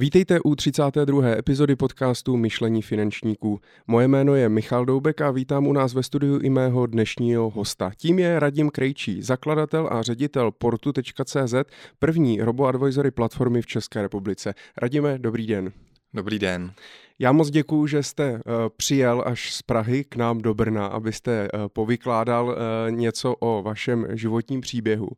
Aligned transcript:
Vítejte 0.00 0.40
u 0.40 0.54
32. 0.54 1.28
epizody 1.28 1.76
podcastu 1.76 2.36
Myšlení 2.36 2.82
finančníků. 2.82 3.60
Moje 3.86 4.08
jméno 4.08 4.34
je 4.34 4.48
Michal 4.48 4.84
Doubek 4.84 5.20
a 5.20 5.30
vítám 5.30 5.66
u 5.66 5.72
nás 5.72 5.94
ve 5.94 6.02
studiu 6.02 6.38
i 6.38 6.50
mého 6.50 6.86
dnešního 6.86 7.50
hosta. 7.50 7.92
Tím 7.96 8.18
je 8.18 8.40
Radim 8.40 8.70
Krejčí, 8.70 9.22
zakladatel 9.22 9.88
a 9.92 10.02
ředitel 10.02 10.50
portu.cz, 10.50 11.54
první 11.98 12.40
roboadvisory 12.40 13.10
platformy 13.10 13.62
v 13.62 13.66
České 13.66 14.02
republice. 14.02 14.54
Radime, 14.76 15.18
dobrý 15.18 15.46
den. 15.46 15.72
Dobrý 16.14 16.38
den. 16.38 16.72
Já 17.18 17.32
moc 17.32 17.50
děkuji, 17.50 17.86
že 17.86 18.02
jste 18.02 18.32
uh, 18.32 18.40
přijel 18.76 19.22
až 19.26 19.52
z 19.52 19.62
Prahy 19.62 20.04
k 20.04 20.16
nám 20.16 20.38
do 20.38 20.54
Brna, 20.54 20.86
abyste 20.86 21.48
uh, 21.54 21.60
povykládal 21.68 22.46
uh, 22.46 22.54
něco 22.90 23.34
o 23.34 23.62
vašem 23.62 24.06
životním 24.10 24.60
příběhu. 24.60 25.08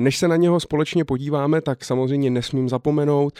Než 0.00 0.18
se 0.18 0.28
na 0.28 0.36
něho 0.36 0.60
společně 0.60 1.04
podíváme, 1.04 1.60
tak 1.60 1.84
samozřejmě 1.84 2.30
nesmím 2.30 2.68
zapomenout, 2.68 3.38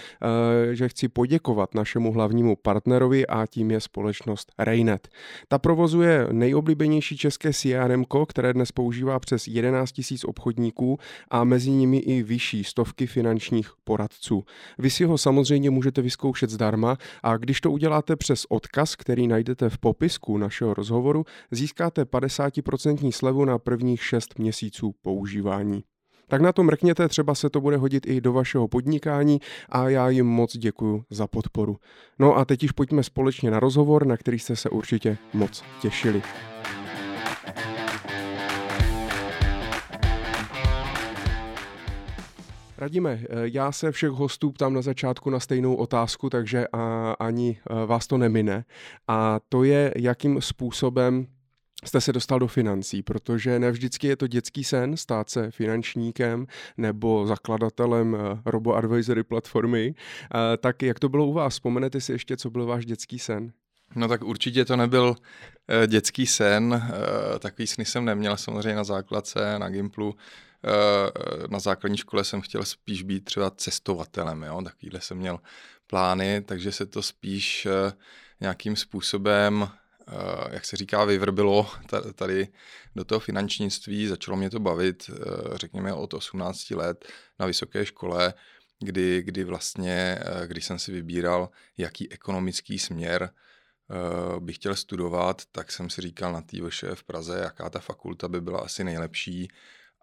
že 0.73 0.88
chci 0.88 1.09
poděkovat 1.09 1.75
našemu 1.75 2.12
hlavnímu 2.12 2.56
partnerovi 2.56 3.27
a 3.27 3.47
tím 3.47 3.70
je 3.70 3.80
společnost 3.80 4.52
Raynet. 4.59 5.09
Ta 5.48 5.59
provozuje 5.59 6.28
nejoblíbenější 6.33 7.16
české 7.16 7.52
CRM, 7.52 8.05
které 8.28 8.52
dnes 8.52 8.73
používá 8.73 9.19
přes 9.19 9.48
11 9.48 9.95
000 10.11 10.20
obchodníků 10.27 10.98
a 11.30 11.45
mezi 11.45 11.70
nimi 11.70 11.97
i 11.97 12.23
vyšší 12.23 12.64
stovky 12.64 13.06
finančních 13.06 13.70
poradců. 13.84 14.45
Vy 14.78 14.91
si 14.91 15.05
ho 15.05 15.19
samozřejmě 15.19 15.70
můžete 15.70 16.02
vyzkoušet 16.02 16.50
zdarma 16.50 16.97
a 17.23 17.36
když 17.36 17.61
to 17.61 17.70
uděláte 17.70 17.94
uděláte 17.95 18.16
přes 18.16 18.47
odkaz, 18.48 18.97
který 18.97 19.29
najdete 19.29 19.71
v 19.71 19.79
popisku 19.79 20.39
našeho 20.39 20.75
rozhovoru, 20.75 21.25
získáte 21.51 22.03
50% 22.03 23.12
slevu 23.12 23.45
na 23.45 23.59
prvních 23.59 24.05
6 24.05 24.39
měsíců 24.39 24.95
používání. 25.03 25.84
Tak 26.29 26.41
na 26.41 26.53
to 26.53 26.62
mrkněte, 26.62 27.09
třeba 27.09 27.34
se 27.34 27.51
to 27.51 27.61
bude 27.61 27.77
hodit 27.77 28.07
i 28.07 28.20
do 28.20 28.33
vašeho 28.33 28.69
podnikání 28.69 29.41
a 29.69 29.89
já 29.89 30.09
jim 30.09 30.27
moc 30.27 30.57
děkuji 30.57 31.05
za 31.11 31.27
podporu. 31.27 31.77
No 32.19 32.37
a 32.37 32.45
teď 32.45 32.62
již 32.62 32.73
pojďme 32.73 33.03
společně 33.03 33.51
na 33.51 33.61
rozhovor, 33.61 34.06
na 34.06 34.17
který 34.17 34.39
jste 34.39 34.56
se 34.56 34.70
určitě 34.70 35.19
moc 35.33 35.64
těšili. 35.81 36.23
Radíme, 42.84 43.20
eh, 43.22 43.27
já 43.44 43.72
se 43.72 43.92
všech 43.92 44.10
hostů 44.10 44.52
ptám 44.52 44.74
na 44.74 44.82
začátku 44.82 45.30
na 45.30 45.40
stejnou 45.40 45.74
otázku, 45.74 46.30
takže 46.30 46.66
ani 47.18 47.58
eh, 47.58 47.86
vás 47.86 48.06
to 48.06 48.18
nemine. 48.18 48.64
A 49.08 49.40
to 49.48 49.64
je, 49.64 49.92
jakým 49.96 50.40
způsobem 50.40 51.27
jste 51.84 52.00
se 52.00 52.12
dostal 52.12 52.38
do 52.38 52.46
financí, 52.46 53.02
protože 53.02 53.58
ne 53.58 53.70
vždycky 53.70 54.06
je 54.06 54.16
to 54.16 54.27
dětský 54.27 54.64
sen 54.64 54.96
stát 54.96 55.30
se 55.30 55.50
finančníkem 55.50 56.46
nebo 56.77 57.27
zakladatelem 57.27 58.16
eh, 58.16 58.40
robo-advisory 58.46 59.22
platformy. 59.22 59.94
Tak 60.58 60.82
jak 60.82 60.98
to 60.98 61.08
bylo 61.08 61.27
u 61.27 61.32
vás? 61.32 61.52
Vzpomenete 61.52 62.00
si 62.00 62.12
ještě, 62.12 62.36
co 62.36 62.50
byl 62.50 62.66
váš 62.66 62.86
dětský 62.86 63.18
sen? 63.18 63.52
No 63.96 64.08
tak 64.08 64.24
určitě 64.24 64.64
to 64.64 64.77
nebyl 64.77 65.16
dětský 65.86 66.27
sen, 66.27 66.82
takový 67.38 67.66
sny 67.66 67.84
jsem 67.84 68.05
neměl 68.05 68.36
samozřejmě 68.36 68.77
na 68.77 68.84
základce, 68.84 69.58
na 69.58 69.68
Gimplu, 69.68 70.14
na 71.51 71.59
základní 71.59 71.97
škole 71.98 72.25
jsem 72.25 72.41
chtěl 72.41 72.65
spíš 72.65 73.03
být 73.03 73.25
třeba 73.25 73.51
cestovatelem, 73.51 74.43
jo? 74.43 74.62
takovýhle 74.62 75.01
jsem 75.01 75.19
měl 75.19 75.39
plány, 75.87 76.41
takže 76.41 76.73
se 76.73 76.87
to 76.87 77.03
spíš 77.03 77.67
eh, 77.67 77.93
nějakým 78.41 78.77
způsobem, 78.77 79.69
eh, 80.09 80.12
jak 80.51 80.65
se 80.65 80.77
říká, 80.77 81.05
vyvrbilo 81.05 81.70
tady 82.15 82.48
do 82.97 83.05
toho 83.05 83.20
finančnictví, 83.20 84.07
začalo 84.07 84.37
mě 84.37 84.51
to 84.51 84.61
bavit, 84.61 85.11
řekněme, 85.55 85.92
od 85.92 86.15
18 86.15 86.70
let 86.70 87.05
na 87.39 87.47
vysoké 87.47 87.87
škole, 87.87 88.35
kdy, 88.81 89.23
kdy 89.23 89.45
vlastně, 89.45 90.19
když 90.47 90.65
jsem 90.65 90.79
si 90.79 90.92
vybíral, 90.92 91.48
jaký 91.77 92.12
ekonomický 92.12 92.79
směr 92.79 93.31
bych 94.39 94.57
chtěl 94.57 94.75
studovat, 94.75 95.42
tak 95.53 95.73
jsem 95.73 95.91
si 95.91 96.01
říkal 96.01 96.33
na 96.33 96.41
té 96.41 96.57
v 96.95 97.05
Praze, 97.05 97.39
jaká 97.39 97.70
ta 97.70 97.79
fakulta 97.79 98.29
by 98.29 98.41
byla 98.41 98.61
asi 98.61 98.85
nejlepší 98.85 99.48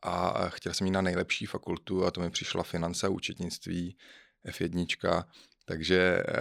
a 0.01 0.49
chtěl 0.49 0.73
jsem 0.73 0.87
jít 0.87 0.91
na 0.91 1.01
nejlepší 1.01 1.45
fakultu 1.45 2.05
a 2.05 2.11
to 2.11 2.21
mi 2.21 2.29
přišla 2.29 2.63
finance 2.63 3.07
a 3.07 3.09
účetnictví 3.09 3.97
F1, 4.47 5.23
takže 5.65 6.23
eh, 6.27 6.33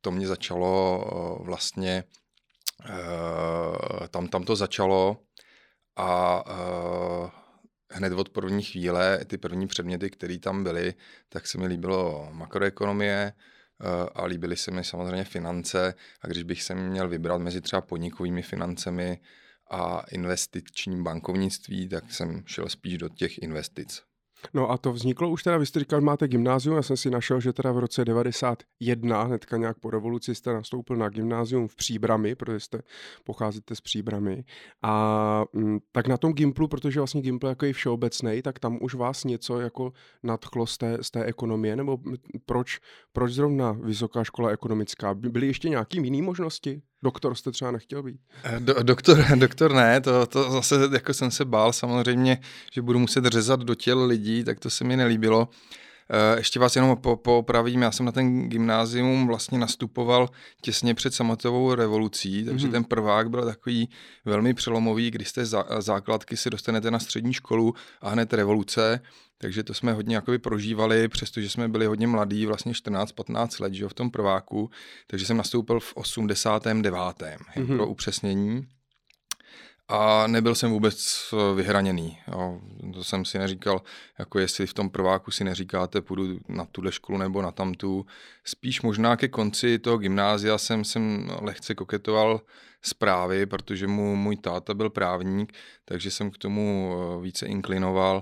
to 0.00 0.10
mě 0.10 0.26
začalo 0.26 1.04
eh, 1.04 1.44
vlastně, 1.44 2.04
eh, 2.84 4.08
tam, 4.08 4.28
tam 4.28 4.44
to 4.44 4.56
začalo 4.56 5.16
a 5.96 6.44
hned 7.90 8.12
od 8.12 8.28
první 8.28 8.62
chvíle 8.62 9.24
ty 9.24 9.38
první 9.38 9.66
předměty, 9.66 10.10
které 10.10 10.38
tam 10.38 10.64
byly, 10.64 10.94
tak 11.28 11.46
se 11.46 11.58
mi 11.58 11.66
líbilo 11.66 12.28
makroekonomie, 12.32 13.32
a 14.14 14.24
líbily 14.24 14.56
se 14.56 14.70
mi 14.70 14.84
samozřejmě 14.84 15.24
finance. 15.24 15.94
A 16.22 16.26
když 16.26 16.42
bych 16.42 16.62
se 16.62 16.74
měl 16.74 17.08
vybrat 17.08 17.38
mezi 17.38 17.60
třeba 17.60 17.82
podnikovými 17.82 18.42
financemi 18.42 19.20
a 19.70 20.02
investičním 20.10 21.04
bankovnictví, 21.04 21.88
tak 21.88 22.12
jsem 22.12 22.42
šel 22.46 22.68
spíš 22.68 22.98
do 22.98 23.08
těch 23.08 23.38
investic. 23.38 24.02
No 24.54 24.70
a 24.70 24.78
to 24.78 24.92
vzniklo 24.92 25.30
už 25.30 25.42
teda, 25.42 25.58
vy 25.58 25.66
jste 25.66 25.80
říkal, 25.80 26.00
máte 26.00 26.28
gymnázium, 26.28 26.76
já 26.76 26.82
jsem 26.82 26.96
si 26.96 27.10
našel, 27.10 27.40
že 27.40 27.52
teda 27.52 27.72
v 27.72 27.78
roce 27.78 28.04
91, 28.04 29.22
hnedka 29.22 29.56
nějak 29.56 29.78
po 29.78 29.90
revoluci 29.90 30.34
jste 30.34 30.52
nastoupil 30.52 30.96
na 30.96 31.08
gymnázium 31.08 31.68
v 31.68 31.76
Příbrami, 31.76 32.34
protože 32.34 32.60
jste 32.60 32.82
pocházíte 33.24 33.74
z 33.74 33.80
Příbramy. 33.80 34.44
A 34.82 35.44
mm, 35.52 35.78
tak 35.92 36.08
na 36.08 36.16
tom 36.16 36.32
Gimplu, 36.32 36.68
protože 36.68 37.00
vlastně 37.00 37.22
Gimpl 37.22 37.46
jako 37.46 37.66
je 37.66 37.72
všeobecný, 37.72 38.42
tak 38.42 38.58
tam 38.58 38.78
už 38.82 38.94
vás 38.94 39.24
něco 39.24 39.60
jako 39.60 39.92
nadchlo 40.22 40.66
z 40.66 40.78
té, 40.78 40.98
z 41.00 41.10
té 41.10 41.24
ekonomie, 41.24 41.76
nebo 41.76 41.98
proč, 42.46 42.80
proč 43.12 43.32
zrovna 43.32 43.72
Vysoká 43.72 44.24
škola 44.24 44.50
ekonomická? 44.50 45.14
Byly 45.14 45.46
ještě 45.46 45.68
nějaké 45.68 46.00
jiné 46.00 46.22
možnosti? 46.22 46.82
Doktor 47.02 47.34
jste 47.34 47.50
třeba 47.52 47.70
nechtěl 47.70 48.02
být? 48.02 48.20
Eh, 48.44 48.60
do, 48.60 48.82
doktor, 48.82 49.24
doktor 49.38 49.74
ne, 49.74 50.00
to, 50.00 50.26
to 50.26 50.50
zase 50.50 50.74
jako 50.92 51.14
jsem 51.14 51.30
se 51.30 51.44
bál 51.44 51.72
samozřejmě, 51.72 52.40
že 52.72 52.82
budu 52.82 52.98
muset 52.98 53.24
řezat 53.24 53.60
do 53.60 53.74
těl 53.74 54.04
lidí, 54.04 54.44
tak 54.44 54.60
to 54.60 54.70
se 54.70 54.84
mi 54.84 54.96
nelíbilo. 54.96 55.48
Eh, 56.10 56.38
ještě 56.38 56.60
vás 56.60 56.76
jenom 56.76 56.96
popravím, 57.22 57.82
já 57.82 57.92
jsem 57.92 58.06
na 58.06 58.12
ten 58.12 58.48
gymnázium 58.48 59.26
vlastně 59.26 59.58
nastupoval 59.58 60.28
těsně 60.60 60.94
před 60.94 61.14
samotovou 61.14 61.74
revolucí, 61.74 62.44
takže 62.44 62.68
mm-hmm. 62.68 62.70
ten 62.70 62.84
prvák 62.84 63.30
byl 63.30 63.44
takový 63.44 63.88
velmi 64.24 64.54
přelomový, 64.54 65.10
když 65.10 65.28
jste 65.28 65.46
základky 65.78 66.36
si 66.36 66.50
dostanete 66.50 66.90
na 66.90 66.98
střední 66.98 67.32
školu 67.32 67.74
a 68.00 68.10
hned 68.10 68.32
revoluce, 68.32 69.00
takže 69.38 69.62
to 69.62 69.74
jsme 69.74 69.92
hodně 69.92 70.14
jakoby 70.14 70.38
prožívali, 70.38 71.08
přestože 71.08 71.50
jsme 71.50 71.68
byli 71.68 71.86
hodně 71.86 72.06
mladí, 72.06 72.46
vlastně 72.46 72.72
14-15 72.72 73.62
let 73.62 73.74
že 73.74 73.88
v 73.88 73.94
tom 73.94 74.10
prváku, 74.10 74.70
takže 75.06 75.26
jsem 75.26 75.36
nastoupil 75.36 75.80
v 75.80 75.96
89. 75.96 76.94
Mm-hmm. 76.94 77.76
pro 77.76 77.86
upřesnění. 77.86 78.66
A 79.88 80.26
nebyl 80.26 80.54
jsem 80.54 80.70
vůbec 80.70 81.20
eh, 81.32 81.54
vyhraněný. 81.54 82.18
Jo. 82.28 82.60
To 82.94 83.04
jsem 83.04 83.24
si 83.24 83.38
neříkal, 83.38 83.82
jako 84.18 84.38
jestli 84.38 84.66
v 84.66 84.74
tom 84.74 84.90
prváku 84.90 85.30
si 85.30 85.44
neříkáte, 85.44 86.00
půjdu 86.00 86.38
na 86.48 86.64
tuhle 86.64 86.92
školu 86.92 87.18
nebo 87.18 87.42
na 87.42 87.52
tamtu. 87.52 88.06
Spíš 88.44 88.82
možná 88.82 89.16
ke 89.16 89.28
konci 89.28 89.78
toho 89.78 89.98
gymnázia 89.98 90.58
jsem, 90.58 90.84
jsem 90.84 91.30
lehce 91.40 91.74
koketoval 91.74 92.40
zprávy, 92.82 93.46
protože 93.46 93.86
mu 93.86 94.16
můj 94.16 94.36
táta 94.36 94.74
byl 94.74 94.90
právník, 94.90 95.52
takže 95.84 96.10
jsem 96.10 96.30
k 96.30 96.38
tomu 96.38 96.92
eh, 96.92 97.22
více 97.22 97.46
inklinoval, 97.46 98.20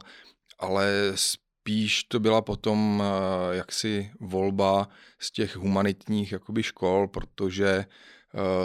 ale 0.59 1.13
spíš 1.15 2.05
to 2.05 2.21
byla 2.21 2.43
potom 2.43 3.03
eh, 3.03 3.57
jaksi 3.57 4.11
volba 4.21 4.89
z 5.19 5.31
těch 5.31 5.57
humanitních 5.57 6.33
jakoby 6.33 6.63
škol, 6.63 7.09
protože 7.09 7.85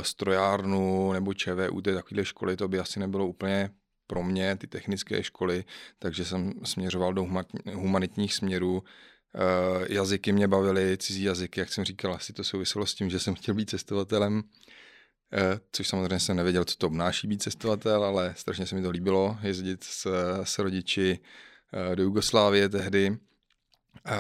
strojárnu 0.01 1.13
nebo 1.13 1.33
ČVUT, 1.33 1.83
takovéhle 1.83 2.25
školy, 2.25 2.57
to 2.57 2.67
by 2.67 2.79
asi 2.79 2.99
nebylo 2.99 3.27
úplně 3.27 3.69
pro 4.07 4.23
mě, 4.23 4.55
ty 4.55 4.67
technické 4.67 5.23
školy, 5.23 5.63
takže 5.99 6.25
jsem 6.25 6.53
směřoval 6.63 7.13
do 7.13 7.27
humanitních 7.73 8.33
směrů. 8.33 8.73
Uh, 8.73 9.85
jazyky 9.89 10.31
mě 10.31 10.47
bavily, 10.47 10.97
cizí 10.97 11.23
jazyky, 11.23 11.59
jak 11.59 11.73
jsem 11.73 11.83
říkal, 11.83 12.13
asi 12.13 12.33
to 12.33 12.43
souviselo 12.43 12.85
s 12.85 12.95
tím, 12.95 13.09
že 13.09 13.19
jsem 13.19 13.35
chtěl 13.35 13.55
být 13.55 13.69
cestovatelem, 13.69 14.35
uh, 14.35 14.43
což 15.71 15.87
samozřejmě 15.87 16.19
jsem 16.19 16.37
nevěděl, 16.37 16.65
co 16.65 16.77
to 16.77 16.87
obnáší 16.87 17.27
být 17.27 17.41
cestovatel, 17.41 18.03
ale 18.03 18.33
strašně 18.37 18.65
se 18.65 18.75
mi 18.75 18.81
to 18.81 18.89
líbilo, 18.89 19.37
jezdit 19.41 19.83
s, 19.83 20.07
s 20.43 20.59
rodiči 20.59 21.19
do 21.95 22.03
Jugoslávie 22.03 22.69
tehdy. 22.69 23.17
Uh, 24.07 24.13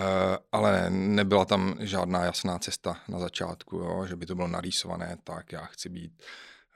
ale 0.51 0.89
nebyla 0.89 1.45
tam 1.45 1.75
žádná 1.79 2.25
jasná 2.25 2.59
cesta 2.59 2.97
na 3.09 3.19
začátku, 3.19 3.77
jo, 3.77 4.05
že 4.05 4.15
by 4.15 4.25
to 4.25 4.35
bylo 4.35 4.47
narýsované 4.47 5.17
tak, 5.23 5.51
já 5.51 5.65
chci 5.65 5.89
být 5.89 6.23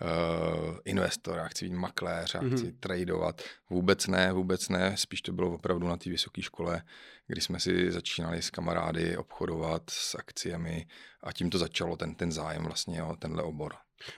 uh, 0.01 0.77
investor, 0.85 1.37
já 1.37 1.47
chci 1.47 1.65
být 1.65 1.75
makléř, 1.75 2.33
já 2.33 2.41
mm-hmm. 2.41 2.57
chci 2.57 2.71
tradovat. 2.71 3.41
Vůbec 3.69 4.07
ne, 4.07 4.33
vůbec 4.33 4.69
ne, 4.69 4.97
spíš 4.97 5.21
to 5.21 5.31
bylo 5.31 5.53
opravdu 5.53 5.87
na 5.87 5.97
té 5.97 6.09
vysoké 6.09 6.41
škole, 6.41 6.81
kdy 7.27 7.41
jsme 7.41 7.59
si 7.59 7.91
začínali 7.91 8.41
s 8.41 8.49
kamarády 8.49 9.17
obchodovat 9.17 9.89
s 9.89 10.15
akciemi 10.15 10.87
a 11.23 11.33
tím 11.33 11.49
to 11.49 11.57
začalo 11.57 11.97
ten, 11.97 12.15
ten 12.15 12.31
zájem 12.31 12.63
vlastně 12.63 13.03
o 13.03 13.15
tenhle 13.15 13.43
obor. 13.43 13.73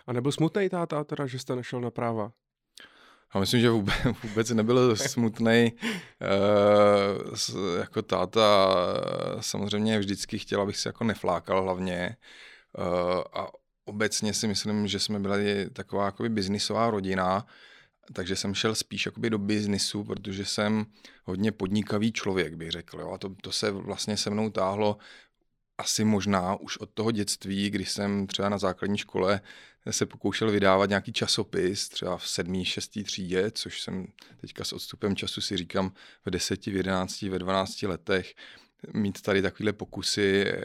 A 0.08 0.14
nebyl 0.14 0.32
smutný 0.32 0.70
táta 0.70 1.04
teda, 1.04 1.28
že 1.28 1.40
jste 1.40 1.56
nešel 1.56 1.82
na 1.82 1.92
práva? 1.92 2.32
A 3.32 3.40
myslím, 3.40 3.62
že 3.62 3.70
vůbec, 3.70 3.96
vůbec 4.24 4.50
nebyl 4.50 4.96
smutný. 4.96 5.72
Uh, 6.22 7.80
jako 7.80 8.02
táta 8.02 8.76
samozřejmě 9.40 10.00
vždycky 10.00 10.40
chtěl, 10.40 10.62
abych 10.62 10.78
se 10.78 10.90
jako 10.90 11.04
neflákal 11.04 11.64
hlavně. 11.64 12.18
Uh, 12.78 13.24
a 13.34 13.48
obecně 13.86 14.34
si 14.34 14.48
myslím, 14.48 14.88
že 14.88 15.00
jsme 15.00 15.20
byli 15.20 15.70
taková 15.74 16.06
jakoby 16.06 16.30
biznisová 16.30 16.90
rodina, 16.90 17.46
takže 18.14 18.36
jsem 18.36 18.54
šel 18.54 18.76
spíš 18.76 19.06
jakoby 19.06 19.30
do 19.30 19.38
biznisu, 19.38 20.04
protože 20.04 20.46
jsem 20.46 20.86
hodně 21.24 21.52
podnikavý 21.52 22.12
člověk, 22.12 22.56
bych 22.56 22.72
řekl. 22.72 23.00
Jo? 23.00 23.12
A 23.12 23.18
to, 23.18 23.36
to 23.42 23.52
se 23.52 23.72
vlastně 23.72 24.18
se 24.18 24.30
mnou 24.30 24.50
táhlo 24.50 24.98
asi 25.78 26.04
možná 26.04 26.56
už 26.56 26.78
od 26.78 26.90
toho 26.90 27.12
dětství, 27.12 27.70
kdy 27.70 27.86
jsem 27.86 28.28
třeba 28.28 28.50
na 28.50 28.58
základní 28.58 28.98
škole 28.98 29.42
se 29.92 30.06
pokoušel 30.06 30.52
vydávat 30.52 30.90
nějaký 30.90 31.14
časopis, 31.14 31.90
třeba 31.90 32.18
v 32.18 32.28
sedmý, 32.28 32.66
šestý 32.66 33.04
třídě, 33.04 33.52
což 33.52 33.82
jsem 33.82 34.08
teďka 34.42 34.64
s 34.64 34.74
odstupem 34.74 35.16
času 35.16 35.42
si 35.42 35.58
říkám 35.58 35.92
v 36.26 36.30
deseti, 36.30 36.72
v 36.72 36.76
jedenácti, 36.76 37.30
ve 37.30 37.40
dvanácti 37.40 37.88
letech, 37.88 38.36
mít 38.94 39.22
tady 39.22 39.42
takovéhle 39.42 39.74
pokusy 39.74 40.46
eh, 40.48 40.62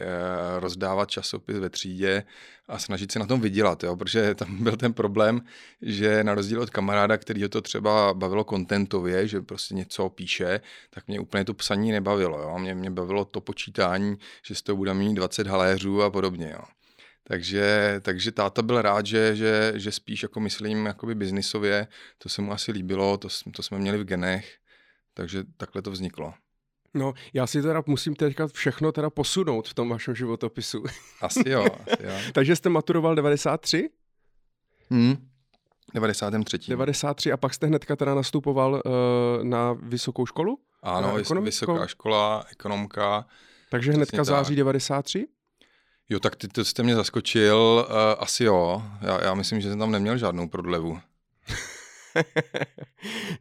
rozdávat 0.59 1.11
časopis 1.11 1.57
ve 1.57 1.69
třídě 1.69 2.23
a 2.67 2.79
snažit 2.79 3.11
se 3.11 3.19
na 3.19 3.25
tom 3.25 3.41
vydělat, 3.41 3.83
jo? 3.83 3.95
protože 3.95 4.35
tam 4.35 4.57
byl 4.63 4.77
ten 4.77 4.93
problém, 4.93 5.41
že 5.81 6.23
na 6.23 6.35
rozdíl 6.35 6.61
od 6.61 6.69
kamaráda, 6.69 7.17
který 7.17 7.49
to 7.49 7.61
třeba 7.61 8.13
bavilo 8.13 8.43
kontentově, 8.43 9.27
že 9.27 9.41
prostě 9.41 9.75
něco 9.75 10.09
píše, 10.09 10.61
tak 10.89 11.07
mě 11.07 11.19
úplně 11.19 11.45
to 11.45 11.53
psaní 11.53 11.91
nebavilo. 11.91 12.41
Jo? 12.41 12.59
Mě, 12.59 12.75
mě 12.75 12.91
bavilo 12.91 13.25
to 13.25 13.41
počítání, 13.41 14.17
že 14.45 14.55
z 14.55 14.61
toho 14.61 14.77
bude 14.77 14.93
mít 14.93 15.13
20 15.13 15.47
haléřů 15.47 16.01
a 16.03 16.11
podobně. 16.11 16.49
Jo? 16.53 16.63
Takže, 17.23 17.95
takže 18.01 18.31
táta 18.31 18.61
byl 18.61 18.81
rád, 18.81 19.05
že, 19.05 19.35
že, 19.35 19.73
že 19.75 19.91
spíš 19.91 20.23
jako 20.23 20.39
myslím 20.39 20.85
jakoby 20.85 21.15
biznisově, 21.15 21.87
to 22.17 22.29
se 22.29 22.41
mu 22.41 22.51
asi 22.51 22.71
líbilo, 22.71 23.17
to, 23.17 23.27
to 23.55 23.63
jsme 23.63 23.79
měli 23.79 23.97
v 23.97 24.03
genech, 24.03 24.57
takže 25.13 25.43
takhle 25.57 25.81
to 25.81 25.91
vzniklo. 25.91 26.33
No, 26.93 27.13
já 27.33 27.47
si 27.47 27.61
teda 27.61 27.83
musím 27.87 28.15
teďka 28.15 28.47
všechno 28.47 28.91
teda 28.91 29.09
posunout 29.09 29.67
v 29.67 29.73
tom 29.73 29.89
vašem 29.89 30.15
životopisu. 30.15 30.83
Asi 31.21 31.49
jo, 31.49 31.65
asi 31.93 32.03
jo. 32.03 32.13
Takže 32.33 32.55
jste 32.55 32.69
maturoval 32.69 33.15
93? 33.15 33.89
Hmm. 34.89 35.15
93. 35.93 36.69
93 36.69 37.31
a 37.31 37.37
pak 37.37 37.53
jste 37.53 37.67
hnedka 37.67 37.95
teda 37.95 38.15
nastupoval 38.15 38.73
uh, 38.73 39.43
na 39.43 39.73
vysokou 39.73 40.25
školu? 40.25 40.59
Ano, 40.83 41.15
vysoká 41.41 41.87
škola, 41.87 42.45
ekonomka. 42.51 43.25
Takže 43.69 43.91
hnedka 43.91 44.23
září 44.23 44.55
93? 44.55 45.27
Jo, 46.09 46.19
tak 46.19 46.35
ty, 46.35 46.47
to 46.47 46.65
jste 46.65 46.83
mě 46.83 46.95
zaskočil, 46.95 47.87
uh, 47.89 47.95
asi 48.19 48.43
jo. 48.43 48.83
Já, 49.01 49.23
já 49.23 49.33
myslím, 49.33 49.61
že 49.61 49.69
jsem 49.69 49.79
tam 49.79 49.91
neměl 49.91 50.17
žádnou 50.17 50.47
prodlevu. 50.47 50.99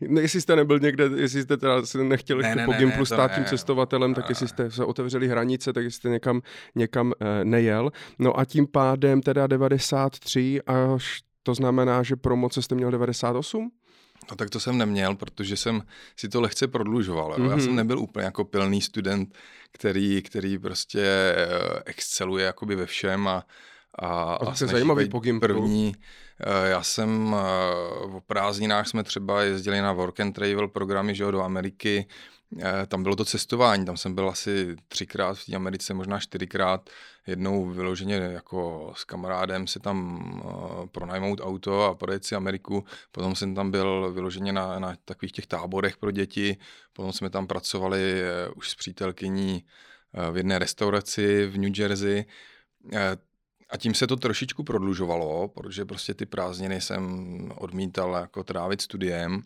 No, 0.08 0.20
jestli 0.20 0.40
jste 0.40 0.56
nebyl 0.56 0.78
někde, 0.78 1.10
jestli 1.16 1.42
jste 1.42 1.56
teda 1.56 1.82
nechtěl 2.02 2.38
ne, 2.38 2.54
ne, 2.54 2.66
po 2.66 2.72
Gimplu 2.72 3.04
stát 3.04 3.34
tím 3.34 3.44
cestovatelem, 3.44 4.14
tak 4.14 4.28
jestli 4.28 4.48
jste 4.48 4.70
se 4.70 4.84
otevřeli 4.84 5.28
hranice, 5.28 5.72
tak 5.72 5.84
jste 5.84 6.08
někam, 6.08 6.40
někam 6.74 7.06
uh, 7.06 7.12
nejel. 7.44 7.90
No 8.19 8.38
a 8.38 8.44
tím 8.44 8.66
pádem 8.66 9.20
teda 9.20 9.46
93 9.46 10.60
až 10.66 11.22
to 11.42 11.54
znamená, 11.54 12.02
že 12.02 12.16
promoce 12.16 12.62
jste 12.62 12.74
měl 12.74 12.90
98? 12.90 13.70
No 14.30 14.36
tak 14.36 14.50
to 14.50 14.60
jsem 14.60 14.78
neměl, 14.78 15.14
protože 15.14 15.56
jsem 15.56 15.82
si 16.16 16.28
to 16.28 16.40
lehce 16.40 16.69
prodlužoval. 16.69 17.30
Mm-hmm. 17.32 17.50
Já 17.50 17.58
jsem 17.58 17.66
mhm. 17.66 17.76
nebyl 17.76 17.98
úplně 17.98 18.24
jako 18.24 18.44
pilný 18.44 18.80
student, 18.80 19.34
který, 19.72 20.22
který 20.22 20.58
prostě 20.58 21.00
eh, 21.00 21.82
exceluje 21.84 22.44
jakoby 22.44 22.74
ve 22.74 22.86
všem 22.86 23.28
a, 23.28 23.44
a, 23.98 24.34
a 24.34 24.54
to 24.54 24.64
je 24.64 24.68
zajímavý 24.68 25.08
po 25.08 25.20
První, 25.40 25.94
eh, 26.40 26.68
já 26.68 26.82
jsem 26.82 27.36
eh, 27.38 27.42
v 28.06 28.20
prázdninách 28.26 28.88
jsme 28.88 29.02
třeba 29.02 29.42
jezdili 29.42 29.80
na 29.80 29.92
work 29.92 30.20
and 30.20 30.32
travel 30.32 30.68
programy 30.68 31.14
že 31.14 31.22
jo, 31.22 31.30
do 31.30 31.42
Ameriky, 31.42 32.06
Eh, 32.60 32.86
tam 32.86 33.02
bylo 33.02 33.16
to 33.16 33.24
cestování, 33.24 33.84
tam 33.84 33.96
jsem 33.96 34.14
byl 34.14 34.28
asi 34.28 34.76
třikrát 34.88 35.38
v 35.38 35.46
té 35.46 35.56
Americe, 35.56 35.94
možná 35.94 36.18
čtyřikrát. 36.18 36.90
Jednou 37.26 37.66
vyloženě 37.66 38.14
jako 38.14 38.92
s 38.96 39.04
kamarádem 39.04 39.66
si 39.66 39.80
tam 39.80 40.22
uh, 40.44 40.86
pronajmout 40.86 41.40
auto 41.40 41.84
a 41.84 41.94
projet 41.94 42.24
si 42.24 42.34
Ameriku. 42.34 42.84
Potom 43.12 43.36
jsem 43.36 43.54
tam 43.54 43.70
byl 43.70 44.12
vyloženě 44.12 44.52
na, 44.52 44.78
na 44.78 44.96
takových 45.04 45.32
těch 45.32 45.46
táborech 45.46 45.96
pro 45.96 46.10
děti. 46.10 46.56
Potom 46.92 47.12
jsme 47.12 47.30
tam 47.30 47.46
pracovali 47.46 48.22
uh, 48.48 48.58
už 48.58 48.70
s 48.70 48.74
přítelkyní 48.74 49.64
uh, 50.12 50.34
v 50.34 50.36
jedné 50.36 50.58
restauraci 50.58 51.46
v 51.46 51.58
New 51.58 51.78
Jersey. 51.78 52.24
A 53.72 53.76
tím 53.76 53.94
se 53.94 54.06
to 54.06 54.16
trošičku 54.16 54.64
prodlužovalo, 54.64 55.48
protože 55.48 55.84
prostě 55.84 56.14
ty 56.14 56.26
prázdniny 56.26 56.80
jsem 56.80 57.52
odmítal 57.56 58.14
jako 58.14 58.44
trávit 58.44 58.80
studiem. 58.80 59.42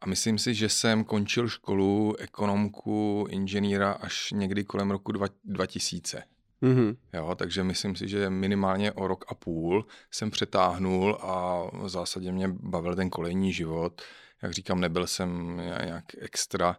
A 0.00 0.06
myslím 0.06 0.38
si, 0.38 0.54
že 0.54 0.68
jsem 0.68 1.04
končil 1.04 1.48
školu 1.48 2.16
ekonomku 2.18 3.26
inženýra 3.30 3.92
až 3.92 4.32
někdy 4.32 4.64
kolem 4.64 4.90
roku 4.90 5.12
2000. 5.44 6.22
Mm-hmm. 6.62 6.96
Jo, 7.12 7.34
takže 7.34 7.64
myslím 7.64 7.96
si, 7.96 8.08
že 8.08 8.30
minimálně 8.30 8.92
o 8.92 9.08
rok 9.08 9.24
a 9.28 9.34
půl 9.34 9.86
jsem 10.10 10.30
přetáhnul 10.30 11.18
a 11.20 11.62
v 11.84 11.88
zásadě 11.88 12.32
mě 12.32 12.48
bavil 12.48 12.96
ten 12.96 13.10
kolejní 13.10 13.52
život. 13.52 14.02
Jak 14.42 14.52
říkám, 14.52 14.80
nebyl 14.80 15.06
jsem 15.06 15.56
nějak 15.84 16.04
extra, 16.18 16.76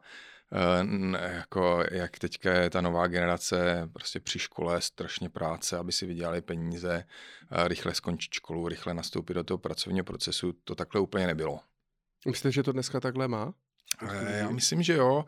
jako 1.12 1.84
jak 1.92 2.20
teďka 2.20 2.54
je 2.54 2.70
ta 2.70 2.82
nová 2.82 3.08
generace, 3.08 3.90
prostě 3.94 4.20
při 4.20 4.40
škole 4.40 4.82
strašně 4.82 5.30
práce, 5.30 5.78
aby 5.78 5.92
si 5.92 6.06
vydělali 6.06 6.42
peníze, 6.42 7.04
rychle 7.52 7.96
skončit 7.96 8.34
školu, 8.34 8.68
rychle 8.68 8.94
nastoupit 8.94 9.34
do 9.34 9.44
toho 9.44 9.58
pracovního 9.58 10.06
procesu, 10.06 10.54
to 10.64 10.76
takhle 10.76 11.02
úplně 11.02 11.28
nebylo. 11.28 11.60
Myslíte, 12.28 12.52
že 12.52 12.64
to 12.64 12.72
dneska 12.72 13.00
takhle 13.00 13.28
má? 13.28 13.54
Eh, 14.02 14.40
já 14.40 14.50
myslím, 14.50 14.84
že 14.84 14.94
jo. 14.94 15.26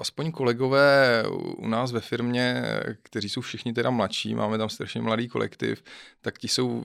Aspoň 0.00 0.32
kolegové 0.32 1.24
u 1.56 1.68
nás 1.68 1.92
ve 1.92 2.00
firmě, 2.00 2.62
kteří 3.02 3.28
jsou 3.28 3.40
všichni 3.40 3.72
teda 3.72 3.90
mladší, 3.90 4.34
máme 4.34 4.58
tam 4.58 4.68
strašně 4.68 5.02
mladý 5.02 5.28
kolektiv, 5.28 5.84
tak 6.20 6.38
ti 6.38 6.48
jsou 6.48 6.84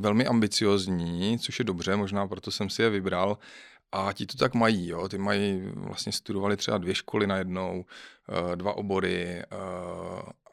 velmi 0.00 0.26
ambiciozní, 0.26 1.38
což 1.38 1.58
je 1.58 1.64
dobře, 1.64 1.96
možná 1.96 2.26
proto 2.26 2.50
jsem 2.50 2.70
si 2.70 2.82
je 2.82 2.90
vybral. 2.90 3.38
A 3.92 4.12
ti 4.12 4.26
to 4.26 4.36
tak 4.36 4.54
mají, 4.54 4.88
jo. 4.88 5.08
Ty 5.08 5.18
mají, 5.18 5.62
vlastně 5.74 6.12
studovali 6.12 6.56
třeba 6.56 6.78
dvě 6.78 6.94
školy 6.94 7.26
najednou, 7.26 7.84
eh, 8.52 8.56
dva 8.56 8.76
obory 8.76 9.24
eh, 9.24 9.46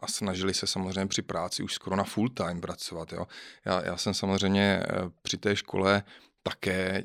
a 0.01 0.07
snažili 0.07 0.53
se 0.53 0.67
samozřejmě 0.67 1.05
při 1.05 1.21
práci 1.21 1.63
už 1.63 1.73
skoro 1.73 1.95
na 1.95 2.03
full 2.03 2.29
time 2.29 2.61
pracovat, 2.61 3.13
jo. 3.13 3.25
Já, 3.65 3.85
já 3.85 3.97
jsem 3.97 4.13
samozřejmě 4.13 4.83
při 5.21 5.37
té 5.37 5.55
škole 5.55 6.03
také 6.43 7.03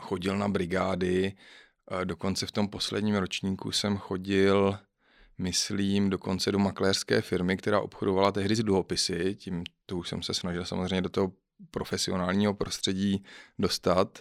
chodil 0.00 0.38
na 0.38 0.48
brigády, 0.48 1.32
dokonce 2.04 2.46
v 2.46 2.52
tom 2.52 2.68
posledním 2.68 3.16
ročníku 3.16 3.72
jsem 3.72 3.96
chodil, 3.96 4.78
myslím, 5.38 6.10
dokonce 6.10 6.52
do 6.52 6.58
makléřské 6.58 7.20
firmy, 7.20 7.56
která 7.56 7.80
obchodovala 7.80 8.32
tehdy 8.32 8.56
s 8.56 8.62
dluhopisy, 8.62 9.34
tím 9.34 9.64
to 9.86 9.96
už 9.96 10.08
jsem 10.08 10.22
se 10.22 10.34
snažil 10.34 10.64
samozřejmě 10.64 11.02
do 11.02 11.08
toho 11.08 11.32
profesionálního 11.70 12.54
prostředí 12.54 13.24
dostat, 13.58 14.18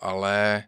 ale, 0.00 0.64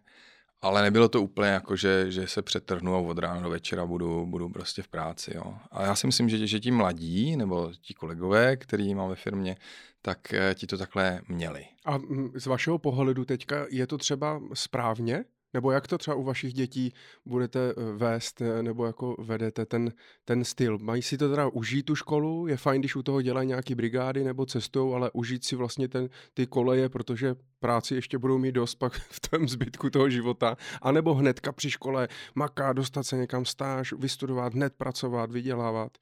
ale 0.63 0.83
nebylo 0.83 1.09
to 1.09 1.23
úplně 1.23 1.51
jako, 1.51 1.77
že, 1.77 2.11
že 2.11 2.27
se 2.27 2.43
přetrhnu 2.43 2.95
a 2.95 2.99
od 2.99 3.19
rána 3.19 3.41
do 3.41 3.51
večera 3.51 3.87
budu, 3.87 4.27
budu 4.27 4.49
prostě 4.49 4.83
v 4.83 4.89
práci. 4.89 5.33
Jo. 5.35 5.55
A 5.71 5.83
já 5.83 5.95
si 5.95 6.07
myslím, 6.07 6.29
že, 6.29 6.47
že 6.47 6.61
ti 6.61 6.71
mladí, 6.71 7.37
nebo 7.37 7.73
ti 7.81 7.95
kolegové, 7.95 8.57
který 8.57 8.95
mám 8.95 9.09
ve 9.09 9.17
firmě, 9.17 9.57
tak 10.03 10.35
eh, 10.35 10.55
ti 10.55 10.67
to 10.67 10.79
takhle 10.79 11.21
měli. 11.29 11.65
A 11.85 11.99
mm, 11.99 12.33
z 12.35 12.47
vašeho 12.47 12.79
pohledu 12.79 13.25
teďka 13.25 13.67
je 13.71 13.87
to 13.87 13.99
třeba 13.99 14.41
správně? 14.55 15.25
Nebo 15.54 15.70
jak 15.70 15.87
to 15.87 15.99
třeba 15.99 16.14
u 16.14 16.23
vašich 16.23 16.54
dětí 16.54 16.92
budete 17.26 17.58
eh, 17.70 17.75
vést, 17.92 18.40
eh, 18.40 18.62
nebo 18.62 18.87
jako 18.87 19.16
vedete 19.18 19.66
ten, 19.66 19.92
ten 20.25 20.44
styl? 20.44 20.78
Mají 20.78 21.02
si 21.02 21.18
to 21.18 21.30
teda 21.30 21.49
užít 21.49 21.87
tu 21.87 21.94
školu? 21.94 22.46
Je 22.46 22.56
fajn, 22.56 22.80
když 22.80 22.96
u 22.96 23.02
toho 23.02 23.23
dělají 23.23 23.49
nějaký 23.49 23.75
brigády 23.75 24.25
nebo 24.25 24.46
cestou, 24.46 24.94
ale 24.94 25.11
užít 25.12 25.44
si 25.44 25.56
vlastně 25.56 25.88
ten, 25.88 26.08
ty 26.34 26.46
koleje, 26.46 26.88
protože 26.88 27.34
práci 27.61 27.94
ještě 27.94 28.18
budou 28.18 28.38
mít 28.38 28.52
dost 28.52 28.75
pak 28.75 28.92
v 29.08 29.20
tom 29.20 29.49
zbytku 29.49 29.90
toho 29.90 30.11
života. 30.11 30.56
A 30.82 30.92
nebo 30.92 31.14
hnedka 31.14 31.52
při 31.52 31.70
škole 31.70 32.08
maká, 32.34 32.73
dostat 32.73 33.02
se 33.02 33.16
někam 33.16 33.44
stáž, 33.44 33.92
vystudovat, 33.92 34.54
hned 34.54 34.75
pracovat, 34.75 35.30
vydělávat? 35.30 35.99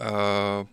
Uh, 0.00 0.66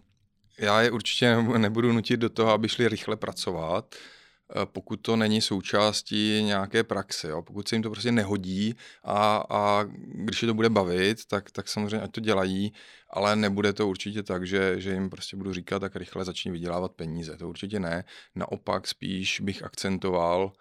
já 0.60 0.82
je 0.82 0.92
určitě 0.92 1.36
nebudu 1.58 1.94
nutit 1.94 2.20
do 2.20 2.30
toho, 2.30 2.52
aby 2.52 2.70
šli 2.70 2.88
rychle 2.88 3.16
pracovat, 3.16 3.96
eh, 3.96 4.23
pokud 4.66 4.98
to 4.98 5.16
není 5.16 5.42
součástí 5.42 6.44
nějaké 6.44 6.84
praxe. 6.84 7.28
Jo? 7.28 7.42
Pokud 7.42 7.68
se 7.68 7.76
jim 7.76 7.84
to 7.84 7.90
prostě 7.90 8.12
nehodí 8.12 8.76
a, 9.04 9.44
a 9.50 9.84
když 9.98 10.42
je 10.42 10.48
to 10.48 10.54
bude 10.54 10.70
bavit, 10.70 11.26
tak, 11.26 11.52
tak 11.52 11.68
samozřejmě 11.68 12.02
ať 12.02 12.12
to 12.12 12.22
dělají, 12.22 12.74
ale 13.10 13.36
nebude 13.36 13.74
to 13.74 13.88
určitě 13.88 14.24
tak, 14.24 14.48
že, 14.48 14.82
že 14.82 14.94
jim 14.94 15.10
prostě 15.10 15.38
budu 15.38 15.54
říkat, 15.54 15.80
tak 15.80 15.96
rychle 15.96 16.26
začni 16.26 16.52
vydělávat 16.52 16.92
peníze. 16.92 17.38
To 17.38 17.50
určitě 17.50 17.80
ne. 17.80 18.04
Naopak 18.36 18.88
spíš 18.88 19.40
bych 19.40 19.64
akcentoval, 19.64 20.52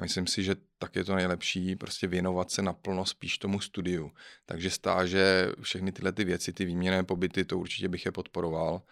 Myslím 0.00 0.26
si, 0.26 0.42
že 0.42 0.56
tak 0.78 0.96
je 0.96 1.04
to 1.04 1.14
nejlepší, 1.14 1.76
prostě 1.76 2.06
věnovat 2.06 2.50
se 2.50 2.62
naplno 2.62 3.06
spíš 3.06 3.38
tomu 3.38 3.60
studiu. 3.60 4.10
Takže 4.46 4.70
stáže, 4.70 5.52
všechny 5.60 5.92
tyhle 5.92 6.12
ty 6.12 6.24
věci, 6.24 6.52
ty 6.52 6.64
výměné 6.64 7.04
pobyty, 7.04 7.44
to 7.44 7.58
určitě 7.58 7.88
bych 7.88 8.06
je 8.06 8.12
podporoval 8.12 8.82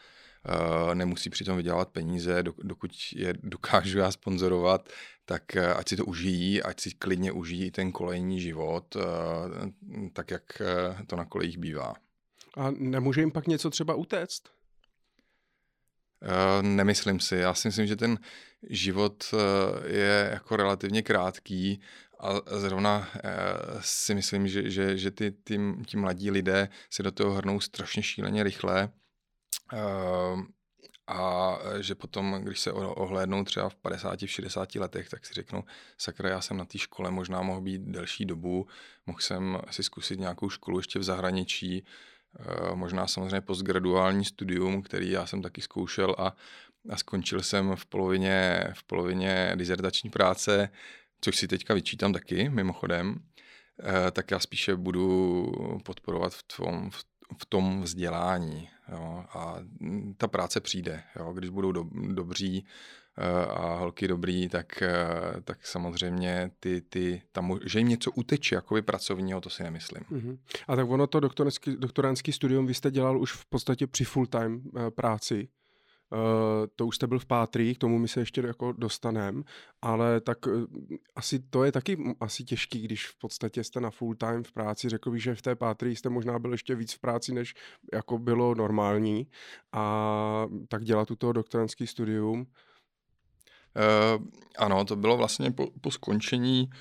nemusí 0.94 1.30
přitom 1.30 1.56
vydělávat 1.56 1.88
peníze, 1.88 2.42
dokud 2.42 2.90
je 3.14 3.34
dokážu 3.42 3.98
já 3.98 4.10
sponzorovat, 4.10 4.88
tak 5.24 5.56
ať 5.56 5.88
si 5.88 5.96
to 5.96 6.04
užijí, 6.04 6.62
ať 6.62 6.80
si 6.80 6.90
klidně 6.90 7.32
užijí 7.32 7.70
ten 7.70 7.92
kolejní 7.92 8.40
život, 8.40 8.96
tak 10.12 10.30
jak 10.30 10.62
to 11.06 11.16
na 11.16 11.24
kolejích 11.24 11.58
bývá. 11.58 11.94
A 12.56 12.70
nemůže 12.70 13.20
jim 13.20 13.30
pak 13.30 13.46
něco 13.46 13.70
třeba 13.70 13.94
utéct? 13.94 14.42
Uh, 16.22 16.62
nemyslím 16.62 17.20
si. 17.20 17.36
Já 17.36 17.54
si 17.54 17.68
myslím, 17.68 17.86
že 17.86 17.96
ten 17.96 18.18
život 18.70 19.24
uh, 19.32 19.38
je 19.86 20.28
jako 20.32 20.56
relativně 20.56 21.02
krátký 21.02 21.80
a 22.20 22.58
zrovna 22.58 22.98
uh, 22.98 23.80
si 23.80 24.14
myslím, 24.14 24.48
že, 24.48 24.70
že, 24.70 24.96
že 24.96 25.10
ty, 25.10 25.30
ty, 25.30 25.60
ty 25.90 25.96
mladí 25.96 26.30
lidé 26.30 26.68
si 26.90 27.02
do 27.02 27.10
toho 27.10 27.34
hrnou 27.34 27.60
strašně 27.60 28.02
šíleně 28.02 28.42
rychle 28.42 28.88
a 31.06 31.58
že 31.80 31.94
potom, 31.94 32.40
když 32.42 32.60
se 32.60 32.72
ohlédnou 32.72 33.44
třeba 33.44 33.68
v 33.68 33.74
50, 33.74 34.22
v 34.22 34.26
60 34.26 34.74
letech, 34.74 35.08
tak 35.08 35.26
si 35.26 35.34
řeknou, 35.34 35.64
sakra, 35.98 36.28
já 36.28 36.40
jsem 36.40 36.56
na 36.56 36.64
té 36.64 36.78
škole 36.78 37.10
možná 37.10 37.42
mohl 37.42 37.60
být 37.60 37.82
delší 37.82 38.24
dobu, 38.24 38.66
mohl 39.06 39.20
jsem 39.20 39.58
si 39.70 39.82
zkusit 39.82 40.20
nějakou 40.20 40.50
školu 40.50 40.78
ještě 40.78 40.98
v 40.98 41.02
zahraničí, 41.02 41.84
Eh, 42.38 42.74
možná 42.74 43.06
samozřejmě 43.06 43.40
postgraduální 43.40 44.24
studium, 44.24 44.82
který 44.82 45.10
já 45.10 45.26
jsem 45.26 45.42
taky 45.42 45.62
zkoušel 45.62 46.16
a, 46.18 46.36
a 46.90 46.96
skončil 46.96 47.42
jsem 47.42 47.76
v 47.76 47.86
polovině, 47.86 48.64
v 48.74 48.84
polovině 48.84 49.52
dizertační 49.54 50.10
práce, 50.10 50.68
což 51.20 51.36
si 51.36 51.48
teďka 51.48 51.74
vyčítám 51.74 52.12
taky, 52.12 52.48
mimochodem, 52.48 53.16
eh, 53.82 54.10
tak 54.10 54.30
já 54.30 54.38
spíše 54.38 54.76
budu 54.76 55.52
podporovat 55.84 56.34
v 56.34 56.42
tom, 56.56 56.90
v 57.38 57.46
tom 57.48 57.82
vzdělání. 57.82 58.68
Jo, 58.92 59.24
a 59.34 59.56
ta 60.16 60.28
práce 60.28 60.60
přijde, 60.60 61.02
jo, 61.18 61.32
když 61.32 61.50
budou 61.50 61.72
do, 61.72 61.86
dobří, 61.92 62.66
Eh, 63.18 63.46
a 63.46 63.74
holky 63.74 64.08
dobrý, 64.08 64.48
tak, 64.48 64.82
eh, 64.82 65.40
tak 65.44 65.66
samozřejmě 65.66 66.50
ty, 66.60 66.80
ty, 66.80 67.22
tam, 67.32 67.58
že 67.64 67.78
jim 67.78 67.88
něco 67.88 68.10
uteče 68.10 68.54
jakoby 68.54 68.82
pracovního, 68.82 69.40
to 69.40 69.50
si 69.50 69.62
nemyslím. 69.62 70.02
Uh-huh. 70.02 70.38
A 70.68 70.76
tak 70.76 70.90
ono 70.90 71.06
to 71.06 71.20
doktorský, 71.20 71.76
doktorantský 71.76 72.32
studium 72.32 72.66
vy 72.66 72.74
jste 72.74 72.90
dělal 72.90 73.20
už 73.20 73.32
v 73.32 73.46
podstatě 73.46 73.86
při 73.86 74.04
full-time 74.04 74.54
uh, 74.54 74.90
práci. 74.90 75.48
Uh, 76.12 76.66
to 76.76 76.86
už 76.86 76.96
jste 76.96 77.06
byl 77.06 77.18
v 77.18 77.26
Pátrí, 77.26 77.74
k 77.74 77.78
tomu 77.78 77.98
my 77.98 78.08
se 78.08 78.20
ještě 78.20 78.40
jako 78.46 78.72
dostaneme, 78.72 79.42
ale 79.82 80.20
tak 80.20 80.46
uh, 80.46 80.64
asi 81.16 81.38
to 81.38 81.64
je 81.64 81.72
taky 81.72 82.16
asi 82.20 82.44
těžký, 82.44 82.82
když 82.82 83.06
v 83.06 83.18
podstatě 83.18 83.64
jste 83.64 83.80
na 83.80 83.90
full 83.90 84.14
time 84.14 84.44
v 84.44 84.52
práci. 84.52 84.88
Řekl 84.88 85.10
bych, 85.10 85.22
že 85.22 85.34
v 85.34 85.42
té 85.42 85.54
Pátrí 85.54 85.96
jste 85.96 86.08
možná 86.08 86.38
byl 86.38 86.52
ještě 86.52 86.74
víc 86.74 86.92
v 86.92 86.98
práci, 86.98 87.34
než 87.34 87.54
jako 87.92 88.18
bylo 88.18 88.54
normální 88.54 89.26
a 89.72 90.46
tak 90.68 90.84
dělat 90.84 91.08
tuto 91.08 91.32
doktorantský 91.32 91.86
studium 91.86 92.46
Uh, 93.76 94.24
ano, 94.58 94.84
to 94.84 94.96
bylo 94.96 95.16
vlastně 95.16 95.50
po, 95.50 95.68
po 95.80 95.90
skončení 95.90 96.70
uh, 96.72 96.78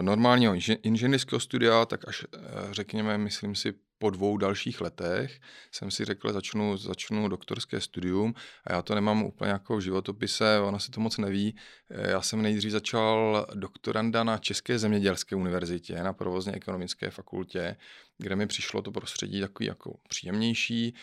normálního 0.00 0.54
inženýrského 0.82 1.40
studia, 1.40 1.86
tak 1.86 2.08
až 2.08 2.24
uh, 2.24 2.40
řekněme, 2.72 3.18
myslím 3.18 3.54
si, 3.54 3.74
po 3.98 4.10
dvou 4.10 4.36
dalších 4.36 4.80
letech 4.80 5.40
jsem 5.72 5.90
si 5.90 6.04
řekl, 6.04 6.32
začnu, 6.32 6.76
začnu 6.76 7.28
doktorské 7.28 7.80
studium 7.80 8.34
a 8.64 8.72
já 8.72 8.82
to 8.82 8.94
nemám 8.94 9.22
úplně 9.22 9.50
jako 9.50 9.76
v 9.76 9.80
životopise, 9.80 10.60
ona 10.60 10.78
se 10.78 10.90
to 10.90 11.00
moc 11.00 11.18
neví. 11.18 11.56
Já 11.90 12.22
jsem 12.22 12.42
nejdřív 12.42 12.72
začal 12.72 13.46
doktoranda 13.54 14.24
na 14.24 14.38
České 14.38 14.78
zemědělské 14.78 15.36
univerzitě, 15.36 16.02
na 16.02 16.12
provozně 16.12 16.52
ekonomické 16.52 17.10
fakultě, 17.10 17.76
kde 18.18 18.36
mi 18.36 18.46
přišlo 18.46 18.82
to 18.82 18.92
prostředí 18.92 19.40
takový 19.40 19.66
jako 19.66 19.98
příjemnější. 20.08 20.94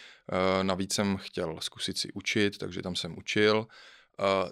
Navíc 0.61 0.93
jsem 0.93 1.17
chtěl 1.17 1.57
zkusit 1.61 1.97
si 1.97 2.11
učit, 2.13 2.57
takže 2.57 2.81
tam 2.81 2.95
jsem 2.95 3.17
učil. 3.17 3.67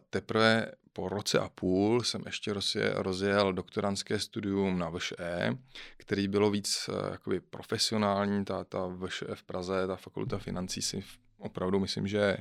Teprve 0.09 0.71
po 0.95 1.09
roce 1.09 1.39
a 1.39 1.49
půl 1.49 2.03
jsem 2.03 2.23
ještě 2.25 2.53
rozjel, 2.53 2.93
rozjel 2.95 3.53
doktorantské 3.53 4.19
studium 4.19 4.79
na 4.79 4.89
VŠE, 4.89 5.57
který 5.97 6.27
bylo 6.27 6.51
víc 6.51 6.89
eh, 6.89 7.11
jakoby 7.11 7.39
profesionální, 7.39 8.45
ta, 8.45 8.63
ta 8.63 8.87
VŠE 8.87 9.35
v 9.35 9.43
Praze, 9.43 9.87
ta 9.87 9.95
fakulta 9.95 10.37
financí 10.37 10.81
si 10.81 11.03
opravdu 11.37 11.79
myslím, 11.79 12.07
že, 12.07 12.37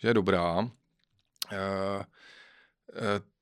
že 0.00 0.08
je 0.08 0.14
dobrá. 0.14 0.70
E, 1.52 1.58
e, 1.58 2.06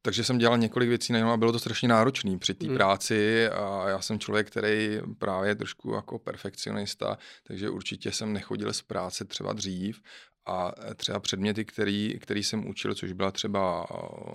takže 0.03 0.25
jsem 0.25 0.39
dělal 0.39 0.59
několik 0.59 0.89
věcí 0.89 1.13
najednou 1.13 1.33
a 1.33 1.37
bylo 1.37 1.53
to 1.53 1.59
strašně 1.59 1.89
náročné 1.89 2.39
při 2.39 2.55
té 2.55 2.67
mm. 2.67 2.75
práci 2.75 3.49
a 3.49 3.89
já 3.89 4.01
jsem 4.01 4.19
člověk, 4.19 4.47
který 4.47 5.01
právě 5.19 5.55
trošku 5.55 5.95
jako 5.95 6.19
perfekcionista, 6.19 7.19
takže 7.43 7.71
určitě 7.71 8.13
jsem 8.13 8.33
nechodil 8.33 8.73
z 8.73 8.83
práce 8.83 9.25
třeba 9.25 9.53
dřív 9.53 10.01
a 10.47 10.73
třeba 10.97 11.21
předměty, 11.21 11.65
který, 11.65 12.19
který 12.21 12.43
jsem 12.43 12.69
učil, 12.69 12.95
což 12.95 13.13
byla 13.13 13.31
třeba 13.31 13.87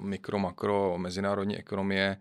mikro, 0.01 0.39
makro, 0.39 0.97
mezinárodní 0.97 1.57
ekonomie 1.57 2.17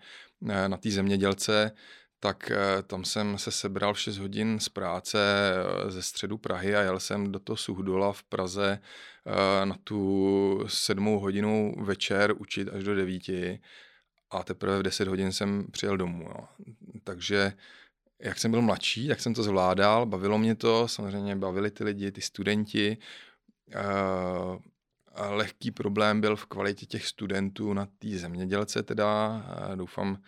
eh, 0.48 0.68
na 0.68 0.76
té 0.76 0.90
zemědělce, 0.90 1.72
tak 2.20 2.50
eh, 2.50 2.82
tam 2.82 3.04
jsem 3.04 3.38
se 3.38 3.50
sebral 3.50 3.94
v 3.94 4.00
6 4.00 4.18
hodin 4.18 4.60
z 4.60 4.68
práce 4.68 5.18
eh, 5.18 5.90
ze 5.90 6.02
středu 6.02 6.38
Prahy 6.38 6.76
a 6.76 6.80
jel 6.82 7.00
jsem 7.00 7.32
do 7.32 7.38
toho 7.38 7.56
Suhdola 7.56 8.12
v 8.12 8.22
Praze 8.22 8.78
na 9.64 9.76
tu 9.84 10.64
sedmou 10.66 11.18
hodinu 11.18 11.74
večer 11.78 12.34
učit 12.38 12.68
až 12.68 12.84
do 12.84 12.94
devíti 12.94 13.60
a 14.30 14.42
teprve 14.42 14.78
v 14.78 14.82
10 14.82 15.08
hodin 15.08 15.32
jsem 15.32 15.66
přijel 15.70 15.96
domů. 15.96 16.22
Jo. 16.22 16.48
Takže 17.04 17.52
jak 18.22 18.38
jsem 18.38 18.50
byl 18.50 18.62
mladší, 18.62 19.08
tak 19.08 19.20
jsem 19.20 19.34
to 19.34 19.42
zvládal, 19.42 20.06
bavilo 20.06 20.38
mě 20.38 20.54
to, 20.54 20.88
samozřejmě 20.88 21.36
bavili 21.36 21.70
ty 21.70 21.84
lidi, 21.84 22.12
ty 22.12 22.20
studenti, 22.20 22.96
lehký 25.28 25.70
problém 25.70 26.20
byl 26.20 26.36
v 26.36 26.46
kvalitě 26.46 26.86
těch 26.86 27.06
studentů 27.06 27.72
na 27.72 27.86
té 27.98 28.08
zemědělce 28.08 28.82
teda. 28.82 29.28
Uh, 29.68 29.76
doufám, 29.76 30.10
uh, 30.10 30.18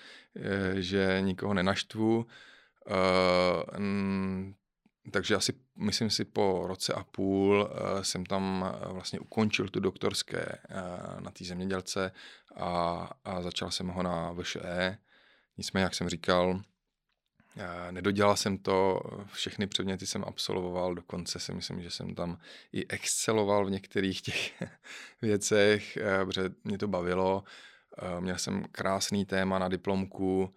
že 0.75 1.21
nikoho 1.21 1.55
nenaštvu. 1.55 2.27
Takže 5.13 5.35
asi, 5.35 5.53
myslím 5.77 6.11
si, 6.11 6.25
po 6.25 6.63
roce 6.67 6.93
a 6.93 7.05
půl 7.05 7.71
jsem 8.03 8.27
tam 8.27 8.75
vlastně 8.87 9.21
ukončil 9.21 9.69
tu 9.69 9.81
doktorské 9.81 10.59
na 11.21 11.31
té 11.31 11.45
zemědělce 11.45 12.13
a, 12.57 13.11
a 13.25 13.43
začal 13.43 13.71
jsem 13.71 13.89
ho 13.89 14.03
na 14.03 14.33
VŠE. 14.33 14.99
Nicméně, 15.59 15.85
jak 15.85 15.95
jsem 15.95 16.09
říkal, 16.09 16.61
Nedodělal 17.91 18.37
jsem 18.37 18.59
to, 18.59 19.01
všechny 19.33 19.67
předměty 19.67 20.07
jsem 20.07 20.25
absolvoval, 20.27 20.95
dokonce 20.95 21.41
si 21.41 21.55
myslím, 21.55 21.83
že 21.83 21.91
jsem 21.91 22.15
tam 22.15 22.39
i 22.73 22.89
exceloval 22.89 23.67
v 23.67 23.71
některých 23.71 24.23
těch 24.23 24.63
věcech, 25.23 25.97
eh, 25.97 26.25
protože 26.25 26.51
mě 26.65 26.79
to 26.79 26.89
bavilo. 26.89 27.45
Eh, 27.99 28.21
měl 28.21 28.39
jsem 28.39 28.65
krásný 28.73 29.25
téma 29.25 29.59
na 29.59 29.69
diplomku, 29.69 30.55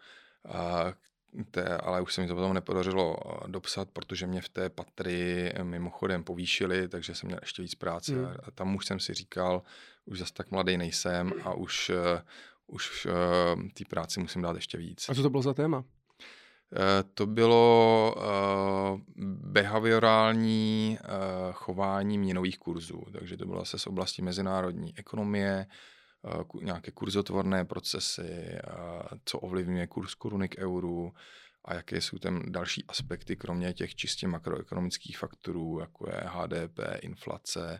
té, 1.51 1.77
ale 1.77 2.01
už 2.01 2.13
se 2.13 2.21
mi 2.21 2.27
to 2.27 2.35
potom 2.35 2.53
nepodařilo 2.53 3.17
eh, 3.17 3.47
dopsat, 3.47 3.89
protože 3.89 4.27
mě 4.27 4.41
v 4.41 4.49
té 4.49 4.69
patry 4.69 5.53
mimochodem 5.63 6.23
povýšili, 6.23 6.87
takže 6.87 7.15
jsem 7.15 7.27
měl 7.27 7.39
ještě 7.41 7.61
víc 7.61 7.75
práce. 7.75 8.13
Hmm. 8.13 8.25
A 8.43 8.51
tam 8.51 8.75
už 8.75 8.85
jsem 8.85 8.99
si 8.99 9.13
říkal, 9.13 9.63
už 10.05 10.19
zase 10.19 10.33
tak 10.33 10.51
mladý 10.51 10.77
nejsem 10.77 11.33
a 11.43 11.53
už, 11.53 11.91
už 12.67 13.07
té 13.73 13.85
práci 13.89 14.19
musím 14.19 14.41
dát 14.41 14.55
ještě 14.55 14.77
víc. 14.77 15.09
A 15.09 15.15
co 15.15 15.21
to 15.21 15.29
bylo 15.29 15.43
za 15.43 15.53
téma? 15.53 15.83
Eh, 16.75 17.03
to 17.13 17.25
bylo 17.25 18.15
uh, 18.17 18.99
behaviorální 19.51 20.97
uh, 21.01 21.53
chování 21.53 22.17
měnových 22.17 22.59
kurzů, 22.59 23.03
takže 23.11 23.37
to 23.37 23.45
bylo 23.45 23.59
zase 23.59 23.79
z 23.79 23.87
oblasti 23.87 24.21
mezinárodní 24.21 24.97
ekonomie, 24.97 25.65
nějaké 26.61 26.91
kurzotvorné 26.91 27.65
procesy, 27.65 28.57
co 29.25 29.39
ovlivňuje 29.39 29.87
kurz 29.87 30.15
koruny 30.15 30.49
k 30.49 30.57
euru 30.57 31.13
a 31.65 31.73
jaké 31.73 32.01
jsou 32.01 32.17
tam 32.17 32.51
další 32.51 32.83
aspekty, 32.87 33.35
kromě 33.35 33.73
těch 33.73 33.95
čistě 33.95 34.27
makroekonomických 34.27 35.17
faktorů, 35.17 35.79
jako 35.79 36.09
je 36.09 36.21
HDP, 36.25 36.79
inflace, 37.01 37.79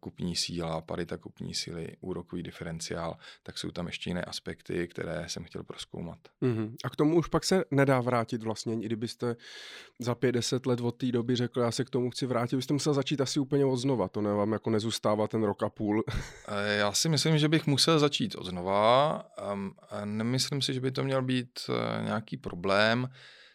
kupní 0.00 0.36
síla, 0.36 0.80
parita 0.80 1.16
kupní 1.16 1.54
síly, 1.54 1.88
úrokový 2.00 2.42
diferenciál, 2.42 3.16
tak 3.42 3.58
jsou 3.58 3.70
tam 3.70 3.86
ještě 3.86 4.10
jiné 4.10 4.24
aspekty, 4.24 4.88
které 4.88 5.24
jsem 5.28 5.44
chtěl 5.44 5.62
proskoumat. 5.62 6.18
Mm-hmm. 6.42 6.74
A 6.84 6.90
k 6.90 6.96
tomu 6.96 7.16
už 7.16 7.28
pak 7.28 7.44
se 7.44 7.64
nedá 7.70 8.00
vrátit 8.00 8.42
vlastně, 8.42 8.74
i 8.74 8.86
kdybyste 8.86 9.36
za 9.98 10.14
50 10.14 10.66
let 10.66 10.80
od 10.80 10.92
té 10.92 11.12
doby 11.12 11.36
řekl, 11.36 11.60
já 11.60 11.70
se 11.70 11.84
k 11.84 11.90
tomu 11.90 12.10
chci 12.10 12.26
vrátit, 12.26 12.56
byste 12.56 12.72
musel 12.72 12.94
začít 12.94 13.20
asi 13.20 13.40
úplně 13.40 13.64
od 13.64 13.76
znova, 13.76 14.08
to 14.08 14.20
ne 14.20 14.32
vám 14.32 14.52
jako 14.52 14.70
nezůstává 14.70 15.28
ten 15.28 15.42
rok 15.42 15.62
a 15.62 15.68
půl. 15.68 16.04
Eh, 16.48 16.76
já 16.76 16.92
si 16.92 17.08
myslím, 17.08 17.38
že 17.38 17.48
bych 17.48 17.66
musel 17.66 17.98
začít 17.98 18.34
od 18.34 18.46
znova. 18.46 19.22
Nemyslím 20.04 20.62
si, 20.62 20.74
že 20.74 20.80
by 20.80 20.90
to 20.90 21.04
měl 21.04 21.22
být 21.22 21.50
eh, 21.68 22.02
nějaký 22.02 22.36
problém. 22.36 23.08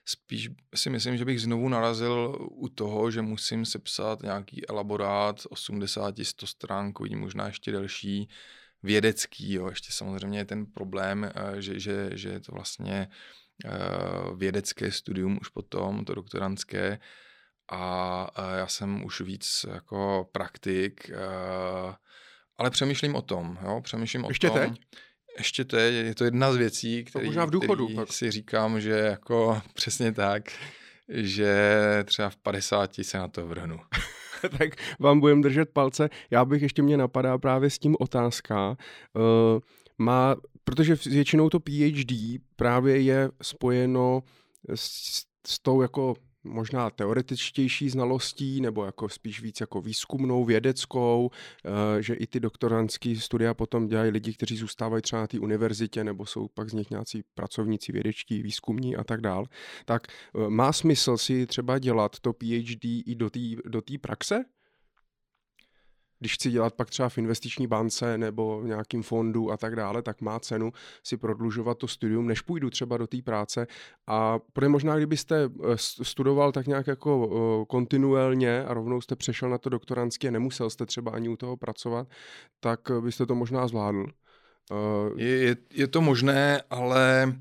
Spíš 0.05 0.49
si 0.75 0.89
myslím, 0.89 1.17
že 1.17 1.25
bych 1.25 1.41
znovu 1.41 1.69
narazil 1.69 2.37
u 2.51 2.69
toho, 2.69 3.11
že 3.11 3.21
musím 3.21 3.65
sepsat 3.65 4.21
nějaký 4.21 4.69
elaborát 4.69 5.39
80-100 5.39 6.45
stránkový, 6.45 7.15
možná 7.15 7.47
ještě 7.47 7.71
delší, 7.71 8.29
vědecký. 8.83 9.53
Jo. 9.53 9.69
Ještě 9.69 9.91
samozřejmě 9.91 10.39
je 10.39 10.45
ten 10.45 10.65
problém, 10.65 11.23
eh, 11.23 11.61
že, 11.61 11.79
že, 11.79 12.09
že 12.13 12.29
je 12.29 12.39
to 12.39 12.51
vlastně 12.51 13.07
eh, 13.65 13.69
vědecké 14.35 14.91
studium 14.91 15.37
už 15.41 15.49
potom, 15.49 16.05
to 16.05 16.15
doktorantské, 16.15 16.99
a 17.73 18.27
já 18.57 18.67
jsem 18.67 19.03
už 19.05 19.21
víc 19.21 19.65
jako 19.69 20.29
praktik, 20.31 21.11
ale 22.57 22.69
přemýšlím 22.69 23.15
o 23.15 23.21
tom, 23.21 23.57
jo, 23.63 23.81
přemýšlím 23.81 24.25
Ještě 24.25 24.49
o 24.49 24.53
tom. 24.53 24.69
teď? 24.69 24.81
Ještě 25.37 25.65
teď, 25.65 25.93
je 25.93 26.15
to 26.15 26.23
jedna 26.23 26.53
z 26.53 26.55
věcí, 26.55 27.03
který, 27.03 27.25
možná 27.25 27.45
v 27.45 27.49
důchodu 27.49 27.85
který 27.85 27.95
pak. 27.95 28.13
si 28.13 28.31
říkám, 28.31 28.81
že 28.81 28.91
jako 28.91 29.61
přesně 29.73 30.11
tak, 30.11 30.43
že 31.09 31.63
třeba 32.05 32.29
v 32.29 32.35
50 32.35 32.91
se 33.01 33.17
na 33.17 33.27
to 33.27 33.47
vrhnu. 33.47 33.79
tak 34.57 34.69
vám 34.99 35.19
budem 35.19 35.41
držet 35.41 35.69
palce. 35.69 36.09
Já 36.31 36.45
bych 36.45 36.61
ještě 36.61 36.81
mě 36.81 36.97
napadá 36.97 37.37
právě 37.37 37.69
s 37.69 37.79
tím 37.79 37.95
otázka. 37.99 38.69
Uh, 38.69 39.59
má, 39.97 40.35
protože 40.63 40.95
většinou 41.05 41.49
to 41.49 41.59
PhD 41.59 42.41
právě 42.55 43.01
je 43.01 43.29
spojeno 43.41 44.23
s, 44.75 45.23
s 45.47 45.59
tou 45.59 45.81
jako 45.81 46.15
možná 46.43 46.89
teoretičtější 46.89 47.89
znalostí, 47.89 48.61
nebo 48.61 48.85
jako 48.85 49.09
spíš 49.09 49.41
víc 49.41 49.61
jako 49.61 49.81
výzkumnou, 49.81 50.45
vědeckou, 50.45 51.31
eh, 51.65 52.01
že 52.01 52.13
i 52.13 52.27
ty 52.27 52.39
doktorantské 52.39 53.15
studia 53.15 53.53
potom 53.53 53.87
dělají 53.87 54.11
lidi, 54.11 54.33
kteří 54.33 54.57
zůstávají 54.57 55.01
třeba 55.01 55.21
na 55.21 55.27
té 55.27 55.39
univerzitě, 55.39 56.03
nebo 56.03 56.25
jsou 56.25 56.47
pak 56.47 56.69
z 56.69 56.73
nich 56.73 56.89
nějací 56.89 57.23
pracovníci 57.35 57.91
vědečtí, 57.91 58.41
výzkumní 58.43 58.95
a 58.95 59.03
tak 59.03 59.21
dál. 59.21 59.45
Tak 59.85 60.07
eh, 60.07 60.49
má 60.49 60.73
smysl 60.73 61.17
si 61.17 61.45
třeba 61.45 61.79
dělat 61.79 62.19
to 62.19 62.33
PhD 62.33 62.85
i 62.85 63.15
do 63.15 63.29
té 63.29 63.39
do 63.65 63.81
praxe? 64.01 64.45
Když 66.21 66.33
chci 66.33 66.51
dělat 66.51 66.73
pak 66.73 66.89
třeba 66.89 67.09
v 67.09 67.17
investiční 67.17 67.67
bance 67.67 68.17
nebo 68.17 68.61
v 68.61 68.65
nějakým 68.65 69.03
fondu 69.03 69.51
a 69.51 69.57
tak 69.57 69.75
dále, 69.75 70.01
tak 70.01 70.21
má 70.21 70.39
cenu 70.39 70.73
si 71.03 71.17
prodlužovat 71.17 71.77
to 71.77 71.87
studium, 71.87 72.27
než 72.27 72.41
půjdu 72.41 72.69
třeba 72.69 72.97
do 72.97 73.07
té 73.07 73.21
práce. 73.21 73.67
A 74.07 74.39
protože 74.53 74.69
možná, 74.69 74.97
kdybyste 74.97 75.43
eh, 75.43 75.77
studoval 75.77 76.51
tak 76.51 76.67
nějak 76.67 76.87
jako 76.87 77.29
eh, 77.31 77.65
kontinuálně 77.65 78.63
a 78.63 78.73
rovnou 78.73 79.01
jste 79.01 79.15
přešel 79.15 79.49
na 79.49 79.57
to 79.57 79.69
doktorantské 79.69 80.27
a 80.27 80.31
nemusel 80.31 80.69
jste 80.69 80.85
třeba 80.85 81.11
ani 81.11 81.29
u 81.29 81.35
toho 81.35 81.57
pracovat, 81.57 82.07
tak 82.59 82.79
byste 82.99 83.25
to 83.25 83.35
možná 83.35 83.67
zvládl. 83.67 84.05
Je, 85.15 85.27
je, 85.27 85.55
je 85.73 85.87
to 85.87 86.01
možné, 86.01 86.61
ale 86.69 87.33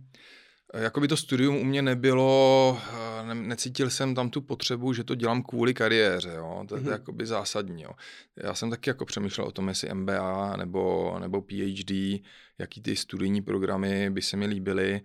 Jakoby 0.75 1.09
to 1.09 1.17
studium 1.17 1.57
u 1.57 1.65
mě 1.65 1.83
nebylo, 1.83 2.79
eh, 2.93 3.27
ne, 3.27 3.35
necítil 3.35 3.91
jsem 3.91 4.15
tam 4.15 4.31
tu 4.31 4.41
potřebu, 4.41 4.93
že 4.93 5.05
to 5.05 5.15
dělám 5.15 5.43
kvůli 5.43 5.75
kariéře, 5.75 6.33
jo. 6.37 6.65
To, 6.69 6.75
mm-hmm. 6.75 6.79
je 6.79 6.83
mhm. 6.83 6.93
jakoby 6.93 7.27
zásadní, 7.27 7.83
jo. 7.83 7.91
Já 8.37 8.55
jsem 8.55 8.71
taky 8.71 8.91
jako 8.91 9.05
přemýšlel 9.05 9.47
o 9.47 9.53
tom, 9.53 9.69
jestli 9.69 9.95
MBA 9.95 10.57
nebo, 10.57 11.17
nebo 11.19 11.43
PhD, 11.43 12.23
jaký 12.59 12.83
ty 12.83 12.97
studijní 12.97 13.43
programy 13.43 14.11
by 14.11 14.23
se 14.23 14.37
mi 14.37 14.47
líbily, 14.47 15.01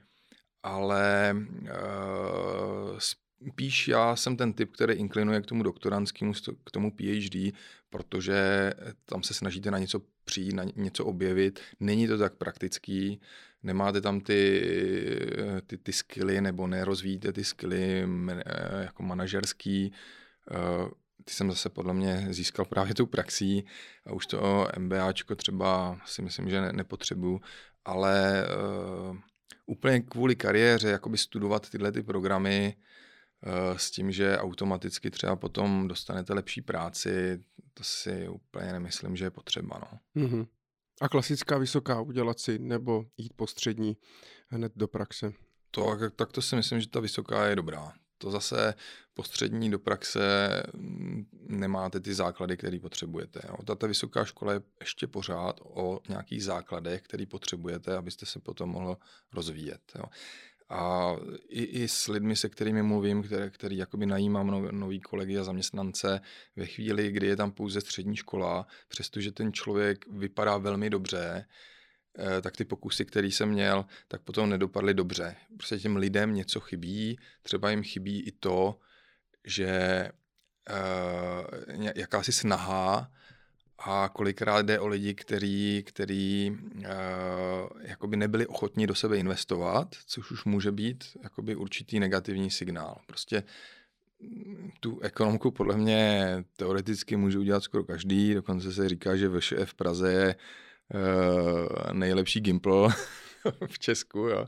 ale 0.64 1.36
uh, 1.62 2.98
spíš 3.00 3.88
já 3.88 4.16
jsem 4.16 4.38
ten 4.38 4.54
typ, 4.54 4.72
který 4.72 4.94
inklinuje 4.94 5.42
k 5.42 5.46
tomu 5.46 5.64
doktorantskému, 5.64 6.34
k 6.64 6.72
tomu 6.72 6.92
PhD, 6.92 7.54
protože 7.90 8.72
tam 9.06 9.24
se 9.24 9.34
snažíte 9.34 9.72
na 9.72 9.78
něco 9.78 10.02
přijít, 10.26 10.54
na 10.54 10.64
něco 10.76 11.06
objevit. 11.06 11.60
Není 11.80 12.08
to 12.08 12.18
tak 12.18 12.36
praktický, 12.36 13.22
nemáte 13.66 14.02
tam 14.02 14.22
ty, 14.22 14.62
ty, 15.68 15.78
ty 15.78 15.94
skilly 15.94 16.42
nebo 16.42 16.68
nerozvíjíte 16.68 17.34
ty 17.34 17.44
skilly 17.44 18.08
jako 18.82 19.04
manažerský. 19.04 19.94
Eh, 20.52 20.90
ty 21.26 21.34
jsem 21.34 21.52
zase 21.52 21.70
podle 21.70 21.94
mě 21.94 22.28
získal 22.30 22.66
právě 22.66 22.96
tou 22.96 23.06
praxí 23.06 23.66
a 24.06 24.14
už 24.14 24.28
to 24.28 24.68
MBAčko 24.78 25.36
třeba 25.36 26.00
si 26.06 26.22
myslím, 26.22 26.50
že 26.50 26.62
ne, 26.62 26.74
nepotřebuju, 26.74 27.42
ale 27.86 28.46
uh, 29.10 29.18
úplně 29.66 30.00
kvůli 30.00 30.36
kariéře 30.36 30.90
jakoby 30.90 31.18
studovat 31.18 31.70
tyhle 31.70 31.92
ty 31.92 32.04
programy 32.04 32.76
uh, 33.46 33.78
s 33.78 33.92
tím, 33.92 34.12
že 34.12 34.38
automaticky 34.38 35.12
třeba 35.12 35.36
potom 35.36 35.88
dostanete 35.88 36.34
lepší 36.34 36.62
práci, 36.62 37.40
to 37.74 37.84
si 37.84 38.28
úplně 38.28 38.72
nemyslím, 38.72 39.16
že 39.16 39.26
je 39.26 39.32
potřeba. 39.32 39.82
No. 39.82 40.24
Mm-hmm. 40.24 40.48
A 41.02 41.10
klasická 41.10 41.58
vysoká 41.58 42.02
udělat 42.02 42.40
si 42.40 42.60
nebo 42.60 43.06
jít 43.18 43.34
po 43.36 43.48
střední 43.48 43.98
hned 44.48 44.72
do 44.76 44.88
praxe? 44.88 45.34
To, 45.72 45.98
tak 46.16 46.32
to 46.32 46.42
si 46.42 46.56
myslím, 46.56 46.82
že 46.82 46.90
ta 46.90 47.00
vysoká 47.00 47.46
je 47.46 47.56
dobrá. 47.56 47.94
To 48.18 48.32
zase 48.32 48.74
postřední 49.14 49.72
do 49.72 49.80
praxe 49.80 50.20
mm, 50.74 51.26
nemáte 51.34 52.00
ty 52.00 52.14
základy, 52.14 52.58
které 52.58 52.80
potřebujete. 52.80 53.40
Jo. 53.48 53.56
Ta, 53.66 53.76
ta 53.76 53.88
vysoká 53.88 54.26
škola 54.26 54.54
je 54.54 54.62
ještě 54.80 55.08
pořád 55.08 55.60
o 55.64 56.00
nějakých 56.10 56.44
základech, 56.44 57.02
které 57.02 57.26
potřebujete, 57.26 57.98
abyste 57.98 58.26
se 58.26 58.40
potom 58.40 58.70
mohl 58.70 58.98
rozvíjet. 59.34 59.82
Jo. 59.96 60.04
A 60.70 61.16
i, 61.50 61.64
i 61.64 61.88
s 61.88 62.08
lidmi, 62.08 62.36
se 62.36 62.50
kterými 62.50 62.84
mluvím, 62.84 63.24
které, 63.24 63.50
který 63.50 63.78
jakoby 63.78 64.06
najímám 64.06 64.48
nov, 64.48 64.72
nový 64.72 65.00
kolegy 65.00 65.38
a 65.38 65.44
zaměstnance, 65.44 66.22
ve 66.56 66.66
chvíli, 66.66 67.12
kdy 67.12 67.28
je 67.28 67.36
tam 67.36 67.52
pouze 67.52 67.82
střední 67.82 68.16
škola, 68.16 68.68
přestože 68.88 69.32
ten 69.32 69.54
člověk 69.54 70.08
vypadá 70.08 70.58
velmi 70.58 70.90
dobře, 70.90 71.46
eh, 72.20 72.42
tak 72.42 72.58
ty 72.58 72.66
pokusy, 72.66 73.06
které 73.06 73.28
jsem 73.28 73.50
měl, 73.50 73.86
tak 74.08 74.22
potom 74.22 74.50
nedopadly 74.50 74.94
dobře. 74.94 75.36
Prostě 75.58 75.80
těm 75.80 75.96
lidem 75.96 76.34
něco 76.34 76.60
chybí, 76.60 77.20
třeba 77.44 77.70
jim 77.70 77.84
chybí 77.84 78.22
i 78.22 78.32
to, 78.32 78.80
že 79.46 80.10
uh, 80.70 81.86
jakási 81.96 82.32
snaha 82.32 83.12
a 83.80 84.10
kolikrát 84.10 84.66
jde 84.66 84.80
o 84.80 84.88
lidi, 84.88 85.14
kteří 85.14 85.84
který, 85.86 86.52
uh, 86.52 86.86
jakoby 87.82 88.18
nebyli 88.18 88.48
ochotní 88.48 88.88
do 88.88 88.96
sebe 88.96 89.18
investovat, 89.18 89.96
což 90.06 90.32
už 90.32 90.46
může 90.46 90.72
být 90.72 91.04
jakoby 91.24 91.56
určitý 91.56 92.00
negativní 92.00 92.52
signál. 92.52 92.98
Prostě 93.08 93.44
mm, 94.20 94.72
tu 94.80 95.00
ekonomku 95.00 95.52
podle 95.52 95.78
mě 95.78 96.44
teoreticky 96.56 97.16
může 97.16 97.40
udělat 97.40 97.64
skoro 97.64 97.84
každý, 97.84 98.34
dokonce 98.34 98.72
se 98.72 98.90
říká, 98.90 99.16
že 99.16 99.30
VŠE 99.30 99.66
v 99.66 99.74
Praze 99.74 100.12
je 100.12 100.36
uh, 100.36 101.94
nejlepší 101.94 102.40
Gimple 102.40 102.90
v 103.68 103.80
Česku. 103.80 104.20
Jo. 104.20 104.48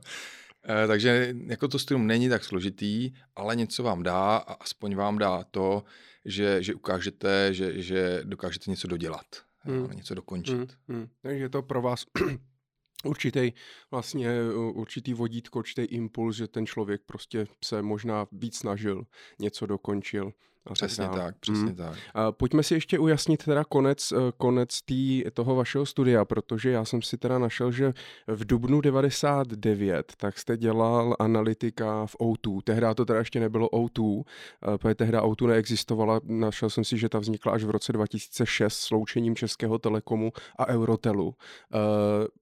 Uh, 0.70 0.88
takže 0.88 1.36
jako 1.46 1.68
to 1.68 1.80
studium 1.80 2.08
není 2.08 2.30
tak 2.30 2.44
složitý, 2.44 3.14
ale 3.36 3.56
něco 3.56 3.84
vám 3.84 4.04
dá 4.04 4.38
a 4.38 4.54
aspoň 4.54 4.96
vám 4.96 5.18
dá 5.18 5.44
to, 5.44 5.84
že, 6.26 6.64
že 6.64 6.76
ukážete, 6.76 7.54
že, 7.54 7.82
že 7.82 8.22
dokážete 8.24 8.72
něco 8.72 8.88
dodělat, 8.88 9.26
hmm. 9.60 9.90
něco 9.92 10.16
dokončit. 10.16 10.56
Hmm. 10.56 10.68
Hmm. 10.88 11.08
Takže 11.22 11.50
to 11.50 11.62
pro 11.62 11.82
vás 11.82 12.06
určitý 13.06 13.52
vlastně 13.92 14.30
určitý 14.74 15.14
vodítko, 15.14 15.60
určitý 15.60 15.82
impuls, 15.82 16.36
že 16.36 16.48
ten 16.48 16.66
člověk 16.66 17.02
prostě 17.06 17.48
se 17.66 17.82
možná 17.82 18.28
víc 18.32 18.58
snažil, 18.58 19.04
něco 19.40 19.66
dokončil. 19.66 20.34
Přesně 20.74 21.06
tak, 21.06 21.16
tak 21.16 21.36
přesně 21.40 21.66
hmm. 21.66 21.76
tak. 21.76 21.98
A 22.14 22.32
pojďme 22.32 22.64
si 22.64 22.74
ještě 22.74 23.00
ujasnit 23.00 23.44
teda 23.46 23.64
konec, 23.64 24.12
eh, 24.12 24.16
konec 24.38 24.82
tý, 24.82 25.24
toho 25.34 25.56
vašeho 25.56 25.86
studia, 25.86 26.26
protože 26.26 26.72
já 26.72 26.86
jsem 26.86 27.02
si 27.02 27.18
teda 27.18 27.40
našel, 27.40 27.72
že 27.72 27.94
v 28.28 28.46
dubnu 28.46 28.82
99 28.82 30.14
tak 30.18 30.40
jste 30.40 30.58
dělal 30.58 31.16
analytika 31.20 32.06
v 32.06 32.16
O2. 32.16 32.62
Tehdy 32.62 32.88
to 32.96 33.06
teda 33.06 33.20
ještě 33.20 33.40
nebylo 33.40 33.68
O2, 33.68 34.24
eh, 34.24 34.78
protože 34.78 34.96
tehdy 34.96 35.18
O2 35.18 35.48
neexistovala. 35.48 36.20
Našel 36.24 36.70
jsem 36.70 36.84
si, 36.84 36.98
že 36.98 37.10
ta 37.10 37.20
vznikla 37.20 37.52
až 37.54 37.64
v 37.64 37.70
roce 37.70 37.94
2006 37.94 38.80
sloučením 38.80 39.36
Českého 39.36 39.78
telekomu 39.78 40.32
a 40.58 40.68
Eurotelu. 40.68 41.36
Eh, 41.74 41.78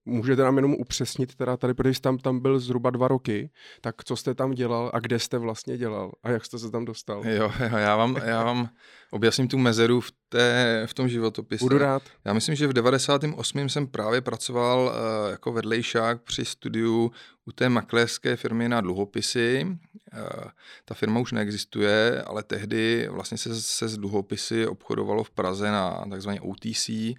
můžete 0.04 0.42
nám 0.42 0.56
jenom 0.56 0.74
upřesnit 0.74 1.34
teda 1.34 1.56
tady, 1.56 1.74
protože 1.74 1.94
jste 1.94 2.06
tam, 2.06 2.18
tam 2.18 2.40
byl 2.40 2.58
zhruba 2.58 2.90
dva 2.90 3.08
roky, 3.08 3.50
tak 3.80 4.04
co 4.04 4.16
jste 4.16 4.34
tam 4.34 4.50
dělal 4.50 4.90
a 4.94 4.98
kde 5.00 5.18
jste 5.18 5.38
vlastně 5.38 5.78
dělal 5.78 6.12
a 6.22 6.30
jak 6.30 6.44
jste 6.44 6.58
se 6.58 6.70
tam 6.70 6.84
dostal? 6.84 7.26
Jo, 7.26 7.52
já 7.76 7.96
vám 7.96 8.15
já 8.24 8.44
vám 8.44 8.68
objasním 9.10 9.48
tu 9.48 9.58
mezeru 9.58 10.00
v, 10.00 10.12
té, 10.28 10.82
v 10.86 10.94
tom 10.94 11.08
životopise. 11.08 11.64
Budu 11.64 11.78
rád. 11.78 12.02
Já 12.24 12.32
myslím, 12.32 12.54
že 12.54 12.66
v 12.66 12.72
98. 12.72 13.68
jsem 13.68 13.86
právě 13.86 14.20
pracoval 14.20 14.80
uh, 14.80 15.30
jako 15.30 15.52
vedlejšák 15.52 16.22
při 16.22 16.44
studiu 16.44 17.12
u 17.44 17.52
té 17.52 17.68
makléřské 17.68 18.36
firmy 18.36 18.68
na 18.68 18.80
dluhopisy. 18.80 19.66
Uh, 19.66 20.50
ta 20.84 20.94
firma 20.94 21.20
už 21.20 21.32
neexistuje, 21.32 22.22
ale 22.22 22.42
tehdy 22.42 23.08
vlastně 23.10 23.38
se, 23.38 23.62
se 23.62 23.88
z 23.88 23.96
dluhopisy 23.96 24.66
obchodovalo 24.66 25.24
v 25.24 25.30
Praze 25.30 25.70
na 25.70 26.04
takzvané 26.10 26.40
OTC 26.40 26.88
uh, 26.88 27.14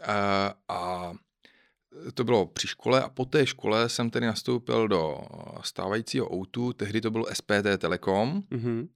eh, 0.00 0.52
a 0.68 1.12
to 2.14 2.24
bylo 2.24 2.46
při 2.46 2.68
škole 2.68 3.02
a 3.02 3.08
po 3.08 3.24
té 3.24 3.46
škole 3.46 3.88
jsem 3.88 4.10
tedy 4.10 4.26
nastoupil 4.26 4.88
do 4.88 5.18
stávajícího 5.62 6.34
Outu, 6.34 6.72
tehdy 6.72 7.00
to 7.00 7.10
byl 7.10 7.26
SPT 7.32 7.78
Telekom. 7.78 8.42
Mm-hmm. 8.50 8.88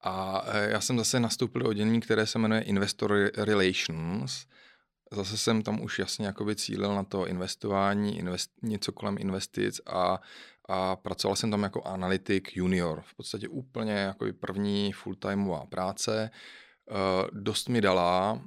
A 0.00 0.44
e, 0.46 0.70
já 0.70 0.80
jsem 0.80 0.98
zase 0.98 1.20
nastoupil 1.20 1.62
do 1.62 1.68
oddělení, 1.68 2.00
které 2.00 2.26
se 2.26 2.38
jmenuje 2.38 2.60
Investor 2.60 3.30
Relations. 3.36 4.46
Zase 5.12 5.38
jsem 5.38 5.62
tam 5.62 5.82
už 5.82 5.98
jasně 5.98 6.26
jakoby 6.26 6.56
cílil 6.56 6.94
na 6.94 7.04
to 7.04 7.26
investování, 7.26 8.18
invest, 8.18 8.50
něco 8.62 8.92
kolem 8.92 9.16
investic 9.20 9.80
a, 9.86 10.20
a 10.68 10.96
pracoval 10.96 11.36
jsem 11.36 11.50
tam 11.50 11.62
jako 11.62 11.82
analytik 11.82 12.56
junior. 12.56 13.02
V 13.06 13.14
podstatě 13.14 13.48
úplně 13.48 13.92
jakoby 13.92 14.32
první 14.32 14.92
full-timeová 14.92 15.66
práce. 15.66 16.30
Uh, 16.90 17.40
dost 17.40 17.68
mi 17.68 17.80
dala, 17.80 18.42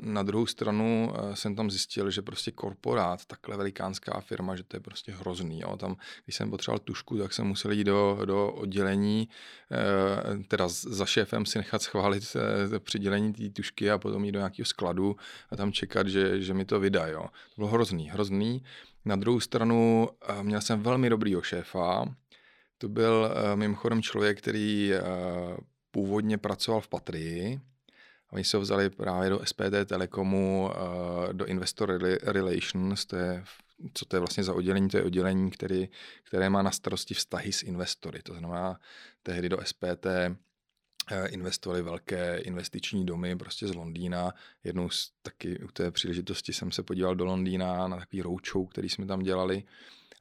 na 0.00 0.22
druhou 0.22 0.46
stranu 0.46 1.12
jsem 1.34 1.56
tam 1.56 1.70
zjistil, 1.70 2.10
že 2.10 2.22
prostě 2.22 2.50
korporát, 2.50 3.24
takhle 3.24 3.56
velikánská 3.56 4.20
firma, 4.20 4.56
že 4.56 4.62
to 4.62 4.76
je 4.76 4.80
prostě 4.80 5.12
hrozný. 5.12 5.60
Jo. 5.60 5.76
Tam, 5.76 5.96
když 6.24 6.36
jsem 6.36 6.50
potřeboval 6.50 6.78
tušku, 6.78 7.18
tak 7.18 7.32
jsem 7.32 7.46
musel 7.46 7.70
jít 7.70 7.84
do, 7.84 8.18
do 8.24 8.52
oddělení, 8.52 9.28
teda 10.48 10.68
za 10.68 11.06
šéfem 11.06 11.46
si 11.46 11.58
nechat 11.58 11.82
schválit 11.82 12.36
přidělení 12.78 13.32
té 13.32 13.50
tušky 13.50 13.90
a 13.90 13.98
potom 13.98 14.24
jít 14.24 14.32
do 14.32 14.38
nějakého 14.38 14.66
skladu 14.66 15.16
a 15.50 15.56
tam 15.56 15.72
čekat, 15.72 16.06
že, 16.06 16.42
že 16.42 16.54
mi 16.54 16.64
to 16.64 16.80
vydají. 16.80 17.14
To 17.14 17.28
bylo 17.56 17.68
hrozný, 17.68 18.10
hrozný. 18.10 18.62
Na 19.04 19.16
druhou 19.16 19.40
stranu 19.40 20.08
měl 20.42 20.60
jsem 20.60 20.82
velmi 20.82 21.10
dobrýho 21.10 21.42
šéfa, 21.42 22.14
to 22.78 22.88
byl 22.88 23.30
mimochodem 23.54 24.02
člověk, 24.02 24.38
který 24.38 24.92
původně 25.90 26.38
pracoval 26.38 26.80
v 26.80 26.88
Patrii, 26.88 27.60
Oni 28.32 28.44
se 28.44 28.56
ho 28.56 28.60
vzali 28.60 28.90
právě 28.90 29.30
do 29.30 29.40
SPD 29.44 29.86
Telekomu, 29.86 30.70
do 31.32 31.46
Investor 31.46 32.02
Relations, 32.22 33.06
to 33.06 33.16
je, 33.16 33.44
co 33.94 34.04
to 34.04 34.16
je 34.16 34.20
vlastně 34.20 34.44
za 34.44 34.54
oddělení, 34.54 34.88
to 34.88 34.96
je 34.96 35.04
oddělení, 35.04 35.50
který, 35.50 35.88
které 36.24 36.50
má 36.50 36.62
na 36.62 36.70
starosti 36.70 37.14
vztahy 37.14 37.52
s 37.52 37.62
investory. 37.62 38.22
To 38.22 38.34
znamená, 38.34 38.80
tehdy 39.22 39.48
do 39.48 39.58
SPT 39.64 40.06
investovali 41.28 41.82
velké 41.82 42.38
investiční 42.38 43.06
domy 43.06 43.36
prostě 43.36 43.66
z 43.66 43.74
Londýna. 43.74 44.34
Jednou 44.64 44.90
z 44.90 45.12
taky 45.22 45.58
u 45.58 45.68
té 45.68 45.90
příležitosti 45.90 46.52
jsem 46.52 46.72
se 46.72 46.82
podíval 46.82 47.14
do 47.14 47.24
Londýna 47.24 47.88
na 47.88 47.96
takový 47.96 48.22
roadshow, 48.22 48.68
který 48.68 48.88
jsme 48.88 49.06
tam 49.06 49.20
dělali. 49.20 49.62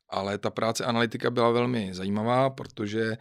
Ale 0.09 0.37
ta 0.37 0.49
práce 0.49 0.85
analytika 0.85 1.31
byla 1.31 1.49
velmi 1.49 1.93
zajímavá, 1.93 2.49
protože 2.49 3.17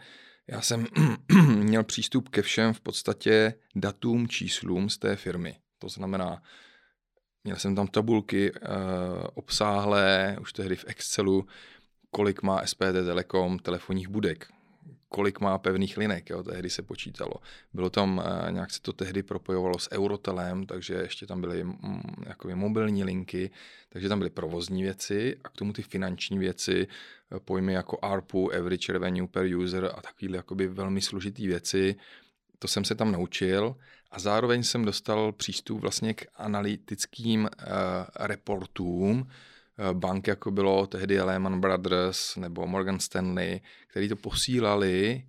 já 0.51 0.61
jsem 0.61 0.87
měl 1.45 1.83
přístup 1.83 2.29
ke 2.29 2.41
všem 2.41 2.73
v 2.73 2.81
podstatě 2.81 3.53
datům, 3.75 4.27
číslům 4.27 4.89
z 4.89 4.97
té 4.97 5.15
firmy. 5.15 5.55
To 5.79 5.89
znamená, 5.89 6.41
měl 7.43 7.55
jsem 7.55 7.75
tam 7.75 7.87
tabulky 7.87 8.51
uh, 8.51 8.59
obsáhlé, 9.33 10.37
už 10.41 10.53
tehdy 10.53 10.75
v 10.75 10.85
Excelu, 10.87 11.47
kolik 12.11 12.41
má 12.41 12.65
SPD 12.65 12.93
Telekom 13.05 13.59
telefonních 13.59 14.07
budek, 14.07 14.47
kolik 15.09 15.39
má 15.39 15.57
pevných 15.57 15.97
linek, 15.97 16.29
jo, 16.29 16.43
tehdy 16.43 16.69
se 16.69 16.81
počítalo. 16.81 17.33
Bylo 17.73 17.89
tam, 17.89 18.17
uh, 18.17 18.51
nějak 18.51 18.71
se 18.71 18.81
to 18.81 18.93
tehdy 18.93 19.23
propojovalo 19.23 19.79
s 19.79 19.91
Eurotelem, 19.91 20.65
takže 20.65 20.93
ještě 20.93 21.25
tam 21.25 21.41
byly 21.41 21.63
mm, 21.63 22.01
jakoby 22.27 22.55
mobilní 22.55 23.03
linky, 23.03 23.51
takže 23.89 24.09
tam 24.09 24.19
byly 24.19 24.29
provozní 24.29 24.83
věci 24.83 25.37
a 25.43 25.49
k 25.49 25.57
tomu 25.57 25.73
ty 25.73 25.81
finanční 25.81 26.39
věci, 26.39 26.87
uh, 27.31 27.39
pojmy 27.39 27.73
jako 27.73 27.97
ARPU, 28.01 28.53
Average 28.53 28.93
Revenue 28.93 29.27
per 29.27 29.55
User 29.55 29.91
a 29.95 30.01
takovéhle 30.01 30.37
jakoby 30.37 30.67
velmi 30.67 31.01
složitý 31.01 31.47
věci, 31.47 31.95
to 32.59 32.67
jsem 32.67 32.85
se 32.85 32.95
tam 32.95 33.11
naučil 33.11 33.75
a 34.11 34.19
zároveň 34.19 34.63
jsem 34.63 34.85
dostal 34.85 35.31
přístup 35.31 35.79
vlastně 35.79 36.13
k 36.13 36.25
analytickým 36.35 37.41
uh, 37.41 37.49
reportům, 38.15 39.27
Eh, 39.27 39.35
bank, 39.93 40.27
jako 40.27 40.51
bylo 40.51 40.87
tehdy 40.87 41.21
Lehman 41.21 41.59
Brothers 41.59 42.35
nebo 42.35 42.67
Morgan 42.67 42.99
Stanley, 42.99 43.61
který 43.87 44.09
to 44.09 44.15
posílali 44.15 45.23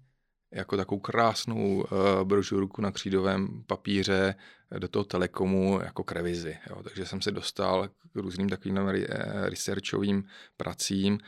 jako 0.52 0.76
takovou 0.76 1.00
krásnou 1.00 1.76
uh, 1.76 1.88
brožurku 2.24 2.82
na 2.82 2.90
křídovém 2.90 3.64
papíře 3.66 4.34
do 4.78 4.88
toho 4.88 5.04
telekomu 5.04 5.80
jako 5.82 6.04
k 6.04 6.12
revizi. 6.12 6.58
Jo. 6.70 6.82
Takže 6.82 7.06
jsem 7.06 7.20
se 7.20 7.30
dostal 7.30 7.88
k 7.88 8.16
různým 8.16 8.48
takovým 8.48 8.78
eh, 8.78 9.50
researchovým 9.50 10.24
pracím 10.56 11.18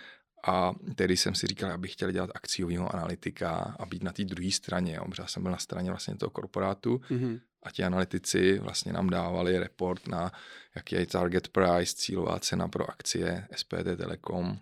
a 0.46 0.72
tedy 0.94 1.16
jsem 1.16 1.34
si 1.34 1.46
říkal, 1.46 1.70
abych 1.70 1.92
chtěl 1.92 2.12
dělat 2.12 2.30
akciového 2.34 2.94
analytika 2.94 3.76
a 3.78 3.86
být 3.86 4.02
na 4.02 4.12
té 4.12 4.24
druhé 4.24 4.50
straně. 4.50 4.94
Jo. 4.94 5.04
Protože 5.08 5.22
jsem 5.26 5.42
byl 5.42 5.52
na 5.52 5.58
straně 5.58 5.90
vlastně 5.90 6.14
toho 6.14 6.30
korporátu 6.30 7.00
mm-hmm 7.10 7.40
a 7.62 7.70
ti 7.70 7.84
analytici 7.84 8.58
vlastně 8.58 8.92
nám 8.92 9.10
dávali 9.10 9.58
report 9.58 10.08
na 10.08 10.32
jaký 10.76 10.94
je 10.94 11.06
target 11.06 11.48
price, 11.48 11.96
cílová 11.96 12.38
cena 12.38 12.68
pro 12.68 12.90
akcie 12.90 13.46
SPD 13.56 13.96
Telekom. 13.96 14.58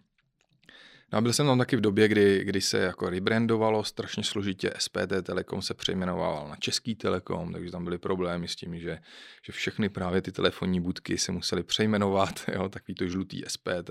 No 1.13 1.19
a 1.19 1.21
byl 1.21 1.33
jsem 1.33 1.47
tam 1.47 1.59
taky 1.59 1.77
v 1.77 1.81
době, 1.81 2.09
kdy, 2.09 2.45
kdy 2.45 2.61
se 2.61 2.79
jako 2.79 3.11
rebrandovalo 3.11 3.85
strašně 3.85 4.25
složitě, 4.25 4.73
SPD 4.79 5.23
Telekom 5.23 5.63
se 5.63 5.75
přejmenoval 5.75 6.49
na 6.49 6.57
Český 6.57 6.95
Telekom, 6.95 7.53
takže 7.53 7.71
tam 7.71 7.85
byly 7.85 7.99
problémy 7.99 8.49
s 8.49 8.57
tím, 8.57 8.79
že, 8.79 8.99
že 9.43 9.53
všechny 9.53 9.89
právě 9.89 10.23
ty 10.23 10.33
telefonní 10.33 10.81
budky 10.81 11.19
se 11.19 11.33
musely 11.33 11.63
přejmenovat, 11.63 12.41
jo, 12.55 12.69
takový 12.69 12.95
to 12.95 13.09
žlutý 13.09 13.43
SPD 13.49 13.91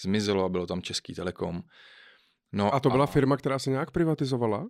zmizelo 0.00 0.44
a 0.44 0.48
bylo 0.48 0.66
tam 0.66 0.82
Český 0.82 1.14
Telekom. 1.14 1.62
No 2.52 2.74
a 2.74 2.80
to 2.80 2.90
byla 2.90 3.04
a... 3.04 3.06
firma, 3.06 3.36
která 3.36 3.58
se 3.58 3.70
nějak 3.70 3.90
privatizovala 3.90 4.66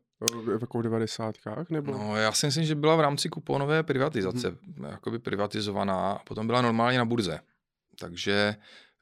jako 0.60 0.78
v 0.78 0.82
90. 0.82 1.34
nebo? 1.70 1.92
No 1.92 2.16
já 2.16 2.32
si 2.32 2.46
myslím, 2.46 2.64
že 2.64 2.74
byla 2.74 2.96
v 2.96 3.00
rámci 3.00 3.28
kuponové 3.28 3.82
privatizace, 3.82 4.48
hmm. 4.48 4.84
jakoby 4.84 5.18
privatizovaná 5.18 6.12
a 6.12 6.18
potom 6.18 6.46
byla 6.46 6.62
normálně 6.62 6.98
na 6.98 7.04
burze. 7.04 7.40
Takže 7.98 8.56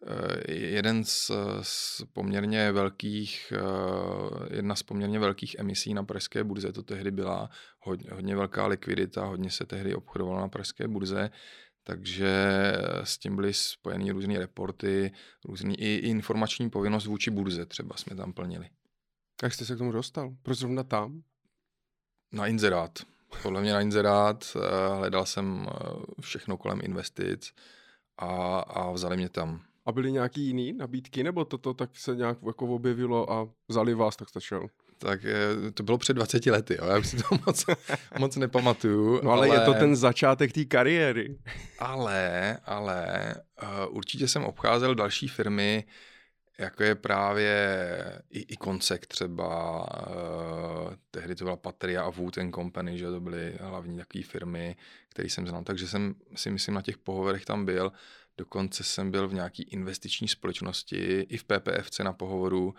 eh, 0.06 0.52
jeden 0.54 1.04
z, 1.04 1.30
z 1.62 2.02
poměrně 2.12 2.72
velkých, 2.72 3.52
eh, 3.56 4.56
jedna 4.56 4.74
z 4.74 4.82
poměrně 4.82 5.18
velkých 5.18 5.56
emisí 5.58 5.94
na 5.94 6.04
pražské 6.04 6.44
burze 6.44 6.72
to 6.72 6.82
tehdy 6.82 7.10
byla 7.10 7.50
hodně, 7.80 8.10
hodně 8.12 8.36
velká 8.36 8.66
likvidita, 8.66 9.24
hodně 9.24 9.50
se 9.50 9.66
tehdy 9.66 9.94
obchodovalo 9.94 10.40
na 10.40 10.48
pražské 10.48 10.88
burze, 10.88 11.30
takže 11.88 12.32
s 13.02 13.18
tím 13.18 13.36
byly 13.36 13.54
spojeny 13.54 14.10
různé 14.10 14.38
reporty, 14.38 15.12
různý 15.44 15.80
i, 15.80 15.86
i 15.86 16.08
informační 16.08 16.70
povinnost 16.70 17.06
vůči 17.06 17.30
burze 17.30 17.66
třeba 17.66 17.96
jsme 17.96 18.16
tam 18.16 18.32
plnili. 18.32 18.68
Jak 19.42 19.52
jste 19.52 19.64
se 19.64 19.74
k 19.74 19.78
tomu 19.78 19.92
dostal? 19.92 20.34
Proč 20.42 20.58
zrovna 20.58 20.82
tam? 20.82 21.22
Na 22.32 22.46
inzerát. 22.46 22.98
Podle 23.42 23.60
mě 23.60 23.72
na 23.72 23.80
inzerát. 23.80 24.56
Eh, 24.56 24.96
hledal 24.96 25.26
jsem 25.26 25.66
eh, 25.68 25.76
všechno 26.20 26.56
kolem 26.56 26.80
investic 26.82 27.52
a, 28.18 28.58
a 28.58 28.90
vzali 28.90 29.16
mě 29.16 29.28
tam. 29.28 29.62
A 29.86 29.92
byly 29.92 30.12
nějaký 30.12 30.46
jiný 30.46 30.72
nabídky, 30.72 31.22
nebo 31.22 31.44
toto 31.44 31.74
tak 31.74 31.96
se 31.96 32.16
nějak 32.16 32.38
jako 32.46 32.66
objevilo 32.66 33.32
a 33.32 33.48
vzali 33.68 33.94
vás, 33.94 34.16
tak 34.16 34.28
stačil? 34.28 34.68
Tak 34.98 35.20
to 35.74 35.82
bylo 35.82 35.98
před 35.98 36.12
20 36.12 36.46
lety, 36.46 36.76
jo? 36.78 36.86
já 36.86 36.98
už 36.98 37.06
si 37.06 37.16
to 37.16 37.24
moc, 37.46 37.64
moc 38.18 38.36
nepamatuju. 38.36 39.20
No 39.22 39.30
ale, 39.30 39.46
ale 39.46 39.56
je 39.56 39.60
to 39.60 39.74
ten 39.74 39.96
začátek 39.96 40.52
té 40.52 40.64
kariéry. 40.64 41.38
Ale, 41.78 42.58
ale 42.64 43.34
uh, 43.62 43.96
určitě 43.96 44.28
jsem 44.28 44.44
obcházel 44.44 44.94
další 44.94 45.28
firmy, 45.28 45.84
jako 46.58 46.82
je 46.82 46.94
právě 46.94 47.82
i, 48.30 48.40
i 48.40 48.56
Koncek 48.56 49.06
třeba, 49.06 49.78
uh, 50.08 50.92
tehdy 51.10 51.34
to 51.34 51.44
byla 51.44 51.56
Patria 51.56 52.02
a 52.02 52.10
Wood 52.10 52.38
Company, 52.54 52.98
že 52.98 53.06
to 53.06 53.20
byly 53.20 53.54
hlavní 53.60 53.98
takové 53.98 54.24
firmy, 54.24 54.76
které 55.08 55.28
jsem 55.28 55.46
znal, 55.46 55.64
takže 55.64 55.88
jsem 55.88 56.14
si 56.36 56.50
myslím 56.50 56.74
na 56.74 56.82
těch 56.82 56.98
pohovorech 56.98 57.44
tam 57.44 57.64
byl, 57.64 57.92
dokonce 58.38 58.84
jsem 58.84 59.10
byl 59.10 59.28
v 59.28 59.34
nějaký 59.34 59.62
investiční 59.62 60.28
společnosti, 60.28 61.26
i 61.28 61.36
v 61.36 61.44
PPFC 61.44 61.98
na 61.98 62.12
pohovoru, 62.12 62.74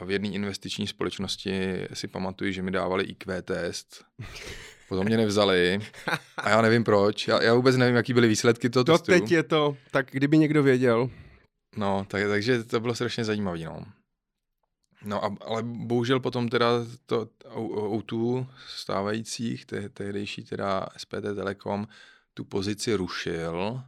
v 0.00 0.10
jedné 0.10 0.28
investiční 0.28 0.86
společnosti 0.86 1.86
si 1.94 2.08
pamatuju, 2.08 2.52
že 2.52 2.62
mi 2.62 2.70
dávali 2.70 3.04
IQ 3.04 3.42
test. 3.42 4.04
Potom 4.88 5.06
mě 5.06 5.16
nevzali 5.16 5.80
a 6.36 6.50
já 6.50 6.62
nevím 6.62 6.84
proč. 6.84 7.28
Já, 7.28 7.42
já 7.42 7.54
vůbec 7.54 7.76
nevím, 7.76 7.96
jaký 7.96 8.14
byly 8.14 8.28
výsledky 8.28 8.70
toho 8.70 8.84
to 8.84 8.92
testu. 8.92 9.12
teď 9.12 9.30
je 9.30 9.42
to, 9.42 9.76
tak 9.90 10.06
kdyby 10.10 10.38
někdo 10.38 10.62
věděl. 10.62 11.10
No, 11.76 12.06
tak, 12.08 12.22
takže 12.28 12.64
to 12.64 12.80
bylo 12.80 12.94
strašně 12.94 13.24
zajímavé, 13.24 13.58
no. 13.58 13.84
No, 15.04 15.24
a, 15.24 15.36
ale 15.40 15.62
bohužel 15.62 16.20
potom 16.20 16.48
teda 16.48 16.68
to 17.06 17.28
O2 17.54 18.46
stávajících, 18.68 19.66
te, 19.66 19.88
tehdejší 19.88 20.44
teda 20.44 20.86
SPD 20.96 21.34
Telekom, 21.34 21.88
tu 22.34 22.44
pozici 22.44 22.94
rušil, 22.94 23.82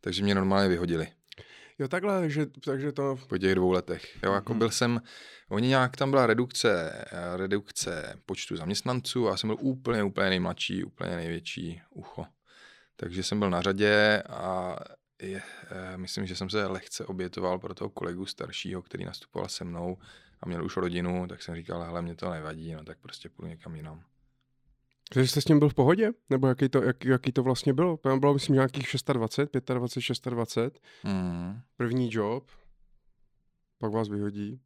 takže 0.00 0.22
mě 0.22 0.34
normálně 0.34 0.68
vyhodili. 0.68 1.08
Jo, 1.80 1.88
takhle, 1.88 2.30
že, 2.30 2.46
takže 2.46 2.92
to... 2.92 3.18
Po 3.28 3.38
těch 3.38 3.54
dvou 3.54 3.70
letech. 3.70 4.18
Jo, 4.22 4.32
jako 4.32 4.52
mm-hmm. 4.52 4.58
byl 4.58 4.70
jsem, 4.70 5.02
oni 5.48 5.68
nějak, 5.68 5.96
tam 5.96 6.10
byla 6.10 6.26
redukce, 6.26 7.04
redukce 7.36 8.14
počtu 8.26 8.56
zaměstnanců 8.56 9.28
a 9.28 9.30
já 9.30 9.36
jsem 9.36 9.48
byl 9.48 9.56
úplně, 9.60 10.02
úplně 10.02 10.30
nejmladší, 10.30 10.84
úplně 10.84 11.16
největší 11.16 11.82
ucho. 11.90 12.26
Takže 12.96 13.22
jsem 13.22 13.38
byl 13.38 13.50
na 13.50 13.62
řadě 13.62 14.22
a 14.28 14.76
je, 15.22 15.42
eh, 15.70 15.96
myslím, 15.96 16.26
že 16.26 16.36
jsem 16.36 16.50
se 16.50 16.66
lehce 16.66 17.06
obětoval 17.06 17.58
pro 17.58 17.74
toho 17.74 17.90
kolegu 17.90 18.26
staršího, 18.26 18.82
který 18.82 19.04
nastupoval 19.04 19.48
se 19.48 19.64
mnou 19.64 19.96
a 20.40 20.46
měl 20.48 20.64
už 20.64 20.76
rodinu, 20.76 21.26
tak 21.28 21.42
jsem 21.42 21.54
říkal, 21.54 21.82
hele, 21.82 22.02
mě 22.02 22.16
to 22.16 22.30
nevadí, 22.30 22.72
no 22.72 22.84
tak 22.84 22.98
prostě 22.98 23.28
půjdu 23.28 23.48
někam 23.48 23.76
jinam. 23.76 24.04
Takže 25.12 25.28
jste 25.28 25.40
s 25.40 25.44
tím 25.44 25.58
byl 25.58 25.68
v 25.68 25.74
pohodě? 25.74 26.10
Nebo 26.30 26.46
jaký 26.46 26.68
to, 26.68 26.82
jak, 26.82 27.04
jaký 27.04 27.32
to 27.32 27.42
vlastně 27.42 27.72
bylo? 27.72 27.96
Tam 27.96 28.20
bylo, 28.20 28.34
myslím, 28.34 28.54
nějakých 28.54 28.86
26, 29.12 29.50
25, 29.66 30.30
26. 30.30 30.80
Mm. 31.04 31.60
První 31.76 32.10
job. 32.12 32.50
Pak 33.78 33.92
vás 33.92 34.08
vyhodí. 34.08 34.60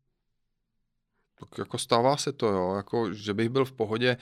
Tak 1.39 1.59
jako 1.59 1.79
stává 1.79 2.17
se 2.17 2.33
to, 2.33 2.47
jo. 2.47 2.75
Jako, 2.77 3.13
že 3.13 3.35
bych 3.35 3.49
byl 3.49 3.65
v 3.65 3.73
pohodě, 3.73 4.17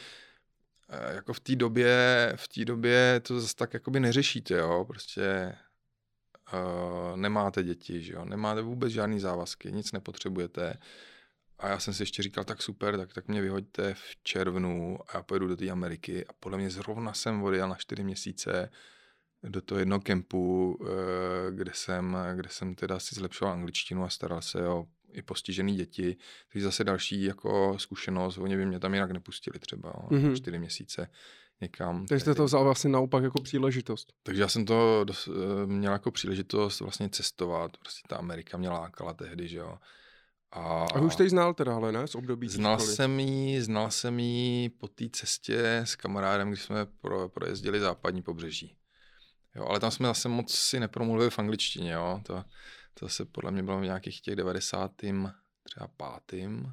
eh, 0.89 1.15
jako 1.15 1.33
v 1.33 1.41
té 1.41 1.57
době, 1.57 2.33
v 2.37 2.49
té 2.49 2.65
době 2.65 3.21
to 3.21 3.41
zase 3.41 3.57
tak 3.57 3.75
jakoby 3.75 4.01
neřešíte, 4.01 4.55
jo. 4.55 4.85
Prostě 4.89 5.55
uh, 6.53 7.17
nemáte 7.17 7.63
děti, 7.63 8.03
že 8.03 8.13
jo. 8.13 8.25
Nemáte 8.25 8.63
vůbec 8.63 8.93
žádný 8.93 9.21
závazky, 9.21 9.73
nic 9.73 9.93
nepotřebujete 9.93 10.79
a 11.63 11.69
já 11.69 11.79
jsem 11.79 11.95
si 11.95 12.03
ještě 12.03 12.23
říkal, 12.23 12.45
tak 12.45 12.63
super, 12.63 12.97
tak, 12.97 13.13
tak 13.13 13.29
mě 13.29 13.43
vyhoďte 13.43 13.95
v 13.95 14.17
červnu 14.23 14.99
a 15.09 15.17
já 15.17 15.23
pojedu 15.23 15.49
do 15.49 15.57
té 15.57 15.71
Ameriky. 15.71 16.27
A 16.27 16.33
podle 16.41 16.59
mě 16.59 16.71
zrovna 16.71 17.13
jsem 17.13 17.43
odjel 17.43 17.69
na 17.69 17.75
čtyři 17.75 18.05
měsíce 18.05 18.71
do 19.43 19.61
toho 19.61 19.79
jednoho 19.79 20.01
kempu, 20.01 20.79
eh, 20.83 21.53
kde 21.53 21.71
jsem, 21.75 22.17
kde 22.35 22.49
jsem 22.49 22.75
teda 22.75 22.99
si 22.99 23.15
zlepšoval 23.15 23.55
angličtinu 23.55 24.05
a 24.05 24.09
staral 24.09 24.43
se 24.43 24.69
o 24.69 24.87
i 25.13 25.23
postižený 25.23 25.77
děti, 25.77 26.17
takže 26.53 26.65
zase 26.65 26.85
další 26.85 27.25
jako 27.25 27.75
zkušenost, 27.79 28.39
oni 28.39 28.57
by 28.57 28.67
mě 28.67 28.79
tam 28.79 28.95
jinak 28.95 29.11
nepustili 29.11 29.59
třeba 29.59 29.93
mm-hmm. 29.93 30.37
čtyři 30.37 30.59
měsíce 30.59 31.11
někam. 31.61 32.07
Takže 32.07 32.21
jste 32.21 32.35
to 32.35 32.45
vzal 32.45 32.65
vlastně 32.65 32.91
naopak 32.91 33.25
jako 33.25 33.43
příležitost. 33.43 34.13
Takže 34.23 34.43
já 34.43 34.49
jsem 34.49 34.65
to 34.65 35.05
dos, 35.05 35.29
eh, 35.29 35.67
měl 35.67 35.93
jako 35.93 36.11
příležitost 36.11 36.81
vlastně 36.81 37.09
cestovat, 37.09 37.77
prostě 37.77 38.01
ta 38.09 38.17
Amerika 38.17 38.59
mě 38.59 38.69
lákala 38.69 39.15
tehdy, 39.15 39.49
že 39.49 39.59
jo. 39.59 39.79
A, 40.53 40.87
a 40.95 41.01
už 41.01 41.15
jste 41.15 41.23
ji 41.23 41.31
znal 41.31 41.55
teda, 41.55 41.75
ale 41.77 41.93
ne, 41.93 42.07
z 42.07 42.15
období 42.15 42.49
Znal 42.49 42.79
školy. 42.79 42.95
jsem 42.95 43.21
ji, 43.21 43.63
znal 43.63 43.91
jsem 43.91 44.19
ji 44.19 44.69
po 44.69 44.89
té 44.89 45.05
cestě 45.13 45.77
s 45.85 45.97
kamarádem, 45.97 46.49
když 46.49 46.63
jsme 46.63 46.87
pro, 46.87 47.29
projezdili 47.29 47.81
západní 47.81 48.23
pobřeží. 48.23 48.77
Jo, 49.55 49.65
ale 49.65 49.81
tam 49.81 49.91
jsme 49.91 50.09
zase 50.09 50.29
moc 50.29 50.55
si 50.55 50.81
nepromluvili 50.81 51.31
v 51.31 51.39
angličtině, 51.39 51.93
jo. 51.93 52.21
To, 52.27 52.45
to 52.95 53.09
se 53.09 53.25
podle 53.25 53.51
mě 53.51 53.63
bylo 53.63 53.81
v 53.81 53.85
nějakých 53.85 54.21
těch 54.21 54.37
90. 54.37 54.93
třeba 55.63 55.89
pátým. 55.97 56.73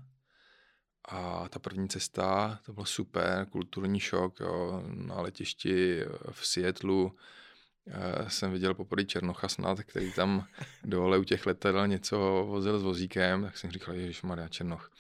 A 1.05 1.49
ta 1.49 1.59
první 1.59 1.89
cesta, 1.89 2.59
to 2.65 2.73
bylo 2.73 2.85
super, 2.85 3.47
kulturní 3.51 3.99
šok, 3.99 4.39
jo. 4.39 4.83
Na 4.87 5.21
letišti 5.21 6.05
v 6.31 6.47
Seattlu 6.47 7.15
eh, 7.15 7.21
jsem 8.27 8.51
viděl 8.51 8.73
poprvé 8.73 9.05
Černocha 9.05 9.47
snad, 9.47 9.79
který 9.79 10.11
tam 10.11 10.45
dole 10.83 11.17
u 11.17 11.23
těch 11.23 11.45
letadel 11.45 11.87
něco 11.87 12.45
vozil 12.47 12.79
s 12.79 12.83
vozíkem, 12.83 13.43
tak 13.43 13.57
jsem 13.57 13.71
říkal, 13.71 13.95
Ježíš 13.95 14.21
Maria 14.21 14.47
Černoch. 14.47 14.91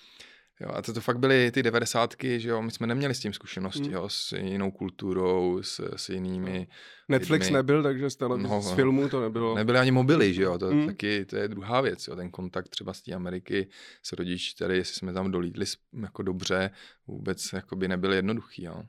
Jo, 0.61 0.69
a 0.73 0.81
to, 0.81 0.93
to 0.93 1.01
fakt 1.01 1.19
byly 1.19 1.51
ty 1.51 1.63
devadesátky, 1.63 2.39
že 2.39 2.49
jo, 2.49 2.61
my 2.61 2.71
jsme 2.71 2.87
neměli 2.87 3.15
s 3.15 3.19
tím 3.19 3.33
zkušenosti, 3.33 3.87
mm. 3.87 3.93
jo, 3.93 4.09
s 4.09 4.31
jinou 4.31 4.71
kulturou, 4.71 5.59
s, 5.63 5.95
s 5.95 6.09
jinými 6.09 6.67
Netflix 7.09 7.45
lidmi. 7.45 7.57
nebyl, 7.57 7.83
takže 7.83 8.09
z, 8.09 8.15
televiz, 8.15 8.49
no, 8.49 8.61
z 8.61 8.73
filmu 8.73 9.09
to 9.09 9.21
nebylo. 9.21 9.55
Nebyly 9.55 9.79
ani 9.79 9.91
mobily, 9.91 10.33
že 10.33 10.41
jo, 10.41 10.57
to, 10.57 10.71
mm. 10.71 10.85
taky, 10.85 11.25
to 11.25 11.35
je 11.35 11.47
druhá 11.47 11.81
věc, 11.81 12.07
jo, 12.07 12.15
ten 12.15 12.31
kontakt 12.31 12.69
třeba 12.69 12.93
z 12.93 13.01
té 13.01 13.13
Ameriky 13.13 13.67
s 14.03 14.13
rodiči, 14.13 14.55
tady, 14.55 14.77
jestli 14.77 14.95
jsme 14.95 15.13
tam 15.13 15.31
dolítli 15.31 15.65
jako 16.01 16.23
dobře, 16.23 16.71
vůbec 17.07 17.53
jako 17.53 17.75
by 17.75 17.87
nebyl 17.87 18.13
jednoduchý, 18.13 18.63
jo. 18.63 18.83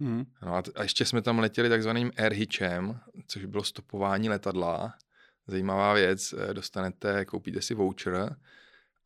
Mm. 0.00 0.24
No 0.42 0.54
a, 0.54 0.62
t- 0.62 0.70
a 0.74 0.82
ještě 0.82 1.04
jsme 1.04 1.22
tam 1.22 1.38
letěli 1.38 1.68
takzvaným 1.68 2.12
air 2.16 2.32
hitchem, 2.32 3.00
což 3.26 3.44
bylo 3.44 3.64
stopování 3.64 4.28
letadla, 4.28 4.94
zajímavá 5.46 5.94
věc, 5.94 6.34
eh, 6.38 6.54
dostanete, 6.54 7.24
koupíte 7.24 7.62
si 7.62 7.74
voucher, 7.74 8.36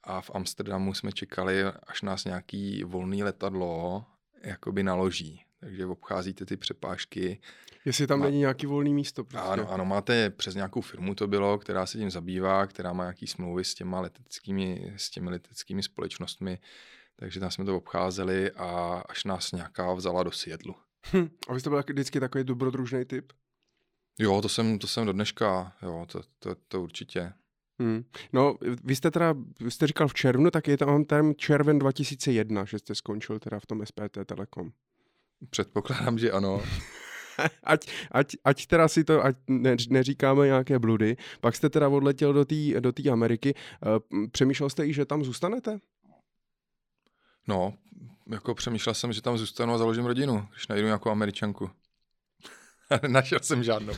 a 0.06 0.20
v 0.20 0.30
Amsterdamu 0.34 0.94
jsme 0.94 1.12
čekali, 1.12 1.64
až 1.64 2.02
nás 2.02 2.24
nějaký 2.24 2.84
volný 2.84 3.22
letadlo 3.22 4.04
jakoby 4.44 4.82
naloží. 4.82 5.44
Takže 5.60 5.86
obcházíte 5.86 6.46
ty 6.46 6.56
přepážky. 6.56 7.40
Jestli 7.84 8.06
tam 8.06 8.18
Má... 8.18 8.24
není 8.24 8.38
nějaký 8.38 8.66
volný 8.66 8.94
místo. 8.94 9.24
Prostě. 9.24 9.48
Ano, 9.48 9.72
ano, 9.72 9.84
máte 9.84 10.30
přes 10.30 10.54
nějakou 10.54 10.80
firmu 10.80 11.14
to 11.14 11.26
bylo, 11.26 11.58
která 11.58 11.86
se 11.86 11.98
tím 11.98 12.10
zabývá, 12.10 12.66
která 12.66 12.92
má 12.92 13.04
nějaký 13.04 13.26
smlouvy 13.26 13.64
s 13.64 13.74
těma 13.74 14.00
leteckými, 14.00 14.94
s 14.96 15.10
těmi 15.10 15.30
leteckými 15.30 15.82
společnostmi. 15.82 16.58
Takže 17.16 17.40
tam 17.40 17.50
jsme 17.50 17.64
to 17.64 17.76
obcházeli 17.76 18.50
a 18.50 19.02
až 19.08 19.24
nás 19.24 19.52
nějaká 19.52 19.94
vzala 19.94 20.22
do 20.22 20.30
Siedlu. 20.30 20.74
Hm, 21.12 21.28
a 21.48 21.54
vy 21.54 21.60
jste 21.60 21.70
byl 21.70 21.82
vždycky 21.88 22.20
takový 22.20 22.44
dobrodružný 22.44 23.04
typ? 23.04 23.32
Jo, 24.18 24.42
to 24.42 24.48
jsem, 24.48 24.78
to 24.78 24.86
jsem 24.86 25.06
do 25.06 25.12
dneška, 25.12 25.72
jo, 25.82 26.06
to, 26.08 26.20
to, 26.38 26.54
to 26.68 26.82
určitě. 26.82 27.32
Hmm. 27.78 28.04
No, 28.32 28.56
vy 28.84 28.96
jste 28.96 29.10
teda, 29.10 29.34
vy 29.60 29.70
jste 29.70 29.86
říkal 29.86 30.08
v 30.08 30.14
červnu, 30.14 30.50
tak 30.50 30.68
je 30.68 30.76
tam 30.76 31.04
ten 31.04 31.34
červen 31.36 31.78
2001, 31.78 32.64
že 32.64 32.78
jste 32.78 32.94
skončil 32.94 33.38
teda 33.38 33.60
v 33.60 33.66
tom 33.66 33.86
SPT 33.86 34.18
Telekom. 34.26 34.72
Předpokládám, 35.50 36.18
že 36.18 36.32
ano. 36.32 36.62
ať, 37.64 37.90
ať, 38.10 38.36
ať 38.44 38.66
teda 38.66 38.88
si 38.88 39.04
to, 39.04 39.24
ať 39.24 39.36
ne, 39.48 39.76
neříkáme 39.90 40.46
nějaké 40.46 40.78
bludy, 40.78 41.16
pak 41.40 41.56
jste 41.56 41.70
teda 41.70 41.88
odletěl 41.88 42.32
do 42.32 42.44
té 42.44 42.80
do 42.80 42.92
tý 42.92 43.10
Ameriky. 43.10 43.54
Uh, 43.54 44.26
přemýšlel 44.32 44.70
jste 44.70 44.86
i, 44.86 44.92
že 44.92 45.04
tam 45.04 45.24
zůstanete? 45.24 45.80
No, 47.48 47.74
jako 48.26 48.54
přemýšlel 48.54 48.94
jsem, 48.94 49.12
že 49.12 49.22
tam 49.22 49.38
zůstanu 49.38 49.74
a 49.74 49.78
založím 49.78 50.06
rodinu, 50.06 50.48
když 50.52 50.68
najdu 50.68 50.86
nějakou 50.86 51.10
američanku. 51.10 51.70
Našel 53.08 53.38
jsem 53.42 53.62
žádnou. 53.62 53.92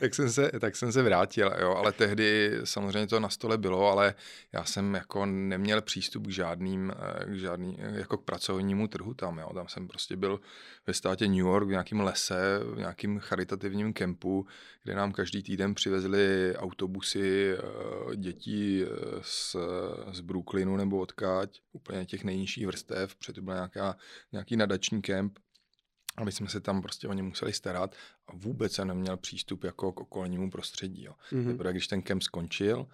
tak, 0.00 0.14
jsem 0.14 0.30
se, 0.30 0.50
tak 0.60 0.76
jsem 0.76 0.92
se 0.92 1.02
vrátil, 1.02 1.52
jo, 1.60 1.70
ale 1.70 1.92
tehdy 1.92 2.52
samozřejmě 2.64 3.06
to 3.06 3.20
na 3.20 3.28
stole 3.28 3.58
bylo, 3.58 3.90
ale 3.90 4.14
já 4.52 4.64
jsem 4.64 4.94
jako 4.94 5.26
neměl 5.26 5.82
přístup 5.82 6.26
k 6.26 6.30
žádným, 6.30 6.92
eh, 6.96 7.24
k 7.24 7.34
žádný, 7.34 7.78
jako 7.78 8.16
k 8.16 8.24
pracovnímu 8.24 8.88
trhu 8.88 9.14
tam, 9.14 9.38
jo. 9.38 9.50
Tam 9.54 9.68
jsem 9.68 9.88
prostě 9.88 10.16
byl 10.16 10.40
ve 10.86 10.94
státě 10.94 11.28
New 11.28 11.36
York 11.36 11.66
v 11.66 11.70
nějakém 11.70 12.00
lese, 12.00 12.60
v 12.74 12.78
nějakém 12.78 13.18
charitativním 13.18 13.92
kempu, 13.92 14.46
kde 14.82 14.94
nám 14.94 15.12
každý 15.12 15.42
týden 15.42 15.74
přivezli 15.74 16.54
autobusy 16.56 17.52
eh, 17.52 18.16
dětí 18.16 18.82
eh, 18.82 18.88
z, 19.22 19.56
z 20.12 20.20
Brooklynu 20.20 20.76
nebo 20.76 20.98
odkáď, 20.98 21.60
úplně 21.72 22.06
těch 22.06 22.24
nejnižších 22.24 22.66
vrstev, 22.66 23.14
protože 23.14 23.32
to 23.32 23.42
byl 23.42 23.54
nějaká, 23.54 23.96
nějaký 24.32 24.56
nadační 24.56 25.02
kemp 25.02 25.38
a 26.16 26.24
my 26.24 26.32
jsme 26.32 26.48
se 26.48 26.60
tam 26.60 26.82
prostě 26.82 27.08
o 27.08 27.12
ně 27.12 27.22
museli 27.22 27.52
starat 27.52 27.94
a 28.26 28.32
vůbec 28.34 28.72
jsem 28.72 28.88
neměl 28.88 29.16
přístup 29.16 29.64
jako 29.64 29.92
k 29.92 30.00
okolnímu 30.00 30.50
prostředí. 30.50 31.04
Jo. 31.04 31.12
Mm-hmm. 31.32 31.46
Teprve 31.46 31.72
když 31.72 31.86
ten 31.88 32.02
kemp 32.02 32.22
skončil, 32.22 32.86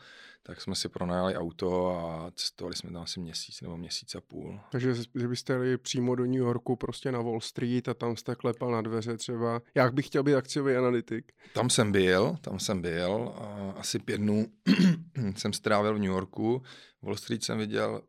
tak 0.43 0.61
jsme 0.61 0.75
si 0.75 0.89
pronajali 0.89 1.37
auto 1.37 1.97
a 1.97 2.31
cestovali 2.35 2.77
jsme 2.77 2.91
tam 2.91 3.03
asi 3.03 3.21
měsíc 3.21 3.61
nebo 3.61 3.77
měsíc 3.77 4.15
a 4.15 4.21
půl. 4.21 4.61
Takže 4.73 4.95
byste 5.29 5.53
jeli 5.53 5.79
přímo 5.79 6.15
do 6.15 6.25
New 6.25 6.35
Yorku, 6.35 6.77
prostě 6.77 7.13
na 7.13 7.21
Wall 7.21 7.41
Street 7.41 7.89
a 7.89 7.95
tam 7.95 8.17
jste 8.17 8.35
klepal 8.35 8.71
na 8.71 8.83
dveře 8.83 9.17
třeba. 9.17 9.63
Jak 9.75 9.95
bych 9.95 10.07
chtěl 10.07 10.23
být 10.23 10.35
akciový 10.35 10.75
analytik? 10.75 11.33
Tam 11.55 11.71
jsem 11.71 11.93
byl, 11.93 12.37
tam 12.41 12.59
jsem 12.59 12.83
byl. 12.83 13.35
A 13.37 13.75
asi 13.77 13.99
pět 13.99 14.19
dnů 14.19 14.47
jsem 15.37 15.53
strávil 15.53 15.95
v 15.95 15.99
New 15.99 16.11
Yorku. 16.11 16.63
Wall 17.03 17.17
Street 17.17 17.45
jsem 17.45 17.59
viděl, 17.59 18.03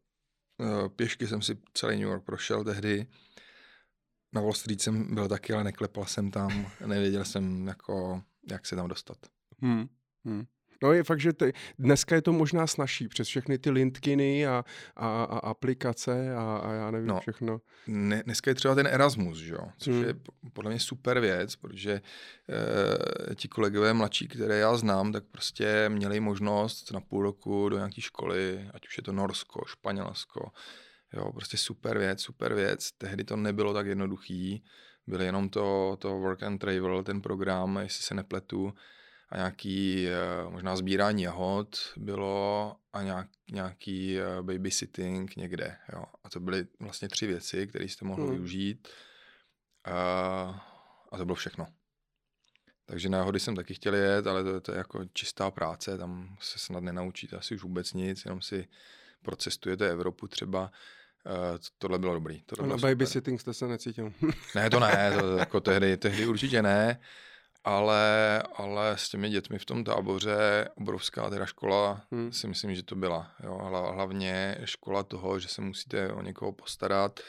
eh, 0.62 0.90
pěšky 0.90 1.28
jsem 1.28 1.42
si 1.42 1.58
celý 1.74 1.96
New 1.96 2.10
York 2.10 2.24
prošel 2.24 2.64
tehdy 2.64 3.08
na 4.34 4.42
Wall 4.42 4.54
Street 4.54 4.82
jsem 4.82 5.16
byl 5.16 5.28
taky, 5.28 5.54
ale 5.54 5.64
neklepal 5.64 6.06
jsem 6.06 6.32
tam, 6.32 6.68
nevěděl 6.86 7.26
jsem, 7.26 7.68
jako, 7.68 8.22
jak 8.52 8.66
se 8.66 8.76
tam 8.76 8.88
dostat. 8.88 9.18
Hmm. 9.62 9.88
Hmm. 10.26 10.46
No 10.84 10.94
je 10.94 11.04
fakt, 11.04 11.20
že 11.20 11.34
ty, 11.34 11.54
dneska 11.80 12.16
je 12.16 12.22
to 12.22 12.34
možná 12.34 12.68
snažší 12.68 13.08
přes 13.08 13.28
všechny 13.28 13.58
ty 13.58 13.70
lintkiny 13.70 14.48
a, 14.48 14.66
a, 14.96 15.24
a 15.24 15.38
aplikace 15.38 16.36
a, 16.36 16.58
a 16.58 16.74
já 16.74 16.92
nevím 16.92 17.08
no, 17.08 17.20
všechno. 17.20 17.62
Ne, 17.88 18.24
dneska 18.24 18.52
je 18.52 18.56
třeba 18.56 18.76
ten 18.76 18.88
Erasmus, 18.88 19.38
že 19.38 19.54
jo? 19.54 19.68
což 19.78 19.94
hmm. 19.94 20.04
je 20.04 20.14
podle 20.54 20.72
mě 20.72 20.80
super 20.80 21.20
věc, 21.20 21.56
protože 21.56 21.92
e, 23.32 23.36
ti 23.36 23.48
kolegové 23.48 23.94
mladší, 23.94 24.28
které 24.28 24.58
já 24.58 24.78
znám, 24.78 25.12
tak 25.12 25.24
prostě 25.32 25.90
měli 25.90 26.20
možnost 26.20 26.92
na 26.92 27.02
půl 27.02 27.24
roku 27.24 27.70
do 27.70 27.78
nějaké 27.78 28.02
školy, 28.02 28.70
ať 28.74 28.88
už 28.88 28.98
je 28.98 29.04
to 29.04 29.12
Norsko, 29.12 29.62
Španělsko, 29.68 30.52
Jo, 31.14 31.32
prostě 31.32 31.58
super 31.58 31.98
věc, 31.98 32.22
super 32.22 32.54
věc. 32.54 32.92
Tehdy 32.92 33.24
to 33.24 33.36
nebylo 33.36 33.74
tak 33.74 33.86
jednoduchý. 33.86 34.64
Byl 35.08 35.22
jenom 35.22 35.50
to, 35.50 35.98
to 36.00 36.10
work 36.10 36.44
and 36.44 36.58
travel, 36.58 37.04
ten 37.04 37.22
program, 37.22 37.78
jestli 37.78 38.04
se 38.04 38.14
nepletu, 38.14 38.74
a 39.32 39.38
nějaký 39.38 40.08
eh, 40.08 40.50
možná 40.50 40.76
sbírání 40.76 41.24
jahod 41.24 41.78
bylo 41.98 42.76
a 42.94 43.02
nějak, 43.02 43.28
nějaký 43.52 44.20
eh, 44.20 44.42
babysitting 44.42 45.36
někde. 45.36 45.78
Jo. 45.94 46.04
A 46.24 46.30
to 46.30 46.40
byly 46.40 46.68
vlastně 46.80 47.08
tři 47.08 47.28
věci, 47.28 47.68
které 47.68 47.86
jste 47.86 48.06
mohli 48.06 48.24
hmm. 48.24 48.34
využít. 48.34 48.88
A, 49.86 49.94
a 51.12 51.18
to 51.18 51.26
bylo 51.26 51.36
všechno. 51.36 51.68
Takže 52.86 53.10
na 53.10 53.18
jahody 53.18 53.40
jsem 53.40 53.56
taky 53.56 53.74
chtěl 53.74 53.96
jet, 53.96 54.28
ale 54.28 54.44
to, 54.44 54.62
to 54.62 54.72
je 54.72 54.78
jako 54.78 55.06
čistá 55.14 55.52
práce, 55.52 55.98
tam 55.98 56.38
se 56.40 56.60
snad 56.60 56.84
nenaučíte 56.84 57.38
asi 57.38 57.56
už 57.56 57.64
vůbec 57.64 57.94
nic, 57.94 58.26
jenom 58.26 58.42
si 58.42 58.68
procestujete 59.22 59.90
Evropu 59.90 60.28
třeba 60.28 60.72
Uh, 61.26 61.58
tohle 61.78 62.00
bylo 62.00 62.14
dobrý. 62.14 62.42
Tohle 62.42 62.68
bylo 62.68 62.78
na 62.78 62.82
babysitting 62.82 63.42
jste 63.42 63.54
se 63.54 63.68
necítil? 63.68 64.14
ne, 64.56 64.70
to 64.70 64.80
ne, 64.80 65.18
to, 65.20 65.38
jako 65.38 65.60
tehdy, 65.60 65.98
tehdy 65.98 66.28
určitě 66.28 66.62
ne, 66.62 67.00
ale, 67.64 68.44
ale 68.56 68.98
s 68.98 69.10
těmi 69.10 69.30
dětmi 69.30 69.60
v 69.60 69.66
tom 69.66 69.84
táboře, 69.84 70.70
obrovská 70.76 71.30
teda 71.30 71.46
škola, 71.46 72.02
hmm. 72.12 72.32
si 72.32 72.48
myslím, 72.48 72.76
že 72.76 72.84
to 72.84 72.96
byla. 72.96 73.32
Jo, 73.44 73.58
hlavně 73.94 74.58
škola 74.66 75.04
toho, 75.04 75.40
že 75.40 75.48
se 75.48 75.62
musíte 75.62 76.14
o 76.14 76.22
někoho 76.22 76.52
postarat, 76.52 77.20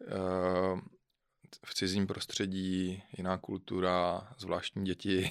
uh, 0.00 0.80
v 1.66 1.74
cizím 1.74 2.06
prostředí, 2.06 3.02
jiná 3.16 3.38
kultura, 3.38 4.28
zvláštní 4.38 4.84
děti. 4.84 5.30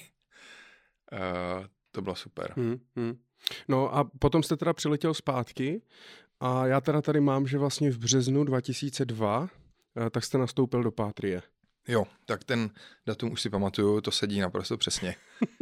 Uh, 1.11 1.65
to 1.91 2.01
bylo 2.01 2.15
super. 2.15 2.53
Hmm, 2.57 2.79
hmm. 2.95 3.19
No 3.67 3.95
a 3.95 4.09
potom 4.19 4.43
jste 4.43 4.57
teda 4.57 4.73
přiletěl 4.73 5.13
zpátky 5.13 5.81
a 6.39 6.67
já 6.67 6.81
teda 6.81 7.01
tady 7.01 7.21
mám, 7.21 7.47
že 7.47 7.57
vlastně 7.57 7.91
v 7.91 7.97
březnu 7.97 8.43
2002 8.43 9.49
eh, 9.97 10.09
tak 10.09 10.23
jste 10.23 10.37
nastoupil 10.37 10.83
do 10.83 10.91
Pátrie. 10.91 11.41
Jo, 11.87 12.05
tak 12.25 12.43
ten 12.43 12.69
datum 13.05 13.31
už 13.31 13.41
si 13.41 13.49
pamatuju, 13.49 14.01
to 14.01 14.11
sedí 14.11 14.39
naprosto 14.39 14.77
přesně. 14.77 15.15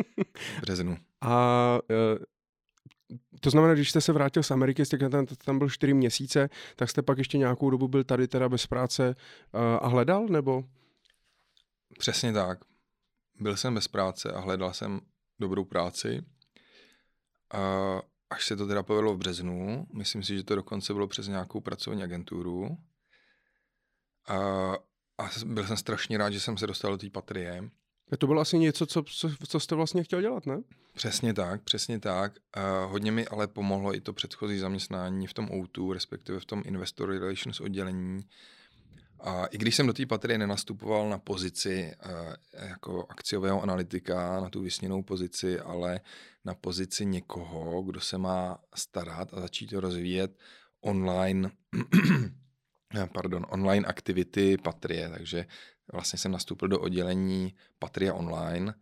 v 0.58 0.62
březnu. 0.62 0.98
A 1.22 1.80
eh, 1.92 2.26
to 3.40 3.50
znamená, 3.50 3.74
když 3.74 3.90
jste 3.90 4.02
se 4.02 4.13
vrátil 4.13 4.44
z 4.44 4.52
Ameriky, 4.52 4.86
jste 4.86 5.10
tam, 5.10 5.26
tam 5.26 5.60
byl 5.60 5.70
čtyři 5.70 5.94
měsíce, 5.94 6.50
tak 6.76 6.90
jste 6.90 7.02
pak 7.02 7.18
ještě 7.18 7.38
nějakou 7.38 7.70
dobu 7.70 7.88
byl 7.88 8.04
tady 8.04 8.28
teda 8.28 8.50
bez 8.50 8.68
práce 8.68 9.16
eh, 9.54 9.80
a 9.80 9.88
hledal, 9.88 10.28
nebo? 10.28 10.63
Přesně 12.00 12.34
tak. 12.34 12.60
byl 13.40 13.58
jsem 13.58 13.76
bez 13.76 13.88
práce 13.88 14.32
a 14.32 14.40
hledal 14.40 14.74
jsem 14.74 15.00
dobrou 15.40 15.66
práci. 15.66 16.26
A 17.54 18.02
až 18.30 18.46
se 18.46 18.56
to 18.56 18.68
teda 18.68 18.84
povedlo 18.84 19.13
v 19.13 19.18
březnu, 19.18 19.88
myslím 19.94 20.24
si, 20.24 20.38
že 20.38 20.44
to 20.44 20.56
dokonce 20.56 20.94
bylo 20.94 21.08
přes 21.08 21.28
nějakou 21.28 21.62
pracovní 21.62 22.04
agenturu. 22.04 22.78
A, 24.28 24.38
a 25.18 25.30
byl 25.46 25.68
jsem 25.68 25.78
strašně 25.78 26.18
rád, 26.18 26.30
že 26.30 26.40
jsem 26.40 26.58
se 26.58 26.68
dostal 26.68 26.92
do 26.92 26.98
té 26.98 27.10
patrie. 27.10 27.70
To 28.18 28.28
bylo 28.28 28.42
asi 28.42 28.60
něco, 28.60 28.86
co, 28.86 29.04
co, 29.04 29.30
co 29.48 29.60
jste 29.60 29.76
vlastně 29.76 30.04
chtěl 30.04 30.22
dělat, 30.22 30.46
ne? 30.46 30.62
Přesně 30.94 31.34
tak, 31.34 31.63
přesně 31.63 32.00
tak. 32.00 32.34
A 32.54 32.86
hodně 32.86 33.12
mi 33.12 33.28
ale 33.28 33.48
pomohlo 33.48 33.96
i 33.96 34.02
to 34.02 34.13
předchozí 34.13 34.58
zaměstnání 34.58 35.28
v 35.28 35.34
tom 35.34 35.46
O2, 35.46 35.94
respektive 35.94 36.40
v 36.40 36.46
tom 36.46 36.63
Investor 36.66 37.10
Relations 37.10 37.60
oddělení, 37.60 38.20
a 39.19 39.45
i 39.45 39.58
když 39.58 39.75
jsem 39.75 39.88
do 39.88 39.93
té 39.93 40.06
patrie 40.06 40.38
nenastupoval 40.38 41.10
na 41.10 41.17
pozici 41.17 41.95
uh, 42.06 42.12
jako 42.69 43.06
akciového 43.10 43.62
analytika, 43.62 44.41
na 44.41 44.49
tu 44.49 44.62
vysněnou 44.62 45.03
pozici, 45.03 45.60
ale 45.60 45.99
na 46.45 46.53
pozici 46.53 47.06
někoho, 47.06 47.84
kdo 47.84 47.99
se 47.99 48.17
má 48.17 48.60
starat 48.75 49.34
a 49.34 49.41
začít 49.41 49.67
to 49.67 49.80
rozvíjet 49.80 50.38
online, 50.82 51.51
pardon, 53.13 53.45
online 53.49 53.88
aktivity 53.88 54.58
Patrie, 54.58 55.10
takže 55.10 55.45
vlastně 55.93 56.19
jsem 56.19 56.32
nastoupil 56.32 56.67
do 56.67 56.80
oddělení 56.80 57.56
Patria 57.80 58.13
Online 58.13 58.73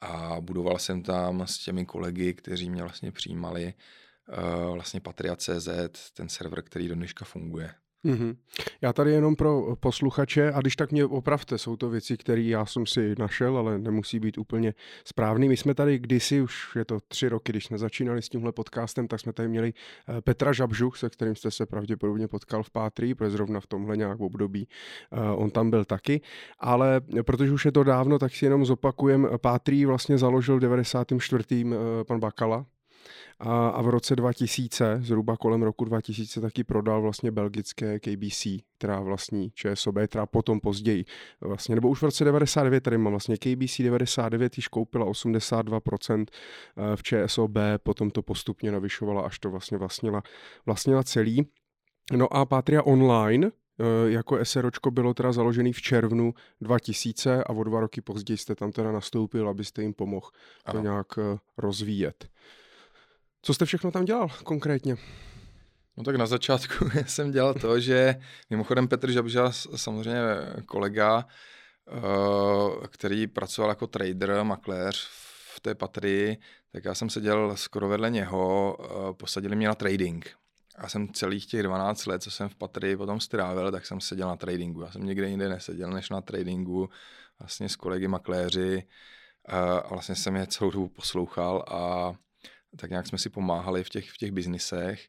a 0.00 0.40
budoval 0.40 0.78
jsem 0.78 1.02
tam 1.02 1.46
s 1.46 1.58
těmi 1.58 1.86
kolegy, 1.86 2.34
kteří 2.34 2.70
mě 2.70 2.82
vlastně 2.82 3.12
přijímali 3.12 3.74
uh, 4.64 4.74
vlastně 4.74 5.00
Patria.cz, 5.00 5.68
ten 6.14 6.28
server, 6.28 6.62
který 6.62 6.88
do 6.88 6.94
dneška 6.94 7.24
funguje. 7.24 7.74
Mm-hmm. 8.04 8.36
Já 8.82 8.92
tady 8.92 9.12
jenom 9.12 9.36
pro 9.36 9.76
posluchače, 9.80 10.52
a 10.52 10.60
když 10.60 10.76
tak 10.76 10.92
mě 10.92 11.04
opravte, 11.04 11.58
jsou 11.58 11.76
to 11.76 11.90
věci, 11.90 12.16
které 12.16 12.42
já 12.42 12.66
jsem 12.66 12.86
si 12.86 13.14
našel, 13.18 13.58
ale 13.58 13.78
nemusí 13.78 14.20
být 14.20 14.38
úplně 14.38 14.74
správný. 15.04 15.48
My 15.48 15.56
jsme 15.56 15.74
tady 15.74 15.98
kdysi, 15.98 16.40
už 16.40 16.76
je 16.76 16.84
to 16.84 16.98
tři 17.08 17.28
roky, 17.28 17.52
když 17.52 17.64
jsme 17.64 17.78
začínali 17.78 18.22
s 18.22 18.28
tímhle 18.28 18.52
podcastem, 18.52 19.08
tak 19.08 19.20
jsme 19.20 19.32
tady 19.32 19.48
měli 19.48 19.72
eh, 20.08 20.20
Petra 20.20 20.52
Žabžu, 20.52 20.92
se 20.92 21.10
kterým 21.10 21.36
jste 21.36 21.50
se 21.50 21.66
pravděpodobně 21.66 22.28
potkal 22.28 22.62
v 22.62 22.70
Pátří, 22.70 23.14
protože 23.14 23.30
zrovna 23.30 23.60
v 23.60 23.66
tomhle 23.66 23.96
nějak 23.96 24.20
období 24.20 24.68
eh, 25.12 25.20
on 25.20 25.50
tam 25.50 25.70
byl 25.70 25.84
taky. 25.84 26.20
Ale 26.58 27.00
protože 27.26 27.52
už 27.52 27.64
je 27.64 27.72
to 27.72 27.84
dávno, 27.84 28.18
tak 28.18 28.34
si 28.34 28.44
jenom 28.44 28.64
zopakujem, 28.64 29.28
Pátří 29.40 29.86
vlastně 29.86 30.18
založil 30.18 30.56
v 30.56 30.60
94. 30.60 31.44
Eh, 31.72 32.04
pan 32.04 32.20
Bakala, 32.20 32.66
a, 33.38 33.68
a 33.68 33.82
v 33.82 33.88
roce 33.88 34.16
2000, 34.16 34.98
zhruba 35.02 35.36
kolem 35.36 35.62
roku 35.62 35.84
2000, 35.84 36.40
taky 36.40 36.64
prodal 36.64 37.02
vlastně 37.02 37.30
belgické 37.30 38.00
KBC, 38.00 38.46
která 38.78 39.00
vlastní 39.00 39.50
ČSOB, 39.50 39.94
která 40.06 40.26
potom 40.26 40.60
později 40.60 41.04
vlastně, 41.40 41.74
nebo 41.74 41.88
už 41.88 42.02
v 42.02 42.04
roce 42.04 42.24
99, 42.24 42.80
tady 42.80 42.98
mám 42.98 43.12
vlastně 43.12 43.36
KBC 43.36 43.80
99, 43.80 44.56
již 44.56 44.68
koupila 44.68 45.06
82% 45.06 46.26
eh, 46.76 46.96
v 46.96 47.02
ČSOB, 47.02 47.58
potom 47.82 48.10
to 48.10 48.22
postupně 48.22 48.72
navyšovala, 48.72 49.22
až 49.22 49.38
to 49.38 49.50
vlastně 49.50 49.78
vlastnila, 49.78 50.22
vlastnila 50.66 51.02
celý. 51.02 51.46
No 52.12 52.32
a 52.32 52.46
Patria 52.46 52.82
Online, 52.82 53.46
eh, 53.46 54.10
jako 54.10 54.44
SROčko 54.44 54.90
bylo 54.90 55.14
teda 55.14 55.32
založený 55.32 55.72
v 55.72 55.82
červnu 55.82 56.34
2000 56.60 57.44
a 57.44 57.50
o 57.50 57.64
dva 57.64 57.80
roky 57.80 58.00
později 58.00 58.38
jste 58.38 58.54
tam 58.54 58.72
teda 58.72 58.92
nastoupil, 58.92 59.48
abyste 59.48 59.82
jim 59.82 59.94
pomohl 59.94 60.28
to 60.72 60.80
nějak 60.80 61.06
eh, 61.18 61.38
rozvíjet. 61.58 62.28
Co 63.44 63.54
jste 63.54 63.64
všechno 63.64 63.90
tam 63.90 64.04
dělal 64.04 64.28
konkrétně? 64.44 64.96
No 65.96 66.04
tak 66.04 66.16
na 66.16 66.26
začátku 66.26 66.90
jsem 67.06 67.30
dělal 67.30 67.54
to, 67.54 67.80
že 67.80 68.16
mimochodem 68.50 68.88
Petr 68.88 69.10
Žabža, 69.10 69.52
samozřejmě 69.52 70.20
kolega, 70.66 71.26
eh, 71.88 72.88
který 72.88 73.26
pracoval 73.26 73.70
jako 73.70 73.86
trader, 73.86 74.44
makléř 74.44 75.08
v 75.54 75.60
té 75.60 75.74
patrii, 75.74 76.38
tak 76.72 76.84
já 76.84 76.94
jsem 76.94 77.10
seděl 77.10 77.56
skoro 77.56 77.88
vedle 77.88 78.10
něho, 78.10 78.76
eh, 78.80 79.14
posadili 79.14 79.56
mě 79.56 79.68
na 79.68 79.74
trading. 79.74 80.30
Já 80.82 80.88
jsem 80.88 81.12
celých 81.12 81.46
těch 81.46 81.62
12 81.62 82.06
let, 82.06 82.22
co 82.22 82.30
jsem 82.30 82.48
v 82.48 82.54
patrii 82.54 82.96
potom 82.96 83.20
strávil, 83.20 83.72
tak 83.72 83.86
jsem 83.86 84.00
seděl 84.00 84.28
na 84.28 84.36
tradingu. 84.36 84.82
Já 84.82 84.90
jsem 84.90 85.04
nikde 85.06 85.28
jinde 85.28 85.48
neseděl 85.48 85.90
než 85.90 86.10
na 86.10 86.20
tradingu, 86.20 86.88
vlastně 87.38 87.68
s 87.68 87.76
kolegy 87.76 88.08
makléři 88.08 88.82
eh, 89.48 89.52
a 89.80 89.88
vlastně 89.88 90.14
jsem 90.14 90.36
je 90.36 90.46
celou 90.46 90.70
dobu 90.70 90.88
poslouchal 90.88 91.64
a 91.68 92.14
tak 92.76 92.90
nějak 92.90 93.06
jsme 93.06 93.18
si 93.18 93.30
pomáhali 93.30 93.84
v 93.84 93.88
těch, 93.88 94.10
v 94.10 94.18
těch 94.18 94.32
biznisech. 94.32 95.08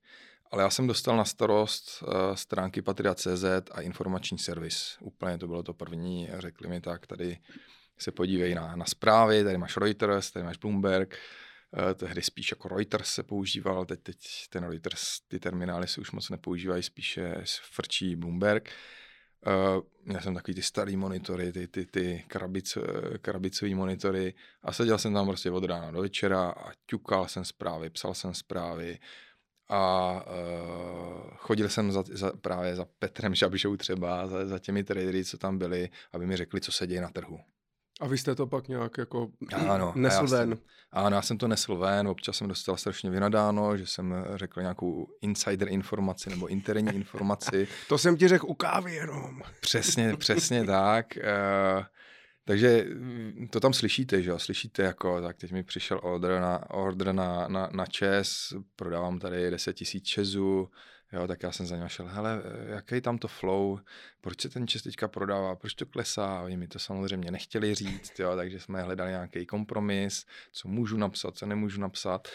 Ale 0.52 0.64
já 0.64 0.70
jsem 0.70 0.88
dostal 0.88 1.18
na 1.18 1.26
starost 1.26 2.04
uh, 2.04 2.36
stránky 2.36 2.82
Patria.cz 2.82 3.44
a 3.72 3.82
informační 3.82 4.38
servis. 4.38 4.98
Úplně 5.02 5.38
to 5.38 5.48
bylo 5.48 5.64
to 5.64 5.74
první 5.74 6.30
řekli 6.38 6.68
mi 6.68 6.82
tak, 6.82 7.08
tady 7.08 7.38
se 7.98 8.12
podívej 8.12 8.56
na, 8.56 8.76
na 8.76 8.86
zprávy, 8.86 9.44
tady 9.44 9.58
máš 9.58 9.78
Reuters, 9.78 10.32
tady 10.32 10.46
máš 10.46 10.58
Bloomberg, 10.58 11.16
uh, 11.72 11.94
tehdy 11.94 12.22
spíš 12.22 12.52
jako 12.52 12.68
Reuters 12.68 13.14
se 13.14 13.24
používal, 13.24 13.86
teď, 13.86 14.00
teď 14.00 14.18
ten 14.50 14.64
Reuters, 14.64 15.20
ty 15.28 15.40
terminály 15.40 15.88
se 15.88 16.02
už 16.02 16.12
moc 16.12 16.30
nepoužívají, 16.30 16.84
spíše 16.84 17.36
frčí 17.72 18.16
Bloomberg. 18.16 18.70
Uh, 18.70 19.05
měl 20.06 20.22
jsem 20.22 20.34
takový 20.34 20.56
ty 20.56 20.62
starý 20.62 20.98
monitory, 20.98 21.52
ty, 21.52 21.68
ty, 21.68 21.86
ty 21.86 22.24
krabic, 22.28 22.78
krabicový 23.22 23.76
monitory 23.76 24.34
a 24.64 24.74
seděl 24.74 24.98
jsem 24.98 25.14
tam 25.14 25.28
prostě 25.28 25.52
od 25.52 25.64
rána 25.64 25.92
do 25.92 26.02
večera 26.02 26.50
a 26.50 26.72
ťukal 26.86 27.28
jsem 27.28 27.46
zprávy, 27.46 27.90
psal 27.90 28.14
jsem 28.14 28.34
zprávy 28.34 29.00
a 29.70 30.12
uh, 30.14 31.32
chodil 31.38 31.70
jsem 31.70 31.92
za, 31.92 32.04
za, 32.12 32.32
právě 32.42 32.76
za 32.76 32.86
Petrem 33.00 33.36
Žabišou 33.36 33.78
třeba, 33.78 34.28
za, 34.28 34.46
za 34.46 34.60
těmi 34.60 34.84
tradery, 34.84 35.26
co 35.26 35.38
tam 35.38 35.58
byli, 35.58 35.90
aby 36.12 36.26
mi 36.26 36.38
řekli, 36.38 36.62
co 36.62 36.72
se 36.72 36.88
děje 36.88 37.02
na 37.02 37.10
trhu. 37.10 37.40
A 38.02 38.08
vy 38.08 38.18
jste 38.18 38.36
to 38.36 38.48
pak 38.48 38.68
nějak 38.68 38.98
jako 38.98 39.28
ano, 39.70 39.94
nesl 39.96 40.28
ven? 40.28 40.50
Jsem, 40.50 40.60
ano, 40.92 41.16
já 41.16 41.22
jsem 41.22 41.38
to 41.38 41.48
nesl 41.48 41.76
ven, 41.76 42.08
občas 42.08 42.38
jsem 42.38 42.48
dostal 42.48 42.78
strašně 42.78 43.10
vynadáno, 43.10 43.78
že 43.78 43.88
jsem 43.88 44.26
řekl 44.36 44.62
nějakou 44.62 45.08
insider 45.22 45.70
informaci 45.70 46.30
nebo 46.30 46.48
interní 46.48 46.96
informaci. 46.96 47.68
to 47.90 47.98
jsem 47.98 48.18
ti 48.18 48.28
řekl 48.28 48.46
u 48.50 48.54
kávy 48.54 48.96
jenom. 48.96 49.42
Přesně, 49.60 50.18
přesně 50.18 50.66
tak. 50.66 51.18
Uh, 51.18 51.84
takže 52.46 52.86
to 53.50 53.60
tam 53.60 53.74
slyšíte, 53.74 54.22
že 54.22 54.30
jo, 54.30 54.40
slyšíte 54.40 54.84
jako, 54.84 55.22
tak 55.22 55.38
teď 55.38 55.52
mi 55.52 55.64
přišel 55.64 56.00
order 56.04 56.42
na, 56.42 56.70
order 56.70 57.14
na, 57.14 57.48
na, 57.48 57.70
na 57.74 57.86
ČES, 57.86 58.54
prodávám 58.76 59.20
tady 59.20 59.52
10 59.52 59.74
tisíc 59.74 60.04
ČESů, 60.04 60.70
Jo, 61.14 61.28
tak 61.28 61.44
já 61.44 61.52
jsem 61.52 61.66
za 61.66 61.78
něj 61.78 61.90
šel, 61.90 62.08
hele, 62.08 62.42
jaký 62.68 63.02
tam 63.02 63.18
to 63.18 63.28
flow, 63.28 63.80
proč 64.22 64.42
se 64.42 64.50
ten 64.50 64.68
čes 64.68 64.84
teďka 64.84 65.08
prodává, 65.08 65.56
proč 65.56 65.74
to 65.74 65.86
klesá, 65.86 66.42
oni 66.42 66.58
mi 66.58 66.68
to 66.68 66.80
samozřejmě 66.80 67.32
nechtěli 67.32 67.76
říct, 67.76 68.20
jo, 68.20 68.36
takže 68.36 68.60
jsme 68.60 68.82
hledali 68.82 69.12
nějaký 69.12 69.46
kompromis, 69.46 70.26
co 70.52 70.68
můžu 70.68 70.98
napsat, 70.98 71.38
co 71.38 71.46
nemůžu 71.46 71.82
napsat, 71.82 72.28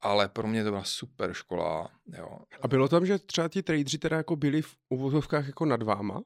ale 0.00 0.28
pro 0.28 0.48
mě 0.48 0.64
to 0.64 0.70
byla 0.70 0.84
super 0.84 1.34
škola, 1.34 1.90
jo. 2.18 2.38
A 2.62 2.68
bylo 2.68 2.88
tam, 2.88 3.06
že 3.06 3.18
třeba 3.18 3.48
ti 3.48 3.62
tradeři 3.62 3.98
teda 3.98 4.16
jako 4.16 4.36
byli 4.36 4.62
v 4.62 4.76
uvozovkách 4.88 5.46
jako 5.46 5.64
nad 5.64 5.82
váma? 5.82 6.22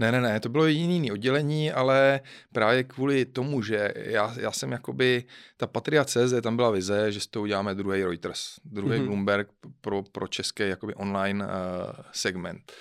Ne, 0.00 0.12
ne, 0.12 0.20
ne, 0.20 0.40
to 0.40 0.48
bylo 0.48 0.66
jiný 0.66 1.12
oddělení, 1.12 1.72
ale 1.72 2.20
právě 2.52 2.84
kvůli 2.84 3.24
tomu, 3.24 3.62
že 3.62 3.92
já, 3.96 4.34
já 4.40 4.52
jsem 4.52 4.72
jakoby, 4.72 5.24
ta 5.56 5.66
Patria 5.66 6.04
CZ, 6.04 6.34
tam 6.42 6.56
byla 6.56 6.70
vize, 6.70 7.12
že 7.12 7.20
s 7.20 7.26
tou 7.26 7.42
uděláme 7.42 7.74
druhý 7.74 8.04
Reuters, 8.04 8.54
druhý 8.64 8.98
mm-hmm. 8.98 9.06
Bloomberg 9.06 9.48
pro, 9.80 10.02
pro 10.02 10.28
český 10.28 10.62
jakoby 10.62 10.94
online 10.94 11.44
uh, 11.44 11.50
segment. 12.12 12.72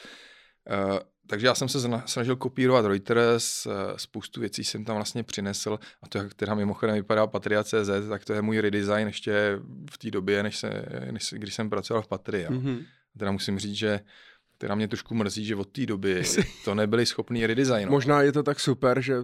Uh, 0.92 1.00
takže 1.28 1.48
já 1.48 1.56
jsem 1.56 1.70
se 1.70 1.80
snažil 2.06 2.36
kopírovat 2.36 2.86
Reuters, 2.86 3.66
uh, 3.66 3.74
spoustu 3.96 4.40
věcí 4.40 4.64
jsem 4.64 4.86
tam 4.86 4.96
vlastně 4.96 5.24
přinesl 5.24 5.80
a 6.04 6.08
to, 6.08 6.18
jak 6.18 6.34
teda 6.34 6.56
mimochodem 6.56 6.96
vypadá 6.96 7.28
Patria 7.28 7.64
CZ, 7.64 7.90
tak 8.10 8.26
to 8.26 8.34
je 8.34 8.42
můj 8.42 8.60
redesign 8.60 9.08
ještě 9.08 9.60
v 9.92 9.98
té 9.98 10.12
době, 10.12 10.44
než 10.44 10.58
se, 10.58 10.86
než, 11.12 11.34
když 11.38 11.54
jsem 11.54 11.70
pracoval 11.70 12.04
v 12.04 12.08
Patria. 12.08 12.50
Mm-hmm. 12.50 12.86
Teda 13.18 13.32
musím 13.32 13.60
říct, 13.60 13.76
že 13.76 14.00
která 14.60 14.76
mě 14.76 14.88
trošku 14.88 15.16
mrzí, 15.16 15.46
že 15.46 15.56
od 15.56 15.72
té 15.72 15.86
doby 15.86 16.24
to 16.66 16.76
nebyli 16.76 17.06
schopní 17.06 17.46
redesignovat. 17.48 17.92
Možná 17.92 18.22
je 18.22 18.32
to 18.32 18.44
tak 18.44 18.60
super, 18.60 19.02
že... 19.02 19.16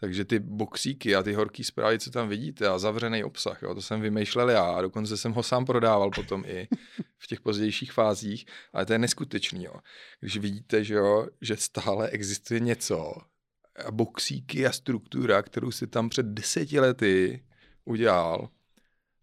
Takže 0.00 0.24
ty 0.24 0.38
boxíky 0.38 1.16
a 1.16 1.22
ty 1.22 1.32
horký 1.32 1.64
zprávy, 1.64 1.98
co 1.98 2.10
tam 2.10 2.28
vidíte 2.28 2.68
a 2.68 2.78
zavřený 2.78 3.24
obsah, 3.24 3.62
jo, 3.62 3.74
to 3.74 3.82
jsem 3.82 4.00
vymýšlel 4.00 4.50
já 4.50 4.62
a 4.62 4.82
dokonce 4.82 5.16
jsem 5.16 5.32
ho 5.32 5.42
sám 5.42 5.64
prodával 5.64 6.10
potom 6.10 6.44
i 6.46 6.68
v 7.18 7.26
těch 7.26 7.40
pozdějších 7.40 7.92
fázích, 7.92 8.46
ale 8.72 8.86
to 8.86 8.92
je 8.92 8.98
neskutečný, 8.98 9.64
jo. 9.64 9.74
Když 10.20 10.36
vidíte, 10.38 10.84
že, 10.84 10.94
jo, 10.94 11.26
že 11.40 11.56
stále 11.56 12.08
existuje 12.08 12.60
něco 12.60 13.14
a 13.86 13.90
boxíky 13.90 14.66
a 14.66 14.72
struktura, 14.72 15.42
kterou 15.42 15.70
si 15.70 15.86
tam 15.86 16.08
před 16.08 16.26
deseti 16.26 16.80
lety 16.80 17.44
udělal, 17.84 18.48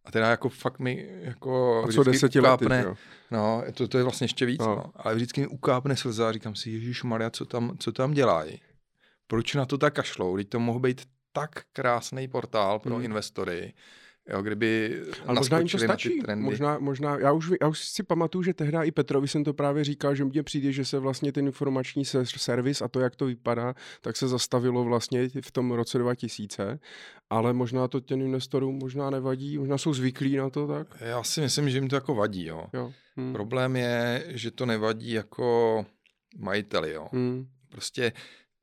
a 0.06 0.12
teda 0.12 0.30
jako 0.30 0.50
fakt 0.50 0.80
mi 0.80 1.08
jako 1.22 1.84
a 1.84 1.92
co 1.92 2.04
deseti 2.04 2.39
ukápne, 2.39 2.76
lety, 2.78 2.88
jo? 2.88 2.96
no, 3.32 3.63
to, 3.74 3.88
to 3.88 3.98
je 3.98 4.04
vlastně 4.04 4.26
ještě 4.26 4.46
víc, 4.46 4.62
no. 4.62 4.76
No. 4.76 4.92
ale 4.96 5.16
vždycky 5.16 5.42
mi 5.42 5.48
ukápne 5.48 5.96
slza 5.96 6.30
a 6.30 6.32
říkám 6.32 6.56
si, 6.56 6.70
Ježíš 6.70 7.04
Maria, 7.04 7.30
co 7.30 7.45
tam, 7.45 7.78
co 7.80 7.91
tam 7.91 8.14
dělají? 8.14 8.62
Proč 9.28 9.56
na 9.56 9.66
to 9.66 9.78
tak 9.78 9.93
kašlou? 9.93 10.38
Teď 10.38 10.49
to 10.49 10.60
mohl 10.60 10.80
být 10.80 11.01
tak 11.34 11.64
krásný 11.74 12.28
portál 12.28 12.80
pro 12.80 12.95
hmm. 12.95 13.06
investory, 13.06 13.74
Jo, 14.30 14.41
kdyby 14.41 15.01
Ale 15.26 15.36
možná 15.36 15.59
jim 15.59 15.67
to 15.67 15.78
stačí. 15.78 16.19
Možná, 16.36 16.80
možná, 16.80 17.19
já, 17.19 17.32
už, 17.32 17.51
já 17.61 17.67
už 17.67 17.86
si 17.86 18.03
pamatuju, 18.03 18.43
že 18.43 18.53
tehdy 18.53 18.78
i 18.84 18.91
Petrovi 18.91 19.28
jsem 19.28 19.43
to 19.43 19.53
právě 19.53 19.84
říkal, 19.84 20.15
že 20.15 20.26
mně 20.26 20.43
přijde, 20.43 20.71
že 20.71 20.86
se 20.86 20.99
vlastně 20.99 21.32
ten 21.32 21.45
informační 21.45 22.05
servis 22.38 22.82
a 22.82 22.88
to, 22.88 22.99
jak 22.99 23.15
to 23.15 23.26
vypadá, 23.26 23.74
tak 24.01 24.17
se 24.17 24.28
zastavilo 24.28 24.84
vlastně 24.84 25.30
v 25.41 25.51
tom 25.51 25.71
roce 25.71 25.97
2000, 25.97 26.80
ale 27.30 27.53
možná 27.53 27.88
to 27.88 27.99
těm 27.99 28.21
investorům 28.21 28.80
možná 28.80 29.09
nevadí, 29.09 29.57
možná 29.57 29.78
jsou 29.78 29.93
zvyklí 29.93 30.36
na 30.36 30.49
to 30.49 30.67
tak. 30.67 30.88
Já 30.99 31.24
si 31.24 31.41
myslím, 31.41 31.69
že 31.69 31.78
jim 31.78 31.88
to 31.88 31.95
jako 31.95 32.15
vadí, 32.15 32.45
jo. 32.45 32.65
jo. 32.74 32.93
Hmm. 33.15 33.34
Problém 33.34 33.76
je, 33.76 34.26
že 34.28 34.51
to 34.51 34.65
nevadí 34.65 35.11
jako 35.11 35.86
majiteli, 36.38 36.91
jo. 36.91 37.07
Hmm. 37.11 37.47
Prostě 37.69 38.11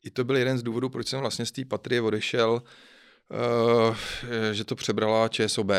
i 0.04 0.10
to 0.10 0.24
byl 0.24 0.36
jeden 0.36 0.58
z 0.58 0.62
důvodů, 0.62 0.88
proč 0.88 1.08
jsem 1.08 1.20
vlastně 1.20 1.46
z 1.46 1.52
té 1.52 1.64
patrie 1.64 2.00
odešel, 2.00 2.62
Uh, 3.30 3.96
že 4.52 4.64
to 4.64 4.76
přebrala 4.76 5.28
ČSOB. 5.28 5.70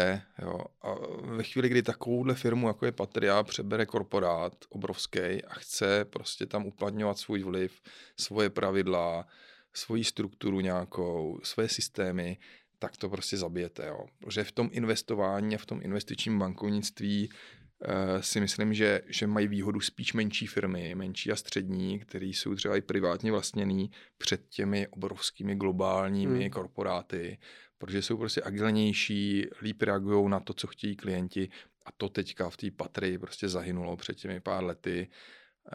Jo. 0.41 0.59
A 0.81 0.95
ve 1.21 1.43
chvíli, 1.43 1.69
kdy 1.69 1.83
takovouhle 1.83 2.35
firmu, 2.35 2.67
jako 2.67 2.85
je 2.85 2.91
Patria, 2.91 3.43
přebere 3.43 3.85
korporát 3.85 4.53
obrovský 4.69 5.19
a 5.19 5.53
chce 5.53 6.05
prostě 6.05 6.45
tam 6.45 6.65
uplatňovat 6.65 7.17
svůj 7.17 7.43
vliv, 7.43 7.81
svoje 8.19 8.49
pravidla, 8.49 9.27
svoji 9.73 10.03
strukturu 10.03 10.59
nějakou, 10.59 11.39
své 11.43 11.69
systémy, 11.69 12.37
tak 12.79 12.97
to 12.97 13.09
prostě 13.09 13.37
zabijete. 13.37 13.87
Jo. 13.87 14.05
Protože 14.19 14.43
v 14.43 14.51
tom 14.51 14.69
investování 14.71 15.55
a 15.55 15.57
v 15.57 15.65
tom 15.65 15.79
investičním 15.83 16.39
bankovnictví 16.39 17.29
si 18.19 18.39
myslím, 18.39 18.73
že, 18.73 19.01
že 19.07 19.27
mají 19.27 19.47
výhodu 19.47 19.79
spíš 19.79 20.13
menší 20.13 20.47
firmy, 20.47 20.95
menší 20.95 21.31
a 21.31 21.35
střední, 21.35 21.99
které 21.99 22.25
jsou 22.25 22.55
třeba 22.55 22.77
i 22.77 22.81
privátně 22.81 23.31
vlastněný 23.31 23.91
před 24.17 24.49
těmi 24.49 24.87
obrovskými 24.87 25.55
globálními 25.55 26.39
hmm. 26.39 26.49
korporáty, 26.49 27.37
protože 27.77 28.01
jsou 28.01 28.17
prostě 28.17 28.41
agilnější, 28.43 29.47
líp 29.61 29.81
reagují 29.81 30.29
na 30.29 30.39
to, 30.39 30.53
co 30.53 30.67
chtějí 30.67 30.95
klienti 30.95 31.49
a 31.85 31.89
to 31.97 32.09
teďka 32.09 32.49
v 32.49 32.57
té 32.57 32.71
patry 32.71 33.17
prostě 33.17 33.49
zahynulo 33.49 33.97
před 33.97 34.17
těmi 34.17 34.39
pár 34.39 34.63
lety 34.63 35.09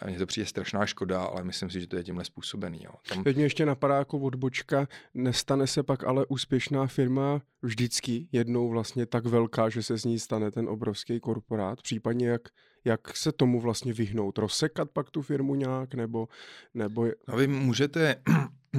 mně 0.07 0.18
to 0.18 0.26
přijde 0.26 0.47
strašná 0.47 0.87
škoda, 0.87 1.22
ale 1.22 1.45
myslím 1.45 1.70
si, 1.70 1.80
že 1.80 1.87
to 1.87 1.97
je 1.97 2.05
tímhle 2.05 2.24
způsobený. 2.24 2.80
Jo. 2.84 2.91
Tam... 3.09 3.24
Teď 3.24 3.37
mě 3.37 3.45
ještě 3.45 3.66
napadá 3.66 3.97
jako 3.97 4.18
odbočka, 4.18 4.89
nestane 5.14 5.66
se 5.66 5.82
pak 5.82 6.05
ale 6.05 6.26
úspěšná 6.26 6.87
firma 6.87 7.43
vždycky 7.62 8.28
jednou 8.32 8.68
vlastně 8.68 9.07
tak 9.07 9.26
velká, 9.26 9.68
že 9.68 9.82
se 9.82 9.99
z 9.99 10.05
ní 10.05 10.18
stane 10.18 10.51
ten 10.51 10.68
obrovský 10.68 11.20
korporát, 11.20 11.82
případně 11.82 12.28
jak, 12.28 12.43
jak 12.84 13.16
se 13.16 13.32
tomu 13.32 13.61
vlastně 13.61 13.93
vyhnout, 13.93 14.39
rozsekat 14.39 14.91
pak 14.91 15.11
tu 15.11 15.22
firmu 15.22 15.55
nějak, 15.55 15.95
nebo... 15.95 16.28
nebo... 16.74 17.07
No 17.28 17.37
vy 17.37 17.47
můžete 17.47 18.22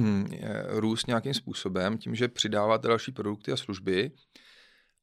růst 0.68 1.06
nějakým 1.06 1.34
způsobem 1.34 1.98
tím, 1.98 2.14
že 2.14 2.28
přidáváte 2.28 2.88
další 2.88 3.12
produkty 3.12 3.52
a 3.52 3.56
služby, 3.56 4.10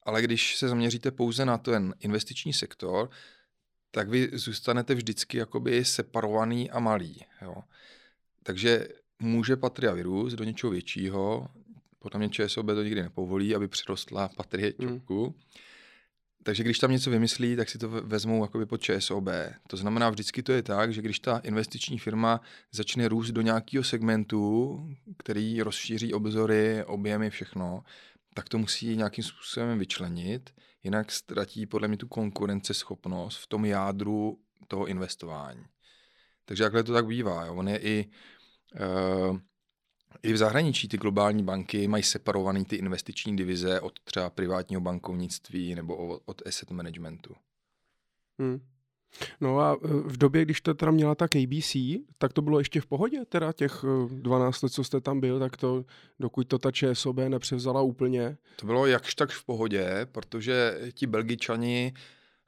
ale 0.03 0.21
když 0.21 0.55
se 0.55 0.67
zaměříte 0.67 1.11
pouze 1.11 1.45
na 1.45 1.57
ten 1.57 1.93
investiční 1.99 2.53
sektor, 2.53 3.09
tak 3.91 4.09
vy 4.09 4.29
zůstanete 4.33 4.95
vždycky 4.95 5.37
jakoby 5.37 5.85
separovaný 5.85 6.71
a 6.71 6.79
malý. 6.79 7.25
Jo. 7.41 7.55
Takže 8.43 8.87
může 9.19 9.55
Patria 9.55 9.93
vyrůst 9.93 10.35
do 10.35 10.43
něčeho 10.43 10.71
většího, 10.71 11.47
podle 11.99 12.19
mě 12.19 12.29
ČSOB 12.29 12.65
to 12.65 12.83
nikdy 12.83 13.01
nepovolí, 13.01 13.55
aby 13.55 13.67
přirostla 13.67 14.29
Patrie 14.35 14.73
hmm. 14.79 14.89
čupku. 14.89 15.23
Hmm. 15.23 15.33
Takže 16.43 16.63
když 16.63 16.79
tam 16.79 16.91
něco 16.91 17.09
vymyslí, 17.09 17.55
tak 17.55 17.69
si 17.69 17.77
to 17.77 17.89
vezmou 17.89 18.43
jakoby 18.43 18.65
pod 18.65 18.81
ČSOB. 18.81 19.27
To 19.67 19.77
znamená, 19.77 20.09
vždycky 20.09 20.43
to 20.43 20.51
je 20.51 20.63
tak, 20.63 20.93
že 20.93 21.01
když 21.01 21.19
ta 21.19 21.37
investiční 21.37 21.99
firma 21.99 22.41
začne 22.71 23.07
růst 23.07 23.31
do 23.31 23.41
nějakého 23.41 23.83
segmentu, 23.83 24.79
který 25.17 25.61
rozšíří 25.61 26.13
obzory, 26.13 26.83
objemy, 26.83 27.29
všechno, 27.29 27.83
tak 28.33 28.49
to 28.49 28.57
musí 28.57 28.97
nějakým 28.97 29.23
způsobem 29.23 29.79
vyčlenit, 29.79 30.53
jinak 30.85 31.11
ztratí 31.11 31.65
podle 31.65 31.87
mě 31.87 31.97
tu 31.97 32.07
konkurenceschopnost 32.07 33.37
v 33.37 33.47
tom 33.47 33.65
jádru 33.65 34.39
toho 34.67 34.85
investování. 34.85 35.65
Takže 36.45 36.63
takhle 36.63 36.83
to 36.83 36.93
tak 36.93 37.05
bývá. 37.07 37.45
Jo. 37.45 37.55
On 37.55 37.69
je 37.69 37.79
i, 37.79 38.09
uh, 39.29 39.39
i 40.23 40.33
v 40.33 40.37
zahraničí 40.37 40.87
ty 40.87 40.97
globální 40.97 41.43
banky 41.43 41.87
mají 41.87 42.03
separované 42.03 42.65
ty 42.65 42.75
investiční 42.75 43.37
divize 43.37 43.81
od 43.81 43.99
třeba 43.99 44.29
privátního 44.29 44.81
bankovnictví 44.81 45.75
nebo 45.75 46.19
od 46.25 46.41
asset 46.47 46.71
managementu. 46.71 47.35
Hmm. 48.39 48.59
No 49.41 49.59
a 49.59 49.73
e, 49.73 49.87
v 49.87 50.17
době, 50.17 50.45
když 50.45 50.61
to 50.61 50.73
teda 50.73 50.91
měla 50.91 51.15
ta 51.15 51.27
KBC, 51.27 51.75
tak 52.17 52.33
to 52.33 52.41
bylo 52.41 52.59
ještě 52.59 52.81
v 52.81 52.85
pohodě, 52.85 53.25
teda 53.25 53.53
těch 53.53 53.85
12 54.09 54.63
e, 54.63 54.65
let, 54.65 54.73
co 54.73 54.83
jste 54.83 55.01
tam 55.01 55.19
byl, 55.19 55.39
tak 55.39 55.57
to, 55.57 55.85
dokud 56.19 56.47
to 56.47 56.59
ta 56.59 56.71
ČSOB 56.71 57.17
nepřevzala 57.17 57.81
úplně. 57.81 58.37
To 58.55 58.65
bylo 58.65 58.85
jakž 58.85 59.15
tak 59.15 59.29
v 59.29 59.45
pohodě, 59.45 60.07
protože 60.11 60.79
ti 60.93 61.07
belgičani 61.07 61.93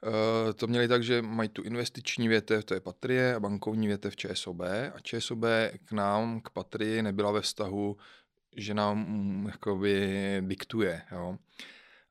uh, 0.03 0.53
to 0.53 0.67
měli 0.67 0.87
tak, 0.87 1.03
že 1.03 1.21
mají 1.21 1.49
tu 1.49 1.61
investiční 1.63 2.27
větev, 2.27 2.65
to 2.65 2.73
je 2.73 2.79
Patrie, 2.79 3.35
a 3.35 3.39
bankovní 3.39 3.87
větev 3.87 4.15
ČSOB 4.15 4.61
a 4.95 4.99
ČSOB 5.01 5.43
k 5.85 5.91
nám, 5.91 6.41
k 6.41 6.49
Patrii 6.49 7.01
nebyla 7.01 7.31
ve 7.31 7.41
vztahu, 7.41 7.97
že 8.55 8.73
nám 8.73 8.97
mm, 8.97 9.47
jakoby 9.47 10.07
diktuje, 10.41 11.01
jo. 11.11 11.37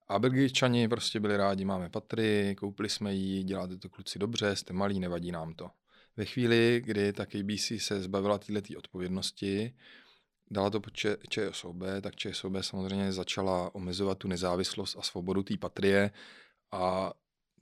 A 0.08 0.18
Belgičani 0.18 0.88
prostě 0.88 1.20
byli 1.20 1.36
rádi, 1.36 1.64
máme 1.64 1.90
patry, 1.90 2.56
koupili 2.58 2.88
jsme 2.88 3.14
ji, 3.14 3.42
děláte 3.42 3.76
to 3.76 3.88
kluci 3.88 4.18
dobře, 4.18 4.56
jste 4.56 4.72
malí, 4.72 5.00
nevadí 5.00 5.32
nám 5.32 5.54
to. 5.54 5.70
Ve 6.16 6.24
chvíli, 6.24 6.82
kdy 6.84 7.12
ta 7.12 7.26
KBC 7.26 7.72
se 7.78 8.02
zbavila 8.02 8.38
této 8.38 8.78
odpovědnosti, 8.78 9.74
dala 10.50 10.70
to 10.70 10.80
pod 10.80 10.92
ČSOB, 11.28 11.76
tak 12.00 12.16
ČSOB 12.16 12.52
samozřejmě 12.60 13.12
začala 13.12 13.74
omezovat 13.74 14.18
tu 14.18 14.28
nezávislost 14.28 14.96
a 14.98 15.02
svobodu 15.02 15.42
té 15.42 15.56
patrie 15.56 16.10
a 16.72 17.12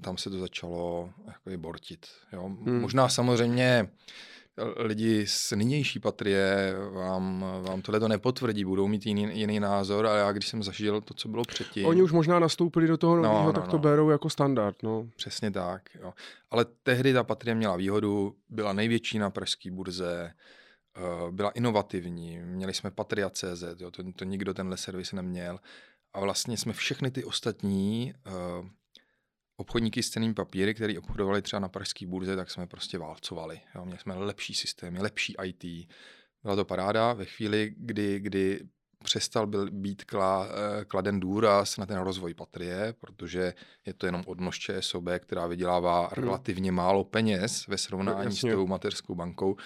tam 0.03 0.19
se 0.19 0.31
to 0.31 0.39
začalo 0.39 1.11
jako 1.27 1.59
bortit. 1.59 2.07
Jo. 2.33 2.43
Hmm. 2.43 2.81
Možná 2.81 3.09
samozřejmě 3.09 3.89
lidi 4.77 5.27
z 5.27 5.53
nynější 5.53 6.01
patrie 6.01 6.75
vám, 6.91 7.45
vám 7.63 7.83
tohle 7.83 8.01
to 8.01 8.09
nepotvrdí, 8.09 8.65
budou 8.65 8.89
mít 8.89 9.07
jiný, 9.07 9.41
jiný 9.41 9.61
názor, 9.61 10.07
ale 10.07 10.19
já 10.19 10.33
když 10.33 10.49
jsem 10.49 10.63
zažil 10.63 11.01
to, 11.01 11.15
co 11.15 11.29
bylo 11.29 11.43
předtím... 11.43 11.87
Oni 11.87 12.03
už 12.03 12.13
možná 12.13 12.39
nastoupili 12.39 12.87
do 12.87 12.97
toho 12.97 13.17
nového, 13.17 13.39
no, 13.39 13.47
no, 13.47 13.53
tak 13.53 13.65
to 13.69 13.77
no. 13.77 13.79
berou 13.79 14.11
jako 14.11 14.31
standard. 14.31 14.83
No. 14.83 15.09
Přesně 15.17 15.51
tak. 15.51 15.83
Jo. 15.95 16.13
Ale 16.51 16.67
tehdy 16.83 17.13
ta 17.13 17.25
patrie 17.25 17.55
měla 17.55 17.77
výhodu, 17.77 18.37
byla 18.49 18.73
největší 18.73 19.19
na 19.19 19.31
pražské 19.31 19.71
burze, 19.71 20.33
eh, 20.97 21.01
byla 21.31 21.51
inovativní, 21.51 22.39
měli 22.39 22.75
jsme 22.75 22.91
Patria.cz, 22.91 23.65
jo, 23.79 23.91
to, 23.91 24.03
to 24.17 24.25
nikdo 24.25 24.55
tenhle 24.55 24.77
servis 24.77 25.13
neměl. 25.13 25.59
A 26.13 26.21
vlastně 26.21 26.57
jsme 26.57 26.73
všechny 26.73 27.11
ty 27.11 27.25
ostatní 27.25 28.15
uh, 28.27 28.67
obchodníky 29.57 30.03
s 30.03 30.11
cenými 30.11 30.35
papíry, 30.35 30.75
který 30.75 30.99
obchodovali 30.99 31.43
třeba 31.43 31.61
na 31.61 31.69
pražské 31.69 32.07
burze, 32.07 32.37
tak 32.37 32.51
jsme 32.51 32.67
prostě 32.67 32.99
válcovali. 32.99 33.61
Jo. 33.75 33.85
Měli 33.85 34.01
jsme 34.01 34.15
lepší 34.15 34.55
systémy, 34.55 34.99
lepší 34.99 35.35
IT. 35.45 35.89
Byla 36.43 36.57
to 36.57 36.65
paráda 36.65 37.13
ve 37.13 37.25
chvíli, 37.25 37.75
kdy, 37.77 38.21
kdy 38.21 38.61
přestal 39.05 39.47
byl 39.47 39.71
být 39.71 40.05
kla, 40.05 40.49
eh, 40.49 40.85
kladen 40.85 41.21
důraz 41.21 41.77
na 41.77 41.87
ten 41.87 41.99
rozvoj 41.99 42.35
patrie, 42.35 42.95
protože 43.01 43.55
je 43.87 43.95
to 43.95 44.07
jenom 44.07 44.23
odnož 44.27 44.59
ČSOB, 44.59 45.05
která 45.19 45.47
vydělává 45.47 46.01
hmm. 46.01 46.25
relativně 46.25 46.73
málo 46.73 47.05
peněz 47.05 47.67
ve 47.67 47.79
srovnání 47.79 48.25
Jasně. 48.25 48.51
s 48.51 48.55
tou 48.55 48.67
mateřskou 48.67 49.15
bankou, 49.15 49.57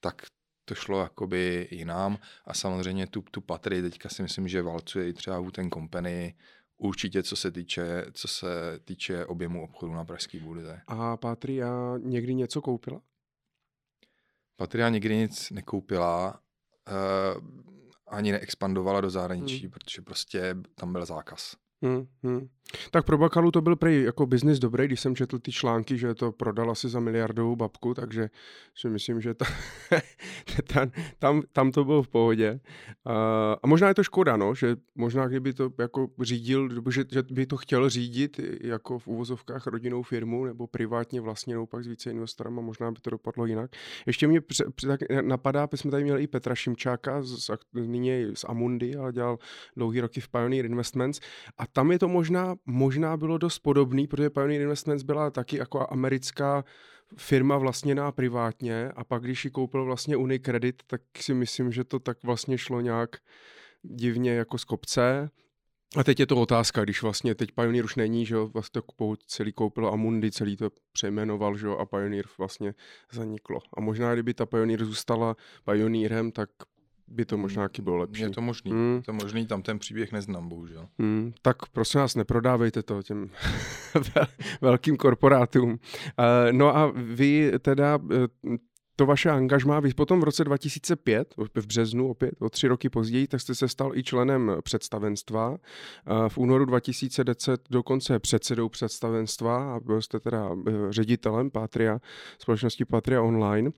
tak 0.00 0.22
to 0.64 0.74
šlo 0.74 1.00
jakoby 1.00 1.68
jinam 1.70 2.18
a 2.44 2.54
samozřejmě 2.54 3.06
tu, 3.06 3.22
tu 3.30 3.40
patrii 3.40 3.82
teďka 3.82 4.08
si 4.08 4.22
myslím, 4.22 4.48
že 4.48 4.62
valcuje 4.62 5.08
i 5.08 5.12
třeba 5.12 5.50
ten 5.50 5.70
Company, 5.70 6.34
Určitě, 6.78 7.22
co 7.22 7.36
se 7.36 7.50
týče, 7.50 8.04
co 8.12 8.28
se 8.28 8.80
týče 8.84 9.26
objemu 9.26 9.64
obchodu 9.64 9.92
na 9.92 10.04
pražské 10.04 10.40
burze. 10.40 10.80
A 10.86 11.16
Patria 11.16 11.98
někdy 11.98 12.34
něco 12.34 12.62
koupila? 12.62 13.00
Patria 14.56 14.88
nikdy 14.88 15.16
nic 15.16 15.50
nekoupila, 15.50 16.40
uh, 16.88 17.44
ani 18.06 18.32
neexpandovala 18.32 19.00
do 19.00 19.10
zahraničí, 19.10 19.60
hmm. 19.60 19.70
protože 19.70 20.02
prostě 20.02 20.56
tam 20.74 20.92
byl 20.92 21.06
zákaz. 21.06 21.56
Hmm, 21.82 22.06
hmm. 22.22 22.48
Tak 22.90 23.04
pro 23.06 23.18
Bakalu 23.18 23.50
to 23.50 23.60
byl 23.60 23.76
prej 23.76 24.02
jako 24.02 24.26
biznis 24.26 24.58
dobrý, 24.58 24.86
když 24.86 25.00
jsem 25.00 25.16
četl 25.16 25.38
ty 25.38 25.52
články, 25.52 25.98
že 25.98 26.14
to 26.14 26.32
prodal 26.32 26.70
asi 26.70 26.88
za 26.88 27.00
miliardovou 27.00 27.56
babku, 27.56 27.94
takže 27.94 28.30
si 28.74 28.88
myslím, 28.88 29.20
že 29.20 29.34
ta, 29.34 29.44
tam, 30.74 30.90
tam, 31.18 31.42
tam 31.52 31.72
to 31.72 31.84
bylo 31.84 32.02
v 32.02 32.08
pohodě. 32.08 32.60
A, 33.06 33.66
možná 33.66 33.88
je 33.88 33.94
to 33.94 34.04
škoda, 34.04 34.36
no, 34.36 34.54
že 34.54 34.76
možná 34.94 35.28
kdyby 35.28 35.52
to 35.52 35.70
jako 35.78 36.08
řídil, 36.20 36.68
že, 36.90 37.04
že 37.10 37.22
by 37.30 37.46
to 37.46 37.56
chtěl 37.56 37.90
řídit 37.90 38.40
jako 38.60 38.98
v 38.98 39.06
úvozovkách 39.06 39.66
rodinnou 39.66 40.02
firmu 40.02 40.44
nebo 40.44 40.66
privátně 40.66 41.20
vlastněnou 41.20 41.66
pak 41.66 41.84
s 41.84 41.86
více 41.86 42.10
investorama, 42.10 42.62
možná 42.62 42.90
by 42.90 43.00
to 43.00 43.10
dopadlo 43.10 43.46
jinak. 43.46 43.70
Ještě 44.06 44.28
mě 44.28 44.40
pře, 44.40 44.64
tak 44.86 45.00
napadá, 45.20 45.68
jsme 45.74 45.90
tady 45.90 46.04
měli 46.04 46.22
i 46.22 46.26
Petra 46.26 46.54
Šimčáka, 46.54 47.22
z, 47.22 47.50
nyní 47.74 48.26
z 48.34 48.44
Amundi, 48.44 48.96
ale 48.96 49.12
dělal 49.12 49.38
dlouhý 49.76 50.00
roky 50.00 50.20
v 50.20 50.28
Pioneer 50.28 50.66
Investments 50.66 51.20
a 51.58 51.66
tam 51.66 51.92
je 51.92 51.98
to 51.98 52.08
možná 52.08 52.57
možná 52.66 53.16
bylo 53.16 53.38
dost 53.38 53.58
podobný, 53.58 54.06
protože 54.06 54.30
Pioneer 54.30 54.60
Investments 54.60 55.02
byla 55.02 55.30
taky 55.30 55.56
jako 55.56 55.86
americká 55.90 56.64
firma 57.16 57.58
vlastněná 57.58 58.12
privátně 58.12 58.92
a 58.96 59.04
pak, 59.04 59.22
když 59.22 59.44
ji 59.44 59.50
koupil 59.50 59.84
vlastně 59.84 60.16
Unicredit, 60.16 60.82
tak 60.86 61.00
si 61.16 61.34
myslím, 61.34 61.72
že 61.72 61.84
to 61.84 61.98
tak 61.98 62.24
vlastně 62.24 62.58
šlo 62.58 62.80
nějak 62.80 63.16
divně 63.82 64.34
jako 64.34 64.58
z 64.58 64.64
kopce. 64.64 65.30
A 65.96 66.04
teď 66.04 66.20
je 66.20 66.26
to 66.26 66.36
otázka, 66.36 66.84
když 66.84 67.02
vlastně 67.02 67.34
teď 67.34 67.52
Pioneer 67.52 67.84
už 67.84 67.96
není, 67.96 68.26
že 68.26 68.34
jo, 68.34 68.46
vlastně 68.46 68.82
celý 69.26 69.52
koupil 69.52 69.88
Amundi, 69.88 70.30
celý 70.30 70.56
to 70.56 70.70
přejmenoval, 70.92 71.56
že 71.56 71.66
jo, 71.66 71.76
a 71.76 71.86
Pioneer 71.86 72.24
vlastně 72.38 72.74
zaniklo. 73.12 73.60
A 73.76 73.80
možná, 73.80 74.12
kdyby 74.12 74.34
ta 74.34 74.46
Pioneer 74.46 74.84
zůstala 74.84 75.36
Pioneerem, 75.64 76.32
tak 76.32 76.50
by 77.10 77.24
to 77.24 77.36
možná 77.36 77.62
taky 77.62 77.82
bylo 77.82 77.96
lepší. 77.96 78.22
Je 78.22 78.30
to 78.30 78.40
možný, 78.40 78.70
hmm. 78.70 78.96
je 78.96 79.02
to 79.02 79.12
možný, 79.12 79.46
tam 79.46 79.62
ten 79.62 79.78
příběh 79.78 80.12
neznám, 80.12 80.48
bohužel. 80.48 80.88
Hmm. 80.98 81.32
Tak 81.42 81.56
prosím 81.72 82.00
vás, 82.00 82.14
neprodávejte 82.14 82.82
to 82.82 83.02
těm 83.02 83.30
velkým 84.60 84.96
korporátům. 84.96 85.70
Uh, 85.70 85.76
no 86.52 86.76
a 86.76 86.92
vy 86.94 87.52
teda 87.60 87.96
uh, 87.96 88.56
to 88.98 89.06
vaše 89.06 89.30
angažmá, 89.30 89.80
vy 89.80 89.94
potom 89.94 90.20
v 90.20 90.24
roce 90.24 90.44
2005, 90.44 91.34
v 91.54 91.66
březnu 91.66 92.10
opět, 92.10 92.34
o 92.40 92.50
tři 92.50 92.68
roky 92.68 92.88
později, 92.88 93.26
tak 93.26 93.40
jste 93.40 93.54
se 93.54 93.68
stal 93.68 93.96
i 93.96 94.02
členem 94.02 94.52
představenstva. 94.62 95.56
V 96.28 96.38
únoru 96.38 96.64
2010 96.64 97.60
dokonce 97.70 98.18
předsedou 98.18 98.68
představenstva 98.68 99.74
a 99.74 99.80
byl 99.80 100.02
jste 100.02 100.20
teda 100.20 100.50
eh, 100.50 100.72
ředitelem 100.90 101.50
Patria, 101.50 101.98
společnosti 102.38 102.84
Patria 102.84 103.22
Online. 103.22 103.70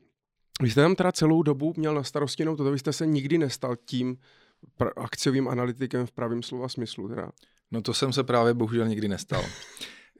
Vy 0.61 0.70
jste 0.70 0.80
tam 0.80 0.94
teda 0.94 1.12
celou 1.12 1.42
dobu 1.42 1.74
měl 1.76 1.94
na 1.94 2.02
starosti 2.02 2.42
jenom 2.42 2.56
toto, 2.56 2.70
vy 2.70 2.78
jste 2.78 2.92
se 2.92 3.06
nikdy 3.06 3.38
nestal 3.38 3.76
tím 3.76 4.18
akciovým 4.96 5.48
analytikem 5.48 6.06
v 6.06 6.12
pravém 6.12 6.42
slova 6.42 6.68
smyslu. 6.68 7.08
Teda. 7.08 7.30
No 7.70 7.82
to 7.82 7.94
jsem 7.94 8.12
se 8.12 8.24
právě 8.24 8.54
bohužel 8.54 8.88
nikdy 8.88 9.08
nestal. 9.08 9.44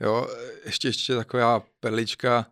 Jo, 0.03 0.27
ještě, 0.65 0.89
ještě 0.89 1.15
taková 1.15 1.63
perlička, 1.81 2.47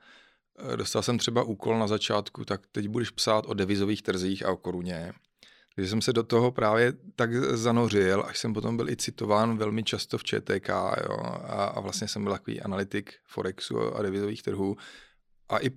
dostal 0.76 1.02
jsem 1.02 1.18
třeba 1.18 1.42
úkol 1.42 1.78
na 1.78 1.86
začátku, 1.86 2.44
tak 2.44 2.66
teď 2.72 2.88
budeš 2.88 3.10
psát 3.10 3.46
o 3.46 3.54
devizových 3.54 4.02
trzích 4.02 4.46
a 4.46 4.52
o 4.52 4.56
koruně. 4.56 5.12
Takže 5.74 5.90
jsem 5.90 6.02
se 6.02 6.12
do 6.12 6.22
toho 6.22 6.52
právě 6.52 6.92
tak 7.16 7.34
zanořil, 7.34 8.24
až 8.26 8.38
jsem 8.38 8.54
potom 8.54 8.76
byl 8.76 8.90
i 8.90 8.96
citován 8.96 9.58
velmi 9.58 9.84
často 9.84 10.18
v 10.18 10.24
ČTK 10.24 10.68
jo, 11.08 11.16
a, 11.44 11.64
a 11.64 11.80
vlastně 11.80 12.08
jsem 12.08 12.24
byl 12.24 12.32
takový 12.32 12.60
analytik 12.60 13.14
Forexu 13.24 13.96
a 13.96 14.02
devizových 14.02 14.42
trhů. 14.42 14.76
A 15.48 15.58
i 15.58 15.70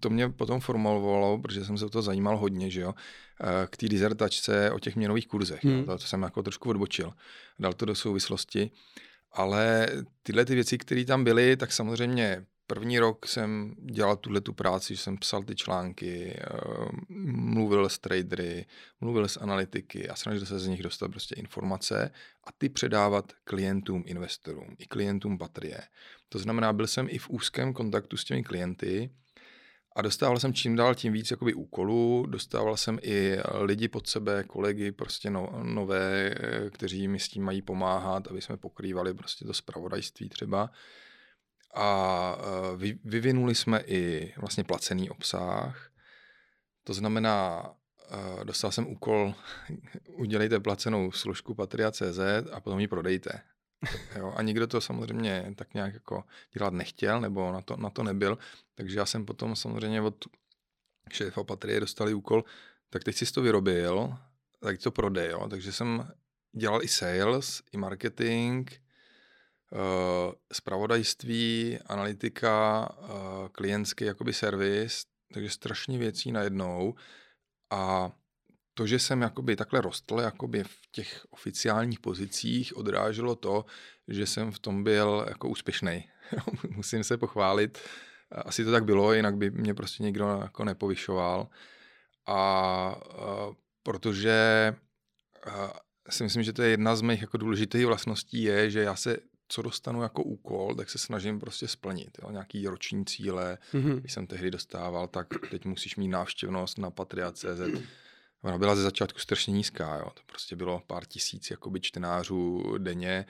to 0.00 0.10
mě 0.10 0.28
potom 0.28 0.60
formulovalo, 0.60 1.38
protože 1.38 1.64
jsem 1.64 1.78
se 1.78 1.86
o 1.86 1.90
to 1.90 2.02
zajímal 2.02 2.36
hodně, 2.36 2.70
že 2.70 2.80
jo, 2.80 2.94
eh, 3.40 3.66
k 3.70 3.76
té 3.76 3.88
dizertačce 3.88 4.70
o 4.70 4.78
těch 4.78 4.96
měnových 4.96 5.28
kurzech. 5.28 5.64
Hmm. 5.64 5.84
To, 5.84 5.98
to 5.98 6.06
jsem 6.06 6.22
jako 6.22 6.42
trošku 6.42 6.70
odbočil. 6.70 7.12
Dal 7.58 7.72
to 7.72 7.84
do 7.84 7.94
souvislosti. 7.94 8.70
Ale 9.32 9.88
tyhle 10.22 10.44
ty 10.44 10.54
věci, 10.54 10.78
které 10.78 11.04
tam 11.04 11.24
byly, 11.24 11.56
tak 11.56 11.72
samozřejmě 11.72 12.46
První 12.66 12.98
rok 12.98 13.26
jsem 13.26 13.74
dělal 13.78 14.16
tuhle 14.16 14.40
tu 14.40 14.52
práci, 14.52 14.94
že 14.94 15.02
jsem 15.02 15.18
psal 15.18 15.42
ty 15.42 15.54
články, 15.54 16.36
eh, 16.36 16.46
mluvil 17.34 17.88
s 17.88 17.98
tradery, 17.98 18.66
mluvil 19.00 19.28
s 19.28 19.36
analytiky 19.36 20.08
a 20.08 20.16
snažil 20.16 20.46
se 20.46 20.58
z 20.58 20.66
nich 20.66 20.82
dostat 20.82 21.10
prostě 21.10 21.34
informace 21.34 22.10
a 22.44 22.52
ty 22.58 22.68
předávat 22.68 23.32
klientům, 23.44 24.04
investorům 24.06 24.76
i 24.78 24.86
klientům 24.86 25.38
Patrie. 25.38 25.78
To 26.28 26.38
znamená, 26.38 26.72
byl 26.72 26.86
jsem 26.86 27.06
i 27.10 27.18
v 27.18 27.30
úzkém 27.30 27.72
kontaktu 27.72 28.16
s 28.16 28.24
těmi 28.24 28.42
klienty 28.42 29.10
a 29.96 30.02
dostával 30.02 30.38
jsem 30.38 30.54
čím 30.54 30.76
dál 30.76 30.94
tím 30.94 31.12
víc 31.12 31.30
jakoby 31.30 31.54
úkolů, 31.54 32.26
dostával 32.28 32.76
jsem 32.76 32.98
i 33.02 33.36
lidi 33.60 33.88
pod 33.88 34.06
sebe, 34.06 34.44
kolegy 34.44 34.92
prostě 34.92 35.30
no, 35.30 35.60
nové, 35.62 36.34
kteří 36.70 37.08
mi 37.08 37.18
s 37.18 37.28
tím 37.28 37.44
mají 37.44 37.62
pomáhat, 37.62 38.28
aby 38.28 38.40
jsme 38.40 38.56
pokrývali 38.56 39.14
prostě 39.14 39.44
to 39.44 39.54
spravodajství 39.54 40.28
třeba 40.28 40.70
a 41.74 42.36
e, 42.38 42.96
vyvinuli 43.04 43.54
jsme 43.54 43.80
i 43.80 44.32
vlastně 44.36 44.64
placený 44.64 45.10
obsah. 45.10 45.90
To 46.84 46.94
znamená, 46.94 47.70
e, 48.40 48.44
dostal 48.44 48.72
jsem 48.72 48.86
úkol, 48.86 49.34
udělejte 50.08 50.60
placenou 50.60 51.12
složku 51.12 51.54
Patria.cz 51.54 52.18
a 52.52 52.60
potom 52.60 52.80
ji 52.80 52.88
prodejte. 52.88 53.40
Jo, 54.16 54.32
a 54.36 54.42
nikdo 54.42 54.66
to 54.66 54.80
samozřejmě 54.80 55.52
tak 55.56 55.74
nějak 55.74 55.94
jako 55.94 56.24
dělat 56.52 56.72
nechtěl, 56.72 57.20
nebo 57.20 57.52
na 57.52 57.60
to, 57.60 57.76
na 57.76 57.90
to 57.90 58.02
nebyl, 58.02 58.38
takže 58.74 58.98
já 58.98 59.06
jsem 59.06 59.26
potom 59.26 59.56
samozřejmě 59.56 60.00
od 60.00 60.24
šéfa 61.10 61.44
Patrie 61.44 61.80
dostali 61.80 62.14
úkol, 62.14 62.44
tak 62.90 63.04
teď 63.04 63.16
si 63.16 63.32
to 63.32 63.42
vyrobil, 63.42 64.14
tak 64.60 64.78
to 64.78 64.90
prodej, 64.90 65.30
jo. 65.30 65.48
takže 65.48 65.72
jsem 65.72 66.12
dělal 66.52 66.82
i 66.82 66.88
sales, 66.88 67.62
i 67.72 67.76
marketing, 67.76 68.70
spravodajství, 70.52 71.76
eh, 71.80 71.82
analytika, 71.86 72.88
uh, 72.98 73.48
klientský 73.48 74.04
jakoby 74.04 74.32
servis, 74.32 75.04
takže 75.34 75.50
strašně 75.50 75.98
věcí 75.98 76.32
najednou 76.32 76.94
a 77.70 78.12
to, 78.74 78.86
že 78.86 78.98
jsem 78.98 79.22
jakoby 79.22 79.56
takhle 79.56 79.80
rostl 79.80 80.20
jakoby 80.20 80.64
v 80.64 80.80
těch 80.90 81.26
oficiálních 81.30 82.00
pozicích, 82.00 82.76
odráželo 82.76 83.34
to, 83.34 83.64
že 84.08 84.26
jsem 84.26 84.52
v 84.52 84.58
tom 84.58 84.84
byl 84.84 85.26
jako 85.28 85.48
úspěšný. 85.48 86.08
Musím 86.70 87.04
se 87.04 87.18
pochválit. 87.18 87.78
Asi 88.30 88.64
to 88.64 88.72
tak 88.72 88.84
bylo, 88.84 89.12
jinak 89.12 89.36
by 89.36 89.50
mě 89.50 89.74
prostě 89.74 90.02
nikdo 90.02 90.38
jako 90.42 90.64
nepovyšoval. 90.64 91.48
A, 92.26 92.34
a 92.34 92.96
protože 93.82 94.74
a, 95.46 95.72
si 96.10 96.24
myslím, 96.24 96.42
že 96.42 96.52
to 96.52 96.62
je 96.62 96.70
jedna 96.70 96.96
z 96.96 97.02
mých 97.02 97.20
jako 97.20 97.36
důležitých 97.36 97.86
vlastností 97.86 98.42
je, 98.42 98.70
že 98.70 98.82
já 98.82 98.96
se 98.96 99.16
co 99.48 99.62
dostanu 99.62 100.02
jako 100.02 100.22
úkol, 100.22 100.74
tak 100.74 100.90
se 100.90 100.98
snažím 100.98 101.40
prostě 101.40 101.68
splnit. 101.68 102.18
Jo? 102.22 102.30
Nějaký 102.30 102.66
roční 102.66 103.04
cíle, 103.04 103.58
mm-hmm. 103.72 104.00
když 104.00 104.12
jsem 104.12 104.26
tehdy 104.26 104.50
dostával, 104.50 105.08
tak 105.08 105.26
teď 105.50 105.64
musíš 105.64 105.96
mít 105.96 106.08
návštěvnost 106.08 106.78
na 106.78 106.90
Patria.cz. 106.90 107.60
Ona 108.42 108.58
byla 108.58 108.76
ze 108.76 108.82
začátku 108.82 109.18
strašně 109.18 109.52
nízká, 109.52 109.96
jo? 109.96 110.10
to 110.14 110.22
prostě 110.26 110.56
bylo 110.56 110.82
pár 110.86 111.06
tisíc 111.06 111.50
jakoby 111.50 111.80
čtenářů 111.80 112.62
denně 112.78 113.26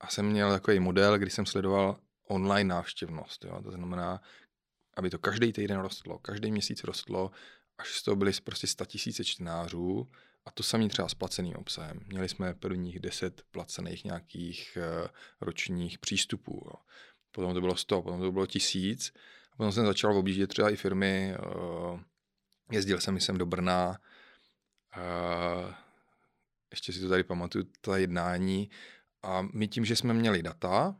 a 0.00 0.08
jsem 0.08 0.26
měl 0.26 0.50
takový 0.50 0.80
model, 0.80 1.18
kdy 1.18 1.30
jsem 1.30 1.46
sledoval 1.46 1.96
online 2.28 2.74
návštěvnost. 2.74 3.44
Jo? 3.44 3.62
To 3.62 3.70
znamená, 3.70 4.20
aby 4.96 5.10
to 5.10 5.18
každý 5.18 5.52
týden 5.52 5.80
rostlo, 5.80 6.18
každý 6.18 6.52
měsíc 6.52 6.84
rostlo, 6.84 7.30
až 7.78 7.88
z 7.98 8.02
toho 8.02 8.16
byly 8.16 8.32
prostě 8.44 8.66
100 8.66 8.84
tisíce 8.84 9.24
čtenářů 9.24 10.08
a 10.44 10.50
to 10.50 10.62
samý 10.62 10.88
třeba 10.88 11.08
s 11.08 11.14
placeným 11.14 11.56
obsahem. 11.56 12.00
Měli 12.06 12.28
jsme 12.28 12.54
prvních 12.54 13.00
10 13.00 13.42
placených 13.50 14.04
nějakých 14.04 14.78
uh, 15.02 15.08
ročních 15.40 15.98
přístupů. 15.98 16.62
Jo. 16.66 16.72
Potom 17.30 17.54
to 17.54 17.60
bylo 17.60 17.76
100, 17.76 18.02
potom 18.02 18.20
to 18.20 18.32
bylo 18.32 18.46
1000. 18.46 19.12
A 19.52 19.56
potom 19.56 19.72
jsem 19.72 19.86
začal 19.86 20.16
objíždět 20.16 20.50
třeba 20.50 20.70
i 20.70 20.76
firmy. 20.76 21.34
Uh, 21.38 22.00
jezdil 22.70 23.00
jsem 23.00 23.20
jsem 23.20 23.38
do 23.38 23.46
Brna. 23.46 23.98
Uh, 24.96 25.70
ještě 26.70 26.92
si 26.92 27.00
to 27.00 27.08
tady 27.08 27.24
pamatuju, 27.24 27.64
ta 27.80 27.96
jednání. 27.96 28.70
A 29.22 29.42
my 29.52 29.68
tím, 29.68 29.84
že 29.84 29.96
jsme 29.96 30.14
měli 30.14 30.42
data, 30.42 30.96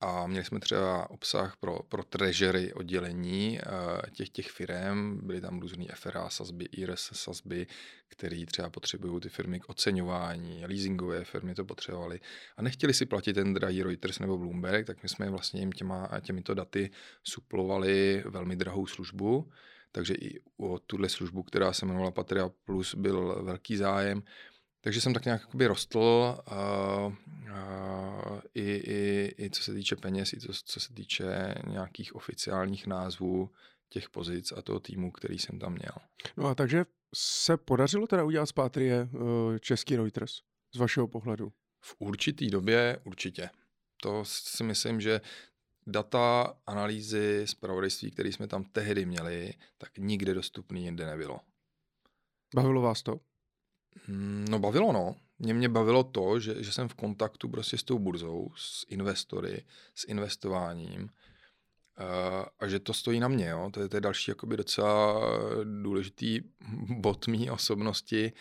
a 0.00 0.26
měli 0.26 0.44
jsme 0.44 0.60
třeba 0.60 1.10
obsah 1.10 1.56
pro, 1.56 1.78
pro 1.88 2.04
treasury 2.04 2.72
oddělení 2.72 3.60
uh, 3.60 4.00
těch, 4.12 4.28
těch 4.28 4.50
firm, 4.50 5.26
byly 5.26 5.40
tam 5.40 5.60
různé 5.60 5.84
FRA 5.94 6.30
sazby, 6.30 6.64
IRS 6.64 7.10
sazby, 7.12 7.66
které 8.08 8.46
třeba 8.46 8.70
potřebují 8.70 9.20
ty 9.20 9.28
firmy 9.28 9.60
k 9.60 9.68
oceňování, 9.68 10.66
leasingové 10.66 11.24
firmy 11.24 11.54
to 11.54 11.64
potřebovaly 11.64 12.20
a 12.56 12.62
nechtěli 12.62 12.94
si 12.94 13.06
platit 13.06 13.32
ten 13.32 13.54
drahý 13.54 13.82
Reuters 13.82 14.18
nebo 14.18 14.38
Bloomberg, 14.38 14.86
tak 14.86 15.02
my 15.02 15.08
jsme 15.08 15.30
vlastně 15.30 15.60
jim 15.60 15.72
těma, 15.72 16.10
těmito 16.20 16.54
daty 16.54 16.90
suplovali 17.22 18.22
velmi 18.26 18.56
drahou 18.56 18.86
službu, 18.86 19.50
takže 19.98 20.14
i 20.14 20.40
o 20.56 20.78
tuhle 20.78 21.08
službu, 21.08 21.42
která 21.42 21.72
se 21.72 21.86
jmenovala 21.86 22.10
Patria 22.10 22.50
Plus, 22.64 22.94
byl 22.94 23.42
velký 23.44 23.76
zájem. 23.76 24.22
Takže 24.80 25.00
jsem 25.00 25.14
tak 25.14 25.24
nějak 25.24 25.40
jakoby 25.40 25.66
rostl 25.66 25.98
uh, 25.98 27.12
uh, 27.12 28.40
i, 28.54 28.70
i, 28.72 29.34
i 29.38 29.50
co 29.50 29.62
se 29.62 29.74
týče 29.74 29.96
peněz, 29.96 30.32
i 30.32 30.40
co, 30.40 30.52
co 30.64 30.80
se 30.80 30.94
týče 30.94 31.54
nějakých 31.66 32.14
oficiálních 32.14 32.86
názvů 32.86 33.50
těch 33.88 34.10
pozic 34.10 34.52
a 34.52 34.62
toho 34.62 34.80
týmu, 34.80 35.10
který 35.10 35.38
jsem 35.38 35.58
tam 35.58 35.72
měl. 35.72 35.94
No 36.36 36.46
a 36.46 36.54
takže 36.54 36.84
se 37.14 37.56
podařilo 37.56 38.06
teda 38.06 38.24
udělat 38.24 38.46
z 38.46 38.52
Patrie 38.52 39.08
uh, 39.12 39.58
český 39.58 39.96
Reuters 39.96 40.32
z 40.74 40.78
vašeho 40.78 41.08
pohledu? 41.08 41.52
V 41.84 41.96
určitý 41.98 42.50
době 42.50 43.00
určitě. 43.04 43.50
To 44.02 44.24
si 44.24 44.64
myslím, 44.64 45.00
že 45.00 45.20
data, 45.88 46.54
analýzy, 46.66 47.42
zpravodajství, 47.46 48.10
které 48.10 48.28
jsme 48.28 48.46
tam 48.46 48.64
tehdy 48.64 49.06
měli, 49.06 49.54
tak 49.78 49.98
nikde 49.98 50.34
dostupný 50.34 50.84
jinde 50.84 51.06
nebylo. 51.06 51.40
Bavilo 52.54 52.82
vás 52.82 53.02
to? 53.02 53.20
Mm, 54.08 54.44
no 54.50 54.58
bavilo 54.58 54.92
no. 54.92 55.16
Mě 55.38 55.54
mě 55.54 55.68
bavilo 55.68 56.04
to, 56.04 56.40
že, 56.40 56.62
že 56.62 56.72
jsem 56.72 56.88
v 56.88 56.94
kontaktu 56.94 57.48
prostě 57.48 57.78
s 57.78 57.82
tou 57.82 57.98
burzou, 57.98 58.48
s 58.56 58.86
investory, 58.88 59.64
s 59.94 60.04
investováním 60.08 61.02
uh, 61.02 61.08
a 62.60 62.68
že 62.68 62.78
to 62.78 62.94
stojí 62.94 63.20
na 63.20 63.28
mě. 63.28 63.48
Jo. 63.48 63.70
To, 63.72 63.80
je, 63.80 63.88
to 63.88 63.96
je 63.96 64.00
další 64.00 64.30
jakoby 64.30 64.56
docela 64.56 65.20
důležitý 65.82 66.40
bod 66.88 67.26
mý 67.26 67.50
osobnosti, 67.50 68.32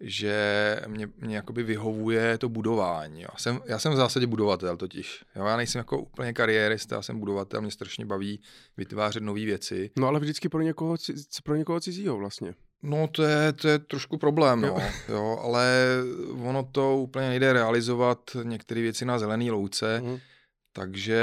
že 0.00 0.80
mě, 0.86 1.08
mě 1.18 1.36
jakoby 1.36 1.62
vyhovuje 1.62 2.38
to 2.38 2.48
budování. 2.48 3.22
Jo. 3.22 3.28
Jsem, 3.36 3.60
já 3.66 3.78
jsem 3.78 3.92
v 3.92 3.96
zásadě 3.96 4.26
budovatel 4.26 4.76
totiž. 4.76 5.24
Jo. 5.36 5.46
Já 5.46 5.56
nejsem 5.56 5.78
jako 5.78 5.98
úplně 5.98 6.32
kariérista, 6.32 6.96
já 6.96 7.02
jsem 7.02 7.20
budovatel, 7.20 7.60
mě 7.60 7.70
strašně 7.70 8.06
baví 8.06 8.40
vytvářet 8.76 9.22
nové 9.22 9.44
věci. 9.44 9.90
No 9.98 10.08
ale 10.08 10.20
vždycky 10.20 10.48
pro 10.48 10.62
někoho, 10.62 10.96
pro 11.44 11.56
někoho 11.56 11.80
cizího 11.80 12.16
vlastně. 12.16 12.54
No 12.82 13.08
to 13.08 13.22
je, 13.22 13.52
to 13.52 13.68
je 13.68 13.78
trošku 13.78 14.18
problém, 14.18 14.60
no. 14.60 14.82
jo, 15.08 15.38
ale 15.42 15.74
ono 16.42 16.62
to 16.72 16.96
úplně 16.96 17.28
nejde 17.28 17.52
realizovat 17.52 18.36
některé 18.42 18.80
věci 18.80 19.04
na 19.04 19.18
zelený 19.18 19.50
louce, 19.50 20.00
mm. 20.00 20.18
takže, 20.72 21.22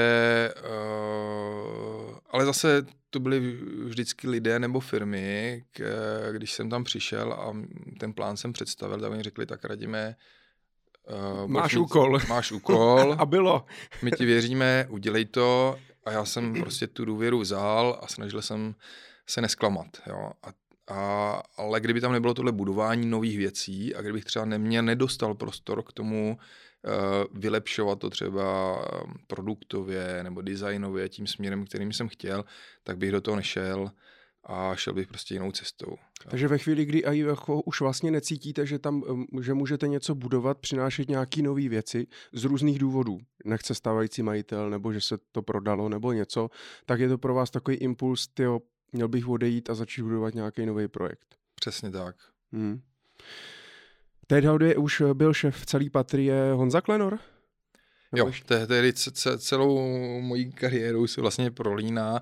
uh, 0.63 2.17
ale 2.29 2.45
zase 2.45 2.85
to 3.13 3.19
byli 3.19 3.39
vždycky 3.85 4.29
lidé 4.29 4.59
nebo 4.59 4.79
firmy, 4.79 5.63
k, 5.71 5.81
když 6.31 6.53
jsem 6.53 6.69
tam 6.69 6.83
přišel 6.83 7.33
a 7.33 7.53
ten 7.99 8.13
plán 8.13 8.37
jsem 8.37 8.53
představil, 8.53 8.99
tak 8.99 9.11
oni 9.11 9.23
řekli, 9.23 9.45
tak 9.45 9.65
radíme, 9.65 10.15
uh, 11.43 11.47
máš 11.51 11.75
úkol. 11.75 12.19
Máš 12.29 12.51
úkol. 12.57 13.15
a 13.19 13.25
bylo. 13.25 13.65
my 14.01 14.11
ti 14.11 14.25
věříme, 14.25 14.87
udělej 14.89 15.25
to 15.25 15.77
a 16.05 16.11
já 16.11 16.25
jsem 16.25 16.53
prostě 16.53 16.87
tu 16.87 17.05
důvěru 17.05 17.39
vzal 17.39 17.99
a 18.01 18.07
snažil 18.07 18.41
jsem 18.41 18.75
se 19.27 19.41
nesklamat. 19.41 19.87
Jo. 20.07 20.31
A 20.43 20.47
a, 20.87 21.41
ale 21.57 21.79
kdyby 21.79 22.01
tam 22.01 22.11
nebylo 22.11 22.33
tohle 22.33 22.51
budování 22.51 23.05
nových 23.05 23.37
věcí 23.37 23.95
a 23.95 24.01
kdybych 24.01 24.25
třeba 24.25 24.45
neměl, 24.45 24.83
nedostal 24.83 25.35
prostor 25.35 25.83
k 25.83 25.93
tomu 25.93 26.37
vylepšovat 27.33 27.99
to 27.99 28.09
třeba 28.09 28.77
produktově 29.27 30.19
nebo 30.23 30.41
designově 30.41 31.09
tím 31.09 31.27
směrem, 31.27 31.65
kterým 31.65 31.93
jsem 31.93 32.07
chtěl, 32.07 32.45
tak 32.83 32.97
bych 32.97 33.11
do 33.11 33.21
toho 33.21 33.37
nešel 33.37 33.91
a 34.43 34.75
šel 34.75 34.93
bych 34.93 35.07
prostě 35.07 35.35
jinou 35.35 35.51
cestou. 35.51 35.95
Takže 36.29 36.47
ve 36.47 36.57
chvíli, 36.57 36.85
kdy 36.85 37.05
aj 37.05 37.17
jako 37.17 37.61
už 37.61 37.81
vlastně 37.81 38.11
necítíte, 38.11 38.65
že 38.65 38.79
tam 38.79 39.03
že 39.41 39.53
můžete 39.53 39.87
něco 39.87 40.15
budovat, 40.15 40.57
přinášet 40.57 41.09
nějaké 41.09 41.41
nové 41.41 41.69
věci 41.69 42.07
z 42.33 42.43
různých 42.43 42.79
důvodů, 42.79 43.19
nechce 43.45 43.75
stávající 43.75 44.23
majitel, 44.23 44.69
nebo 44.69 44.93
že 44.93 45.01
se 45.01 45.17
to 45.31 45.41
prodalo, 45.41 45.89
nebo 45.89 46.11
něco, 46.11 46.49
tak 46.85 46.99
je 46.99 47.09
to 47.09 47.17
pro 47.17 47.33
vás 47.33 47.51
takový 47.51 47.77
impuls, 47.77 48.27
tyjo, 48.27 48.61
měl 48.91 49.07
bych 49.07 49.27
odejít 49.27 49.69
a 49.69 49.75
začít 49.75 50.01
budovat 50.01 50.33
nějaký 50.33 50.65
nový 50.65 50.87
projekt. 50.87 51.35
Přesně 51.55 51.91
tak. 51.91 52.15
Hmm. 52.51 52.81
Tehdy 54.33 54.75
už 54.75 55.03
byl 55.13 55.33
šéf 55.33 55.65
celý 55.65 55.89
patrie 55.89 56.53
Honza 56.53 56.81
Klenor? 56.81 57.19
Jo, 58.15 58.31
tehdy 58.45 58.93
celou 59.37 59.79
mojí 60.21 60.51
kariéru 60.51 61.07
se 61.07 61.21
vlastně 61.21 61.51
prolíná, 61.51 62.21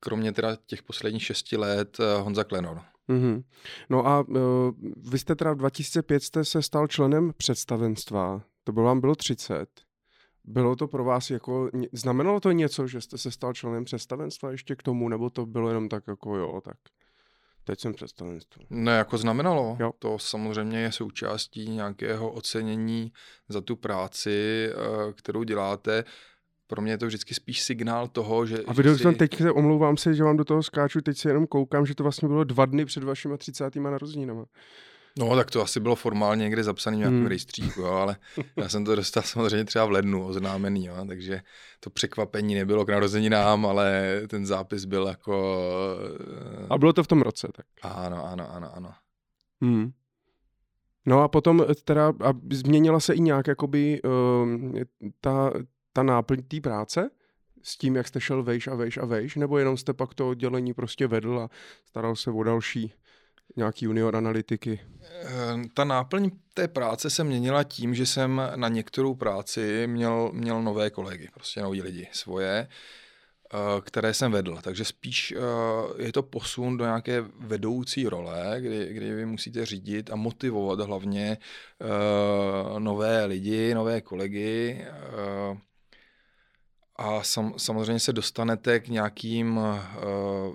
kromě 0.00 0.32
teda 0.32 0.56
těch 0.66 0.82
posledních 0.82 1.22
šesti 1.22 1.56
let, 1.56 1.96
eh, 2.00 2.20
Honza 2.20 2.44
Klenor. 2.44 2.80
Mm-hmm. 3.08 3.42
No 3.90 4.06
a 4.06 4.20
uh, 4.20 4.36
vy 5.10 5.18
jste 5.18 5.34
teda 5.34 5.52
v 5.52 5.56
2005 5.56 6.22
jste 6.22 6.44
se 6.44 6.62
stal 6.62 6.86
členem 6.86 7.32
představenstva, 7.36 8.42
to 8.64 8.72
bylo 8.72 8.84
vám 8.84 9.00
bylo 9.00 9.14
30. 9.14 9.68
Bylo 10.44 10.76
to 10.76 10.88
pro 10.88 11.04
vás 11.04 11.30
jako, 11.30 11.70
znamenalo 11.92 12.40
to 12.40 12.52
něco, 12.52 12.86
že 12.86 13.00
jste 13.00 13.18
se 13.18 13.30
stal 13.30 13.52
členem 13.52 13.84
představenstva 13.84 14.50
ještě 14.50 14.76
k 14.76 14.82
tomu, 14.82 15.08
nebo 15.08 15.30
to 15.30 15.46
bylo 15.46 15.68
jenom 15.68 15.88
tak 15.88 16.04
jako 16.06 16.36
jo, 16.36 16.60
tak 16.64 16.76
teď 17.66 17.80
jsem 17.80 17.94
představenstvo? 17.94 18.62
No 18.70 18.92
jako 18.92 19.18
znamenalo. 19.18 19.76
Jo. 19.80 19.92
To 19.98 20.18
samozřejmě 20.18 20.78
je 20.78 20.92
součástí 20.92 21.70
nějakého 21.70 22.32
ocenění 22.32 23.12
za 23.48 23.60
tu 23.60 23.76
práci, 23.76 24.68
eh, 24.70 25.12
kterou 25.12 25.42
děláte. 25.42 26.04
Pro 26.66 26.82
mě 26.82 26.92
je 26.92 26.98
to 26.98 27.06
vždycky 27.06 27.34
spíš 27.34 27.62
signál 27.62 28.08
toho, 28.08 28.46
že... 28.46 28.58
A 28.66 28.72
vy 28.72 28.98
si... 28.98 29.14
teď 29.14 29.36
se 29.36 29.52
omlouvám 29.52 29.96
se, 29.96 30.14
že 30.14 30.24
vám 30.24 30.36
do 30.36 30.44
toho 30.44 30.62
skáču, 30.62 31.00
teď 31.00 31.18
se 31.18 31.28
jenom 31.28 31.46
koukám, 31.46 31.86
že 31.86 31.94
to 31.94 32.02
vlastně 32.02 32.28
bylo 32.28 32.44
dva 32.44 32.66
dny 32.66 32.84
před 32.84 33.04
vašimi 33.04 33.38
30. 33.38 33.76
narozeninami. 33.76 34.42
No, 35.18 35.36
tak 35.36 35.50
to 35.50 35.62
asi 35.62 35.80
bylo 35.80 35.94
formálně 35.94 36.44
někde 36.44 36.64
zapsané 36.64 36.96
v 36.96 36.98
nějakém 36.98 37.18
hmm. 37.18 37.26
rejstříku, 37.26 37.80
jo, 37.80 37.92
ale 37.92 38.16
já 38.56 38.68
jsem 38.68 38.84
to 38.84 38.96
dostal 38.96 39.22
samozřejmě 39.22 39.64
třeba 39.64 39.84
v 39.84 39.90
lednu 39.90 40.26
oznámený, 40.26 40.86
jo, 40.86 40.94
takže 41.08 41.40
to 41.80 41.90
překvapení 41.90 42.54
nebylo 42.54 42.84
k 42.84 42.90
narozeninám, 42.90 43.66
ale 43.66 44.20
ten 44.28 44.46
zápis 44.46 44.84
byl 44.84 45.06
jako... 45.06 45.58
A 46.70 46.78
bylo 46.78 46.92
to 46.92 47.02
v 47.02 47.06
tom 47.06 47.22
roce, 47.22 47.48
tak? 47.56 47.66
Ano, 47.82 48.26
ano, 48.26 48.52
ano, 48.52 48.76
ano. 48.76 48.92
Hmm. 49.60 49.92
No 51.06 51.22
a 51.22 51.28
potom 51.28 51.64
teda 51.84 52.08
a 52.08 52.32
změnila 52.52 53.00
se 53.00 53.14
i 53.14 53.20
nějak 53.20 53.46
jakoby 53.46 54.00
uh, 54.02 54.80
ta, 55.20 55.52
ta 55.92 56.02
náplň 56.02 56.42
té 56.42 56.60
práce? 56.60 57.10
s 57.62 57.76
tím, 57.78 57.96
jak 57.96 58.08
jste 58.08 58.20
šel 58.20 58.42
vejš 58.42 58.66
a 58.66 58.74
vejš 58.74 58.96
a 58.96 59.04
vejš, 59.04 59.36
nebo 59.36 59.58
jenom 59.58 59.76
jste 59.76 59.92
pak 59.92 60.14
to 60.14 60.28
oddělení 60.28 60.74
prostě 60.74 61.06
vedl 61.06 61.38
a 61.38 61.50
staral 61.84 62.16
se 62.16 62.30
o 62.30 62.42
další 62.42 62.92
nějaký 63.56 63.84
junior 63.84 64.16
analytiky? 64.16 64.80
Ehm, 65.22 65.64
ta 65.74 65.84
náplň 65.84 66.30
té 66.54 66.68
práce 66.68 67.10
se 67.10 67.24
měnila 67.24 67.64
tím, 67.64 67.94
že 67.94 68.06
jsem 68.06 68.42
na 68.56 68.68
některou 68.68 69.14
práci 69.14 69.86
měl, 69.86 70.30
měl 70.32 70.62
nové 70.62 70.90
kolegy, 70.90 71.28
prostě 71.34 71.62
noví 71.62 71.82
lidi 71.82 72.08
svoje, 72.12 72.68
eh, 72.68 73.56
které 73.80 74.14
jsem 74.14 74.32
vedl. 74.32 74.58
Takže 74.62 74.84
spíš 74.84 75.34
eh, 75.36 76.02
je 76.02 76.12
to 76.12 76.22
posun 76.22 76.76
do 76.76 76.84
nějaké 76.84 77.24
vedoucí 77.38 78.08
role, 78.08 78.56
kdy, 78.60 78.94
kdy 78.94 79.14
vy 79.14 79.26
musíte 79.26 79.66
řídit 79.66 80.10
a 80.10 80.16
motivovat 80.16 80.80
hlavně 80.80 81.38
eh, 81.80 82.80
nové 82.80 83.24
lidi, 83.24 83.74
nové 83.74 84.00
kolegy, 84.00 84.84
a 86.98 87.22
sam, 87.22 87.54
samozřejmě 87.56 88.00
se 88.00 88.12
dostanete 88.12 88.80
k 88.80 88.88
nějakým 88.88 89.56
uh, 89.56 89.78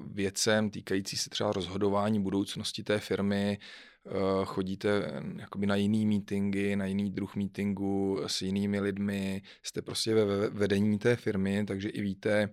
věcem 0.06 0.70
týkající 0.70 1.18
se 1.18 1.30
třeba 1.30 1.52
rozhodování 1.52 2.22
budoucnosti 2.22 2.84
té 2.84 3.00
firmy, 3.00 3.60
uh, 4.04 4.46
chodíte 4.46 5.22
jakoby 5.40 5.68
na 5.68 5.76
jiný 5.76 6.06
meetingy, 6.06 6.76
na 6.76 6.86
jiný 6.86 7.12
druh 7.12 7.36
meetingu 7.36 8.22
s 8.28 8.42
jinými 8.42 8.80
lidmi, 8.80 9.42
jste 9.64 9.82
prostě 9.82 10.16
ve 10.16 10.50
vedení 10.50 11.00
té 11.00 11.16
firmy, 11.16 11.66
takže 11.66 11.90
i 11.90 12.02
víte, 12.02 12.50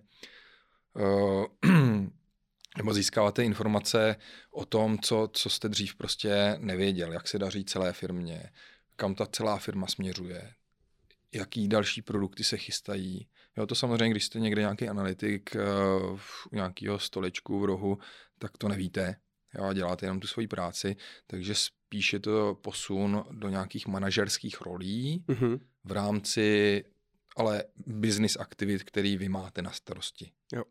uh, 0.93 1.45
nebo 2.77 2.93
získáváte 2.93 3.43
informace 3.43 4.15
o 4.51 4.65
tom, 4.65 4.99
co, 4.99 5.29
co 5.33 5.49
jste 5.49 5.69
dřív 5.69 5.95
prostě 5.95 6.55
nevěděl, 6.59 7.13
jak 7.13 7.27
se 7.27 7.39
daří 7.39 7.65
celé 7.65 7.93
firmě, 7.93 8.49
kam 8.95 9.15
ta 9.15 9.25
celá 9.25 9.57
firma 9.57 9.87
směřuje, 9.87 10.53
jaký 11.33 11.67
další 11.67 12.01
produkty 12.01 12.43
se 12.43 12.57
chystají. 12.57 13.27
Jo, 13.57 13.65
to 13.65 13.75
samozřejmě, 13.75 14.09
když 14.09 14.25
jste 14.25 14.39
někde 14.39 14.61
nějaký 14.61 14.89
analytik 14.89 15.55
uh, 15.55 16.19
u 16.51 16.55
nějakého 16.55 16.99
stolečku 16.99 17.59
v 17.59 17.65
rohu, 17.65 17.97
tak 18.39 18.57
to 18.57 18.67
nevíte. 18.67 19.15
Jo, 19.55 19.63
a 19.63 19.73
děláte 19.73 20.05
jenom 20.05 20.19
tu 20.19 20.27
svoji 20.27 20.47
práci, 20.47 20.95
takže 21.27 21.55
spíš 21.55 22.13
je 22.13 22.19
to 22.19 22.55
posun 22.61 23.23
do 23.31 23.49
nějakých 23.49 23.87
manažerských 23.87 24.61
rolí 24.61 25.25
mm-hmm. 25.27 25.59
v 25.83 25.91
rámci 25.91 26.83
ale 27.37 27.63
business 27.87 28.37
aktivit, 28.39 28.83
který 28.83 29.17
vy 29.17 29.29
máte 29.29 29.61
na 29.61 29.71
starosti. 29.71 30.31
Jo. 30.53 30.63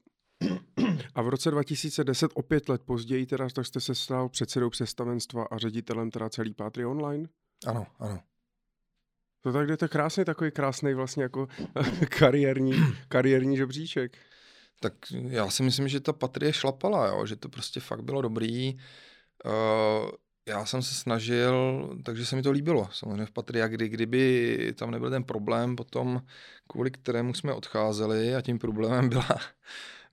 A 1.14 1.22
v 1.22 1.28
roce 1.28 1.50
2010, 1.50 2.30
o 2.34 2.42
pět 2.42 2.68
let 2.68 2.82
později, 2.82 3.26
teda, 3.26 3.48
tak 3.48 3.66
jste 3.66 3.80
se 3.80 3.94
stal 3.94 4.28
předsedou 4.28 4.70
představenstva 4.70 5.44
a 5.44 5.58
ředitelem 5.58 6.10
teda 6.10 6.28
celý 6.28 6.54
Pátry 6.54 6.84
online? 6.84 7.28
Ano, 7.66 7.86
ano. 7.98 8.22
To 9.42 9.52
tak 9.52 9.66
jdete 9.66 9.88
krásně, 9.88 10.24
takový 10.24 10.50
krásný 10.50 10.94
vlastně 10.94 11.22
jako 11.22 11.48
kariérní, 12.18 12.72
kariérní 13.08 13.56
žebříček. 13.56 14.18
Tak 14.80 14.92
já 15.12 15.50
si 15.50 15.62
myslím, 15.62 15.88
že 15.88 16.00
ta 16.00 16.12
patrie 16.12 16.52
šlapala, 16.52 17.06
jo? 17.06 17.26
že 17.26 17.36
to 17.36 17.48
prostě 17.48 17.80
fakt 17.80 18.02
bylo 18.02 18.22
dobrý. 18.22 18.78
Uh, 19.44 20.10
já 20.48 20.64
jsem 20.64 20.82
se 20.82 20.94
snažil, 20.94 21.88
takže 22.04 22.26
se 22.26 22.36
mi 22.36 22.42
to 22.42 22.50
líbilo. 22.50 22.88
Samozřejmě 22.92 23.26
v 23.26 23.30
Patria, 23.30 23.68
kdy, 23.68 23.88
kdyby 23.88 24.74
tam 24.78 24.90
nebyl 24.90 25.10
ten 25.10 25.24
problém 25.24 25.76
potom, 25.76 26.22
kvůli 26.66 26.90
kterému 26.90 27.34
jsme 27.34 27.52
odcházeli 27.52 28.34
a 28.34 28.40
tím 28.40 28.58
problémem 28.58 29.08
byla, 29.08 29.38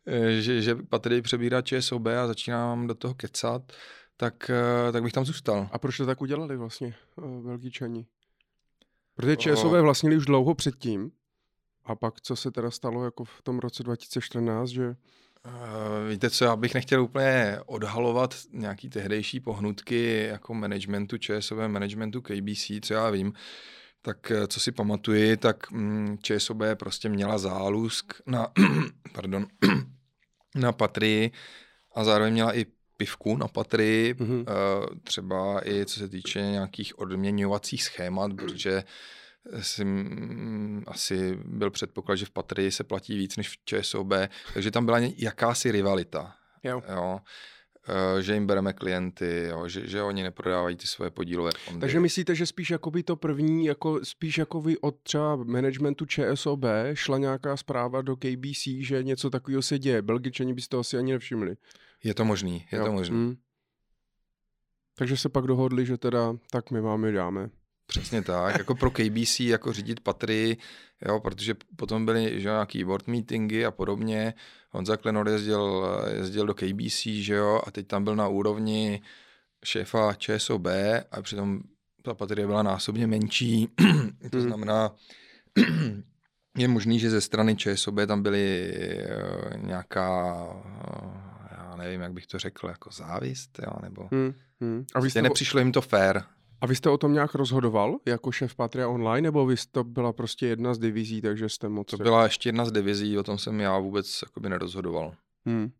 eh, 0.06 0.32
že, 0.42 0.62
že 0.62 0.76
Patrii 0.76 1.22
přebírá 1.22 1.62
ČSOB 1.62 2.08
a 2.08 2.28
začínám 2.28 2.88
do 2.88 2.96
toho 2.96 3.14
kecat, 3.14 3.72
tak, 4.18 4.50
eh, 4.50 4.92
tak 4.92 5.04
bych 5.04 5.14
tam 5.14 5.26
zůstal. 5.26 5.70
A 5.72 5.80
proč 5.80 5.98
to 5.98 6.06
tak 6.06 6.22
udělali 6.22 6.58
vlastně 6.58 6.96
Belgičani? 7.46 8.06
Protože 9.16 9.38
ČSové 9.38 9.82
vlastnili 9.82 10.18
už 10.18 10.26
dlouho 10.26 10.55
předtím. 10.55 11.11
A 11.86 11.95
pak, 11.95 12.22
co 12.22 12.36
se 12.36 12.51
teda 12.51 12.72
stalo 12.72 13.05
jako 13.05 13.24
v 13.24 13.41
tom 13.43 13.59
roce 13.59 13.84
2014, 13.84 14.70
že... 14.70 14.88
Uh, 14.88 16.09
víte 16.09 16.30
co, 16.30 16.45
já 16.45 16.55
bych 16.55 16.74
nechtěl 16.74 17.03
úplně 17.03 17.59
odhalovat 17.66 18.36
nějaký 18.53 18.89
tehdejší 18.89 19.39
pohnutky 19.39 20.28
jako 20.30 20.53
managementu 20.53 21.18
ČSOB, 21.18 21.57
managementu 21.68 22.22
KBC, 22.22 22.72
co 22.82 22.93
já 22.93 23.09
vím. 23.09 23.34
Tak 24.01 24.32
eh, 24.32 24.47
co 24.47 24.59
si 24.59 24.72
pamatuji, 24.72 25.38
tak 25.38 25.72
mm, 25.72 26.18
ČSOB 26.22 26.57
prostě 26.80 27.09
měla 27.09 27.38
zálusk 27.38 28.13
na, 28.26 28.47
pardon, 29.13 29.47
na 30.55 30.72
Patrii 30.72 31.32
a 31.95 32.03
zároveň 32.03 32.34
měla 32.34 32.57
i 32.57 32.66
pivku 32.98 33.38
na 33.38 33.48
patry, 33.48 34.16
mm-hmm. 34.18 34.46
třeba 35.04 35.68
i 35.68 35.86
co 35.86 36.00
se 36.00 36.10
týče 36.10 36.39
nějakých 36.39 37.00
odměňovacích 37.00 37.84
schémat, 37.84 38.34
protože 38.34 38.84
si 39.62 39.86
asi 40.88 41.39
byl 41.46 41.72
předpoklad, 41.72 42.16
že 42.16 42.26
v 42.26 42.32
Patry 42.32 42.72
se 42.72 42.84
platí 42.84 43.18
víc 43.18 43.38
než 43.38 43.50
v 43.50 43.58
ČSOB, 43.66 44.14
takže 44.54 44.72
tam 44.72 44.86
byla 44.86 45.00
jakási 45.18 45.72
rivalita. 45.72 46.36
Jo. 46.64 46.82
jo 46.96 47.20
eh, 48.18 48.22
že 48.22 48.34
jim 48.34 48.48
bereme 48.48 48.74
klienty, 48.74 49.48
jo, 49.50 49.68
že, 49.68 49.88
že 49.88 50.02
oni 50.02 50.24
neprodávají 50.24 50.76
ty 50.76 50.88
svoje 50.88 51.12
podílové 51.12 51.52
fondy. 51.58 51.82
Takže 51.82 52.00
myslíte, 52.00 52.36
že 52.36 52.46
spíš 52.46 52.70
jako 52.70 52.91
by 52.91 53.04
to 53.04 53.16
první, 53.16 53.66
jako 53.66 54.06
spíš 54.06 54.38
jako 54.38 54.62
by 54.62 54.78
od 54.78 54.96
třeba 55.04 55.36
managementu 55.36 56.06
ČSOB 56.06 56.66
šla 56.93 57.18
nějaká 57.18 57.58
zpráva 57.58 58.02
do 58.02 58.16
KBC, 58.16 58.68
že 58.80 59.04
něco 59.04 59.30
takového 59.30 59.62
se 59.62 59.80
děje. 59.80 60.02
Belgičani 60.02 60.54
byste 60.54 60.70
to 60.70 60.80
asi 60.80 60.98
ani 60.98 61.12
nevšimli. 61.12 61.56
Je 62.06 62.14
to 62.14 62.26
možný, 62.26 62.66
je 62.72 62.78
jo. 62.78 62.86
to 62.86 62.91
možný. 62.91 63.16
Hmm. 63.16 63.36
Takže 64.97 65.18
se 65.18 65.30
pak 65.30 65.45
dohodli, 65.45 65.86
že 65.86 65.97
teda 65.97 66.36
tak 66.51 66.72
my 66.72 66.82
vám 66.82 67.06
je 67.06 67.12
dáme. 67.12 67.49
Přesně 67.88 68.22
tak, 68.22 68.58
jako 68.58 68.76
pro 68.76 68.91
KBC, 68.91 69.39
jako 69.39 69.74
řídit 69.74 69.99
patry, 69.99 70.58
jo, 71.08 71.20
protože 71.20 71.56
potom 71.76 72.06
byly 72.06 72.41
že, 72.41 72.49
nějaký 72.49 72.84
board 72.84 73.08
meetingy 73.08 73.66
a 73.66 73.72
podobně. 73.72 74.34
Honza 74.72 74.97
Klenor 74.97 75.30
jezdil, 75.30 75.88
jezdil 76.14 76.45
do 76.45 76.53
KBC, 76.53 77.01
že 77.03 77.34
jo, 77.34 77.62
a 77.68 77.72
teď 77.72 77.88
tam 77.88 78.03
byl 78.03 78.16
na 78.16 78.28
úrovni 78.28 79.01
šéfa 79.66 80.14
ČSOB 80.14 80.68
a 81.12 81.22
přitom 81.22 81.60
ta 82.01 82.14
patrie 82.14 82.47
byla 82.47 82.64
násobně 82.64 83.08
menší, 83.08 83.68
to 84.32 84.38
hmm. 84.38 84.47
znamená, 84.47 84.91
je 86.58 86.68
možný, 86.68 86.99
že 86.99 87.10
ze 87.10 87.22
strany 87.22 87.56
ČSOB 87.56 87.95
tam 88.08 88.24
byly 88.24 88.74
uh, 88.74 89.68
nějaká, 89.68 90.36
já 91.76 91.84
nevím, 91.84 92.02
jak 92.02 92.14
bych 92.14 92.28
to 92.28 92.40
řekl, 92.40 92.68
jako 92.68 92.90
závist, 92.92 93.60
jo, 93.60 93.74
nebo... 93.82 94.08
Hmm. 94.12 94.34
Hmm. 94.62 94.86
A 94.96 95.00
vy 95.00 95.10
jste 95.10 95.22
nepřišlo 95.22 95.60
jim 95.60 95.72
to 95.72 95.82
fair. 95.82 96.22
A 96.62 96.66
vy 96.66 96.76
jste 96.76 96.90
o 96.90 96.98
tom 96.98 97.14
nějak 97.14 97.36
rozhodoval 97.36 97.98
jako 98.06 98.32
šéf 98.32 98.56
Patria 98.56 98.88
Online, 98.88 99.22
nebo 99.22 99.46
vy 99.46 99.56
to 99.72 99.84
byla 99.84 100.14
prostě 100.14 100.48
jedna 100.48 100.74
z 100.74 100.80
divizí, 100.80 101.22
takže 101.22 101.50
jste 101.50 101.70
moc... 101.70 101.88
To 101.88 101.98
byla 101.98 102.24
ještě 102.24 102.50
jedna 102.50 102.66
z 102.66 102.72
divizí, 102.72 103.18
o 103.18 103.24
tom 103.24 103.38
jsem 103.38 103.60
já 103.60 103.80
vůbec 103.80 104.20
jakoby 104.26 104.50
nerozhodoval. 104.50 105.14
Hmm. 105.46 105.72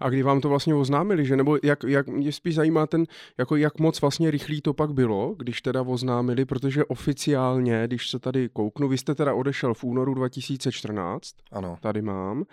A 0.00 0.08
kdy 0.08 0.22
vám 0.22 0.40
to 0.40 0.48
vlastně 0.48 0.74
oznámili, 0.74 1.26
že? 1.26 1.36
Nebo 1.36 1.58
jak, 1.62 1.84
jak 1.84 2.06
mě 2.06 2.32
spíš 2.32 2.54
zajímá 2.54 2.86
ten, 2.86 3.04
jako 3.38 3.56
jak 3.56 3.78
moc 3.78 4.00
vlastně 4.00 4.30
rychlý 4.30 4.60
to 4.60 4.74
pak 4.74 4.92
bylo, 4.92 5.34
když 5.38 5.62
teda 5.62 5.82
oznámili, 5.82 6.44
protože 6.44 6.84
oficiálně, 6.84 7.82
když 7.86 8.10
se 8.10 8.18
tady 8.18 8.48
kouknu, 8.48 8.88
vy 8.88 8.98
jste 8.98 9.14
teda 9.14 9.34
odešel 9.34 9.74
v 9.74 9.84
únoru 9.84 10.14
2014. 10.14 11.34
Ano. 11.52 11.78
Tady 11.80 12.02
mám. 12.02 12.44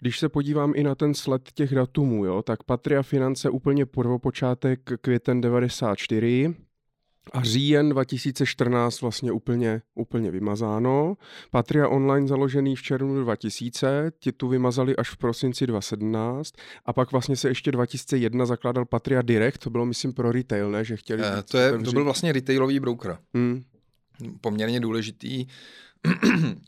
Když 0.00 0.18
se 0.18 0.28
podívám 0.28 0.72
i 0.76 0.82
na 0.82 0.94
ten 0.94 1.14
sled 1.14 1.52
těch 1.54 1.74
datumů, 1.74 2.24
jo, 2.24 2.42
tak 2.42 2.62
Patria 2.62 3.02
Finance 3.02 3.50
úplně 3.50 3.86
prvopočátek 3.86 4.80
květen 5.00 5.40
94, 5.40 6.54
a 7.32 7.42
říjen 7.42 7.88
2014 7.88 9.00
vlastně 9.00 9.32
úplně, 9.32 9.82
úplně 9.94 10.30
vymazáno. 10.30 11.16
Patria 11.50 11.88
Online 11.88 12.28
založený 12.28 12.76
v 12.76 12.82
červnu 12.82 13.24
2000, 13.24 14.12
ti 14.18 14.32
tu 14.32 14.48
vymazali 14.48 14.96
až 14.96 15.10
v 15.10 15.16
prosinci 15.16 15.66
2017 15.66 16.54
a 16.84 16.92
pak 16.92 17.12
vlastně 17.12 17.36
se 17.36 17.48
ještě 17.48 17.72
2001 17.72 18.46
zakládal 18.46 18.84
Patria 18.84 19.22
Direct, 19.22 19.58
to 19.58 19.70
bylo 19.70 19.86
myslím 19.86 20.12
pro 20.12 20.32
retail, 20.32 20.70
ne? 20.70 20.84
Že 20.84 20.96
chtěli... 20.96 21.22
Uh, 21.22 21.28
to, 21.50 21.58
je, 21.58 21.78
to 21.78 21.92
byl 21.92 22.04
vlastně 22.04 22.32
retailový 22.32 22.80
broker. 22.80 23.18
Hmm. 23.34 23.62
Poměrně 24.40 24.80
důležitý 24.80 25.46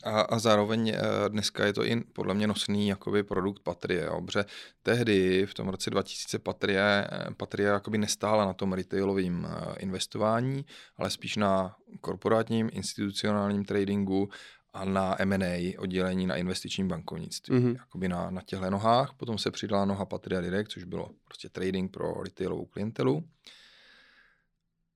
a, 0.03 0.21
a 0.21 0.39
zároveň 0.39 0.89
eh, 0.89 0.99
dneska 1.29 1.65
je 1.65 1.73
to 1.73 1.85
i 1.85 2.01
podle 2.01 2.33
mě 2.33 2.47
nosný 2.47 2.87
jakoby 2.87 3.23
produkt 3.23 3.63
Patrie, 3.63 4.03
jo, 4.03 4.21
protože 4.21 4.45
tehdy 4.83 5.45
v 5.45 5.53
tom 5.53 5.69
roce 5.69 5.89
2000 5.89 6.39
Patrie, 6.39 7.07
Patrie 7.37 7.69
jakoby 7.69 7.97
nestála 7.97 8.45
na 8.45 8.53
tom 8.53 8.73
retailovém 8.73 9.47
eh, 9.47 9.75
investování, 9.79 10.65
ale 10.97 11.09
spíš 11.09 11.35
na 11.35 11.75
korporátním 12.01 12.69
institucionálním 12.73 13.65
tradingu 13.65 14.29
a 14.73 14.85
na 14.85 15.21
M&A 15.21 15.77
oddělení 15.77 16.27
na 16.27 16.35
investičním 16.35 16.87
bankovnictví. 16.87 17.55
Mm-hmm. 17.55 17.75
Jakoby 17.75 18.09
na, 18.09 18.29
na 18.29 18.41
těchto 18.41 18.69
nohách. 18.69 19.13
Potom 19.17 19.37
se 19.37 19.51
přidala 19.51 19.85
noha 19.85 20.05
Patria 20.05 20.41
Direct, 20.41 20.71
což 20.71 20.83
bylo 20.83 21.09
prostě 21.25 21.49
trading 21.49 21.91
pro 21.91 22.23
retailovou 22.23 22.65
klientelu. 22.65 23.23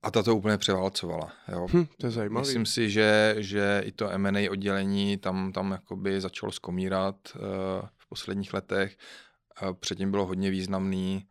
A 0.01 0.11
ta 0.11 0.23
to 0.23 0.35
úplně 0.35 0.57
převálcovala. 0.57 1.31
Jo. 1.51 1.67
Hm, 1.73 1.85
to 1.97 2.07
je 2.07 2.11
zajímavé. 2.11 2.41
Myslím 2.41 2.65
si, 2.65 2.89
že, 2.89 3.35
že 3.37 3.83
i 3.85 3.91
to 3.91 4.09
M&A 4.09 4.49
oddělení 4.49 5.17
tam, 5.17 5.51
tam 5.51 5.71
jakoby 5.71 6.21
začalo 6.21 6.51
skomírat 6.51 7.15
uh, 7.35 7.41
v 7.97 8.09
posledních 8.09 8.53
letech. 8.53 8.97
Uh, 9.63 9.73
předtím 9.73 10.11
bylo 10.11 10.25
hodně 10.25 10.49
významný. 10.51 11.25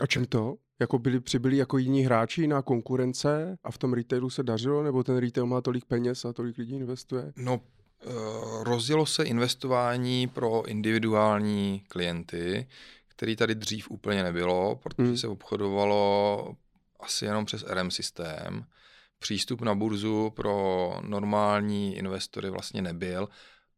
A 0.00 0.06
čím 0.06 0.26
to? 0.26 0.56
Jako 0.80 0.98
byli, 0.98 1.20
přibyli 1.20 1.56
jako 1.56 1.78
jiní 1.78 2.02
hráči 2.02 2.46
na 2.46 2.62
konkurence 2.62 3.58
a 3.64 3.70
v 3.70 3.78
tom 3.78 3.92
retailu 3.92 4.30
se 4.30 4.42
dařilo? 4.42 4.82
Nebo 4.82 5.04
ten 5.04 5.16
retail 5.16 5.46
má 5.46 5.60
tolik 5.60 5.84
peněz 5.84 6.24
a 6.24 6.32
tolik 6.32 6.58
lidí 6.58 6.76
investuje? 6.76 7.32
No, 7.36 7.54
uh, 7.54 8.62
rozjelo 8.62 9.06
se 9.06 9.24
investování 9.24 10.28
pro 10.28 10.66
individuální 10.66 11.84
klienty, 11.88 12.66
který 13.08 13.36
tady 13.36 13.54
dřív 13.54 13.90
úplně 13.90 14.22
nebylo, 14.22 14.76
protože 14.82 15.08
hmm. 15.08 15.16
se 15.16 15.28
obchodovalo 15.28 16.56
asi 17.02 17.24
jenom 17.24 17.44
přes 17.44 17.64
RM 17.68 17.90
systém. 17.90 18.64
Přístup 19.18 19.60
na 19.60 19.74
burzu 19.74 20.30
pro 20.30 20.96
normální 21.02 21.96
investory 21.96 22.50
vlastně 22.50 22.82
nebyl 22.82 23.28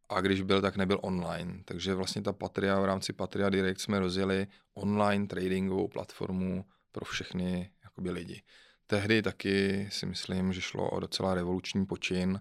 a 0.09 0.21
když 0.21 0.43
byl, 0.43 0.63
tak 0.63 0.77
nebyl 0.77 0.99
online. 1.03 1.63
Takže 1.65 1.95
vlastně 1.95 2.23
ta 2.23 2.33
Patria 2.33 2.81
v 2.81 2.85
rámci 2.85 3.13
Patria 3.13 3.51
Direct 3.51 3.81
jsme 3.81 3.99
rozjeli 3.99 4.47
online 4.75 5.27
tradingovou 5.27 5.89
platformu 5.89 6.65
pro 6.93 7.05
všechny 7.05 7.71
jakoby, 7.85 8.11
lidi. 8.11 8.43
Tehdy 8.87 9.23
taky 9.23 9.89
si 9.91 10.07
myslím, 10.07 10.53
že 10.53 10.61
šlo 10.61 10.91
o 10.91 11.01
docela 11.01 11.35
revoluční 11.35 11.87
počin. 11.87 12.41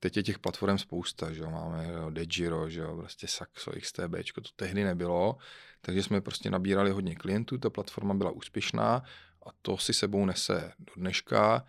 Teď 0.00 0.16
je 0.16 0.22
těch 0.22 0.38
platform 0.38 0.78
spousta, 0.78 1.32
že 1.32 1.40
jo? 1.40 1.50
máme 1.50 1.88
Degiro, 2.10 2.70
že 2.70 2.80
jo? 2.80 2.96
prostě 2.96 3.26
Saxo, 3.26 3.72
XTB, 3.80 4.14
to 4.34 4.50
tehdy 4.56 4.84
nebylo, 4.84 5.36
takže 5.80 6.02
jsme 6.02 6.20
prostě 6.20 6.50
nabírali 6.50 6.90
hodně 6.90 7.14
klientů, 7.14 7.58
ta 7.58 7.70
platforma 7.70 8.14
byla 8.14 8.30
úspěšná 8.30 9.02
a 9.46 9.50
to 9.62 9.78
si 9.78 9.94
sebou 9.94 10.24
nese 10.24 10.72
do 10.78 10.92
dneška, 10.96 11.64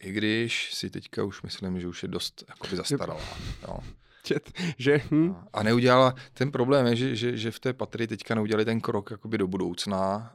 i 0.00 0.12
když 0.12 0.74
si 0.74 0.90
teďka 0.90 1.24
už 1.24 1.42
myslím, 1.42 1.80
že 1.80 1.88
už 1.88 2.02
je 2.02 2.08
dost 2.08 2.44
jakoby 2.48 2.76
zastaralá. 2.76 3.24
Jo. 3.62 3.78
Čet, 4.22 4.52
že, 4.78 5.00
hm. 5.10 5.34
A 5.52 5.62
neudělala, 5.62 6.14
ten 6.34 6.52
problém 6.52 6.86
je, 6.86 6.96
že, 6.96 7.16
že, 7.16 7.36
že 7.36 7.50
v 7.50 7.60
té 7.60 7.72
patrii 7.72 8.06
teďka 8.06 8.34
neudělali 8.34 8.64
ten 8.64 8.80
krok 8.80 9.10
jakoby 9.10 9.38
do 9.38 9.46
budoucna, 9.46 10.34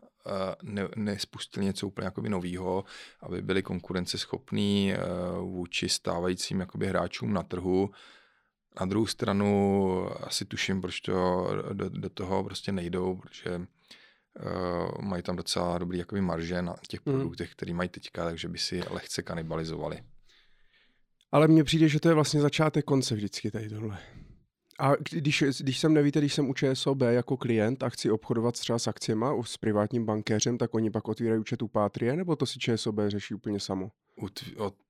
ne, 0.63 0.88
nespustili 0.95 1.66
něco 1.66 1.88
úplně 1.88 2.05
jakoby 2.05 2.30
novýho, 2.30 2.84
aby 3.22 3.41
byli 3.41 3.63
konkurenceschopní 3.63 4.93
eh, 4.93 4.97
vůči 5.39 5.89
stávajícím 5.89 6.59
jakoby 6.59 6.88
hráčům 6.88 7.34
na 7.34 7.43
trhu. 7.43 7.91
Na 8.80 8.86
druhou 8.86 9.05
stranu 9.05 10.09
asi 10.20 10.45
tuším, 10.45 10.82
proč 10.82 11.01
to 11.01 11.47
do, 11.74 11.89
do 11.89 12.09
toho 12.09 12.43
prostě 12.43 12.72
nejdou, 12.72 13.16
protože 13.16 13.61
Uh, 14.39 15.01
mají 15.01 15.23
tam 15.23 15.36
docela 15.36 15.77
dobrý 15.77 15.97
jakoby 15.97 16.21
marže 16.21 16.61
na 16.61 16.75
těch 16.88 17.05
mm. 17.05 17.13
produktech, 17.13 17.51
které 17.51 17.73
mají 17.73 17.89
teďka, 17.89 18.25
takže 18.25 18.47
by 18.47 18.57
si 18.57 18.83
lehce 18.89 19.21
kanibalizovali. 19.21 20.03
Ale 21.31 21.47
mně 21.47 21.63
přijde, 21.63 21.88
že 21.88 21.99
to 21.99 22.07
je 22.07 22.15
vlastně 22.15 22.41
začátek 22.41 22.86
konce 22.86 23.15
vždycky 23.15 23.51
tady 23.51 23.69
tohle. 23.69 23.97
A 24.79 24.95
když, 24.95 25.43
když 25.59 25.79
jsem 25.79 25.93
nevíte, 25.93 26.19
když 26.19 26.33
jsem 26.33 26.49
u 26.49 26.53
ČSOB 26.53 27.01
jako 27.01 27.38
klient 27.38 27.83
a 27.83 27.89
chci 27.89 28.11
obchodovat 28.11 28.59
třeba 28.59 28.79
s 28.79 28.88
akciema 28.88 29.43
s 29.43 29.57
privátním 29.57 30.05
bankéřem, 30.05 30.57
tak 30.57 30.75
oni 30.75 30.91
pak 30.91 31.07
otvírají 31.07 31.39
účet 31.39 31.61
u 31.61 31.67
Pátrie, 31.67 32.15
nebo 32.15 32.36
to 32.36 32.45
si 32.45 32.59
ČSOB 32.59 32.95
řeší 33.07 33.33
úplně 33.33 33.59
samo? 33.59 33.91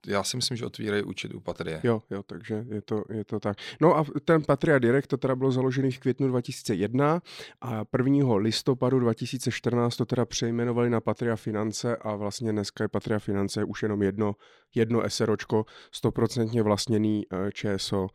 Já 0.07 0.23
si 0.23 0.37
myslím, 0.37 0.57
že 0.57 0.65
otvírají 0.65 1.03
účet 1.03 1.33
u 1.33 1.39
Patrie. 1.39 1.81
Jo, 1.83 2.01
jo, 2.09 2.23
takže 2.23 2.65
je 2.69 2.81
to, 2.81 3.03
je 3.09 3.25
to 3.25 3.39
tak. 3.39 3.57
No 3.81 3.97
a 3.97 4.05
ten 4.25 4.43
Patria 4.43 4.79
Direct 4.79 5.07
to 5.07 5.17
teda 5.17 5.35
bylo 5.35 5.51
založený 5.51 5.91
v 5.91 5.99
květnu 5.99 6.27
2001 6.27 7.21
a 7.61 7.83
1. 7.97 8.35
listopadu 8.35 8.99
2014 8.99 9.95
to 9.95 10.05
teda 10.05 10.25
přejmenovali 10.25 10.89
na 10.89 11.01
Patria 11.01 11.35
Finance 11.35 11.97
a 11.97 12.15
vlastně 12.15 12.51
dneska 12.51 12.83
je 12.83 12.87
Patria 12.87 13.19
Finance 13.19 13.63
už 13.63 13.83
jenom 13.83 14.01
jedno, 14.01 14.35
jedno 14.75 15.01
SROčko, 15.07 15.65
stoprocentně 15.91 16.63
vlastněný 16.63 17.25
eh, 17.31 17.51
ČSOB. 17.51 18.11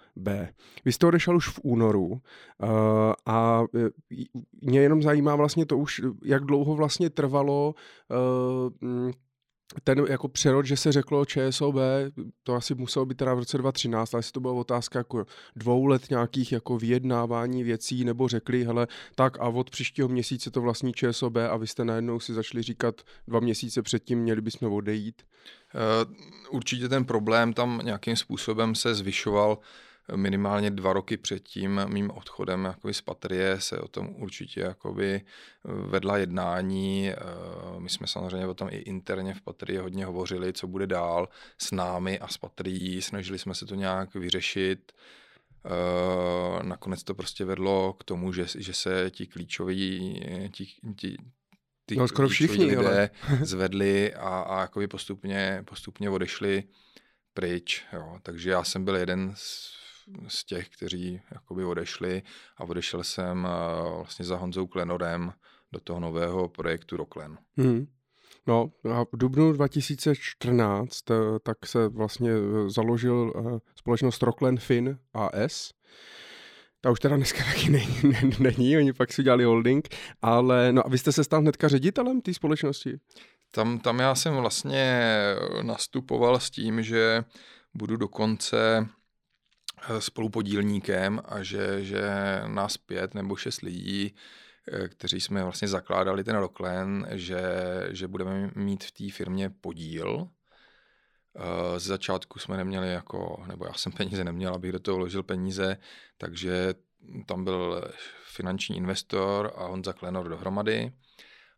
Vy 0.85 0.93
jste 0.93 1.07
odešel 1.07 1.37
už 1.37 1.49
v 1.49 1.61
únoru 1.63 2.21
eh, 2.63 2.67
a 3.27 3.65
eh, 3.77 3.89
mě 4.63 4.81
jenom 4.81 5.03
zajímá 5.03 5.37
vlastně 5.37 5.67
to 5.67 5.79
už, 5.79 6.01
jak 6.25 6.45
dlouho 6.45 6.75
vlastně 6.75 7.11
trvalo 7.11 7.75
ten 9.85 10.05
jako 10.09 10.29
přerod, 10.29 10.66
že 10.66 10.77
se 10.77 10.93
řeklo 10.93 11.25
ČSOB, 11.25 11.75
to 12.43 12.55
asi 12.55 12.75
muselo 12.75 13.07
být 13.07 13.18
teda 13.18 13.35
v 13.35 13.39
roce 13.39 13.59
2013, 13.59 14.14
ale 14.14 14.23
to 14.33 14.41
byla 14.41 14.53
otázka 14.53 14.99
jako 14.99 15.27
dvou 15.57 15.87
let 15.87 16.11
nějakých 16.11 16.53
jako 16.53 16.79
vyjednávání 16.79 17.64
věcí, 17.64 18.05
nebo 18.05 18.29
řekli, 18.29 18.64
hele, 18.64 18.87
tak 19.14 19.41
a 19.41 19.49
od 19.49 19.71
příštího 19.71 20.09
měsíce 20.09 20.51
to 20.51 20.61
vlastní 20.61 20.93
ČSOB 20.93 21.37
a 21.37 21.57
vy 21.57 21.66
jste 21.66 21.85
najednou 21.85 22.21
si 22.21 22.35
začali 22.35 22.62
říkat 22.62 23.01
dva 23.29 23.41
měsíce 23.41 23.83
předtím, 23.83 24.18
měli 24.18 24.41
bychom 24.41 24.73
odejít? 24.73 25.23
Uh, 25.75 26.14
určitě 26.51 26.89
ten 26.89 27.05
problém 27.05 27.53
tam 27.53 27.81
nějakým 27.85 28.16
způsobem 28.16 28.75
se 28.75 28.95
zvyšoval 28.95 29.59
minimálně 30.16 30.70
dva 30.70 30.92
roky 30.92 31.16
před 31.16 31.48
tím 31.48 31.80
mým 31.86 32.11
odchodem 32.11 32.64
jakoby 32.64 32.94
z 32.94 33.01
Patrie 33.01 33.61
se 33.61 33.78
o 33.78 33.88
tom 33.88 34.14
určitě 34.18 34.61
jakoby 34.61 35.22
vedla 35.64 36.18
jednání. 36.18 37.11
Eh, 37.11 37.16
my 37.78 37.88
jsme 37.88 38.07
samozřejmě 38.07 38.46
o 38.46 38.55
tom 38.55 38.68
i 38.70 38.76
interně 38.76 39.34
v 39.34 39.40
Patrii 39.40 39.78
hodně 39.78 40.07
hovořili, 40.07 40.53
co 40.53 40.66
bude 40.66 40.86
dál 40.86 41.28
s 41.59 41.70
námi 41.70 42.18
a 42.18 42.28
s 42.28 42.36
Patrií. 42.36 43.03
Snažili 43.03 43.38
jsme 43.38 43.55
se 43.55 43.66
to 43.66 43.74
nějak 43.74 44.14
vyřešit. 44.14 44.92
Eh, 45.64 46.62
nakonec 46.62 47.05
to 47.05 47.14
prostě 47.14 47.44
vedlo 47.44 47.92
k 47.92 48.05
tomu, 48.05 48.32
že, 48.32 48.46
že 48.59 48.72
se 48.72 49.11
ti 49.11 49.26
klíčoví, 49.26 50.20
ti, 50.53 50.66
ti, 50.96 51.16
ty 51.86 51.96
no, 51.96 52.09
skoro 52.09 52.28
všichni 52.28 52.64
lidé 52.64 53.11
zvedli 53.42 54.14
a, 54.14 54.28
a 54.28 54.61
jakoby 54.61 54.88
postupně, 54.88 55.62
postupně 55.66 56.11
odešli 56.11 56.64
pryč. 57.34 57.84
Jo. 57.92 58.18
Takže 58.22 58.51
já 58.51 58.64
jsem 58.64 58.84
byl 58.84 58.96
jeden 58.96 59.32
z 59.36 59.80
z 60.29 60.45
těch, 60.45 60.69
kteří 60.69 61.21
jakoby 61.31 61.65
odešli 61.65 62.23
a 62.57 62.65
odešel 62.65 63.05
jsem 63.05 63.47
eh, 63.47 63.91
vlastně 63.97 64.25
za 64.25 64.37
Honzou 64.37 64.67
Klenorem 64.67 65.33
do 65.73 65.81
toho 65.81 66.01
nového 66.01 66.49
projektu 66.49 66.97
Roklen. 66.97 67.39
Hmm. 67.57 67.87
No 68.47 68.73
a 68.93 69.05
v 69.05 69.17
dubnu 69.17 69.53
2014 69.53 71.11
eh, 71.11 71.15
tak 71.43 71.67
se 71.67 71.89
vlastně 71.89 72.31
eh, 72.31 72.71
založil 72.71 73.33
společnost 73.75 74.23
Rockland 74.23 74.61
Fin 74.61 74.99
AS. 75.15 75.73
Ta 76.81 76.91
už 76.91 77.01
teda 77.01 77.17
dneska 77.17 77.45
taky 77.55 77.71
není, 77.71 78.13
není, 78.39 78.77
oni 78.77 78.93
pak 78.93 79.13
si 79.13 79.23
udělali 79.23 79.45
holding, 79.45 79.89
ale 80.23 80.73
no 80.73 80.87
a 80.87 80.89
vy 80.89 80.99
jste 80.99 81.13
se 81.13 81.25
stal 81.25 81.41
hnedka 81.41 81.69
ředitelem 81.69 82.21
té 82.21 82.35
společnosti? 82.35 82.99
Tam, 83.51 83.79
tam 83.79 83.99
já 83.99 84.15
jsem 84.15 84.35
vlastně 84.35 85.05
nastupoval 85.63 86.41
s 86.41 86.51
tím, 86.51 86.83
že 86.83 87.25
budu 87.75 87.97
dokonce 87.97 88.89
spolupodílníkem 89.99 91.20
a 91.24 91.43
že, 91.43 91.85
že 91.85 92.03
nás 92.47 92.76
pět 92.76 93.14
nebo 93.14 93.37
šest 93.37 93.61
lidí 93.61 94.14
Eh, 94.72 94.89
kteří 94.89 95.20
jsme 95.20 95.43
vlastně 95.43 95.68
zakládali 95.68 96.24
ten 96.24 96.37
Rockland, 96.37 97.07
že, 97.11 97.43
že 97.91 98.09
budeme 98.09 98.51
mít 98.55 98.85
v 98.85 98.93
té 98.93 99.11
firmě 99.11 99.51
podíl. 99.51 100.28
Eh, 101.37 101.81
z 101.81 101.83
začátku 101.83 102.39
jsme 102.39 102.57
neměli 102.57 102.93
jako, 102.93 103.45
nebo 103.47 103.66
já 103.66 103.72
jsem 103.72 103.93
peníze 103.93 104.24
neměl, 104.24 104.55
abych 104.55 104.72
do 104.72 104.78
toho 104.78 104.97
vložil 104.97 105.22
peníze, 105.22 105.76
takže 106.18 106.74
tam 107.26 107.45
byl 107.45 107.85
finanční 108.24 108.76
investor 108.76 109.53
a 109.57 109.66
Honza 109.66 109.93
Klenor 109.93 110.28
dohromady 110.28 110.93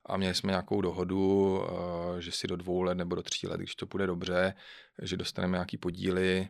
a 0.07 0.17
měli 0.17 0.35
jsme 0.35 0.51
nějakou 0.53 0.81
dohodu, 0.81 1.63
eh, 1.65 2.21
že 2.21 2.33
si 2.33 2.47
do 2.47 2.57
dvou 2.57 2.83
let 2.83 2.95
nebo 2.95 3.15
do 3.15 3.23
tří 3.23 3.47
let, 3.47 3.57
když 3.57 3.75
to 3.75 3.87
půjde 3.87 4.07
dobře, 4.07 4.55
že 5.03 5.17
dostaneme 5.17 5.57
nějaký 5.57 5.77
podíly 5.77 6.49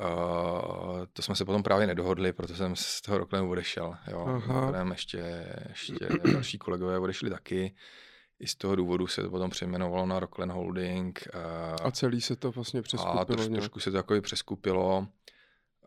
Uh, 0.00 1.06
to 1.12 1.22
jsme 1.22 1.36
se 1.36 1.44
potom 1.44 1.62
právě 1.62 1.86
nedohodli, 1.86 2.32
protože 2.32 2.56
jsem 2.56 2.76
z 2.76 3.00
toho 3.00 3.18
roku 3.18 3.36
odešel. 3.50 3.94
Jo. 4.10 4.42
ještě, 4.90 5.46
ještě 5.68 6.08
další 6.32 6.58
kolegové 6.58 6.98
odešli 6.98 7.30
taky. 7.30 7.74
I 8.40 8.46
z 8.46 8.54
toho 8.54 8.76
důvodu 8.76 9.06
se 9.06 9.22
to 9.22 9.30
potom 9.30 9.50
přejmenovalo 9.50 10.06
na 10.06 10.20
Rockland 10.20 10.52
Holding. 10.52 11.28
Uh, 11.34 11.86
a 11.86 11.90
celý 11.90 12.20
se 12.20 12.36
to 12.36 12.52
vlastně 12.52 12.82
přeskupilo. 12.82 13.20
A 13.20 13.24
troš, 13.24 13.48
trošku 13.48 13.80
se 13.80 13.90
to 13.90 13.96
jako 13.96 14.20
přeskupilo. 14.20 15.06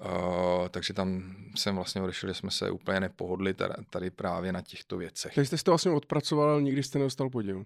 Uh, 0.01 0.68
takže 0.70 0.93
tam 0.93 1.36
jsem 1.55 1.76
vlastně 1.76 2.01
odešel, 2.01 2.30
že 2.30 2.34
jsme 2.34 2.51
se 2.51 2.72
úplně 2.72 2.99
nepohodli 2.99 3.53
tady, 3.53 3.74
tady 3.89 4.11
právě 4.11 4.51
na 4.51 4.61
těchto 4.61 4.97
věcech. 4.97 5.36
Takže 5.36 5.47
jste 5.47 5.57
si 5.57 5.64
to 5.64 5.72
vlastně 5.72 5.91
odpracoval, 5.91 6.49
ale 6.49 6.61
nikdy 6.61 6.84
jste 6.84 6.99
nedostal 6.99 7.30
podíl. 7.30 7.66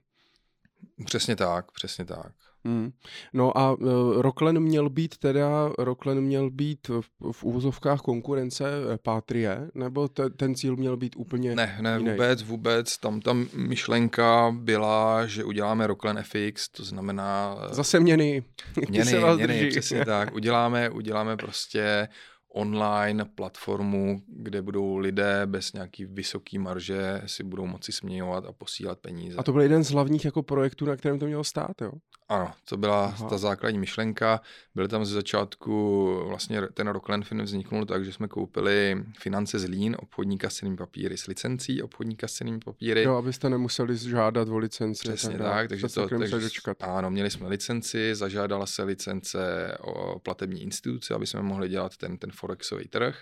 Přesně 1.05 1.35
tak, 1.35 1.71
přesně 1.71 2.05
tak. 2.05 2.31
Hmm. 2.67 2.91
No 3.33 3.57
a 3.57 3.71
uh, 3.73 4.21
Rocklen 4.21 4.59
měl 4.59 4.89
být 4.89 5.17
teda, 5.17 5.71
Rocklen 5.77 6.21
měl 6.21 6.49
být 6.49 6.87
v, 6.87 7.31
v 7.31 7.43
úvozovkách 7.43 8.01
konkurence 8.01 8.69
e, 8.93 8.97
Patrie, 8.97 9.69
nebo 9.75 10.07
te, 10.07 10.29
ten 10.29 10.55
cíl 10.55 10.75
měl 10.75 10.97
být 10.97 11.15
úplně 11.15 11.55
Ne, 11.55 11.77
ne, 11.81 11.95
jiný? 11.97 12.11
vůbec, 12.11 12.43
vůbec. 12.43 12.97
Tam 12.97 13.21
ta 13.21 13.33
myšlenka 13.53 14.55
byla, 14.59 15.25
že 15.25 15.43
uděláme 15.43 15.87
Rocklen 15.87 16.23
FX, 16.23 16.69
to 16.69 16.83
znamená... 16.83 17.55
E, 17.71 17.73
Zase 17.73 17.99
měny. 17.99 18.43
Měny, 18.89 19.13
měny, 19.35 19.69
přesně 19.69 20.05
tak. 20.05 20.35
Uděláme, 20.35 20.89
uděláme 20.89 21.37
prostě 21.37 22.07
online 22.53 23.25
platformu, 23.25 24.21
kde 24.27 24.61
budou 24.61 24.97
lidé 24.97 25.41
bez 25.45 25.73
nějaký 25.73 26.05
vysoký 26.05 26.57
marže 26.57 27.21
si 27.25 27.43
budou 27.43 27.65
moci 27.65 27.91
směňovat 27.91 28.45
a 28.45 28.51
posílat 28.51 28.99
peníze. 28.99 29.37
A 29.37 29.43
to 29.43 29.51
byl 29.51 29.61
jeden 29.61 29.83
z 29.83 29.91
hlavních 29.91 30.25
jako 30.25 30.43
projektů, 30.43 30.85
na 30.85 30.95
kterém 30.95 31.19
to 31.19 31.25
mělo 31.25 31.43
stát, 31.43 31.81
jo? 31.81 31.91
Ano, 32.29 32.51
to 32.69 32.77
byla 32.77 33.05
Aha. 33.05 33.29
ta 33.29 33.37
základní 33.37 33.79
myšlenka. 33.79 34.41
Byl 34.75 34.87
tam 34.87 35.05
ze 35.05 35.13
začátku, 35.13 36.05
vlastně 36.27 36.61
ten 36.73 36.87
Rockland 36.87 37.25
Fin 37.25 37.41
vzniknul 37.43 37.85
tak, 37.85 38.05
že 38.05 38.13
jsme 38.13 38.27
koupili 38.27 39.03
finance 39.19 39.59
z 39.59 39.63
Lín, 39.65 39.95
obchodníka 39.99 40.49
s 40.49 40.55
cenými 40.55 40.77
papíry 40.77 41.17
s 41.17 41.27
licencí, 41.27 41.81
obchodníka 41.81 42.27
s 42.27 42.33
cenými 42.33 42.59
papíry. 42.59 43.03
Jo, 43.03 43.15
abyste 43.15 43.49
nemuseli 43.49 43.97
žádat 43.97 44.47
o 44.49 44.57
licenci. 44.57 45.07
Přesně 45.07 45.37
tak, 45.37 45.39
tak 45.39 45.69
takže 45.69 45.87
to, 45.87 46.07
takže, 46.19 46.39
dočkat. 46.39 46.77
ano, 46.83 47.11
měli 47.11 47.29
jsme 47.29 47.47
licenci, 47.47 48.15
zažádala 48.15 48.65
se 48.65 48.83
licence 48.83 49.77
o 49.81 50.19
platební 50.19 50.63
instituci, 50.63 51.13
aby 51.13 51.27
jsme 51.27 51.41
mohli 51.41 51.69
dělat 51.69 51.97
ten, 51.97 52.17
ten 52.17 52.31
forexový 52.31 52.87
trh. 52.87 53.21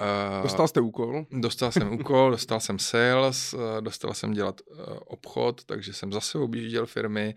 Uh, 0.00 0.42
dostal 0.42 0.68
jste 0.68 0.80
úkol? 0.80 1.26
Dostal 1.40 1.72
jsem 1.72 1.92
úkol, 1.92 2.30
dostal 2.30 2.60
jsem 2.60 2.78
sales, 2.78 3.54
dostal 3.80 4.14
jsem 4.14 4.32
dělat 4.32 4.60
uh, 4.66 4.78
obchod, 5.06 5.64
takže 5.64 5.92
jsem 5.92 6.12
zase 6.12 6.38
objížděl 6.38 6.86
firmy, 6.86 7.34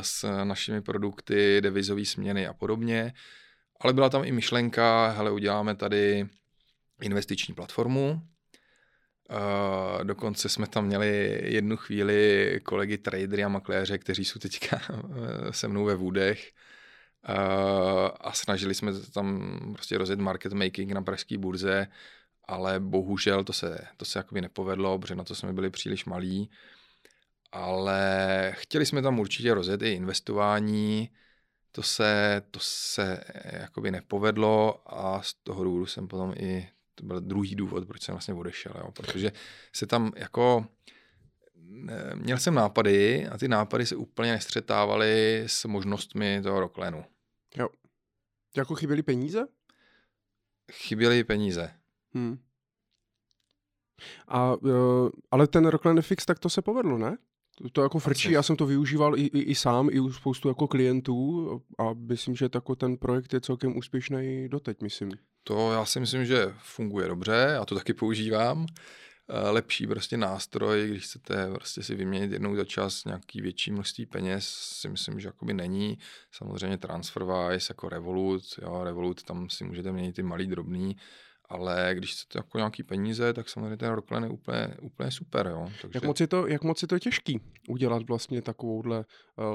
s 0.00 0.44
našimi 0.44 0.82
produkty, 0.82 1.60
devizové 1.60 2.04
směny 2.04 2.46
a 2.46 2.52
podobně. 2.52 3.12
Ale 3.80 3.92
byla 3.92 4.08
tam 4.08 4.24
i 4.24 4.32
myšlenka, 4.32 5.08
hele, 5.08 5.30
uděláme 5.30 5.74
tady 5.74 6.28
investiční 7.02 7.54
platformu. 7.54 8.22
dokonce 10.02 10.48
jsme 10.48 10.66
tam 10.66 10.86
měli 10.86 11.40
jednu 11.44 11.76
chvíli 11.76 12.60
kolegy 12.62 12.98
tradery 12.98 13.44
a 13.44 13.48
makléře, 13.48 13.98
kteří 13.98 14.24
jsou 14.24 14.38
teďka 14.38 14.80
se 15.50 15.68
mnou 15.68 15.84
ve 15.84 15.94
Vůdech. 15.94 16.52
a 18.20 18.32
snažili 18.32 18.74
jsme 18.74 18.92
tam 19.14 19.58
prostě 19.72 19.98
rozjet 19.98 20.20
market 20.20 20.52
making 20.52 20.92
na 20.92 21.02
pražské 21.02 21.38
burze, 21.38 21.86
ale 22.44 22.80
bohužel 22.80 23.44
to 23.44 23.52
se, 23.52 23.78
to 23.96 24.04
se 24.04 24.18
jakoby 24.18 24.40
nepovedlo, 24.40 24.98
protože 24.98 25.14
na 25.14 25.24
to 25.24 25.34
jsme 25.34 25.52
byli 25.52 25.70
příliš 25.70 26.04
malí 26.04 26.50
ale 27.52 28.52
chtěli 28.56 28.86
jsme 28.86 29.02
tam 29.02 29.18
určitě 29.18 29.54
rozjet 29.54 29.82
i 29.82 29.92
investování, 29.92 31.10
to 31.72 31.82
se, 31.82 32.42
to 32.50 32.58
se 32.62 33.24
jakoby 33.52 33.90
nepovedlo 33.90 34.82
a 34.94 35.22
z 35.22 35.34
toho 35.34 35.64
důvodu 35.64 35.86
jsem 35.86 36.08
potom 36.08 36.34
i, 36.36 36.68
to 36.94 37.06
byl 37.06 37.20
druhý 37.20 37.54
důvod, 37.54 37.86
proč 37.86 38.02
jsem 38.02 38.14
vlastně 38.14 38.34
odešel, 38.34 38.72
jo, 38.78 38.92
protože 38.92 39.32
se 39.72 39.86
tam 39.86 40.12
jako, 40.16 40.66
měl 42.14 42.38
jsem 42.38 42.54
nápady 42.54 43.28
a 43.28 43.38
ty 43.38 43.48
nápady 43.48 43.86
se 43.86 43.96
úplně 43.96 44.32
nestřetávaly 44.32 45.44
s 45.46 45.64
možnostmi 45.64 46.42
toho 46.42 46.60
Rocklenu. 46.60 47.04
Jo. 47.56 47.68
Jako 48.56 48.74
chyběly 48.74 49.02
peníze? 49.02 49.46
Chyběly 50.72 51.24
peníze. 51.24 51.74
Hmm. 52.14 52.38
A, 54.28 54.54
uh, 54.54 55.08
ale 55.30 55.46
ten 55.46 55.66
Rockland 55.66 56.02
Fix, 56.02 56.26
tak 56.26 56.38
to 56.38 56.50
se 56.50 56.62
povedlo, 56.62 56.98
ne? 56.98 57.16
To 57.72 57.82
jako 57.82 57.98
frčí, 57.98 58.32
já 58.32 58.42
jsem 58.42 58.56
to 58.56 58.66
využíval 58.66 59.18
i, 59.18 59.22
i, 59.22 59.38
i 59.38 59.54
sám, 59.54 59.88
i 59.92 60.00
u 60.00 60.12
spoustu 60.12 60.48
jako 60.48 60.68
klientů 60.68 61.48
a 61.78 61.94
myslím, 61.94 62.36
že 62.36 62.48
tako 62.48 62.76
ten 62.76 62.96
projekt 62.96 63.34
je 63.34 63.40
celkem 63.40 63.76
úspěšný 63.76 64.48
doteď, 64.48 64.82
myslím. 64.82 65.10
To 65.44 65.72
já 65.72 65.84
si 65.84 66.00
myslím, 66.00 66.24
že 66.24 66.54
funguje 66.58 67.08
dobře, 67.08 67.48
já 67.52 67.64
to 67.64 67.74
taky 67.74 67.94
používám. 67.94 68.66
Eh, 69.32 69.50
lepší 69.50 69.86
prostě 69.86 70.16
nástroj, 70.16 70.88
když 70.88 71.04
chcete 71.04 71.50
prostě 71.54 71.82
si 71.82 71.94
vyměnit 71.94 72.32
jednou 72.32 72.56
za 72.56 72.64
čas 72.64 73.04
nějaký 73.04 73.40
větší 73.40 73.70
množství 73.70 74.06
peněz, 74.06 74.48
si 74.48 74.88
myslím, 74.88 75.20
že 75.20 75.28
jakoby 75.28 75.54
není. 75.54 75.98
Samozřejmě 76.32 76.78
TransferWise 76.78 77.70
jako 77.70 77.88
Revolut, 77.88 78.42
jo, 78.62 78.84
Revolut 78.84 79.22
tam 79.22 79.50
si 79.50 79.64
můžete 79.64 79.92
měnit 79.92 80.16
ty 80.16 80.22
malý 80.22 80.46
drobný, 80.46 80.96
ale 81.50 81.90
když 81.94 82.12
chcete 82.12 82.38
jako 82.38 82.58
nějaký 82.58 82.82
peníze, 82.82 83.32
tak 83.32 83.48
samozřejmě 83.48 83.76
ten 83.76 83.92
Rockland 83.92 84.24
je 84.24 84.30
úplně, 84.30 84.76
úplně 84.80 85.10
super. 85.10 85.46
Jo. 85.46 85.68
Takže... 85.82 85.96
Jak, 85.96 86.04
moc 86.04 86.20
je 86.20 86.26
to, 86.26 86.46
jak 86.46 86.62
moc 86.62 86.82
je 86.82 86.88
to 86.88 86.98
těžký 86.98 87.40
udělat 87.68 88.02
vlastně 88.08 88.42
takovouhle 88.42 88.98
uh, 88.98 89.04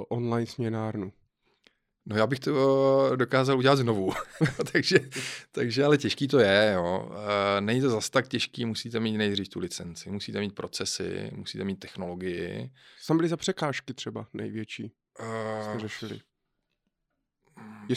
online 0.10 0.48
směnárnu? 0.48 1.12
No 2.06 2.16
já 2.16 2.28
bych 2.28 2.40
to 2.40 2.52
uh, 2.52 3.18
dokázal 3.18 3.58
udělat 3.58 3.76
znovu, 3.76 4.12
takže, 4.72 5.00
takže 5.52 5.84
ale 5.84 5.98
těžký 5.98 6.28
to 6.28 6.40
je, 6.40 6.72
jo. 6.76 7.10
Uh, 7.10 7.16
není 7.60 7.82
to 7.82 7.90
zas 7.90 8.10
tak 8.10 8.28
těžký, 8.28 8.66
musíte 8.66 9.00
mít 9.00 9.18
nejdřív 9.18 9.50
tu 9.50 9.60
licenci, 9.60 10.12
musíte 10.12 10.40
mít 10.40 10.56
procesy, 10.56 11.32
musíte 11.34 11.64
mít 11.64 11.80
technologii. 11.80 12.72
Co 13.06 13.14
byly 13.14 13.28
za 13.28 13.38
překážky 13.38 13.94
třeba 13.94 14.28
největší? 14.34 14.92
Uh, 15.20 15.64
jste 15.64 15.80
řešili? 15.80 16.20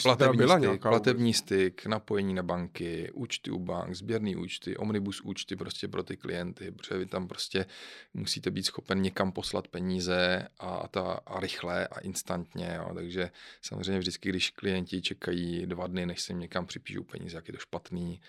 Platební, 0.03 0.37
byla 0.37 0.59
styk, 0.59 0.81
platební 0.81 1.33
styk, 1.33 1.85
napojení 1.85 2.33
na 2.33 2.43
banky, 2.43 3.11
účty 3.13 3.51
u 3.51 3.59
bank, 3.59 3.95
sběrný 3.95 4.35
účty, 4.35 4.77
omnibus 4.77 5.21
účty 5.21 5.55
prostě 5.55 5.87
pro 5.87 6.03
ty 6.03 6.17
klienty, 6.17 6.71
protože 6.71 6.97
vy 6.97 7.05
tam 7.05 7.27
prostě 7.27 7.65
musíte 8.13 8.51
být 8.51 8.63
schopen 8.63 9.01
někam 9.01 9.31
poslat 9.31 9.67
peníze 9.67 10.47
a, 10.59 10.75
a, 10.75 10.87
ta, 10.87 11.01
a 11.25 11.39
rychle 11.39 11.87
a 11.87 11.99
instantně, 11.99 12.73
jo. 12.77 12.91
takže 12.93 13.31
samozřejmě 13.61 13.99
vždycky, 13.99 14.29
když 14.29 14.49
klienti 14.49 15.01
čekají 15.01 15.65
dva 15.65 15.87
dny, 15.87 16.05
než 16.05 16.21
se 16.21 16.33
jim 16.33 16.39
někam 16.39 16.65
připíšou 16.65 17.03
peníze, 17.03 17.37
jak 17.37 17.47
je 17.47 17.53
to 17.53 17.59
špatný, 17.59 18.21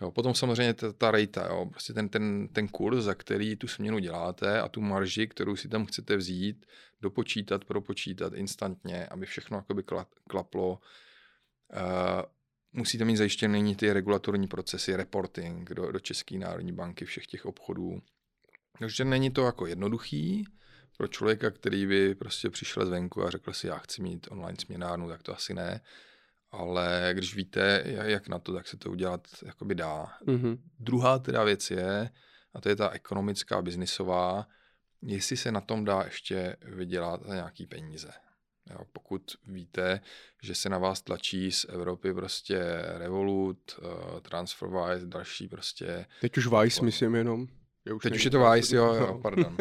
Jo, 0.00 0.10
potom 0.10 0.34
samozřejmě 0.34 0.74
ta, 0.74 0.92
ta 0.92 1.10
rejta, 1.10 1.46
jo, 1.46 1.66
prostě 1.70 1.92
ten, 1.92 2.08
ten, 2.08 2.48
ten 2.52 2.68
kurz, 2.68 3.04
za 3.04 3.14
který 3.14 3.56
tu 3.56 3.68
směnu 3.68 3.98
děláte 3.98 4.60
a 4.60 4.68
tu 4.68 4.80
marži, 4.80 5.28
kterou 5.28 5.56
si 5.56 5.68
tam 5.68 5.86
chcete 5.86 6.16
vzít, 6.16 6.66
dopočítat, 7.00 7.64
propočítat 7.64 8.32
instantně, 8.32 9.06
aby 9.06 9.26
všechno 9.26 9.56
jakoby 9.56 9.82
klaplo, 10.28 10.78
Uh, 11.74 12.22
musíte 12.72 13.04
mít 13.04 13.16
zajištěný 13.16 13.76
ty 13.76 13.92
regulatorní 13.92 14.48
procesy, 14.48 14.96
reporting 14.96 15.70
do, 15.74 15.92
do 15.92 16.00
České 16.00 16.38
národní 16.38 16.72
banky 16.72 17.04
všech 17.04 17.26
těch 17.26 17.46
obchodů. 17.46 18.02
Takže 18.78 19.04
není 19.04 19.30
to 19.30 19.44
jako 19.44 19.66
jednoduchý 19.66 20.44
pro 20.96 21.08
člověka, 21.08 21.50
který 21.50 21.86
by 21.86 22.14
prostě 22.14 22.50
přišel 22.50 22.86
zvenku 22.86 23.24
a 23.24 23.30
řekl 23.30 23.52
si, 23.52 23.66
já 23.66 23.78
chci 23.78 24.02
mít 24.02 24.26
online 24.30 24.58
směnárnu, 24.60 25.08
tak 25.08 25.22
to 25.22 25.34
asi 25.34 25.54
ne. 25.54 25.80
Ale 26.50 27.10
když 27.12 27.34
víte, 27.34 27.82
jak 27.86 28.28
na 28.28 28.38
to, 28.38 28.52
tak 28.52 28.68
se 28.68 28.76
to 28.76 28.90
udělat 28.90 29.28
jakoby 29.44 29.74
dá. 29.74 30.06
Mm-hmm. 30.26 30.58
Druhá 30.78 31.18
teda 31.18 31.44
věc 31.44 31.70
je, 31.70 32.10
a 32.54 32.60
to 32.60 32.68
je 32.68 32.76
ta 32.76 32.90
ekonomická, 32.90 33.62
biznisová, 33.62 34.46
jestli 35.02 35.36
se 35.36 35.52
na 35.52 35.60
tom 35.60 35.84
dá 35.84 36.02
ještě 36.04 36.56
vydělat 36.62 37.20
nějaký 37.26 37.66
peníze. 37.66 38.10
Jo, 38.70 38.78
pokud 38.92 39.22
víte, 39.46 40.00
že 40.42 40.54
se 40.54 40.68
na 40.68 40.78
vás 40.78 41.02
tlačí 41.02 41.52
z 41.52 41.66
Evropy 41.68 42.14
prostě 42.14 42.60
Revolut, 42.98 43.80
uh, 43.82 44.20
TransferWise, 44.20 45.06
další 45.06 45.48
prostě... 45.48 46.06
Teď 46.20 46.36
už 46.36 46.46
Vice, 46.46 46.84
myslím 46.84 47.14
jenom. 47.14 47.46
Už 47.94 48.02
teď 48.02 48.14
už 48.14 48.24
je 48.24 48.30
to 48.30 48.50
Vice, 48.50 48.76
jo, 48.76 48.94
jo, 48.94 49.18
pardon. 49.22 49.56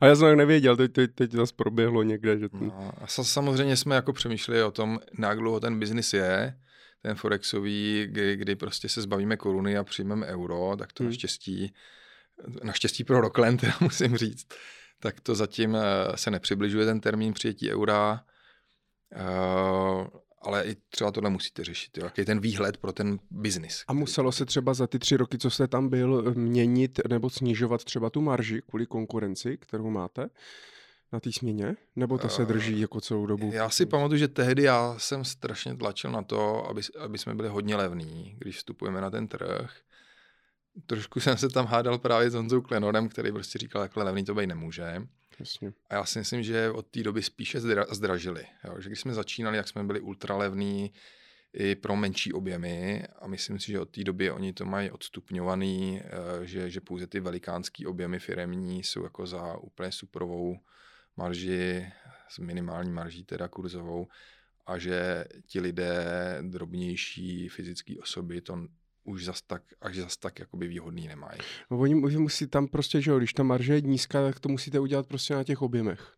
a 0.00 0.06
já 0.06 0.16
jsem 0.16 0.36
nevěděl, 0.36 0.76
teď, 0.76 0.92
teď, 0.92 1.10
teď 1.14 1.32
zase 1.32 1.54
proběhlo 1.56 2.02
někde. 2.02 2.38
Že 2.38 2.48
ten... 2.48 2.60
no, 2.60 2.92
a 3.00 3.06
samozřejmě 3.06 3.76
jsme 3.76 3.94
jako 3.94 4.12
přemýšleli 4.12 4.62
o 4.62 4.70
tom, 4.70 4.98
jak 5.18 5.38
dlouho 5.38 5.60
ten 5.60 5.78
biznis 5.78 6.12
je, 6.12 6.54
ten 7.02 7.16
forexový, 7.16 8.06
kdy, 8.10 8.36
kdy 8.36 8.56
prostě 8.56 8.88
se 8.88 9.02
zbavíme 9.02 9.36
koruny 9.36 9.76
a 9.76 9.84
přijmeme 9.84 10.26
euro, 10.26 10.76
tak 10.78 10.92
to 10.92 11.02
hmm. 11.02 11.10
naštěstí, 11.10 11.74
naštěstí 12.62 13.04
pro 13.04 13.20
Rockland, 13.20 13.60
teda 13.60 13.74
musím 13.80 14.16
říct, 14.16 14.48
tak 15.00 15.20
to 15.20 15.34
zatím 15.34 15.76
eh, 15.76 16.16
se 16.16 16.30
nepřibližuje 16.30 16.86
ten 16.86 17.00
termín 17.00 17.32
přijetí 17.32 17.72
eura, 17.72 18.24
eh, 19.14 20.21
ale 20.42 20.64
i 20.64 20.76
třeba 20.90 21.10
tohle 21.10 21.30
musíte 21.30 21.64
řešit, 21.64 21.98
jo? 21.98 22.04
jaký 22.04 22.20
je 22.20 22.24
ten 22.24 22.40
výhled 22.40 22.76
pro 22.76 22.92
ten 22.92 23.18
biznis. 23.30 23.84
A 23.88 23.92
muselo 23.92 24.32
se 24.32 24.44
třeba 24.44 24.74
za 24.74 24.86
ty 24.86 24.98
tři 24.98 25.16
roky, 25.16 25.38
co 25.38 25.50
jste 25.50 25.68
tam 25.68 25.88
byl, 25.88 26.34
měnit 26.34 27.00
nebo 27.08 27.30
snižovat 27.30 27.84
třeba 27.84 28.10
tu 28.10 28.20
marži 28.20 28.62
kvůli 28.68 28.86
konkurenci, 28.86 29.58
kterou 29.58 29.90
máte? 29.90 30.28
na 31.12 31.20
té 31.20 31.32
směně? 31.32 31.76
Nebo 31.96 32.18
to 32.18 32.28
se 32.28 32.44
drží 32.44 32.80
jako 32.80 33.00
celou 33.00 33.26
dobu? 33.26 33.50
Já 33.54 33.70
si 33.70 33.86
pamatuju, 33.86 34.18
že 34.18 34.28
tehdy 34.28 34.62
já 34.62 34.94
jsem 34.98 35.24
strašně 35.24 35.76
tlačil 35.76 36.10
na 36.10 36.22
to, 36.22 36.66
aby, 36.66 36.82
aby 36.98 37.18
jsme 37.18 37.34
byli 37.34 37.48
hodně 37.48 37.76
levní, 37.76 38.34
když 38.38 38.56
vstupujeme 38.56 39.00
na 39.00 39.10
ten 39.10 39.28
trh. 39.28 39.76
Trošku 40.86 41.20
jsem 41.20 41.36
se 41.36 41.48
tam 41.48 41.66
hádal 41.66 41.98
právě 41.98 42.30
s 42.30 42.34
Honzou 42.34 42.60
Klenorem, 42.60 43.08
který 43.08 43.32
prostě 43.32 43.58
říkal, 43.58 43.82
takhle 43.82 44.04
levný 44.04 44.24
to 44.24 44.34
být 44.34 44.46
nemůže. 44.46 45.02
Jasně. 45.40 45.72
A 45.90 45.94
já 45.94 46.04
si 46.04 46.18
myslím, 46.18 46.42
že 46.42 46.70
od 46.70 46.86
té 46.86 47.02
doby 47.02 47.22
spíše 47.22 47.60
zdra, 47.60 47.86
zdražili. 47.90 48.46
Jo? 48.64 48.80
Že 48.80 48.88
když 48.88 49.00
jsme 49.00 49.14
začínali, 49.14 49.56
jak 49.56 49.68
jsme 49.68 49.84
byli 49.84 50.00
ultralevní 50.00 50.92
i 51.52 51.74
pro 51.74 51.96
menší 51.96 52.32
objemy 52.32 53.04
a 53.18 53.26
myslím 53.26 53.58
si, 53.58 53.72
že 53.72 53.80
od 53.80 53.90
té 53.90 54.04
doby 54.04 54.30
oni 54.30 54.52
to 54.52 54.64
mají 54.64 54.90
odstupňovaný, 54.90 56.00
eh, 56.04 56.46
že, 56.46 56.70
že 56.70 56.80
pouze 56.80 57.06
ty 57.06 57.20
velikánský 57.20 57.86
objemy 57.86 58.18
firemní 58.18 58.84
jsou 58.84 59.02
jako 59.02 59.26
za 59.26 59.56
úplně 59.56 59.92
suprovou 59.92 60.58
marži, 61.16 61.92
s 62.28 62.38
minimální 62.38 62.92
marží 62.92 63.24
teda 63.24 63.48
kurzovou 63.48 64.08
a 64.66 64.78
že 64.78 65.24
ti 65.46 65.60
lidé, 65.60 66.38
drobnější 66.42 67.48
fyzické 67.48 67.94
osoby, 68.02 68.40
to 68.40 68.66
už 69.04 69.24
zas 69.24 69.42
tak, 69.42 69.62
až 69.80 69.96
zas 69.96 70.16
tak 70.16 70.38
jakoby 70.38 70.68
výhodný 70.68 71.08
nemají. 71.08 71.40
No 71.70 71.78
oni 71.78 71.94
musí 71.94 72.46
tam 72.46 72.66
prostě, 72.66 73.00
že 73.00 73.10
jo, 73.10 73.18
když 73.18 73.32
ta 73.32 73.42
marže 73.42 73.74
je 73.74 73.80
nízká, 73.80 74.22
tak 74.22 74.40
to 74.40 74.48
musíte 74.48 74.80
udělat 74.80 75.06
prostě 75.06 75.34
na 75.34 75.44
těch 75.44 75.62
objemech. 75.62 76.12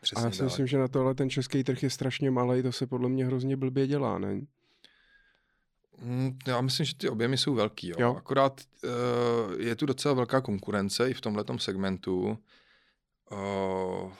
Přesně 0.00 0.22
a 0.22 0.26
já 0.26 0.32
si 0.32 0.42
myslím, 0.42 0.66
že 0.66 0.78
na 0.78 0.88
tohle 0.88 1.14
ten 1.14 1.30
český 1.30 1.64
trh 1.64 1.82
je 1.82 1.90
strašně 1.90 2.30
malý, 2.30 2.62
to 2.62 2.72
se 2.72 2.86
podle 2.86 3.08
mě 3.08 3.26
hrozně 3.26 3.56
blbě 3.56 3.86
dělá, 3.86 4.18
ne? 4.18 4.40
Mm, 6.02 6.38
já 6.46 6.60
myslím, 6.60 6.86
že 6.86 6.94
ty 6.94 7.08
objemy 7.08 7.36
jsou 7.36 7.54
velký. 7.54 7.88
Jo. 7.88 7.94
Jo. 7.98 8.14
Akorát 8.14 8.60
uh, 8.84 9.60
je 9.60 9.76
tu 9.76 9.86
docela 9.86 10.14
velká 10.14 10.40
konkurence 10.40 11.10
i 11.10 11.14
v 11.14 11.20
tomhle 11.20 11.44
segmentu. 11.56 12.38
Uh, 13.32 14.12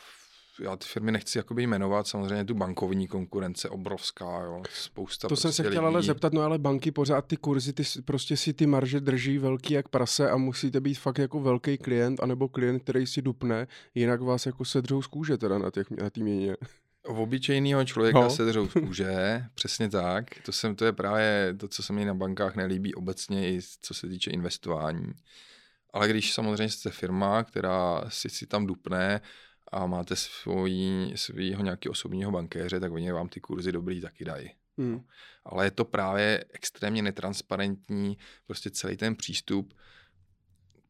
já 0.61 0.77
ty 0.77 0.87
firmy 0.87 1.13
nechci 1.13 1.39
jakoby 1.39 1.63
jmenovat, 1.63 2.07
samozřejmě 2.07 2.45
tu 2.45 2.55
bankovní 2.55 3.09
konkurence 3.09 3.69
obrovská, 3.69 4.41
jo, 4.43 4.63
spousta 4.71 5.29
To 5.29 5.29
prostě 5.29 5.43
jsem 5.43 5.53
se 5.53 5.63
chtěl 5.63 5.85
lidí. 5.85 5.95
ale 5.95 6.03
zeptat, 6.03 6.33
no 6.33 6.43
ale 6.43 6.59
banky 6.59 6.91
pořád 6.91 7.27
ty 7.27 7.37
kurzy, 7.37 7.73
ty 7.73 7.83
prostě 8.05 8.37
si 8.37 8.53
ty 8.53 8.67
marže 8.67 9.01
drží 9.01 9.39
velký 9.39 9.75
jak 9.75 9.89
prase 9.89 10.31
a 10.31 10.37
musíte 10.37 10.81
být 10.81 10.95
fakt 10.95 11.19
jako 11.19 11.41
velký 11.41 11.79
klient, 11.79 12.23
anebo 12.23 12.49
klient, 12.49 12.83
který 12.83 13.07
si 13.07 13.23
dupne, 13.23 13.67
jinak 13.95 14.21
vás 14.21 14.47
jako 14.47 14.65
sedřou 14.65 15.03
z 15.03 15.07
kůže 15.07 15.39
teda 15.39 15.59
na, 15.59 15.71
těch, 15.71 15.91
na 15.91 16.11
tý 16.11 16.23
měně. 16.23 16.57
V 17.05 17.21
obyčejného 17.21 17.85
člověka 17.85 18.21
no. 18.21 18.31
se 18.31 18.45
držou 18.45 18.69
z 18.69 18.73
kůže, 18.87 19.45
přesně 19.55 19.89
tak. 19.89 20.25
To, 20.45 20.53
jsem, 20.53 20.77
to 20.77 20.85
je 20.85 20.93
právě 20.93 21.55
to, 21.61 21.69
co 21.69 21.83
se 21.83 21.93
mi 21.93 22.05
na 22.05 22.15
bankách 22.15 22.57
nelíbí 22.57 22.95
obecně 22.95 23.53
i 23.53 23.61
co 23.81 23.95
se 23.95 24.09
týče 24.09 24.31
investování. 24.31 25.13
Ale 25.93 26.09
když 26.09 26.33
samozřejmě 26.33 26.69
jste 26.69 26.91
firma, 26.91 27.45
která 27.45 28.05
si, 28.09 28.31
si 28.31 28.47
tam 28.47 28.67
dupne 28.67 29.21
a 29.73 29.87
máte 29.87 30.17
svojí, 30.17 31.13
svýho 31.17 31.63
nějakého 31.63 31.91
osobního 31.91 32.31
bankéře, 32.31 32.81
tak 32.81 32.93
oni 32.93 33.13
vám 33.13 33.29
ty 33.29 33.41
kurzy 33.41 33.73
dobrý 33.73 34.01
taky 34.01 34.25
dají. 34.25 34.51
Hmm. 34.79 35.01
Ale 35.45 35.67
je 35.67 35.71
to 35.71 35.85
právě 35.85 36.45
extrémně 36.53 37.03
netransparentní, 37.03 38.19
prostě 38.47 38.71
celý 38.71 38.97
ten 38.97 39.17
přístup. 39.17 39.75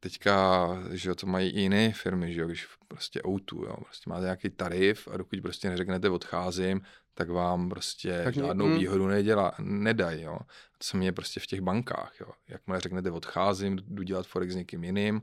Teďka, 0.00 0.68
že 0.92 1.14
to 1.14 1.26
mají 1.26 1.50
i 1.50 1.60
jiné 1.60 1.92
firmy, 1.92 2.34
že 2.34 2.40
jo, 2.40 2.46
když 2.46 2.66
prostě 2.88 3.20
O2, 3.20 3.64
jo, 3.64 3.76
prostě 3.84 4.10
máte 4.10 4.22
nějaký 4.22 4.50
tarif 4.50 5.08
a 5.08 5.16
dokud 5.16 5.40
prostě 5.40 5.70
neřeknete 5.70 6.10
odcházím, 6.10 6.80
tak 7.14 7.30
vám 7.30 7.68
prostě 7.68 8.20
tak 8.24 8.34
žádnou 8.34 8.66
mě, 8.66 8.74
mm. 8.74 8.80
výhodu 8.80 9.06
nedělá, 9.06 9.52
nedají, 9.58 10.22
jo. 10.22 10.38
To 10.78 10.84
se 10.84 10.96
mě 10.96 11.12
prostě 11.12 11.40
v 11.40 11.46
těch 11.46 11.60
bankách, 11.60 12.12
jo. 12.20 12.26
Jakmile 12.48 12.80
řeknete 12.80 13.10
odcházím, 13.10 13.78
jdu 13.86 14.02
dělat 14.02 14.26
forex 14.26 14.52
s 14.52 14.56
někým 14.56 14.84
jiným, 14.84 15.22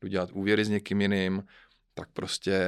jdu 0.00 0.08
dělat 0.08 0.30
úvěry 0.32 0.64
s 0.64 0.68
někým 0.68 1.00
jiným, 1.00 1.42
tak 1.94 2.08
prostě, 2.12 2.58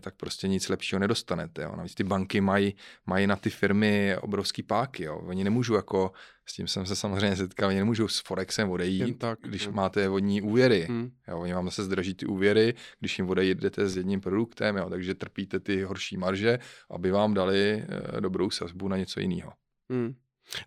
tak 0.00 0.14
prostě 0.16 0.48
nic 0.48 0.68
lepšího 0.68 0.98
nedostanete. 0.98 1.62
Jo. 1.62 1.72
Navíc 1.76 1.94
ty 1.94 2.04
banky 2.04 2.40
mají, 2.40 2.74
mají 3.06 3.26
na 3.26 3.36
ty 3.36 3.50
firmy 3.50 4.16
obrovský 4.20 4.62
páky. 4.62 5.04
Jo. 5.04 5.18
Oni 5.18 5.44
nemůžou 5.44 5.74
jako, 5.74 6.12
s 6.46 6.52
tím 6.52 6.68
jsem 6.68 6.86
se 6.86 6.96
samozřejmě 6.96 7.36
setkal, 7.36 7.68
oni 7.68 7.78
nemůžou 7.78 8.08
s 8.08 8.20
Forexem 8.20 8.70
odejít, 8.70 9.18
tak, 9.18 9.38
když 9.42 9.66
jo. 9.66 9.72
máte 9.72 10.08
vodní 10.08 10.42
úvěry. 10.42 10.86
Hmm. 10.88 11.10
Jo. 11.28 11.38
Oni 11.38 11.52
vám 11.52 11.64
zase 11.64 11.84
zdraží 11.84 12.14
ty 12.14 12.26
úvěry, 12.26 12.74
když 13.00 13.18
jim 13.18 13.30
odejdete 13.30 13.88
s 13.88 13.96
jedním 13.96 14.20
produktem, 14.20 14.76
jo. 14.76 14.90
takže 14.90 15.14
trpíte 15.14 15.60
ty 15.60 15.82
horší 15.82 16.16
marže, 16.16 16.58
aby 16.90 17.10
vám 17.10 17.34
dali 17.34 17.84
e, 18.16 18.20
dobrou 18.20 18.50
sazbu 18.50 18.88
na 18.88 18.96
něco 18.96 19.20
jiného. 19.20 19.52
Hmm. 19.90 20.14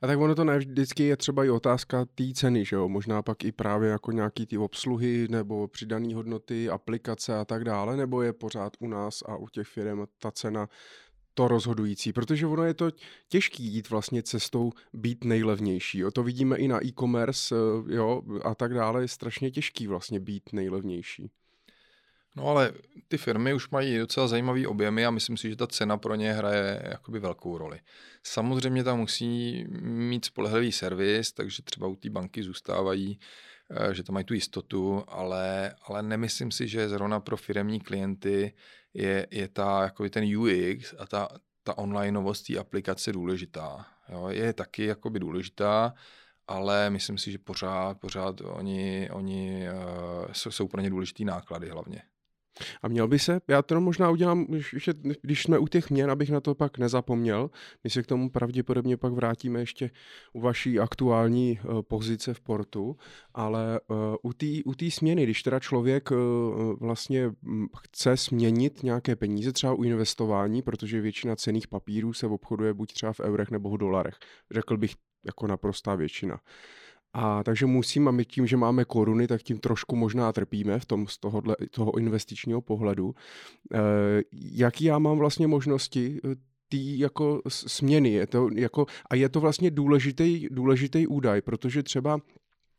A 0.02 0.08
tak 0.08 0.20
ono 0.20 0.36
to 0.36 0.44
ne 0.44 0.58
vždycky 0.58 1.04
je 1.04 1.18
třeba 1.18 1.46
i 1.46 1.50
otázka 1.50 2.06
té 2.06 2.24
ceny, 2.34 2.66
že 2.66 2.76
jo? 2.76 2.90
Možná 2.90 3.22
pak 3.22 3.46
i 3.46 3.52
právě 3.52 3.90
jako 3.90 4.12
nějaký 4.12 4.46
ty 4.46 4.58
obsluhy 4.58 5.28
nebo 5.30 5.68
přidané 5.68 6.16
hodnoty, 6.16 6.70
aplikace 6.70 7.38
a 7.38 7.46
tak 7.46 7.64
dále, 7.64 7.98
nebo 7.98 8.22
je 8.22 8.34
pořád 8.34 8.74
u 8.80 8.88
nás 8.88 9.24
a 9.26 9.36
u 9.36 9.48
těch 9.48 9.68
firm 9.68 10.06
ta 10.20 10.32
cena 10.32 10.70
to 11.34 11.48
rozhodující, 11.48 12.14
protože 12.14 12.48
ono 12.48 12.64
je 12.64 12.74
to 12.74 12.92
těžký 13.30 13.64
jít 13.64 13.90
vlastně 13.90 14.24
cestou 14.24 14.72
být 14.94 15.24
nejlevnější. 15.24 16.00
Jo? 16.00 16.12
To 16.12 16.24
vidíme 16.24 16.58
i 16.58 16.68
na 16.68 16.86
e-commerce 16.86 17.56
jo? 17.88 18.22
a 18.44 18.56
tak 18.56 18.74
dále, 18.74 19.02
je 19.02 19.08
strašně 19.08 19.52
těžký 19.52 19.88
vlastně 19.88 20.20
být 20.20 20.54
nejlevnější. 20.54 21.32
No 22.36 22.48
ale 22.48 22.72
ty 23.08 23.18
firmy 23.18 23.54
už 23.54 23.70
mají 23.70 23.98
docela 23.98 24.28
zajímavý 24.28 24.68
objemy 24.68 25.06
a 25.06 25.12
myslím 25.12 25.38
si, 25.38 25.50
že 25.50 25.56
ta 25.56 25.68
cena 25.68 25.98
pro 25.98 26.16
ně 26.16 26.34
hraje 26.34 26.82
jakoby 26.86 27.20
velkou 27.20 27.58
roli. 27.58 27.80
Samozřejmě 28.24 28.84
tam 28.84 29.00
musí 29.00 29.66
mít 29.82 30.26
spolehlivý 30.26 30.72
servis, 30.72 31.32
takže 31.32 31.64
třeba 31.64 31.88
u 31.88 31.96
té 31.96 32.10
banky 32.10 32.44
zůstávají, 32.44 33.20
eh, 33.72 33.94
že 33.94 34.04
tam 34.04 34.14
mají 34.14 34.26
tu 34.26 34.34
jistotu, 34.34 35.04
ale, 35.08 35.76
ale 35.88 36.04
nemyslím 36.04 36.52
si, 36.52 36.68
že 36.68 36.90
zrovna 36.90 37.20
pro 37.20 37.38
firmní 37.38 37.80
klienty 37.80 38.54
je, 38.94 39.28
je 39.32 39.48
ta, 39.48 39.84
jakoby 39.84 40.10
ten 40.10 40.38
UX 40.38 40.94
a 41.00 41.06
ta, 41.06 41.28
ta 41.64 41.78
onlineovost 41.78 42.48
té 42.48 42.58
aplikace 42.58 43.12
důležitá. 43.12 43.86
Jo, 44.10 44.28
je 44.30 44.54
taky 44.54 44.86
jakoby 44.86 45.20
důležitá, 45.20 45.94
ale 46.48 46.90
myslím 46.90 47.18
si, 47.18 47.32
že 47.32 47.38
pořád, 47.38 48.00
pořád 48.00 48.42
oni, 48.42 49.10
oni 49.12 49.68
uh, 49.70 50.32
jsou, 50.32 50.52
jsou 50.52 50.68
pro 50.68 50.82
ně 50.82 50.90
důležitý 50.90 51.26
náklady 51.26 51.70
hlavně. 51.70 52.02
A 52.82 52.88
měl 52.88 53.08
by 53.08 53.20
se, 53.20 53.42
já 53.48 53.62
to 53.62 53.82
možná 53.82 54.10
udělám, 54.10 54.48
když 55.22 55.44
jsme 55.44 55.60
u 55.60 55.68
těch 55.68 55.90
měn, 55.90 56.12
abych 56.12 56.30
na 56.30 56.40
to 56.42 56.56
pak 56.56 56.78
nezapomněl, 56.78 57.50
my 57.84 57.90
se 57.90 58.04
k 58.04 58.08
tomu 58.08 58.30
pravděpodobně 58.30 58.98
pak 58.98 59.14
vrátíme 59.14 59.60
ještě 59.60 59.92
u 60.34 60.42
vaší 60.42 60.80
aktuální 60.80 61.60
uh, 61.64 61.82
pozice 61.82 62.34
v 62.34 62.40
portu, 62.40 62.98
ale 63.34 63.80
uh, 63.88 63.98
u 64.24 64.34
té 64.34 64.46
u 64.66 64.74
směny, 64.90 65.24
když 65.24 65.44
teda 65.44 65.60
člověk 65.60 66.12
uh, 66.12 66.18
vlastně 66.80 67.32
chce 67.82 68.18
směnit 68.18 68.84
nějaké 68.84 69.16
peníze, 69.16 69.52
třeba 69.52 69.74
u 69.74 69.84
investování, 69.84 70.62
protože 70.62 71.02
většina 71.02 71.36
cených 71.36 71.68
papírů 71.68 72.14
se 72.14 72.28
obchoduje 72.28 72.74
buď 72.74 72.94
třeba 72.94 73.14
v 73.14 73.20
eurech 73.20 73.52
nebo 73.52 73.70
v 73.70 73.78
dolarech, 73.78 74.16
řekl 74.52 74.78
bych 74.78 74.96
jako 75.26 75.48
naprostá 75.48 75.96
většina. 75.96 76.40
A 77.14 77.44
takže 77.44 77.66
musím, 77.66 78.08
a 78.08 78.12
my 78.12 78.26
tím, 78.26 78.48
že 78.48 78.58
máme 78.58 78.86
koruny, 78.86 79.28
tak 79.28 79.44
tím 79.44 79.60
trošku 79.60 79.96
možná 79.96 80.34
trpíme 80.34 80.80
v 80.80 80.86
tom 80.86 81.08
z 81.08 81.18
tohohle, 81.18 81.56
toho 81.72 81.98
investičního 81.98 82.62
pohledu. 82.62 83.16
E, 83.74 83.80
jaký 84.34 84.86
já 84.86 85.00
mám 85.00 85.18
vlastně 85.18 85.48
možnosti 85.48 86.20
eh, 86.26 86.36
tý 86.70 87.00
jako 87.00 87.42
směny? 87.48 88.10
Je 88.10 88.28
to 88.28 88.50
jako, 88.56 88.86
a 89.10 89.16
je 89.16 89.30
to 89.30 89.40
vlastně 89.40 89.72
důležitý, 89.72 90.48
důležitý 90.52 91.08
údaj, 91.08 91.42
protože 91.42 91.84
třeba 91.84 92.20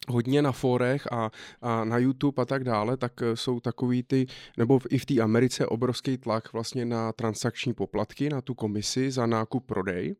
hodně 0.09 0.43
na 0.43 0.53
forech 0.53 1.13
a, 1.13 1.31
a 1.61 1.85
na 1.85 1.99
YouTube 1.99 2.43
a 2.43 2.45
tak 2.45 2.65
dále, 2.65 2.97
tak 2.97 3.13
eh, 3.23 3.37
jsou 3.37 3.61
takový 3.61 4.03
ty, 4.03 4.27
nebo 4.59 4.81
i 4.91 4.99
v 4.99 5.07
té 5.07 5.21
Americe 5.21 5.67
obrovský 5.67 6.19
tlak 6.19 6.53
vlastně 6.53 6.85
na 6.85 7.13
transakční 7.13 7.75
poplatky, 7.75 8.29
na 8.31 8.41
tu 8.41 8.55
komisi 8.55 9.11
za 9.11 9.27
nákup 9.27 9.67
prodej. 9.67 10.15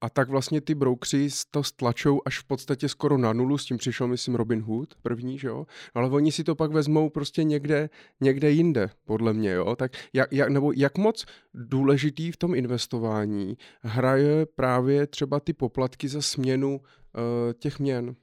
A 0.00 0.10
tak 0.10 0.28
vlastně 0.28 0.60
ty 0.60 0.74
broukři 0.74 1.28
to 1.50 1.62
stlačou 1.62 2.20
až 2.24 2.38
v 2.38 2.44
podstatě 2.44 2.88
skoro 2.88 3.18
na 3.18 3.32
nulu, 3.32 3.58
s 3.58 3.64
tím 3.64 3.76
přišel, 3.76 4.06
myslím, 4.08 4.34
Robin 4.34 4.60
Hood 4.60 4.94
první, 5.02 5.38
že 5.38 5.48
jo? 5.48 5.66
Ale 5.94 6.10
oni 6.10 6.32
si 6.32 6.44
to 6.44 6.54
pak 6.54 6.72
vezmou 6.72 7.10
prostě 7.10 7.44
někde, 7.44 7.90
někde 8.20 8.50
jinde, 8.50 8.90
podle 9.04 9.32
mě, 9.32 9.50
jo? 9.50 9.76
Tak 9.76 9.92
jak, 10.12 10.32
jak, 10.32 10.48
nebo 10.48 10.72
jak 10.76 10.98
moc 10.98 11.26
důležitý 11.54 12.32
v 12.32 12.36
tom 12.36 12.54
investování 12.54 13.56
hraje 13.82 14.46
právě 14.46 15.06
třeba 15.06 15.40
ty 15.40 15.52
poplatky 15.52 16.08
za 16.08 16.22
směnu 16.22 16.80
uh, 16.80 17.52
těch 17.58 17.78
měn? 17.78 18.14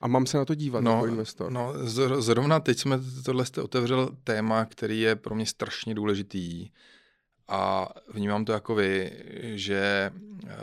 A 0.00 0.08
mám 0.08 0.26
se 0.26 0.38
na 0.38 0.44
to 0.44 0.54
dívat 0.54 0.84
no, 0.84 0.90
jako 0.90 1.06
investor. 1.06 1.52
No, 1.52 1.74
zrovna 2.22 2.60
teď 2.60 2.78
jsme 2.78 2.98
tohle 3.24 3.46
jste 3.46 3.62
otevřel 3.62 4.10
téma, 4.24 4.64
který 4.64 5.00
je 5.00 5.16
pro 5.16 5.34
mě 5.34 5.46
strašně 5.46 5.94
důležitý 5.94 6.70
a 7.50 7.88
vnímám 8.14 8.44
to 8.44 8.52
jako 8.52 8.74
vy, 8.74 9.12
že 9.40 10.10
eh, 10.46 10.56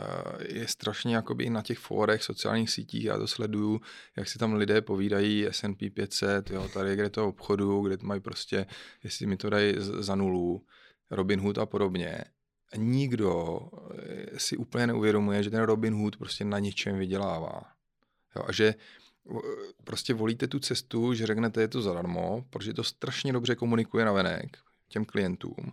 je 0.48 0.68
strašně 0.68 1.16
jakoby 1.16 1.44
i 1.44 1.50
na 1.50 1.62
těch 1.62 1.78
fórech, 1.78 2.22
sociálních 2.22 2.70
sítích, 2.70 3.04
já 3.04 3.18
to 3.18 3.26
sleduju, 3.26 3.80
jak 4.16 4.28
si 4.28 4.38
tam 4.38 4.54
lidé 4.54 4.82
povídají 4.82 5.46
S&P 5.46 5.90
500, 5.90 6.50
jo, 6.50 6.68
tady 6.74 6.94
kde 6.94 7.10
to 7.10 7.28
obchodu, 7.28 7.82
kde 7.82 7.96
to 7.96 8.06
mají 8.06 8.20
prostě, 8.20 8.66
jestli 9.04 9.26
mi 9.26 9.36
to 9.36 9.50
dají 9.50 9.74
za 9.78 10.14
nulu, 10.14 10.64
Robin 11.10 11.40
Hood 11.40 11.58
a 11.58 11.66
podobně. 11.66 12.24
Nikdo 12.76 13.60
eh, 13.98 14.38
si 14.38 14.56
úplně 14.56 14.86
neuvědomuje, 14.86 15.42
že 15.42 15.50
ten 15.50 15.62
Robin 15.62 15.94
Hood 15.94 16.16
prostě 16.16 16.44
na 16.44 16.58
ničem 16.58 16.98
vydělává. 16.98 17.62
Jo, 18.36 18.44
a 18.46 18.52
že 18.52 18.74
prostě 19.84 20.14
volíte 20.14 20.46
tu 20.46 20.58
cestu, 20.58 21.14
že 21.14 21.26
řeknete, 21.26 21.60
je 21.60 21.68
to 21.68 21.82
zadarmo, 21.82 22.44
protože 22.50 22.72
to 22.72 22.84
strašně 22.84 23.32
dobře 23.32 23.54
komunikuje 23.54 24.04
na 24.04 24.12
venek 24.12 24.58
těm 24.88 25.04
klientům. 25.04 25.72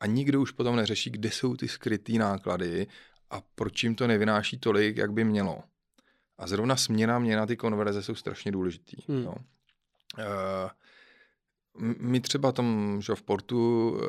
A 0.00 0.06
nikdo 0.06 0.40
už 0.40 0.50
potom 0.50 0.76
neřeší, 0.76 1.10
kde 1.10 1.30
jsou 1.30 1.56
ty 1.56 1.68
skrytý 1.68 2.18
náklady 2.18 2.86
a 3.30 3.42
proč 3.54 3.84
jim 3.84 3.94
to 3.94 4.06
nevynáší 4.06 4.58
tolik, 4.58 4.96
jak 4.96 5.12
by 5.12 5.24
mělo. 5.24 5.62
A 6.38 6.46
zrovna 6.46 6.76
směna 6.76 7.18
měna, 7.18 7.46
ty 7.46 7.56
konverze 7.56 8.02
jsou 8.02 8.14
strašně 8.14 8.52
důležitý. 8.52 8.96
Hmm. 9.08 9.22
Jo. 9.22 9.34
Uh, 10.18 10.70
my 11.98 12.20
třeba 12.20 12.52
tam, 12.52 12.98
že 13.02 13.14
v 13.14 13.22
portu, 13.22 13.90
uh, 13.90 14.00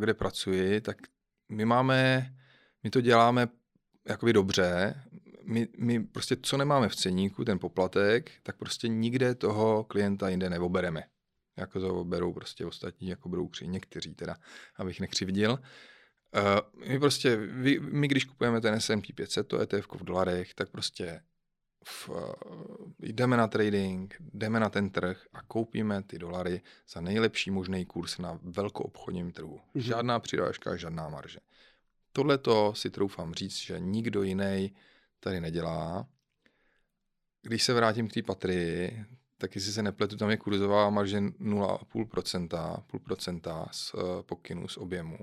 kde 0.00 0.14
pracuji, 0.14 0.80
tak 0.80 0.96
my 1.48 1.64
máme, 1.64 2.32
my 2.82 2.90
to 2.90 3.00
děláme 3.00 3.48
jakoby 4.08 4.32
dobře, 4.32 4.94
my, 5.46 5.68
my 5.78 6.04
prostě 6.04 6.36
co 6.42 6.56
nemáme 6.56 6.88
v 6.88 6.96
ceníku, 6.96 7.44
ten 7.44 7.58
poplatek, 7.58 8.32
tak 8.42 8.56
prostě 8.56 8.88
nikde 8.88 9.34
toho 9.34 9.84
klienta 9.84 10.28
jinde 10.28 10.50
neobereme. 10.50 11.02
Jako 11.56 11.80
to 11.80 12.04
berou 12.04 12.32
prostě 12.32 12.66
ostatní 12.66 13.08
jako 13.08 13.28
broukři, 13.28 13.68
někteří 13.68 14.14
teda, 14.14 14.36
abych 14.76 15.00
nekřivdil. 15.00 15.50
Uh, 15.52 16.88
my 16.88 16.98
prostě, 16.98 17.36
vy, 17.36 17.80
my 17.80 18.08
když 18.08 18.24
kupujeme 18.24 18.60
ten 18.60 18.74
S&P 18.74 19.12
500, 19.12 19.48
to 19.48 19.60
ETF 19.60 19.88
v 19.92 20.04
dolarech, 20.04 20.54
tak 20.54 20.70
prostě 20.70 21.20
v, 21.84 22.08
uh, 22.08 22.34
jdeme 22.98 23.36
na 23.36 23.48
trading, 23.48 24.16
jdeme 24.34 24.60
na 24.60 24.68
ten 24.70 24.90
trh 24.90 25.26
a 25.32 25.42
koupíme 25.42 26.02
ty 26.02 26.18
dolary 26.18 26.62
za 26.88 27.00
nejlepší 27.00 27.50
možný 27.50 27.86
kurz 27.86 28.18
na 28.18 28.38
velkoobchodním 28.42 29.32
trhu. 29.32 29.56
Mm-hmm. 29.56 29.80
Žádná 29.80 30.20
přidáška, 30.20 30.76
žádná 30.76 31.08
marže. 31.08 31.38
Tohle 32.12 32.38
to 32.38 32.74
si 32.74 32.90
troufám 32.90 33.34
říct, 33.34 33.56
že 33.56 33.80
nikdo 33.80 34.22
jiný 34.22 34.74
tady 35.24 35.40
nedělá. 35.40 36.06
Když 37.42 37.62
se 37.62 37.74
vrátím 37.74 38.08
k 38.08 38.12
té 38.12 38.22
patrii, 38.22 39.04
tak 39.38 39.54
jestli 39.54 39.72
se 39.72 39.82
nepletu, 39.82 40.16
tam 40.16 40.30
je 40.30 40.36
kurzová 40.36 40.90
marže 40.90 41.20
0,5%, 41.20 42.82
půl 42.86 43.00
procenta 43.00 43.68
z 43.72 43.94
eh, 43.94 44.22
pokynu, 44.22 44.68
z 44.68 44.76
objemu. 44.76 45.18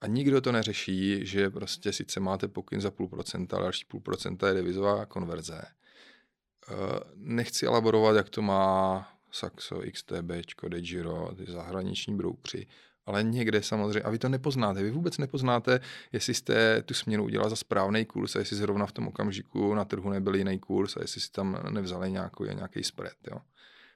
A 0.00 0.06
nikdo 0.06 0.40
to 0.40 0.52
neřeší, 0.52 1.26
že 1.26 1.50
prostě 1.50 1.92
sice 1.92 2.20
máte 2.20 2.48
pokyn 2.48 2.80
za 2.80 2.90
půl 2.90 3.08
procenta, 3.08 3.56
ale 3.56 3.64
další 3.64 3.84
půl 3.84 4.00
procenta 4.00 4.48
je 4.48 4.54
devizová 4.54 5.06
konverze. 5.06 5.62
Eh, 5.62 6.74
nechci 7.14 7.66
elaborovat, 7.66 8.16
jak 8.16 8.30
to 8.30 8.42
má 8.42 9.08
Saxo, 9.30 9.80
XTB, 9.92 10.68
DeGiro, 10.68 11.34
ty 11.36 11.52
zahraniční 11.52 12.16
broukři, 12.16 12.66
ale 13.06 13.22
někde 13.22 13.62
samozřejmě, 13.62 14.02
a 14.02 14.10
vy 14.10 14.18
to 14.18 14.28
nepoznáte, 14.28 14.82
vy 14.82 14.90
vůbec 14.90 15.18
nepoznáte, 15.18 15.80
jestli 16.12 16.34
jste 16.34 16.82
tu 16.82 16.94
směnu 16.94 17.24
udělal 17.24 17.50
za 17.50 17.56
správný 17.56 18.04
kurz 18.04 18.36
a 18.36 18.38
jestli 18.38 18.56
zrovna 18.56 18.86
v 18.86 18.92
tom 18.92 19.08
okamžiku 19.08 19.74
na 19.74 19.84
trhu 19.84 20.10
nebyl 20.10 20.34
jiný 20.34 20.58
kurz 20.58 20.96
a 20.96 21.00
jestli 21.00 21.20
si 21.20 21.30
tam 21.30 21.58
nevzali 21.70 22.12
nějaký, 22.12 22.44
nějaký 22.54 22.84
spread. 22.84 23.16
Jo. 23.30 23.38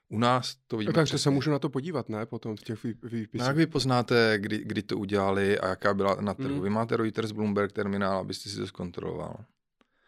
U 0.09 0.19
nás 0.19 0.57
to 0.67 0.77
vidíme. 0.77 0.95
Takže 0.95 1.19
se 1.19 1.31
můžu 1.31 1.51
na 1.51 1.59
to 1.59 1.69
podívat, 1.69 2.09
ne? 2.09 2.27
Potom 2.27 2.57
v 2.57 2.61
těch 2.61 2.85
výpisech. 2.85 3.29
No, 3.35 3.45
jak 3.45 3.57
vy 3.57 3.67
poznáte, 3.67 4.35
kdy, 4.39 4.59
kdy 4.65 4.83
to 4.83 4.99
udělali 4.99 5.59
a 5.59 5.69
jaká 5.69 5.95
byla 5.95 6.17
na 6.21 6.35
trhu? 6.35 6.55
Mm. 6.55 6.63
Vy 6.63 6.71
máte 6.71 6.97
Reuters 6.97 7.33
Bloomberg 7.33 7.73
terminál, 7.73 8.19
abyste 8.19 8.51
si 8.51 8.57
to 8.57 8.67
zkontroloval. 8.67 9.45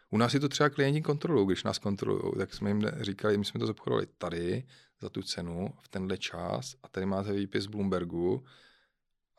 U 0.09 0.17
nás 0.17 0.31
si 0.31 0.39
to 0.39 0.49
třeba 0.49 0.69
klienti 0.69 1.01
kontrolují, 1.01 1.47
když 1.47 1.63
nás 1.63 1.77
kontrolují, 1.77 2.33
tak 2.37 2.53
jsme 2.53 2.69
jim 2.69 2.81
říkali, 3.01 3.37
my 3.37 3.45
jsme 3.45 3.59
to 3.59 3.67
zobchodovali 3.67 4.07
tady 4.17 4.63
za 5.01 5.09
tu 5.09 5.21
cenu, 5.21 5.69
v 5.81 5.87
tenhle 5.87 6.17
čas 6.17 6.75
a 6.83 6.87
tady 6.87 7.05
máte 7.05 7.33
výpis 7.33 7.65
Bloombergu 7.65 8.43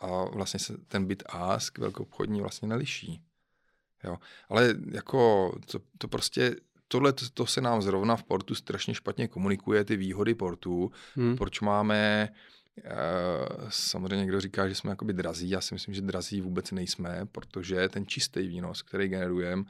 a 0.02 0.24
vlastně 0.24 0.60
se 0.60 0.74
ten 0.88 1.06
bit 1.06 1.22
ask 1.26 1.78
velkoobchodní 1.78 2.40
vlastně 2.40 2.68
neliší. 2.68 3.22
Jo. 4.04 4.16
Ale 4.48 4.74
jako 4.90 5.52
to, 5.66 5.78
to 5.98 6.08
prostě 6.08 6.56
tohle 6.88 7.12
to, 7.12 7.24
to 7.34 7.46
se 7.46 7.60
nám 7.60 7.82
zrovna 7.82 8.16
v 8.16 8.24
portu 8.24 8.54
strašně 8.54 8.94
špatně 8.94 9.28
komunikuje, 9.28 9.84
ty 9.84 9.96
výhody 9.96 10.34
portu, 10.34 10.92
hmm. 11.14 11.36
proč 11.36 11.60
máme 11.60 12.28
Uh, 12.76 13.68
samozřejmě 13.68 14.16
někdo 14.16 14.40
říká, 14.40 14.68
že 14.68 14.74
jsme 14.74 14.90
jakoby 14.90 15.12
drazí, 15.12 15.50
já 15.50 15.60
si 15.60 15.74
myslím, 15.74 15.94
že 15.94 16.00
drazí 16.00 16.40
vůbec 16.40 16.70
nejsme, 16.70 17.26
protože 17.32 17.88
ten 17.88 18.06
čistý 18.06 18.46
výnos, 18.46 18.82
který 18.82 19.08
generujeme, 19.08 19.64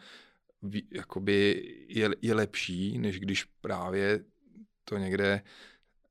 jakoby 0.90 1.62
je, 1.88 2.10
je 2.22 2.34
lepší, 2.34 2.98
než 2.98 3.20
když 3.20 3.44
právě 3.44 4.20
to 4.84 4.98
někde 4.98 5.42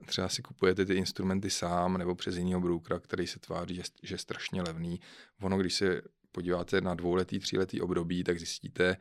třeba 0.06 0.30
si 0.30 0.41
kupujete 0.41 0.86
ty 0.86 0.93
instrumenty 0.93 1.49
sám 1.49 1.97
nebo 1.97 2.16
přes 2.16 2.36
jiného 2.36 2.62
broukera, 2.62 2.99
který 2.99 3.28
se 3.28 3.39
tváří, 3.39 3.76
že, 3.76 3.82
že 4.04 4.14
je 4.16 4.20
strašně 4.20 4.62
levný. 4.62 4.99
Ono, 5.41 5.58
když 5.58 5.74
se 5.74 6.02
podíváte 6.32 6.82
na 6.82 6.95
dvouletý, 6.95 7.39
tříletý 7.39 7.82
období, 7.82 8.24
tak 8.24 8.38
zjistíte, 8.38 8.97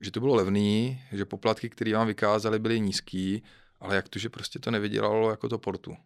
že 0.00 0.10
to 0.10 0.20
bylo 0.20 0.34
levný, 0.34 1.02
že 1.12 1.24
poplatky, 1.24 1.68
které 1.68 1.92
vám 1.92 2.06
vykázali, 2.06 2.58
byly 2.58 2.80
nízký, 2.80 3.42
ale 3.80 3.96
jak 3.96 4.08
to, 4.08 4.18
že 4.18 4.28
prostě 4.28 4.58
to 4.58 4.70
nevydělalo 4.70 5.30
jako 5.30 5.48
to 5.48 5.58
portu. 5.58 5.96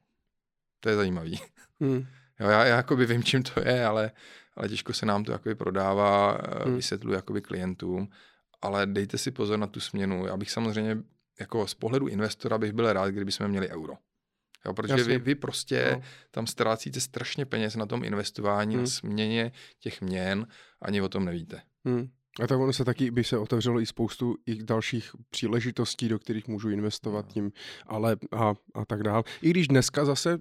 To 0.81 0.89
je 0.89 0.97
zajímavý. 0.97 1.41
Hmm. 1.81 2.07
Jo, 2.41 2.49
já, 2.49 2.65
já 2.65 2.77
jakoby 2.77 3.07
vím, 3.07 3.23
čím 3.23 3.43
to 3.43 3.61
je, 3.61 3.85
ale, 3.85 4.11
ale 4.57 4.69
těžko 4.69 4.93
se 4.93 5.07
nám 5.07 5.25
to 5.25 5.33
jakoby 5.33 5.55
prodává, 5.55 6.39
eh, 6.43 6.65
hmm. 6.65 6.77
vysvětluji 6.77 7.15
jakoby 7.15 7.41
klientům, 7.41 8.09
ale 8.63 8.87
dejte 8.87 9.19
si 9.19 9.31
pozor 9.31 9.59
na 9.59 9.67
tu 9.67 9.81
směnu. 9.81 10.27
Já 10.27 10.37
bych 10.37 10.51
samozřejmě 10.51 10.97
jako 11.41 11.67
z 11.67 11.75
pohledu 11.75 12.07
investora 12.07 12.59
bych 12.59 12.73
byl 12.73 12.93
rád, 12.93 13.09
kdyby 13.09 13.33
jsme 13.33 13.49
měli 13.49 13.69
euro. 13.69 13.95
Jo, 14.67 14.75
protože 14.75 15.05
vy, 15.05 15.19
vy 15.19 15.35
prostě 15.35 15.91
no. 15.93 16.03
tam 16.31 16.47
ztrácíte 16.47 17.01
strašně 17.01 17.47
peněz 17.47 17.77
na 17.77 17.87
tom 17.87 18.05
investování, 18.05 18.75
hmm. 18.75 18.85
na 18.85 18.91
směně 18.91 19.53
těch 19.81 20.01
měn, 20.01 20.47
ani 20.83 21.01
o 21.01 21.09
tom 21.09 21.25
nevíte. 21.25 21.63
Hmm. 21.85 22.09
A 22.41 22.47
tak 22.47 22.59
ono 22.59 22.73
se 22.73 22.85
taky 22.85 23.11
by 23.11 23.25
se 23.25 23.39
otevřelo 23.39 23.81
i 23.81 23.87
spoustu 23.87 24.37
i 24.47 24.65
dalších 24.65 25.11
příležitostí, 25.31 26.09
do 26.09 26.19
kterých 26.19 26.49
můžu 26.49 26.71
investovat 26.71 27.27
no. 27.27 27.33
tím, 27.33 27.53
ale 27.87 28.17
a, 28.33 28.55
a 28.75 28.85
tak 28.85 29.03
dál. 29.03 29.25
I 29.43 29.51
když 29.51 29.69
dneska 29.69 30.05
zase, 30.05 30.39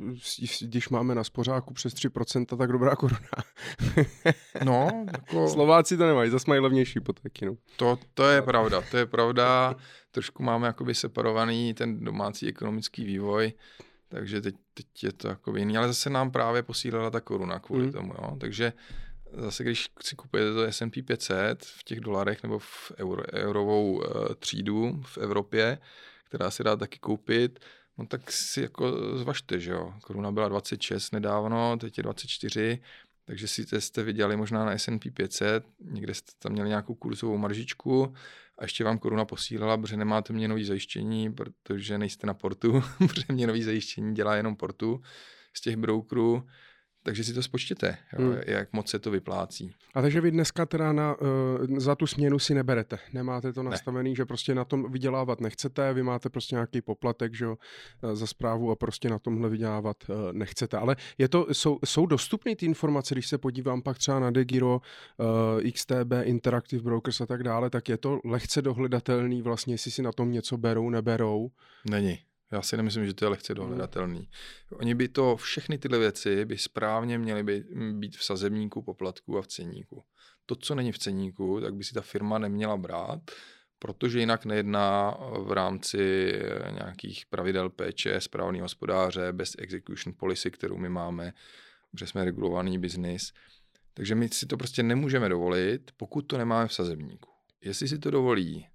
když 0.61 0.89
máme 0.89 1.15
na 1.15 1.24
spořáku 1.24 1.74
přes 1.74 1.93
3%, 1.93 2.57
tak 2.57 2.72
dobrá 2.72 2.95
koruna. 2.95 3.20
no, 4.65 5.05
jako... 5.11 5.47
Slováci 5.47 5.97
to 5.97 6.07
nemají, 6.07 6.30
zase 6.30 6.45
mají 6.47 6.61
levnější 6.61 6.99
hypotéky. 6.99 7.45
No. 7.45 7.55
To, 7.76 7.99
to 8.13 8.30
je 8.30 8.41
pravda, 8.41 8.82
to 8.91 8.97
je 8.97 9.05
pravda. 9.05 9.76
Trošku 10.11 10.43
máme 10.43 10.68
jakoby 10.68 10.95
separovaný 10.95 11.74
ten 11.74 11.99
domácí 11.99 12.47
ekonomický 12.47 13.05
vývoj 13.05 13.53
takže 14.07 14.41
teď, 14.41 14.55
teď 14.73 15.03
je 15.03 15.11
to 15.11 15.27
jako 15.27 15.57
jiný, 15.57 15.77
ale 15.77 15.87
zase 15.87 16.09
nám 16.09 16.31
právě 16.31 16.63
posílala 16.63 17.09
ta 17.09 17.21
koruna 17.21 17.59
kvůli 17.59 17.85
mm. 17.85 17.91
tomu, 17.91 18.13
jo. 18.13 18.37
Takže 18.39 18.73
zase 19.33 19.63
když 19.63 19.89
si 20.01 20.15
kupujete 20.15 20.53
to 20.53 20.63
S&P 20.63 21.01
500 21.01 21.65
v 21.65 21.83
těch 21.83 21.99
dolarech 21.99 22.43
nebo 22.43 22.59
v 22.59 22.91
euro, 22.97 23.23
eurovou 23.33 23.93
uh, 23.93 24.03
třídu 24.39 25.01
v 25.05 25.17
Evropě, 25.17 25.77
která 26.23 26.51
se 26.51 26.63
dá 26.63 26.75
taky 26.75 26.99
koupit, 26.99 27.59
no 27.97 28.05
tak 28.05 28.31
si 28.31 28.61
jako 28.61 29.17
zvažte, 29.17 29.59
že 29.59 29.71
jo. 29.71 29.93
Koruna 30.03 30.31
byla 30.31 30.47
26 30.47 31.11
nedávno, 31.11 31.77
teď 31.77 31.97
je 31.97 32.03
24, 32.03 32.79
takže 33.25 33.47
si 33.47 33.65
jste 33.79 34.03
viděli 34.03 34.38
možná 34.38 34.65
na 34.65 34.71
S&P 34.77 35.11
500, 35.11 35.65
někde 35.81 36.13
jste 36.13 36.31
tam 36.39 36.51
měli 36.51 36.69
nějakou 36.69 36.95
kurzovou 36.95 37.38
maržičku 37.38 38.13
a 38.57 38.63
ještě 38.63 38.84
vám 38.84 38.97
koruna 38.97 39.25
posílala, 39.25 39.77
protože 39.77 39.97
nemáte 39.97 40.34
měnový 40.34 40.63
zajištění, 40.63 41.34
protože 41.34 41.97
nejste 41.97 42.27
na 42.27 42.34
portu, 42.34 42.84
protože 42.97 43.25
měnový 43.29 43.63
zajištění 43.63 44.15
dělá 44.15 44.35
jenom 44.35 44.55
portu 44.55 45.01
z 45.53 45.61
těch 45.61 45.77
brokerů, 45.77 46.43
takže 47.07 47.23
si 47.23 47.34
to 47.34 47.43
spočtěte, 47.43 47.97
jo, 48.19 48.25
hmm. 48.25 48.38
jak 48.47 48.73
moc 48.73 48.89
se 48.89 48.99
to 48.99 49.11
vyplácí. 49.11 49.75
A 49.93 50.01
takže 50.01 50.21
vy 50.21 50.31
dneska 50.31 50.65
teda 50.65 50.93
na, 50.93 51.15
uh, 51.15 51.77
za 51.77 51.95
tu 51.95 52.07
směnu 52.07 52.39
si 52.39 52.53
neberete, 52.53 52.99
nemáte 53.13 53.53
to 53.53 53.63
nastavený, 53.63 54.09
ne. 54.09 54.15
že 54.15 54.25
prostě 54.25 54.55
na 54.55 54.65
tom 54.65 54.91
vydělávat 54.91 55.41
nechcete, 55.41 55.93
vy 55.93 56.03
máte 56.03 56.29
prostě 56.29 56.55
nějaký 56.55 56.81
poplatek, 56.81 57.34
že 57.34 57.45
jo, 57.45 57.57
za 58.13 58.27
zprávu 58.27 58.71
a 58.71 58.75
prostě 58.75 59.09
na 59.09 59.19
tomhle 59.19 59.49
vydělávat 59.49 59.97
uh, 60.09 60.15
nechcete. 60.31 60.77
Ale 60.77 60.95
je 61.17 61.27
to, 61.27 61.47
jsou, 61.51 61.79
jsou 61.85 62.05
dostupné 62.05 62.55
ty 62.55 62.65
informace, 62.65 63.15
když 63.15 63.27
se 63.27 63.38
podívám 63.38 63.81
pak 63.81 63.97
třeba 63.97 64.19
na 64.19 64.31
Degiro, 64.31 64.81
uh, 65.17 65.71
XTB, 65.71 66.11
Interactive 66.23 66.84
Brokers 66.84 67.21
a 67.21 67.25
tak 67.25 67.43
dále, 67.43 67.69
tak 67.69 67.89
je 67.89 67.97
to 67.97 68.19
lehce 68.25 68.61
dohledatelný 68.61 69.41
vlastně, 69.41 69.73
jestli 69.73 69.91
si 69.91 70.01
na 70.01 70.11
tom 70.11 70.31
něco 70.31 70.57
berou, 70.57 70.89
neberou? 70.89 71.51
Není. 71.89 72.19
Já 72.52 72.61
si 72.61 72.78
nemyslím, 72.78 73.06
že 73.06 73.14
to 73.14 73.26
je 73.26 73.30
lehce 73.30 73.56
dohledatelný. 73.56 74.30
Oni 74.72 74.95
by 74.95 75.07
to, 75.07 75.36
všechny 75.36 75.78
tyhle 75.78 75.99
věci 75.99 76.45
by 76.45 76.57
správně 76.57 77.18
měly 77.18 77.44
být, 77.44 77.65
být 77.94 78.18
v 78.18 78.24
sazebníku, 78.24 78.82
poplatku 78.82 79.38
a 79.38 79.41
v 79.41 79.48
ceníku. 79.48 80.03
To, 80.45 80.56
co 80.56 80.76
není 80.76 80.91
v 80.91 80.99
ceníku, 80.99 81.61
tak 81.61 81.76
by 81.76 81.84
si 81.84 81.94
ta 81.94 82.02
firma 82.02 82.40
neměla 82.40 82.78
brát, 82.78 83.19
protože 83.80 84.19
jinak 84.19 84.45
nejedná 84.45 85.18
v 85.40 85.52
rámci 85.52 86.34
nějakých 86.72 87.26
pravidel 87.30 87.69
péče, 87.69 88.22
správného 88.22 88.65
hospodáře, 88.65 89.34
bez 89.34 89.56
execution 89.57 90.15
policy, 90.18 90.52
kterou 90.52 90.78
my 90.78 90.90
máme, 90.90 91.34
protože 91.91 92.07
jsme 92.07 92.26
regulovaný 92.26 92.80
biznis. 92.80 93.34
Takže 93.94 94.15
my 94.15 94.30
si 94.30 94.45
to 94.45 94.57
prostě 94.57 94.84
nemůžeme 94.84 95.30
dovolit, 95.30 95.91
pokud 95.98 96.22
to 96.22 96.38
nemáme 96.38 96.68
v 96.68 96.74
sazebníku. 96.74 97.30
Jestli 97.61 97.88
si 97.88 97.99
to 97.99 98.11
dovolí 98.11 98.68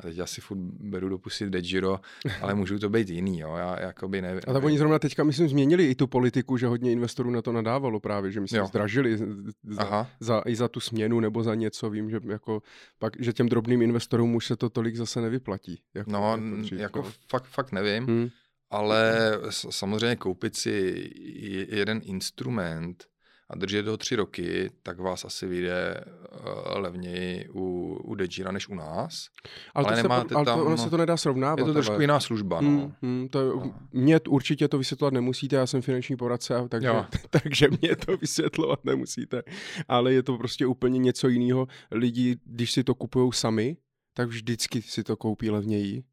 a 0.00 0.02
teď 0.02 0.18
asi 0.18 0.40
furt 0.40 0.58
beru 0.80 1.08
do 1.08 1.18
pusy 1.18 1.50
Dejiro, 1.50 2.00
ale 2.40 2.54
můžou 2.54 2.78
to 2.78 2.88
být 2.88 3.08
jiný, 3.08 3.38
jo, 3.38 3.54
já 3.56 3.80
jakoby 3.80 4.22
nevím. 4.22 4.40
A 4.46 4.52
tak 4.52 4.64
oni 4.64 4.78
zrovna 4.78 4.98
teďka, 4.98 5.24
myslím, 5.24 5.48
změnili 5.48 5.86
i 5.86 5.94
tu 5.94 6.06
politiku, 6.06 6.56
že 6.56 6.66
hodně 6.66 6.92
investorů 6.92 7.30
na 7.30 7.42
to 7.42 7.52
nadávalo 7.52 8.00
právě, 8.00 8.32
že 8.32 8.40
my 8.40 8.48
jsme 8.48 8.66
zdražili 8.66 9.18
za, 9.64 10.06
za, 10.20 10.42
i 10.46 10.56
za 10.56 10.68
tu 10.68 10.80
směnu 10.80 11.20
nebo 11.20 11.42
za 11.42 11.54
něco, 11.54 11.90
vím, 11.90 12.10
že 12.10 12.20
jako 12.28 12.62
pak, 12.98 13.12
že 13.18 13.32
těm 13.32 13.48
drobným 13.48 13.82
investorům 13.82 14.34
už 14.34 14.46
se 14.46 14.56
to 14.56 14.70
tolik 14.70 14.96
zase 14.96 15.20
nevyplatí. 15.20 15.82
Jako, 15.94 16.10
no, 16.10 16.38
jako, 16.72 16.98
jako 16.98 17.12
fakt, 17.28 17.44
fakt 17.44 17.72
nevím, 17.72 18.06
hmm. 18.06 18.28
ale 18.70 19.32
samozřejmě 19.70 20.16
koupit 20.16 20.56
si 20.56 21.10
jeden 21.70 22.00
instrument, 22.04 23.09
a 23.50 23.56
držet 23.56 23.86
ho 23.86 23.96
tři 23.96 24.16
roky, 24.16 24.70
tak 24.82 24.98
vás 24.98 25.24
asi 25.24 25.46
vyjde 25.46 26.04
uh, 26.32 26.78
levněji 26.78 27.48
u, 27.54 27.94
u 28.04 28.14
Dejira 28.14 28.52
než 28.52 28.68
u 28.68 28.74
nás. 28.74 29.28
Ale, 29.74 29.86
ale, 29.86 29.96
to, 29.96 30.02
nemáte 30.02 30.28
se, 30.28 30.34
ale 30.34 30.44
tam, 30.44 30.58
to, 30.58 30.66
ono 30.66 30.76
se 30.76 30.90
to 30.90 30.96
nedá 30.96 31.16
srovnávat. 31.16 31.58
Je 31.58 31.64
to 31.64 31.72
trošku 31.72 31.92
ale... 31.92 32.02
jiná 32.02 32.20
služba. 32.20 32.60
No. 32.60 32.70
Hmm, 32.70 32.92
hmm, 33.02 33.28
to, 33.28 33.56
no. 33.56 33.74
Mě 33.92 34.20
určitě 34.28 34.68
to 34.68 34.78
vysvětlovat 34.78 35.14
nemusíte, 35.14 35.56
já 35.56 35.66
jsem 35.66 35.82
finanční 35.82 36.16
poradce, 36.16 36.54
takže, 36.68 36.92
takže 37.30 37.68
mě 37.80 37.96
to 37.96 38.16
vysvětlovat 38.16 38.84
nemusíte. 38.84 39.42
Ale 39.88 40.12
je 40.12 40.22
to 40.22 40.38
prostě 40.38 40.66
úplně 40.66 40.98
něco 40.98 41.28
jiného. 41.28 41.66
Lidi, 41.90 42.36
když 42.44 42.72
si 42.72 42.84
to 42.84 42.94
kupují 42.94 43.32
sami, 43.32 43.76
tak 44.14 44.28
vždycky 44.28 44.82
si 44.82 45.04
to 45.04 45.16
koupí 45.16 45.50
levněji 45.50 46.04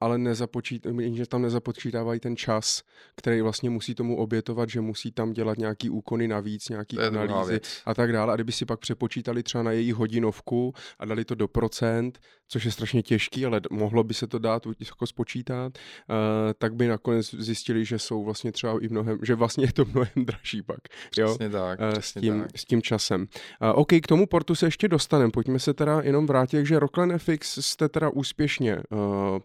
Ale 0.00 0.18
nezapočít, 0.18 0.86
že 1.12 1.26
tam 1.26 1.42
nezapočítávají 1.42 2.20
ten 2.20 2.36
čas, 2.36 2.82
který 3.16 3.40
vlastně 3.40 3.70
musí 3.70 3.94
tomu 3.94 4.16
obětovat, 4.16 4.68
že 4.68 4.80
musí 4.80 5.12
tam 5.12 5.32
dělat 5.32 5.58
nějaký 5.58 5.90
úkony 5.90 6.28
navíc, 6.28 6.68
nějaký 6.68 6.98
analýzy 6.98 7.60
a 7.84 7.94
tak 7.94 8.12
dále. 8.12 8.32
A 8.32 8.36
kdyby 8.36 8.52
si 8.52 8.64
pak 8.64 8.80
přepočítali 8.80 9.42
třeba 9.42 9.62
na 9.62 9.70
její 9.70 9.92
hodinovku 9.92 10.74
a 10.98 11.04
dali 11.04 11.24
to 11.24 11.34
do 11.34 11.48
procent, 11.48 12.18
což 12.48 12.64
je 12.64 12.70
strašně 12.70 13.02
těžký, 13.02 13.46
ale 13.46 13.60
mohlo 13.70 14.04
by 14.04 14.14
se 14.14 14.26
to 14.26 14.38
dát 14.38 14.66
jako 14.66 15.06
spočítat, 15.06 15.78
uh, 15.78 16.16
tak 16.58 16.74
by 16.74 16.88
nakonec 16.88 17.34
zjistili, 17.34 17.84
že 17.84 17.98
jsou 17.98 18.24
vlastně 18.24 18.52
třeba 18.52 18.78
i 18.80 18.88
mnohem, 18.88 19.18
že 19.22 19.34
vlastně 19.34 19.64
je 19.64 19.72
to 19.72 19.84
mnohem 19.84 20.08
dražší 20.26 20.62
pak. 20.62 20.78
Jo? 21.18 21.26
Přesně 21.26 21.50
tak, 21.50 21.80
uh, 21.80 21.98
s, 22.00 22.12
tím, 22.12 22.40
tak. 22.40 22.58
s 22.58 22.64
tím 22.64 22.82
časem. 22.82 23.20
Uh, 23.20 23.68
OK, 23.74 23.88
k 24.02 24.06
tomu 24.06 24.26
portu 24.26 24.54
se 24.54 24.66
ještě 24.66 24.88
dostaneme. 24.88 25.30
Pojďme 25.30 25.58
se 25.58 25.74
teda 25.74 26.00
jenom 26.00 26.26
vrátit, 26.26 26.66
že 26.66 26.78
Rockland 26.78 27.22
FX 27.22 27.58
jste 27.58 27.88
teda 27.88 28.08
úspěšně 28.08 28.76
uh, 28.76 29.35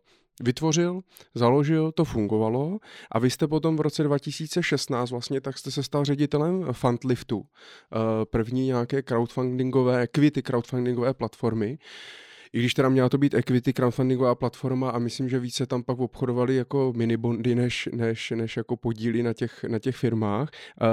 vytvořil, 0.41 1.01
založil, 1.35 1.91
to 1.91 2.05
fungovalo 2.05 2.79
a 3.11 3.19
vy 3.19 3.29
jste 3.29 3.47
potom 3.47 3.77
v 3.77 3.81
roce 3.81 4.03
2016 4.03 5.11
vlastně, 5.11 5.41
tak 5.41 5.57
jste 5.57 5.71
se 5.71 5.83
stal 5.83 6.05
ředitelem 6.05 6.65
Fundliftu, 6.71 7.43
eh, 7.43 7.97
první 8.25 8.65
nějaké 8.65 9.01
crowdfundingové, 9.01 10.01
equity 10.01 10.41
crowdfundingové 10.41 11.13
platformy. 11.13 11.77
I 12.53 12.59
když 12.59 12.73
teda 12.73 12.89
měla 12.89 13.09
to 13.09 13.17
být 13.17 13.33
equity 13.33 13.73
crowdfundingová 13.73 14.35
platforma 14.35 14.89
a 14.89 14.99
myslím, 14.99 15.29
že 15.29 15.39
více 15.39 15.65
tam 15.65 15.83
pak 15.83 15.99
obchodovali 15.99 16.55
jako 16.55 16.93
minibondy 16.95 17.55
než, 17.55 17.89
než, 17.93 18.31
než 18.35 18.57
jako 18.57 18.77
podíly 18.77 19.23
na 19.23 19.33
těch, 19.33 19.63
na 19.63 19.79
těch 19.79 19.95
firmách. 19.95 20.49
Uh, 20.81 20.87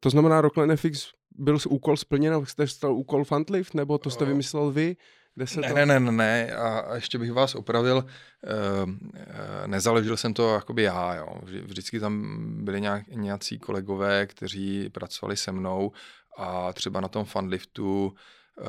to 0.00 0.10
znamená, 0.10 0.40
Rockland 0.40 0.80
FX 0.80 1.08
byl 1.38 1.58
úkol 1.68 1.96
splněn, 1.96 2.46
jste 2.46 2.66
stal 2.66 2.94
úkol 2.94 3.24
Fundlift, 3.24 3.74
nebo 3.74 3.98
to 3.98 4.10
jste 4.10 4.24
vymyslel 4.24 4.70
vy? 4.70 4.96
Kde 5.34 5.46
se 5.46 5.60
ne, 5.60 5.68
to... 5.68 5.74
ne, 5.74 5.86
ne, 5.86 6.00
ne, 6.00 6.12
ne, 6.12 6.56
a 6.56 6.94
ještě 6.94 7.18
bych 7.18 7.32
vás 7.32 7.54
opravil, 7.54 8.06
e, 8.46 9.66
nezaložil 9.66 10.16
jsem 10.16 10.34
to 10.34 10.54
jakoby 10.54 10.82
já, 10.82 11.14
jo. 11.14 11.40
Vždycky 11.42 12.00
tam 12.00 12.40
byli 12.64 12.80
nějak, 12.80 13.06
nějací 13.06 13.58
kolegové, 13.58 14.26
kteří 14.26 14.90
pracovali 14.90 15.36
se 15.36 15.52
mnou 15.52 15.92
a 16.38 16.72
třeba 16.72 17.00
na 17.00 17.08
tom 17.08 17.24
fundliftu 17.24 18.14
e, 18.60 18.64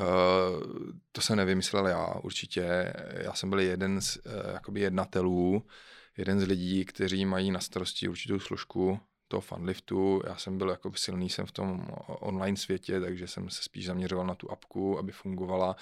to 1.12 1.20
jsem 1.20 1.36
nevymyslel 1.36 1.86
já 1.86 2.14
určitě. 2.22 2.92
Já 3.12 3.32
jsem 3.32 3.50
byl 3.50 3.60
jeden 3.60 4.00
z 4.00 4.16
e, 4.16 4.52
jakoby 4.52 4.80
jednatelů, 4.80 5.62
jeden 6.16 6.40
z 6.40 6.46
lidí, 6.46 6.84
kteří 6.84 7.26
mají 7.26 7.50
na 7.50 7.60
starosti 7.60 8.08
určitou 8.08 8.40
složku 8.40 9.00
toho 9.28 9.40
fanliftu. 9.40 10.22
Já 10.26 10.36
jsem 10.36 10.58
byl 10.58 10.70
jako 10.70 10.92
silný 10.94 11.30
jsem 11.30 11.46
v 11.46 11.52
tom 11.52 11.86
online 12.06 12.56
světě, 12.56 13.00
takže 13.00 13.28
jsem 13.28 13.50
se 13.50 13.62
spíš 13.62 13.86
zaměřoval 13.86 14.26
na 14.26 14.34
tu 14.34 14.50
apku, 14.50 14.98
aby 14.98 15.12
fungovala 15.12 15.76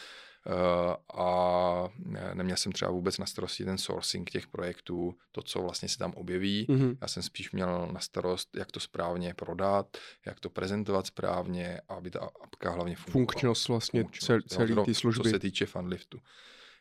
Eh, 0.47 0.97
a 1.15 1.89
neměl 2.35 2.57
jsem 2.57 2.73
třeba 2.73 2.91
vůbec 2.91 3.19
na 3.19 3.27
starosti 3.27 3.65
ten 3.65 3.79
sourcing 3.79 4.31
těch 4.31 4.47
projektů, 4.47 5.15
to, 5.33 5.43
co 5.43 5.63
vlastně 5.63 5.89
se 5.89 5.99
tam 5.99 6.13
objeví. 6.13 6.67
Mm-hmm. 6.69 6.97
Já 7.01 7.09
jsem 7.09 7.23
spíš 7.23 7.53
měl 7.53 7.89
na 7.93 8.01
starost, 8.01 8.57
jak 8.57 8.73
to 8.73 8.81
správně 8.81 9.35
prodat, 9.35 9.97
jak 10.27 10.41
to 10.41 10.51
prezentovat 10.51 11.07
správně, 11.07 11.81
aby 11.89 12.11
ta 12.11 12.31
apka 12.43 12.71
hlavně 12.71 12.97
fungovala. 12.97 13.13
Funkčnost 13.13 13.69
vlastně 13.69 14.03
Funkčnost, 14.03 14.49
celý 14.49 14.75
jo, 14.75 14.85
ty 14.85 14.95
služby. 14.95 15.23
Co 15.23 15.31
se 15.31 15.39
týče 15.39 15.67
Funliftu. 15.67 16.21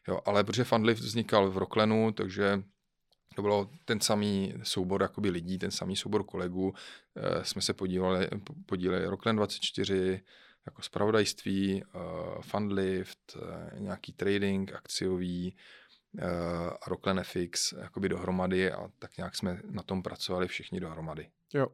Jo, 0.08 0.20
ale 0.26 0.44
protože 0.44 0.64
Funlift 0.64 1.02
vznikal 1.02 1.52
v 1.52 1.58
Rocklenu, 1.58 2.12
takže 2.12 2.64
to 3.36 3.42
bylo 3.42 3.70
ten 3.86 4.00
samý 4.00 4.54
soubor 4.64 5.02
jakoby 5.02 5.30
lidí, 5.30 5.58
ten 5.58 5.72
samý 5.72 5.96
soubor 5.96 6.24
kolegů. 6.24 6.74
E, 7.16 7.46
jsme 7.46 7.62
se 7.62 7.74
podívali, 7.74 8.28
podíleli 8.66 9.06
Rocklen 9.06 9.36
24, 9.36 10.22
jako 10.66 10.82
spravodajství, 10.82 11.84
uh, 11.84 12.02
fundlift, 12.42 13.36
uh, 13.36 13.80
nějaký 13.80 14.14
trading 14.14 14.74
akciový 14.74 15.56
uh, 16.14 16.24
a 16.82 16.90
Rockland 16.90 17.20
FX 17.24 17.74
jakoby 17.82 18.10
dohromady 18.10 18.72
a 18.72 18.90
tak 19.00 19.18
nějak 19.18 19.36
jsme 19.36 19.62
na 19.70 19.84
tom 19.84 20.04
pracovali 20.04 20.48
všichni 20.48 20.80
dohromady. 20.80 21.30
Jo. 21.54 21.68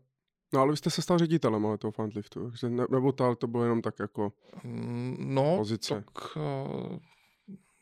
No 0.54 0.60
ale 0.60 0.72
vy 0.72 0.78
jste 0.78 0.90
se 0.90 1.02
stal 1.02 1.18
ředitelem 1.18 1.66
ale 1.66 1.78
toho 1.78 1.92
fundliftu, 1.92 2.52
ne, 2.68 2.86
nebo 2.92 3.12
to, 3.12 3.36
to 3.36 3.48
bylo 3.48 3.64
jenom 3.64 3.82
tak 3.82 4.00
jako 4.00 4.34
mm, 4.64 5.16
no, 5.20 5.58
pozice? 5.58 5.96
Tak, 5.96 6.38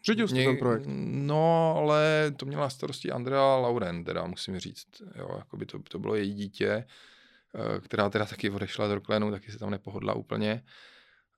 Řídil 0.08 0.28
jste 0.28 0.44
ten 0.44 0.58
projekt? 0.58 0.84
No, 1.12 1.76
ale 1.78 2.32
to 2.38 2.46
měla 2.46 2.70
starosti 2.70 3.12
Andrea 3.12 3.56
Lauren, 3.56 4.04
teda 4.04 4.26
musím 4.26 4.60
říct. 4.60 4.88
Jo, 5.16 5.30
jakoby 5.38 5.66
to, 5.66 5.80
to 5.80 6.00
bylo 6.00 6.16
její 6.16 6.34
dítě, 6.34 6.86
která 7.82 8.10
teda 8.10 8.26
taky 8.26 8.50
odešla 8.50 8.88
do 8.88 8.96
Rocklenu, 8.96 9.32
taky 9.32 9.52
se 9.52 9.60
tam 9.60 9.70
nepohodla 9.70 10.14
úplně. 10.14 10.64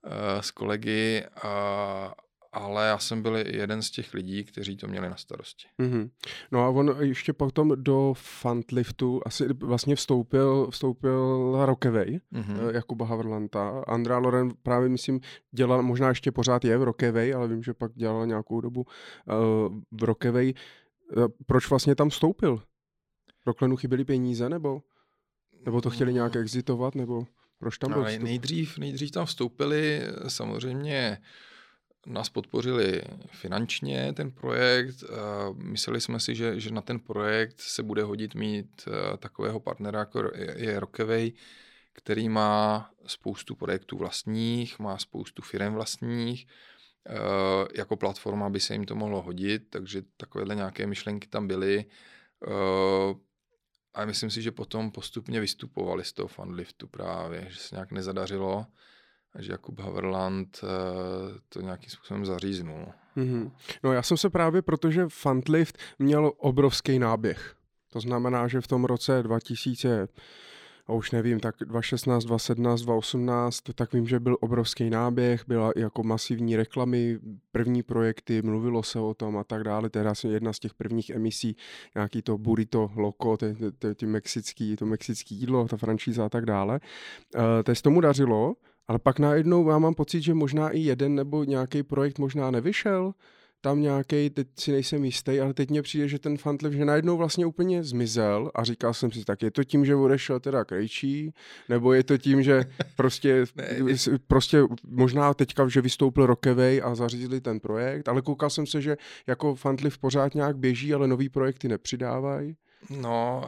Eh, 0.04 0.42
s 0.42 0.50
kolegy, 0.50 1.24
a, 1.42 2.14
ale 2.52 2.86
já 2.86 2.98
jsem 2.98 3.22
byl 3.22 3.36
jeden 3.36 3.82
z 3.82 3.90
těch 3.90 4.14
lidí, 4.14 4.44
kteří 4.44 4.76
to 4.76 4.88
měli 4.88 5.10
na 5.10 5.16
starosti. 5.16 5.66
Mm-hmm. 5.78 6.10
No 6.52 6.64
a 6.64 6.68
on 6.68 6.96
ještě 7.00 7.32
potom 7.32 7.72
do 7.76 8.14
Fundliftu 8.16 9.20
asi 9.26 9.48
vlastně 9.52 9.96
vstoupil, 9.96 10.70
vstoupil 10.70 11.52
Rockaway, 11.66 12.20
mm-hmm. 12.32 12.74
Jakuba 12.74 13.06
Haverlanta. 13.06 13.84
Andrea 13.88 14.18
Loren 14.18 14.50
právě, 14.62 14.88
myslím, 14.88 15.20
dělal, 15.50 15.82
možná 15.82 16.08
ještě 16.08 16.32
pořád 16.32 16.64
je 16.64 16.78
v 16.78 16.82
Rockaway, 16.82 17.34
ale 17.34 17.48
vím, 17.48 17.62
že 17.62 17.74
pak 17.74 17.92
dělal 17.94 18.26
nějakou 18.26 18.60
dobu 18.60 18.80
uh, 18.80 19.80
v 19.90 20.04
Rockaway. 20.04 20.54
Uh, 21.16 21.26
proč 21.46 21.70
vlastně 21.70 21.94
tam 21.94 22.10
vstoupil? 22.10 22.62
Rocklenu 23.46 23.76
chyběly 23.76 24.04
peníze, 24.04 24.48
nebo, 24.48 24.82
nebo 25.64 25.80
to 25.80 25.90
chtěli 25.90 26.12
nějak 26.12 26.36
exitovat, 26.36 26.94
nebo... 26.94 27.26
Proč 27.58 27.78
tam 27.78 27.92
byl 27.92 28.04
nejdřív, 28.04 28.78
nejdřív 28.78 29.10
tam 29.10 29.26
vstoupili, 29.26 30.02
samozřejmě 30.28 31.18
nás 32.06 32.28
podpořili 32.28 33.02
finančně 33.32 34.12
ten 34.12 34.30
projekt. 34.30 35.04
Mysleli 35.54 36.00
jsme 36.00 36.20
si, 36.20 36.34
že, 36.34 36.60
že 36.60 36.70
na 36.70 36.80
ten 36.80 37.00
projekt 37.00 37.60
se 37.60 37.82
bude 37.82 38.02
hodit 38.02 38.34
mít 38.34 38.88
eh, 38.88 39.16
takového 39.16 39.60
partnera, 39.60 39.98
jako 39.98 40.30
je 40.56 40.80
Rockaway, 40.80 41.32
který 41.92 42.28
má 42.28 42.90
spoustu 43.06 43.54
projektů 43.54 43.98
vlastních, 43.98 44.78
má 44.78 44.98
spoustu 44.98 45.42
firm 45.42 45.74
vlastních. 45.74 46.46
Eh, 47.08 47.68
jako 47.74 47.96
platforma 47.96 48.50
by 48.50 48.60
se 48.60 48.74
jim 48.74 48.84
to 48.84 48.94
mohlo 48.94 49.22
hodit, 49.22 49.62
takže 49.70 50.02
takovéhle 50.16 50.54
nějaké 50.54 50.86
myšlenky 50.86 51.28
tam 51.28 51.46
byly. 51.46 51.84
Eh, 52.46 53.14
a 53.94 54.04
myslím 54.04 54.30
si, 54.30 54.42
že 54.42 54.50
potom 54.50 54.90
postupně 54.90 55.40
vystupovali 55.40 56.04
z 56.04 56.12
toho 56.12 56.28
fanliftu 56.28 56.86
právě, 56.86 57.46
že 57.50 57.58
se 57.58 57.74
nějak 57.74 57.92
nezadařilo 57.92 58.66
že 59.38 59.52
Jakub 59.52 59.80
Haverland 59.80 60.60
uh, 60.62 60.68
to 61.48 61.60
nějakým 61.60 61.90
způsobem 61.90 62.26
zaříznul. 62.26 62.86
Mm-hmm. 63.16 63.50
No 63.82 63.92
já 63.92 64.02
jsem 64.02 64.16
se 64.16 64.30
právě, 64.30 64.62
protože 64.62 65.06
Fundlift 65.08 65.78
měl 65.98 66.32
obrovský 66.36 66.98
náběh. 66.98 67.54
To 67.92 68.00
znamená, 68.00 68.48
že 68.48 68.60
v 68.60 68.66
tom 68.66 68.84
roce 68.84 69.22
2000 69.22 70.08
a 70.90 70.92
už 70.92 71.10
nevím, 71.10 71.40
tak 71.40 71.54
2016, 71.60 72.24
2017, 72.24 72.80
2018, 72.80 73.60
tak 73.74 73.92
vím, 73.92 74.06
že 74.06 74.20
byl 74.20 74.36
obrovský 74.40 74.90
náběh, 74.90 75.44
byla 75.48 75.72
jako 75.76 76.02
masivní 76.02 76.56
reklamy, 76.56 77.18
první 77.52 77.82
projekty, 77.82 78.42
mluvilo 78.42 78.82
se 78.82 79.00
o 79.00 79.14
tom 79.14 79.38
a 79.38 79.44
tak 79.44 79.64
dále, 79.64 79.90
teda 79.90 80.12
jedna 80.28 80.52
z 80.52 80.58
těch 80.58 80.74
prvních 80.74 81.10
emisí, 81.10 81.56
nějaký 81.94 82.22
to 82.22 82.38
burrito 82.38 82.90
loco, 82.96 83.36
ty, 83.36 83.56
ty, 83.78 83.94
ty 83.94 84.06
mexický, 84.06 84.76
to 84.76 84.86
mexický 84.86 85.34
jídlo, 85.34 85.68
ta 85.68 85.76
franšíza 85.76 86.26
a 86.26 86.28
tak 86.28 86.46
dále. 86.46 86.80
Uh, 87.34 87.42
teď 87.62 87.82
tomu 87.82 88.00
dařilo, 88.00 88.54
ale 88.90 88.98
pak 88.98 89.18
najednou 89.18 89.68
já 89.68 89.78
mám 89.78 89.94
pocit, 89.94 90.22
že 90.22 90.34
možná 90.34 90.70
i 90.70 90.78
jeden 90.78 91.14
nebo 91.14 91.44
nějaký 91.44 91.82
projekt 91.82 92.18
možná 92.18 92.50
nevyšel, 92.50 93.12
tam 93.60 93.80
nějaký, 93.80 94.30
teď 94.30 94.48
si 94.58 94.72
nejsem 94.72 95.04
jistý, 95.04 95.40
ale 95.40 95.54
teď 95.54 95.70
mně 95.70 95.82
přijde, 95.82 96.08
že 96.08 96.18
ten 96.18 96.38
Fantlev, 96.38 96.72
že 96.72 96.84
najednou 96.84 97.16
vlastně 97.16 97.46
úplně 97.46 97.84
zmizel 97.84 98.50
a 98.54 98.64
říkal 98.64 98.94
jsem 98.94 99.12
si, 99.12 99.24
tak 99.24 99.42
je 99.42 99.50
to 99.50 99.64
tím, 99.64 99.84
že 99.84 99.96
odešel 99.96 100.40
teda 100.40 100.64
Krejčí, 100.64 101.34
nebo 101.68 101.92
je 101.92 102.02
to 102.02 102.18
tím, 102.18 102.42
že 102.42 102.64
prostě, 102.96 103.44
prostě 104.26 104.62
možná 104.86 105.34
teďka, 105.34 105.68
že 105.68 105.80
vystoupil 105.80 106.26
Rokevej 106.26 106.82
a 106.84 106.94
zařízli 106.94 107.40
ten 107.40 107.60
projekt, 107.60 108.08
ale 108.08 108.22
koukal 108.22 108.50
jsem 108.50 108.66
se, 108.66 108.80
že 108.80 108.96
jako 109.26 109.54
Fantlev 109.54 109.98
pořád 109.98 110.34
nějak 110.34 110.56
běží, 110.56 110.94
ale 110.94 111.08
nový 111.08 111.28
projekty 111.28 111.68
nepřidávají. 111.68 112.56
No, 112.90 113.44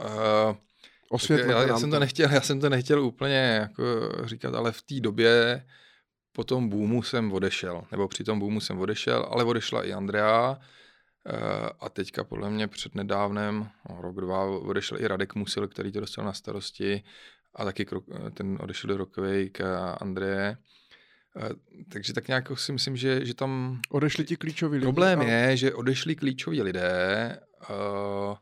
uh... 0.50 0.56
Osvětlete 1.12 1.52
já, 1.52 1.62
já, 1.62 1.78
jsem 1.78 1.90
to 1.90 1.98
nechtěl, 1.98 2.30
já 2.30 2.40
jsem 2.40 2.60
to 2.60 2.68
nechtěl 2.68 3.04
úplně 3.04 3.36
jako 3.36 3.84
říkat, 4.24 4.54
ale 4.54 4.72
v 4.72 4.82
té 4.82 5.00
době 5.00 5.62
po 6.32 6.44
tom 6.44 6.68
boomu 6.68 7.02
jsem 7.02 7.32
odešel, 7.32 7.84
nebo 7.90 8.08
při 8.08 8.24
tom 8.24 8.38
boomu 8.38 8.60
jsem 8.60 8.78
odešel, 8.78 9.28
ale 9.30 9.44
odešla 9.44 9.84
i 9.84 9.92
Andrea 9.92 10.58
eh, 11.26 11.70
a 11.80 11.88
teďka 11.88 12.24
podle 12.24 12.50
mě 12.50 12.68
před 12.68 12.94
nedávnem, 12.94 13.68
no, 13.90 14.02
rok, 14.02 14.16
dva, 14.16 14.44
odešel 14.44 15.00
i 15.00 15.06
Radek 15.06 15.34
Musil, 15.34 15.68
který 15.68 15.92
to 15.92 16.00
dostal 16.00 16.24
na 16.24 16.32
starosti 16.32 17.02
a 17.54 17.64
taky 17.64 17.86
ten 18.34 18.58
odešel 18.60 18.88
do 18.88 18.96
rokovej 18.96 19.50
k 19.50 19.64
Andreje. 20.00 20.56
Eh, 21.36 21.48
takže 21.92 22.12
tak 22.12 22.28
nějak 22.28 22.58
si 22.58 22.72
myslím, 22.72 22.96
že, 22.96 23.26
že 23.26 23.34
tam... 23.34 23.80
Odešli 23.90 24.24
ti 24.24 24.36
klíčoví 24.36 24.78
lidé. 24.78 24.86
Problém 24.86 25.20
a... 25.20 25.24
je, 25.24 25.56
že 25.56 25.74
odešli 25.74 26.16
klíčoví 26.16 26.62
lidé 26.62 27.38
uh, 27.70 28.36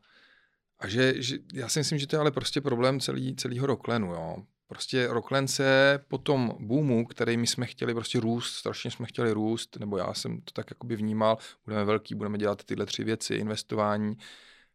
a 0.81 0.89
že, 0.89 1.23
že, 1.23 1.39
já 1.52 1.69
si 1.69 1.78
myslím, 1.78 1.98
že 1.98 2.07
to 2.07 2.16
je 2.16 2.20
ale 2.20 2.31
prostě 2.31 2.61
problém 2.61 3.01
celý, 3.01 3.36
celého 3.36 3.66
Roklenu, 3.66 4.12
jo. 4.12 4.36
Prostě 4.66 5.07
Rockland 5.07 5.51
se 5.51 5.98
po 6.09 6.19
tom 6.19 6.57
boomu, 6.61 7.07
který 7.07 7.36
my 7.36 7.47
jsme 7.47 7.66
chtěli 7.66 7.94
prostě 7.94 8.20
růst, 8.20 8.55
strašně 8.55 8.90
jsme 8.90 9.07
chtěli 9.07 9.32
růst, 9.32 9.77
nebo 9.81 9.98
já 9.98 10.15
jsem 10.15 10.40
to 10.40 10.52
tak 10.52 10.70
jakoby 10.70 10.97
vnímal, 10.97 11.39
budeme 11.65 11.85
velký, 11.85 12.15
budeme 12.15 12.39
dělat 12.39 12.65
tyhle 12.65 12.86
tři 12.86 13.05
věci, 13.05 13.35
investování. 13.35 14.16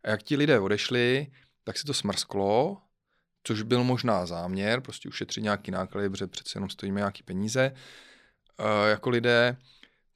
A 0.03 0.10
jak 0.10 0.23
ti 0.23 0.36
lidé 0.36 0.60
odešli, 0.60 1.27
tak 1.64 1.77
se 1.77 1.86
to 1.86 1.94
smrsklo, 1.94 2.77
což 3.44 3.61
byl 3.61 3.84
možná 3.84 4.26
záměr, 4.26 4.82
prostě 4.82 5.10
ušetřit 5.10 5.41
nějaký 5.41 5.72
náklady, 5.72 6.10
protože 6.10 6.27
přece 6.27 6.57
jenom 6.57 6.69
stojíme 6.69 6.99
nějaký 6.99 7.23
peníze 7.23 7.72
uh, 8.60 8.90
jako 8.90 9.10
lidé. 9.10 9.57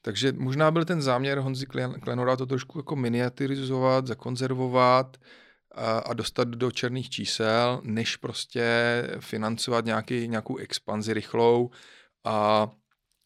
Takže 0.01 0.31
možná 0.31 0.71
byl 0.71 0.85
ten 0.85 1.01
záměr 1.01 1.39
Honzi 1.39 1.65
Klenora 2.01 2.35
to 2.35 2.45
trošku 2.45 2.79
jako 2.79 2.95
miniaturizovat, 2.95 4.07
zakonzervovat, 4.07 5.17
a 6.05 6.13
dostat 6.13 6.47
do 6.47 6.71
černých 6.71 7.09
čísel, 7.09 7.81
než 7.83 8.15
prostě 8.15 8.63
financovat 9.19 9.85
nějaký, 9.85 10.27
nějakou 10.27 10.57
expanzi 10.57 11.13
rychlou 11.13 11.69
a 12.23 12.69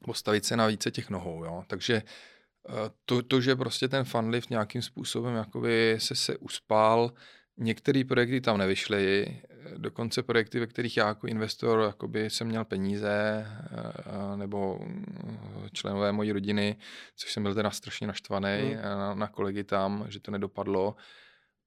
postavit 0.04 0.46
se 0.46 0.58
na 0.58 0.68
více 0.68 0.92
těch 0.92 1.10
nohou. 1.10 1.46
Jo? 1.46 1.64
Takže 1.68 1.94
eh, 1.96 2.74
to, 3.06 3.22
to, 3.22 3.42
že 3.42 3.56
prostě 3.56 3.88
ten 3.88 4.04
funlift 4.04 4.50
nějakým 4.50 4.82
způsobem 4.82 5.36
jakoby 5.36 5.96
se, 6.00 6.16
se 6.16 6.38
uspál, 6.38 7.12
některé 7.58 8.04
projekty 8.04 8.42
tam 8.42 8.58
nevyšly, 8.58 9.42
dokonce 9.78 10.24
projekty, 10.24 10.60
ve 10.60 10.68
kterých 10.68 10.98
já 10.98 11.08
jako 11.08 11.28
investor 11.28 11.82
jakoby 11.82 12.30
jsem 12.30 12.48
měl 12.48 12.66
peníze, 12.66 13.46
eh, 13.48 14.38
nebo 14.38 14.80
mm, 14.80 15.70
členové 15.74 16.12
mojí 16.12 16.32
rodiny, 16.32 16.76
což 17.16 17.34
jsem 17.34 17.44
byl 17.44 17.56
teda 17.56 17.72
strašně 17.72 18.08
naštvaný 18.08 18.60
hmm. 18.62 18.82
na, 18.84 19.16
na 19.16 19.28
kolegy 19.28 19.64
tam, 19.64 20.06
že 20.10 20.20
to 20.20 20.32
nedopadlo, 20.32 20.96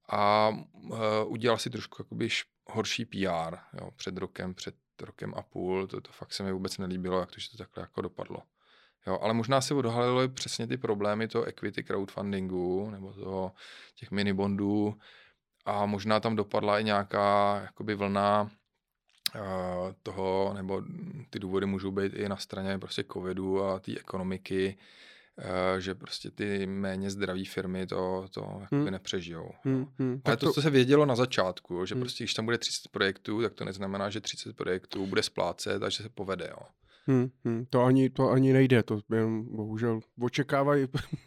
a 0.09 0.49
uh, 0.73 0.99
udělal 1.27 1.59
si 1.59 1.71
trošku 1.71 1.97
jakoby 2.01 2.29
horší 2.67 3.05
PR 3.05 3.57
jo, 3.81 3.91
před 3.97 4.17
rokem, 4.17 4.55
před 4.55 4.75
rokem 5.01 5.35
a 5.37 5.43
půl. 5.43 5.87
To, 5.87 6.01
to 6.01 6.13
fakt 6.13 6.33
se 6.33 6.43
mi 6.43 6.53
vůbec 6.53 6.79
nelíbilo, 6.79 7.21
jak 7.21 7.31
to, 7.31 7.41
že 7.41 7.51
to 7.51 7.57
takhle 7.57 7.81
jako 7.81 8.03
dopadlo. 8.03 8.43
Jo, 9.07 9.19
ale 9.23 9.35
možná 9.35 9.61
se 9.61 9.75
odhalilo 9.75 10.29
přesně 10.29 10.67
ty 10.67 10.77
problémy 10.77 11.29
toho 11.29 11.45
equity 11.45 11.83
crowdfundingu 11.83 12.91
nebo 12.91 13.13
toho, 13.13 13.53
těch 13.95 14.11
minibondů 14.11 14.99
a 15.65 15.87
možná 15.87 16.21
tam 16.21 16.37
dopadla 16.37 16.81
i 16.81 16.85
nějaká 16.85 17.61
jakoby 17.63 17.95
vlna 17.95 18.43
uh, 18.43 19.41
toho, 20.03 20.53
nebo 20.55 20.83
ty 21.31 21.39
důvody 21.39 21.67
můžou 21.67 21.91
být 21.91 22.15
i 22.15 22.29
na 22.29 22.37
straně 22.37 22.79
prostě 22.79 23.05
covidu 23.13 23.65
a 23.65 23.79
té 23.79 23.93
ekonomiky, 23.93 24.77
že 25.79 25.95
prostě 25.95 26.31
ty 26.31 26.67
méně 26.67 27.11
zdraví 27.11 27.45
firmy 27.45 27.87
to, 27.87 28.27
to 28.31 28.63
hmm. 28.73 28.85
nepřežijou. 28.85 29.51
Hmm. 29.63 29.87
Hmm. 29.99 30.21
Ale 30.25 30.37
to, 30.37 30.53
co 30.53 30.63
se 30.63 30.71
vědělo 30.71 31.07
na 31.07 31.17
začátku, 31.17 31.87
že 31.87 31.95
hmm. 31.95 32.03
prostě 32.03 32.25
když 32.25 32.35
tam 32.35 32.45
bude 32.45 32.59
30 32.59 32.89
projektů, 32.89 33.43
tak 33.43 33.55
to 33.55 33.65
neznamená, 33.65 34.11
že 34.11 34.21
30 34.21 34.57
projektů 34.57 35.07
bude 35.07 35.23
splácet 35.23 35.83
a 35.83 35.89
že 35.89 36.03
se 36.03 36.09
povede. 36.09 36.49
Jo. 36.51 36.67
Hmm, 37.09 37.29
hmm, 37.45 37.67
to, 37.71 37.85
ani, 37.85 38.11
to 38.11 38.31
ani 38.31 38.53
nejde, 38.53 38.83
to 38.83 39.01
jen 39.15 39.45
bohužel 39.45 40.01
očekávají 40.21 40.87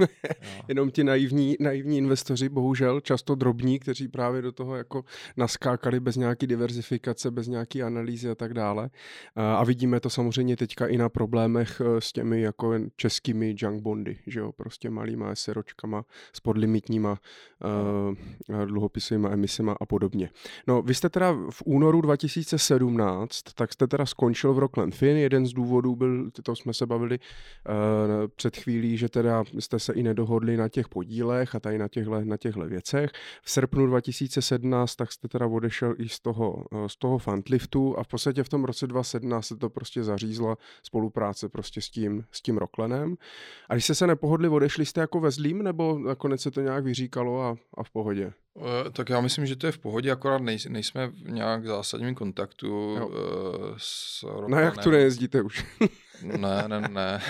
jenom 0.67 0.91
ti 0.91 1.03
naivní, 1.03 1.55
naivní 1.59 1.97
investoři, 1.97 2.49
bohužel 2.49 3.01
často 3.01 3.35
drobní, 3.35 3.79
kteří 3.79 4.07
právě 4.07 4.41
do 4.41 4.51
toho 4.51 4.75
jako 4.75 5.05
naskákali 5.37 5.99
bez 5.99 6.15
nějaký 6.15 6.47
diverzifikace, 6.47 7.31
bez 7.31 7.47
nějaký 7.47 7.83
analýzy 7.83 8.29
a 8.29 8.35
tak 8.35 8.53
dále. 8.53 8.89
A 9.35 9.63
vidíme 9.63 9.99
to 9.99 10.09
samozřejmě 10.09 10.57
teďka 10.57 10.87
i 10.87 10.97
na 10.97 11.09
problémech 11.09 11.81
e, 11.81 12.01
s 12.01 12.11
těmi 12.11 12.41
jako 12.41 12.73
českými 12.95 13.55
junk 13.57 13.81
bondy, 13.83 14.17
že 14.27 14.39
jo, 14.39 14.51
prostě 14.51 14.89
malýma 14.89 15.35
SROčkama 15.35 16.05
s 16.33 16.39
podlimitníma 16.39 17.11
uh, 17.11 18.65
dluhopisovými 18.65 19.27
emisema 19.31 19.75
a 19.81 19.85
podobně. 19.85 20.29
No, 20.67 20.81
vy 20.81 20.93
jste 20.93 21.09
teda 21.09 21.31
v 21.49 21.63
únoru 21.65 22.01
2017, 22.01 23.41
tak 23.55 23.73
jste 23.73 23.87
teda 23.87 24.05
skončil 24.05 24.53
v 24.53 24.59
Rockland 24.59 24.95
Fin, 24.95 25.17
jeden 25.17 25.45
z 25.45 25.53
důvodů 25.53 25.68
důvodů 25.69 25.95
byl, 25.95 26.31
to 26.43 26.55
jsme 26.55 26.73
se 26.73 26.85
bavili 26.85 27.19
uh, 27.19 28.27
před 28.35 28.57
chvílí, 28.57 28.97
že 28.97 29.09
teda 29.09 29.43
jste 29.59 29.79
se 29.79 29.93
i 29.93 30.03
nedohodli 30.03 30.57
na 30.57 30.69
těch 30.69 30.89
podílech 30.89 31.55
a 31.55 31.59
tady 31.59 31.77
na 31.77 31.87
těchto, 31.87 32.21
na 32.23 32.37
těchto 32.37 32.65
věcech. 32.65 33.11
V 33.43 33.51
srpnu 33.51 33.85
2017 33.85 34.95
tak 34.95 35.11
jste 35.11 35.27
teda 35.27 35.47
odešel 35.47 35.95
i 35.97 36.09
z 36.09 36.19
toho, 36.19 36.51
uh, 36.51 36.87
z 36.87 36.97
toho 36.97 37.17
fantliftu 37.17 37.99
a 37.99 38.03
v 38.03 38.07
podstatě 38.07 38.43
v 38.43 38.49
tom 38.49 38.63
roce 38.63 38.87
2017 38.87 39.45
se 39.45 39.55
to 39.55 39.69
prostě 39.69 40.03
zařízla 40.03 40.57
spolupráce 40.83 41.49
prostě 41.49 41.81
s 41.81 41.89
tím, 41.89 42.23
s 42.31 42.41
tím 42.41 42.57
Rocklenem. 42.57 43.15
A 43.69 43.73
když 43.73 43.83
jste 43.83 43.95
se 43.95 44.07
nepohodli, 44.07 44.49
odešli 44.49 44.85
jste 44.85 45.01
jako 45.01 45.19
ve 45.19 45.31
zlým, 45.31 45.63
nebo 45.63 45.99
nakonec 45.99 46.41
se 46.41 46.51
to 46.51 46.61
nějak 46.61 46.83
vyříkalo 46.83 47.41
a, 47.41 47.55
a 47.77 47.83
v 47.83 47.89
pohodě? 47.89 48.33
Eh, 48.57 48.91
tak 48.91 49.09
já 49.09 49.21
myslím, 49.21 49.45
že 49.45 49.55
to 49.55 49.65
je 49.65 49.71
v 49.71 49.77
pohodě, 49.79 50.11
akorát 50.11 50.41
nej, 50.41 50.57
nejsme 50.69 51.07
v 51.07 51.31
nějak 51.31 51.65
zásadním 51.65 52.15
kontaktu 52.15 52.67
jo. 52.67 53.07
uh, 53.07 53.15
s 53.77 54.23
Rokanem. 54.23 54.51
Na 54.51 54.61
jak 54.61 54.77
tu 54.77 54.91
nejezdíte 54.91 55.41
už? 55.41 55.65
ne, 56.23 56.63
ne, 56.67 56.89
ne. 56.89 57.21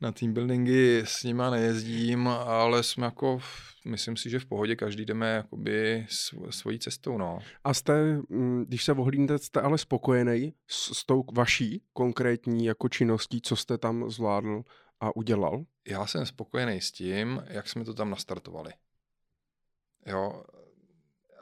Na 0.00 0.12
team 0.12 0.32
buildingy 0.32 1.02
s 1.04 1.24
nima 1.24 1.50
nejezdím, 1.50 2.28
ale 2.28 2.82
jsme 2.82 3.04
jako, 3.04 3.38
myslím 3.86 4.16
si, 4.16 4.30
že 4.30 4.38
v 4.38 4.46
pohodě 4.46 4.76
každý 4.76 5.04
jdeme 5.04 5.30
jakoby 5.30 6.06
svojí 6.50 6.78
cestou, 6.78 7.18
no. 7.18 7.38
A 7.64 7.74
jste, 7.74 8.20
mm, 8.28 8.64
když 8.68 8.84
se 8.84 8.92
ohlídnete, 8.92 9.38
jste 9.38 9.60
ale 9.60 9.78
spokojený 9.78 10.54
s, 10.66 10.98
s 10.98 11.06
tou 11.06 11.24
vaší 11.34 11.82
konkrétní 11.92 12.64
jako 12.64 12.88
činností, 12.88 13.40
co 13.40 13.56
jste 13.56 13.78
tam 13.78 14.10
zvládl 14.10 14.62
a 15.00 15.16
udělal? 15.16 15.64
Já 15.88 16.06
jsem 16.06 16.26
spokojený 16.26 16.80
s 16.80 16.92
tím, 16.92 17.42
jak 17.48 17.68
jsme 17.68 17.84
to 17.84 17.94
tam 17.94 18.10
nastartovali. 18.10 18.72
Jo, 20.06 20.44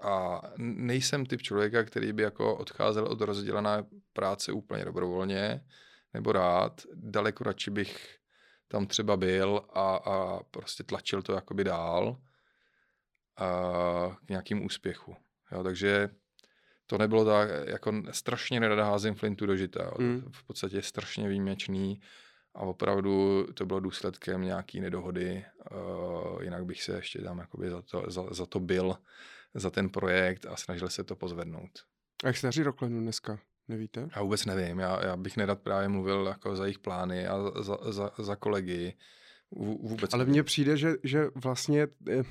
a 0.02 0.42
nejsem 0.58 1.26
typ 1.26 1.42
člověka, 1.42 1.84
který 1.84 2.12
by 2.12 2.22
jako 2.22 2.56
odcházel 2.56 3.04
od 3.04 3.20
rozdělené 3.20 3.84
práce 4.12 4.52
úplně 4.52 4.84
dobrovolně 4.84 5.64
nebo 6.14 6.32
rád. 6.32 6.82
Daleko 6.94 7.44
radši 7.44 7.70
bych 7.70 8.18
tam 8.68 8.86
třeba 8.86 9.16
byl 9.16 9.64
a, 9.72 9.96
a 9.96 10.42
prostě 10.42 10.84
tlačil 10.84 11.22
to 11.22 11.32
jakoby 11.32 11.64
dál 11.64 12.20
a 13.36 14.16
k 14.26 14.28
nějakým 14.28 14.64
úspěchu. 14.64 15.16
Jo, 15.52 15.62
takže 15.62 16.10
to 16.86 16.98
nebylo 16.98 17.24
tak, 17.24 17.48
jako 17.66 17.92
strašně 18.10 18.60
nerada 18.60 18.84
házím 18.84 19.14
flintu 19.14 19.46
do 19.46 19.56
žita. 19.56 19.90
Mm. 19.98 20.32
V 20.32 20.44
podstatě 20.44 20.82
strašně 20.82 21.28
výjimečný 21.28 22.00
a 22.54 22.60
opravdu 22.60 23.46
to 23.54 23.66
bylo 23.66 23.80
důsledkem 23.80 24.42
nějaký 24.42 24.80
nedohody, 24.80 25.44
uh, 25.70 26.42
jinak 26.42 26.64
bych 26.64 26.82
se 26.82 26.92
ještě 26.92 27.22
tam 27.22 27.38
jakoby 27.38 27.70
za 27.70 27.82
to, 27.82 28.04
za, 28.08 28.22
za 28.30 28.46
to 28.46 28.60
byl 28.60 28.96
za 29.54 29.70
ten 29.70 29.88
projekt 29.88 30.46
a 30.46 30.56
snažili 30.56 30.90
se 30.90 31.04
to 31.04 31.16
pozvednout. 31.16 31.70
A 32.24 32.26
jak 32.26 32.36
se 32.36 32.46
daří 32.46 32.62
Roklenu 32.62 33.00
dneska? 33.00 33.38
Nevíte? 33.68 34.08
Já 34.16 34.22
vůbec 34.22 34.44
nevím. 34.44 34.78
Já, 34.78 35.06
já 35.06 35.16
bych 35.16 35.36
nerad 35.36 35.60
právě 35.60 35.88
mluvil 35.88 36.26
jako 36.26 36.56
za 36.56 36.64
jejich 36.64 36.78
plány 36.78 37.26
a 37.26 37.62
za, 37.62 37.78
za, 37.90 38.10
za 38.18 38.36
kolegy. 38.36 38.94
Vůbec 39.80 40.14
Ale 40.14 40.24
mně 40.24 40.42
přijde, 40.42 40.76
že, 40.76 40.94
že 41.02 41.26
vlastně, 41.34 41.88
eh, 42.10 42.22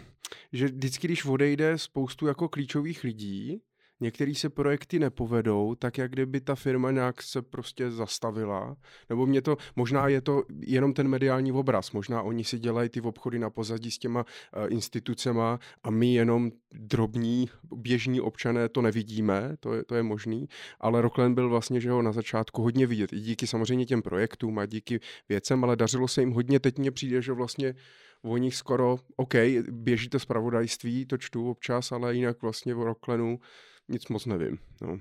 že 0.53 0.65
vždycky, 0.65 1.07
když 1.07 1.25
odejde 1.25 1.77
spoustu 1.77 2.27
jako 2.27 2.49
klíčových 2.49 3.03
lidí, 3.03 3.61
některé 3.99 4.35
se 4.35 4.49
projekty 4.49 4.99
nepovedou, 4.99 5.75
tak 5.75 5.97
jak 5.97 6.11
kdyby 6.11 6.41
ta 6.41 6.55
firma 6.55 6.91
nějak 6.91 7.21
se 7.21 7.41
prostě 7.41 7.91
zastavila. 7.91 8.77
Nebo 9.09 9.25
mě 9.25 9.41
to, 9.41 9.57
možná 9.75 10.07
je 10.07 10.21
to 10.21 10.43
jenom 10.59 10.93
ten 10.93 11.07
mediální 11.07 11.51
obraz, 11.51 11.91
možná 11.91 12.21
oni 12.21 12.43
si 12.43 12.59
dělají 12.59 12.89
ty 12.89 13.01
obchody 13.01 13.39
na 13.39 13.49
pozadí 13.49 13.91
s 13.91 13.97
těma 13.97 14.19
uh, 14.19 14.73
institucema 14.73 15.59
a 15.83 15.91
my 15.91 16.13
jenom 16.13 16.51
drobní, 16.71 17.49
běžní 17.75 18.21
občané 18.21 18.69
to 18.69 18.81
nevidíme, 18.81 19.55
to 19.59 19.73
je, 19.73 19.83
to 19.83 19.95
je 19.95 20.03
možný, 20.03 20.47
ale 20.79 21.01
Rockland 21.01 21.35
byl 21.35 21.49
vlastně, 21.49 21.81
že 21.81 21.91
ho 21.91 22.01
na 22.01 22.11
začátku 22.11 22.61
hodně 22.61 22.87
vidět, 22.87 23.13
i 23.13 23.19
díky 23.19 23.47
samozřejmě 23.47 23.85
těm 23.85 24.01
projektům 24.01 24.59
a 24.59 24.65
díky 24.65 24.99
věcem, 25.29 25.63
ale 25.63 25.75
dařilo 25.75 26.07
se 26.07 26.21
jim 26.21 26.31
hodně, 26.31 26.59
teď 26.59 26.77
mně 26.77 26.91
přijde, 26.91 27.21
že 27.21 27.31
vlastně 27.31 27.75
o 28.23 28.37
nich 28.37 28.55
skoro, 28.55 28.99
OK, 29.15 29.33
běží 29.71 30.09
to 30.09 30.19
zpravodajství, 30.19 31.05
to 31.05 31.17
čtu 31.17 31.49
občas, 31.49 31.91
ale 31.91 32.15
jinak 32.15 32.41
vlastně 32.41 32.75
o 32.75 32.83
Rocklenu 32.83 33.39
nic 33.89 34.07
moc 34.07 34.25
nevím. 34.25 34.59
No. 34.81 34.93
Uh, 34.93 34.99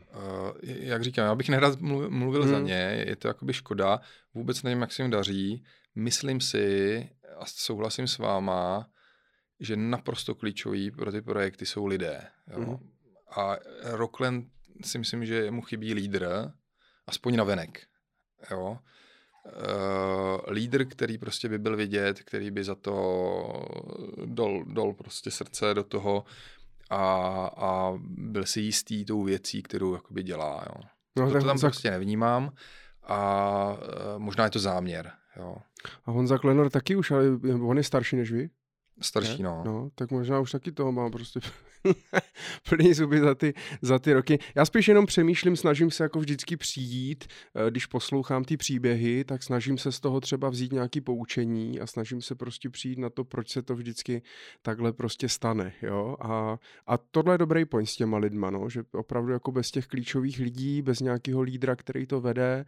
jak 0.62 1.02
říkám, 1.02 1.26
já 1.26 1.34
bych 1.34 1.48
nerad 1.48 1.80
mluvil, 1.80 2.10
mluvil 2.10 2.42
hmm. 2.42 2.50
za 2.50 2.60
ně, 2.60 3.04
je 3.06 3.16
to 3.16 3.28
jakoby 3.28 3.52
škoda, 3.52 4.00
vůbec 4.34 4.62
nevím, 4.62 4.80
jak 4.80 4.92
se 4.92 5.02
jim 5.02 5.10
daří. 5.10 5.64
Myslím 5.94 6.40
si, 6.40 7.08
a 7.38 7.46
souhlasím 7.46 8.08
s 8.08 8.18
váma, 8.18 8.90
že 9.60 9.76
naprosto 9.76 10.34
klíčový 10.34 10.90
pro 10.90 11.12
ty 11.12 11.22
projekty 11.22 11.66
jsou 11.66 11.86
lidé. 11.86 12.26
Jo? 12.50 12.60
Hmm. 12.60 12.76
A 13.36 13.56
Rockland 13.82 14.46
si 14.84 14.98
myslím, 14.98 15.26
že 15.26 15.50
mu 15.50 15.62
chybí 15.62 15.94
lídr, 15.94 16.52
aspoň 17.06 17.36
na 17.36 17.44
venek. 17.44 17.86
Jo? 18.50 18.78
Uh, 19.46 20.52
lídr, 20.52 20.84
který 20.84 21.18
prostě 21.18 21.48
by 21.48 21.58
byl 21.58 21.76
vidět, 21.76 22.20
který 22.20 22.50
by 22.50 22.64
za 22.64 22.74
to 22.74 22.94
dol, 24.24 24.64
dol 24.64 24.94
prostě 24.94 25.30
srdce 25.30 25.74
do 25.74 25.84
toho 25.84 26.24
a, 26.90 26.96
a 27.56 27.92
byl 28.08 28.46
si 28.46 28.60
jistý 28.60 29.04
tou 29.04 29.22
věcí, 29.22 29.62
kterou 29.62 29.94
jakoby 29.94 30.22
dělá. 30.22 30.64
Jo. 30.66 30.82
No, 31.18 31.32
to, 31.32 31.38
to 31.38 31.46
tam 31.46 31.58
tak... 31.58 31.60
prostě 31.60 31.90
nevnímám 31.90 32.52
a 33.02 33.72
uh, 33.72 33.78
možná 34.18 34.44
je 34.44 34.50
to 34.50 34.58
záměr. 34.58 35.12
Jo. 35.36 35.56
A 36.04 36.10
Honza 36.10 36.38
Klenor 36.38 36.70
taky 36.70 36.96
už, 36.96 37.10
ale 37.10 37.24
on 37.62 37.76
je 37.76 37.84
starší 37.84 38.16
než 38.16 38.32
vy? 38.32 38.50
Starší, 39.00 39.42
no. 39.42 39.62
No, 39.66 39.90
tak 39.94 40.10
možná 40.10 40.40
už 40.40 40.50
taky 40.50 40.72
toho 40.72 40.92
mám 40.92 41.10
prostě 41.10 41.40
plný 42.68 42.94
zuby 42.94 43.20
za 43.20 43.34
ty, 43.34 43.54
za 43.82 43.98
ty 43.98 44.12
roky. 44.12 44.38
Já 44.54 44.64
spíš 44.64 44.88
jenom 44.88 45.06
přemýšlím, 45.06 45.56
snažím 45.56 45.90
se 45.90 46.02
jako 46.02 46.18
vždycky 46.18 46.56
přijít, 46.56 47.24
eh, 47.54 47.70
když 47.70 47.86
poslouchám 47.86 48.44
ty 48.44 48.56
příběhy, 48.56 49.24
tak 49.24 49.42
snažím 49.42 49.78
se 49.78 49.92
z 49.92 50.00
toho 50.00 50.20
třeba 50.20 50.50
vzít 50.50 50.72
nějaký 50.72 51.00
poučení 51.00 51.80
a 51.80 51.86
snažím 51.86 52.22
se 52.22 52.34
prostě 52.34 52.70
přijít 52.70 52.98
na 52.98 53.10
to, 53.10 53.24
proč 53.24 53.50
se 53.50 53.62
to 53.62 53.74
vždycky 53.74 54.22
takhle 54.62 54.92
prostě 54.92 55.28
stane, 55.28 55.72
jo. 55.82 56.16
A, 56.20 56.58
a 56.86 56.98
tohle 56.98 57.34
je 57.34 57.38
dobrý 57.38 57.64
point 57.64 57.88
s 57.88 57.96
těma 57.96 58.18
lidma, 58.18 58.50
no, 58.50 58.68
že 58.68 58.82
opravdu 58.92 59.32
jako 59.32 59.52
bez 59.52 59.70
těch 59.70 59.86
klíčových 59.86 60.38
lidí, 60.38 60.82
bez 60.82 61.00
nějakého 61.00 61.42
lídra, 61.42 61.76
který 61.76 62.06
to 62.06 62.20
vede, 62.20 62.64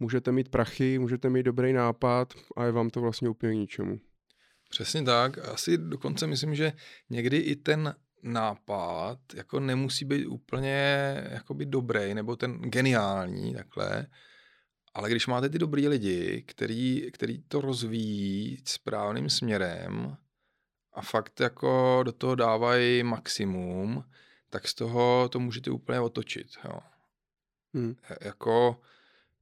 můžete 0.00 0.32
mít 0.32 0.48
prachy, 0.48 0.98
můžete 0.98 1.30
mít 1.30 1.42
dobrý 1.42 1.72
nápad 1.72 2.34
a 2.56 2.64
je 2.64 2.72
vám 2.72 2.90
to 2.90 3.00
vlastně 3.00 3.28
úplně 3.28 3.54
ničemu. 3.54 4.00
Přesně 4.70 5.02
tak. 5.02 5.38
Asi 5.38 5.78
dokonce 5.78 6.26
myslím, 6.26 6.54
že 6.54 6.72
někdy 7.10 7.36
i 7.36 7.56
ten 7.56 7.94
nápad 8.22 9.18
jako 9.34 9.60
nemusí 9.60 10.04
být 10.04 10.26
úplně 10.26 11.14
jakoby 11.30 11.66
dobrý 11.66 12.14
nebo 12.14 12.36
ten 12.36 12.58
geniální 12.60 13.54
takhle, 13.54 14.06
ale 14.94 15.10
když 15.10 15.26
máte 15.26 15.48
ty 15.48 15.58
dobrý 15.58 15.88
lidi, 15.88 16.44
který, 16.46 17.10
který 17.12 17.42
to 17.42 17.60
rozvíjí 17.60 18.62
správným 18.64 19.30
směrem 19.30 20.16
a 20.92 21.02
fakt 21.02 21.40
jako 21.40 22.02
do 22.04 22.12
toho 22.12 22.34
dávají 22.34 23.02
maximum, 23.02 24.04
tak 24.50 24.68
z 24.68 24.74
toho 24.74 25.28
to 25.28 25.40
můžete 25.40 25.70
úplně 25.70 26.00
otočit. 26.00 26.46
Jo. 26.64 26.80
Hmm. 27.74 27.96
Jako 28.20 28.80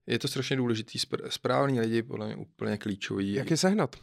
je 0.07 0.19
to 0.19 0.29
strašně 0.29 0.57
důležitý. 0.57 0.99
Správní 1.29 1.81
lidi 1.81 2.03
podle 2.03 2.27
mě 2.27 2.37
úplně 2.37 2.79
klíčový. 2.79 3.33
Jak 3.33 3.51
je 3.51 3.57
sehnat? 3.57 3.97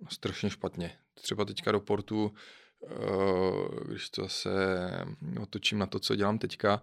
No, 0.00 0.10
strašně 0.10 0.50
špatně. 0.50 0.98
Třeba 1.14 1.44
teďka 1.44 1.72
do 1.72 1.80
portu, 1.80 2.34
když 3.88 4.10
to 4.10 4.28
se 4.28 4.50
otočím 5.40 5.78
na 5.78 5.86
to, 5.86 5.98
co 5.98 6.16
dělám 6.16 6.38
teďka, 6.38 6.82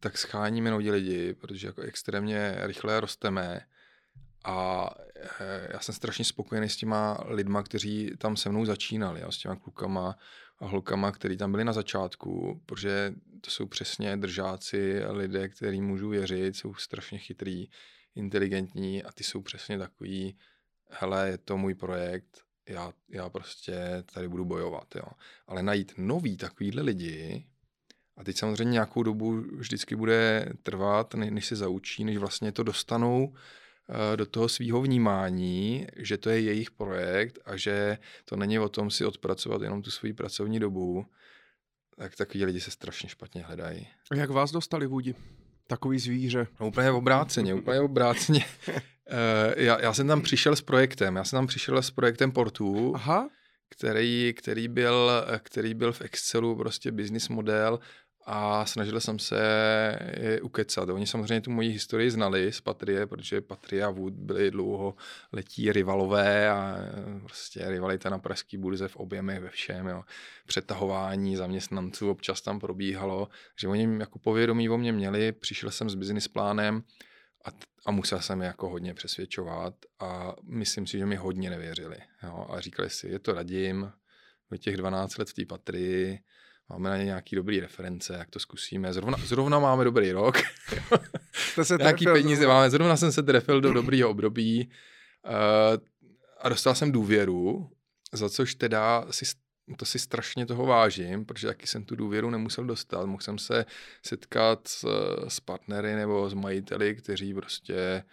tak 0.00 0.18
scháníme 0.18 0.70
nový 0.70 0.90
lidi, 0.90 1.34
protože 1.34 1.66
jako 1.66 1.80
extrémně 1.80 2.56
rychle 2.60 3.00
rosteme 3.00 3.60
a 4.44 4.90
eh, 5.40 5.68
já 5.72 5.80
jsem 5.80 5.94
strašně 5.94 6.24
spokojený 6.24 6.68
s 6.68 6.76
těma 6.76 7.18
lidma, 7.26 7.62
kteří 7.62 8.10
tam 8.18 8.36
se 8.36 8.48
mnou 8.48 8.64
začínali, 8.64 9.20
jo, 9.20 9.32
s 9.32 9.38
těma 9.38 9.56
klukama 9.56 10.18
a 10.58 10.66
holkama, 10.66 11.12
kteří 11.12 11.36
tam 11.36 11.50
byli 11.50 11.64
na 11.64 11.72
začátku, 11.72 12.62
protože 12.66 13.14
to 13.40 13.50
jsou 13.50 13.66
přesně 13.66 14.16
držáci 14.16 15.02
lidé, 15.08 15.48
kterým 15.48 15.86
můžu 15.86 16.08
věřit, 16.08 16.56
jsou 16.56 16.74
strašně 16.74 17.18
chytrý, 17.18 17.68
inteligentní 18.14 19.02
a 19.02 19.12
ty 19.12 19.24
jsou 19.24 19.42
přesně 19.42 19.78
takový, 19.78 20.38
hele, 20.90 21.28
je 21.28 21.38
to 21.38 21.56
můj 21.56 21.74
projekt, 21.74 22.42
já, 22.68 22.92
já 23.08 23.28
prostě 23.28 24.04
tady 24.14 24.28
budu 24.28 24.44
bojovat, 24.44 24.94
jo. 24.96 25.04
Ale 25.46 25.62
najít 25.62 25.92
nový 25.96 26.36
takovýhle 26.36 26.82
lidi, 26.82 27.46
a 28.16 28.24
teď 28.24 28.38
samozřejmě 28.38 28.72
nějakou 28.72 29.02
dobu 29.02 29.32
vždycky 29.32 29.96
bude 29.96 30.52
trvat, 30.62 31.14
než 31.14 31.46
se 31.46 31.56
zaučí, 31.56 32.04
než 32.04 32.16
vlastně 32.16 32.52
to 32.52 32.62
dostanou 32.62 33.34
eh, 33.34 34.16
do 34.16 34.26
toho 34.26 34.48
svého 34.48 34.82
vnímání, 34.82 35.86
že 35.96 36.18
to 36.18 36.30
je 36.30 36.40
jejich 36.40 36.70
projekt 36.70 37.38
a 37.44 37.56
že 37.56 37.98
to 38.24 38.36
není 38.36 38.58
o 38.58 38.68
tom 38.68 38.90
si 38.90 39.04
odpracovat 39.04 39.62
jenom 39.62 39.82
tu 39.82 39.90
svoji 39.90 40.12
pracovní 40.12 40.60
dobu, 40.60 41.06
tak 41.96 42.16
takový 42.16 42.44
lidi 42.44 42.60
se 42.60 42.70
strašně 42.70 43.08
špatně 43.08 43.42
hledají. 43.42 43.88
A 44.10 44.16
jak 44.16 44.30
vás 44.30 44.50
dostali 44.50 44.86
vůdi? 44.86 45.14
Takový 45.72 45.98
zvíře. 45.98 46.46
No, 46.60 46.66
úplně 46.66 46.90
obráceně, 46.90 47.54
úplně 47.54 47.80
obráceně. 47.80 48.44
Uh, 48.68 48.74
já, 49.56 49.80
já 49.80 49.94
jsem 49.94 50.08
tam 50.08 50.22
přišel 50.22 50.56
s 50.56 50.60
projektem, 50.60 51.16
já 51.16 51.24
jsem 51.24 51.36
tam 51.36 51.46
přišel 51.46 51.82
s 51.82 51.90
projektem 51.90 52.32
portu, 52.32 52.92
Aha. 52.94 53.28
Který, 53.70 54.34
který, 54.38 54.68
byl, 54.68 55.10
který 55.42 55.74
byl 55.74 55.92
v 55.92 56.00
Excelu 56.00 56.56
prostě 56.56 56.92
business 56.92 57.28
model 57.28 57.78
a 58.26 58.66
snažil 58.66 59.00
jsem 59.00 59.18
se 59.18 59.38
je 60.20 60.40
ukecat. 60.40 60.88
Oni 60.88 61.06
samozřejmě 61.06 61.40
tu 61.40 61.50
moji 61.50 61.68
historii 61.70 62.10
znali 62.10 62.52
z 62.52 62.60
Patrie, 62.60 63.06
protože 63.06 63.40
Patria 63.40 63.86
a 63.86 63.90
Wood 63.90 64.14
byli 64.14 64.50
dlouho 64.50 64.94
letí 65.32 65.72
rivalové 65.72 66.50
a 66.50 66.76
prostě 67.20 67.70
rivalita 67.70 68.10
na 68.10 68.18
pražský 68.18 68.56
burze 68.56 68.88
v 68.88 68.96
objemech 68.96 69.40
ve 69.40 69.50
všem. 69.50 69.86
Jo. 69.86 70.02
Přetahování 70.46 71.36
zaměstnanců 71.36 72.10
občas 72.10 72.40
tam 72.40 72.60
probíhalo, 72.60 73.28
že 73.60 73.68
oni 73.68 73.98
jako 73.98 74.18
povědomí 74.18 74.68
o 74.68 74.78
mě 74.78 74.92
měli, 74.92 75.32
přišel 75.32 75.70
jsem 75.70 75.90
s 75.90 75.94
business 75.94 76.28
plánem, 76.28 76.82
a, 77.44 77.50
a 77.86 77.90
musel 77.90 78.20
jsem 78.20 78.40
je 78.40 78.46
jako 78.46 78.68
hodně 78.68 78.94
přesvědčovat 78.94 79.74
a 79.98 80.34
myslím 80.42 80.86
si, 80.86 80.98
že 80.98 81.06
mi 81.06 81.16
hodně 81.16 81.50
nevěřili. 81.50 81.96
Jo? 82.22 82.46
A 82.50 82.60
říkali 82.60 82.90
si, 82.90 83.08
je 83.08 83.18
to 83.18 83.32
radím, 83.32 83.92
v 84.50 84.58
těch 84.58 84.76
12 84.76 85.18
let 85.18 85.30
v 85.30 85.34
té 85.34 85.44
patrii, 85.46 86.18
máme 86.72 86.90
na 86.90 86.96
ně 86.96 87.04
nějaký 87.04 87.36
dobrý 87.36 87.60
reference, 87.60 88.14
jak 88.18 88.30
to 88.30 88.38
zkusíme. 88.38 88.92
Zrovna, 88.92 89.18
zrovna 89.24 89.58
máme 89.58 89.84
dobrý 89.84 90.12
rok. 90.12 90.38
to 91.54 91.64
se 91.64 91.76
nějaký 91.80 92.04
peníze 92.04 92.46
máme. 92.46 92.70
Zrovna 92.70 92.96
jsem 92.96 93.12
se 93.12 93.22
trefil 93.22 93.60
do 93.60 93.72
dobrého 93.72 94.10
období 94.10 94.70
uh, 95.28 95.32
a 96.40 96.48
dostal 96.48 96.74
jsem 96.74 96.92
důvěru, 96.92 97.70
za 98.12 98.28
což 98.28 98.54
teda 98.54 99.06
si 99.10 99.24
to 99.76 99.84
si 99.84 99.98
strašně 99.98 100.46
toho 100.46 100.66
vážím, 100.66 101.24
protože 101.24 101.46
taky 101.46 101.66
jsem 101.66 101.84
tu 101.84 101.96
důvěru 101.96 102.30
nemusel 102.30 102.64
dostat. 102.64 103.06
Mohl 103.06 103.22
jsem 103.22 103.38
se 103.38 103.64
setkat 104.06 104.68
s, 104.68 104.84
s 105.28 105.40
partnery 105.40 105.94
nebo 105.94 106.30
s 106.30 106.34
majiteli, 106.34 106.94
kteří 106.96 107.34
prostě 107.34 108.04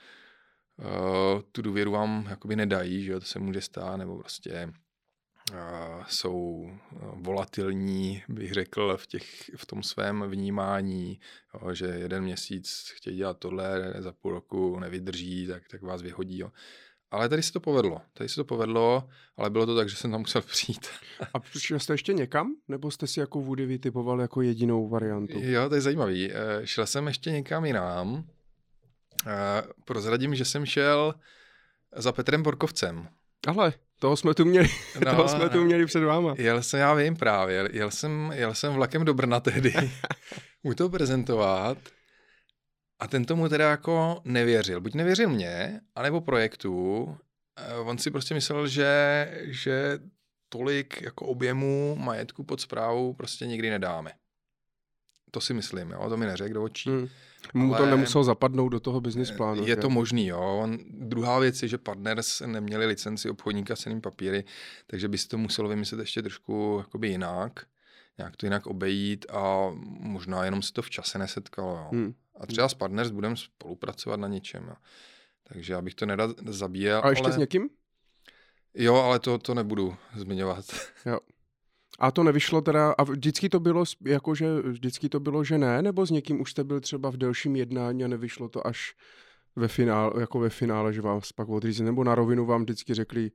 uh, 0.78 1.42
tu 1.52 1.62
důvěru 1.62 1.92
vám 1.92 2.28
jakoby 2.30 2.56
nedají, 2.56 3.04
že 3.04 3.12
jo, 3.12 3.20
to 3.20 3.26
se 3.26 3.40
může 3.40 3.62
stát, 3.62 3.98
nebo 3.98 4.18
prostě 4.18 4.74
jsou 6.08 6.72
volatilní, 7.14 8.24
bych 8.30 8.54
řekl, 8.54 8.98
v, 8.98 9.08
těch, 9.08 9.52
v 9.56 9.66
tom 9.66 9.84
svém 9.84 10.24
vnímání, 10.30 11.20
jo, 11.54 11.74
že 11.74 11.86
jeden 11.86 12.24
měsíc 12.24 12.92
chtějí 12.96 13.18
dělat 13.18 13.38
tohle, 13.38 13.94
za 14.00 14.12
půl 14.12 14.32
roku 14.32 14.80
nevydrží, 14.80 15.48
tak, 15.48 15.64
tak 15.72 15.82
vás 15.82 16.02
vyhodí. 16.02 16.40
Jo. 16.40 16.52
Ale 17.12 17.30
tady 17.30 17.44
se 17.44 17.54
to 17.54 17.60
povedlo. 17.60 18.02
Tady 18.14 18.30
se 18.30 18.36
to 18.36 18.46
povedlo, 18.46 19.10
ale 19.38 19.50
bylo 19.50 19.66
to 19.66 19.76
tak, 19.76 19.90
že 19.90 19.96
jsem 19.96 20.12
tam 20.12 20.20
musel 20.20 20.42
přijít. 20.42 20.88
A 21.34 21.40
šel 21.58 21.80
jste 21.80 21.94
ještě 21.94 22.14
někam? 22.14 22.56
Nebo 22.68 22.92
jste 22.92 23.08
si 23.08 23.20
jako 23.20 23.42
Woody 23.42 23.66
vytipoval 23.66 24.22
jako 24.22 24.42
jedinou 24.42 24.90
variantu? 24.90 25.40
Jo, 25.40 25.70
to 25.70 25.76
je 25.76 25.82
zajímavý. 25.82 26.32
Eh, 26.32 26.68
šel 26.68 26.86
jsem 26.86 27.08
ještě 27.08 27.32
někam 27.32 27.66
jinam. 27.66 28.24
Eh, 29.28 29.64
prozradím, 29.86 30.36
že 30.36 30.46
jsem 30.46 30.66
šel 30.66 31.14
za 31.96 32.12
Petrem 32.12 32.44
Borkovcem. 32.44 33.08
Ale 33.48 33.74
toho 34.00 34.18
jsme 34.18 34.34
tu 34.34 34.46
měli, 34.46 34.70
no, 35.06 35.12
toho 35.12 35.28
jsme 35.28 35.50
tu 35.50 35.64
měli 35.64 35.86
před 35.86 36.04
váma. 36.04 36.36
Jel 36.38 36.64
jsem, 36.64 36.80
já 36.80 36.94
vím 36.94 37.16
právě, 37.16 37.70
jel 37.72 37.92
jsem, 37.92 38.32
jel 38.36 38.54
jsem 38.54 38.74
vlakem 38.74 39.06
do 39.06 39.14
Brna 39.14 39.40
tehdy 39.40 39.74
mu 40.64 40.74
to 40.74 40.90
prezentovat 40.90 41.78
a 43.00 43.08
ten 43.08 43.26
tomu 43.26 43.50
teda 43.50 43.70
jako 43.70 44.22
nevěřil. 44.26 44.82
Buď 44.82 44.94
nevěřil 44.94 45.30
mě, 45.30 45.82
anebo 45.96 46.22
projektu. 46.22 47.18
Eh, 47.58 47.76
on 47.76 47.98
si 47.98 48.12
prostě 48.12 48.34
myslel, 48.34 48.68
že, 48.68 49.28
že 49.44 50.00
tolik 50.50 51.02
jako 51.02 51.26
objemu 51.26 51.96
majetku 51.96 52.44
pod 52.44 52.62
zprávou 52.62 53.14
prostě 53.14 53.48
nikdy 53.48 53.70
nedáme. 53.70 54.12
To 55.32 55.42
si 55.42 55.54
myslím, 55.54 55.92
jo, 55.92 56.10
to 56.10 56.18
mi 56.18 56.26
neřekl 56.26 56.54
do 56.54 56.64
očí. 56.64 56.90
Hmm. 56.90 57.08
Mu 57.54 57.76
to 57.76 57.86
nemuselo 57.86 58.24
zapadnout 58.24 58.70
do 58.70 58.80
toho 58.80 59.02
business 59.02 59.32
plánu. 59.32 59.62
Je 59.62 59.68
že? 59.68 59.76
to 59.76 59.90
možný, 59.90 60.28
jo. 60.28 60.68
Druhá 60.90 61.40
věc 61.40 61.62
je, 61.62 61.68
že 61.68 61.78
partners 61.78 62.42
neměli 62.46 62.86
licenci 62.86 63.30
obchodníka 63.30 63.76
s 63.76 64.00
papíry, 64.02 64.44
takže 64.88 65.08
by 65.08 65.18
si 65.18 65.28
to 65.28 65.38
muselo 65.38 65.70
vymyslet 65.70 66.00
ještě 66.00 66.22
trošku 66.22 66.76
jakoby 66.80 67.08
jinak, 67.08 67.60
nějak 68.18 68.38
to 68.38 68.46
jinak 68.46 68.68
obejít 68.68 69.26
a 69.30 69.70
možná 70.00 70.46
jenom 70.46 70.62
si 70.62 70.74
to 70.74 70.82
v 70.82 70.90
čase 70.90 71.20
nesetkalo, 71.20 71.72
jo. 71.72 71.90
Hmm. 71.92 72.14
A 72.40 72.46
třeba 72.46 72.70
s 72.70 72.74
partners 72.74 73.12
budeme 73.12 73.36
spolupracovat 73.38 74.20
na 74.20 74.28
něčem, 74.28 74.64
jo. 74.68 74.76
Takže 75.44 75.74
já 75.74 75.82
bych 75.82 75.96
to 75.96 76.06
nerad 76.06 76.32
zabíjel. 76.46 77.02
A 77.04 77.10
ještě 77.10 77.26
ale... 77.26 77.34
s 77.34 77.38
někým? 77.38 77.70
Jo, 78.74 78.96
ale 78.96 79.20
to, 79.20 79.38
to 79.38 79.54
nebudu 79.54 79.96
zmiňovat. 80.16 80.66
Jo. 81.06 81.20
A 82.00 82.12
to 82.12 82.24
nevyšlo 82.24 82.62
teda, 82.62 82.92
a 82.92 83.04
vždycky 83.04 83.50
to 83.50 83.60
bylo, 83.60 83.84
jako 84.06 84.36
že, 84.36 84.62
vždycky 84.62 85.10
to 85.10 85.20
bylo, 85.20 85.44
že 85.44 85.58
ne, 85.58 85.82
nebo 85.82 86.06
s 86.06 86.12
někým 86.12 86.42
už 86.42 86.52
jste 86.52 86.64
byl 86.64 86.80
třeba 86.80 87.10
v 87.10 87.18
delším 87.18 87.56
jednání 87.56 88.04
a 88.04 88.08
nevyšlo 88.08 88.50
to 88.50 88.68
až 88.68 88.96
ve 89.56 89.68
finále, 89.68 90.14
jako 90.20 90.40
ve 90.40 90.50
finále, 90.50 90.94
že 90.94 91.02
vám 91.02 91.22
pak 91.36 91.50
odřízli, 91.50 91.86
nebo 91.86 92.04
na 92.04 92.16
rovinu 92.16 92.46
vám 92.46 92.64
vždycky 92.64 92.94
řekli 92.94 93.32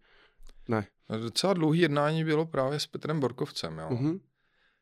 ne. 0.69 0.87
No, 1.11 1.19
docela 1.19 1.53
dlouhý 1.53 1.81
jednání 1.81 2.25
bylo 2.25 2.47
právě 2.47 2.81
s 2.81 2.87
Petrem 2.87 3.21
Borkovcem, 3.21 3.79
jo. 3.79 3.89
Mm-hmm. 3.91 4.21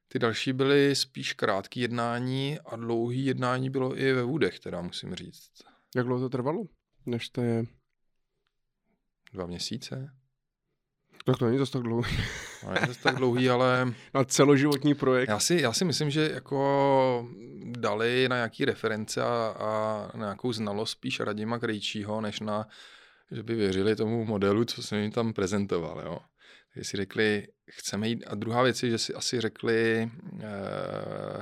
Ty 0.08 0.18
další 0.18 0.52
byly 0.52 0.96
spíš 0.96 1.32
krátký 1.32 1.80
jednání 1.80 2.58
a 2.60 2.76
dlouhý 2.76 3.24
jednání 3.24 3.70
bylo 3.70 3.98
i 3.98 4.12
ve 4.12 4.22
Vůdech, 4.22 4.60
teda 4.60 4.82
musím 4.82 5.14
říct. 5.14 5.50
Jak 5.96 6.06
dlouho 6.06 6.20
to 6.20 6.28
trvalo, 6.28 6.64
než 7.06 7.28
to 7.28 7.40
je? 7.42 7.64
Dva 9.32 9.46
měsíce. 9.46 10.21
Tak 11.24 11.38
to 11.38 11.46
není 11.46 11.58
zase 11.58 11.72
tak 11.72 11.82
dlouhý. 11.82 12.16
No, 12.64 12.72
není 12.72 12.86
zase 12.86 13.02
tak 13.02 13.16
dlouhý, 13.16 13.50
ale... 13.50 13.92
Na 14.14 14.24
celoživotní 14.24 14.94
projekt. 14.94 15.28
Já 15.28 15.38
si, 15.38 15.54
já 15.60 15.72
si 15.72 15.84
myslím, 15.84 16.10
že 16.10 16.30
jako 16.34 17.28
dali 17.64 18.28
na 18.28 18.36
nějaký 18.36 18.64
reference 18.64 19.22
a, 19.22 19.54
a 19.58 20.10
na 20.14 20.24
nějakou 20.24 20.52
znalost 20.52 20.90
spíš 20.90 21.20
Radima 21.20 21.58
Krejčího, 21.58 22.20
než 22.20 22.40
na, 22.40 22.66
že 23.30 23.42
by 23.42 23.54
věřili 23.54 23.96
tomu 23.96 24.24
modelu, 24.24 24.64
co 24.64 24.82
jsem 24.82 24.98
jim 24.98 25.10
tam 25.10 25.32
prezentoval, 25.32 26.02
jo. 26.04 26.18
Takže 26.74 26.90
si 26.90 26.96
řekli, 26.96 27.46
chceme 27.70 28.08
jít, 28.08 28.24
a 28.26 28.34
druhá 28.34 28.62
věc 28.62 28.82
je, 28.82 28.90
že 28.90 28.98
si 28.98 29.14
asi 29.14 29.40
řekli, 29.40 30.10
uh, 30.32 30.40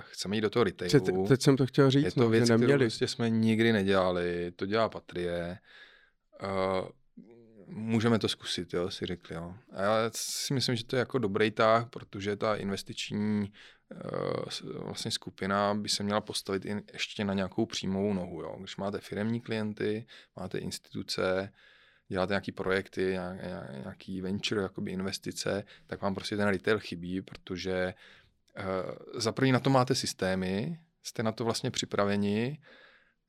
chceme 0.00 0.36
jít 0.36 0.40
do 0.40 0.50
toho 0.50 0.64
retailu. 0.64 1.24
Te, 1.24 1.28
teď 1.28 1.42
jsem 1.42 1.56
to 1.56 1.66
chtěl 1.66 1.90
říct, 1.90 2.04
je 2.04 2.10
to 2.10 2.20
no, 2.20 2.28
věc, 2.28 2.46
že 2.46 2.52
neměli. 2.52 2.72
kterou 2.72 2.84
prostě 2.84 3.08
jsme 3.08 3.30
nikdy 3.30 3.72
nedělali, 3.72 4.52
to 4.56 4.66
dělá 4.66 4.88
Patrie. 4.88 5.58
Uh, 6.42 6.88
můžeme 7.70 8.18
to 8.18 8.28
zkusit, 8.28 8.74
jo, 8.74 8.90
si 8.90 9.06
řekli, 9.06 9.36
jo. 9.36 9.54
A 9.72 9.82
já 9.82 10.10
si 10.14 10.54
myslím, 10.54 10.76
že 10.76 10.84
to 10.84 10.96
je 10.96 11.00
jako 11.00 11.18
dobrý 11.18 11.50
tah, 11.50 11.88
protože 11.88 12.36
ta 12.36 12.56
investiční 12.56 13.52
uh, 13.90 14.82
vlastně 14.84 15.10
skupina 15.10 15.74
by 15.74 15.88
se 15.88 16.02
měla 16.02 16.20
postavit 16.20 16.64
i 16.64 16.82
ještě 16.92 17.24
na 17.24 17.34
nějakou 17.34 17.66
příjmovou 17.66 18.14
nohu, 18.14 18.42
jo. 18.42 18.56
Když 18.58 18.76
máte 18.76 18.98
firemní 18.98 19.40
klienty, 19.40 20.06
máte 20.36 20.58
instituce, 20.58 21.52
děláte 22.08 22.32
nějaký 22.32 22.52
projekty, 22.52 23.18
nějaký 23.82 24.20
venture, 24.20 24.62
jakoby 24.62 24.90
investice, 24.90 25.64
tak 25.86 26.02
vám 26.02 26.14
prostě 26.14 26.36
ten 26.36 26.48
retail 26.48 26.78
chybí, 26.78 27.22
protože 27.22 27.94
uh, 28.58 29.20
za 29.20 29.32
první 29.32 29.52
na 29.52 29.60
to 29.60 29.70
máte 29.70 29.94
systémy, 29.94 30.78
jste 31.02 31.22
na 31.22 31.32
to 31.32 31.44
vlastně 31.44 31.70
připraveni, 31.70 32.58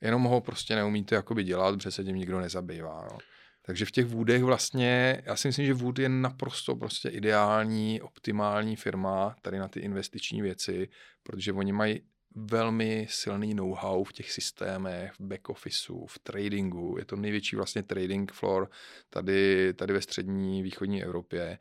jenom 0.02 0.24
ho 0.24 0.42
prostě 0.42 0.76
neumíte 0.76 1.16
jakoby 1.16 1.44
dělat, 1.44 1.76
protože 1.76 1.92
se 1.92 2.04
tím 2.04 2.16
nikdo 2.16 2.40
nezabývá. 2.40 3.08
Jo. 3.12 3.18
Takže 3.62 3.86
v 3.86 3.92
těch 3.92 4.06
Woodech 4.06 4.44
vlastně, 4.44 5.22
já 5.26 5.36
si 5.36 5.48
myslím, 5.48 5.66
že 5.66 5.74
Wood 5.74 6.00
je 6.00 6.10
naprosto 6.10 6.76
prostě 6.76 7.10
ideální, 7.10 8.02
optimální 8.02 8.76
firma 8.76 9.36
tady 9.42 9.60
na 9.60 9.68
ty 9.68 9.80
investiční 9.80 10.42
věci, 10.42 10.90
protože 11.24 11.54
oni 11.54 11.72
mají 11.72 12.02
velmi 12.36 13.08
silný 13.10 13.54
know-how 13.54 14.04
v 14.04 14.14
těch 14.14 14.32
systémech, 14.32 15.12
v 15.12 15.22
back 15.22 15.50
officeu, 15.50 16.06
v 16.06 16.20
tradingu. 16.20 16.96
Je 17.00 17.06
to 17.06 17.16
největší 17.16 17.56
vlastně 17.56 17.84
trading 17.84 18.32
floor 18.32 18.70
tady, 19.10 19.74
tady 19.74 19.94
ve 19.94 20.02
střední 20.02 20.64
východní 20.64 21.04
Evropě. 21.04 21.58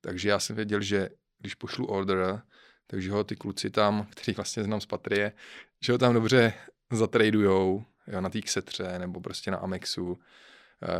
Takže 0.00 0.28
já 0.28 0.38
jsem 0.38 0.56
věděl, 0.56 0.80
že 0.80 1.08
když 1.38 1.54
pošlu 1.54 1.86
order, 1.86 2.42
takže 2.86 3.10
ho 3.10 3.24
ty 3.24 3.36
kluci 3.36 3.70
tam, 3.70 4.06
který 4.10 4.34
vlastně 4.34 4.64
znám 4.64 4.80
z 4.80 4.86
Patrie, 4.86 5.32
že 5.80 5.92
ho 5.92 5.98
tam 5.98 6.14
dobře 6.14 6.54
zatradujou 6.92 7.84
jo, 8.06 8.20
na 8.20 8.30
té 8.30 8.40
Xetře 8.40 8.98
nebo 8.98 9.20
prostě 9.20 9.50
na 9.50 9.56
Amexu 9.56 10.18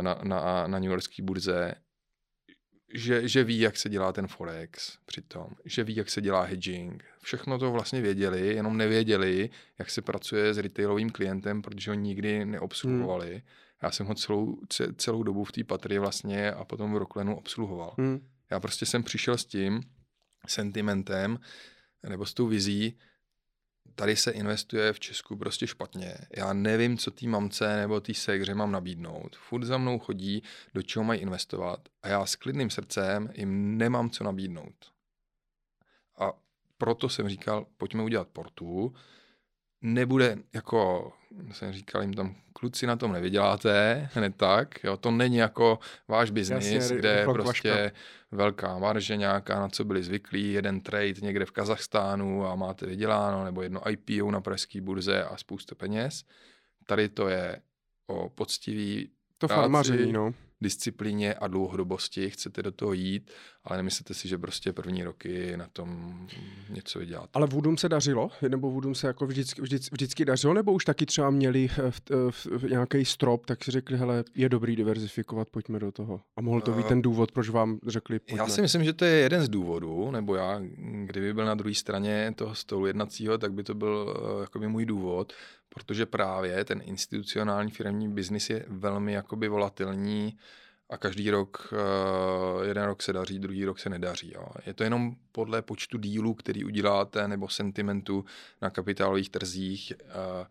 na, 0.01 0.19
na, 0.23 0.67
na 0.67 0.79
New 0.79 0.89
Yorkské 0.89 1.23
burze, 1.23 1.73
že, 2.93 3.27
že 3.27 3.43
ví, 3.43 3.59
jak 3.59 3.77
se 3.77 3.89
dělá 3.89 4.13
ten 4.13 4.27
Forex 4.27 4.97
přitom, 5.05 5.47
že 5.65 5.83
ví, 5.83 5.95
jak 5.95 6.09
se 6.09 6.21
dělá 6.21 6.41
hedging. 6.41 7.03
Všechno 7.23 7.59
to 7.59 7.71
vlastně 7.71 8.01
věděli, 8.01 8.47
jenom 8.47 8.77
nevěděli, 8.77 9.49
jak 9.79 9.89
se 9.89 10.01
pracuje 10.01 10.53
s 10.53 10.57
retailovým 10.57 11.09
klientem, 11.09 11.61
protože 11.61 11.91
ho 11.91 11.95
nikdy 11.95 12.45
neobsluhovali. 12.45 13.31
Hmm. 13.31 13.41
Já 13.83 13.91
jsem 13.91 14.05
ho 14.07 14.15
celou, 14.15 14.57
celou 14.97 15.23
dobu 15.23 15.43
v 15.43 15.51
té 15.51 15.63
patrii 15.63 15.99
vlastně 15.99 16.51
a 16.51 16.65
potom 16.65 16.93
v 16.93 16.97
Rocklenu 16.97 17.37
obsluhoval. 17.37 17.95
Hmm. 17.97 18.27
Já 18.51 18.59
prostě 18.59 18.85
jsem 18.85 19.03
přišel 19.03 19.37
s 19.37 19.45
tím 19.45 19.81
sentimentem 20.47 21.39
nebo 22.09 22.25
s 22.25 22.33
tou 22.33 22.47
vizí, 22.47 22.97
tady 23.95 24.15
se 24.15 24.31
investuje 24.31 24.93
v 24.93 24.99
Česku 24.99 25.37
prostě 25.37 25.67
špatně. 25.67 26.17
Já 26.37 26.53
nevím, 26.53 26.97
co 26.97 27.11
té 27.11 27.27
mamce 27.27 27.77
nebo 27.77 27.99
té 27.99 28.13
segře 28.13 28.55
mám 28.55 28.71
nabídnout. 28.71 29.35
Furt 29.35 29.63
za 29.63 29.77
mnou 29.77 29.99
chodí, 29.99 30.43
do 30.73 30.81
čeho 30.81 31.03
mají 31.03 31.21
investovat 31.21 31.89
a 32.03 32.07
já 32.07 32.25
s 32.25 32.35
klidným 32.35 32.69
srdcem 32.69 33.29
jim 33.35 33.77
nemám 33.77 34.09
co 34.09 34.23
nabídnout. 34.23 34.91
A 36.19 36.33
proto 36.77 37.09
jsem 37.09 37.29
říkal, 37.29 37.65
pojďme 37.77 38.03
udělat 38.03 38.27
portu, 38.27 38.93
nebude, 39.81 40.37
jako 40.53 41.11
jsem 41.51 41.73
říkal 41.73 42.01
jim 42.01 42.13
tam, 42.13 42.35
kluci 42.53 42.87
na 42.87 42.95
tom 42.95 43.11
nevyděláte, 43.11 44.09
hned 44.13 44.35
tak, 44.35 44.83
jo, 44.83 44.97
to 44.97 45.11
není 45.11 45.37
jako 45.37 45.79
váš 46.07 46.31
biznis, 46.31 46.91
kde 46.91 47.09
je 47.09 47.25
prostě 47.25 47.71
vaška. 47.71 47.97
velká 48.31 48.77
marže 48.79 49.17
nějaká, 49.17 49.59
na 49.59 49.69
co 49.69 49.83
byli 49.83 50.03
zvyklí, 50.03 50.53
jeden 50.53 50.81
trade 50.81 51.21
někde 51.21 51.45
v 51.45 51.51
Kazachstánu 51.51 52.45
a 52.47 52.55
máte 52.55 52.85
vyděláno, 52.85 53.43
nebo 53.43 53.61
jedno 53.61 53.81
IPO 53.91 54.31
na 54.31 54.41
pražské 54.41 54.81
burze 54.81 55.23
a 55.23 55.37
spoustu 55.37 55.75
peněz. 55.75 56.23
Tady 56.85 57.09
to 57.09 57.27
je 57.27 57.61
o 58.07 58.29
poctivý 58.29 59.11
to 59.37 59.47
farmaření, 59.47 60.11
no 60.11 60.33
disciplíně 60.61 61.33
a 61.33 61.47
dlouhodobosti 61.47 62.29
chcete 62.29 62.63
do 62.63 62.71
toho 62.71 62.93
jít, 62.93 63.31
ale 63.63 63.77
nemyslete 63.77 64.13
si, 64.13 64.27
že 64.27 64.37
prostě 64.37 64.73
první 64.73 65.03
roky 65.03 65.57
na 65.57 65.67
tom 65.73 66.19
něco 66.69 66.99
vydělat. 66.99 67.29
Ale 67.33 67.47
Vůdům 67.47 67.77
se 67.77 67.89
dařilo? 67.89 68.29
Nebo 68.47 68.71
Vůdům 68.71 68.95
se 68.95 69.07
jako 69.07 69.27
vždycky, 69.27 69.61
vždycky, 69.61 69.93
vždycky 69.93 70.25
dařilo? 70.25 70.53
Nebo 70.53 70.71
už 70.71 70.85
taky 70.85 71.05
třeba 71.05 71.29
měli 71.29 71.67
v, 71.67 72.01
v, 72.31 72.45
v 72.45 72.63
nějaký 72.63 73.05
strop, 73.05 73.45
tak 73.45 73.63
si 73.63 73.71
řekli, 73.71 73.97
hele, 73.97 74.23
je 74.35 74.49
dobrý 74.49 74.75
diverzifikovat, 74.75 75.49
pojďme 75.49 75.79
do 75.79 75.91
toho. 75.91 76.21
A 76.37 76.41
mohl 76.41 76.61
to 76.61 76.71
být 76.71 76.85
ten 76.85 77.01
důvod, 77.01 77.31
proč 77.31 77.49
vám 77.49 77.79
řekli, 77.87 78.19
pojďme. 78.19 78.37
Já 78.37 78.47
si 78.47 78.61
myslím, 78.61 78.83
že 78.83 78.93
to 78.93 79.05
je 79.05 79.11
jeden 79.13 79.43
z 79.43 79.49
důvodů, 79.49 80.11
nebo 80.11 80.35
já, 80.35 80.61
kdyby 81.05 81.33
byl 81.33 81.45
na 81.45 81.55
druhé 81.55 81.75
straně 81.75 82.33
toho 82.35 82.55
stolu 82.55 82.85
jednacího, 82.85 83.37
tak 83.37 83.53
by 83.53 83.63
to 83.63 83.73
byl 83.73 84.15
jakoby 84.41 84.67
můj 84.67 84.85
důvod, 84.85 85.33
protože 85.73 86.05
právě 86.05 86.65
ten 86.65 86.81
institucionální 86.83 87.71
firmní 87.71 88.09
biznis 88.09 88.49
je 88.49 88.65
velmi 88.67 89.13
jakoby 89.13 89.47
volatilní 89.47 90.37
a 90.89 90.97
každý 90.97 91.31
rok, 91.31 91.73
uh, 91.73 92.63
jeden 92.65 92.83
rok 92.83 93.01
se 93.01 93.13
daří, 93.13 93.39
druhý 93.39 93.65
rok 93.65 93.79
se 93.79 93.89
nedaří. 93.89 94.31
Jo. 94.35 94.47
Je 94.65 94.73
to 94.73 94.83
jenom 94.83 95.15
podle 95.31 95.61
počtu 95.61 95.97
dílů, 95.97 96.33
který 96.33 96.63
uděláte, 96.63 97.27
nebo 97.27 97.49
sentimentu 97.49 98.25
na 98.61 98.69
kapitálových 98.69 99.29
trzích 99.29 99.93
uh, 99.99 100.47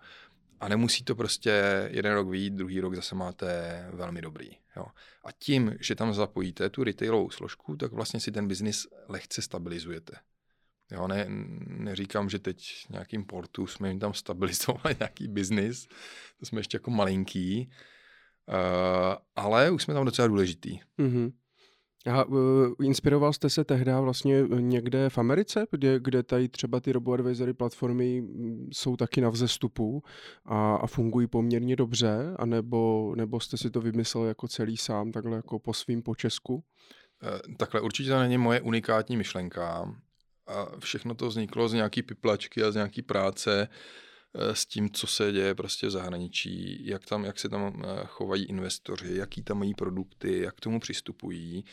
a 0.61 0.69
nemusí 0.69 1.05
to 1.05 1.15
prostě 1.15 1.53
jeden 1.91 2.13
rok 2.15 2.29
vyjít, 2.29 2.53
druhý 2.53 2.81
rok 2.81 2.95
zase 2.95 3.15
máte 3.15 3.87
velmi 3.93 4.23
dobrý. 4.23 4.51
Jo. 4.77 4.87
A 5.25 5.33
tím, 5.33 5.77
že 5.81 5.95
tam 5.95 6.15
zapojíte 6.15 6.71
tu 6.71 6.85
retailovou 6.85 7.31
složku, 7.31 7.77
tak 7.77 7.93
vlastně 7.93 8.21
si 8.21 8.33
ten 8.33 8.49
biznis 8.49 8.87
lehce 9.09 9.43
stabilizujete. 9.43 10.13
Jo, 10.93 11.09
ne, 11.09 11.27
neříkám, 11.67 12.29
že 12.29 12.39
teď 12.39 12.87
nějakým 12.91 13.25
portu 13.25 13.67
jsme 13.67 13.89
jim 13.89 13.99
tam 13.99 14.15
stabilizovali 14.15 14.97
nějaký 15.01 15.29
biznis, 15.29 15.87
to 16.39 16.47
jsme 16.47 16.61
ještě 16.61 16.77
jako 16.77 16.91
malinký, 16.91 17.71
uh, 18.49 19.15
ale 19.37 19.71
už 19.71 19.83
jsme 19.83 19.95
tam 19.95 20.05
docela 20.05 20.29
důležitý. 20.29 20.79
Mm-hmm. 20.99 21.33
A 22.12 22.25
uh, 22.25 22.75
inspiroval 22.83 23.33
jste 23.33 23.51
se 23.51 23.65
tehdy 23.65 23.93
vlastně 24.01 24.43
někde 24.49 25.11
v 25.11 25.19
Americe, 25.19 25.67
kde, 25.71 26.01
kde 26.01 26.23
tady 26.23 26.49
třeba 26.49 26.81
ty 26.81 26.93
robo-advisory 26.93 27.53
platformy 27.53 28.21
mm, 28.21 28.69
jsou 28.73 28.97
taky 28.97 29.21
na 29.21 29.29
vzestupu 29.29 30.03
a, 30.45 30.75
a 30.75 30.87
fungují 30.87 31.27
poměrně 31.27 31.77
dobře, 31.77 32.35
anebo, 32.39 33.12
nebo 33.17 33.41
jste 33.41 33.57
si 33.57 33.71
to 33.71 33.81
vymyslel 33.81 34.25
jako 34.25 34.49
celý 34.49 34.77
sám, 34.77 35.12
takhle 35.12 35.37
jako 35.37 35.59
po 35.59 35.75
svým 35.75 36.03
po 36.03 36.15
Česku? 36.15 36.65
Takhle 37.57 37.81
určitě 37.81 38.11
to 38.11 38.19
není 38.19 38.39
moje 38.39 38.61
unikátní 38.61 39.17
myšlenka. 39.17 39.95
A 40.51 40.67
všechno 40.79 41.15
to 41.15 41.29
vzniklo 41.29 41.69
z 41.69 41.73
nějaký 41.73 42.03
piplačky 42.03 42.63
a 42.63 42.71
z 42.71 42.75
nějaký 42.75 43.03
práce 43.03 43.69
s 44.35 44.67
tím, 44.67 44.91
co 44.91 45.07
se 45.07 45.33
děje 45.33 45.55
prostě 45.55 45.87
v 45.87 45.91
zahraničí, 45.91 46.87
jak, 46.87 47.07
tam, 47.07 47.25
jak 47.25 47.39
se 47.39 47.49
tam 47.49 47.83
chovají 48.07 48.45
investoři, 48.45 49.17
jaký 49.17 49.43
tam 49.43 49.59
mají 49.59 49.75
produkty, 49.75 50.43
jak 50.43 50.55
k 50.55 50.61
tomu 50.61 50.81
přistupují 50.81 51.65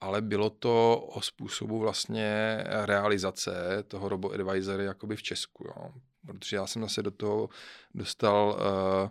ale 0.00 0.22
bylo 0.22 0.50
to 0.50 1.00
o 1.00 1.22
způsobu 1.22 1.78
vlastně 1.78 2.58
realizace 2.68 3.84
toho 3.88 4.08
robo-advisory 4.08 4.84
jakoby 4.84 5.16
v 5.16 5.22
Česku, 5.22 5.64
jo. 5.66 5.92
Protože 6.26 6.56
já 6.56 6.66
jsem 6.66 6.82
zase 6.82 7.02
do 7.02 7.10
toho 7.10 7.48
dostal 7.94 8.48
uh, 8.48 9.10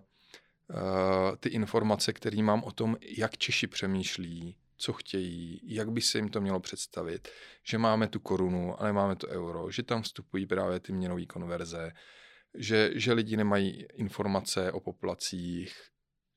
uh, 0.78 1.36
ty 1.40 1.50
informace, 1.50 2.14
které 2.14 2.44
mám 2.44 2.64
o 2.64 2.72
tom, 2.72 2.98
jak 3.18 3.38
Češi 3.38 3.68
přemýšlí, 3.68 4.58
co 4.78 4.94
chtějí, 4.94 5.62
jak 5.64 5.92
by 5.92 6.02
se 6.02 6.18
jim 6.18 6.30
to 6.30 6.42
mělo 6.42 6.60
představit, 6.60 7.28
že 7.64 7.78
máme 7.78 8.08
tu 8.08 8.20
korunu, 8.20 8.82
ale 8.82 8.94
máme 8.94 9.16
to 9.16 9.28
euro, 9.28 9.72
že 9.72 9.84
tam 9.84 10.02
vstupují 10.02 10.46
právě 10.46 10.80
ty 10.80 10.94
měnové 10.94 11.26
konverze, 11.26 11.92
že, 12.58 12.92
že 12.96 13.14
lidi 13.14 13.38
nemají 13.38 13.86
informace 13.94 14.72
o 14.72 14.80
populacích, 14.80 15.76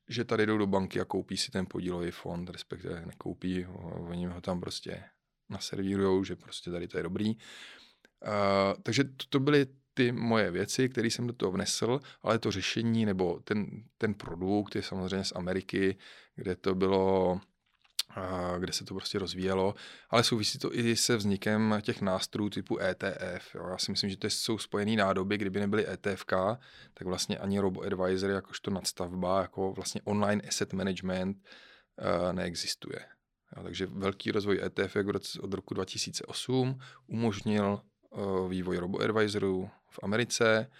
že 0.08 0.24
tady 0.24 0.46
jdou 0.46 0.58
do 0.58 0.66
banky 0.66 1.00
a 1.00 1.04
koupí 1.04 1.36
si 1.36 1.50
ten 1.50 1.66
podílový 1.66 2.10
fond, 2.10 2.50
respektive 2.50 3.06
nekoupí, 3.06 3.66
oni 4.08 4.26
ho 4.26 4.40
tam 4.40 4.60
prostě 4.60 5.04
naservírujou, 5.48 6.24
že 6.24 6.36
prostě 6.36 6.70
tady 6.70 6.88
to 6.88 6.96
je 6.96 7.02
dobrý. 7.02 7.36
Uh, 7.36 8.82
takže 8.82 9.04
to, 9.04 9.24
to 9.28 9.40
byly 9.40 9.66
ty 9.94 10.12
moje 10.12 10.50
věci, 10.50 10.88
které 10.88 11.08
jsem 11.08 11.26
do 11.26 11.32
toho 11.32 11.52
vnesl, 11.52 12.00
ale 12.22 12.38
to 12.38 12.50
řešení 12.50 13.06
nebo 13.06 13.40
ten, 13.40 13.66
ten 13.98 14.14
produkt 14.14 14.76
je 14.76 14.82
samozřejmě 14.82 15.24
z 15.24 15.32
Ameriky, 15.36 15.96
kde 16.34 16.56
to 16.56 16.74
bylo 16.74 17.40
kde 18.58 18.72
se 18.72 18.84
to 18.84 18.94
prostě 18.94 19.18
rozvíjelo, 19.18 19.74
ale 20.10 20.24
souvisí 20.24 20.58
to 20.58 20.74
i 20.74 20.96
se 20.96 21.16
vznikem 21.16 21.78
těch 21.82 22.00
nástrojů 22.00 22.50
typu 22.50 22.80
ETF. 22.80 23.54
Jo. 23.54 23.66
Já 23.70 23.78
si 23.78 23.90
myslím, 23.90 24.10
že 24.10 24.16
to 24.16 24.26
jsou 24.26 24.58
spojené 24.58 24.96
nádoby, 24.96 25.38
kdyby 25.38 25.60
nebyly 25.60 25.88
ETF, 25.88 26.24
tak 26.94 27.02
vlastně 27.04 27.38
ani 27.38 27.58
robo-advisor 27.58 28.30
jakožto 28.30 28.70
nadstavba, 28.70 29.42
jako 29.42 29.72
vlastně 29.72 30.00
online 30.04 30.42
asset 30.48 30.72
management 30.72 31.36
uh, 31.36 32.32
neexistuje. 32.32 33.00
Jo, 33.56 33.62
takže 33.62 33.86
velký 33.86 34.30
rozvoj 34.30 34.60
ETF 34.64 34.96
od 35.40 35.54
roku 35.54 35.74
2008 35.74 36.80
umožnil 37.06 37.80
uh, 38.10 38.48
vývoj 38.48 38.78
robo-advisorů 38.78 39.70
v 39.90 39.98
Americe, 40.02 40.70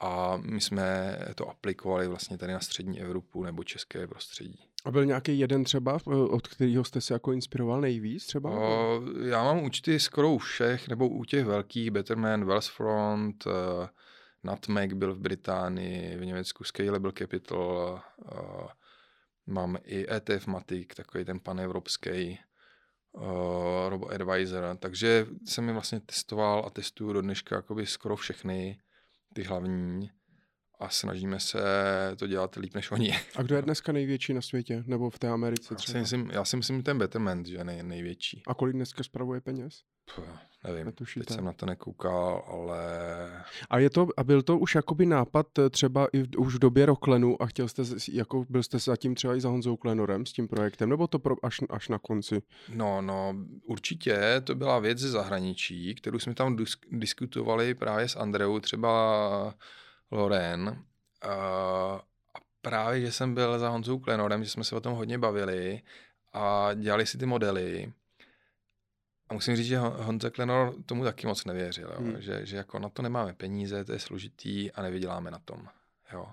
a 0.00 0.36
my 0.36 0.60
jsme 0.60 1.18
to 1.34 1.48
aplikovali 1.48 2.08
vlastně 2.08 2.38
tady 2.38 2.52
na 2.52 2.60
střední 2.60 3.00
Evropu 3.00 3.44
nebo 3.44 3.64
české 3.64 4.06
prostředí. 4.06 4.67
A 4.84 4.90
byl 4.90 5.04
nějaký 5.04 5.38
jeden 5.38 5.64
třeba, 5.64 5.98
od 6.06 6.48
kterého 6.48 6.84
jste 6.84 7.00
se 7.00 7.14
jako 7.14 7.32
inspiroval 7.32 7.80
nejvíc 7.80 8.26
třeba? 8.26 8.50
O, 8.50 9.02
já 9.24 9.44
mám 9.44 9.62
účty 9.62 10.00
skoro 10.00 10.30
u 10.30 10.38
všech, 10.38 10.88
nebo 10.88 11.08
u 11.08 11.24
těch 11.24 11.44
velkých, 11.44 11.90
Betterman, 11.90 12.44
Wellsfront, 12.44 13.46
uh, 13.46 13.52
Nutmeg 14.42 14.92
byl 14.92 15.14
v 15.14 15.18
Británii, 15.18 16.16
v 16.16 16.24
Německu 16.24 16.64
Scalable 16.64 17.12
Capital, 17.18 18.02
uh, 18.18 18.68
mám 19.46 19.78
i 19.84 20.06
ETF 20.10 20.46
Matic, 20.46 20.88
takový 20.96 21.24
ten 21.24 21.40
panevropský 21.40 22.38
uh, 23.12 23.22
Robo 23.88 24.08
Advisor, 24.08 24.76
takže 24.78 25.26
jsem 25.44 25.64
mi 25.64 25.72
vlastně 25.72 26.00
testoval 26.00 26.64
a 26.66 26.70
testuju 26.70 27.12
do 27.12 27.22
dneška 27.22 27.62
skoro 27.84 28.16
všechny 28.16 28.80
ty 29.34 29.42
hlavní 29.42 30.10
a 30.78 30.88
snažíme 30.88 31.40
se 31.40 31.60
to 32.16 32.26
dělat 32.26 32.54
líp 32.54 32.74
než 32.74 32.90
oni. 32.90 33.14
A 33.36 33.42
kdo 33.42 33.56
je 33.56 33.62
dneska 33.68 33.92
největší 33.92 34.34
na 34.34 34.40
světě? 34.40 34.82
Nebo 34.86 35.10
v 35.10 35.18
té 35.18 35.28
Americe 35.28 35.74
třeba? 35.74 35.98
Já 35.98 36.04
si 36.06 36.16
myslím, 36.16 36.30
já 36.34 36.44
si 36.44 36.56
myslím 36.56 36.82
ten 36.82 36.98
Betterment, 36.98 37.46
že 37.46 37.64
nej, 37.64 37.82
největší. 37.82 38.42
A 38.46 38.54
kolik 38.54 38.74
dneska 38.74 39.02
spravuje 39.02 39.40
peněz? 39.40 39.82
Puh, 40.14 40.24
nevím, 40.64 40.86
Netušíte. 40.86 41.26
teď 41.26 41.34
jsem 41.36 41.44
na 41.44 41.52
to 41.52 41.66
nekoukal, 41.66 42.44
ale... 42.48 42.78
A, 43.70 43.78
je 43.78 43.90
to, 43.90 44.08
a 44.16 44.24
byl 44.24 44.42
to 44.42 44.58
už 44.58 44.74
jakoby 44.74 45.06
nápad 45.06 45.58
eh, 45.58 45.70
třeba 45.70 46.08
i 46.12 46.22
v, 46.22 46.28
už 46.38 46.54
v 46.54 46.58
době 46.58 46.86
Roklenu 46.86 47.42
a 47.42 47.46
chtěl 47.46 47.68
jste, 47.68 47.82
jako 48.12 48.44
byl 48.48 48.62
jste 48.62 48.78
zatím 48.78 49.14
třeba 49.14 49.36
i 49.36 49.40
za 49.40 49.48
Honzou 49.48 49.76
Klenorem 49.76 50.26
s 50.26 50.32
tím 50.32 50.48
projektem, 50.48 50.88
nebo 50.88 51.06
to 51.06 51.18
pro, 51.18 51.34
až, 51.42 51.60
až 51.70 51.88
na 51.88 51.98
konci? 51.98 52.42
No, 52.74 53.02
no, 53.02 53.34
určitě 53.66 54.18
to 54.44 54.54
byla 54.54 54.78
věc 54.78 54.98
ze 54.98 55.10
zahraničí, 55.10 55.94
kterou 55.94 56.18
jsme 56.18 56.34
tam 56.34 56.56
disk, 56.56 56.86
diskutovali 56.90 57.74
právě 57.74 58.08
s 58.08 58.16
Andreou, 58.16 58.60
třeba 58.60 59.54
Loren. 60.10 60.84
A 61.22 62.02
právě, 62.62 63.00
že 63.00 63.12
jsem 63.12 63.34
byl 63.34 63.58
za 63.58 63.68
Honzou 63.68 63.98
Klenorem, 63.98 64.44
že 64.44 64.50
jsme 64.50 64.64
se 64.64 64.76
o 64.76 64.80
tom 64.80 64.94
hodně 64.94 65.18
bavili 65.18 65.82
a 66.32 66.74
dělali 66.74 67.06
si 67.06 67.18
ty 67.18 67.26
modely. 67.26 67.92
A 69.28 69.34
musím 69.34 69.56
říct, 69.56 69.66
že 69.66 69.78
Honza 69.78 70.30
Klenor 70.30 70.74
tomu 70.86 71.04
taky 71.04 71.26
moc 71.26 71.44
nevěřil, 71.44 71.90
jo? 71.94 72.00
Hmm. 72.00 72.20
Že, 72.20 72.46
že 72.46 72.56
jako 72.56 72.78
na 72.78 72.88
to 72.88 73.02
nemáme 73.02 73.34
peníze, 73.34 73.84
to 73.84 73.92
je 73.92 73.98
složitý 73.98 74.72
a 74.72 74.82
nevyděláme 74.82 75.30
na 75.30 75.38
tom. 75.38 75.68
Jo? 76.12 76.26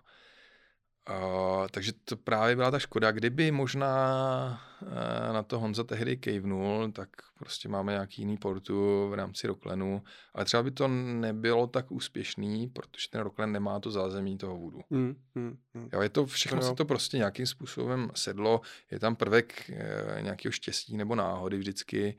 Uh, 1.10 1.68
takže 1.72 1.92
to 2.06 2.18
právě 2.18 2.56
byla 2.56 2.72
ta 2.72 2.80
škoda. 2.80 3.12
Kdyby 3.12 3.52
možná 3.52 4.62
uh, 4.82 5.34
na 5.34 5.44
to 5.44 5.60
Honza 5.60 5.84
tehdy 5.84 6.18
kejvnul, 6.18 6.92
tak 6.92 7.10
prostě 7.40 7.70
máme 7.70 7.92
nějaký 7.92 8.22
jiný 8.22 8.38
portu 8.38 9.08
v 9.10 9.14
rámci 9.14 9.48
Roklenu, 9.48 10.04
ale 10.34 10.46
třeba 10.46 10.64
by 10.64 10.72
to 10.72 10.88
nebylo 10.88 11.68
tak 11.68 11.92
úspěšný, 11.92 12.68
protože 12.68 13.10
ten 13.10 13.22
Roklen 13.22 13.52
nemá 13.52 13.80
to 13.80 13.92
zázemí 13.92 14.38
toho 14.38 14.58
vůdu. 14.58 14.80
Mm, 14.90 15.16
mm, 15.36 15.58
mm. 15.74 15.90
Jo, 15.94 16.02
je 16.02 16.10
to, 16.10 16.26
všechno 16.26 16.58
no. 16.58 16.64
se 16.64 16.76
to 16.76 16.86
prostě 16.86 17.18
nějakým 17.18 17.46
způsobem 17.46 18.12
sedlo, 18.16 18.62
je 18.92 19.00
tam 19.00 19.16
prvek 19.16 19.72
uh, 19.72 20.22
nějakého 20.22 20.52
štěstí 20.52 20.98
nebo 20.98 21.16
náhody 21.16 21.58
vždycky, 21.58 22.18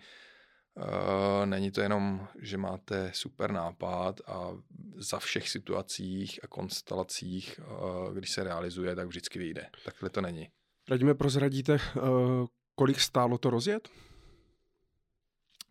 Uh, 0.77 1.47
není 1.47 1.71
to 1.71 1.81
jenom, 1.81 2.29
že 2.39 2.57
máte 2.57 3.11
super 3.15 3.53
nápad 3.53 4.21
a 4.27 4.51
za 4.97 5.19
všech 5.19 5.49
situacích 5.49 6.41
a 6.43 6.47
konstelacích, 6.47 7.61
uh, 7.61 8.15
když 8.15 8.31
se 8.31 8.45
realizuje, 8.45 8.95
tak 8.97 9.07
vždycky 9.07 9.39
vyjde. 9.39 9.67
Takhle 9.85 10.11
to 10.11 10.21
není. 10.21 10.49
Radíme, 10.89 11.15
prozradíte, 11.15 11.73
uh, 11.73 12.47
kolik 12.75 13.01
stálo 13.01 13.39
to 13.39 13.51
rozjet? 13.51 13.89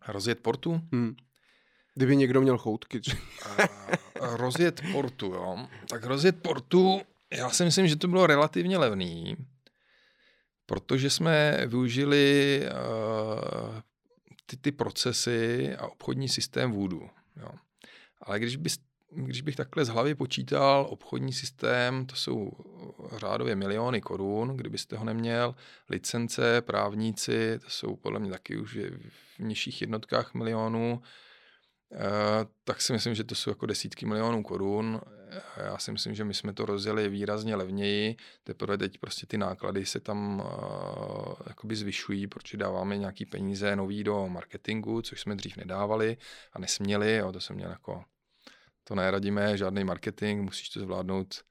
Rozjet 0.08 0.40
portu? 0.40 0.82
Hmm. 0.92 1.16
Kdyby 1.94 2.16
někdo 2.16 2.42
měl 2.42 2.58
choutky. 2.58 3.02
rozjet 4.20 4.82
portu, 4.92 5.26
jo. 5.26 5.68
Tak 5.90 6.04
rozjet 6.04 6.42
portu, 6.42 7.02
já 7.32 7.50
si 7.50 7.64
myslím, 7.64 7.88
že 7.88 7.96
to 7.96 8.08
bylo 8.08 8.28
relativně 8.28 8.78
levný, 8.78 9.38
protože 10.66 11.10
jsme 11.10 11.62
využili 11.68 12.62
uh, 12.72 13.82
ty, 14.46 14.58
ty 14.58 14.72
procesy 14.72 15.76
a 15.76 15.88
obchodní 15.88 16.30
systém 16.30 16.72
Voodoo. 16.72 17.10
Jo. 17.38 17.50
Ale 18.22 18.40
když, 18.40 18.56
bys, 18.56 18.78
když 19.12 19.42
bych 19.42 19.56
takhle 19.56 19.86
z 19.86 19.90
hlavy 19.90 20.16
počítal 20.16 20.88
obchodní 20.90 21.34
systém, 21.34 22.06
to 22.06 22.16
jsou 22.16 22.52
řádově 23.18 23.56
miliony 23.56 24.02
korun, 24.02 24.58
kdybyste 24.58 24.98
ho 24.98 25.06
neměl, 25.06 25.56
licence, 25.90 26.62
právníci, 26.62 27.60
to 27.60 27.70
jsou 27.70 27.96
podle 27.96 28.20
mě 28.20 28.32
taky 28.32 28.58
už 28.58 28.78
v 29.38 29.40
nižších 29.40 29.82
jednotkách 29.82 30.34
milionů, 30.34 31.02
Eh, 31.94 32.46
tak 32.64 32.82
si 32.82 32.94
myslím, 32.94 33.16
že 33.16 33.24
to 33.24 33.36
jsou 33.36 33.50
jako 33.50 33.66
desítky 33.66 34.06
milionů 34.06 34.44
korun. 34.44 35.02
Já 35.58 35.78
si 35.78 35.92
myslím, 35.92 36.16
že 36.16 36.24
my 36.24 36.34
jsme 36.34 36.54
to 36.54 36.66
rozjeli 36.66 37.10
výrazně 37.10 37.56
levněji, 37.56 38.16
teprve 38.44 38.78
teď 38.78 38.98
prostě 38.98 39.26
ty 39.26 39.38
náklady 39.38 39.86
se 39.86 40.00
tam 40.00 40.40
uh, 40.40 41.34
jakoby 41.48 41.76
zvyšují, 41.76 42.28
protože 42.28 42.58
dáváme 42.58 42.98
nějaký 42.98 43.26
peníze 43.26 43.76
nový 43.76 44.04
do 44.04 44.28
marketingu, 44.28 45.02
což 45.02 45.22
jsme 45.22 45.36
dřív 45.36 45.58
nedávali 45.58 46.18
a 46.54 46.60
nesměli, 46.60 47.16
jo, 47.16 47.32
to 47.32 47.40
jsem 47.42 47.56
měl 47.56 47.70
jako, 47.70 48.04
to 48.84 48.96
neradíme, 48.96 49.58
žádný 49.58 49.84
marketing, 49.84 50.42
musíš 50.42 50.70
to 50.70 50.80
zvládnout 50.80 51.44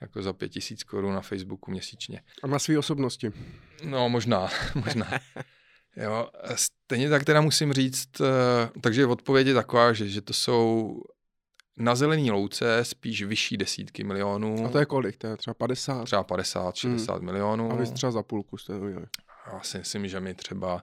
jako 0.00 0.22
za 0.22 0.32
pět 0.32 0.48
tisíc 0.48 0.84
korun 0.84 1.14
na 1.14 1.20
Facebooku 1.20 1.70
měsíčně. 1.70 2.22
A 2.42 2.46
na 2.46 2.58
své 2.58 2.78
osobnosti? 2.78 3.32
No, 3.84 4.08
možná, 4.08 4.48
možná. 4.74 5.06
Jo, 5.96 6.28
stejně 6.54 7.10
tak 7.10 7.24
teda 7.24 7.40
musím 7.40 7.72
říct, 7.72 8.20
eh, 8.20 8.70
takže 8.80 9.06
odpověď 9.06 9.46
je 9.46 9.54
taková, 9.54 9.92
že, 9.92 10.08
že 10.08 10.20
to 10.20 10.32
jsou 10.32 10.96
na 11.76 11.94
zelený 11.94 12.30
louce 12.30 12.84
spíš 12.84 13.22
vyšší 13.22 13.56
desítky 13.56 14.04
milionů. 14.04 14.66
A 14.66 14.68
to 14.68 14.78
je 14.78 14.86
kolik? 14.86 15.16
To 15.16 15.26
je 15.26 15.36
třeba 15.36 15.54
50? 15.54 16.04
Třeba 16.04 16.22
50, 16.22 16.74
60 16.74 17.14
hmm. 17.14 17.24
milionů. 17.24 17.72
A 17.72 17.74
vy 17.74 17.86
třeba 17.86 18.12
za 18.12 18.22
půlku 18.22 18.58
jste 18.58 18.74
udělali? 18.74 19.06
Já 19.52 19.60
si 19.60 19.78
myslím, 19.78 20.08
že 20.08 20.20
mi 20.20 20.34
třeba 20.34 20.82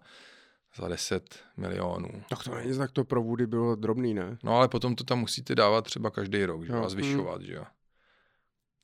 za 0.75 0.87
10 0.87 1.39
milionů. 1.57 2.09
Tak 2.29 2.43
to 2.43 2.55
není 2.55 2.77
tak 2.77 2.91
to 2.91 3.03
pro 3.03 3.23
Woody 3.23 3.47
bylo 3.47 3.75
drobný, 3.75 4.13
ne? 4.13 4.37
No 4.43 4.57
ale 4.57 4.67
potom 4.67 4.95
to 4.95 5.03
tam 5.03 5.19
musíte 5.19 5.55
dávat 5.55 5.85
třeba 5.85 6.11
každý 6.11 6.45
rok, 6.45 6.65
že 6.65 6.73
jo, 6.73 6.83
a 6.83 6.89
zvyšovat, 6.89 7.37
hmm. 7.37 7.45
že 7.45 7.53
jo. 7.53 7.65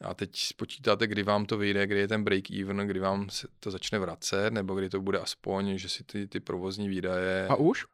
A 0.01 0.13
teď 0.13 0.37
spočítáte, 0.37 1.07
kdy 1.07 1.23
vám 1.23 1.45
to 1.45 1.57
vyjde, 1.57 1.87
kdy 1.87 1.99
je 1.99 2.07
ten 2.07 2.23
break-even, 2.23 2.87
kdy 2.87 2.99
vám 2.99 3.29
se 3.29 3.47
to 3.59 3.71
začne 3.71 3.99
vracet, 3.99 4.53
nebo 4.53 4.75
kdy 4.75 4.89
to 4.89 5.01
bude 5.01 5.19
aspoň, 5.19 5.77
že 5.77 5.89
si 5.89 6.03
ty, 6.03 6.27
ty 6.27 6.39
provozní 6.39 6.89
výdaje... 6.89 7.47
A 7.47 7.55
už? 7.55 7.85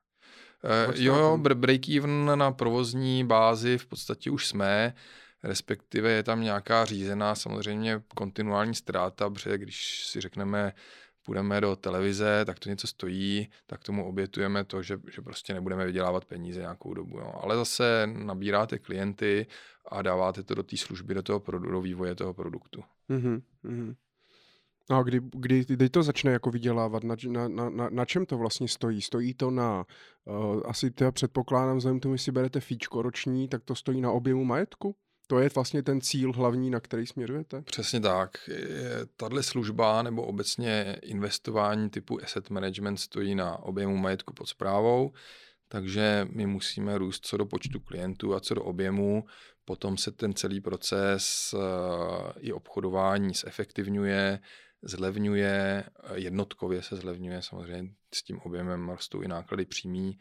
Uh, 0.63 0.93
jo, 0.95 1.37
break-even 1.37 2.35
na 2.35 2.51
provozní 2.51 3.23
bázi 3.25 3.77
v 3.77 3.85
podstatě 3.85 4.31
už 4.31 4.47
jsme, 4.47 4.93
respektive 5.43 6.11
je 6.11 6.23
tam 6.23 6.41
nějaká 6.41 6.85
řízená 6.85 7.35
samozřejmě 7.35 8.01
kontinuální 8.15 8.75
ztráta, 8.75 9.29
protože 9.29 9.57
když 9.57 10.05
si 10.05 10.21
řekneme, 10.21 10.73
půjdeme 11.25 11.61
do 11.61 11.75
televize, 11.75 12.45
tak 12.45 12.59
to 12.59 12.69
něco 12.69 12.87
stojí, 12.87 13.49
tak 13.65 13.83
tomu 13.83 14.07
obětujeme 14.07 14.63
to, 14.63 14.81
že, 14.81 14.97
že 15.11 15.21
prostě 15.21 15.53
nebudeme 15.53 15.85
vydělávat 15.85 16.25
peníze 16.25 16.59
nějakou 16.59 16.93
dobu. 16.93 17.17
Jo. 17.17 17.33
Ale 17.41 17.55
zase 17.55 18.07
nabíráte 18.13 18.79
klienty 18.79 19.47
a 19.91 20.01
dáváte 20.01 20.43
to 20.43 20.55
do 20.55 20.63
té 20.63 20.77
služby, 20.77 21.13
do 21.13 21.23
toho 21.23 21.43
do 21.59 21.81
vývoje 21.81 22.15
toho 22.15 22.33
produktu. 22.33 22.83
Mm-hmm. 23.09 23.41
A 24.89 25.03
kdy, 25.03 25.19
kdy, 25.23 25.65
kdy 25.67 25.89
to 25.89 26.03
začne 26.03 26.31
jako 26.31 26.51
vydělávat? 26.51 27.03
Na, 27.03 27.15
na, 27.47 27.69
na, 27.69 27.89
na 27.89 28.05
čem 28.05 28.25
to 28.25 28.37
vlastně 28.37 28.67
stojí? 28.67 29.01
Stojí 29.01 29.33
to 29.33 29.51
na, 29.51 29.85
uh, 30.25 30.61
asi 30.65 30.91
teda 30.91 31.11
předpokládám, 31.11 31.77
vzhledem 31.77 31.99
tomu, 31.99 32.17
si 32.17 32.31
berete 32.31 32.59
fíčko 32.59 33.01
roční, 33.01 33.47
tak 33.47 33.63
to 33.63 33.75
stojí 33.75 34.01
na 34.01 34.11
objemu 34.11 34.45
majetku? 34.45 34.95
To 35.27 35.39
je 35.39 35.49
vlastně 35.55 35.83
ten 35.83 36.01
cíl 36.01 36.31
hlavní, 36.31 36.69
na 36.69 36.79
který 36.79 37.07
směrujete? 37.07 37.61
Přesně 37.61 37.99
tak. 37.99 38.49
Tahle 39.17 39.43
služba 39.43 40.01
nebo 40.01 40.23
obecně 40.23 40.97
investování 41.01 41.89
typu 41.89 42.19
asset 42.23 42.49
management 42.49 42.97
stojí 42.97 43.35
na 43.35 43.57
objemu 43.57 43.97
majetku 43.97 44.33
pod 44.33 44.45
zprávou, 44.45 45.11
takže 45.67 46.27
my 46.31 46.45
musíme 46.47 46.97
růst 46.97 47.25
co 47.25 47.37
do 47.37 47.45
počtu 47.45 47.79
klientů 47.79 48.35
a 48.35 48.39
co 48.39 48.53
do 48.53 48.63
objemu. 48.63 49.23
Potom 49.65 49.97
se 49.97 50.11
ten 50.11 50.33
celý 50.33 50.61
proces 50.61 51.53
eh, 51.53 52.33
i 52.39 52.53
obchodování 52.53 53.33
zefektivňuje, 53.33 54.39
zlevňuje, 54.83 55.83
jednotkově 56.13 56.81
se 56.81 56.95
zlevňuje, 56.95 57.41
samozřejmě 57.41 57.93
s 58.13 58.23
tím 58.23 58.39
objemem 58.39 58.89
rostou 58.89 59.21
i 59.21 59.27
náklady 59.27 59.65
přímý, 59.65 60.17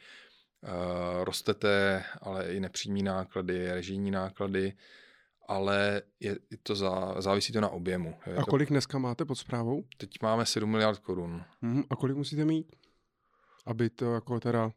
uh, 0.63 1.25
rostete, 1.25 2.05
ale 2.21 2.53
i 2.53 2.61
nepřímý 2.61 3.03
náklady, 3.03 3.73
režijní 3.73 4.11
náklady, 4.11 4.73
ale 5.49 6.03
je, 6.21 6.37
to 6.63 6.75
za, 6.75 7.21
závisí 7.21 7.53
to 7.53 7.61
na 7.61 7.69
objemu. 7.69 8.15
Je 8.27 8.37
a 8.37 8.43
kolik 8.43 8.69
to, 8.69 8.75
dneska 8.75 8.99
máte 8.99 9.25
pod 9.25 9.35
zprávou? 9.35 9.85
Teď 9.97 10.11
máme 10.23 10.47
7 10.47 10.71
miliard 10.71 10.99
korun. 10.99 11.45
Uh-huh. 11.63 11.85
A 11.91 11.97
kolik 11.97 12.17
musíte 12.17 12.45
mít? 12.45 12.77
Aby 13.67 13.91
to 13.91 14.15
jako 14.15 14.41
teda... 14.41 14.71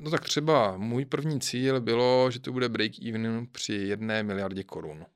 No 0.00 0.10
tak 0.10 0.24
třeba 0.24 0.76
můj 0.76 1.04
první 1.04 1.40
cíl 1.40 1.80
bylo, 1.80 2.30
že 2.30 2.40
to 2.40 2.52
bude 2.52 2.68
break-even 2.68 3.46
při 3.52 3.74
jedné 3.74 4.22
miliardě 4.22 4.64
korun. 4.64 5.06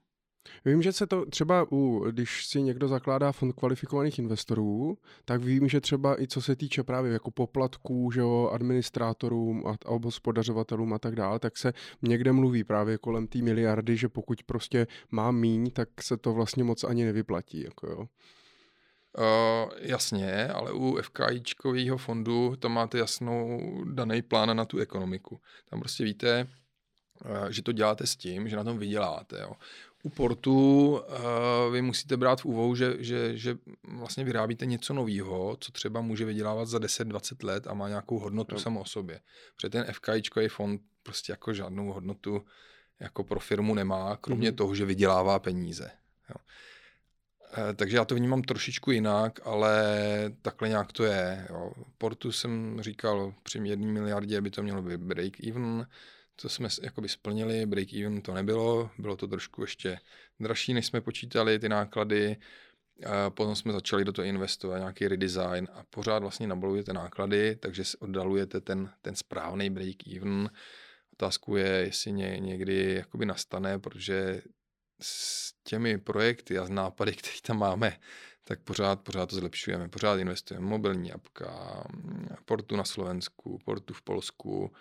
Vím, 0.64 0.82
že 0.82 0.92
se 0.92 1.06
to 1.06 1.26
třeba, 1.26 1.66
u, 1.72 2.04
když 2.10 2.46
si 2.46 2.62
někdo 2.62 2.88
zakládá 2.88 3.32
fond 3.32 3.52
kvalifikovaných 3.52 4.18
investorů, 4.18 4.98
tak 5.24 5.42
vím, 5.42 5.68
že 5.68 5.80
třeba 5.80 6.22
i 6.22 6.26
co 6.26 6.42
se 6.42 6.56
týče 6.56 6.82
právě 6.82 7.12
jako 7.12 7.30
poplatků, 7.30 8.10
že 8.10 8.20
jo, 8.20 8.50
administrátorům 8.52 9.66
a, 9.66 9.70
a 9.70 9.98
hospodařovatelům 10.04 10.92
a 10.92 10.98
tak 10.98 11.16
dále, 11.16 11.38
tak 11.38 11.56
se 11.56 11.72
někde 12.02 12.32
mluví 12.32 12.64
právě 12.64 12.98
kolem 12.98 13.26
té 13.26 13.38
miliardy, 13.38 13.96
že 13.96 14.08
pokud 14.08 14.42
prostě 14.42 14.86
má 15.10 15.30
míň, 15.30 15.70
tak 15.70 15.88
se 16.02 16.16
to 16.16 16.32
vlastně 16.32 16.64
moc 16.64 16.84
ani 16.84 17.04
nevyplatí. 17.04 17.62
Jako 17.64 17.86
jo. 17.86 18.06
Uh, 19.18 19.70
jasně, 19.80 20.48
ale 20.48 20.72
u 20.72 20.98
FKIčkového 21.02 21.98
fondu 21.98 22.56
tam 22.56 22.72
máte 22.72 22.98
jasnou 22.98 23.60
daný 23.84 24.22
plán 24.22 24.56
na 24.56 24.64
tu 24.64 24.78
ekonomiku. 24.78 25.40
Tam 25.70 25.80
prostě 25.80 26.04
víte, 26.04 26.46
že 27.50 27.62
to 27.62 27.72
děláte 27.72 28.06
s 28.06 28.16
tím, 28.16 28.48
že 28.48 28.56
na 28.56 28.64
tom 28.64 28.78
vyděláte. 28.78 29.40
Jo 29.40 29.52
u 30.02 30.10
portu 30.10 30.90
uh, 30.90 31.72
vy 31.72 31.82
musíte 31.82 32.16
brát 32.16 32.40
v 32.40 32.44
úvahu, 32.44 32.74
že, 32.74 32.96
že, 32.98 33.36
že 33.36 33.58
vlastně 33.88 34.24
vyrábíte 34.24 34.66
něco 34.66 34.94
nového, 34.94 35.56
co 35.60 35.72
třeba 35.72 36.00
může 36.00 36.24
vydělávat 36.24 36.64
za 36.64 36.78
10-20 36.78 37.46
let 37.46 37.66
a 37.66 37.74
má 37.74 37.88
nějakou 37.88 38.18
hodnotu 38.18 38.54
no. 38.54 38.60
samo 38.60 38.80
o 38.80 38.84
sobě. 38.84 39.20
Protože 39.56 39.70
ten 39.70 39.84
FKIčkový 39.92 40.48
fond 40.48 40.80
prostě 41.02 41.32
jako 41.32 41.54
žádnou 41.54 41.92
hodnotu 41.92 42.44
jako 43.00 43.24
pro 43.24 43.40
firmu 43.40 43.74
nemá, 43.74 44.16
kromě 44.16 44.50
mm-hmm. 44.50 44.54
toho, 44.54 44.74
že 44.74 44.84
vydělává 44.84 45.38
peníze. 45.38 45.90
Jo. 46.30 46.36
E, 47.70 47.74
takže 47.74 47.96
já 47.96 48.04
to 48.04 48.14
vnímám 48.14 48.42
trošičku 48.42 48.90
jinak, 48.90 49.40
ale 49.44 49.84
takhle 50.42 50.68
nějak 50.68 50.92
to 50.92 51.04
je. 51.04 51.46
Jo. 51.50 51.72
Portu 51.98 52.32
jsem 52.32 52.78
říkal, 52.80 53.34
při 53.42 53.58
jedné 53.64 53.92
miliardě 53.92 54.40
by 54.40 54.50
to 54.50 54.62
mělo 54.62 54.82
být 54.82 55.00
break-even, 55.00 55.86
co 56.36 56.48
jsme 56.48 56.68
jakoby 56.82 57.08
splnili, 57.08 57.66
break-even 57.66 58.22
to 58.22 58.34
nebylo, 58.34 58.90
bylo 58.98 59.16
to 59.16 59.26
trošku 59.26 59.60
ještě 59.60 59.98
dražší, 60.40 60.74
než 60.74 60.86
jsme 60.86 61.00
počítali 61.00 61.58
ty 61.58 61.68
náklady, 61.68 62.36
potom 63.28 63.56
jsme 63.56 63.72
začali 63.72 64.04
do 64.04 64.12
toho 64.12 64.26
investovat, 64.26 64.78
nějaký 64.78 65.08
redesign 65.08 65.68
a 65.72 65.84
pořád 65.90 66.18
vlastně 66.18 66.46
nabalujete 66.46 66.92
náklady, 66.92 67.56
takže 67.56 67.82
oddalujete 67.98 68.60
ten, 68.60 68.90
ten 69.02 69.16
správný 69.16 69.70
break-even. 69.70 70.50
Otázku 71.12 71.56
je, 71.56 71.68
jestli 71.68 72.12
ně, 72.12 72.36
někdy 72.40 72.94
jakoby 72.94 73.26
nastane, 73.26 73.78
protože 73.78 74.42
s 75.00 75.52
těmi 75.64 75.98
projekty 75.98 76.58
a 76.58 76.64
z 76.64 76.70
nápady, 76.70 77.12
které 77.16 77.36
tam 77.46 77.58
máme, 77.58 77.98
tak 78.44 78.60
pořád, 78.60 79.00
pořád 79.00 79.26
to 79.30 79.36
zlepšujeme. 79.36 79.88
Pořád 79.88 80.18
investujeme 80.18 80.66
mobilní 80.66 81.12
apka, 81.12 81.84
portu 82.44 82.76
na 82.76 82.84
Slovensku, 82.84 83.58
portu 83.64 83.94
v 83.94 84.02
Polsku, 84.02 84.72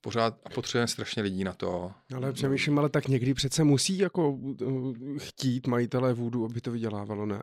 pořád 0.00 0.40
a 0.44 0.50
potřebujeme 0.50 0.88
strašně 0.88 1.22
lidí 1.22 1.44
na 1.44 1.52
to. 1.52 1.92
Ale 2.14 2.32
přemýšlím, 2.32 2.78
ale 2.78 2.88
tak 2.88 3.08
někdy 3.08 3.34
přece 3.34 3.64
musí 3.64 3.98
jako 3.98 4.30
uh, 4.30 5.18
chtít 5.18 5.66
majitelé 5.66 6.14
vůdu, 6.14 6.44
aby 6.44 6.60
to 6.60 6.70
vydělávalo, 6.70 7.26
ne? 7.26 7.42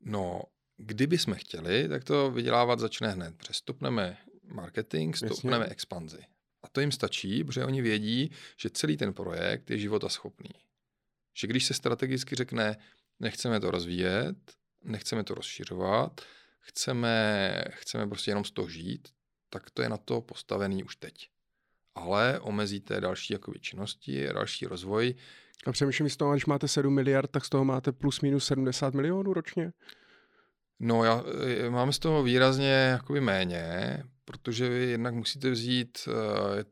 No, 0.00 0.42
kdyby 0.76 1.18
jsme 1.18 1.36
chtěli, 1.36 1.88
tak 1.88 2.04
to 2.04 2.30
vydělávat 2.30 2.78
začne 2.78 3.08
hned. 3.08 3.36
Přestupneme 3.36 4.18
marketing, 4.44 5.16
stopneme 5.16 5.56
Jasně. 5.56 5.72
expanzi. 5.72 6.18
A 6.62 6.68
to 6.68 6.80
jim 6.80 6.92
stačí, 6.92 7.44
protože 7.44 7.64
oni 7.64 7.82
vědí, 7.82 8.30
že 8.56 8.70
celý 8.70 8.96
ten 8.96 9.14
projekt 9.14 9.70
je 9.70 9.78
životaschopný. 9.78 10.50
Že 11.36 11.46
když 11.46 11.64
se 11.64 11.74
strategicky 11.74 12.34
řekne, 12.34 12.76
nechceme 13.20 13.60
to 13.60 13.70
rozvíjet, 13.70 14.36
nechceme 14.84 15.24
to 15.24 15.34
rozšiřovat, 15.34 16.20
chceme, 16.60 17.64
chceme 17.70 18.06
prostě 18.06 18.30
jenom 18.30 18.44
z 18.44 18.50
toho 18.50 18.68
žít, 18.68 19.08
tak 19.50 19.70
to 19.70 19.82
je 19.82 19.88
na 19.88 19.96
to 19.96 20.20
postavený 20.20 20.84
už 20.84 20.96
teď 20.96 21.28
ale 21.98 22.40
omezíte 22.40 23.00
další 23.00 23.32
jakoby, 23.32 23.60
činnosti, 23.60 24.28
další 24.34 24.66
rozvoj. 24.66 25.14
A 25.66 25.72
přemýšlím 25.72 26.08
z 26.08 26.16
toho, 26.16 26.32
když 26.32 26.46
máte 26.46 26.68
7 26.68 26.94
miliard, 26.94 27.30
tak 27.30 27.44
z 27.44 27.48
toho 27.48 27.64
máte 27.64 27.92
plus 27.92 28.20
minus 28.20 28.46
70 28.46 28.94
milionů 28.94 29.32
ročně? 29.32 29.72
No, 30.80 31.04
já, 31.04 31.24
e, 31.66 31.70
máme 31.70 31.92
z 31.92 31.98
toho 31.98 32.22
výrazně 32.22 32.70
jakoby 32.70 33.20
méně, 33.20 34.02
protože 34.28 34.68
vy 34.68 34.90
jednak 34.90 35.14
musíte 35.14 35.50
vzít 35.50 36.08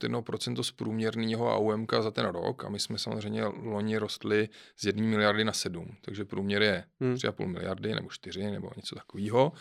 uh, 0.09 0.20
procento 0.20 0.65
z 0.65 0.70
průměrného 0.70 1.55
AUM 1.57 1.87
za 2.01 2.11
ten 2.11 2.27
rok 2.27 2.65
a 2.65 2.69
my 2.69 2.78
jsme 2.78 2.99
samozřejmě 2.99 3.45
loni 3.45 3.99
rostli 3.99 4.49
z 4.77 4.85
1 4.87 5.05
miliardy 5.05 5.45
na 5.45 5.53
7, 5.53 5.97
takže 6.01 6.24
průměr 6.24 6.62
je 6.62 6.85
hmm. 7.01 7.15
3,5 7.15 7.47
miliardy 7.47 7.95
nebo 7.95 8.09
4 8.11 8.51
nebo 8.51 8.70
něco 8.77 8.95
takového. 8.95 9.53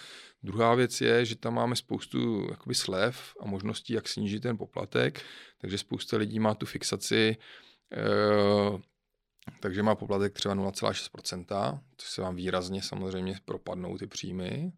Druhá 0.44 0.76
věc 0.76 1.02
je, 1.02 1.26
že 1.26 1.36
tam 1.36 1.54
máme 1.54 1.76
spoustu 1.76 2.48
jakoby 2.50 2.76
slev 2.76 3.34
a 3.40 3.46
možností, 3.46 3.94
jak 3.94 4.08
snížit 4.08 4.40
ten 4.40 4.58
poplatek, 4.58 5.22
takže 5.62 5.78
spousta 5.78 6.18
lidí 6.18 6.40
má 6.40 6.56
tu 6.56 6.66
fixaci 6.66 7.38
uh, 8.72 8.80
takže 9.60 9.84
má 9.84 9.96
poplatek 9.96 10.34
třeba 10.34 10.56
0,6%, 10.56 11.80
což 11.98 12.10
se 12.10 12.22
vám 12.22 12.36
výrazně 12.36 12.82
samozřejmě 12.82 13.36
propadnou 13.46 13.98
ty 13.98 14.08
příjmy. 14.08 14.72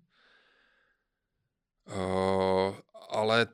Uh, 1.87 2.75
ale 3.09 3.47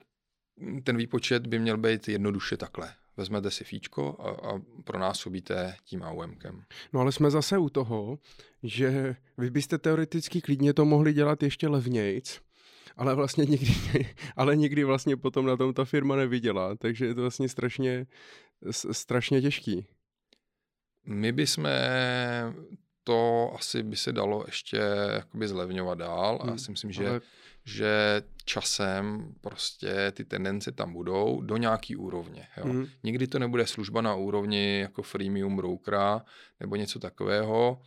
ten 0.83 0.97
výpočet 0.97 1.47
by 1.47 1.59
měl 1.59 1.77
být 1.77 2.07
jednoduše 2.07 2.57
takhle. 2.57 2.93
Vezmete 3.17 3.51
si 3.51 3.63
fíčko 3.63 4.17
a, 4.19 4.49
a 4.49 4.59
pronásobíte 4.83 5.75
tím 5.85 6.01
AUMkem. 6.01 6.63
No 6.93 6.99
ale 6.99 7.11
jsme 7.11 7.31
zase 7.31 7.57
u 7.57 7.69
toho, 7.69 8.19
že 8.63 9.15
vy 9.37 9.49
byste 9.49 9.77
teoreticky 9.77 10.41
klidně 10.41 10.73
to 10.73 10.85
mohli 10.85 11.13
dělat 11.13 11.43
ještě 11.43 11.67
levnějc, 11.67 12.41
ale 12.97 13.15
vlastně 13.15 13.45
nikdy, 13.45 13.73
ale 14.35 14.55
nikdy 14.55 14.83
vlastně 14.83 15.17
potom 15.17 15.45
na 15.45 15.57
tom 15.57 15.73
ta 15.73 15.85
firma 15.85 16.15
nevydělá, 16.15 16.75
takže 16.75 17.05
je 17.05 17.15
to 17.15 17.21
vlastně 17.21 17.49
strašně, 17.49 18.07
strašně 18.71 19.41
těžký. 19.41 19.87
My 21.05 21.31
bychom 21.31 21.67
to 23.03 23.51
asi 23.55 23.83
by 23.83 23.95
se 23.95 24.13
dalo 24.13 24.43
ještě 24.45 24.81
jakoby 25.13 25.47
zlevňovat 25.47 25.97
dál 25.97 26.39
a 26.41 26.45
já 26.45 26.49
hmm, 26.49 26.59
si 26.59 26.71
myslím, 26.71 26.91
že, 26.91 27.09
ale... 27.09 27.21
že 27.65 28.21
časem 28.45 29.33
prostě 29.41 30.11
ty 30.11 30.25
tendence 30.25 30.71
tam 30.71 30.93
budou 30.93 31.41
do 31.41 31.57
nějaký 31.57 31.95
úrovně. 31.95 32.47
Jo. 32.57 32.63
Hmm. 32.63 32.87
Nikdy 33.03 33.27
to 33.27 33.39
nebude 33.39 33.67
služba 33.67 34.01
na 34.01 34.15
úrovni 34.15 34.79
jako 34.79 35.01
freemium 35.01 35.55
brokera 35.55 36.25
nebo 36.59 36.75
něco 36.75 36.99
takového, 36.99 37.81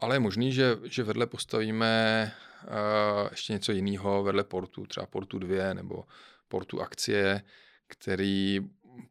ale 0.00 0.16
je 0.16 0.20
možný, 0.20 0.52
že, 0.52 0.76
že 0.84 1.02
vedle 1.02 1.26
postavíme 1.26 2.32
uh, 2.62 3.28
ještě 3.30 3.52
něco 3.52 3.72
jiného 3.72 4.22
vedle 4.22 4.44
portu, 4.44 4.86
třeba 4.86 5.06
portu 5.06 5.38
2 5.38 5.74
nebo 5.74 6.04
portu 6.48 6.80
akcie, 6.80 7.42
který 7.86 8.60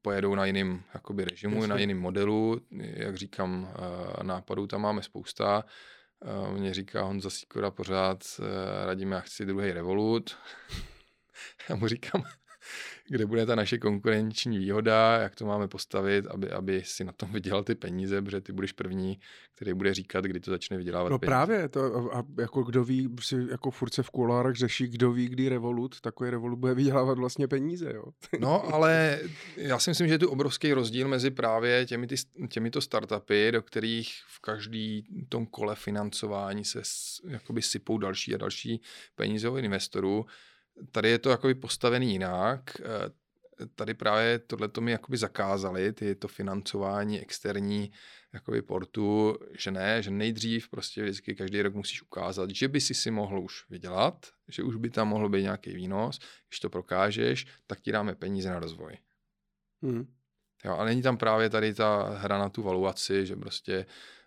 pojedou 0.01 0.35
na 0.35 0.45
jiném 0.45 0.83
jakoby, 0.93 1.25
režimu, 1.25 1.55
Jasně. 1.55 1.67
na 1.67 1.77
jiném 1.77 1.99
modelu. 1.99 2.61
Jak 2.79 3.15
říkám, 3.15 3.73
nápadů 4.23 4.67
tam 4.67 4.81
máme 4.81 5.03
spousta. 5.03 5.63
Mně 6.53 6.73
říká 6.73 7.01
Honza 7.01 7.29
Sikora 7.29 7.71
pořád, 7.71 8.23
radím, 8.85 9.11
já 9.11 9.19
chci 9.19 9.45
druhý 9.45 9.71
Revolut. 9.71 10.37
já 11.69 11.75
mu 11.75 11.87
říkám, 11.87 12.23
kde 13.07 13.25
bude 13.25 13.45
ta 13.45 13.55
naše 13.55 13.77
konkurenční 13.77 14.57
výhoda, 14.57 15.17
jak 15.21 15.35
to 15.35 15.45
máme 15.45 15.67
postavit, 15.67 16.25
aby, 16.27 16.49
aby 16.51 16.81
si 16.85 17.03
na 17.03 17.11
tom 17.11 17.31
vydělal 17.31 17.63
ty 17.63 17.75
peníze, 17.75 18.21
protože 18.21 18.41
ty 18.41 18.53
budeš 18.53 18.71
první, 18.71 19.19
který 19.55 19.73
bude 19.73 19.93
říkat, 19.93 20.25
kdy 20.25 20.39
to 20.39 20.51
začne 20.51 20.77
vydělávat 20.77 21.09
No 21.09 21.19
peníze. 21.19 21.29
právě, 21.29 21.69
to, 21.69 22.15
a 22.15 22.23
jako 22.39 22.63
kdo 22.63 22.83
ví, 22.83 23.09
si 23.21 23.47
jako 23.51 23.71
furt 23.71 23.93
se 23.93 24.03
v 24.03 24.09
kulárech 24.09 24.55
řeší, 24.55 24.87
kdo 24.87 25.11
ví, 25.11 25.29
kdy 25.29 25.49
Revolut, 25.49 26.01
takový 26.01 26.29
Revolut 26.29 26.59
bude 26.59 26.73
vydělávat 26.73 27.17
vlastně 27.17 27.47
peníze, 27.47 27.93
jo. 27.93 28.03
No, 28.39 28.73
ale 28.73 29.19
já 29.57 29.79
si 29.79 29.89
myslím, 29.89 30.07
že 30.07 30.13
je 30.13 30.19
tu 30.19 30.29
obrovský 30.29 30.73
rozdíl 30.73 31.07
mezi 31.07 31.31
právě 31.31 31.85
těmi 31.85 32.07
ty, 32.07 32.15
těmito 32.49 32.81
startupy, 32.81 33.51
do 33.51 33.61
kterých 33.61 34.13
v 34.27 34.39
každý 34.39 35.07
tom 35.29 35.45
kole 35.45 35.75
financování 35.75 36.65
se 36.65 36.81
jakoby 37.27 37.61
sypou 37.61 37.97
další 37.97 38.35
a 38.35 38.37
další 38.37 38.81
peníze 39.15 39.49
od 39.49 39.57
investorů, 39.57 40.25
Tady 40.91 41.09
je 41.09 41.19
to 41.19 41.29
jakoby 41.29 41.55
postavený 41.55 42.11
jinak. 42.11 42.77
Eh, 42.79 43.09
tady 43.75 43.93
právě 43.93 44.39
tohle 44.39 44.67
to 44.67 44.81
mi 44.81 44.91
jakoby 44.91 45.17
zakázali, 45.17 45.93
ty 45.93 46.15
to 46.15 46.27
financování 46.27 47.19
externí 47.19 47.91
jakoby 48.33 48.61
portu, 48.61 49.37
že 49.57 49.71
ne, 49.71 50.01
že 50.01 50.11
nejdřív 50.11 50.69
prostě 50.69 51.03
vždycky 51.03 51.35
každý 51.35 51.61
rok 51.61 51.75
musíš 51.75 52.01
ukázat, 52.01 52.49
že 52.49 52.67
by 52.67 52.81
si 52.81 52.93
si 52.93 53.11
mohl 53.11 53.39
už 53.39 53.69
vydělat, 53.69 54.25
že 54.47 54.63
už 54.63 54.75
by 54.75 54.89
tam 54.89 55.07
mohl 55.07 55.29
být 55.29 55.41
nějaký 55.41 55.75
výnos, 55.75 56.19
když 56.49 56.59
to 56.59 56.69
prokážeš, 56.69 57.45
tak 57.67 57.81
ti 57.81 57.91
dáme 57.91 58.15
peníze 58.15 58.49
na 58.49 58.59
rozvoj. 58.59 58.97
Hmm. 59.81 60.13
Jo, 60.65 60.75
a 60.75 60.85
není 60.85 61.01
tam 61.01 61.17
právě 61.17 61.49
tady 61.49 61.73
ta 61.73 62.03
hra 62.03 62.37
na 62.37 62.49
tu 62.49 62.63
valuaci, 62.63 63.25
že 63.25 63.35
prostě 63.35 63.85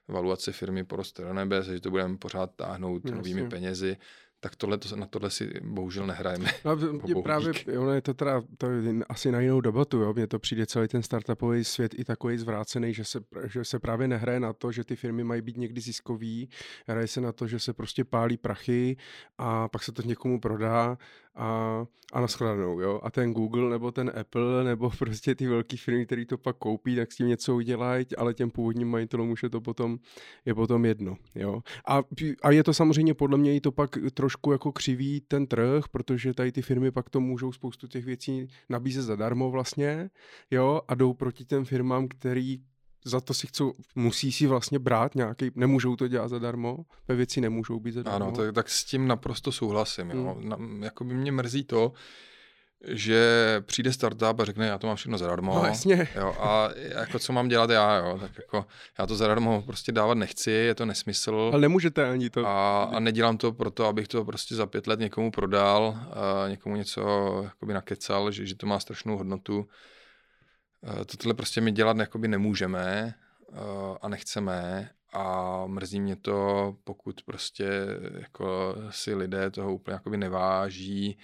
valuace 0.08 0.52
firmy 0.52 0.84
poroste 0.84 1.22
do 1.22 1.34
nebe, 1.34 1.62
že 1.62 1.80
to 1.80 1.90
budeme 1.90 2.18
pořád 2.18 2.54
táhnout 2.56 3.04
Jasně. 3.04 3.16
novými 3.16 3.48
penězi 3.48 3.96
tak 4.40 4.56
tohle, 4.56 4.78
to, 4.78 4.96
na 4.96 5.06
tohle 5.06 5.30
si 5.30 5.60
bohužel 5.64 6.06
nehrajeme. 6.06 6.50
No, 6.64 7.22
právě, 7.22 7.52
ono 7.78 7.92
je 7.92 8.00
to 8.00 8.14
teda 8.14 8.42
to 8.58 8.70
je 8.70 8.94
asi 9.08 9.32
na 9.32 9.40
jinou 9.40 9.60
debatu, 9.60 9.98
jo. 9.98 10.12
Mně 10.12 10.26
to 10.26 10.38
přijde 10.38 10.66
celý 10.66 10.88
ten 10.88 11.02
startupový 11.02 11.64
svět 11.64 11.94
i 11.98 12.04
takový 12.04 12.38
zvrácený, 12.38 12.94
že 12.94 13.04
se, 13.04 13.20
že 13.52 13.64
se 13.64 13.78
právě 13.78 14.08
nehraje 14.08 14.40
na 14.40 14.52
to, 14.52 14.72
že 14.72 14.84
ty 14.84 14.96
firmy 14.96 15.24
mají 15.24 15.42
být 15.42 15.56
někdy 15.56 15.80
ziskový, 15.80 16.48
hraje 16.88 17.06
se 17.06 17.20
na 17.20 17.32
to, 17.32 17.46
že 17.46 17.58
se 17.58 17.72
prostě 17.72 18.04
pálí 18.04 18.36
prachy 18.36 18.96
a 19.38 19.68
pak 19.68 19.82
se 19.82 19.92
to 19.92 20.02
někomu 20.02 20.40
prodá 20.40 20.98
a, 21.36 21.84
a 22.12 22.20
naschledanou, 22.20 22.80
jo. 22.80 23.00
A 23.02 23.10
ten 23.10 23.32
Google 23.32 23.70
nebo 23.70 23.92
ten 23.92 24.12
Apple 24.20 24.64
nebo 24.64 24.90
prostě 24.98 25.34
ty 25.34 25.46
velké 25.46 25.76
firmy, 25.76 26.06
které 26.06 26.26
to 26.26 26.38
pak 26.38 26.56
koupí, 26.56 26.96
tak 26.96 27.12
s 27.12 27.16
tím 27.16 27.26
něco 27.28 27.54
udělají, 27.54 28.06
ale 28.18 28.34
těm 28.34 28.50
původním 28.50 28.88
majitelům 28.88 29.30
už 29.30 29.42
je 29.42 29.50
to 29.50 29.60
potom, 29.60 29.98
je 30.44 30.54
potom 30.54 30.84
jedno, 30.84 31.16
jo. 31.34 31.62
A, 31.86 32.02
a 32.42 32.50
je 32.50 32.64
to 32.64 32.74
samozřejmě 32.74 33.14
podle 33.14 33.38
mě 33.38 33.56
i 33.56 33.60
to 33.60 33.72
pak 33.72 33.90
trošku 34.14 34.25
jako 34.52 34.72
křiví 34.72 35.20
ten 35.20 35.46
trh, 35.46 35.84
protože 35.88 36.34
tady 36.34 36.52
ty 36.52 36.62
firmy 36.62 36.90
pak 36.90 37.10
to 37.10 37.20
můžou 37.20 37.52
spoustu 37.52 37.86
těch 37.86 38.04
věcí 38.04 38.48
nabízet 38.68 39.02
zadarmo 39.02 39.50
vlastně, 39.50 40.10
jo, 40.50 40.80
a 40.88 40.94
jdou 40.94 41.14
proti 41.14 41.44
těm 41.44 41.64
firmám, 41.64 42.08
který 42.08 42.58
za 43.04 43.20
to 43.20 43.34
si 43.34 43.46
chcou, 43.46 43.72
musí 43.94 44.32
si 44.32 44.46
vlastně 44.46 44.78
brát 44.78 45.14
nějaký, 45.14 45.50
nemůžou 45.54 45.96
to 45.96 46.08
dělat 46.08 46.28
zadarmo, 46.28 46.78
ve 47.08 47.14
věci 47.14 47.40
nemůžou 47.40 47.80
být 47.80 47.92
zadarmo. 47.92 48.26
Ano, 48.26 48.36
tak, 48.36 48.54
tak 48.54 48.68
s 48.68 48.84
tím 48.84 49.08
naprosto 49.08 49.52
souhlasím. 49.52 50.10
Jo. 50.10 50.36
Hmm. 50.38 50.48
Na, 50.48 50.58
jako 50.84 51.04
by 51.04 51.14
mě 51.14 51.32
mrzí 51.32 51.64
to, 51.64 51.92
že 52.88 53.20
přijde 53.66 53.92
startup 53.92 54.40
a 54.40 54.44
řekne, 54.44 54.66
já 54.66 54.78
to 54.78 54.86
mám 54.86 54.96
všechno 54.96 55.18
zadarmo. 55.18 55.54
No, 55.54 55.64
jasně. 55.66 56.08
Jo, 56.14 56.36
a 56.40 56.68
jako 56.76 57.18
co 57.18 57.32
mám 57.32 57.48
dělat 57.48 57.70
já, 57.70 57.96
jo, 57.96 58.18
tak 58.20 58.30
jako 58.38 58.66
já 58.98 59.06
to 59.06 59.16
zadarmo 59.16 59.62
prostě 59.62 59.92
dávat 59.92 60.14
nechci, 60.14 60.50
je 60.50 60.74
to 60.74 60.86
nesmysl. 60.86 61.50
Ale 61.52 61.60
nemůžete 61.60 62.10
ani 62.10 62.30
to. 62.30 62.46
A, 62.46 62.82
a 62.82 63.00
nedělám 63.00 63.38
to 63.38 63.52
proto, 63.52 63.86
abych 63.86 64.08
to 64.08 64.24
prostě 64.24 64.54
za 64.54 64.66
pět 64.66 64.86
let 64.86 65.00
někomu 65.00 65.30
prodal, 65.30 65.98
a 66.12 66.48
někomu 66.48 66.76
něco 66.76 67.40
jakoby 67.44 67.74
nakecal, 67.74 68.30
že, 68.30 68.46
že 68.46 68.54
to 68.54 68.66
má 68.66 68.80
strašnou 68.80 69.16
hodnotu. 69.16 69.68
Eh, 71.00 71.04
tohle 71.04 71.34
prostě 71.34 71.60
my 71.60 71.72
dělat 71.72 71.96
jakoby 71.96 72.28
nemůžeme 72.28 73.14
eh, 73.52 73.56
a 74.02 74.08
nechceme 74.08 74.90
a 75.12 75.66
mrzí 75.66 76.00
mě 76.00 76.16
to, 76.16 76.74
pokud 76.84 77.22
prostě 77.22 77.68
jako 78.20 78.74
si 78.90 79.14
lidé 79.14 79.50
toho 79.50 79.74
úplně 79.74 79.94
jakoby 79.94 80.16
neváží. 80.16 81.18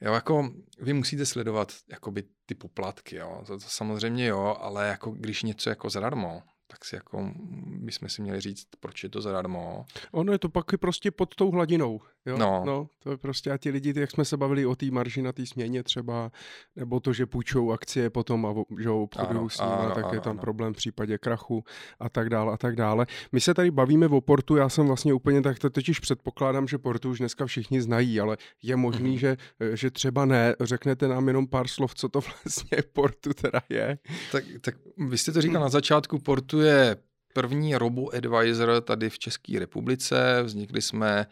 Jo, 0.00 0.12
jako 0.12 0.52
vy 0.78 0.92
musíte 0.92 1.26
sledovat 1.26 1.72
jakoby 1.90 2.22
ty 2.46 2.54
poplatky, 2.54 3.16
jo. 3.16 3.42
To, 3.46 3.58
to 3.58 3.66
samozřejmě 3.68 4.26
jo, 4.26 4.56
ale 4.60 4.88
jako 4.88 5.10
když 5.10 5.42
něco 5.42 5.70
jako 5.70 5.90
zadarmo, 5.90 6.42
tak 6.66 6.84
si 6.84 6.94
jako 6.94 7.32
bychom 7.66 8.08
si 8.08 8.22
měli 8.22 8.40
říct, 8.40 8.66
proč 8.80 9.02
je 9.02 9.08
to 9.08 9.20
zadarmo. 9.20 9.84
Ono 10.12 10.32
je 10.32 10.38
to 10.38 10.48
pak 10.48 10.66
prostě 10.80 11.10
pod 11.10 11.34
tou 11.34 11.50
hladinou. 11.50 12.00
Jo? 12.26 12.38
No. 12.38 12.62
no. 12.66 12.88
to 12.98 13.10
je 13.10 13.16
prostě 13.16 13.50
a 13.50 13.56
ti 13.56 13.70
lidi, 13.70 13.92
jak 13.96 14.10
jsme 14.10 14.24
se 14.24 14.36
bavili 14.36 14.66
o 14.66 14.76
té 14.76 14.90
marži 14.90 15.22
na 15.22 15.32
té 15.32 15.46
směně 15.46 15.82
třeba, 15.82 16.30
nebo 16.76 17.00
to, 17.00 17.12
že 17.12 17.26
půjčou 17.26 17.72
akcie 17.72 18.10
potom 18.10 18.46
a 18.46 18.54
že 18.82 18.90
obchodují 18.90 19.50
s 19.50 19.60
nimi, 19.60 19.94
tak 19.94 20.04
ano, 20.04 20.14
je 20.14 20.20
tam 20.20 20.30
ano. 20.30 20.40
problém 20.40 20.74
v 20.74 20.76
případě 20.76 21.18
krachu 21.18 21.64
a 22.00 22.08
tak 22.08 22.28
dále 22.28 22.52
a 22.52 22.56
tak 22.56 22.76
dále. 22.76 23.06
My 23.32 23.40
se 23.40 23.54
tady 23.54 23.70
bavíme 23.70 24.08
o 24.08 24.20
portu, 24.20 24.56
já 24.56 24.68
jsem 24.68 24.86
vlastně 24.86 25.14
úplně 25.14 25.42
tak 25.42 25.58
to 25.58 25.70
totiž 25.70 26.00
předpokládám, 26.00 26.68
že 26.68 26.78
portu 26.78 27.10
už 27.10 27.18
dneska 27.18 27.46
všichni 27.46 27.82
znají, 27.82 28.20
ale 28.20 28.36
je 28.62 28.76
možný, 28.76 29.16
mm-hmm. 29.16 29.20
že, 29.20 29.36
že 29.74 29.90
třeba 29.90 30.24
ne. 30.24 30.54
Řeknete 30.60 31.08
nám 31.08 31.28
jenom 31.28 31.46
pár 31.46 31.68
slov, 31.68 31.94
co 31.94 32.08
to 32.08 32.20
vlastně 32.44 32.78
portu 32.92 33.34
teda 33.34 33.60
je. 33.68 33.98
Tak, 34.32 34.44
tak 34.60 34.74
vy 35.08 35.18
jste 35.18 35.32
to 35.32 35.40
říkal 35.40 35.62
na 35.62 35.68
začátku, 35.68 36.18
portu 36.18 36.60
je 36.60 36.96
první 37.34 37.76
robo-advisor 37.76 38.80
tady 38.80 39.10
v 39.10 39.18
České 39.18 39.58
republice. 39.58 40.42
Vznikli 40.42 40.82
jsme 40.82 41.26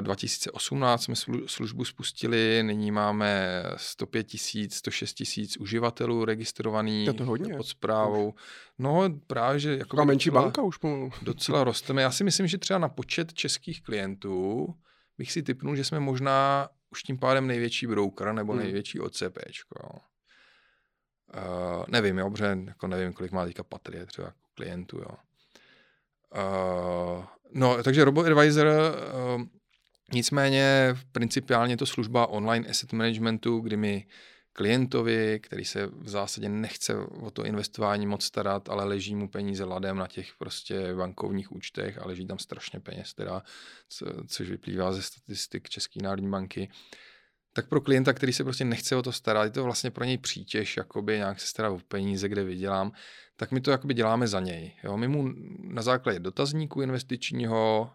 2018 0.00 1.02
jsme 1.02 1.14
službu 1.46 1.84
spustili, 1.84 2.62
nyní 2.62 2.90
máme 2.90 3.62
105 3.76 4.24
tisíc, 4.24 4.74
106 4.74 5.14
tisíc 5.14 5.56
uživatelů 5.56 6.24
registrovaných 6.24 7.12
to 7.12 7.24
hodně. 7.24 7.54
pod 7.56 7.66
zprávou. 7.66 8.34
No 8.78 9.08
právě, 9.26 9.60
že 9.60 9.76
jako 9.76 10.00
A 10.00 10.04
menší 10.04 10.30
docela, 10.30 10.42
banka 10.42 10.62
už 10.62 10.76
pomalu. 10.76 11.10
Docela 11.22 11.64
rosteme. 11.64 12.02
Já 12.02 12.10
si 12.10 12.24
myslím, 12.24 12.46
že 12.46 12.58
třeba 12.58 12.78
na 12.78 12.88
počet 12.88 13.32
českých 13.32 13.82
klientů 13.82 14.66
bych 15.18 15.32
si 15.32 15.42
typnul, 15.42 15.76
že 15.76 15.84
jsme 15.84 16.00
možná 16.00 16.68
už 16.90 17.02
tím 17.02 17.18
pádem 17.18 17.46
největší 17.46 17.86
broker 17.86 18.32
nebo 18.32 18.52
hmm. 18.52 18.62
největší 18.62 19.00
OCP. 19.00 19.38
Uh, 19.80 20.00
eh, 21.34 21.84
nevím, 21.88 22.18
jo, 22.18 22.30
protože 22.30 22.58
jako 22.66 22.86
nevím, 22.86 23.12
kolik 23.12 23.32
má 23.32 23.44
teďka 23.44 23.62
patrie 23.62 24.06
třeba 24.06 24.32
klientů, 24.54 24.98
jo. 24.98 25.16
Uh, 26.34 27.24
no, 27.52 27.82
takže 27.82 28.04
RoboAdvisor, 28.04 28.66
uh, 28.66 29.42
nicméně 30.12 30.94
principiálně 31.12 31.76
to 31.76 31.86
služba 31.86 32.26
online 32.26 32.68
asset 32.68 32.92
managementu, 32.92 33.60
kdy 33.60 33.76
my 33.76 34.06
klientovi, 34.52 35.40
který 35.40 35.64
se 35.64 35.86
v 35.86 36.08
zásadě 36.08 36.48
nechce 36.48 36.96
o 36.96 37.30
to 37.30 37.44
investování 37.44 38.06
moc 38.06 38.24
starat, 38.24 38.68
ale 38.68 38.84
leží 38.84 39.14
mu 39.14 39.28
peníze 39.28 39.64
ladem 39.64 39.96
na 39.96 40.06
těch 40.06 40.34
prostě 40.38 40.94
bankovních 40.94 41.52
účtech 41.52 41.98
a 41.98 42.06
leží 42.06 42.26
tam 42.26 42.38
strašně 42.38 42.80
peněz, 42.80 43.14
teda, 43.14 43.42
co, 43.88 44.06
což 44.28 44.50
vyplývá 44.50 44.92
ze 44.92 45.02
statistik 45.02 45.68
České 45.68 46.02
národní 46.02 46.30
banky, 46.30 46.70
tak 47.56 47.68
pro 47.68 47.80
klienta, 47.80 48.12
který 48.12 48.32
se 48.32 48.44
prostě 48.44 48.64
nechce 48.64 48.96
o 48.96 49.02
to 49.02 49.12
starat, 49.12 49.44
je 49.44 49.50
to 49.50 49.64
vlastně 49.64 49.90
pro 49.90 50.04
něj 50.04 50.18
přítěž, 50.18 50.76
jakoby 50.76 51.16
nějak 51.16 51.40
se 51.40 51.46
starat 51.46 51.70
o 51.70 51.78
peníze, 51.78 52.28
kde 52.28 52.44
vydělám, 52.44 52.92
tak 53.36 53.52
my 53.52 53.60
to 53.60 53.70
jakoby 53.70 53.94
děláme 53.94 54.28
za 54.28 54.40
něj. 54.40 54.76
Jo? 54.84 54.96
My 54.96 55.08
mu 55.08 55.28
na 55.58 55.82
základě 55.82 56.18
dotazníku 56.18 56.82
investičního 56.82 57.90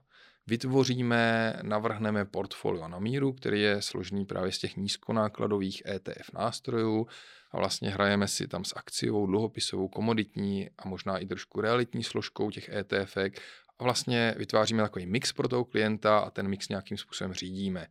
vytvoříme, 0.48 1.53
navrhneme 1.61 2.26
portfolio 2.26 2.88
na 2.88 2.99
míru, 2.99 3.34
který 3.34 3.61
je 3.61 3.81
složený 3.81 4.26
právě 4.26 4.52
z 4.52 4.60
těch 4.60 4.77
nízkonákladových 4.77 5.84
ETF 5.86 6.34
nástrojů 6.34 7.07
a 7.52 7.57
vlastně 7.57 7.90
hrajeme 7.90 8.27
si 8.27 8.48
tam 8.48 8.65
s 8.65 8.73
akciovou, 8.76 9.27
dluhopisovou, 9.27 9.88
komoditní 9.88 10.69
a 10.77 10.88
možná 10.88 11.18
i 11.18 11.26
trošku 11.26 11.61
realitní 11.61 12.03
složkou 12.03 12.52
těch 12.52 12.69
ETF 12.69 13.18
a 13.80 13.84
vlastně 13.84 14.36
vytváříme 14.38 14.84
takový 14.84 15.06
mix 15.06 15.34
pro 15.34 15.48
toho 15.48 15.65
klienta 15.65 16.19
a 16.19 16.30
ten 16.30 16.48
mix 16.48 16.69
nějakým 16.69 16.98
způsobem 16.98 17.34
řídíme 17.34 17.88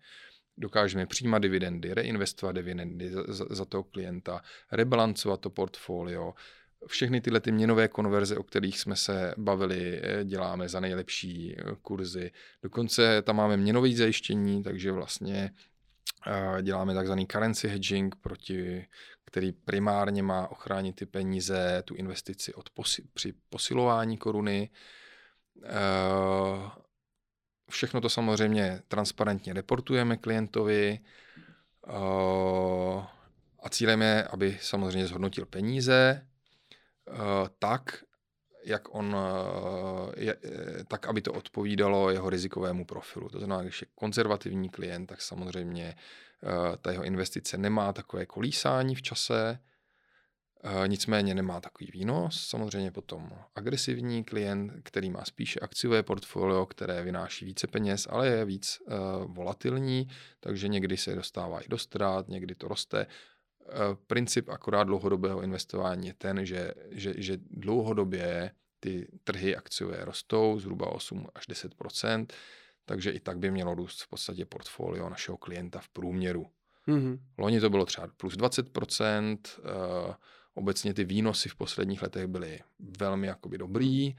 dokážeme 0.59 1.07
přijímat 1.07 1.39
dividendy, 1.39 1.95
reinvestovat 1.95 2.57
dividendy 2.57 3.11
za, 3.11 3.45
za 3.51 3.65
toho 3.65 3.83
klienta, 3.83 4.43
rebalancovat 4.73 5.41
to 5.41 5.51
portfolio, 5.51 6.35
všechny 6.87 7.21
tyhle 7.21 7.41
ty 7.41 7.53
měnové 7.53 7.89
konverze, 7.89 8.37
o 8.37 8.43
kterých 8.43 8.81
jsme 8.81 8.97
se 8.97 9.35
bavili, 9.37 10.01
eh, 10.03 10.25
děláme 10.25 10.69
za 10.69 10.81
nejlepší 10.81 11.57
eh, 11.59 11.63
kurzy. 11.83 12.31
Dokonce 12.63 13.23
tam 13.23 13.37
máme 13.37 13.57
měnové 13.57 13.93
zajištění, 13.93 14.63
takže 14.63 14.93
vlastně 14.93 15.51
eh, 16.27 16.63
děláme 16.63 16.95
takzvaný 16.95 17.27
currency 17.27 17.69
hedging, 17.69 18.17
proti, 18.17 18.87
který 19.25 19.53
primárně 19.53 20.23
má 20.23 20.49
ochránit 20.49 20.97
ty 20.97 21.07
peníze, 21.07 21.83
tu 21.85 21.95
investici 21.95 22.55
od 22.55 22.71
posi- 22.71 23.05
při 23.15 23.35
posilování 23.49 24.19
koruny. 24.19 24.71
Všechno 27.71 28.01
to 28.01 28.09
samozřejmě 28.09 28.83
transparentně 28.89 29.53
reportujeme 29.53 30.17
klientovi. 30.17 30.99
A 31.87 33.15
a 33.63 33.69
cílem 33.69 34.03
je, 34.03 34.25
aby 34.25 34.59
samozřejmě 34.61 35.07
zhodnotil 35.07 35.47
peníze 35.47 36.27
tak, 37.59 38.05
jak 38.65 38.95
on, 38.95 39.17
je, 40.17 40.37
tak, 40.89 41.07
aby 41.07 41.23
to 41.23 41.33
odpovídalo 41.33 42.11
jeho 42.11 42.31
rizikovému 42.31 42.85
profilu. 42.85 43.29
To 43.29 43.39
znamená, 43.39 43.63
když 43.63 43.81
je 43.81 43.87
konzervativní 43.95 44.69
klient, 44.69 45.07
tak 45.07 45.23
samozřejmě 45.23 45.95
ta 46.81 46.91
jeho 46.91 47.05
investice 47.05 47.59
nemá 47.59 47.93
takové 47.93 48.27
kolísání 48.27 48.95
v 48.95 49.03
čase, 49.03 49.59
Eh, 49.59 49.78
nicméně 50.87 51.35
nemá 51.35 51.61
takový 51.61 51.91
výnos. 51.93 52.47
Samozřejmě 52.49 52.91
potom 52.91 53.31
agresivní 53.55 54.25
klient, 54.25 54.73
který 54.83 55.11
má 55.11 55.25
spíše 55.25 55.61
akciové 55.61 56.03
portfolio, 56.03 56.67
které 56.67 57.03
vynáší 57.03 57.45
více 57.45 57.67
peněz, 57.67 58.07
ale 58.11 58.29
je 58.29 58.45
víc 58.45 58.79
uh, 58.81 58.95
volatilní, 59.35 60.09
takže 60.41 60.69
někdy 60.69 60.97
se 60.97 61.15
dostává 61.15 61.61
i 61.61 61.69
do 61.69 61.79
ztrát, 61.79 62.29
někdy 62.29 62.55
to 62.55 62.69
roste. 62.69 63.07
Uh, 63.07 63.95
princip 64.07 64.49
akorát 64.49 64.85
dlouhodobého 64.85 65.43
investování 65.43 66.07
je 66.07 66.15
ten, 66.15 66.47
že, 66.47 66.73
že, 66.91 67.15
že 67.17 67.39
dlouhodobě 67.51 68.51
ty 68.81 69.09
trhy 69.25 69.57
akciové 69.57 70.05
rostou 70.05 70.59
zhruba 70.59 70.93
8 70.93 71.27
až 71.35 71.49
10% 71.49 72.27
takže 72.89 73.11
i 73.11 73.21
tak 73.21 73.39
by 73.39 73.51
mělo 73.51 73.75
růst 73.75 74.03
v 74.03 74.09
podstatě 74.09 74.45
portfolio 74.45 75.09
našeho 75.09 75.37
klienta 75.37 75.81
v 75.81 75.89
průměru. 75.89 76.47
Mm-hmm. 76.89 77.19
Loni 77.39 77.61
to 77.61 77.71
bylo 77.71 77.87
třeba 77.87 78.09
plus 78.17 78.37
20 78.37 78.77
uh, 78.77 80.15
Obecně 80.59 80.95
ty 80.95 81.05
výnosy 81.05 81.49
v 81.49 81.55
posledních 81.55 82.03
letech 82.03 82.27
byly 82.27 82.61
velmi 82.99 83.27
jakoby 83.27 83.59
dobrý. 83.59 84.17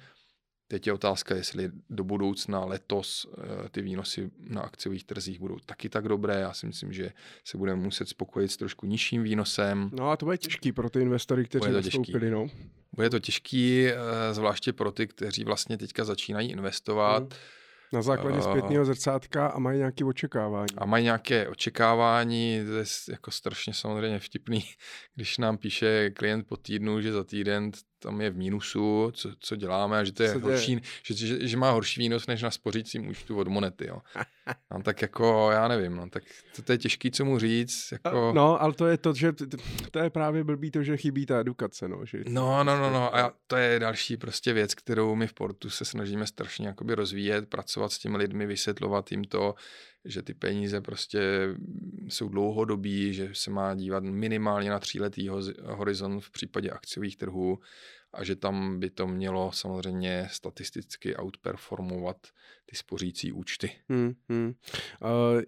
Teď 0.67 0.87
je 0.87 0.93
otázka, 0.93 1.35
jestli 1.35 1.71
do 1.89 2.03
budoucna 2.03 2.65
letos 2.65 3.27
eh, 3.37 3.69
ty 3.69 3.81
výnosy 3.81 4.31
na 4.39 4.61
akciových 4.61 5.03
trzích 5.03 5.39
budou 5.39 5.57
taky 5.65 5.89
tak 5.89 6.07
dobré. 6.07 6.39
Já 6.39 6.53
si 6.53 6.67
myslím, 6.67 6.93
že 6.93 7.11
se 7.43 7.57
budeme 7.57 7.81
muset 7.81 8.09
spokojit 8.09 8.51
s 8.51 8.57
trošku 8.57 8.85
nižším 8.85 9.23
výnosem. 9.23 9.89
No 9.93 10.09
a 10.09 10.17
to 10.17 10.25
bude 10.25 10.37
těžký 10.37 10.71
pro 10.71 10.89
ty 10.89 11.01
investory, 11.01 11.45
kteří 11.45 11.71
nastoupili. 11.71 12.31
No. 12.31 12.47
Bude 12.95 13.09
to 13.09 13.19
těžký, 13.19 13.87
eh, 13.87 13.95
zvláště 14.31 14.73
pro 14.73 14.91
ty, 14.91 15.07
kteří 15.07 15.43
vlastně 15.43 15.77
teďka 15.77 16.03
začínají 16.03 16.51
investovat. 16.51 17.23
Hmm 17.23 17.58
na 17.93 18.01
základě 18.01 18.41
zpětného 18.41 18.85
zrcátka 18.85 19.47
a 19.47 19.59
mají 19.59 19.77
nějaké 19.77 20.05
očekávání. 20.05 20.75
A 20.77 20.85
mají 20.85 21.03
nějaké 21.03 21.47
očekávání, 21.47 22.61
to 22.65 22.77
je 22.77 22.85
jako 23.11 23.31
strašně 23.31 23.73
samozřejmě 23.73 24.19
vtipný, 24.19 24.63
když 25.15 25.37
nám 25.37 25.57
píše 25.57 26.09
klient 26.09 26.47
po 26.47 26.57
týdnu, 26.57 27.01
že 27.01 27.11
za 27.11 27.23
týden 27.23 27.71
tam 27.99 28.21
je 28.21 28.29
v 28.29 28.37
mínusu, 28.37 29.11
co, 29.13 29.29
co 29.39 29.55
děláme 29.55 29.99
a 29.99 30.03
že 30.03 30.11
to 30.11 30.23
je 30.23 30.33
co 30.33 30.39
horší, 30.39 30.81
že, 31.03 31.13
že, 31.13 31.47
že, 31.47 31.57
má 31.57 31.71
horší 31.71 32.01
výnos 32.01 32.27
než 32.27 32.41
na 32.41 32.51
spořícím 32.51 33.07
účtu 33.07 33.37
od 33.37 33.47
Monety. 33.47 33.87
Jo. 33.87 34.01
No, 34.71 34.83
tak 34.83 35.01
jako, 35.01 35.49
já 35.51 35.67
nevím, 35.67 35.95
no, 35.95 36.09
tak 36.09 36.23
to, 36.55 36.61
to 36.61 36.71
je 36.71 36.77
těžký, 36.77 37.11
co 37.11 37.25
mu 37.25 37.39
říct. 37.39 37.91
Jako... 37.91 38.31
No, 38.35 38.61
ale 38.61 38.73
to 38.73 38.87
je 38.87 38.97
to, 38.97 39.13
že 39.13 39.33
to 39.91 39.99
je 39.99 40.09
právě 40.09 40.43
blbý 40.43 40.71
to, 40.71 40.83
že 40.83 40.97
chybí 40.97 41.25
ta 41.25 41.39
edukace. 41.39 41.87
No, 41.87 42.05
že... 42.05 42.23
no, 42.27 42.63
no, 42.63 42.77
no, 42.79 42.89
no, 42.89 43.15
a 43.15 43.33
to 43.47 43.55
je 43.55 43.79
další 43.79 44.17
prostě 44.17 44.53
věc, 44.53 44.75
kterou 44.75 45.15
my 45.15 45.27
v 45.27 45.33
Portu 45.33 45.69
se 45.69 45.85
snažíme 45.85 46.27
strašně 46.27 46.67
jakoby 46.67 46.95
rozvíjet, 46.95 47.49
pracovat 47.49 47.91
s 47.91 47.99
těmi 47.99 48.17
lidmi, 48.17 48.45
vysvětlovat 48.45 49.11
jim 49.11 49.23
to, 49.23 49.55
že 50.05 50.21
ty 50.21 50.33
peníze 50.33 50.81
prostě 50.81 51.19
jsou 52.07 52.29
dlouhodobí, 52.29 53.13
že 53.13 53.29
se 53.33 53.51
má 53.51 53.75
dívat 53.75 54.03
minimálně 54.03 54.69
na 54.69 54.79
tříletý 54.79 55.29
horizont 55.63 56.19
v 56.19 56.31
případě 56.31 56.69
akciových 56.69 57.17
trhů 57.17 57.59
a 58.13 58.23
že 58.23 58.35
tam 58.35 58.79
by 58.79 58.89
to 58.89 59.07
mělo 59.07 59.51
samozřejmě 59.51 60.27
statisticky 60.31 61.15
outperformovat 61.17 62.17
ty 62.65 62.75
spořící 62.75 63.31
účty. 63.31 63.71
Hmm, 63.89 64.13
hmm. 64.29 64.53
Uh, 65.01 65.41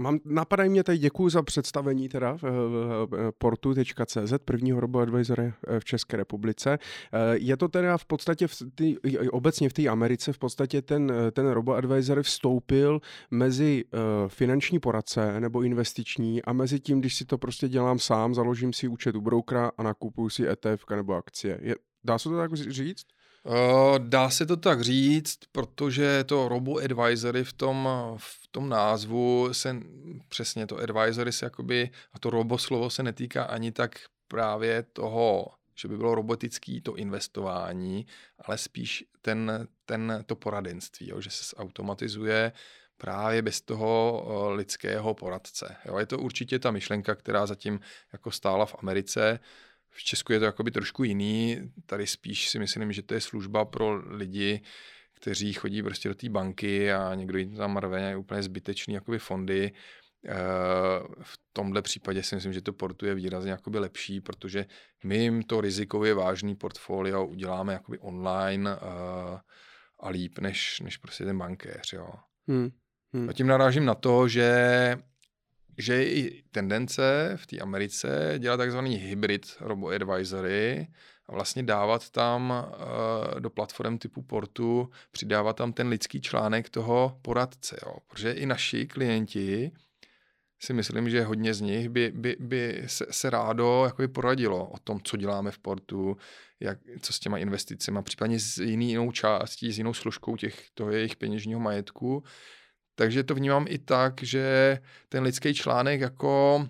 Mám, 0.00 0.18
napadají 0.24 0.70
mě 0.70 0.84
tady 0.84 0.98
děkuji 0.98 1.28
za 1.28 1.42
představení 1.42 2.08
teda 2.08 2.36
v 2.42 3.32
portu.cz, 3.38 4.32
prvního 4.44 4.80
roboadvisory 4.80 5.52
eh, 5.68 5.80
v 5.80 5.84
České 5.84 6.16
republice. 6.16 6.78
Eh, 7.12 7.18
je 7.38 7.56
to 7.56 7.68
teda 7.68 7.98
v 7.98 8.04
podstatě 8.04 8.46
v 8.46 8.62
tý, 8.74 8.96
obecně 9.30 9.68
v 9.68 9.72
té 9.72 9.88
Americe 9.88 10.32
v 10.32 10.38
podstatě 10.38 10.82
ten, 10.82 11.12
ten 11.32 11.48
roboadvisor 11.48 12.22
vstoupil 12.22 13.00
mezi 13.30 13.84
finanční 14.28 14.78
poradce 14.78 15.40
nebo 15.40 15.62
investiční 15.62 16.42
a 16.42 16.52
mezi 16.52 16.80
tím, 16.80 17.00
když 17.00 17.14
si 17.16 17.24
to 17.24 17.38
prostě 17.38 17.68
dělám 17.68 17.98
sám, 17.98 18.34
založím 18.34 18.72
si 18.72 18.88
účet 18.88 19.16
u 19.16 19.20
broukra 19.20 19.70
a 19.78 19.82
nakupuju 19.82 20.28
si 20.28 20.48
ETF 20.48 20.84
nebo 20.96 21.14
akcie. 21.14 21.58
Je, 21.62 21.74
dá 22.04 22.18
se 22.18 22.28
to 22.28 22.36
tak 22.36 22.54
říct? 22.54 23.04
Uh, 23.48 23.98
dá 23.98 24.30
se 24.30 24.46
to 24.46 24.56
tak 24.56 24.80
říct, 24.80 25.38
protože 25.52 26.24
to 26.24 26.48
robo-advisory 26.48 27.44
v 27.44 27.52
tom, 27.52 27.88
v 28.16 28.48
tom 28.50 28.68
názvu 28.68 29.48
se 29.52 29.76
přesně 30.28 30.66
to 30.66 30.76
advisory 30.76 31.32
se 31.32 31.46
jakoby, 31.46 31.90
a 32.12 32.18
to 32.18 32.30
robo 32.30 32.58
slovo 32.58 32.90
se 32.90 33.02
netýká 33.02 33.44
ani 33.44 33.72
tak 33.72 33.98
právě 34.28 34.82
toho, 34.82 35.46
že 35.74 35.88
by 35.88 35.96
bylo 35.96 36.14
robotický 36.14 36.80
to 36.80 36.96
investování, 36.96 38.06
ale 38.38 38.58
spíš 38.58 39.04
ten, 39.22 39.68
ten 39.84 40.24
to 40.26 40.36
poradenství, 40.36 41.08
jo, 41.08 41.20
že 41.20 41.30
se 41.30 41.56
automatizuje 41.56 42.52
právě 42.96 43.42
bez 43.42 43.60
toho 43.60 44.24
lidského 44.50 45.14
poradce. 45.14 45.76
Jo. 45.84 45.98
Je 45.98 46.06
to 46.06 46.18
určitě 46.18 46.58
ta 46.58 46.70
myšlenka, 46.70 47.14
která 47.14 47.46
zatím 47.46 47.80
jako 48.12 48.30
stála 48.30 48.66
v 48.66 48.74
Americe, 48.82 49.40
v 49.90 50.04
Česku 50.04 50.32
je 50.32 50.38
to 50.38 50.44
jakoby 50.44 50.70
trošku 50.70 51.04
jiný, 51.04 51.72
tady 51.86 52.06
spíš 52.06 52.48
si 52.48 52.58
myslím, 52.58 52.92
že 52.92 53.02
to 53.02 53.14
je 53.14 53.20
služba 53.20 53.64
pro 53.64 54.02
lidi, 54.16 54.62
kteří 55.14 55.52
chodí 55.52 55.82
prostě 55.82 56.08
do 56.08 56.14
té 56.14 56.28
banky 56.28 56.92
a 56.92 57.14
někdo 57.14 57.38
jim 57.38 57.56
tam 57.56 57.76
rve 57.76 58.16
úplně 58.16 58.42
zbytečný 58.42 58.94
jakoby 58.94 59.18
fondy. 59.18 59.72
Eh, 60.26 60.32
v 61.22 61.38
tomhle 61.52 61.82
případě 61.82 62.22
si 62.22 62.34
myslím, 62.34 62.52
že 62.52 62.62
to 62.62 62.72
portu 62.72 63.06
je 63.06 63.14
výrazně 63.14 63.50
jakoby 63.50 63.78
lepší, 63.78 64.20
protože 64.20 64.66
my 65.04 65.18
jim 65.18 65.42
to 65.42 65.60
rizikově 65.60 66.14
vážný 66.14 66.56
portfolio 66.56 67.26
uděláme 67.26 67.72
jakoby 67.72 67.98
online 67.98 68.70
eh, 68.70 69.38
a 70.00 70.08
líp 70.08 70.38
než, 70.38 70.80
než 70.80 70.96
prostě 70.96 71.24
ten 71.24 71.38
bankéř. 71.38 71.92
Jo. 71.92 72.12
Hmm. 72.48 72.70
Hmm. 73.12 73.28
A 73.28 73.32
tím 73.32 73.46
narážím 73.46 73.84
na 73.84 73.94
to, 73.94 74.28
že 74.28 74.96
že 75.78 75.94
je 75.94 76.14
i 76.14 76.42
tendence 76.50 77.32
v 77.36 77.46
té 77.46 77.58
Americe 77.58 78.34
dělat 78.38 78.56
takzvaný 78.56 78.96
hybrid 78.96 79.56
robo-advisory 79.60 80.86
a 81.26 81.32
vlastně 81.32 81.62
dávat 81.62 82.10
tam 82.10 82.50
uh, 82.50 83.40
do 83.40 83.50
platform 83.50 83.98
typu 83.98 84.22
portu, 84.22 84.90
přidávat 85.10 85.56
tam 85.56 85.72
ten 85.72 85.88
lidský 85.88 86.20
článek 86.20 86.70
toho 86.70 87.18
poradce. 87.22 87.76
Jo. 87.86 87.96
Protože 88.06 88.32
i 88.32 88.46
naši 88.46 88.86
klienti 88.86 89.70
si 90.60 90.72
myslím, 90.72 91.10
že 91.10 91.22
hodně 91.22 91.54
z 91.54 91.60
nich 91.60 91.88
by, 91.88 92.12
by, 92.14 92.36
by 92.40 92.82
se, 92.86 93.06
se 93.10 93.30
rádo 93.30 93.82
jako 93.84 94.08
poradilo 94.08 94.68
o 94.68 94.78
tom, 94.78 95.00
co 95.04 95.16
děláme 95.16 95.50
v 95.50 95.58
portu, 95.58 96.16
jak, 96.60 96.78
co 97.00 97.12
s 97.12 97.18
těma 97.18 97.38
investicemi, 97.38 98.02
případně 98.02 98.40
s 98.40 98.58
jinou 98.58 99.12
částí, 99.12 99.72
s 99.72 99.78
jinou 99.78 99.94
složkou 99.94 100.36
těch, 100.36 100.70
toho 100.74 100.90
jejich 100.90 101.16
peněžního 101.16 101.60
majetku, 101.60 102.24
takže 102.98 103.24
to 103.24 103.34
vnímám 103.34 103.66
i 103.68 103.78
tak, 103.78 104.22
že 104.22 104.78
ten 105.08 105.22
lidský 105.22 105.54
článek 105.54 106.00
jako 106.00 106.66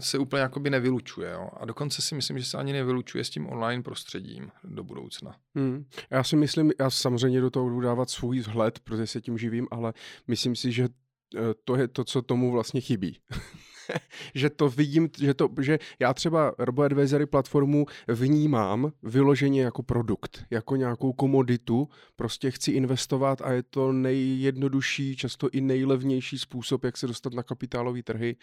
se 0.00 0.18
úplně 0.18 0.42
jakoby 0.42 0.70
nevylučuje. 0.70 1.30
Jo? 1.30 1.48
A 1.60 1.64
dokonce 1.64 2.02
si 2.02 2.14
myslím, 2.14 2.38
že 2.38 2.44
se 2.44 2.58
ani 2.58 2.72
nevylučuje 2.72 3.24
s 3.24 3.30
tím 3.30 3.46
online 3.46 3.82
prostředím 3.82 4.50
do 4.64 4.84
budoucna. 4.84 5.36
Hmm. 5.54 5.84
Já 6.10 6.24
si 6.24 6.36
myslím, 6.36 6.72
já 6.80 6.90
samozřejmě 6.90 7.40
do 7.40 7.50
toho 7.50 7.68
budu 7.68 7.80
dávat 7.80 8.10
svůj 8.10 8.38
vzhled, 8.38 8.78
protože 8.78 9.06
se 9.06 9.20
tím 9.20 9.38
živím, 9.38 9.68
ale 9.70 9.92
myslím 10.28 10.56
si, 10.56 10.72
že 10.72 10.84
eh, 10.84 11.38
to 11.64 11.76
je 11.76 11.88
to, 11.88 12.04
co 12.04 12.22
tomu 12.22 12.52
vlastně 12.52 12.80
chybí. 12.80 13.18
že 14.34 14.50
to 14.50 14.68
vidím, 14.68 15.08
že, 15.18 15.34
to, 15.34 15.48
že 15.60 15.78
já 15.98 16.14
třeba 16.14 16.54
RoboAdvisory 16.58 17.26
platformu 17.26 17.86
vnímám 18.08 18.92
vyloženě 19.02 19.62
jako 19.62 19.82
produkt, 19.82 20.44
jako 20.50 20.76
nějakou 20.76 21.12
komoditu, 21.12 21.88
prostě 22.16 22.50
chci 22.50 22.70
investovat 22.70 23.42
a 23.42 23.52
je 23.52 23.62
to 23.62 23.92
nejjednodušší, 23.92 25.16
často 25.16 25.48
i 25.52 25.60
nejlevnější 25.60 26.38
způsob, 26.38 26.84
jak 26.84 26.96
se 26.96 27.06
dostat 27.06 27.32
na 27.32 27.42
kapitálové 27.42 28.02
trhy 28.02 28.36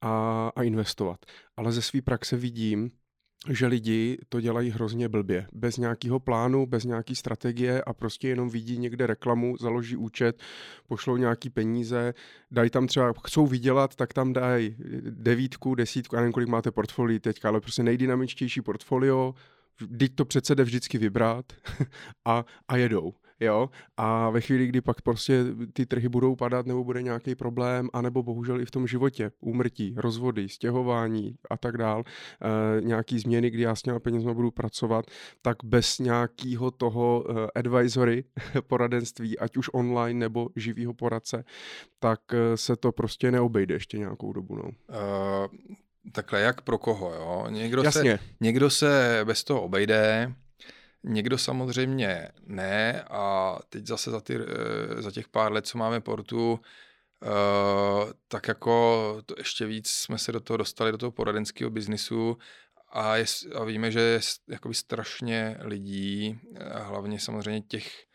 a, 0.00 0.52
a 0.56 0.62
investovat. 0.62 1.26
Ale 1.56 1.72
ze 1.72 1.82
své 1.82 2.02
praxe 2.02 2.36
vidím, 2.36 2.90
že 3.48 3.66
lidi 3.66 4.18
to 4.28 4.40
dělají 4.40 4.70
hrozně 4.70 5.08
blbě. 5.08 5.46
Bez 5.52 5.76
nějakého 5.76 6.20
plánu, 6.20 6.66
bez 6.66 6.84
nějaké 6.84 7.14
strategie 7.14 7.82
a 7.82 7.92
prostě 7.92 8.28
jenom 8.28 8.50
vidí 8.50 8.78
někde 8.78 9.06
reklamu, 9.06 9.56
založí 9.56 9.96
účet, 9.96 10.42
pošlou 10.88 11.16
nějaký 11.16 11.50
peníze, 11.50 12.14
dají 12.50 12.70
tam 12.70 12.86
třeba, 12.86 13.12
chcou 13.24 13.46
vydělat, 13.46 13.96
tak 13.96 14.12
tam 14.12 14.32
dají 14.32 14.76
devítku, 15.10 15.74
desítku, 15.74 16.16
já 16.16 16.20
nevím, 16.20 16.32
kolik 16.32 16.48
máte 16.48 16.70
portfolio 16.70 17.20
teďka, 17.20 17.48
ale 17.48 17.60
prostě 17.60 17.82
nejdynamičtější 17.82 18.62
portfolio, 18.62 19.34
teď 19.98 20.14
to 20.14 20.24
přece 20.24 20.54
jde 20.54 20.64
vždycky 20.64 20.98
vybrat 20.98 21.52
a, 22.24 22.44
a 22.68 22.76
jedou. 22.76 23.14
Jo, 23.40 23.70
a 23.96 24.30
ve 24.30 24.40
chvíli, 24.40 24.66
kdy 24.66 24.80
pak 24.80 25.02
prostě 25.02 25.44
ty 25.72 25.86
trhy 25.86 26.08
budou 26.08 26.36
padat 26.36 26.66
nebo 26.66 26.84
bude 26.84 27.02
nějaký 27.02 27.34
problém, 27.34 27.88
anebo 27.92 28.22
bohužel 28.22 28.60
i 28.60 28.64
v 28.64 28.70
tom 28.70 28.86
životě, 28.86 29.32
úmrtí, 29.40 29.94
rozvody, 29.96 30.48
stěhování 30.48 31.36
a 31.50 31.56
tak 31.56 31.76
dál, 31.76 32.02
e, 32.06 32.80
nějaký 32.80 33.18
změny, 33.18 33.50
kdy 33.50 33.62
já 33.62 33.74
s 33.74 33.82
těma 33.82 34.00
penězma 34.00 34.34
budu 34.34 34.50
pracovat, 34.50 35.04
tak 35.42 35.56
bez 35.64 35.98
nějakého 35.98 36.70
toho 36.70 37.24
e, 37.28 37.50
advisory, 37.54 38.24
poradenství, 38.66 39.38
ať 39.38 39.56
už 39.56 39.70
online 39.72 40.20
nebo 40.20 40.48
živýho 40.56 40.94
poradce, 40.94 41.44
tak 41.98 42.20
e, 42.32 42.56
se 42.56 42.76
to 42.76 42.92
prostě 42.92 43.30
neobejde 43.30 43.74
ještě 43.74 43.98
nějakou 43.98 44.32
dobu. 44.32 44.56
No. 44.56 44.62
Uh, 44.62 45.46
takhle, 46.12 46.40
jak 46.40 46.60
pro 46.60 46.78
koho, 46.78 47.14
jo? 47.14 47.46
Někdo, 47.48 47.82
Jasně. 47.82 48.18
Se, 48.18 48.24
někdo 48.40 48.70
se 48.70 49.20
bez 49.24 49.44
toho 49.44 49.62
obejde, 49.62 50.32
Někdo 51.04 51.38
samozřejmě 51.38 52.28
ne 52.46 53.02
a 53.02 53.56
teď 53.68 53.86
zase 53.86 54.10
za, 54.10 54.20
ty, 54.20 54.34
eh, 54.36 55.02
za 55.02 55.10
těch 55.10 55.28
pár 55.28 55.52
let, 55.52 55.66
co 55.66 55.78
máme 55.78 56.00
portu, 56.00 56.60
Uh, 57.22 58.12
tak 58.28 58.48
jako 58.48 59.22
to 59.26 59.34
ještě 59.38 59.66
víc 59.66 59.90
jsme 59.90 60.18
se 60.18 60.32
do 60.32 60.40
toho 60.40 60.56
dostali, 60.56 60.92
do 60.92 60.98
toho 60.98 61.12
poradenského 61.12 61.70
biznisu 61.70 62.38
a, 62.88 63.16
je, 63.16 63.24
a 63.54 63.64
víme, 63.64 63.90
že 63.90 64.00
je 64.00 64.20
jakoby 64.48 64.74
strašně 64.74 65.56
lidí, 65.60 66.40
hlavně 66.82 67.20
samozřejmě 67.20 67.60
těch 67.60 68.06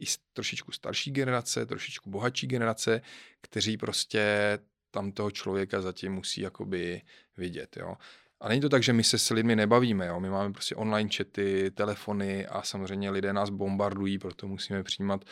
i 0.00 0.04
trošičku 0.32 0.72
starší 0.72 1.10
generace, 1.10 1.66
trošičku 1.66 2.10
bohatší 2.10 2.46
generace, 2.46 3.00
kteří 3.40 3.76
prostě 3.76 4.58
tam 4.90 5.12
toho 5.12 5.30
člověka 5.30 5.80
zatím 5.80 6.12
musí 6.12 6.40
jakoby 6.40 7.02
vidět, 7.36 7.76
jo. 7.76 7.96
A 8.40 8.48
není 8.48 8.60
to 8.60 8.68
tak, 8.68 8.82
že 8.82 8.92
my 8.92 9.04
se 9.04 9.18
s 9.18 9.30
lidmi 9.30 9.56
nebavíme, 9.56 10.06
jo? 10.06 10.20
my 10.20 10.30
máme 10.30 10.52
prostě 10.52 10.74
online 10.74 11.10
chaty, 11.16 11.70
telefony 11.70 12.46
a 12.46 12.62
samozřejmě 12.62 13.10
lidé 13.10 13.32
nás 13.32 13.50
bombardují, 13.50 14.18
proto 14.18 14.48
musíme 14.48 14.82
přijímat 14.82 15.24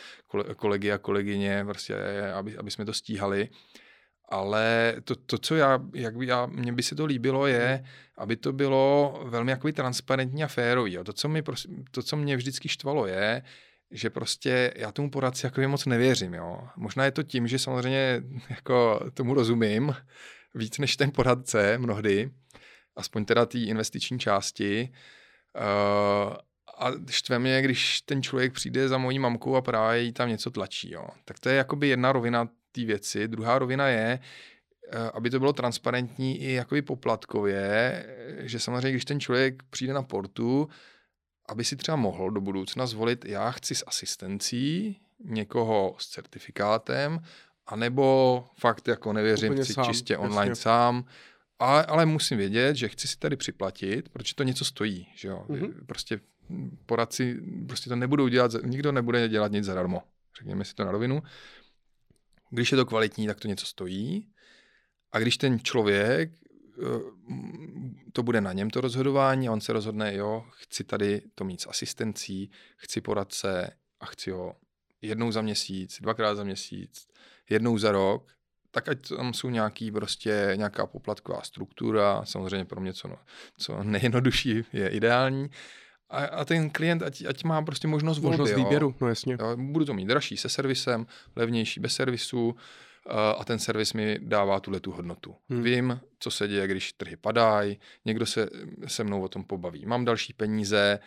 kolegy 0.55 0.91
a 0.91 0.97
kolegyně, 0.97 1.65
prostě, 1.65 1.95
aby, 2.33 2.57
aby 2.57 2.71
jsme 2.71 2.85
to 2.85 2.93
stíhali. 2.93 3.49
Ale 4.31 4.95
to, 5.03 5.15
to 5.15 5.37
co 5.37 5.55
já, 5.55 5.79
jak 5.93 6.17
by 6.17 6.27
já, 6.27 6.45
mně 6.45 6.73
by 6.73 6.83
se 6.83 6.95
to 6.95 7.05
líbilo, 7.05 7.47
je, 7.47 7.83
aby 8.17 8.35
to 8.35 8.53
bylo 8.53 9.19
velmi 9.25 9.51
jakoby 9.51 9.73
transparentní 9.73 10.43
a 10.43 10.47
férový. 10.47 10.93
Jo? 10.93 11.03
To, 11.03 11.13
co 11.13 11.29
mi, 11.29 11.43
to, 11.91 12.03
co 12.03 12.15
mě 12.15 12.37
vždycky 12.37 12.69
štvalo, 12.69 13.07
je, 13.07 13.41
že 13.91 14.09
prostě 14.09 14.73
já 14.75 14.91
tomu 14.91 15.09
poradci 15.09 15.45
jako 15.45 15.61
moc 15.67 15.85
nevěřím. 15.85 16.33
Jo? 16.33 16.61
Možná 16.75 17.05
je 17.05 17.11
to 17.11 17.23
tím, 17.23 17.47
že 17.47 17.59
samozřejmě 17.59 18.23
jako 18.49 18.99
tomu 19.13 19.33
rozumím 19.33 19.95
víc 20.55 20.77
než 20.77 20.97
ten 20.97 21.11
poradce 21.11 21.77
mnohdy, 21.77 22.31
aspoň 22.99 23.25
teda 23.25 23.45
té 23.45 23.57
investiční 23.59 24.19
části. 24.19 24.89
Uh, 25.55 26.33
a 26.77 26.91
štve 27.09 27.39
mě, 27.39 27.61
když 27.61 28.01
ten 28.01 28.23
člověk 28.23 28.53
přijde 28.53 28.87
za 28.87 28.97
mojí 28.97 29.19
mamkou 29.19 29.55
a 29.55 29.61
právě 29.61 30.01
jí 30.01 30.13
tam 30.13 30.29
něco 30.29 30.51
tlačí. 30.51 30.91
Jo. 30.91 31.07
Tak 31.25 31.39
to 31.39 31.49
je 31.49 31.55
jakoby 31.55 31.87
jedna 31.87 32.11
rovina 32.11 32.49
té 32.71 32.85
věci. 32.85 33.27
Druhá 33.27 33.59
rovina 33.59 33.87
je, 33.87 34.19
uh, 34.19 35.09
aby 35.13 35.29
to 35.29 35.39
bylo 35.39 35.53
transparentní 35.53 36.41
i 36.41 36.53
jakoby 36.53 36.81
poplatkově, 36.81 38.05
že 38.39 38.59
samozřejmě, 38.59 38.91
když 38.91 39.05
ten 39.05 39.19
člověk 39.19 39.63
přijde 39.69 39.93
na 39.93 40.03
portu, 40.03 40.69
aby 41.49 41.63
si 41.63 41.75
třeba 41.75 41.95
mohl 41.95 42.31
do 42.31 42.41
budoucna 42.41 42.85
zvolit, 42.85 43.25
já 43.25 43.51
chci 43.51 43.75
s 43.75 43.83
asistencí 43.87 44.99
někoho 45.25 45.95
s 45.97 46.07
certifikátem, 46.07 47.19
anebo 47.67 48.45
fakt 48.57 48.87
jako 48.87 49.13
nevěřím, 49.13 49.51
Úplně 49.51 49.63
chci 49.63 49.73
sám, 49.73 49.85
čistě 49.85 50.17
online 50.17 50.51
jasně. 50.51 50.61
sám, 50.61 51.05
ale, 51.59 51.85
ale 51.85 52.05
musím 52.05 52.37
vědět, 52.37 52.75
že 52.75 52.89
chci 52.89 53.07
si 53.07 53.17
tady 53.17 53.35
připlatit, 53.35 54.09
protože 54.09 54.35
to 54.35 54.43
něco 54.43 54.65
stojí, 54.65 55.07
že 55.15 55.27
jo. 55.27 55.45
Mm-hmm. 55.49 55.85
Prostě 55.85 56.19
poradci 56.85 57.41
prostě 57.67 57.89
to 57.89 57.95
nebudou 57.95 58.27
dělat, 58.27 58.51
nikdo 58.63 58.91
nebude 58.91 59.29
dělat 59.29 59.51
nic 59.51 59.65
zadarmo. 59.65 60.03
Řekněme 60.37 60.65
si 60.65 60.75
to 60.75 60.85
na 60.85 60.91
rovinu. 60.91 61.23
Když 62.49 62.71
je 62.71 62.75
to 62.75 62.85
kvalitní, 62.85 63.27
tak 63.27 63.39
to 63.39 63.47
něco 63.47 63.65
stojí. 63.65 64.29
A 65.11 65.19
když 65.19 65.37
ten 65.37 65.59
člověk, 65.59 66.31
eh, 66.33 66.83
to 68.13 68.23
bude 68.23 68.41
na 68.41 68.53
něm 68.53 68.69
to 68.69 68.81
rozhodování 68.81 69.47
a 69.47 69.51
on 69.51 69.61
se 69.61 69.73
rozhodne, 69.73 70.15
jo, 70.15 70.45
chci 70.51 70.83
tady 70.83 71.21
to 71.35 71.43
mít 71.43 71.61
s 71.61 71.67
asistencí, 71.69 72.51
chci 72.75 73.01
poradce 73.01 73.77
a 73.99 74.05
chci 74.05 74.31
ho 74.31 74.55
jednou 75.01 75.31
za 75.31 75.41
měsíc, 75.41 75.97
dvakrát 76.01 76.35
za 76.35 76.43
měsíc, 76.43 77.07
jednou 77.49 77.77
za 77.77 77.91
rok, 77.91 78.31
tak 78.71 78.89
ať 78.89 79.09
tam 79.09 79.33
jsou 79.33 79.49
nějaký 79.49 79.91
prostě 79.91 80.53
nějaká 80.55 80.87
poplatková 80.87 81.41
struktura, 81.41 82.21
samozřejmě 82.25 82.65
pro 82.65 82.81
mě 82.81 82.93
co, 82.93 83.07
no, 83.07 83.17
co 83.57 83.83
nejjednodušší 83.83 84.63
je 84.73 84.89
ideální, 84.89 85.49
a, 86.09 86.25
a 86.25 86.45
ten 86.45 86.69
klient, 86.69 87.03
ať, 87.03 87.25
ať 87.25 87.43
má 87.43 87.61
prostě 87.61 87.87
možnost 87.87 88.19
volby. 88.19 88.37
Možnost 88.37 88.57
výběru, 88.57 88.95
no 89.01 89.07
jasně. 89.07 89.37
Jo, 89.39 89.57
budu 89.57 89.85
to 89.85 89.93
mít 89.93 90.05
dražší 90.05 90.37
se 90.37 90.49
servisem, 90.49 91.07
levnější 91.35 91.79
bez 91.79 91.93
servisu 91.93 92.55
a 93.37 93.45
ten 93.45 93.59
servis 93.59 93.93
mi 93.93 94.19
dává 94.21 94.59
tuhle 94.59 94.79
tu 94.79 94.91
hodnotu. 94.91 95.35
Hmm. 95.49 95.63
Vím, 95.63 95.99
co 96.19 96.31
se 96.31 96.47
děje, 96.47 96.67
když 96.67 96.93
trhy 96.93 97.15
padají, 97.15 97.79
někdo 98.05 98.25
se 98.25 98.49
se 98.87 99.03
mnou 99.03 99.21
o 99.21 99.27
tom 99.27 99.43
pobaví. 99.43 99.85
Mám 99.85 100.05
další 100.05 100.33
peníze 100.33 100.99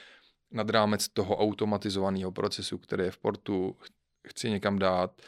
nad 0.50 0.70
rámec 0.70 1.08
toho 1.08 1.36
automatizovaného 1.36 2.32
procesu, 2.32 2.78
který 2.78 3.04
je 3.04 3.10
v 3.10 3.18
portu, 3.18 3.76
chci 4.28 4.50
někam 4.50 4.78
dát 4.78 5.22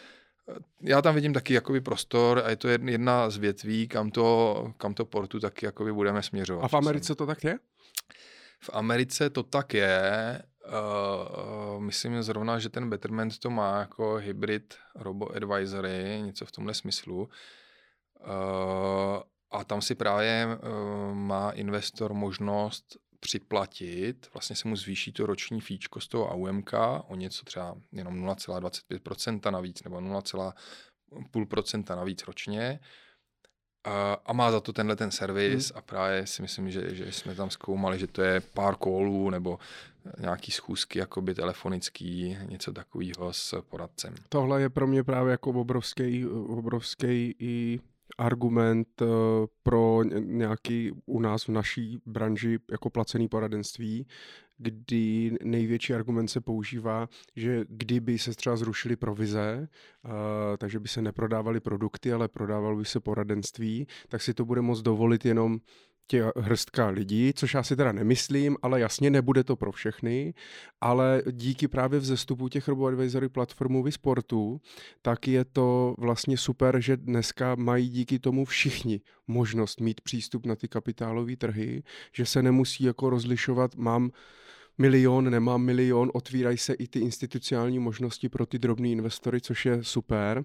já 0.80 1.02
tam 1.02 1.14
vidím 1.14 1.32
taky 1.32 1.54
jakoby 1.54 1.80
prostor 1.80 2.42
a 2.44 2.50
je 2.50 2.56
to 2.56 2.68
jedna 2.68 3.30
z 3.30 3.36
větví, 3.36 3.88
kam 3.88 4.10
to, 4.10 4.72
kam 4.76 4.94
to 4.94 5.04
portu 5.04 5.40
taky 5.40 5.66
jakoby 5.66 5.92
budeme 5.92 6.22
směřovat. 6.22 6.64
A 6.64 6.68
v 6.68 6.74
Americe 6.74 7.14
to 7.14 7.26
tak 7.26 7.44
je? 7.44 7.58
V 8.60 8.70
Americe 8.72 9.30
to 9.30 9.42
tak 9.42 9.74
je. 9.74 10.42
Uh, 10.66 11.80
myslím 11.80 12.22
zrovna, 12.22 12.58
že 12.58 12.68
ten 12.68 12.90
Betterment 12.90 13.38
to 13.38 13.50
má 13.50 13.78
jako 13.78 14.14
hybrid 14.14 14.74
robo 14.94 15.36
advisory, 15.36 16.22
něco 16.24 16.46
v 16.46 16.52
tomhle 16.52 16.74
smyslu. 16.74 17.18
Uh, 17.18 17.28
a 19.50 19.64
tam 19.64 19.82
si 19.82 19.94
právě 19.94 20.46
uh, 20.46 21.14
má 21.14 21.50
investor 21.50 22.14
možnost 22.14 22.96
připlatit, 23.24 24.28
vlastně 24.34 24.56
se 24.56 24.68
mu 24.68 24.76
zvýší 24.76 25.12
to 25.12 25.26
roční 25.26 25.60
fíčko 25.60 26.00
z 26.00 26.08
toho 26.08 26.32
AUMK 26.32 26.72
o 27.08 27.16
něco 27.16 27.44
třeba 27.44 27.76
jenom 27.92 28.26
0,25% 28.26 29.50
navíc 29.50 29.82
nebo 29.82 29.96
0,5% 29.96 31.96
navíc 31.96 32.26
ročně 32.26 32.80
a, 33.84 34.16
a 34.26 34.32
má 34.32 34.50
za 34.50 34.60
to 34.60 34.72
tenhle 34.72 34.96
ten 34.96 35.10
servis 35.10 35.70
hmm. 35.70 35.78
a 35.78 35.82
právě 35.82 36.26
si 36.26 36.42
myslím, 36.42 36.70
že, 36.70 36.94
že 36.94 37.12
jsme 37.12 37.34
tam 37.34 37.50
zkoumali, 37.50 37.98
že 37.98 38.06
to 38.06 38.22
je 38.22 38.40
pár 38.40 38.76
kolů 38.76 39.30
nebo 39.30 39.58
nějaký 40.18 40.52
schůzky 40.52 40.98
jakoby 40.98 41.34
telefonický, 41.34 42.38
něco 42.48 42.72
takového 42.72 43.32
s 43.32 43.62
poradcem. 43.62 44.14
Tohle 44.28 44.60
je 44.60 44.70
pro 44.70 44.86
mě 44.86 45.04
právě 45.04 45.30
jako 45.30 45.50
obrovský, 45.50 46.26
obrovský 46.26 47.34
i 47.38 47.80
argument 48.18 49.02
eh, 49.02 49.06
pro 49.62 50.02
nějaký 50.18 50.92
u 51.06 51.20
nás 51.20 51.44
v 51.44 51.48
naší 51.48 51.98
branži 52.06 52.58
jako 52.70 52.90
placený 52.90 53.28
poradenství, 53.28 54.06
kdy 54.58 55.36
největší 55.42 55.94
argument 55.94 56.28
se 56.28 56.40
používá, 56.40 57.08
že 57.36 57.64
kdyby 57.68 58.18
se 58.18 58.30
třeba 58.30 58.56
zrušily 58.56 58.96
provize, 58.96 59.68
uh, 60.04 60.10
takže 60.58 60.80
by 60.80 60.88
se 60.88 61.02
neprodávaly 61.02 61.60
produkty, 61.60 62.12
ale 62.12 62.28
prodávalo 62.28 62.76
by 62.76 62.84
se 62.84 63.00
poradenství, 63.00 63.86
tak 64.08 64.22
si 64.22 64.34
to 64.34 64.44
bude 64.44 64.60
moct 64.60 64.82
dovolit 64.82 65.24
jenom 65.24 65.58
tě 66.06 66.24
hrstka 66.36 66.88
lidí, 66.88 67.32
což 67.34 67.54
já 67.54 67.62
si 67.62 67.76
teda 67.76 67.92
nemyslím, 67.92 68.56
ale 68.62 68.80
jasně 68.80 69.10
nebude 69.10 69.44
to 69.44 69.56
pro 69.56 69.72
všechny, 69.72 70.34
ale 70.80 71.22
díky 71.30 71.68
právě 71.68 72.00
vzestupu 72.00 72.48
těch 72.48 72.68
RoboAdvisory 72.68 73.28
platformů 73.28 73.82
vy 73.82 73.92
sportu, 73.92 74.60
tak 75.02 75.28
je 75.28 75.44
to 75.44 75.94
vlastně 75.98 76.36
super, 76.36 76.80
že 76.80 76.96
dneska 76.96 77.54
mají 77.54 77.88
díky 77.88 78.18
tomu 78.18 78.44
všichni 78.44 79.00
možnost 79.26 79.80
mít 79.80 80.00
přístup 80.00 80.46
na 80.46 80.56
ty 80.56 80.68
kapitálové 80.68 81.36
trhy, 81.36 81.82
že 82.12 82.26
se 82.26 82.42
nemusí 82.42 82.84
jako 82.84 83.10
rozlišovat, 83.10 83.74
mám 83.74 84.10
milion, 84.78 85.30
nemám 85.30 85.62
milion, 85.62 86.10
otvírají 86.14 86.58
se 86.58 86.74
i 86.74 86.88
ty 86.88 86.98
institucionální 86.98 87.78
možnosti 87.78 88.28
pro 88.28 88.46
ty 88.46 88.58
drobné 88.58 88.88
investory, 88.88 89.40
což 89.40 89.66
je 89.66 89.84
super. 89.84 90.44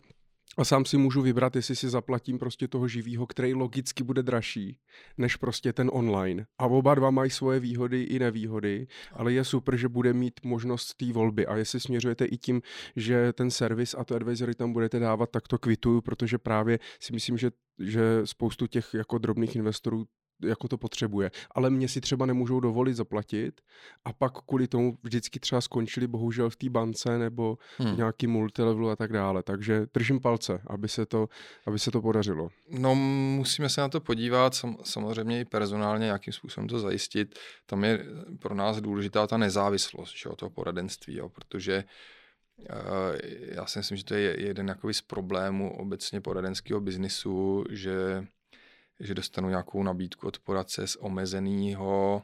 A 0.59 0.63
sám 0.63 0.85
si 0.85 0.97
můžu 0.97 1.21
vybrat, 1.21 1.55
jestli 1.55 1.75
si 1.75 1.89
zaplatím 1.89 2.39
prostě 2.39 2.67
toho 2.67 2.87
živýho, 2.87 3.27
který 3.27 3.53
logicky 3.53 4.03
bude 4.03 4.23
dražší, 4.23 4.77
než 5.17 5.35
prostě 5.35 5.73
ten 5.73 5.89
online. 5.93 6.45
A 6.57 6.65
oba 6.65 6.95
dva 6.95 7.11
mají 7.11 7.29
svoje 7.29 7.59
výhody 7.59 8.03
i 8.03 8.19
nevýhody, 8.19 8.87
ale 9.13 9.33
je 9.33 9.43
super, 9.43 9.77
že 9.77 9.89
bude 9.89 10.13
mít 10.13 10.39
možnost 10.43 10.93
té 10.93 11.13
volby. 11.13 11.47
A 11.47 11.55
jestli 11.55 11.79
směřujete 11.79 12.25
i 12.25 12.37
tím, 12.37 12.61
že 12.95 13.33
ten 13.33 13.51
servis 13.51 13.95
a 13.97 14.03
to 14.03 14.15
advisory 14.15 14.55
tam 14.55 14.73
budete 14.73 14.99
dávat, 14.99 15.29
tak 15.31 15.47
to 15.47 15.57
kvituju, 15.57 16.01
protože 16.01 16.37
právě 16.37 16.79
si 16.99 17.13
myslím, 17.13 17.37
že 17.37 17.51
že 17.81 18.01
spoustu 18.23 18.67
těch 18.67 18.93
jako 18.93 19.17
drobných 19.17 19.55
investorů 19.55 20.05
jako 20.43 20.67
to 20.67 20.77
potřebuje. 20.77 21.31
Ale 21.51 21.69
mě 21.69 21.87
si 21.87 22.01
třeba 22.01 22.25
nemůžou 22.25 22.59
dovolit 22.59 22.93
zaplatit 22.93 23.61
a 24.05 24.13
pak 24.13 24.33
kvůli 24.47 24.67
tomu 24.67 24.97
vždycky 25.03 25.39
třeba 25.39 25.61
skončili 25.61 26.07
bohužel 26.07 26.49
v 26.49 26.55
té 26.55 26.69
bance 26.69 27.17
nebo 27.17 27.57
hmm. 27.77 27.93
v 27.93 27.97
nějaký 27.97 28.27
multilevelu 28.27 28.89
a 28.89 28.95
tak 28.95 29.13
dále. 29.13 29.43
Takže 29.43 29.85
držím 29.93 30.19
palce, 30.19 30.61
aby 30.67 30.87
se 30.87 31.05
to, 31.05 31.29
aby 31.65 31.79
se 31.79 31.91
to 31.91 32.01
podařilo. 32.01 32.49
No 32.69 32.95
musíme 33.35 33.69
se 33.69 33.81
na 33.81 33.89
to 33.89 34.01
podívat, 34.01 34.55
sam, 34.55 34.77
samozřejmě 34.83 35.39
i 35.39 35.45
personálně 35.45 36.05
nějakým 36.05 36.33
způsobem 36.33 36.67
to 36.67 36.79
zajistit. 36.79 37.39
Tam 37.65 37.83
je 37.83 38.05
pro 38.39 38.55
nás 38.55 38.81
důležitá 38.81 39.27
ta 39.27 39.37
nezávislost 39.37 40.15
že, 40.17 40.29
toho 40.35 40.49
poradenství, 40.49 41.15
jo, 41.15 41.29
protože 41.29 41.83
já 43.51 43.65
si 43.65 43.79
myslím, 43.79 43.97
že 43.97 44.03
to 44.03 44.13
je 44.13 44.41
jeden 44.41 44.67
jakoby 44.67 44.93
z 44.93 45.01
problémů 45.01 45.77
obecně 45.77 46.21
poradenského 46.21 46.81
biznisu, 46.81 47.63
že, 47.69 48.27
že 48.99 49.13
dostanu 49.13 49.49
nějakou 49.49 49.83
nabídku 49.83 50.27
od 50.27 50.39
poradce 50.39 50.87
z 50.87 50.97
omezeného 50.99 52.23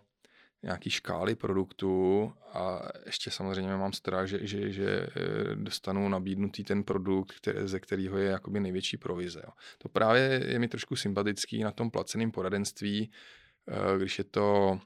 nějaký 0.65 0.89
škály 0.89 1.35
produktů 1.35 2.33
a 2.53 2.81
ještě 3.05 3.31
samozřejmě 3.31 3.75
mám 3.75 3.93
strach, 3.93 4.27
že, 4.27 4.47
že, 4.47 4.71
že 4.71 5.07
eh, 5.07 5.55
dostanu 5.55 6.09
nabídnutý 6.09 6.63
ten 6.63 6.83
produkt, 6.83 7.31
který, 7.31 7.59
ze 7.63 7.79
kterého 7.79 8.17
je 8.17 8.29
jakoby 8.29 8.59
největší 8.59 8.97
provize. 8.97 9.41
Jo. 9.43 9.51
To 9.77 9.89
právě 9.89 10.41
je 10.45 10.59
mi 10.59 10.67
trošku 10.67 10.95
sympatický 10.95 11.63
na 11.63 11.71
tom 11.71 11.91
placeném 11.91 12.31
poradenství, 12.31 13.11
eh, 13.67 13.97
když 13.97 14.17
je 14.17 14.23
to 14.23 14.79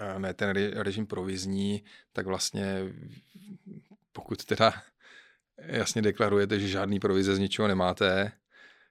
eh, 0.00 0.18
ne 0.18 0.34
ten 0.34 0.50
režim 0.74 1.06
provizní, 1.06 1.84
tak 2.12 2.26
vlastně 2.26 2.94
pokud 4.12 4.44
teda 4.44 4.72
jasně 5.58 6.02
deklarujete, 6.02 6.60
že 6.60 6.68
žádný 6.68 7.00
provize 7.00 7.34
z 7.34 7.38
ničeho 7.38 7.68
nemáte, 7.68 8.32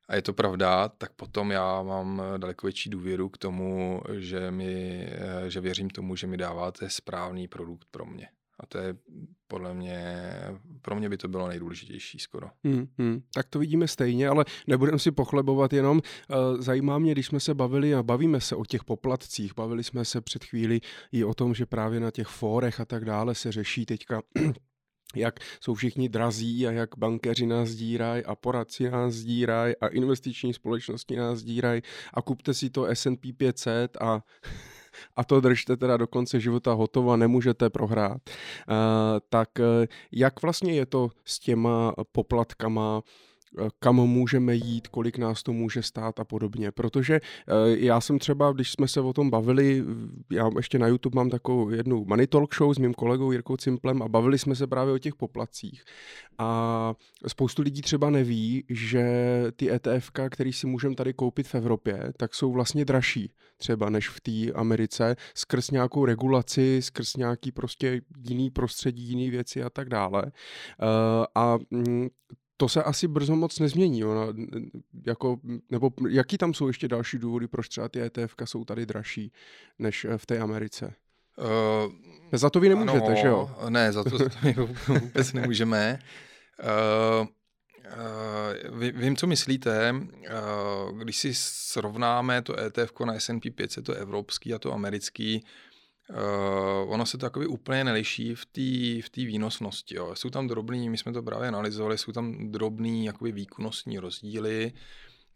a 0.08 0.16
je 0.16 0.22
to 0.22 0.34
pravda, 0.34 0.90
tak 0.90 1.14
potom 1.14 1.52
já 1.52 1.84
mám 1.84 2.22
daleko 2.38 2.68
větší 2.68 2.90
důvěru 2.90 3.30
k 3.30 3.38
tomu, 3.38 4.02
že, 4.18 4.52
mi, 4.52 5.08
že 5.48 5.62
věřím 5.62 5.90
tomu, 5.90 6.16
že 6.16 6.28
mi 6.28 6.38
dáváte 6.38 6.90
správný 6.90 7.48
produkt 7.48 7.88
pro 7.92 8.06
mě. 8.06 8.28
A 8.60 8.66
to 8.66 8.78
je 8.78 8.96
podle 9.48 9.74
mě, 9.74 10.32
pro 10.82 10.96
mě 10.96 11.10
by 11.10 11.18
to 11.18 11.28
bylo 11.28 11.48
nejdůležitější 11.48 12.20
skoro. 12.20 12.50
Hmm, 12.64 12.88
hmm, 12.98 13.22
tak 13.34 13.48
to 13.50 13.60
vidíme 13.60 13.88
stejně, 13.88 14.28
ale 14.28 14.46
nebudeme 14.68 15.00
si 15.00 15.12
pochlebovat 15.12 15.74
jenom. 15.74 16.02
Eh, 16.32 16.36
zajímá 16.62 17.00
mě, 17.00 17.12
když 17.12 17.26
jsme 17.26 17.40
se 17.40 17.54
bavili 17.54 17.96
a 17.96 18.04
bavíme 18.04 18.42
se 18.42 18.56
o 18.56 18.66
těch 18.66 18.84
poplatcích, 18.84 19.56
bavili 19.56 19.84
jsme 19.84 20.06
se 20.06 20.22
před 20.22 20.44
chvíli 20.44 20.80
i 21.12 21.24
o 21.24 21.34
tom, 21.34 21.54
že 21.54 21.66
právě 21.66 22.00
na 22.00 22.12
těch 22.12 22.28
fórech 22.28 22.80
a 22.80 22.86
tak 22.86 23.06
dále 23.06 23.36
se 23.36 23.52
řeší 23.52 23.86
teďka 23.86 24.22
jak 25.16 25.40
jsou 25.62 25.74
všichni 25.74 26.10
drazí 26.10 26.68
a 26.68 26.72
jak 26.72 26.98
bankéři 26.98 27.46
nás 27.46 27.70
dírají 27.70 28.26
a 28.26 28.36
poradci 28.36 28.90
nás 28.90 29.16
dírají 29.16 29.76
a 29.82 29.88
investiční 29.88 30.54
společnosti 30.54 31.16
nás 31.16 31.44
dírají 31.44 31.82
a 32.14 32.22
kupte 32.22 32.54
si 32.54 32.70
to 32.70 32.86
S&P 32.86 33.34
500 33.34 33.98
a 34.02 34.22
a 35.16 35.24
to 35.24 35.42
držte 35.42 35.78
teda 35.78 35.98
do 35.98 36.08
konce 36.08 36.40
života 36.40 36.74
hotovo 36.74 37.12
a 37.12 37.18
nemůžete 37.18 37.70
prohrát. 37.70 38.22
Uh, 38.70 38.76
tak 39.30 39.50
uh, 39.60 39.66
jak 40.12 40.42
vlastně 40.42 40.74
je 40.74 40.86
to 40.86 41.10
s 41.26 41.40
těma 41.40 41.94
poplatkama, 42.12 43.02
Eh, 43.02 43.27
kam 43.80 43.96
můžeme 43.96 44.56
jít, 44.56 44.88
kolik 44.88 45.18
nás 45.18 45.44
to 45.44 45.54
může 45.54 45.84
stát 45.84 46.20
a 46.20 46.24
podobně. 46.24 46.72
Protože 46.72 47.16
eh, 47.16 47.22
já 47.68 48.02
jsem 48.02 48.20
třeba, 48.20 48.52
když 48.52 48.72
jsme 48.72 48.88
se 48.88 49.02
o 49.02 49.14
tom 49.14 49.30
bavili, 49.30 49.84
já 50.32 50.50
ještě 50.58 50.80
na 50.80 50.88
YouTube 50.88 51.16
mám 51.16 51.30
takovou 51.30 51.70
jednu 51.70 52.06
Money 52.06 52.28
Talk 52.28 52.56
Show 52.56 52.74
s 52.74 52.78
mým 52.78 52.94
kolegou 52.94 53.32
Jirkou 53.32 53.58
Cimplem 53.58 54.02
a 54.02 54.08
bavili 54.08 54.40
jsme 54.40 54.56
se 54.56 54.68
právě 54.68 54.94
o 54.94 54.98
těch 54.98 55.16
poplacích. 55.16 55.84
A 56.38 56.94
spoustu 57.28 57.62
lidí 57.62 57.82
třeba 57.82 58.10
neví, 58.10 58.64
že 58.70 59.06
ty 59.56 59.72
ETF, 59.72 60.12
který 60.30 60.54
si 60.54 60.68
můžeme 60.68 60.96
tady 60.96 61.14
koupit 61.14 61.48
v 61.48 61.56
Evropě, 61.56 62.14
tak 62.18 62.36
jsou 62.36 62.52
vlastně 62.52 62.86
dražší 62.86 63.32
třeba 63.58 63.90
než 63.90 64.10
v 64.10 64.22
té 64.22 64.54
Americe, 64.54 65.16
skrz 65.36 65.72
nějakou 65.72 66.06
regulaci, 66.06 66.82
skrz 66.82 67.16
nějaký 67.16 67.52
prostě 67.52 68.02
jiný 68.18 68.50
prostředí, 68.50 69.04
jiný 69.04 69.30
věci 69.30 69.64
a 69.64 69.70
tak 69.70 69.90
dále. 69.90 70.24
Eh, 70.26 71.26
a 71.36 71.58
mm, 71.72 72.08
to 72.58 72.70
se 72.70 72.84
asi 72.84 73.08
brzo 73.08 73.36
moc 73.36 73.60
nezmění. 73.60 74.04
Ona, 74.04 74.28
jako, 75.06 75.40
nebo 75.70 75.92
jaký 76.10 76.38
tam 76.38 76.54
jsou 76.54 76.68
ještě 76.68 76.88
další 76.88 77.18
důvody, 77.18 77.48
proč 77.48 77.70
třeba 77.70 77.90
ty 77.90 78.02
ETF 78.02 78.36
jsou 78.46 78.66
tady 78.66 78.86
dražší 78.86 79.32
než 79.80 80.06
eh, 80.06 80.18
v 80.18 80.26
té 80.26 80.40
Americe? 80.40 80.94
Uh, 81.86 81.94
za 82.32 82.50
to 82.50 82.60
vy 82.60 82.70
nemůžete, 82.70 83.06
ano, 83.06 83.16
že 83.16 83.28
jo? 83.28 83.56
Ne, 83.70 83.92
za 83.92 84.04
to, 84.04 84.18
my 84.44 84.56
vůbec 84.88 85.34
nemůžeme. 85.34 86.00
Uh, 87.22 87.28
uh, 88.72 88.80
vím, 88.80 89.16
co 89.16 89.28
myslíte. 89.28 89.92
Uh, 89.92 90.98
když 90.98 91.18
si 91.18 91.34
srovnáme 91.34 92.42
to 92.42 92.60
ETF 92.60 92.92
na 93.06 93.14
S&P 93.20 93.52
500, 93.52 93.86
to 93.86 93.94
evropský 93.94 94.54
a 94.54 94.60
to 94.60 94.74
americký, 94.74 95.46
Uh, 96.10 96.94
ono 96.94 97.06
se 97.06 97.18
to 97.18 97.26
takový 97.26 97.48
úplně 97.48 97.84
neliší 97.84 98.36
v 98.36 98.46
té 98.46 99.22
v 99.22 99.26
výnosnosti. 99.26 99.96
Jo. 99.96 100.16
Jsou 100.16 100.30
tam 100.30 100.48
drobný, 100.48 100.90
my 100.90 100.98
jsme 100.98 101.14
to 101.14 101.24
právě 101.24 101.48
analyzovali, 101.48 101.98
jsou 101.98 102.12
tam 102.12 102.52
drobný 102.52 103.06
jakoby 103.06 103.32
výkonnostní 103.32 104.00
rozdíly. 104.00 104.72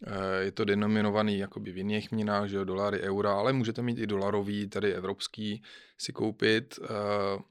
Uh, 0.08 0.14
je 0.40 0.52
to 0.52 0.66
denominovaný 0.66 1.38
jakoby 1.38 1.72
v 1.72 1.78
jiných 1.78 2.12
měnách, 2.12 2.50
že 2.50 2.58
jo, 2.58 2.64
dolary, 2.64 3.02
eura, 3.02 3.34
ale 3.34 3.54
můžete 3.54 3.82
mít 3.82 4.00
i 4.00 4.08
dolarový, 4.08 4.68
tady 4.68 4.94
evropský 4.94 5.64
si 5.98 6.14
koupit. 6.14 6.80
Uh, 6.80 7.42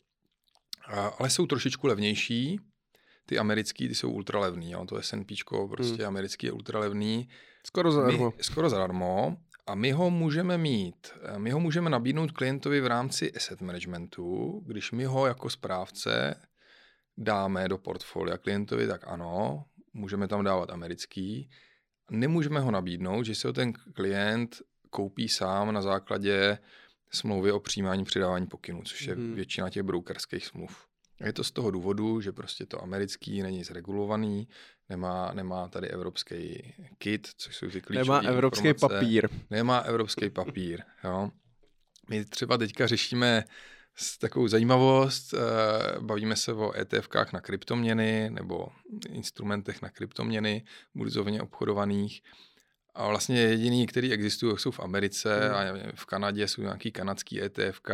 ale 1.19 1.31
jsou 1.31 1.47
trošičku 1.47 1.87
levnější. 1.87 2.61
Ty 3.27 3.39
americký, 3.39 3.89
ty 3.89 3.95
jsou 3.95 4.11
ultralevný, 4.11 4.71
jo. 4.71 4.87
to 4.87 5.03
S&P 5.03 5.35
prostě 5.71 6.03
hmm. 6.03 6.07
americký 6.07 6.47
je 6.47 6.53
ultralevný. 6.53 7.29
Skoro 7.67 7.93
zadarmo. 7.93 8.33
My, 8.37 8.43
skoro 8.43 8.71
zadarmo. 8.71 9.37
A 9.67 9.75
my 9.75 9.93
ho 9.93 10.11
můžeme 10.11 10.59
mít, 10.59 11.13
eh, 11.23 11.39
my 11.39 11.51
ho 11.51 11.61
můžeme 11.61 11.91
nabídnout 11.91 12.33
klientovi 12.33 12.81
v 12.81 12.87
rámci 12.87 13.33
asset 13.33 13.61
managementu, 13.61 14.61
když 14.67 14.93
my 14.93 15.05
ho 15.05 15.27
jako 15.27 15.51
správce 15.51 16.35
dáme 17.19 17.69
do 17.69 17.79
portfolia 17.79 18.39
klientovi, 18.39 18.87
tak 18.87 19.01
ano, 19.07 19.65
můžeme 19.93 20.29
tam 20.29 20.45
dávat 20.45 20.71
americký. 20.71 21.51
Nemůžeme 22.11 22.61
ho 22.61 22.71
nabídnout, 22.71 23.23
že 23.23 23.35
si 23.35 23.47
ho 23.47 23.53
ten 23.53 23.73
klient 23.73 24.63
koupí 24.91 25.29
sám 25.29 25.73
na 25.73 25.83
základě 25.83 26.59
smlouvy 27.11 27.53
o 27.53 27.61
přijímání 27.61 28.05
předávání 28.05 28.47
pokynů, 28.47 28.83
což 28.83 29.07
je 29.07 29.15
hmm. 29.15 29.35
většina 29.35 29.71
těch 29.71 29.83
brokerských 29.83 30.47
smluv. 30.47 30.90
Je 31.25 31.33
to 31.33 31.45
z 31.45 31.51
toho 31.51 31.71
důvodu, 31.71 32.21
že 32.21 32.33
prostě 32.33 32.67
to 32.67 32.83
americký 32.83 33.43
není 33.43 33.65
zregulovaný, 33.65 34.49
nemá, 34.89 35.33
nemá 35.35 35.69
tady 35.69 35.89
evropský 35.89 36.75
kit, 36.99 37.29
což 37.37 37.57
jsou 37.57 37.71
ty 37.71 37.81
klíčové 37.81 38.23
Nemá 38.23 38.31
evropský 38.31 38.69
informace. 38.69 39.01
papír. 39.01 39.29
Nemá 39.51 39.79
evropský 39.79 40.31
papír, 40.31 40.83
jo. 41.05 41.31
My 42.09 42.25
třeba 42.25 42.59
teďka 42.59 42.87
řešíme 42.87 43.45
takovou 44.21 44.49
zajímavost, 44.49 45.35
eh, 45.35 46.01
bavíme 46.01 46.37
se 46.37 46.53
o 46.53 46.77
ETFkách 46.77 47.33
na 47.33 47.41
kryptoměny 47.41 48.31
nebo 48.31 48.69
instrumentech 49.09 49.83
na 49.83 49.89
kryptoměny, 49.89 50.65
burzovně 50.95 51.43
obchodovaných. 51.43 52.23
A 52.95 53.09
vlastně 53.09 53.41
jediný, 53.41 53.87
který 53.87 54.13
existují, 54.13 54.59
jsou 54.59 54.71
v 54.71 54.81
Americe 54.81 55.41
hmm. 55.41 55.55
a 55.55 55.93
v 55.95 56.07
Kanadě 56.07 56.49
jsou 56.49 56.63
nějaký 56.63 56.93
kanadský 56.93 57.43
ETFK, 57.43 57.91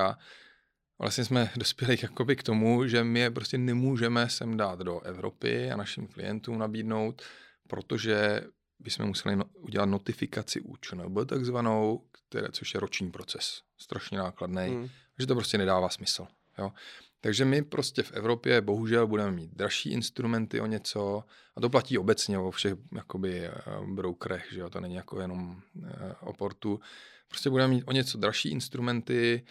vlastně 0.99 1.25
jsme 1.25 1.51
dospěli 1.57 1.97
jakoby 2.03 2.37
k 2.37 2.43
tomu, 2.43 2.87
že 2.87 3.05
my 3.05 3.21
je 3.21 3.31
prostě 3.31 3.59
nemůžeme 3.59 4.29
sem 4.29 4.57
dát 4.57 4.79
do 4.79 5.01
Evropy 5.01 5.71
a 5.71 5.77
našim 5.77 6.07
klientům 6.07 6.59
nabídnout, 6.59 7.23
protože 7.69 8.43
bychom 8.79 9.07
museli 9.07 9.37
no, 9.37 9.45
udělat 9.55 9.87
notifikaci 9.87 10.61
ÚČNB 10.61 11.19
takzvanou, 11.27 12.03
které, 12.29 12.49
což 12.53 12.75
je 12.75 12.81
roční 12.81 13.11
proces, 13.11 13.63
strašně 13.79 14.19
nákladný, 14.19 14.67
hmm. 14.67 14.89
že 15.19 15.27
to 15.27 15.35
prostě 15.35 15.59
nedává 15.59 15.89
smysl. 15.89 16.27
Jo? 16.59 16.73
Takže 17.21 17.45
my 17.45 17.63
prostě 17.63 18.03
v 18.03 18.13
Evropě 18.13 18.61
bohužel 18.61 19.07
budeme 19.07 19.31
mít 19.31 19.51
dražší 19.51 19.91
instrumenty 19.91 20.61
o 20.61 20.67
něco, 20.67 21.25
a 21.57 21.61
to 21.61 21.71
platí 21.71 21.99
obecně 21.99 22.39
o 22.39 22.51
všech 22.51 22.75
jakoby 22.97 23.47
eh, 23.47 23.53
brokerech, 23.87 24.47
že 24.53 24.61
jo? 24.61 24.71
to 24.71 24.81
není 24.81 24.95
jako 24.95 25.21
jenom 25.21 25.61
eh, 25.85 26.15
o 26.21 26.33
portu. 26.33 26.81
Prostě 27.29 27.51
budeme 27.51 27.75
mít 27.75 27.85
o 27.87 27.93
něco 27.93 28.19
dražší 28.19 28.49
instrumenty, 28.49 29.45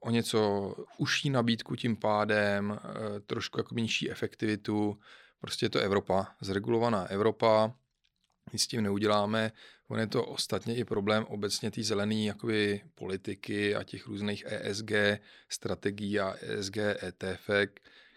o 0.00 0.10
něco 0.10 0.74
užší 0.98 1.30
nabídku 1.30 1.76
tím 1.76 1.96
pádem, 1.96 2.80
eh, 2.82 3.20
trošku 3.20 3.60
jako 3.60 3.74
nižší 3.74 4.10
efektivitu. 4.10 4.98
Prostě 5.40 5.66
je 5.66 5.70
to 5.70 5.78
Evropa, 5.78 6.26
zregulovaná 6.40 7.04
Evropa, 7.06 7.74
nic 8.52 8.62
s 8.62 8.66
tím 8.66 8.82
neuděláme. 8.82 9.52
On 9.88 9.98
je 9.98 10.06
to 10.06 10.26
ostatně 10.26 10.76
i 10.76 10.84
problém 10.84 11.24
obecně 11.24 11.70
té 11.70 11.82
zelené 11.82 12.14
jakoby, 12.14 12.80
politiky 12.94 13.74
a 13.74 13.84
těch 13.84 14.06
různých 14.06 14.44
ESG 14.46 14.92
strategií 15.48 16.20
a 16.20 16.34
ESG 16.40 16.76
ETF, 16.76 17.50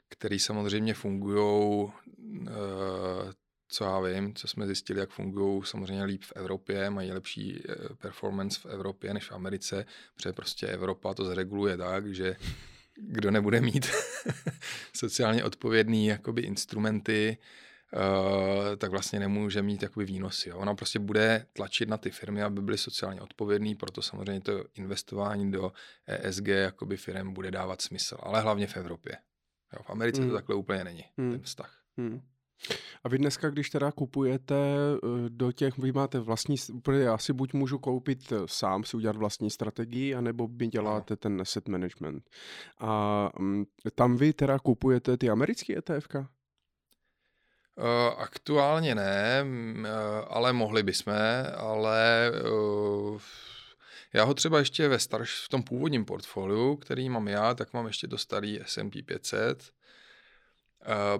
které 0.10 0.40
samozřejmě 0.40 0.94
fungují 0.94 1.92
eh, 2.48 2.52
co 3.72 3.84
já 3.84 4.00
vím, 4.00 4.36
co 4.36 4.48
jsme 4.48 4.66
zjistili, 4.66 5.00
jak 5.00 5.10
fungují 5.10 5.62
samozřejmě 5.66 6.04
líp 6.04 6.24
v 6.24 6.34
Evropě, 6.36 6.90
mají 6.90 7.12
lepší 7.12 7.64
eh, 7.70 7.76
performance 7.96 8.60
v 8.60 8.66
Evropě 8.66 9.14
než 9.14 9.30
v 9.30 9.32
Americe, 9.32 9.86
protože 10.16 10.34
prostě 10.34 10.68
Evropa 10.68 11.14
to 11.14 11.26
zreguluje 11.26 11.78
tak, 11.78 12.14
že 12.14 12.36
kdo 12.96 13.32
nebude 13.32 13.62
mít 13.62 13.92
sociálně 14.96 15.44
odpovědný 15.44 16.08
jakoby 16.08 16.42
instrumenty, 16.42 17.38
Uh, 17.94 18.76
tak 18.78 18.92
vlastně 18.92 19.20
nemůže 19.20 19.62
mít 19.62 19.84
jakoby 19.84 20.06
výnosy. 20.06 20.50
Jo. 20.50 20.58
Ona 20.58 20.76
prostě 20.76 21.00
bude 21.00 21.46
tlačit 21.54 21.90
na 21.90 21.98
ty 21.98 22.12
firmy, 22.12 22.44
aby 22.44 22.62
byly 22.62 22.78
sociálně 22.78 23.22
odpovědný, 23.22 23.76
proto 23.76 24.02
samozřejmě 24.02 24.42
to 24.42 24.66
investování 24.76 25.52
do 25.52 25.72
ESG 26.08 26.48
jakoby 26.48 26.98
firm 26.98 27.34
bude 27.34 27.52
dávat 27.52 27.82
smysl, 27.82 28.18
ale 28.20 28.42
hlavně 28.42 28.68
v 28.68 28.78
Evropě. 28.78 29.18
Jo, 29.74 29.84
v 29.84 29.90
Americe 29.90 30.22
hmm. 30.22 30.30
to 30.30 30.36
takhle 30.36 30.56
úplně 30.56 30.84
není, 30.84 31.04
hmm. 31.18 31.32
ten 31.32 31.42
vztah. 31.42 31.82
Hmm. 31.98 32.22
A 33.04 33.10
vy 33.10 33.18
dneska, 33.18 33.50
když 33.50 33.70
teda 33.70 33.92
kupujete 33.92 34.56
eh, 34.56 35.30
do 35.30 35.52
těch, 35.52 35.78
vy 35.78 35.92
máte 35.92 36.20
vlastní, 36.20 36.56
protože 36.82 37.00
já 37.00 37.18
si 37.18 37.34
buď 37.34 37.54
můžu 37.54 37.80
koupit 37.80 38.32
eh, 38.32 38.36
sám, 38.46 38.84
si 38.84 38.98
udělat 38.98 39.16
vlastní 39.16 39.50
strategii, 39.50 40.16
anebo 40.16 40.48
vy 40.48 40.68
děláte 40.68 41.16
ten 41.16 41.42
asset 41.42 41.68
management. 41.68 42.30
A 42.80 43.30
mm, 43.40 43.66
tam 43.96 44.18
vy 44.18 44.34
teda 44.34 44.60
kupujete 44.60 45.18
ty 45.18 45.30
americké 45.30 45.78
ETFka? 45.78 46.30
Uh, 47.78 48.22
aktuálně 48.22 48.96
ne, 48.96 49.46
uh, 49.80 49.88
ale 50.28 50.54
mohli 50.54 50.84
bychom, 50.84 51.14
ale 51.56 52.32
já 54.14 54.24
ho 54.24 54.34
třeba 54.34 54.60
ještě 54.60 54.88
ve 54.88 55.00
starš, 55.00 55.46
v 55.46 55.50
tom 55.50 55.64
původním 55.64 56.06
portfoliu, 56.06 56.76
který 56.76 57.10
mám 57.10 57.28
já, 57.28 57.54
tak 57.54 57.74
mám 57.74 57.88
ještě 57.88 58.08
to 58.08 58.18
starý 58.18 58.60
S&P 58.66 59.04
500, 59.04 59.72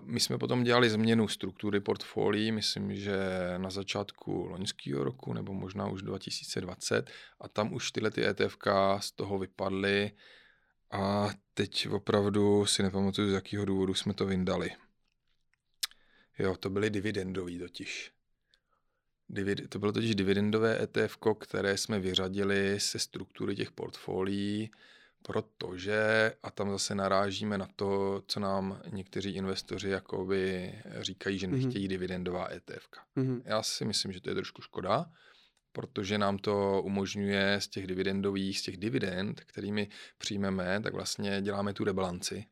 my 0.04 0.20
jsme 0.20 0.38
potom 0.38 0.64
dělali 0.64 0.90
změnu 0.90 1.28
struktury 1.28 1.80
portfolií, 1.80 2.52
myslím, 2.52 2.96
že 2.96 3.18
na 3.58 3.70
začátku 3.70 4.46
loňského 4.46 5.04
roku 5.04 5.34
nebo 5.34 5.54
možná 5.54 5.88
už 5.88 6.02
2020 6.02 7.12
a 7.40 7.48
tam 7.48 7.74
už 7.74 7.92
tyhle 7.92 8.12
ty 8.12 8.26
ETFK 8.26 8.68
z 9.00 9.12
toho 9.12 9.40
vypadly 9.40 10.12
a 10.92 11.30
teď 11.54 11.88
opravdu 11.88 12.66
si 12.66 12.84
nepamatuju, 12.84 13.30
z 13.30 13.34
jakého 13.34 13.66
důvodu 13.66 13.94
jsme 13.94 14.14
to 14.14 14.26
vyndali. 14.26 14.72
Jo, 16.40 16.56
to 16.56 16.70
byly 16.70 16.90
dividendový 16.90 17.60
totiž. 17.60 18.12
Divid, 19.30 19.70
to 19.70 19.80
bylo 19.80 19.92
totiž 19.92 20.16
dividendové 20.16 20.84
ETF, 20.84 21.18
které 21.40 21.78
jsme 21.78 22.00
vyřadili 22.00 22.80
se 22.80 23.00
struktury 23.00 23.56
těch 23.56 23.72
portfolií 23.72 24.72
protože, 25.22 26.32
a 26.44 26.52
tam 26.52 26.72
zase 26.72 26.96
narážíme 26.96 27.58
na 27.58 27.68
to, 27.76 28.22
co 28.28 28.40
nám 28.40 28.82
někteří 28.92 29.36
investoři 29.36 29.90
jakoby 29.90 30.74
říkají, 31.00 31.40
že 31.40 31.48
mhm. 31.48 31.56
nechtějí 31.56 31.86
mm-hmm. 31.86 31.90
dividendová 31.90 32.52
ETF. 32.52 32.88
Mm-hmm. 33.18 33.42
Já 33.46 33.64
si 33.64 33.86
myslím, 33.86 34.12
že 34.12 34.22
to 34.22 34.30
je 34.30 34.36
trošku 34.36 34.62
škoda, 34.62 35.06
protože 35.72 36.18
nám 36.18 36.38
to 36.38 36.82
umožňuje 36.86 37.62
z 37.62 37.68
těch 37.68 37.88
dividendových, 37.88 38.60
z 38.60 38.62
těch 38.62 38.78
dividend, 38.78 39.42
kterými 39.42 39.88
přijmeme, 40.18 40.82
tak 40.82 40.94
vlastně 40.94 41.42
děláme 41.42 41.74
tu 41.74 41.84
rebalanci 41.84 42.46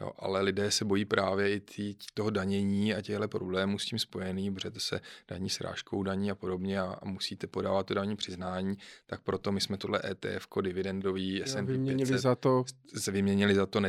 Jo, 0.00 0.12
ale 0.18 0.40
lidé 0.40 0.70
se 0.70 0.84
bojí 0.84 1.04
právě 1.04 1.54
i 1.54 1.60
tý, 1.60 1.94
toho 2.14 2.30
danění 2.30 2.94
a 2.94 3.02
těchto 3.02 3.28
problémů 3.28 3.78
s 3.78 3.84
tím 3.84 3.98
spojený, 3.98 4.54
protože 4.54 4.70
to 4.70 4.80
se 4.80 5.00
daní 5.28 5.50
srážkou 5.50 6.02
daní 6.02 6.30
a 6.30 6.34
podobně 6.34 6.80
a, 6.80 6.84
a 7.02 7.08
musíte 7.08 7.46
podávat 7.46 7.86
to 7.86 7.94
daní 7.94 8.16
přiznání, 8.16 8.76
tak 9.06 9.20
proto 9.20 9.52
my 9.52 9.60
jsme 9.60 9.76
tohle 9.76 10.00
ETF 10.10 10.46
dividendový 10.60 11.42
S&P 11.44 11.78
500 11.78 12.20
za 12.20 12.34
to... 12.34 12.64
vyměnili 13.12 13.54
za 13.54 13.66
to 13.66 13.80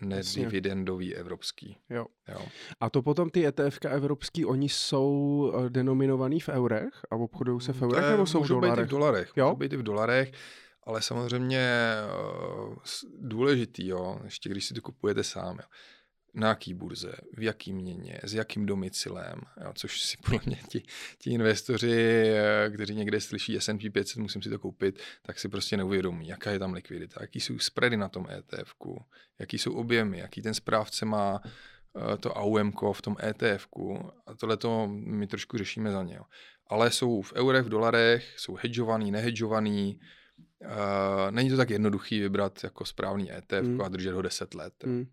nedividendový 0.00 1.14
evropský. 1.14 1.76
Jo. 1.90 2.06
jo. 2.28 2.46
A 2.80 2.90
to 2.90 3.02
potom 3.02 3.30
ty 3.30 3.46
ETF 3.46 3.78
evropský, 3.88 4.44
oni 4.44 4.68
jsou 4.68 5.52
eh, 5.54 5.70
denominovaný 5.70 6.40
v 6.40 6.48
eurech 6.48 7.00
a 7.10 7.16
obchodují 7.16 7.60
se 7.60 7.72
v 7.72 7.82
eurech 7.82 8.10
nebo 8.10 8.26
jsou 8.26 8.42
v 8.42 8.48
dolarech? 8.48 8.76
Být 8.76 8.82
i 8.82 8.86
v 8.86 8.90
dolarech. 8.90 9.32
Jo? 9.36 9.44
Můžou 9.44 9.56
být 9.56 9.72
i 9.72 9.76
v 9.76 9.82
dolarech 9.82 10.32
ale 10.84 11.02
samozřejmě 11.02 11.68
uh, 12.66 12.76
důležitý, 13.20 13.86
jo, 13.86 14.20
ještě 14.24 14.48
když 14.48 14.64
si 14.64 14.74
to 14.74 14.80
kupujete 14.80 15.24
sám, 15.24 15.56
jo, 15.56 15.66
na 16.34 16.48
jaký 16.48 16.74
burze, 16.74 17.12
v 17.36 17.42
jaký 17.42 17.72
měně, 17.72 18.20
s 18.22 18.34
jakým 18.34 18.66
domicilem, 18.66 19.40
jo, 19.64 19.72
což 19.74 20.02
si 20.02 20.16
podle 20.16 20.40
mě 20.46 20.58
ti, 20.68 20.82
ti 21.18 21.30
investoři, 21.30 22.24
eh, 22.26 22.70
kteří 22.70 22.94
někde 22.94 23.20
slyší 23.20 23.60
S&P 23.60 23.90
500, 23.90 24.16
musím 24.16 24.42
si 24.42 24.50
to 24.50 24.58
koupit, 24.58 24.98
tak 25.22 25.38
si 25.38 25.48
prostě 25.48 25.76
neuvědomí, 25.76 26.28
jaká 26.28 26.50
je 26.50 26.58
tam 26.58 26.72
likvidita, 26.72 27.20
jaký 27.20 27.40
jsou 27.40 27.58
spready 27.58 27.96
na 27.96 28.08
tom 28.08 28.26
etf 28.30 28.74
jaký 29.38 29.58
jsou 29.58 29.74
objemy, 29.74 30.18
jaký 30.18 30.42
ten 30.42 30.54
správce 30.54 31.04
má 31.04 31.40
uh, 31.40 32.16
to 32.20 32.38
AUM 32.38 32.72
v 32.92 33.02
tom 33.02 33.16
etf 33.22 33.66
a 34.26 34.34
tohle 34.34 34.56
to 34.56 34.88
my 34.88 35.26
trošku 35.26 35.58
řešíme 35.58 35.90
za 35.90 36.02
ně. 36.02 36.14
Jo. 36.14 36.22
Ale 36.66 36.90
jsou 36.90 37.22
v 37.22 37.32
eurech, 37.32 37.66
v 37.66 37.68
dolarech, 37.68 38.34
jsou 38.38 38.58
hedžovaný, 38.62 39.10
nehedžovaný, 39.10 40.00
Uh, 40.60 41.30
není 41.30 41.50
to 41.50 41.56
tak 41.56 41.70
jednoduchý 41.70 42.20
vybrat 42.20 42.64
jako 42.64 42.84
správný 42.84 43.32
ETF 43.32 43.62
mm. 43.62 43.80
a 43.80 43.88
držet 43.88 44.12
ho 44.12 44.22
10 44.22 44.54
let. 44.54 44.84
Mm. 44.84 45.06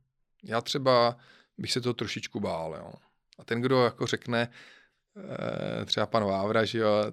Já 0.43 0.61
třeba 0.61 1.17
bych 1.57 1.71
se 1.71 1.81
to 1.81 1.93
trošičku 1.93 2.39
bál. 2.39 2.75
Jo. 2.75 2.93
A 3.39 3.43
ten, 3.43 3.61
kdo 3.61 3.83
jako 3.83 4.07
řekne, 4.07 4.49
uh, 5.15 5.85
třeba 5.85 6.05
pan 6.05 6.23
Vávra, 6.23 6.65
že 6.65 6.77
jo, 6.77 7.11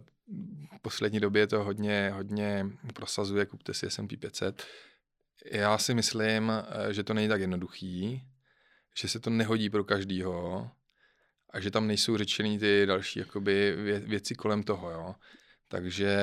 v 0.77 0.81
poslední 0.83 1.21
době 1.21 1.47
to 1.47 1.65
hodně, 1.65 2.11
hodně 2.15 2.67
prosazuje, 2.95 3.47
kupte 3.47 3.75
si 3.75 3.91
S&P 3.91 4.17
500. 4.17 4.67
Já 5.45 5.79
si 5.79 5.95
myslím, 5.95 6.53
eh, 6.53 6.95
že 6.95 7.03
to 7.03 7.15
není 7.15 7.29
tak 7.29 7.41
jednoduchý, 7.41 8.23
že 9.01 9.09
se 9.09 9.21
to 9.21 9.31
nehodí 9.31 9.71
pro 9.71 9.85
každýho 9.85 10.71
a 11.51 11.61
že 11.61 11.71
tam 11.71 11.87
nejsou 11.87 12.17
řečený 12.17 12.59
ty 12.59 12.87
další 12.87 13.19
jakoby 13.19 13.77
věci 14.01 14.35
kolem 14.35 14.63
toho. 14.63 14.91
Jo. 14.91 15.15
Takže 15.69 16.17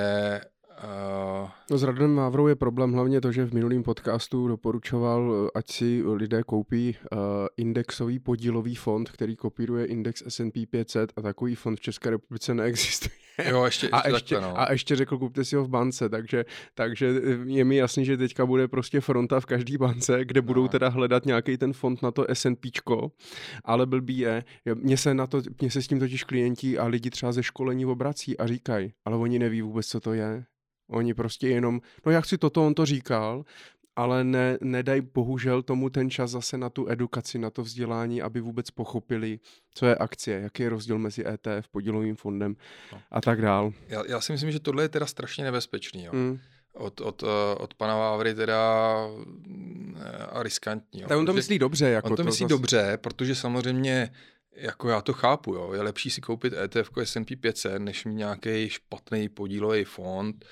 Uh... 0.84 1.50
No 1.72 1.78
s 1.78 1.84
Radem 1.84 2.14
Mávrou 2.14 2.48
je 2.48 2.56
problém 2.56 2.94
hlavně 2.94 3.22
to, 3.22 3.32
že 3.32 3.46
v 3.46 3.54
minulém 3.54 3.84
podcastu 3.84 4.48
doporučoval, 4.48 5.52
ať 5.56 5.72
si 5.72 6.04
lidé 6.06 6.44
koupí 6.44 6.98
uh, 7.12 7.20
indexový 7.58 8.20
podílový 8.20 8.76
fond, 8.76 9.10
který 9.10 9.36
kopíruje 9.36 9.86
index 9.86 10.24
S&P 10.28 10.66
500 10.66 11.14
a 11.16 11.22
takový 11.22 11.56
fond 11.56 11.76
v 11.76 11.82
České 11.82 12.10
republice 12.10 12.54
neexistuje. 12.54 13.26
Jo, 13.50 13.64
ještě, 13.64 13.90
a, 13.90 14.08
ještě, 14.08 14.36
takhle, 14.36 14.50
no. 14.50 14.60
a 14.60 14.72
ještě 14.72 14.96
řekl, 14.96 15.18
kupte 15.18 15.46
si 15.46 15.56
ho 15.56 15.64
v 15.64 15.70
bance, 15.70 16.10
takže, 16.10 16.46
takže 16.74 17.22
je 17.46 17.66
mi 17.66 17.76
jasný, 17.76 18.06
že 18.06 18.18
teďka 18.18 18.46
bude 18.46 18.68
prostě 18.68 19.02
fronta 19.02 19.40
v 19.40 19.46
každé 19.46 19.78
bance, 19.78 20.26
kde 20.26 20.42
budou 20.42 20.62
no. 20.62 20.68
teda 20.68 20.90
hledat 20.90 21.26
nějaký 21.26 21.58
ten 21.58 21.74
fond 21.74 22.02
na 22.02 22.12
to 22.12 22.26
S&P, 22.30 22.70
ale 23.64 23.86
blbý 23.86 24.18
je, 24.18 24.44
mně 24.74 24.98
se, 24.98 25.14
na 25.14 25.28
to, 25.28 25.42
mně 25.62 25.72
se 25.72 25.82
s 25.82 25.88
tím 25.88 26.00
totiž 26.00 26.24
klienti 26.24 26.78
a 26.78 26.86
lidi 26.86 27.10
třeba 27.10 27.32
ze 27.32 27.44
školení 27.44 27.86
obrací 27.86 28.38
a 28.38 28.48
říkají, 28.48 28.94
ale 29.06 29.18
oni 29.18 29.40
neví 29.40 29.62
vůbec, 29.62 29.88
co 29.88 30.00
to 30.00 30.14
je. 30.14 30.46
Oni 30.90 31.14
prostě 31.14 31.48
jenom, 31.48 31.82
no 32.06 32.12
já 32.12 32.22
chci 32.22 32.38
toto, 32.38 32.66
on 32.66 32.74
to 32.74 32.86
říkal, 32.86 33.46
ale 33.96 34.24
ne, 34.24 34.58
nedají 34.62 35.02
bohužel 35.02 35.62
tomu 35.62 35.90
ten 35.90 36.10
čas 36.10 36.32
zase 36.32 36.58
na 36.58 36.70
tu 36.70 36.90
edukaci, 36.90 37.40
na 37.40 37.50
to 37.50 37.62
vzdělání, 37.64 38.22
aby 38.22 38.42
vůbec 38.42 38.72
pochopili, 38.72 39.40
co 39.74 39.86
je 39.86 39.96
akcie, 39.96 40.40
jaký 40.40 40.64
je 40.64 40.70
rozdíl 40.70 40.98
mezi 40.98 41.28
ETF, 41.28 41.68
podílovým 41.72 42.16
fondem 42.16 42.56
no. 42.92 43.02
a 43.12 43.22
tak 43.22 43.42
dál. 43.42 43.74
Já, 43.88 44.04
já 44.08 44.22
si 44.22 44.32
myslím, 44.32 44.52
že 44.52 44.60
tohle 44.60 44.84
je 44.84 44.90
teda 44.90 45.06
strašně 45.06 45.44
nebezpečný. 45.44 46.04
Jo. 46.04 46.14
Mm. 46.14 46.40
Od, 46.74 47.02
od, 47.02 47.24
eh, 47.24 47.56
od 47.56 47.74
pana 47.74 47.96
Vávry 47.98 48.34
teda 48.34 48.96
eh, 49.96 50.26
a 50.26 50.44
riskantní. 50.44 51.02
Jo. 51.02 51.08
Tak 51.08 51.18
on 51.18 51.26
to 51.26 51.34
myslí 51.34 51.60
dobře. 51.60 51.90
Jako 51.90 52.08
on 52.08 52.16
to, 52.16 52.24
to 52.24 52.26
myslí 52.26 52.44
zase... 52.44 52.54
dobře, 52.54 52.98
protože 53.02 53.36
samozřejmě 53.36 54.12
jako 54.56 54.90
já 54.90 55.02
to 55.02 55.14
chápu, 55.14 55.54
jo. 55.54 55.74
je 55.74 55.82
lepší 55.82 56.10
si 56.10 56.22
koupit 56.22 56.54
ETF 56.54 56.90
S&P 57.04 57.36
500, 57.36 57.82
než 57.82 58.06
mít 58.06 58.16
nějaký 58.16 58.70
špatný 58.70 59.30
podílový 59.30 59.84
fond, 59.84 60.46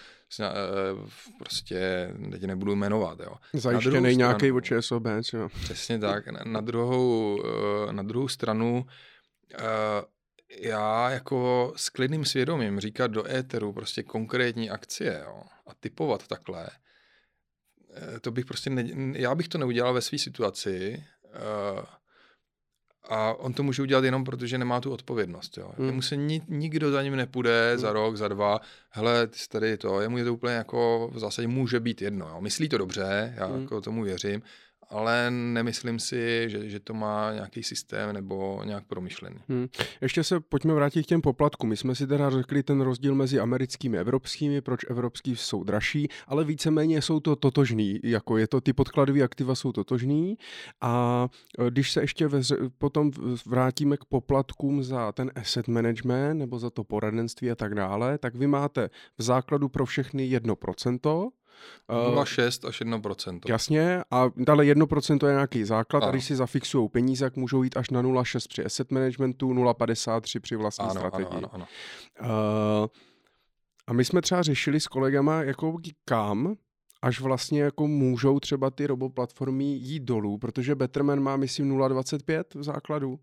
prostě 1.39 2.09
teď 2.31 2.43
nebudu 2.43 2.75
jmenovat. 2.75 3.19
Jo. 3.19 3.35
Zajištěný 3.53 4.15
nějaký 4.15 4.51
od 4.51 4.61
ČSOB. 4.61 5.03
Jo. 5.33 5.49
Přesně 5.63 5.99
tak. 5.99 6.27
Na, 6.27 6.39
na, 6.45 6.61
druhou, 6.61 7.43
eh, 7.89 7.93
na 7.93 8.03
druhou 8.03 8.27
stranu 8.27 8.85
eh, 9.53 9.57
já 10.59 11.09
jako 11.09 11.73
s 11.75 11.89
klidným 11.89 12.25
svědomím 12.25 12.79
říkat 12.79 13.11
do 13.11 13.31
éteru 13.31 13.73
prostě 13.73 14.03
konkrétní 14.03 14.69
akcie 14.69 15.21
jo, 15.25 15.41
a 15.67 15.73
typovat 15.79 16.27
takhle, 16.27 16.67
to 18.21 18.31
bych 18.31 18.45
prostě, 18.45 18.69
ne, 18.69 18.85
já 19.15 19.35
bych 19.35 19.47
to 19.47 19.57
neudělal 19.57 19.93
ve 19.93 20.01
své 20.01 20.17
situaci, 20.17 21.03
a 23.09 23.33
on 23.33 23.53
to 23.53 23.63
může 23.63 23.81
udělat 23.81 24.03
jenom 24.03 24.23
proto, 24.23 24.45
že 24.45 24.57
nemá 24.57 24.81
tu 24.81 24.91
odpovědnost. 24.91 25.57
Jo. 25.57 25.71
Hmm. 25.77 25.87
Jemu 25.87 26.01
se 26.01 26.15
ni, 26.15 26.41
nikdo 26.47 26.91
za 26.91 27.03
ním 27.03 27.15
nepůjde 27.15 27.69
hmm. 27.69 27.79
za 27.79 27.93
rok, 27.93 28.17
za 28.17 28.27
dva. 28.27 28.61
Hele, 28.89 29.27
ty 29.27 29.39
jsi 29.39 29.49
tady 29.49 29.77
to. 29.77 30.01
Jemu 30.01 30.17
je 30.17 30.23
to 30.23 30.33
úplně 30.33 30.53
jako 30.53 31.09
v 31.13 31.19
zásadě 31.19 31.47
může 31.47 31.79
být 31.79 32.01
jedno. 32.01 32.29
Jo. 32.29 32.41
Myslí 32.41 32.69
to 32.69 32.77
dobře, 32.77 33.33
já 33.37 33.45
hmm. 33.45 33.61
jako 33.61 33.81
tomu 33.81 34.03
věřím, 34.03 34.41
ale 34.93 35.31
nemyslím 35.31 35.99
si, 35.99 36.45
že, 36.49 36.69
že 36.69 36.79
to 36.79 36.93
má 36.93 37.33
nějaký 37.33 37.63
systém 37.63 38.13
nebo 38.13 38.61
nějak 38.65 38.83
promyšlený. 38.87 39.37
Hmm. 39.49 39.67
Ještě 40.01 40.23
se 40.23 40.39
pojďme 40.39 40.73
vrátit 40.73 41.03
k 41.03 41.07
těm 41.07 41.21
poplatkům. 41.21 41.69
My 41.69 41.77
jsme 41.77 41.95
si 41.95 42.07
teda 42.07 42.29
řekli 42.29 42.63
ten 42.63 42.81
rozdíl 42.81 43.15
mezi 43.15 43.39
americkými 43.39 43.97
a 43.97 44.01
evropskými, 44.01 44.61
proč 44.61 44.79
evropský 44.89 45.35
jsou 45.35 45.63
dražší, 45.63 46.07
ale 46.27 46.43
víceméně 46.43 47.01
jsou 47.01 47.19
to 47.19 47.35
totožný, 47.35 47.99
jako 48.03 48.37
je 48.37 48.47
to, 48.47 48.61
ty 48.61 48.73
podkladové 48.73 49.21
aktiva 49.21 49.55
jsou 49.55 49.71
totožný 49.71 50.37
a 50.81 51.27
e, 51.59 51.71
když 51.71 51.91
se 51.91 52.01
ještě 52.01 52.27
ve, 52.27 52.41
potom 52.77 53.11
vrátíme 53.45 53.97
k 53.97 54.05
poplatkům 54.05 54.83
za 54.83 55.11
ten 55.11 55.31
asset 55.35 55.67
management 55.67 56.37
nebo 56.37 56.59
za 56.59 56.69
to 56.69 56.83
poradenství 56.83 57.51
a 57.51 57.55
tak 57.55 57.75
dále, 57.75 58.17
tak 58.17 58.35
vy 58.35 58.47
máte 58.47 58.89
v 59.17 59.23
základu 59.23 59.69
pro 59.69 59.85
všechny 59.85 60.39
1%, 60.39 61.29
0,6 61.89 62.67
až 62.67 62.81
1%. 62.81 63.39
Jasně, 63.47 64.03
a 64.11 64.29
dále 64.37 64.65
1% 64.65 65.27
je 65.27 65.33
nějaký 65.33 65.63
základ, 65.63 66.03
ano. 66.03 66.09
a 66.09 66.11
když 66.11 66.25
si 66.25 66.35
zafixují 66.35 66.89
peníze, 66.89 67.25
tak 67.25 67.35
můžou 67.35 67.63
jít 67.63 67.77
až 67.77 67.89
na 67.89 68.03
0,6 68.03 68.45
při 68.49 68.65
asset 68.65 68.91
managementu, 68.91 69.53
0,53 69.53 70.39
při 70.39 70.55
vlastní 70.55 70.85
ano, 70.85 70.93
strategii. 70.93 71.37
Ano, 71.37 71.49
ano, 71.53 71.67
ano. 72.21 72.81
Uh, 72.81 72.87
a 73.87 73.93
my 73.93 74.05
jsme 74.05 74.21
třeba 74.21 74.41
řešili 74.41 74.79
s 74.79 74.87
kolegama, 74.87 75.43
jako 75.43 75.77
kam 76.05 76.55
až 77.01 77.19
vlastně 77.19 77.61
jako 77.61 77.87
můžou 77.87 78.39
třeba 78.39 78.69
ty 78.69 78.87
roboplatformy 78.87 79.63
jít 79.63 80.03
dolů, 80.03 80.37
protože 80.37 80.75
Betterman 80.75 81.19
má, 81.19 81.37
myslím, 81.37 81.77
0,25 81.77 82.43
v 82.59 82.63
základu. 82.63 83.19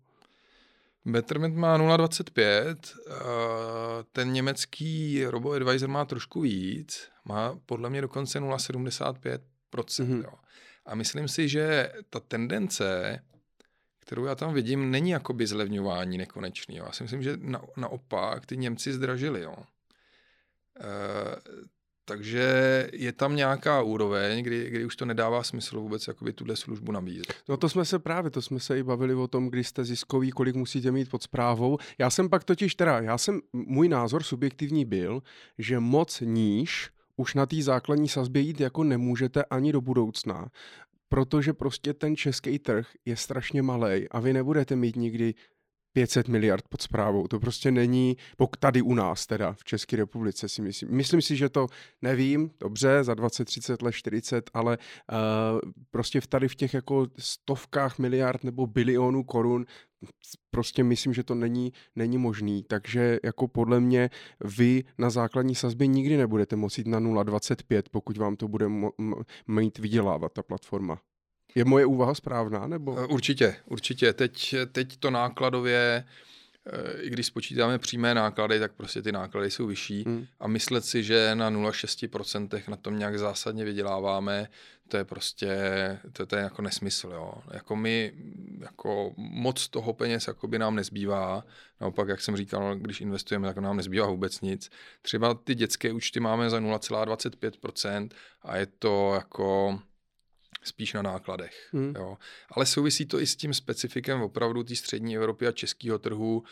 Betterment 1.05 1.55
má 1.55 1.77
0,25, 1.77 2.75
ten 4.11 4.33
německý 4.33 5.25
RoboAdvisor 5.25 5.89
má 5.89 6.05
trošku 6.05 6.41
víc, 6.41 7.09
má 7.25 7.59
podle 7.65 7.89
mě 7.89 8.01
dokonce 8.01 8.39
0,75%. 8.39 9.39
Mm-hmm. 9.73 10.23
Jo. 10.23 10.33
A 10.85 10.95
myslím 10.95 11.27
si, 11.27 11.49
že 11.49 11.93
ta 12.09 12.19
tendence, 12.19 13.19
kterou 13.99 14.25
já 14.25 14.35
tam 14.35 14.53
vidím, 14.53 14.91
není 14.91 15.09
jakoby 15.09 15.47
zlevňování 15.47 16.17
nekonečný. 16.17 16.75
Jo. 16.75 16.85
Já 16.85 16.91
si 16.91 17.03
myslím, 17.03 17.23
že 17.23 17.37
na, 17.37 17.61
naopak 17.77 18.45
ty 18.45 18.57
Němci 18.57 18.93
zdražili. 18.93 19.41
Jo. 19.41 19.55
E, 20.79 20.85
takže 22.11 22.87
je 22.93 23.11
tam 23.11 23.35
nějaká 23.35 23.81
úroveň, 23.81 24.43
kdy, 24.43 24.69
kdy 24.69 24.85
už 24.85 24.95
to 24.95 25.05
nedává 25.05 25.43
smysl 25.43 25.79
vůbec 25.79 26.07
jakoby 26.07 26.33
tuhle 26.33 26.55
službu 26.55 26.91
nabízet. 26.91 27.33
No 27.49 27.57
to 27.57 27.69
jsme 27.69 27.85
se 27.85 27.99
právě, 27.99 28.31
to 28.31 28.41
jsme 28.41 28.59
se 28.59 28.79
i 28.79 28.83
bavili 28.83 29.13
o 29.13 29.27
tom, 29.27 29.49
kdy 29.49 29.63
jste 29.63 29.83
ziskový, 29.83 30.31
kolik 30.31 30.55
musíte 30.55 30.91
mít 30.91 31.09
pod 31.09 31.23
zprávou. 31.23 31.77
Já 31.97 32.09
jsem 32.09 32.29
pak 32.29 32.43
totiž 32.43 32.75
teda, 32.75 32.99
já 32.99 33.17
jsem, 33.17 33.39
můj 33.53 33.89
názor 33.89 34.23
subjektivní 34.23 34.85
byl, 34.85 35.21
že 35.57 35.79
moc 35.79 36.21
níž 36.25 36.89
už 37.15 37.33
na 37.33 37.45
té 37.45 37.61
základní 37.61 38.07
sazbě 38.07 38.41
jít 38.41 38.59
jako 38.59 38.83
nemůžete 38.83 39.43
ani 39.43 39.71
do 39.71 39.81
budoucna, 39.81 40.47
protože 41.09 41.53
prostě 41.53 41.93
ten 41.93 42.15
český 42.15 42.59
trh 42.59 42.87
je 43.05 43.15
strašně 43.15 43.61
malý 43.61 44.09
a 44.09 44.19
vy 44.19 44.33
nebudete 44.33 44.75
mít 44.75 44.95
nikdy 44.95 45.33
500 45.93 46.27
miliard 46.27 46.67
pod 46.67 46.81
zprávou. 46.81 47.27
To 47.27 47.39
prostě 47.39 47.71
není, 47.71 48.17
pokud 48.37 48.59
tady 48.59 48.81
u 48.81 48.93
nás 48.93 49.27
teda 49.27 49.53
v 49.53 49.63
České 49.63 49.95
republice 49.95 50.49
si 50.49 50.61
myslím. 50.61 50.91
Myslím 50.91 51.21
si, 51.21 51.35
že 51.35 51.49
to 51.49 51.67
nevím, 52.01 52.51
dobře, 52.59 53.03
za 53.03 53.13
20, 53.13 53.45
30 53.45 53.81
let, 53.81 53.91
40, 53.91 54.49
ale 54.53 54.77
uh, 54.77 55.71
prostě 55.91 56.21
v 56.21 56.27
tady 56.27 56.47
v 56.47 56.55
těch 56.55 56.73
jako 56.73 57.07
stovkách 57.17 57.99
miliard 57.99 58.43
nebo 58.43 58.67
bilionů 58.67 59.23
korun 59.23 59.65
prostě 60.49 60.83
myslím, 60.83 61.13
že 61.13 61.23
to 61.23 61.35
není, 61.35 61.73
není 61.95 62.17
možný, 62.17 62.63
takže 62.63 63.19
jako 63.23 63.47
podle 63.47 63.79
mě 63.79 64.09
vy 64.57 64.83
na 64.97 65.09
základní 65.09 65.55
sazbě 65.55 65.87
nikdy 65.87 66.17
nebudete 66.17 66.55
moci 66.55 66.81
jít 66.81 66.87
na 66.87 66.99
0,25, 66.99 67.83
pokud 67.91 68.17
vám 68.17 68.35
to 68.35 68.47
bude 68.47 68.67
mít 69.47 69.77
vydělávat 69.77 70.33
ta 70.33 70.43
platforma. 70.43 71.01
Je 71.55 71.65
moje 71.65 71.85
úvaha 71.85 72.13
správná? 72.13 72.67
nebo? 72.67 72.99
Eh, 72.99 73.05
určitě, 73.05 73.55
určitě. 73.65 74.13
Teď, 74.13 74.55
teď 74.71 74.97
to 74.97 75.11
nákladově, 75.11 76.05
eh, 76.65 77.01
i 77.01 77.09
když 77.09 77.25
spočítáme 77.25 77.79
přímé 77.79 78.13
náklady, 78.13 78.59
tak 78.59 78.71
prostě 78.71 79.01
ty 79.01 79.11
náklady 79.11 79.51
jsou 79.51 79.67
vyšší 79.67 80.03
hmm. 80.03 80.25
a 80.39 80.47
myslet 80.47 80.85
si, 80.85 81.03
že 81.03 81.35
na 81.35 81.51
0,6% 81.51 82.69
na 82.69 82.75
tom 82.75 82.99
nějak 82.99 83.19
zásadně 83.19 83.65
vyděláváme, 83.65 84.47
to 84.91 84.97
je 84.97 85.05
prostě, 85.05 85.57
to, 86.13 86.25
to 86.25 86.35
je 86.35 86.41
jako 86.41 86.61
nesmysl, 86.61 87.09
jo. 87.13 87.33
Jako 87.51 87.75
my, 87.75 88.13
jako 88.59 89.13
moc 89.17 89.67
toho 89.67 89.93
peněz 89.93 90.27
jako 90.27 90.47
by 90.47 90.59
nám 90.59 90.75
nezbývá, 90.75 91.43
naopak, 91.81 92.07
jak 92.07 92.21
jsem 92.21 92.37
říkal, 92.37 92.75
když 92.75 93.01
investujeme, 93.01 93.47
tak 93.47 93.57
nám 93.57 93.77
nezbývá 93.77 94.07
vůbec 94.07 94.41
nic. 94.41 94.69
Třeba 95.01 95.33
ty 95.33 95.55
dětské 95.55 95.93
účty 95.93 96.19
máme 96.19 96.49
za 96.49 96.59
0,25% 96.59 98.09
a 98.41 98.57
je 98.57 98.65
to 98.65 99.11
jako 99.13 99.79
spíš 100.63 100.93
na 100.93 101.01
nákladech. 101.01 101.69
Hmm. 101.71 101.93
Jo. 101.97 102.17
Ale 102.51 102.65
souvisí 102.65 103.05
to 103.05 103.19
i 103.19 103.27
s 103.27 103.35
tím 103.35 103.53
specifikem 103.53 104.21
opravdu 104.21 104.63
té 104.63 104.75
střední 104.75 105.15
Evropy 105.15 105.47
a 105.47 105.51
českého 105.51 105.99
trhu, 105.99 106.43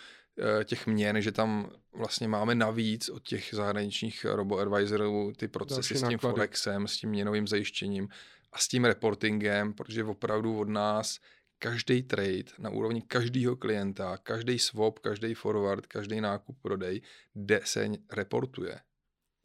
eh, 0.62 0.64
těch 0.66 0.88
měn, 0.88 1.22
že 1.22 1.32
tam 1.32 1.72
vlastně 1.94 2.28
máme 2.28 2.56
navíc 2.56 3.10
od 3.10 3.24
těch 3.24 3.50
zahraničních 3.54 4.26
robo-advisorů 4.26 5.34
ty 5.38 5.48
procesy 5.48 5.94
Další 5.94 5.96
s 5.96 6.00
tím 6.00 6.12
náklady. 6.12 6.36
Forexem, 6.36 6.88
s 6.88 6.98
tím 6.98 7.10
měnovým 7.10 7.48
zajištěním 7.48 8.10
a 8.54 8.58
s 8.58 8.68
tím 8.68 8.86
reportingem, 8.86 9.74
protože 9.74 10.04
opravdu 10.04 10.60
od 10.60 10.70
nás 10.70 11.20
každý 11.60 12.04
trade 12.04 12.52
na 12.60 12.70
úrovni 12.70 13.02
každého 13.02 13.56
klienta, 13.56 14.18
každý 14.18 14.60
swap, 14.60 15.00
každý 15.00 15.34
forward, 15.34 15.88
každý 15.88 16.22
nákup, 16.22 16.58
prodej, 16.62 17.02
kde 17.34 17.62
se 17.64 17.90
reportuje. 18.12 18.80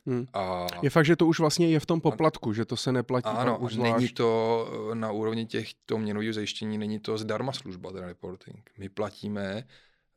Hmm. 0.07 0.27
A... 0.33 0.67
Je 0.83 0.91
fakt, 0.91 1.05
že 1.05 1.17
to 1.17 1.27
už 1.27 1.39
vlastně 1.39 1.69
je 1.69 1.81
v 1.81 1.87
tom 1.87 2.01
poplatku, 2.01 2.53
že 2.53 2.65
to 2.65 2.77
se 2.77 2.93
neplatí. 2.93 3.29
Ano, 3.29 3.59
už 3.59 3.77
není 3.77 4.09
to 4.09 4.69
eh, 4.93 4.95
na 4.95 5.11
úrovni 5.11 5.47
těch 5.47 5.69
to 5.87 5.99
měnového 5.99 6.33
zajištění, 6.33 6.79
není 6.79 7.01
to 7.01 7.19
zdarma 7.19 7.53
služba, 7.53 7.93
ten 7.93 8.05
reporting. 8.05 8.71
My 8.79 8.89
platíme 8.89 9.65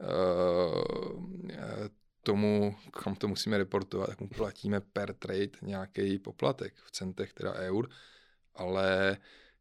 uh, 0.02 0.08
tomu, 2.24 2.76
kam 2.92 3.16
to 3.16 3.28
musíme 3.28 3.58
reportovat, 3.58 4.10
tak 4.10 4.22
mu 4.22 4.28
platíme 4.28 4.82
per 4.82 5.14
trade 5.14 5.50
nějaký 5.62 6.20
poplatek 6.20 6.74
v 6.86 6.92
centech, 6.92 7.34
teda 7.34 7.54
eur, 7.54 7.90
ale 8.56 9.18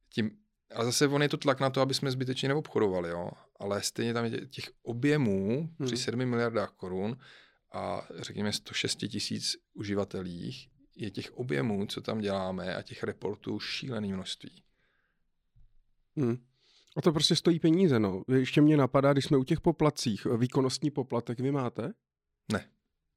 tím, 0.08 0.30
ale 0.74 0.84
zase 0.84 1.08
on 1.08 1.22
je 1.22 1.28
to 1.28 1.36
tlak 1.36 1.60
na 1.60 1.70
to, 1.70 1.80
aby 1.80 1.94
jsme 1.94 2.10
zbytečně 2.10 2.48
neobchodovali, 2.48 3.08
jo. 3.08 3.30
Ale 3.60 3.82
stejně 3.82 4.14
tam 4.14 4.24
je 4.24 4.46
těch 4.46 4.64
objemů 4.82 5.70
hmm. 5.78 5.86
při 5.86 5.96
7 5.96 6.26
miliardách 6.26 6.70
korun, 6.70 7.16
a 7.76 8.06
řekněme 8.18 8.52
106 8.52 8.96
tisíc 8.96 9.56
uživatelích 9.74 10.68
je 10.96 11.10
těch 11.10 11.32
objemů, 11.32 11.86
co 11.86 12.00
tam 12.00 12.18
děláme 12.18 12.76
a 12.76 12.82
těch 12.82 13.02
reportů 13.02 13.60
šílený 13.60 14.12
množství. 14.12 14.62
Hmm. 16.16 16.36
A 16.96 17.02
to 17.02 17.12
prostě 17.12 17.36
stojí 17.36 17.60
peníze, 17.60 17.98
no. 17.98 18.22
Ještě 18.28 18.60
mě 18.60 18.76
napadá, 18.76 19.12
když 19.12 19.24
jsme 19.24 19.36
u 19.36 19.44
těch 19.44 19.60
poplacích, 19.60 20.26
výkonnostní 20.36 20.90
poplatek 20.90 21.40
vy 21.40 21.52
máte? 21.52 21.92
Ne. 22.52 22.70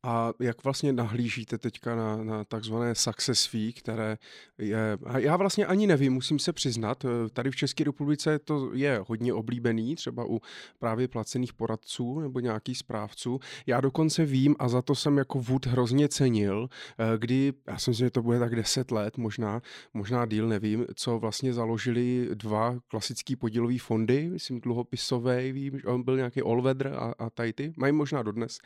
A 0.03 0.33
jak 0.39 0.63
vlastně 0.63 0.93
nahlížíte 0.93 1.57
teďka 1.57 1.95
na, 1.95 2.23
na 2.23 2.43
takzvané 2.43 2.95
success 2.95 3.45
fee, 3.45 3.73
které 3.73 4.17
je, 4.57 4.97
já 5.17 5.37
vlastně 5.37 5.65
ani 5.65 5.87
nevím, 5.87 6.13
musím 6.13 6.39
se 6.39 6.53
přiznat, 6.53 7.05
eh, 7.05 7.29
tady 7.29 7.51
v 7.51 7.55
České 7.55 7.83
republice 7.83 8.39
to 8.39 8.73
je 8.73 9.03
hodně 9.07 9.33
oblíbený, 9.33 9.95
třeba 9.95 10.25
u 10.29 10.41
právě 10.79 11.07
placených 11.07 11.53
poradců 11.53 12.19
nebo 12.19 12.39
nějakých 12.39 12.77
správců. 12.77 13.39
Já 13.67 13.81
dokonce 13.81 14.25
vím, 14.25 14.55
a 14.59 14.67
za 14.67 14.81
to 14.81 14.95
jsem 14.95 15.17
jako 15.17 15.39
Wood 15.39 15.65
hrozně 15.65 16.09
cenil, 16.09 16.69
eh, 16.97 17.17
kdy, 17.17 17.53
já 17.67 17.77
si 17.77 17.89
myslím, 17.89 18.05
že 18.05 18.11
to 18.11 18.21
bude 18.21 18.39
tak 18.39 18.55
10 18.55 18.91
let, 18.91 19.17
možná, 19.17 19.61
možná 19.93 20.25
díl, 20.25 20.47
nevím, 20.47 20.85
co 20.95 21.19
vlastně 21.19 21.53
založili 21.53 22.29
dva 22.33 22.79
klasický 22.87 23.35
podílový 23.35 23.77
fondy, 23.77 24.29
myslím 24.29 24.61
dluhopisové, 24.61 25.51
vím, 25.51 25.79
že 25.79 25.87
on 25.87 26.03
byl 26.03 26.17
nějaký 26.17 26.41
Allweather 26.41 26.87
a, 26.87 27.13
a 27.19 27.29
Tajty, 27.29 27.73
mají 27.77 27.93
možná 27.93 28.23
dodnes. 28.23 28.59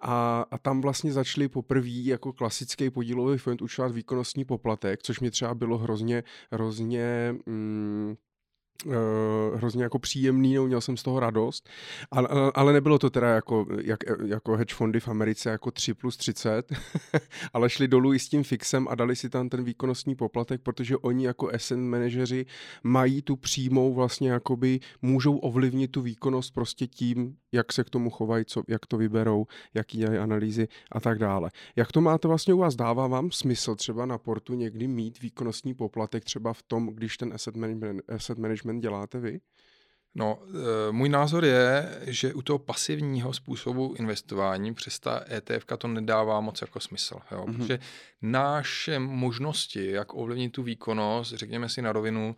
A, 0.00 0.44
a 0.50 0.65
tam 0.66 0.80
vlastně 0.80 1.12
začali 1.12 1.48
poprvé 1.48 1.88
jako 1.88 2.32
klasický 2.32 2.90
podílový 2.90 3.38
fond 3.38 3.62
učovat 3.62 3.92
výkonnostní 3.92 4.44
poplatek, 4.44 5.02
což 5.02 5.20
mi 5.20 5.30
třeba 5.30 5.54
bylo 5.54 5.78
hrozně, 5.78 6.24
hrozně 6.52 7.34
mm, 7.46 8.14
Uh, 8.84 8.92
hrozně 9.54 9.82
jako 9.82 9.98
příjemný, 9.98 10.54
no, 10.54 10.66
měl 10.66 10.80
jsem 10.80 10.96
z 10.96 11.02
toho 11.02 11.20
radost, 11.20 11.68
ale, 12.10 12.28
ale 12.54 12.72
nebylo 12.72 12.98
to 12.98 13.10
teda 13.10 13.28
jako, 13.28 13.66
jak, 13.82 14.00
jako 14.24 14.56
hedge 14.56 14.74
fondy 14.74 15.00
v 15.00 15.08
Americe 15.08 15.50
jako 15.50 15.70
3 15.70 15.94
plus 15.94 16.16
30, 16.16 16.72
ale 17.52 17.70
šli 17.70 17.88
dolů 17.88 18.14
i 18.14 18.18
s 18.18 18.28
tím 18.28 18.44
fixem 18.44 18.88
a 18.88 18.94
dali 18.94 19.16
si 19.16 19.28
tam 19.28 19.48
ten 19.48 19.64
výkonnostní 19.64 20.14
poplatek, 20.14 20.60
protože 20.60 20.96
oni 20.96 21.26
jako 21.26 21.50
asset 21.54 21.76
manažeři 21.76 22.46
mají 22.82 23.22
tu 23.22 23.36
přímou 23.36 23.94
vlastně 23.94 24.30
jakoby, 24.30 24.80
můžou 25.02 25.36
ovlivnit 25.36 25.90
tu 25.90 26.02
výkonnost 26.02 26.54
prostě 26.54 26.86
tím, 26.86 27.36
jak 27.52 27.72
se 27.72 27.84
k 27.84 27.90
tomu 27.90 28.10
chovají, 28.10 28.44
co, 28.44 28.62
jak 28.68 28.86
to 28.86 28.96
vyberou, 28.96 29.46
jaký 29.74 29.98
dělají 29.98 30.18
analýzy 30.18 30.68
a 30.92 31.00
tak 31.00 31.18
dále. 31.18 31.50
Jak 31.76 31.92
to 31.92 32.00
máte 32.00 32.28
vlastně 32.28 32.54
u 32.54 32.58
vás? 32.58 32.76
Dává 32.76 33.06
vám 33.06 33.30
smysl 33.30 33.74
třeba 33.74 34.06
na 34.06 34.18
portu 34.18 34.54
někdy 34.54 34.88
mít 34.88 35.20
výkonnostní 35.20 35.74
poplatek 35.74 36.24
třeba 36.24 36.52
v 36.52 36.62
tom, 36.62 36.86
když 36.86 37.16
ten 37.16 37.32
asset 37.34 37.56
management, 37.56 38.02
asset 38.08 38.38
management 38.38 38.65
děláte 38.72 39.18
vy? 39.18 39.40
No, 40.18 40.38
e, 40.88 40.92
můj 40.92 41.08
názor 41.08 41.44
je, 41.44 41.98
že 42.06 42.34
u 42.34 42.42
toho 42.42 42.58
pasivního 42.58 43.32
způsobu 43.32 43.94
investování 43.98 44.74
přes 44.74 45.00
ta 45.00 45.24
ETF 45.30 45.66
to 45.78 45.88
nedává 45.88 46.40
moc 46.40 46.60
jako 46.60 46.80
smysl. 46.80 47.18
Jo? 47.30 47.44
Mm-hmm. 47.44 47.56
Protože 47.56 47.78
naše 48.22 48.98
možnosti, 48.98 49.90
jak 49.90 50.14
ovlivnit 50.14 50.52
tu 50.52 50.62
výkonnost, 50.62 51.32
řekněme 51.32 51.68
si 51.68 51.82
na 51.82 51.92
rovinu, 51.92 52.36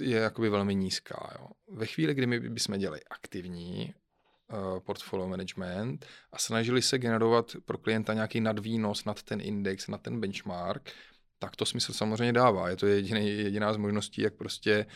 je 0.00 0.16
jakoby 0.18 0.48
velmi 0.48 0.74
nízká. 0.74 1.30
Jo? 1.38 1.48
Ve 1.72 1.86
chvíli, 1.86 2.14
kdy 2.14 2.26
my 2.26 2.40
bychom 2.40 2.78
dělali 2.78 3.00
aktivní 3.10 3.94
uh, 4.52 4.80
portfolio 4.80 5.28
management 5.28 6.06
a 6.32 6.38
snažili 6.38 6.82
se 6.82 6.98
generovat 6.98 7.56
pro 7.64 7.78
klienta 7.78 8.14
nějaký 8.14 8.40
nadvýnos 8.40 9.04
nad 9.04 9.22
ten 9.22 9.40
index, 9.40 9.88
nad 9.88 10.02
ten 10.02 10.20
benchmark, 10.20 10.90
tak 11.38 11.56
to 11.56 11.66
smysl 11.66 11.92
samozřejmě 11.92 12.32
dává. 12.32 12.68
Je 12.68 12.76
to 12.76 12.86
jediný, 12.86 13.28
jediná 13.28 13.72
z 13.72 13.76
možností, 13.76 14.22
jak 14.22 14.34
prostě 14.34 14.86
uh, 14.86 14.92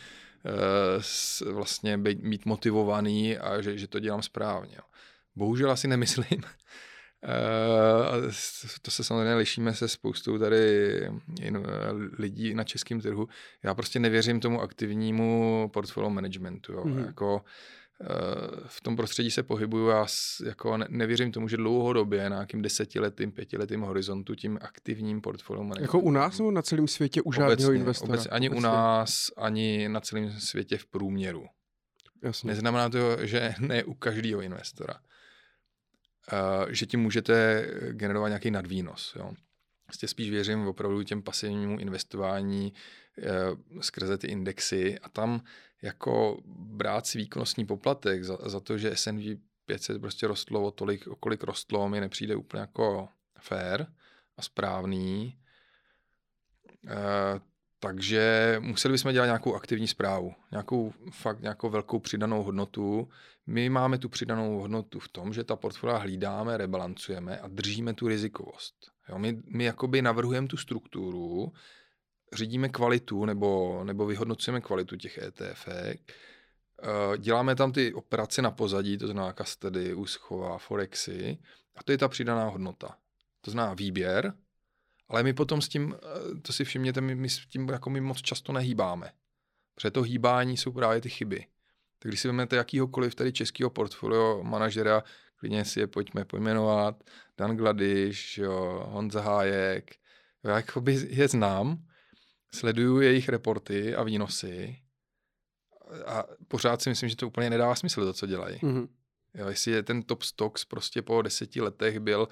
vlastně 1.51 1.97
být, 1.97 2.23
mít 2.23 2.45
motivovaný 2.45 3.37
a 3.37 3.61
že, 3.61 3.77
že 3.77 3.87
to 3.87 3.99
dělám 3.99 4.21
správně. 4.21 4.77
Bohužel 5.35 5.71
asi 5.71 5.87
nemyslím, 5.87 6.41
Uh, 7.23 8.31
to 8.81 8.91
se 8.91 9.03
samozřejmě 9.03 9.35
lišíme 9.35 9.73
se 9.73 9.87
spoustou 9.87 10.37
tady 10.37 11.09
lidí 12.19 12.53
na 12.53 12.63
českém 12.63 13.01
trhu. 13.01 13.27
Já 13.63 13.75
prostě 13.75 13.99
nevěřím 13.99 14.39
tomu 14.39 14.61
aktivnímu 14.61 15.69
portfolio 15.73 16.09
managementu. 16.09 16.73
Jo. 16.73 16.83
Mm-hmm. 16.83 17.05
Jako, 17.05 17.41
v 18.67 18.81
tom 18.81 18.95
prostředí 18.95 19.31
se 19.31 19.43
pohybuju 19.43 19.91
a 19.91 20.05
jako 20.45 20.77
nevěřím 20.89 21.31
tomu, 21.31 21.47
že 21.47 21.57
dlouhodobě 21.57 22.29
na 22.29 22.35
nějakým 22.35 22.61
desetiletým, 22.61 23.31
pětiletým 23.31 23.81
horizontu 23.81 24.35
tím 24.35 24.59
aktivním 24.61 25.21
portfolio 25.21 25.69
Jako 25.79 25.99
u 25.99 26.11
nás 26.11 26.37
nebo 26.37 26.51
na 26.51 26.61
celém 26.61 26.87
světě 26.87 27.21
u 27.21 27.31
žádného 27.31 27.71
investora? 27.71 28.13
Obecně, 28.13 28.29
ani 28.29 28.49
obecně. 28.49 28.59
u 28.59 28.63
nás, 28.63 29.31
ani 29.37 29.89
na 29.89 29.99
celém 29.99 30.31
světě 30.39 30.77
v 30.77 30.85
průměru. 30.85 31.45
Jasně. 32.23 32.47
Neznamená 32.47 32.89
to, 32.89 33.25
že 33.25 33.53
ne 33.59 33.83
u 33.83 33.93
každého 33.93 34.41
investora. 34.41 34.93
Uh, 36.33 36.69
že 36.69 36.85
tím 36.85 36.99
můžete 36.99 37.65
generovat 37.91 38.29
nějaký 38.29 38.51
nadvýnos. 38.51 39.15
Jo. 39.19 39.33
Vlastně 39.87 40.07
spíš 40.07 40.29
věřím 40.29 40.67
opravdu 40.67 41.03
těm 41.03 41.21
pasivnímu 41.21 41.79
investování 41.79 42.73
skrze 43.81 44.17
ty 44.17 44.27
indexy 44.27 44.99
a 44.99 45.09
tam 45.09 45.41
jako 45.81 46.41
brát 46.47 47.07
si 47.07 47.17
výkonnostní 47.17 47.65
poplatek 47.65 48.23
za, 48.23 48.37
za 48.45 48.59
to, 48.59 48.77
že 48.77 48.95
S&P 48.95 49.39
500 49.65 50.01
prostě 50.01 50.27
rostlo 50.27 50.63
o 50.63 50.71
tolik, 50.71 51.07
o 51.07 51.15
kolik 51.15 51.43
rostlo, 51.43 51.89
mi 51.89 51.99
nepřijde 51.99 52.35
úplně 52.35 52.61
jako 52.61 53.09
fair 53.39 53.85
a 54.37 54.41
správný. 54.41 55.37
Uh, 56.83 57.39
takže 57.79 58.55
museli 58.59 58.91
bychom 58.91 59.13
dělat 59.13 59.25
nějakou 59.25 59.55
aktivní 59.55 59.87
zprávu, 59.87 60.33
nějakou 60.51 60.93
fakt 61.11 61.41
nějakou 61.41 61.69
velkou 61.69 61.99
přidanou 61.99 62.43
hodnotu. 62.43 63.09
My 63.47 63.69
máme 63.69 63.97
tu 63.97 64.09
přidanou 64.09 64.59
hodnotu 64.59 64.99
v 64.99 65.07
tom, 65.07 65.33
že 65.33 65.43
ta 65.43 65.55
portfolia 65.55 65.97
hlídáme, 65.97 66.57
rebalancujeme 66.57 67.39
a 67.39 67.47
držíme 67.47 67.93
tu 67.93 68.07
rizikovost. 68.07 68.75
Jo, 69.09 69.19
my, 69.19 69.43
my 69.45 69.63
jakoby 69.63 70.01
navrhujeme 70.01 70.47
tu 70.47 70.57
strukturu, 70.57 71.53
řídíme 72.33 72.69
kvalitu 72.69 73.25
nebo, 73.25 73.81
nebo 73.83 74.05
vyhodnocujeme 74.05 74.61
kvalitu 74.61 74.95
těch 74.95 75.17
ETF, 75.17 75.67
eh, 75.67 75.97
děláme 77.17 77.55
tam 77.55 77.71
ty 77.71 77.93
operace 77.93 78.41
na 78.41 78.51
pozadí, 78.51 78.97
to 78.97 79.07
znamená 79.07 79.33
custody, 79.33 79.93
úschova, 79.93 80.57
forexy 80.57 81.37
a 81.75 81.83
to 81.83 81.91
je 81.91 81.97
ta 81.97 82.07
přidaná 82.07 82.49
hodnota. 82.49 82.97
To 83.41 83.51
znamená 83.51 83.73
výběr, 83.73 84.33
ale 85.07 85.23
my 85.23 85.33
potom 85.33 85.61
s 85.61 85.67
tím, 85.67 85.95
eh, 85.95 86.39
to 86.41 86.53
si 86.53 86.65
všimněte, 86.65 87.01
my, 87.01 87.15
my 87.15 87.29
s 87.29 87.45
tím 87.47 87.69
jako 87.69 87.89
my 87.89 88.01
moc 88.01 88.21
často 88.21 88.51
nehýbáme. 88.51 89.11
Protože 89.75 89.91
to 89.91 90.01
hýbání 90.01 90.57
jsou 90.57 90.71
právě 90.71 91.01
ty 91.01 91.09
chyby. 91.09 91.45
Tak 91.99 92.09
když 92.09 92.19
si 92.19 92.27
vezmete 92.27 92.55
jakýhokoliv 92.55 93.15
tady 93.15 93.33
českého 93.33 93.69
portfolio 93.69 94.43
manažera, 94.43 95.03
klidně 95.35 95.65
si 95.65 95.79
je 95.79 95.87
pojďme 95.87 96.25
pojmenovat, 96.25 97.03
Dan 97.37 97.57
Gladiš, 97.57 98.37
jo, 98.37 98.83
Honza 98.87 99.21
Hájek, 99.21 99.95
jo, 100.43 100.51
jakoby 100.51 101.07
je 101.09 101.27
znám, 101.27 101.85
sleduju 102.53 103.01
jejich 103.01 103.29
reporty 103.29 103.95
a 103.95 104.03
výnosy 104.03 104.79
a 106.05 106.23
pořád 106.47 106.81
si 106.81 106.89
myslím, 106.89 107.09
že 107.09 107.15
to 107.15 107.27
úplně 107.27 107.49
nedává 107.49 107.75
smysl 107.75 108.05
to, 108.05 108.13
co 108.13 108.27
dělají. 108.27 108.57
Mm-hmm. 108.57 108.87
Jo, 109.33 109.47
jestli 109.47 109.71
je 109.71 109.83
ten 109.83 110.03
top 110.03 110.23
stocks 110.23 110.65
prostě 110.65 111.01
po 111.01 111.21
deseti 111.21 111.61
letech 111.61 111.99
byl 111.99 112.27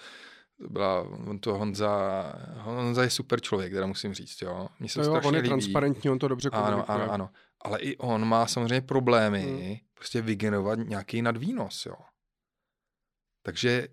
to 0.62 0.70
byla, 0.70 1.02
on 1.02 1.40
to 1.40 1.58
Honza, 1.58 2.34
Honza 2.58 3.04
je 3.04 3.10
super 3.10 3.42
člověk, 3.42 3.74
teda 3.74 3.86
musím 3.86 4.14
říct, 4.14 4.42
jo. 4.42 4.68
Mně 4.80 4.90
se 4.90 5.02
to 5.02 5.06
jo, 5.06 5.22
on 5.24 5.36
je 5.36 5.42
líbí. 5.42 5.50
transparentní, 5.50 6.10
on 6.10 6.20
to 6.20 6.28
dobře 6.28 6.50
komunikuje. 6.50 6.84
Ano, 6.88 7.04
ano, 7.04 7.12
ano. 7.12 7.30
Ale 7.62 7.80
i 7.80 7.98
on 7.98 8.26
má 8.26 8.48
samozřejmě 8.48 8.82
problémy 8.82 9.42
hmm. 9.42 9.76
prostě 9.94 10.22
vygenerovat 10.22 10.80
nějaký 10.80 11.22
nadvýnos, 11.22 11.86
jo. 11.86 11.96
Takže 13.44 13.88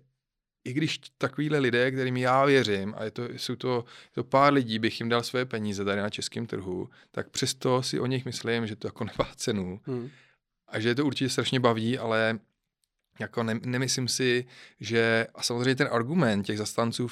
i 0.63 0.73
když 0.73 0.99
takovýhle 1.17 1.59
lidé, 1.59 1.91
kterým 1.91 2.17
já 2.17 2.45
věřím, 2.45 2.93
a 2.97 3.03
je 3.03 3.11
to, 3.11 3.23
jsou 3.25 3.55
to, 3.55 3.85
je 4.03 4.13
to 4.15 4.23
pár 4.23 4.53
lidí, 4.53 4.79
bych 4.79 4.99
jim 4.99 5.09
dal 5.09 5.23
své 5.23 5.45
peníze 5.45 5.85
tady 5.85 6.01
na 6.01 6.09
českém 6.09 6.45
trhu, 6.45 6.89
tak 7.11 7.29
přesto 7.29 7.83
si 7.83 7.99
o 7.99 8.05
nich 8.05 8.25
myslím, 8.25 8.67
že 8.67 8.75
to 8.75 8.87
jako 8.87 9.03
nemá 9.17 9.31
cenu. 9.35 9.81
Hmm. 9.85 10.09
A 10.67 10.79
že 10.79 10.89
je 10.89 10.95
to 10.95 11.05
určitě 11.05 11.29
strašně 11.29 11.59
baví, 11.59 11.97
ale 11.97 12.39
jako 13.19 13.43
ne, 13.43 13.59
nemyslím 13.63 14.07
si, 14.07 14.45
že, 14.79 15.27
a 15.35 15.43
samozřejmě 15.43 15.75
ten 15.75 15.89
argument 15.91 16.43
těch 16.43 16.57
zastanců, 16.57 17.09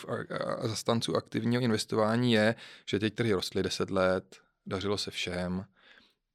zastanců 0.63 1.15
aktivního 1.15 1.61
investování 1.61 2.33
je, 2.33 2.55
že 2.85 2.99
teď 2.99 3.13
trhy 3.13 3.33
rostly 3.33 3.63
10 3.63 3.91
let, 3.91 4.37
dařilo 4.65 4.97
se 4.97 5.11
všem, 5.11 5.65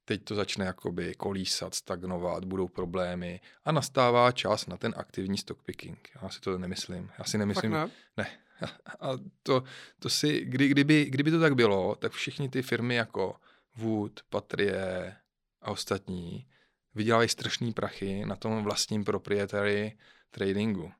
teď 0.05 0.23
to 0.23 0.35
začne 0.35 0.65
jakoby 0.65 1.15
kolísat, 1.15 1.75
stagnovat, 1.75 2.45
budou 2.45 2.67
problémy 2.67 3.41
a 3.65 3.71
nastává 3.71 4.31
čas 4.31 4.67
na 4.67 4.77
ten 4.77 4.93
aktivní 4.97 5.37
stock 5.37 5.63
picking. 5.63 6.09
Já 6.21 6.29
si 6.29 6.39
to 6.39 6.57
nemyslím. 6.57 7.11
Já 7.19 7.23
si 7.23 7.37
nemyslím. 7.37 7.71
ne? 7.71 7.89
ne. 8.17 8.27
A 8.99 9.09
to, 9.43 9.63
to 9.99 10.09
si, 10.09 10.45
kdy, 10.45 10.67
kdyby, 10.67 11.05
kdyby 11.05 11.31
to 11.31 11.39
tak 11.39 11.55
bylo, 11.55 11.95
tak 11.95 12.11
všichni 12.11 12.49
ty 12.49 12.61
firmy 12.61 12.95
jako 12.95 13.35
Wood, 13.75 14.19
Patrie 14.29 15.15
a 15.61 15.71
ostatní 15.71 16.47
vydělávají 16.95 17.29
strašný 17.29 17.73
prachy 17.73 18.25
na 18.25 18.35
tom 18.35 18.63
vlastním 18.63 19.03
proprietary 19.03 19.97
tradingu. 20.31 20.91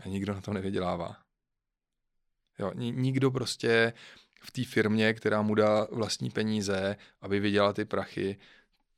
A 0.00 0.08
nikdo 0.08 0.34
na 0.34 0.40
tom 0.40 0.54
nevydělává. 0.54 1.16
Jo, 2.58 2.72
nikdo 2.74 3.30
prostě 3.30 3.92
v 4.42 4.50
té 4.50 4.64
firmě, 4.64 5.14
která 5.14 5.42
mu 5.42 5.54
dá 5.54 5.86
vlastní 5.90 6.30
peníze, 6.30 6.96
aby 7.20 7.40
vydělal 7.40 7.72
ty 7.72 7.84
prachy 7.84 8.38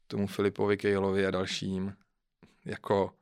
tomu 0.06 0.26
Filipovi 0.26 0.76
Kejlovi 0.76 1.26
a 1.26 1.30
dalším, 1.30 1.94
jako 2.64 3.12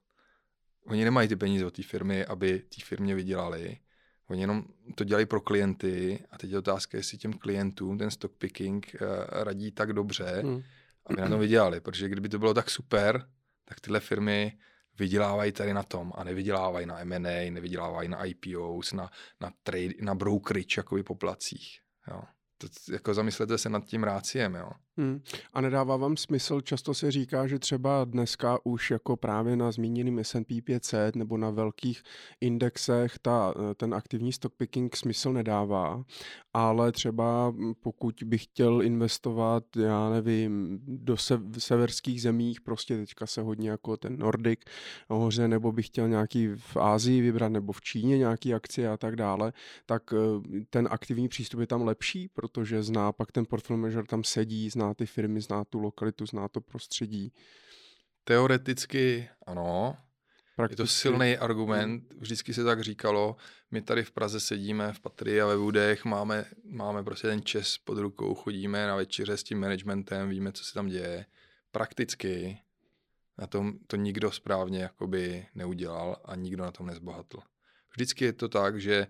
oni 0.87 1.05
nemají 1.05 1.29
ty 1.29 1.37
peníze 1.37 1.67
od 1.67 1.77
té 1.77 1.83
firmy, 1.83 2.25
aby 2.25 2.59
té 2.59 2.85
firmě 2.85 3.15
vydělali. 3.15 3.79
Oni 4.29 4.41
jenom 4.41 4.65
to 4.95 5.05
dělají 5.05 5.27
pro 5.27 5.41
klienty 5.41 6.25
a 6.31 6.39
teď 6.39 6.51
je 6.51 6.59
otázka, 6.59 6.97
jestli 6.97 7.19
těm 7.19 7.33
klientům 7.33 7.99
ten 7.99 8.11
stock 8.11 8.37
picking 8.39 8.97
uh, 9.01 9.09
radí 9.31 9.73
tak 9.73 9.93
dobře, 9.93 10.41
hmm 10.45 10.63
aby 11.07 11.21
na 11.21 11.29
tom 11.29 11.41
vydělali, 11.41 11.81
protože 11.81 12.09
kdyby 12.09 12.29
to 12.29 12.39
bylo 12.39 12.55
tak 12.55 12.71
super, 12.71 13.29
tak 13.65 13.81
tyhle 13.81 14.01
firmy 14.01 14.59
vydělávají 14.99 15.53
tady 15.53 15.75
na 15.75 15.83
tom 15.83 16.13
a 16.15 16.25
nevydělávají 16.25 16.87
na 16.87 17.01
M&A, 17.01 17.51
nevydělávají 17.51 18.09
na 18.09 18.25
IPOs, 18.25 18.93
na, 18.93 19.11
na, 19.41 19.53
trade, 19.63 19.95
na 20.01 20.15
brokerage 20.15 20.75
jakoby 20.77 21.03
poplacích. 21.03 21.82
Jo 22.09 22.23
to, 22.69 22.93
jako 22.93 23.15
zamyslete 23.15 23.59
se 23.59 23.69
nad 23.69 23.85
tím 23.85 24.03
ráciem, 24.05 24.55
jo. 24.55 24.71
Hmm. 24.97 25.21
A 25.53 25.61
nedává 25.61 25.97
vám 25.97 26.17
smysl, 26.17 26.61
často 26.61 26.95
se 26.95 27.11
říká, 27.11 27.47
že 27.47 27.59
třeba 27.59 28.05
dneska 28.05 28.59
už 28.65 28.91
jako 28.91 29.17
právě 29.17 29.57
na 29.57 29.73
zmíněným 29.73 30.19
S&P 30.19 30.63
500 30.63 31.17
nebo 31.17 31.37
na 31.37 31.51
velkých 31.51 32.03
indexech 32.41 33.19
ta, 33.19 33.55
ten 33.77 33.95
aktivní 33.95 34.33
stock 34.33 34.55
picking 34.57 34.97
smysl 34.97 35.33
nedává, 35.33 36.05
ale 36.55 36.93
třeba 36.93 37.55
pokud 37.81 38.23
bych 38.25 38.45
chtěl 38.45 38.83
investovat, 38.83 39.65
já 39.77 40.11
nevím, 40.11 40.81
do 40.87 41.17
se, 41.17 41.41
severských 41.59 42.23
zemích, 42.23 42.61
prostě 42.61 42.97
teďka 42.97 43.27
se 43.27 43.43
hodně 43.43 43.71
jako 43.71 43.97
ten 43.97 44.19
Nordic 44.19 44.61
hoře, 45.09 45.49
nebo 45.49 45.73
bych 45.73 45.87
chtěl 45.87 46.09
nějaký 46.09 46.49
v 46.57 46.77
Ázii 46.77 47.21
vybrat, 47.21 47.49
nebo 47.49 47.73
v 47.73 47.81
Číně 47.81 48.19
nějaký 48.19 48.55
akcie 48.55 48.89
a 48.89 48.97
tak 48.97 49.17
dále, 49.17 49.53
tak 49.87 50.03
eh, 50.13 50.61
ten 50.71 50.89
aktivní 50.91 51.29
přístup 51.29 51.61
je 51.61 51.67
tam 51.67 51.83
lepší, 51.83 52.29
protože 52.29 52.83
zná 52.83 53.13
pak 53.13 53.33
ten 53.33 53.47
portfolio 53.47 53.83
manager 53.83 54.07
tam 54.07 54.25
sedí, 54.25 54.71
zná 54.71 54.82
ty 54.95 55.07
firmy, 55.07 55.41
zná 55.41 55.65
tu 55.65 55.79
lokalitu, 55.79 56.27
zná 56.27 56.49
to 56.49 56.61
prostředí. 56.61 57.33
Teoreticky 58.25 59.29
ano, 59.47 59.97
Prakticky. 60.57 60.83
Je 60.83 60.87
to 60.87 60.93
silný 60.93 61.37
argument, 61.37 62.15
vždycky 62.19 62.55
se 62.55 62.65
tak 62.65 62.81
říkalo, 62.81 63.37
my 63.71 63.83
tady 63.83 64.05
v 64.05 64.11
Praze 64.11 64.41
sedíme 64.41 64.93
v 64.93 65.01
Patrii 65.01 65.41
a 65.41 65.47
ve 65.47 65.57
Vůdech, 65.57 66.05
máme, 66.05 66.45
máme 66.65 67.03
prostě 67.03 67.29
ten 67.29 67.43
čes 67.43 67.79
pod 67.79 67.99
rukou, 67.99 68.35
chodíme 68.35 68.87
na 68.87 68.97
večeře 68.97 69.37
s 69.37 69.43
tím 69.43 69.61
managementem, 69.61 70.29
víme, 70.29 70.53
co 70.53 70.65
se 70.65 70.75
tam 70.75 70.89
děje. 70.89 71.27
Prakticky 71.71 72.59
na 73.39 73.47
tom 73.47 73.79
to 73.87 73.97
nikdo 73.97 74.31
správně 74.31 74.83
jakoby 74.83 75.47
neudělal 75.55 76.17
a 76.25 76.37
nikdo 76.37 76.65
na 76.65 76.71
tom 76.71 76.87
nezbohatl. 76.87 77.39
Vždycky 77.93 78.25
je 78.25 78.33
to 78.33 78.49
tak, 78.49 78.81
že 78.81 79.07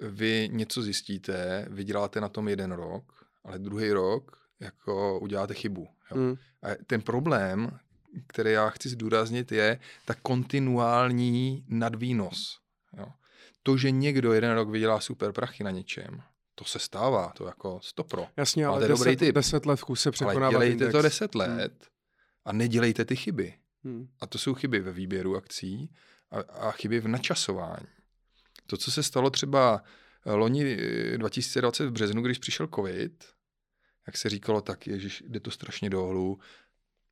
vy 0.00 0.48
něco 0.52 0.82
zjistíte, 0.82 1.66
vyděláte 1.70 2.20
na 2.20 2.28
tom 2.28 2.48
jeden 2.48 2.72
rok, 2.72 3.26
ale 3.44 3.58
druhý 3.58 3.92
rok 3.92 4.45
jako 4.60 5.20
uděláte 5.20 5.54
chybu. 5.54 5.88
Jo. 6.10 6.16
Mm. 6.16 6.36
A 6.62 6.68
ten 6.86 7.02
problém, 7.02 7.78
který 8.26 8.52
já 8.52 8.70
chci 8.70 8.88
zdůraznit, 8.88 9.52
je 9.52 9.80
ta 10.04 10.14
kontinuální 10.22 11.64
nadvýnos. 11.68 12.58
Jo. 12.98 13.06
To, 13.62 13.76
že 13.76 13.90
někdo 13.90 14.32
jeden 14.32 14.52
rok 14.54 14.68
vydělá 14.68 15.00
super 15.00 15.32
prachy 15.32 15.64
na 15.64 15.70
něčem, 15.70 16.22
to 16.54 16.64
se 16.64 16.78
stává, 16.78 17.32
to 17.36 17.46
jako 17.46 17.80
stopro. 17.82 18.26
Jasně, 18.36 18.66
ale, 18.66 18.76
ale 18.76 18.88
deset, 18.88 18.98
dobrý 18.98 19.16
typ. 19.16 19.34
deset 19.34 19.66
let 19.66 19.76
v 19.76 19.84
kuse 19.84 20.10
překonává 20.10 20.46
Ale 20.46 20.50
dělejte 20.50 20.72
index. 20.72 20.92
to 20.92 21.02
deset 21.02 21.34
hmm. 21.34 21.40
let 21.40 21.72
hmm. 21.72 21.90
a 22.44 22.52
nedělejte 22.52 23.04
ty 23.04 23.16
chyby. 23.16 23.54
Hmm. 23.84 24.08
A 24.20 24.26
to 24.26 24.38
jsou 24.38 24.54
chyby 24.54 24.80
ve 24.80 24.92
výběru 24.92 25.36
akcí 25.36 25.90
a, 26.30 26.40
a 26.40 26.72
chyby 26.72 27.00
v 27.00 27.08
načasování. 27.08 27.86
To, 28.66 28.76
co 28.76 28.90
se 28.90 29.02
stalo 29.02 29.30
třeba 29.30 29.82
loni 30.24 30.76
2020 31.16 31.84
eh, 31.84 31.86
v 31.86 31.92
březnu, 31.92 32.22
když 32.22 32.38
přišel 32.38 32.68
covid, 32.74 33.24
jak 34.06 34.16
se 34.16 34.28
říkalo, 34.28 34.60
tak 34.60 34.86
ježiš, 34.86 35.24
jde 35.26 35.40
to 35.40 35.50
strašně 35.50 35.90
dolů. 35.90 36.38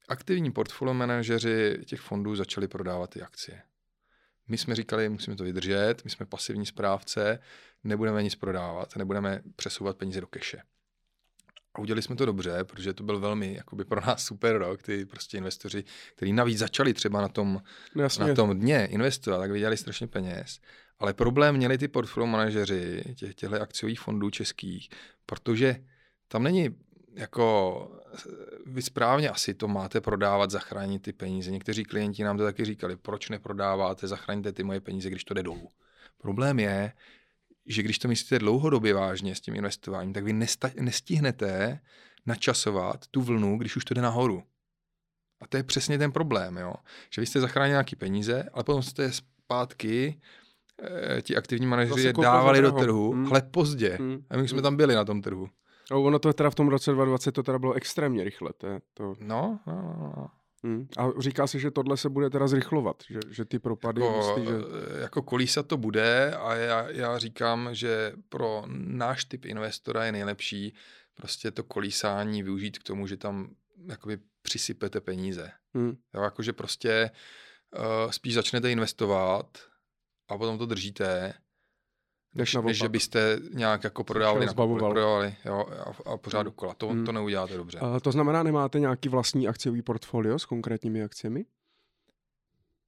Aktivní 0.09 0.53
portfolio 0.53 0.95
manažeři 0.95 1.79
těch 1.87 2.01
fondů 2.01 2.37
začali 2.37 2.69
prodávat 2.69 3.11
ty 3.11 3.23
akcie. 3.23 3.62
My 4.49 4.59
jsme 4.59 4.75
říkali, 4.75 5.09
musíme 5.09 5.37
to 5.37 5.45
vydržet, 5.45 6.05
my 6.05 6.11
jsme 6.11 6.27
pasivní 6.27 6.66
správce, 6.66 7.39
nebudeme 7.85 8.23
nic 8.23 8.35
prodávat, 8.35 8.97
nebudeme 8.97 9.43
přesouvat 9.57 9.97
peníze 9.97 10.21
do 10.21 10.27
keše. 10.27 10.62
A 11.75 11.79
udělali 11.79 12.03
jsme 12.03 12.16
to 12.16 12.27
dobře, 12.27 12.65
protože 12.65 12.93
to 12.93 13.05
byl 13.05 13.21
velmi 13.21 13.55
jakoby 13.55 13.85
pro 13.85 14.01
nás 14.07 14.25
super 14.25 14.59
rok, 14.59 14.83
ty 14.83 15.07
prostě 15.07 15.37
investoři, 15.37 15.85
kteří 16.16 16.33
navíc 16.33 16.59
začali 16.59 16.95
třeba 16.95 17.21
na 17.21 17.29
tom, 17.29 17.62
Jasně. 17.97 18.25
na 18.25 18.35
tom 18.35 18.61
dně 18.61 18.87
investovat, 18.87 19.39
tak 19.39 19.51
vydělali 19.51 19.77
strašně 19.77 20.07
peněz. 20.07 20.61
Ale 20.99 21.15
problém 21.15 21.57
měli 21.57 21.79
ty 21.79 21.89
portfolio 21.89 22.27
manažeři 22.27 23.05
těch, 23.15 23.35
těchto 23.35 23.62
akciových 23.62 24.01
fondů 24.01 24.31
českých, 24.31 24.89
protože 25.27 25.85
tam 26.35 26.43
není 26.43 26.77
jako 27.15 27.90
vy 28.66 28.82
správně 28.82 29.31
asi 29.31 29.55
to 29.55 29.69
máte 29.69 30.01
prodávat, 30.01 30.51
zachránit 30.51 31.02
ty 31.02 31.12
peníze. 31.12 31.51
Někteří 31.51 31.85
klienti 31.85 32.24
nám 32.24 32.36
to 32.36 32.44
taky 32.44 32.65
říkali, 32.65 32.97
proč 32.97 33.28
neprodáváte, 33.28 34.06
zachraňte 34.06 34.52
ty 34.52 34.62
moje 34.62 34.81
peníze, 34.81 35.11
když 35.11 35.24
to 35.24 35.35
jde 35.35 35.43
dolů. 35.43 35.69
Problém 36.19 36.59
je, 36.59 36.93
že 37.66 37.82
když 37.82 37.98
to 37.98 38.09
myslíte 38.09 38.39
dlouhodobě 38.39 38.94
vážně 38.94 39.35
s 39.35 39.40
tím 39.40 39.55
investováním, 39.55 40.12
tak 40.12 40.24
vy 40.24 40.32
nesta- 40.32 40.82
nestihnete 40.82 41.81
načasovat 42.27 43.06
tu 43.06 43.23
vlnu, 43.23 43.59
když 43.59 43.77
už 43.77 43.85
to 43.85 43.94
jde 43.94 44.02
nahoru. 44.02 44.43
A 45.40 45.47
to 45.47 45.56
je 45.56 45.62
přesně 45.62 45.98
ten 45.98 46.12
problém, 46.12 46.56
jo? 46.56 46.74
že 47.11 47.20
vy 47.20 47.27
jste 47.27 47.40
zachránili 47.40 47.73
nějaké 47.73 47.97
peníze, 47.97 48.48
ale 48.52 48.65
potom 48.65 48.82
jste 48.82 49.12
zpátky 49.12 50.20
e, 51.16 51.23
ti 51.23 51.36
aktivní 51.36 51.66
manažeři 51.66 52.06
je 52.06 52.12
dávali 52.12 52.62
do 52.62 52.73
trhu, 52.73 53.12
hmm. 53.12 53.27
ale 53.27 53.43
pozdě. 53.43 53.97
Hmm. 54.01 54.24
A 54.31 54.36
my 54.36 54.48
jsme 54.48 54.56
hmm. 54.56 54.62
tam 54.62 54.77
byli 54.77 54.94
na 54.94 55.05
tom 55.05 55.23
trhu. 55.23 55.48
No, 55.90 56.02
ono 56.02 56.19
to 56.19 56.32
teda 56.32 56.51
v 56.51 56.55
tom 56.55 56.69
roce 56.69 56.90
2020 56.90 57.32
to 57.32 57.43
teda 57.43 57.59
bylo 57.59 57.73
extrémně 57.73 58.24
rychle. 58.24 58.51
To 58.59 58.66
je 58.66 58.81
to... 58.94 59.15
No, 59.20 59.61
no, 59.66 59.74
no. 60.16 60.31
Hmm. 60.65 60.89
A 60.97 61.11
říká 61.19 61.47
se, 61.47 61.59
že 61.59 61.70
tohle 61.70 61.97
se 61.97 62.09
bude 62.09 62.31
teda 62.31 62.47
zrychlovat, 62.47 63.02
že, 63.11 63.20
že 63.31 63.44
ty 63.44 63.59
propady... 63.59 64.01
Jako, 64.01 64.16
myslí, 64.16 64.44
že... 64.47 64.52
jako 65.01 65.23
kolísa 65.23 65.62
to 65.62 65.77
bude 65.77 66.35
a 66.35 66.55
já, 66.55 66.90
já 66.90 67.19
říkám, 67.19 67.69
že 67.73 68.12
pro 68.28 68.62
náš 68.69 69.24
typ 69.24 69.44
investora 69.44 70.05
je 70.05 70.12
nejlepší 70.12 70.74
prostě 71.15 71.51
to 71.51 71.62
kolísání 71.62 72.43
využít 72.43 72.78
k 72.78 72.82
tomu, 72.82 73.06
že 73.06 73.16
tam 73.16 73.55
jakoby 73.89 74.19
přisypete 74.43 75.01
peníze. 75.01 75.51
Hmm. 75.74 75.97
Jo, 76.15 76.23
jakože 76.23 76.52
prostě 76.52 77.11
uh, 77.78 78.11
spíš 78.11 78.35
začnete 78.35 78.70
investovat 78.70 79.59
a 80.28 80.39
potom 80.39 80.59
to 80.59 80.66
držíte, 80.66 81.35
než, 82.35 82.55
než 82.55 82.78
že 82.78 82.89
byste 82.89 83.39
nějak 83.52 83.85
jako 83.85 84.05
prodávali, 84.05 84.47
na 84.47 84.52
prodávali 84.52 85.36
jo, 85.44 85.66
a, 86.06 86.11
a 86.11 86.16
pořád 86.16 86.39
hmm. 86.39 86.44
dokola. 86.44 86.74
To, 86.74 86.89
hmm. 86.89 87.05
to 87.05 87.12
neuděláte 87.12 87.56
dobře. 87.56 87.78
A 87.78 88.01
to 88.01 88.12
znamená, 88.12 88.43
nemáte 88.43 88.81
nějaký 88.81 89.09
vlastní 89.09 89.48
akciový 89.48 89.82
portfolio 89.82 90.39
s 90.39 90.44
konkrétními 90.44 91.02
akciemi? 91.02 91.44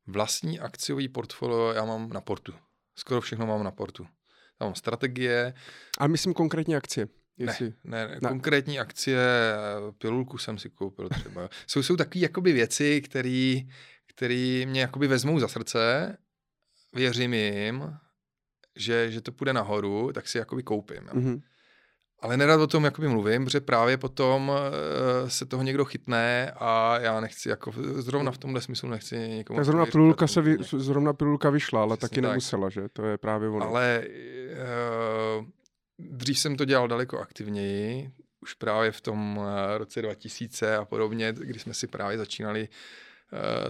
Vlastní 0.06 0.60
akciový 0.60 1.08
portfolio 1.08 1.72
já 1.72 1.84
mám 1.84 2.08
na 2.08 2.20
portu. 2.20 2.52
Skoro 2.94 3.20
všechno 3.20 3.46
mám 3.46 3.64
na 3.64 3.70
portu. 3.70 4.06
Já 4.60 4.66
mám 4.66 4.74
strategie. 4.74 5.54
A 5.98 6.06
myslím 6.06 6.34
konkrétně 6.34 6.76
akcie. 6.76 7.08
Jestli... 7.38 7.72
Ne, 7.84 8.08
ne, 8.08 8.18
ne, 8.22 8.28
konkrétní 8.28 8.78
akcie, 8.78 9.18
pilulku 9.98 10.38
jsem 10.38 10.58
si 10.58 10.70
koupil 10.70 11.08
třeba. 11.08 11.48
jsou, 11.66 11.82
jsou 11.82 11.96
takové 11.96 12.20
jakoby 12.22 12.52
věci, 12.52 13.00
které 14.06 14.64
mě 14.66 14.80
jakoby 14.80 15.06
vezmou 15.06 15.38
za 15.38 15.48
srdce, 15.48 16.16
věřím 16.94 17.34
jim, 17.34 17.96
že, 18.76 19.10
že 19.10 19.20
to 19.20 19.32
půjde 19.32 19.52
nahoru, 19.52 20.12
tak 20.12 20.28
si 20.28 20.38
jakoby 20.38 20.62
koupím. 20.62 21.02
Jo. 21.06 21.14
Mm-hmm. 21.14 21.40
Ale 22.20 22.36
nerad 22.36 22.60
o 22.60 22.66
tom 22.66 22.84
jakoby 22.84 23.08
mluvím, 23.08 23.44
protože 23.44 23.60
právě 23.60 23.96
potom 23.96 24.48
uh, 24.48 25.28
se 25.28 25.46
toho 25.46 25.62
někdo 25.62 25.84
chytne 25.84 26.52
a 26.56 26.98
já 26.98 27.20
nechci, 27.20 27.48
jako 27.48 27.72
zrovna 27.76 28.32
v 28.32 28.38
tomhle 28.38 28.60
smyslu 28.60 28.88
nechci 28.88 29.16
někomu... 29.16 29.56
Tak 29.56 29.64
zrovna 29.64 29.86
pilulka, 29.86 30.26
se 30.26 30.40
vy, 30.40 30.56
zrovna 30.76 31.12
pilulka 31.12 31.50
vyšla, 31.50 31.82
ale 31.82 31.96
Přesně 31.96 32.08
taky 32.08 32.22
tak. 32.22 32.30
nemusela, 32.30 32.68
že? 32.68 32.88
To 32.92 33.04
je 33.04 33.18
právě 33.18 33.48
ono. 33.48 33.66
Ale 33.66 34.04
uh, 35.38 35.46
dřív 35.98 36.38
jsem 36.38 36.56
to 36.56 36.64
dělal 36.64 36.88
daleko 36.88 37.18
aktivněji, 37.18 38.10
už 38.40 38.54
právě 38.54 38.92
v 38.92 39.00
tom 39.00 39.36
uh, 39.36 39.44
roce 39.76 40.02
2000 40.02 40.76
a 40.76 40.84
podobně, 40.84 41.32
kdy 41.32 41.58
jsme 41.58 41.74
si 41.74 41.86
právě 41.86 42.18
začínali 42.18 42.68
uh, 42.68 42.74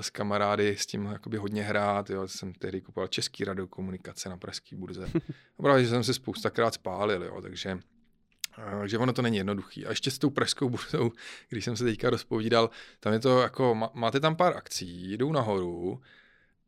s 0.00 0.10
kamarády 0.10 0.76
s 0.76 0.86
tím 0.86 1.04
jakoby 1.04 1.36
hodně 1.36 1.62
hrát. 1.62 2.10
Jo. 2.10 2.28
Jsem 2.28 2.52
tehdy 2.52 2.80
kupoval 2.80 3.08
český 3.08 3.44
radiokomunikace 3.44 4.28
na 4.28 4.36
pražské 4.36 4.76
burze. 4.76 5.06
A 5.58 5.62
právě, 5.62 5.84
že 5.84 5.90
jsem 5.90 6.04
se 6.04 6.14
spoustakrát 6.14 6.74
spálil, 6.74 7.24
jo, 7.24 7.40
takže 7.42 7.78
uh, 8.58 8.82
že 8.84 8.98
ono 8.98 9.12
to 9.12 9.22
není 9.22 9.36
jednoduchý. 9.36 9.86
A 9.86 9.90
ještě 9.90 10.10
s 10.10 10.18
tou 10.18 10.30
pražskou 10.30 10.68
burzou, 10.68 11.12
když 11.48 11.64
jsem 11.64 11.76
se 11.76 11.84
teďka 11.84 12.10
rozpovídal, 12.10 12.70
tam 13.00 13.12
je 13.12 13.18
to 13.18 13.40
jako, 13.40 13.90
máte 13.94 14.20
tam 14.20 14.36
pár 14.36 14.56
akcí, 14.56 15.12
jdou 15.12 15.32
nahoru 15.32 16.00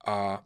a 0.07 0.45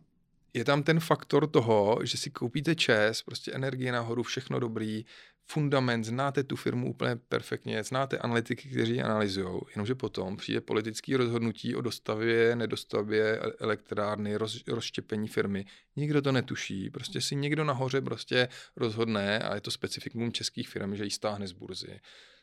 je 0.55 0.65
tam 0.65 0.83
ten 0.83 1.01
faktor 1.01 1.51
toho, 1.51 1.99
že 2.03 2.19
si 2.19 2.31
koupíte 2.31 2.75
čes, 2.75 3.23
prostě 3.23 3.53
energie 3.53 3.93
nahoru, 3.93 4.23
všechno 4.23 4.61
dobrý, 4.61 5.05
fundament, 5.47 6.05
znáte 6.05 6.45
tu 6.45 6.57
firmu 6.57 6.91
úplně 6.91 7.17
perfektně, 7.17 7.85
znáte 7.85 8.19
analytiky, 8.19 8.69
kteří 8.69 8.93
ji 8.93 9.03
analyzují, 9.03 9.61
jenomže 9.75 9.95
potom 9.95 10.37
přijde 10.37 10.61
politické 10.61 11.17
rozhodnutí 11.17 11.75
o 11.75 11.81
dostavě, 11.81 12.57
nedostavě 12.57 13.39
elektrárny, 13.39 14.37
roz, 14.37 14.63
rozštěpení 14.67 15.29
firmy. 15.29 15.65
Nikdo 15.97 16.23
to 16.23 16.33
netuší, 16.33 16.91
prostě 16.91 17.21
si 17.21 17.37
někdo 17.37 17.65
nahoře 17.65 18.01
prostě 18.01 18.49
rozhodne 18.77 19.39
a 19.39 19.55
je 19.55 19.61
to 19.61 19.71
specifikum 19.71 20.33
českých 20.33 20.69
firm, 20.69 20.97
že 20.97 21.05
ji 21.05 21.11
stáhne 21.11 21.49
z 21.49 21.53
burzy, 21.53 22.01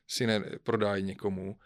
si 0.08 0.28
ne, 0.28 0.44
prodají 0.64 1.04
někomu 1.04 1.58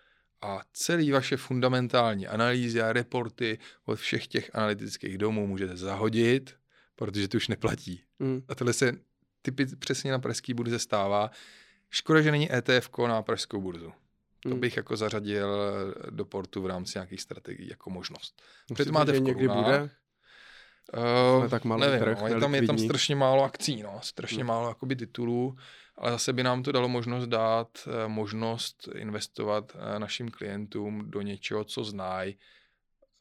a 0.42 0.62
celý 0.74 1.12
vaše 1.12 1.38
fundamentální 1.38 2.28
analýzy 2.28 2.82
a 2.82 2.94
reporty 2.94 3.60
od 3.86 4.00
všech 4.00 4.28
těch 4.28 4.56
analytických 4.56 5.18
domů 5.18 5.48
můžete 5.48 5.78
zahodit, 5.78 6.56
protože 6.96 7.28
to 7.28 7.38
už 7.38 7.48
neplatí. 7.48 8.04
Mm. 8.20 8.42
A 8.48 8.56
tohle 8.56 8.74
se 8.74 8.92
typy 9.44 9.66
přesně 9.66 10.12
na 10.12 10.20
pražské 10.20 10.54
burze 10.54 10.80
stává. 10.80 11.32
Škoda, 11.90 12.22
že 12.22 12.32
není 12.32 12.56
ETF 12.56 12.90
na 13.08 13.22
pražskou 13.22 13.62
burzu. 13.62 13.94
To 14.40 14.50
mm. 14.50 14.60
bych 14.60 14.78
jako 14.78 14.98
zařadil 14.98 15.58
do 16.10 16.26
portu 16.26 16.62
v 16.62 16.66
rámci 16.66 16.92
nějakých 16.96 17.22
strategií 17.22 17.70
jako 17.70 17.90
možnost. 17.90 18.42
Protože 18.68 18.86
to 18.86 18.92
máte 18.92 19.12
v 19.12 19.22
někdy 19.22 19.48
bude? 19.48 19.90
Uh, 21.38 21.50
tak 21.50 21.64
malý 21.64 21.82
nevím, 21.82 22.00
trh, 22.00 22.18
no, 22.22 22.28
je, 22.28 22.40
tam, 22.40 22.56
je 22.56 22.68
tam 22.68 22.78
strašně 22.78 23.16
málo 23.16 23.44
akcí, 23.44 23.84
no, 23.84 24.00
strašně 24.04 24.44
mm. 24.44 24.48
málo 24.48 24.68
jakoby 24.68 24.96
titulů 24.96 25.58
ale 25.98 26.12
zase 26.12 26.34
by 26.34 26.44
nám 26.44 26.64
to 26.64 26.72
dalo 26.72 26.90
možnost 26.90 27.28
dát 27.28 27.88
eh, 27.88 28.08
možnost 28.08 28.90
investovat 28.96 29.76
eh, 29.76 30.00
našim 30.00 30.30
klientům 30.30 31.12
do 31.12 31.22
něčeho, 31.22 31.64
co 31.64 31.84
znají, 31.84 32.38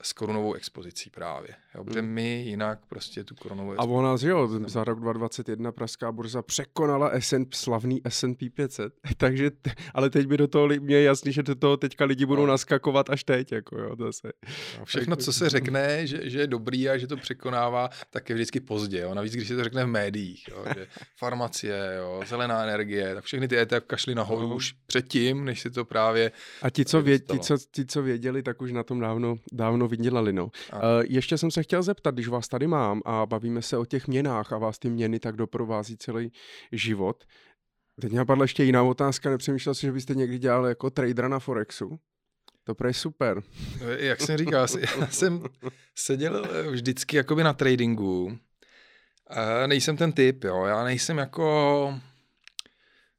s 0.02 0.12
korunovou 0.12 0.54
expozicí 0.54 1.10
právě. 1.10 1.54
Jo, 1.74 1.84
protože 1.84 2.00
hmm. 2.00 2.08
my 2.08 2.42
jinak 2.42 2.78
prostě 2.88 3.24
tu 3.24 3.34
korunovou 3.34 3.74
A 3.78 3.84
ona, 3.84 4.16
že 4.16 4.28
jo, 4.28 4.48
za 4.66 4.84
rok 4.84 5.00
2021 5.00 5.72
Pražská 5.72 6.12
burza 6.12 6.42
překonala 6.42 7.10
SN, 7.18 7.42
slavný 7.54 8.00
S&P 8.04 8.50
500, 8.50 8.92
takže, 9.16 9.50
ale 9.94 10.10
teď 10.10 10.26
by 10.26 10.36
do 10.36 10.48
toho, 10.48 10.68
mě 10.68 10.96
je 10.96 11.02
jasný, 11.02 11.32
že 11.32 11.42
do 11.42 11.54
toho 11.54 11.76
teďka 11.76 12.04
lidi 12.04 12.26
budou 12.26 12.46
no. 12.46 12.52
naskakovat 12.52 13.10
až 13.10 13.24
teď, 13.24 13.52
jako 13.52 13.78
jo, 13.78 13.96
zase. 13.98 14.32
No, 14.78 14.84
všechno, 14.84 15.16
co 15.16 15.32
se 15.32 15.50
řekne, 15.50 16.06
že, 16.06 16.30
že 16.30 16.40
je 16.40 16.46
dobrý 16.46 16.88
a 16.88 16.98
že 16.98 17.06
to 17.06 17.16
překonává, 17.16 17.88
tak 18.10 18.28
je 18.28 18.34
vždycky 18.34 18.60
pozdě, 18.60 19.00
jo. 19.00 19.14
Navíc, 19.14 19.32
když 19.32 19.48
se 19.48 19.56
to 19.56 19.64
řekne 19.64 19.84
v 19.84 19.88
médiích, 19.88 20.48
jo, 20.50 20.64
že 20.74 20.86
farmacie, 21.16 21.94
jo, 21.98 22.20
zelená 22.26 22.64
energie, 22.64 23.14
tak 23.14 23.24
všechny 23.24 23.48
ty 23.48 23.58
ETF 23.58 23.86
kašly 23.86 24.14
nahoru 24.14 24.48
no. 24.48 24.56
už 24.56 24.72
předtím, 24.86 25.44
než 25.44 25.60
si 25.60 25.70
to 25.70 25.84
právě 25.84 26.32
A 26.62 26.70
ti, 26.70 26.84
co, 26.84 27.02
vě, 27.02 27.18
ti, 27.18 27.38
co, 27.38 27.56
ti, 27.70 27.86
co 27.86 28.02
věděli, 28.02 28.42
tak 28.42 28.62
už 28.62 28.72
na 28.72 28.82
tom 28.82 29.00
dávno, 29.00 29.36
dávno 29.52 29.88
vydělali. 29.92 30.32
No. 30.32 30.44
Uh, 30.44 30.50
ještě 31.04 31.38
jsem 31.38 31.50
se 31.50 31.62
chtěl 31.62 31.82
zeptat, 31.82 32.14
když 32.14 32.28
vás 32.28 32.48
tady 32.48 32.66
mám 32.66 33.02
a 33.04 33.26
bavíme 33.26 33.62
se 33.62 33.76
o 33.76 33.84
těch 33.84 34.08
měnách 34.08 34.52
a 34.52 34.58
vás 34.58 34.78
ty 34.78 34.90
měny 34.90 35.18
tak 35.18 35.36
doprovází 35.36 35.96
celý 35.96 36.32
život. 36.72 37.24
Teď 38.00 38.12
mě 38.12 38.24
padla 38.24 38.44
ještě 38.44 38.64
jiná 38.64 38.82
otázka, 38.82 39.30
nepřemýšlel 39.30 39.74
si, 39.74 39.80
že 39.80 39.92
byste 39.92 40.14
někdy 40.14 40.38
dělal 40.38 40.66
jako 40.66 40.90
tradera 40.90 41.28
na 41.28 41.38
Forexu? 41.38 41.98
To 42.64 42.86
je 42.86 42.94
super. 42.94 43.42
Jak 43.96 44.20
jsem 44.20 44.36
říkal, 44.36 44.66
já 45.00 45.06
jsem 45.06 45.42
seděl 45.94 46.46
vždycky 46.70 47.16
jakoby 47.16 47.44
na 47.44 47.52
tradingu. 47.52 48.38
A 49.26 49.66
nejsem 49.66 49.96
ten 49.96 50.12
typ, 50.12 50.44
jo. 50.44 50.64
Já 50.64 50.84
nejsem 50.84 51.18
jako 51.18 52.00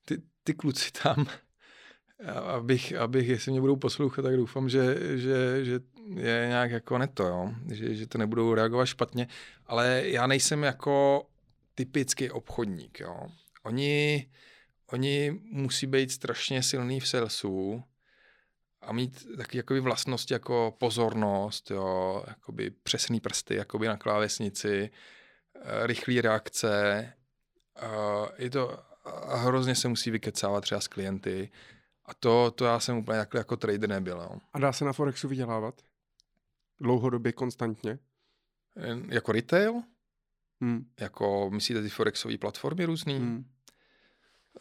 ty, 0.05 0.21
ty 0.43 0.53
kluci 0.53 0.91
tam, 1.03 1.25
abych, 2.55 2.93
abych, 2.95 3.27
jestli 3.27 3.51
mě 3.51 3.61
budou 3.61 3.75
poslouchat, 3.75 4.21
tak 4.21 4.35
doufám, 4.35 4.69
že, 4.69 4.97
že, 5.17 5.65
že 5.65 5.79
je 6.09 6.45
nějak 6.47 6.71
jako 6.71 6.97
neto, 6.97 7.23
jo? 7.23 7.53
Že, 7.71 7.95
že 7.95 8.07
to 8.07 8.17
nebudou 8.17 8.53
reagovat 8.53 8.85
špatně, 8.85 9.27
ale 9.65 10.01
já 10.05 10.27
nejsem 10.27 10.63
jako 10.63 11.25
typický 11.75 12.31
obchodník. 12.31 12.99
Jo? 12.99 13.27
Oni, 13.63 14.29
oni 14.91 15.41
musí 15.43 15.87
být 15.87 16.11
strašně 16.11 16.63
silný 16.63 16.99
v 16.99 17.07
salesu 17.07 17.83
a 18.81 18.93
mít 18.93 19.37
taky 19.37 19.57
jakoby 19.57 19.79
vlastnosti 19.79 20.33
jako 20.33 20.75
pozornost, 20.77 21.71
jo? 21.71 22.23
Jakoby 22.27 22.69
přesný 22.69 23.19
prsty 23.19 23.55
jakoby 23.55 23.87
na 23.87 23.97
klávesnici, 23.97 24.89
eh, 25.55 25.87
rychlé 25.87 26.21
reakce. 26.21 27.13
Je 28.37 28.49
to, 28.49 28.79
a 29.05 29.35
hrozně 29.35 29.75
se 29.75 29.87
musí 29.87 30.11
vykecávat 30.11 30.63
třeba 30.63 30.81
s 30.81 30.87
klienty. 30.87 31.51
A 32.05 32.13
to, 32.13 32.51
to 32.51 32.65
já 32.65 32.79
jsem 32.79 32.97
úplně 32.97 33.17
jako, 33.17 33.37
jako 33.37 33.57
trader 33.57 33.89
nebyl. 33.89 34.17
Jo. 34.17 34.37
A 34.53 34.59
dá 34.59 34.73
se 34.73 34.85
na 34.85 34.93
Forexu 34.93 35.27
vydělávat? 35.27 35.81
Dlouhodobě, 36.79 37.31
konstantně? 37.31 37.99
Jako 39.09 39.31
retail? 39.31 39.81
Hmm. 40.61 40.85
Jako, 40.99 41.49
myslíte 41.53 41.81
ty 41.81 41.89
forexové 41.89 42.37
platformy 42.37 42.85
různý? 42.85 43.17
Hmm. 43.17 43.45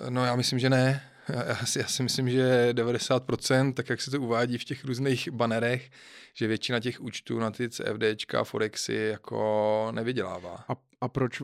No 0.08 0.24
já 0.24 0.36
myslím, 0.36 0.58
že 0.58 0.70
ne. 0.70 1.12
Já 1.28 1.66
si, 1.66 1.78
já 1.78 1.86
si 1.86 2.02
myslím, 2.02 2.31
že 2.31 2.68
90%, 2.73 3.73
tak 3.73 3.89
jak 3.89 4.00
se 4.00 4.10
to 4.10 4.20
uvádí 4.20 4.58
v 4.58 4.65
těch 4.65 4.84
různých 4.84 5.28
banerech, 5.31 5.91
že 6.34 6.47
většina 6.47 6.81
těch 6.81 7.00
účtů 7.00 7.39
na 7.39 7.50
ty 7.50 7.70
CFDčka 7.70 8.41
a 8.41 8.44
Forexy 8.44 8.94
jako 8.94 9.89
nevydělává. 9.94 10.65
A, 10.68 10.73
a 11.00 11.08
proč, 11.08 11.42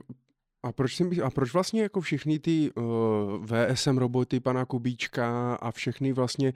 A 0.62 0.72
proč, 0.72 0.96
jsem, 0.96 1.10
a 1.24 1.30
proč 1.30 1.52
vlastně 1.52 1.82
jako 1.82 2.00
všechny 2.00 2.38
ty 2.38 2.70
uh, 2.70 2.82
VSM 3.46 3.98
roboty 3.98 4.40
pana 4.40 4.64
Kubíčka 4.64 5.54
a 5.54 5.70
všechny 5.70 6.12
vlastně, 6.12 6.52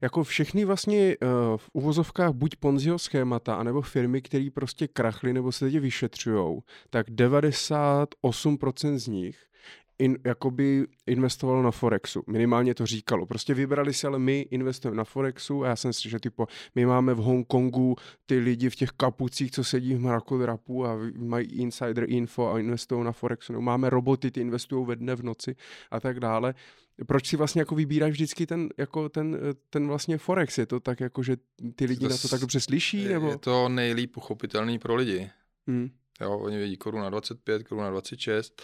jako 0.00 0.24
všechny 0.24 0.64
vlastně 0.64 1.16
uh, 1.16 1.28
v 1.56 1.70
uvozovkách 1.72 2.32
buď 2.32 2.56
Ponziho 2.56 2.98
schémata, 2.98 3.54
anebo 3.54 3.82
firmy, 3.82 4.22
které 4.22 4.48
prostě 4.54 4.88
krachly 4.88 5.32
nebo 5.32 5.52
se 5.52 5.64
teď 5.64 5.78
vyšetřujou, 5.78 6.62
tak 6.90 7.08
98% 7.08 8.96
z 8.96 9.06
nich 9.06 9.50
in, 10.00 10.18
jakoby 10.24 10.86
investovalo 11.06 11.62
na 11.62 11.70
Forexu. 11.70 12.22
Minimálně 12.26 12.74
to 12.74 12.86
říkalo. 12.86 13.26
Prostě 13.26 13.54
vybrali 13.54 13.94
si, 13.94 14.06
ale 14.06 14.18
my 14.18 14.40
investujeme 14.40 14.96
na 14.96 15.04
Forexu 15.04 15.64
a 15.64 15.68
já 15.68 15.76
jsem 15.76 15.92
si, 15.92 16.10
že 16.10 16.20
typo, 16.20 16.46
my 16.74 16.86
máme 16.86 17.14
v 17.14 17.18
Hongkongu 17.18 17.96
ty 18.26 18.38
lidi 18.38 18.70
v 18.70 18.76
těch 18.76 18.90
kapucích, 18.90 19.50
co 19.50 19.64
sedí 19.64 19.94
v 19.94 20.00
mrakodrapu 20.00 20.86
a 20.86 20.98
mají 21.18 21.46
insider 21.46 22.04
info 22.08 22.52
a 22.52 22.58
investují 22.58 23.04
na 23.04 23.12
Forexu. 23.12 23.52
No, 23.52 23.60
máme 23.60 23.90
roboty, 23.90 24.30
ty 24.30 24.40
investují 24.40 24.86
ve 24.86 24.96
dne 24.96 25.14
v 25.16 25.22
noci 25.22 25.56
a 25.90 26.00
tak 26.00 26.20
dále. 26.20 26.54
Proč 27.06 27.26
si 27.26 27.36
vlastně 27.36 27.60
jako 27.60 27.74
vybíráš 27.74 28.10
vždycky 28.10 28.46
ten, 28.46 28.68
jako 28.76 29.08
ten, 29.08 29.38
ten 29.70 29.86
vlastně 29.86 30.18
Forex? 30.18 30.58
Je 30.58 30.66
to 30.66 30.80
tak 30.80 31.00
jako, 31.00 31.22
že 31.22 31.36
ty 31.74 31.84
lidi 31.84 32.06
to 32.06 32.08
na 32.08 32.16
to 32.16 32.28
tak 32.28 32.40
dobře 32.40 32.60
slyší? 32.60 33.04
Nebo? 33.04 33.28
Je 33.28 33.38
to 33.38 33.68
nejlíp 33.68 34.12
pochopitelný 34.12 34.78
pro 34.78 34.94
lidi. 34.94 35.30
Hmm. 35.66 35.90
Jo, 36.20 36.38
oni 36.38 36.56
vědí 36.56 36.76
koruna 36.76 37.10
25, 37.10 37.68
koruna 37.68 37.90
26, 37.90 38.62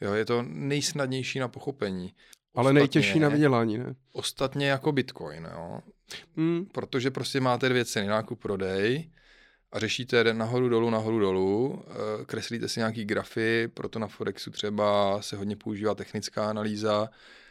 Jo, 0.00 0.14
je 0.14 0.24
to 0.24 0.42
nejsnadnější 0.42 1.38
na 1.38 1.48
pochopení. 1.48 2.14
Ale 2.54 2.64
ostatně, 2.64 2.80
nejtěžší 2.80 3.18
na 3.18 3.28
vydělání, 3.28 3.78
ne? 3.78 3.94
Ostatně 4.12 4.68
jako 4.68 4.92
Bitcoin, 4.92 5.48
jo. 5.52 5.80
Hmm. 6.36 6.66
Protože 6.72 7.10
prostě 7.10 7.40
máte 7.40 7.68
dvě 7.68 7.84
ceny, 7.84 8.06
nákup, 8.08 8.40
prodej 8.40 9.10
a 9.72 9.78
řešíte 9.78 10.16
jeden 10.16 10.38
nahoru, 10.38 10.68
dolů, 10.68 10.90
nahoru, 10.90 11.18
dolů, 11.18 11.82
eh, 11.88 12.24
kreslíte 12.24 12.68
si 12.68 12.80
nějaký 12.80 13.04
grafy, 13.04 13.68
proto 13.74 13.98
na 13.98 14.06
Forexu 14.06 14.50
třeba 14.50 15.18
se 15.22 15.36
hodně 15.36 15.56
používá 15.56 15.94
technická 15.94 16.50
analýza 16.50 17.08
eh, 17.10 17.45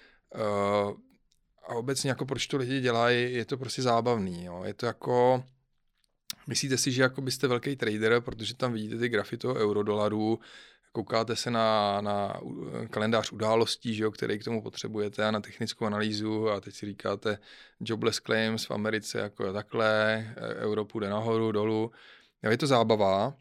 a 1.67 1.75
obecně 1.75 2.09
jako 2.09 2.25
proč 2.25 2.47
to 2.47 2.57
lidi 2.57 2.81
dělají, 2.81 3.33
je 3.33 3.45
to 3.45 3.57
prostě 3.57 3.81
zábavný, 3.81 4.45
jo. 4.45 4.63
Je 4.63 4.73
to 4.73 4.85
jako, 4.85 5.43
myslíte 6.47 6.77
si, 6.77 6.91
že 6.91 7.01
jako 7.01 7.21
byste 7.21 7.47
velký 7.47 7.75
trader, 7.75 8.21
protože 8.21 8.55
tam 8.55 8.73
vidíte 8.73 8.97
ty 8.97 9.09
grafy 9.09 9.37
toho 9.37 9.55
euro-dolaru, 9.55 10.39
koukáte 10.91 11.35
se 11.35 11.51
na, 11.51 12.01
na 12.01 12.39
kalendář 12.89 13.31
událostí, 13.31 13.95
že 13.95 14.03
jo, 14.03 14.11
který 14.11 14.39
k 14.39 14.43
tomu 14.43 14.61
potřebujete 14.61 15.25
a 15.25 15.31
na 15.31 15.39
technickou 15.39 15.85
analýzu 15.85 16.49
a 16.49 16.61
teď 16.61 16.75
si 16.75 16.85
říkáte 16.85 17.37
jobless 17.79 18.19
claims 18.19 18.65
v 18.65 18.71
Americe 18.71 19.19
jako 19.19 19.53
takhle, 19.53 20.25
euro 20.37 20.85
půjde 20.85 21.09
nahoru, 21.09 21.51
dolů. 21.51 21.91
Je 22.49 22.57
to 22.57 22.67
zábava, 22.67 23.33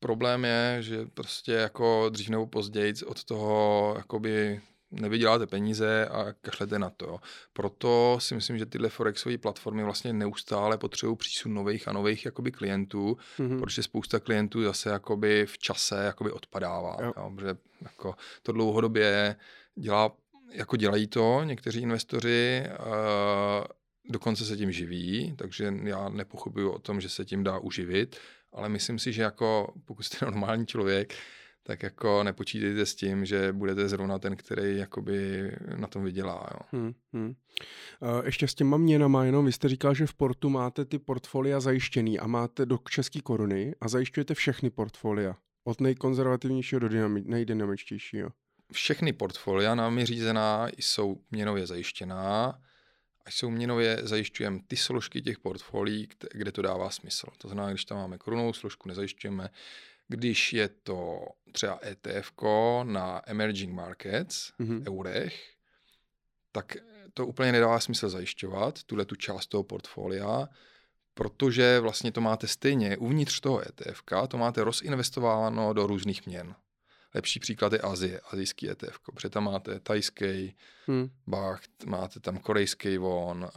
problém 0.00 0.44
je, 0.44 0.76
že 0.80 1.06
prostě 1.06 1.52
jako 1.52 2.08
dřív 2.08 2.28
nebo 2.28 2.46
později 2.46 2.94
od 3.06 3.24
toho 3.24 3.94
jakoby 3.96 4.60
nevyděláte 4.92 5.46
peníze 5.46 6.06
a 6.06 6.32
kašlete 6.32 6.78
na 6.78 6.90
to. 6.90 7.06
Jo. 7.06 7.18
Proto 7.52 8.16
si 8.20 8.34
myslím, 8.34 8.58
že 8.58 8.66
tyhle 8.66 8.88
forexové 8.88 9.38
platformy 9.38 9.84
vlastně 9.84 10.12
neustále 10.12 10.78
potřebují 10.78 11.16
přísun 11.16 11.54
nových 11.54 11.88
a 11.88 11.92
nových 11.92 12.24
jakoby 12.24 12.52
klientů, 12.52 13.16
mm-hmm. 13.38 13.60
protože 13.60 13.82
spousta 13.82 14.20
klientů 14.20 14.62
zase 14.62 14.90
jakoby 14.90 15.46
v 15.46 15.58
čase 15.58 16.04
jakoby 16.04 16.30
odpadává. 16.30 16.96
Jo. 17.02 17.12
Jo, 17.16 17.32
protože 17.34 17.56
jako 17.82 18.14
to 18.42 18.52
dlouhodobě 18.52 19.36
dělá, 19.74 20.12
jako 20.52 20.76
dělají 20.76 21.06
to 21.06 21.40
někteří 21.44 21.80
investoři, 21.80 22.64
uh, 22.80 23.66
dokonce 24.10 24.44
se 24.44 24.56
tím 24.56 24.72
živí, 24.72 25.34
takže 25.38 25.74
já 25.84 26.08
nepochybuju 26.08 26.70
o 26.70 26.78
tom, 26.78 27.00
že 27.00 27.08
se 27.08 27.24
tím 27.24 27.44
dá 27.44 27.58
uživit, 27.58 28.16
ale 28.52 28.68
myslím 28.68 28.98
si, 28.98 29.12
že 29.12 29.22
jako 29.22 29.74
pokud 29.84 30.02
jste 30.02 30.16
normální 30.26 30.66
člověk, 30.66 31.14
tak 31.62 31.82
jako 31.82 32.22
nepočítejte 32.22 32.86
s 32.86 32.94
tím, 32.94 33.24
že 33.24 33.52
budete 33.52 33.88
zrovna 33.88 34.18
ten, 34.18 34.36
který 34.36 34.76
jakoby 34.76 35.50
na 35.76 35.86
tom 35.86 36.04
vydělá. 36.04 36.48
Jo. 36.54 36.60
Hmm, 36.72 36.94
hmm. 37.12 37.34
Ještě 38.24 38.48
s 38.48 38.54
těma 38.54 38.76
měnama, 38.76 39.24
jenom 39.24 39.44
vy 39.44 39.52
jste 39.52 39.68
říkal, 39.68 39.94
že 39.94 40.06
v 40.06 40.14
portu 40.14 40.50
máte 40.50 40.84
ty 40.84 40.98
portfolia 40.98 41.60
zajištěný 41.60 42.18
a 42.18 42.26
máte 42.26 42.66
do 42.66 42.78
české 42.90 43.20
koruny 43.20 43.74
a 43.80 43.88
zajišťujete 43.88 44.34
všechny 44.34 44.70
portfolia. 44.70 45.36
Od 45.64 45.80
nejkonzervativnějšího 45.80 46.78
do 46.78 46.88
dynami- 46.88 47.26
nejdynamičtějšího. 47.26 48.30
Všechny 48.72 49.12
portfolia 49.12 49.74
námi 49.74 50.06
řízená 50.06 50.68
jsou 50.76 51.20
měnově 51.30 51.66
zajištěná 51.66 52.58
a 53.26 53.30
jsou 53.30 53.50
měnově 53.50 53.98
zajišťujeme 54.02 54.60
ty 54.66 54.76
složky 54.76 55.22
těch 55.22 55.38
portfolií, 55.38 56.08
kde 56.32 56.52
to 56.52 56.62
dává 56.62 56.90
smysl. 56.90 57.26
To 57.38 57.48
znamená, 57.48 57.70
když 57.70 57.84
tam 57.84 57.98
máme 57.98 58.18
korunou 58.18 58.52
složku, 58.52 58.88
nezajišťujeme 58.88 59.48
když 60.12 60.52
je 60.52 60.68
to 60.68 61.26
třeba 61.52 61.80
ETF 61.86 62.32
na 62.82 63.22
emerging 63.26 63.74
markets, 63.74 64.52
mm-hmm. 64.60 64.88
eurech, 64.88 65.52
tak 66.52 66.76
to 67.14 67.26
úplně 67.26 67.52
nedává 67.52 67.80
smysl 67.80 68.08
zajišťovat, 68.08 68.82
tuhle 68.82 69.04
tu 69.04 69.14
část 69.16 69.46
toho 69.46 69.62
portfolia, 69.62 70.48
protože 71.14 71.80
vlastně 71.80 72.12
to 72.12 72.20
máte 72.20 72.46
stejně 72.46 72.96
uvnitř 72.96 73.40
toho 73.40 73.62
ETF, 73.68 74.02
to 74.28 74.38
máte 74.38 74.64
rozinvestováno 74.64 75.72
do 75.72 75.86
různých 75.86 76.26
měn. 76.26 76.54
Lepší 77.14 77.40
příklad 77.40 77.72
je 77.72 77.78
Azie, 77.78 78.20
azijský 78.30 78.70
ETF, 78.70 79.00
protože 79.00 79.28
tam 79.28 79.44
máte 79.44 79.80
tajský 79.80 80.56
hmm. 80.86 81.10
baht, 81.26 81.84
máte 81.86 82.20
tam 82.20 82.38
korejský 82.38 82.98
won, 82.98 83.48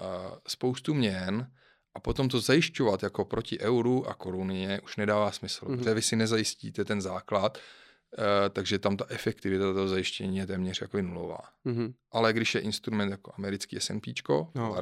spoustu 0.47 0.93
měn, 0.93 1.51
a 1.95 1.99
potom 1.99 2.29
to 2.29 2.39
zajišťovat 2.39 3.03
jako 3.03 3.25
proti 3.25 3.59
euru 3.59 4.07
a 4.07 4.13
koruně 4.13 4.81
už 4.83 4.97
nedává 4.97 5.31
smysl, 5.31 5.65
mm-hmm. 5.65 5.77
protože 5.77 5.93
vy 5.93 6.01
si 6.01 6.15
nezajistíte 6.15 6.85
ten 6.85 7.01
základ, 7.01 7.57
uh, 7.57 8.23
takže 8.49 8.79
tam 8.79 8.97
ta 8.97 9.05
efektivita 9.09 9.73
toho 9.73 9.87
zajištění 9.87 10.37
je 10.37 10.47
téměř 10.47 10.81
jako 10.81 11.01
nulová. 11.01 11.39
Mm-hmm. 11.65 11.93
Ale 12.11 12.33
když 12.33 12.55
je 12.55 12.61
instrument 12.61 13.11
jako 13.11 13.33
americký 13.37 13.77
S&P 13.79 14.13
no. 14.55 14.73
v 14.73 14.79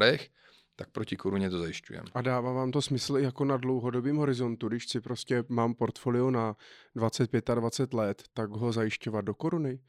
tak 0.76 0.90
proti 0.90 1.16
koruně 1.16 1.50
to 1.50 1.60
zajišťujeme. 1.60 2.06
A 2.14 2.22
dává 2.22 2.52
vám 2.52 2.72
to 2.72 2.82
smysl 2.82 3.18
jako 3.18 3.46
na 3.46 3.58
dlouhodobém 3.58 4.16
horizontu, 4.16 4.68
když 4.68 4.90
si 4.90 5.02
prostě 5.02 5.44
mám 5.50 5.74
portfolio 5.74 6.32
na 6.32 6.56
25 6.96 7.50
a 7.50 7.56
20 7.56 7.94
let, 7.94 8.24
tak 8.34 8.50
ho 8.50 8.72
zajišťovat 8.72 9.26
do 9.26 9.34
koruny? 9.34 9.80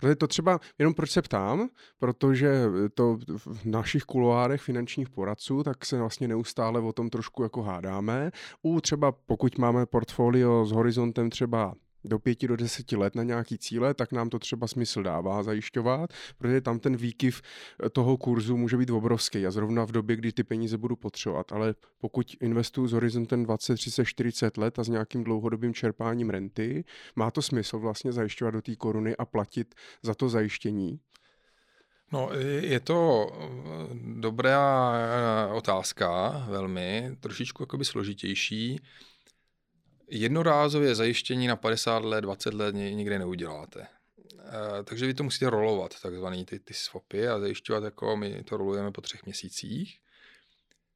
Protože 0.00 0.16
to 0.16 0.26
třeba, 0.26 0.60
jenom 0.78 0.94
proč 0.94 1.10
se 1.10 1.22
ptám, 1.22 1.68
protože 1.98 2.64
to 2.94 3.18
v 3.36 3.64
našich 3.64 4.02
kuloárech 4.02 4.60
finančních 4.60 5.10
poradců, 5.10 5.62
tak 5.62 5.84
se 5.84 5.98
vlastně 5.98 6.28
neustále 6.28 6.80
o 6.80 6.92
tom 6.92 7.10
trošku 7.10 7.42
jako 7.42 7.62
hádáme. 7.62 8.30
U 8.62 8.80
třeba 8.80 9.12
pokud 9.12 9.58
máme 9.58 9.86
portfolio 9.86 10.66
s 10.66 10.72
horizontem 10.72 11.30
třeba 11.30 11.74
do 12.04 12.18
pěti 12.18 12.48
do 12.48 12.56
deseti 12.56 12.96
let 12.96 13.14
na 13.14 13.22
nějaký 13.22 13.58
cíle, 13.58 13.94
tak 13.94 14.12
nám 14.12 14.30
to 14.30 14.38
třeba 14.38 14.66
smysl 14.66 15.02
dává 15.02 15.42
zajišťovat, 15.42 16.10
protože 16.38 16.60
tam 16.60 16.78
ten 16.78 16.96
výkyv 16.96 17.42
eh, 17.84 17.90
toho 17.90 18.16
kurzu 18.16 18.56
může 18.56 18.76
být 18.76 18.90
obrovský 18.90 19.46
a 19.46 19.50
zrovna 19.50 19.84
v 19.84 19.92
době, 19.92 20.16
kdy 20.16 20.32
ty 20.32 20.42
peníze 20.44 20.78
budu 20.78 20.96
potřebovat. 20.96 21.52
Ale 21.52 21.74
pokud 22.00 22.36
investuju 22.40 22.86
s 22.86 22.92
horizontem 22.92 23.44
20, 23.44 23.74
30, 23.74 24.04
40 24.04 24.56
let 24.56 24.78
a 24.78 24.84
s 24.84 24.88
nějakým 24.88 25.24
dlouhodobým 25.24 25.74
čerpáním 25.74 26.30
renty, 26.30 26.84
má 27.16 27.30
to 27.30 27.42
smysl 27.42 27.78
vlastně 27.78 28.12
zajišťovat 28.12 28.50
do 28.50 28.62
té 28.62 28.76
koruny 28.76 29.16
a 29.16 29.24
platit 29.24 29.74
za 30.02 30.14
to 30.14 30.28
zajištění? 30.28 31.00
No, 32.12 32.30
je 32.60 32.80
to 32.80 33.30
eh, 33.32 33.94
dobrá 34.20 34.92
eh, 34.94 35.52
otázka, 35.52 36.30
velmi, 36.48 37.16
trošičku 37.20 37.62
jakoby 37.62 37.84
složitější 37.84 38.80
jednorázově 40.10 40.94
zajištění 40.94 41.46
na 41.46 41.56
50 41.56 42.04
let, 42.04 42.20
20 42.20 42.54
let 42.54 42.74
nikdy 42.74 43.18
neuděláte. 43.18 43.80
E, 43.80 43.88
takže 44.84 45.06
vy 45.06 45.14
to 45.14 45.24
musíte 45.24 45.50
rolovat, 45.50 46.00
takzvaný 46.02 46.44
ty, 46.44 46.58
ty 46.58 46.74
swapy 46.74 47.28
a 47.28 47.40
zajišťovat, 47.40 47.84
jako 47.84 48.16
my 48.16 48.42
to 48.44 48.56
rolujeme 48.56 48.92
po 48.92 49.00
třech 49.00 49.24
měsících. 49.24 49.98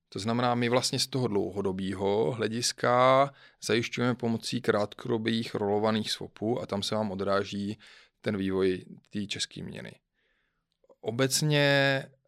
To 0.08 0.18
znamená, 0.18 0.54
my 0.54 0.68
vlastně 0.68 0.98
z 0.98 1.06
toho 1.06 1.28
dlouhodobého 1.28 2.32
hlediska 2.32 3.30
zajišťujeme 3.62 4.14
pomocí 4.14 4.60
krátkodobých 4.60 5.54
rolovaných 5.54 6.10
swapů 6.10 6.60
a 6.60 6.66
tam 6.66 6.82
se 6.82 6.94
vám 6.94 7.10
odráží 7.10 7.78
ten 8.20 8.36
vývoj 8.36 8.84
té 9.10 9.26
české 9.26 9.62
měny. 9.62 9.92
Obecně 11.00 12.02
Eh, 12.02 12.23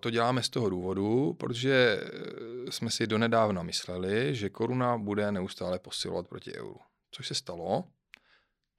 to 0.00 0.10
děláme 0.10 0.42
z 0.42 0.48
toho 0.48 0.70
důvodu, 0.70 1.32
protože 1.32 2.00
eh, 2.02 2.72
jsme 2.72 2.90
si 2.90 3.06
donedávna 3.06 3.62
mysleli, 3.62 4.34
že 4.34 4.50
koruna 4.50 4.98
bude 4.98 5.32
neustále 5.32 5.78
posilovat 5.78 6.28
proti 6.28 6.54
euru. 6.54 6.80
Což 7.10 7.28
se 7.28 7.34
stalo. 7.34 7.84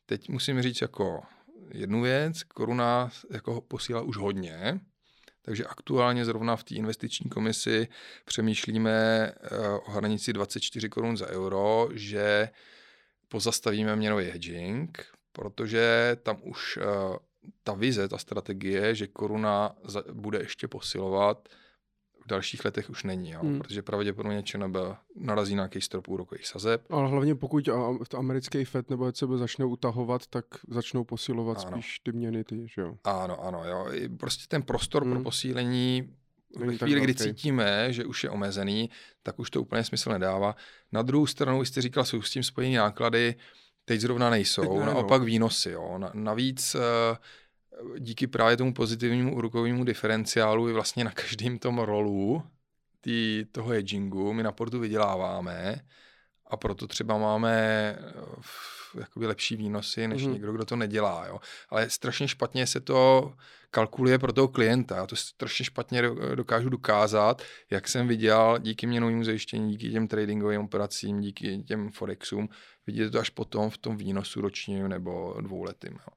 Teď 0.06 0.30
musím 0.30 0.62
říct 0.62 0.82
jako 0.82 1.22
jednu 1.72 2.02
věc, 2.02 2.44
koruna 2.44 3.10
jako 3.32 3.62
posílá 3.62 4.02
už 4.02 4.18
hodně, 4.18 4.80
takže 5.42 5.66
aktuálně 5.66 6.26
zrovna 6.26 6.56
v 6.56 6.64
té 6.64 6.76
investiční 6.76 7.30
komisi 7.30 7.88
přemýšlíme 8.26 8.92
eh, 8.92 9.70
o 9.70 9.92
hranici 9.92 10.34
24 10.34 10.90
korun 10.90 11.18
za 11.18 11.28
euro, 11.28 11.90
že 11.94 12.50
pozastavíme 13.28 13.96
měnový 13.96 14.26
hedging, 14.26 15.06
protože 15.32 16.18
tam 16.24 16.38
už 16.44 16.80
ta 17.64 17.74
vize, 17.74 18.08
ta 18.08 18.18
strategie, 18.18 18.96
že 18.96 19.08
koruna 19.08 19.76
bude 20.14 20.40
ještě 20.40 20.68
posilovat, 20.68 21.50
v 22.26 22.28
dalších 22.28 22.66
letech 22.66 22.90
už 22.90 23.04
není, 23.04 23.32
jo, 23.32 23.40
Hmm. 23.44 23.60
protože 23.60 23.82
pravděpodobně 23.82 24.44
ČNB 24.44 24.76
narazí 25.16 25.56
na 25.56 25.62
nějaký 25.62 25.82
strop 25.82 26.08
úrokových 26.08 26.48
sazeb. 26.48 26.82
Ale 26.90 27.10
hlavně 27.10 27.36
pokud 27.36 27.70
to 28.10 28.18
americký 28.18 28.66
FED 28.66 28.90
nebo 28.90 29.06
ECB 29.08 29.30
začne 29.36 29.66
utahovat, 29.66 30.28
tak 30.28 30.46
začnou 30.68 31.04
posilovat 31.04 31.58
Ano. 31.58 31.72
spíš 31.72 32.00
ty 32.00 32.12
měny, 32.12 32.44
ty, 32.44 32.68
že 32.76 32.82
jo. 32.82 32.96
Ano, 33.04 33.44
ano, 33.44 33.64
jo. 33.68 33.88
Prostě 34.20 34.46
ten 34.48 34.64
prostor 34.64 35.04
pro 35.04 35.14
Hmm. 35.14 35.24
posílení 35.24 36.16
ve 36.60 36.78
chvíli, 36.78 37.02
kdy 37.02 37.16
cítíme, 37.16 37.94
že 37.94 38.06
už 38.06 38.24
je 38.24 38.30
omezený, 38.30 38.90
tak 39.24 39.40
už 39.40 39.50
to 39.50 39.62
úplně 39.62 39.84
smysl 39.84 40.10
nedává. 40.10 40.56
Na 40.92 41.02
druhou 41.02 41.28
stranu, 41.28 41.66
jste 41.66 41.82
říkal, 41.82 42.06
jsou 42.06 42.22
s 42.22 42.32
tím 42.32 42.44
spojení 42.44 42.76
náklady, 42.76 43.36
teď 43.86 44.02
zrovna 44.02 44.30
nejsou, 44.30 44.62
Teď 44.62 44.72
ne, 44.72 44.80
no. 44.80 44.86
naopak 44.86 45.22
výnosy. 45.22 45.70
Jo. 45.72 45.98
Na- 45.98 46.12
Navíc 46.14 46.76
eh, 46.76 47.18
díky 48.00 48.28
právě 48.28 48.58
tomu 48.58 48.74
pozitivnímu 48.74 49.36
úrokovému 49.36 49.84
diferenciálu 49.84 50.70
i 50.70 50.74
vlastně 50.74 51.04
na 51.04 51.12
každém 51.12 51.60
tom 51.60 51.80
rolu 51.80 52.44
tý, 53.02 53.46
toho 53.52 53.70
hedgingu 53.70 54.34
my 54.34 54.44
na 54.44 54.52
portu 54.52 54.80
vyděláváme 54.80 55.82
a 56.48 56.58
proto 56.58 56.88
třeba 56.88 57.18
máme 57.18 57.60
eh, 58.00 59.00
jakoby 59.00 59.28
lepší 59.28 59.56
výnosy 59.56 60.08
než 60.08 60.24
Mhm. 60.24 60.34
někdo, 60.34 60.54
kdo 60.54 60.66
to 60.66 60.76
nedělá. 60.76 61.26
Jo. 61.28 61.40
Ale 61.70 61.90
strašně 61.90 62.28
špatně 62.28 62.68
se 62.68 62.80
to 62.80 63.34
kalkuluje 63.72 64.20
pro 64.20 64.34
toho 64.34 64.48
klienta. 64.48 64.96
Já 64.96 65.08
to 65.08 65.16
strašně 65.16 65.66
špatně 65.66 66.02
do- 66.02 66.36
dokážu 66.36 66.70
dokázat, 66.70 67.42
jak 67.70 67.88
jsem 67.88 68.08
viděl 68.08 68.58
díky 68.62 68.88
měnovému 68.88 69.24
zajištění, 69.24 69.72
díky 69.72 69.92
těm 69.92 70.08
tradingovým 70.08 70.62
operacím, 70.62 71.22
díky 71.22 71.58
těm 71.68 71.92
forexům. 71.92 72.50
Vidíte 72.88 73.10
to 73.10 73.20
až 73.20 73.30
potom 73.30 73.70
v 73.70 73.78
tom 73.78 73.98
výnosu 73.98 74.42
ročním 74.42 74.88
nebo 74.88 75.36
dvouletým. 75.42 75.94
Jo. 75.94 76.14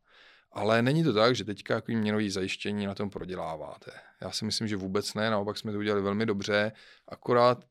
Ale 0.52 0.82
není 0.82 1.04
to 1.04 1.12
tak, 1.12 1.36
že 1.36 1.44
teďka 1.44 1.74
jako 1.74 1.92
měnový 1.92 2.30
zajištění 2.30 2.86
na 2.86 2.94
tom 2.94 3.10
proděláváte. 3.10 3.90
Já 4.20 4.30
si 4.30 4.44
myslím, 4.44 4.68
že 4.68 4.76
vůbec 4.76 5.14
ne, 5.14 5.30
naopak 5.30 5.58
jsme 5.58 5.72
to 5.72 5.78
udělali 5.78 6.02
velmi 6.02 6.26
dobře, 6.26 6.72
akorát 7.08 7.64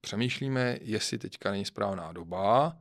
přemýšlíme, 0.00 0.78
jestli 0.80 1.18
teďka 1.18 1.50
není 1.50 1.64
správná 1.64 2.12
doba, 2.12 2.76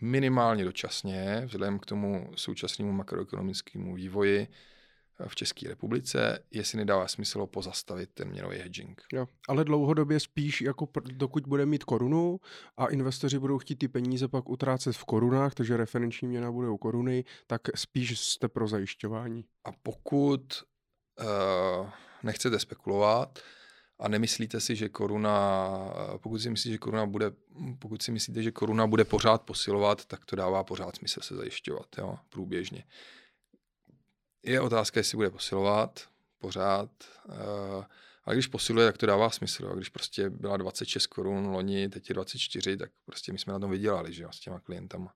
minimálně 0.00 0.64
dočasně, 0.64 1.42
vzhledem 1.44 1.78
k 1.78 1.86
tomu 1.86 2.32
současnému 2.36 2.92
makroekonomickému 2.92 3.94
vývoji 3.94 4.48
v 5.28 5.34
České 5.34 5.68
republice, 5.68 6.38
jestli 6.50 6.78
nedává 6.78 7.08
smysl 7.08 7.38
ho 7.38 7.46
pozastavit 7.46 8.10
ten 8.14 8.28
měnový 8.28 8.58
hedging. 8.58 9.02
Jo. 9.12 9.26
Ale 9.48 9.64
dlouhodobě 9.64 10.20
spíš, 10.20 10.60
jako 10.60 10.84
pr- 10.84 11.16
dokud 11.16 11.46
bude 11.46 11.66
mít 11.66 11.84
korunu 11.84 12.40
a 12.76 12.86
investoři 12.86 13.38
budou 13.38 13.58
chtít 13.58 13.76
ty 13.76 13.88
peníze 13.88 14.28
pak 14.28 14.48
utrácet 14.48 14.96
v 14.96 15.04
korunách, 15.04 15.54
takže 15.54 15.76
referenční 15.76 16.28
měna 16.28 16.52
budou 16.52 16.76
koruny, 16.76 17.24
tak 17.46 17.60
spíš 17.74 18.20
jste 18.20 18.48
pro 18.48 18.68
zajišťování. 18.68 19.44
A 19.64 19.72
pokud 19.82 20.62
uh, 21.20 21.90
nechcete 22.22 22.58
spekulovat 22.58 23.38
a 23.98 24.08
nemyslíte 24.08 24.60
si, 24.60 24.76
že 24.76 24.88
koruna, 24.88 25.68
eh, 26.14 26.18
pokud 26.18 26.38
si 26.38 26.50
myslíte, 26.50 26.72
že 26.72 26.78
koruna 26.78 27.06
bude, 27.06 27.30
pokud 27.78 28.02
si 28.02 28.12
myslíte, 28.12 28.42
že 28.42 28.50
koruna 28.50 28.86
bude 28.86 29.04
pořád 29.04 29.42
posilovat, 29.42 30.04
tak 30.04 30.24
to 30.24 30.36
dává 30.36 30.64
pořád 30.64 30.96
smysl 30.96 31.20
se 31.20 31.36
zajišťovat, 31.36 31.86
jo, 31.98 32.18
průběžně. 32.28 32.84
Je 34.46 34.60
otázka, 34.60 35.00
jestli 35.00 35.16
bude 35.16 35.30
posilovat 35.30 36.08
pořád, 36.38 36.90
uh, 37.28 37.84
ale 38.24 38.36
když 38.36 38.46
posiluje, 38.46 38.86
tak 38.86 38.98
to 38.98 39.06
dává 39.06 39.30
smysl. 39.30 39.64
Jo. 39.64 39.76
Když 39.76 39.88
prostě 39.88 40.30
byla 40.30 40.56
26 40.56 41.06
korun 41.06 41.46
loni, 41.46 41.88
teď 41.88 42.08
je 42.08 42.14
24, 42.14 42.76
tak 42.76 42.90
prostě 43.04 43.32
my 43.32 43.38
jsme 43.38 43.52
na 43.52 43.58
tom 43.58 43.70
vydělali, 43.70 44.12
že 44.12 44.22
jo, 44.22 44.28
s 44.32 44.40
těma 44.40 44.60
klientama. 44.60 45.14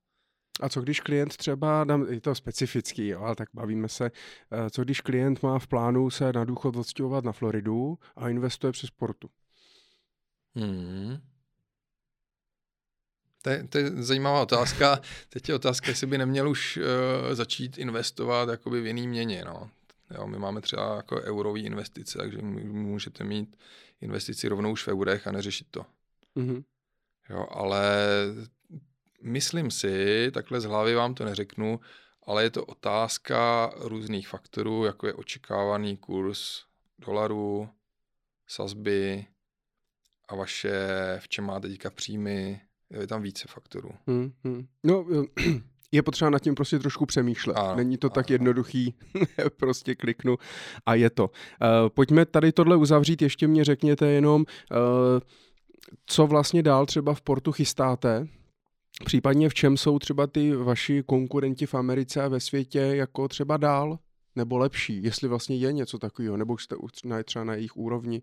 A 0.61 0.69
co 0.69 0.81
když 0.81 1.01
klient 1.01 1.37
třeba, 1.37 1.87
je 2.09 2.21
to 2.21 2.35
specifický, 2.35 3.07
jo, 3.07 3.21
ale 3.21 3.37
tak 3.37 3.49
bavíme 3.55 3.89
se, 3.89 4.11
eh, 4.51 4.71
co 4.71 4.85
když 4.85 5.01
klient 5.01 5.43
má 5.43 5.59
v 5.59 5.67
plánu 5.67 6.11
se 6.11 6.33
na 6.33 6.45
důchod 6.45 6.77
odstěhovat 6.77 7.25
na 7.25 7.33
Floridu 7.33 7.99
a 8.17 8.29
investuje 8.29 8.73
přes 8.73 8.91
portu? 8.91 9.29
Hmm. 10.55 11.19
To 13.43 13.51
je, 13.51 13.69
to 13.69 13.79
je 13.79 13.91
zajímavá 14.03 14.43
otázka. 14.43 15.01
Teď 15.29 15.49
je 15.49 15.55
otázka, 15.55 15.89
jestli 15.89 16.07
by 16.07 16.19
neměl 16.19 16.51
už 16.51 16.77
uh, 16.77 17.35
začít 17.35 17.79
investovat 17.79 18.49
jakoby 18.49 18.81
v 18.81 18.87
jiný 18.87 19.09
měně. 19.09 19.43
No. 19.47 19.71
Jo, 20.15 20.27
my 20.27 20.39
máme 20.39 20.61
třeba 20.61 20.97
jako 20.97 21.23
eurový 21.23 21.65
investice, 21.65 22.19
takže 22.19 22.39
můžete 22.43 23.25
mít 23.25 23.57
investici 24.01 24.49
rovnou 24.49 24.73
už 24.73 24.87
v 24.87 24.89
eurech 24.89 25.27
a 25.27 25.33
neřešit 25.33 25.67
to. 25.71 25.87
Mhm. 26.35 26.65
Jo, 27.31 27.47
ale 27.51 27.95
myslím 29.23 29.71
si, 29.71 30.31
takhle 30.35 30.61
z 30.61 30.65
hlavy 30.65 30.95
vám 30.95 31.15
to 31.15 31.25
neřeknu, 31.25 31.81
ale 32.27 32.43
je 32.43 32.51
to 32.51 32.65
otázka 32.65 33.73
různých 33.77 34.29
faktorů, 34.29 34.85
jako 34.85 35.07
je 35.07 35.15
očekávaný 35.15 35.97
kurz 35.97 36.65
dolaru, 36.99 37.69
sazby 38.47 39.27
a 40.29 40.35
vaše, 40.35 40.79
v 41.19 41.29
čem 41.29 41.45
máte 41.45 41.69
teďka 41.69 41.91
příjmy, 41.91 42.61
je 42.91 43.07
tam 43.07 43.23
více 43.23 43.49
faktorů. 43.49 43.91
Hmm, 44.07 44.33
hmm. 44.45 44.67
No, 44.85 45.07
je 45.93 46.03
potřeba 46.03 46.31
nad 46.31 46.39
tím 46.39 46.55
prostě 46.55 46.79
trošku 46.79 47.07
přemýšlet. 47.07 47.55
Ano, 47.55 47.77
Není 47.77 47.97
to 47.97 48.09
tak 48.09 48.31
ano. 48.31 48.35
jednoduchý, 48.35 48.95
prostě 49.57 49.95
kliknu 49.95 50.37
a 50.87 50.95
je 50.95 51.11
to. 51.11 51.25
Uh, 51.25 51.29
pojďme 51.89 52.27
tady 52.27 52.53
tohle 52.53 52.77
uzavřít, 52.77 53.23
ještě 53.23 53.49
mě 53.49 53.65
řekněte 53.65 54.07
jenom, 54.07 54.41
uh, 54.41 54.77
co 56.07 56.27
vlastně 56.27 56.63
dál 56.63 56.87
třeba 56.87 57.15
v 57.15 57.21
portu 57.21 57.53
chystáte, 57.53 58.29
případně 59.05 59.49
v 59.49 59.55
čem 59.55 59.77
jsou 59.77 59.99
třeba 59.99 60.27
ty 60.27 60.57
vaši 60.57 61.03
konkurenti 61.07 61.67
v 61.67 61.75
Americe 61.75 62.23
a 62.23 62.29
ve 62.29 62.41
světě 62.41 62.79
jako 62.79 63.29
třeba 63.29 63.57
dál, 63.57 63.99
nebo 64.37 64.59
lepší, 64.59 65.03
jestli 65.03 65.29
vlastně 65.29 65.57
je 65.57 65.73
něco 65.73 65.99
takového, 65.99 66.37
nebo 66.37 66.59
jste 66.59 66.77
třeba 67.25 67.45
na 67.45 67.55
jejich 67.55 67.77
úrovni. 67.77 68.23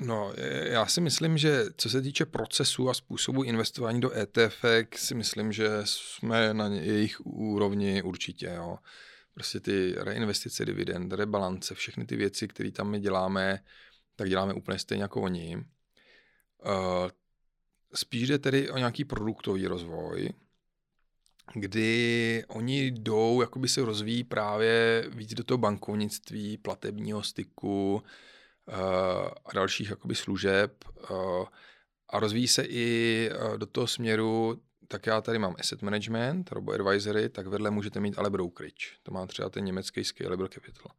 No, 0.00 0.32
já 0.62 0.86
si 0.86 1.00
myslím, 1.00 1.38
že 1.38 1.64
co 1.76 1.90
se 1.90 2.02
týče 2.02 2.26
procesu 2.26 2.90
a 2.90 2.94
způsobu 2.94 3.42
investování 3.42 4.00
do 4.00 4.16
ETF, 4.16 4.64
si 4.94 5.14
myslím, 5.14 5.52
že 5.52 5.68
jsme 5.84 6.54
na 6.54 6.66
jejich 6.66 7.26
úrovni 7.26 8.02
určitě. 8.02 8.46
Jo. 8.46 8.78
Prostě 9.34 9.60
ty 9.60 9.94
reinvestice 9.98 10.64
dividend, 10.64 11.12
rebalance, 11.12 11.74
všechny 11.74 12.06
ty 12.06 12.16
věci, 12.16 12.48
které 12.48 12.70
tam 12.70 12.90
my 12.90 13.00
děláme, 13.00 13.58
tak 14.16 14.28
děláme 14.28 14.54
úplně 14.54 14.78
stejně 14.78 15.02
jako 15.02 15.22
oni. 15.22 15.56
Uh, 15.56 17.10
spíš 17.94 18.28
jde 18.28 18.38
tedy 18.38 18.70
o 18.70 18.78
nějaký 18.78 19.04
produktový 19.04 19.66
rozvoj, 19.66 20.28
kdy 21.54 22.44
oni 22.48 22.86
jdou, 22.86 23.40
jakoby 23.40 23.68
se 23.68 23.84
rozvíjí 23.84 24.24
právě 24.24 25.04
víc 25.08 25.34
do 25.34 25.44
toho 25.44 25.58
bankovnictví, 25.58 26.56
platebního 26.58 27.22
styku, 27.22 28.02
eh, 28.04 28.35
a 29.44 29.52
dalších 29.54 29.90
jakoby 29.90 30.14
služeb 30.14 30.84
eh, 31.10 31.44
a 32.10 32.20
rozvíjí 32.20 32.48
se 32.48 32.62
i 32.64 33.30
eh, 33.32 33.58
do 33.58 33.66
toho 33.66 33.86
směru, 33.86 34.60
tak 34.88 35.06
já 35.06 35.20
tady 35.20 35.38
mám 35.38 35.56
asset 35.58 35.82
management, 35.82 36.52
robo 36.52 36.72
advisory, 36.72 37.28
tak 37.28 37.46
vedle 37.46 37.70
můžete 37.70 38.00
mít 38.00 38.18
ale 38.18 38.30
brokerage. 38.30 38.86
To 39.02 39.12
má 39.12 39.26
třeba 39.26 39.48
ten 39.50 39.64
německý 39.64 40.04
Scalable 40.04 40.48
Capital. 40.48 40.92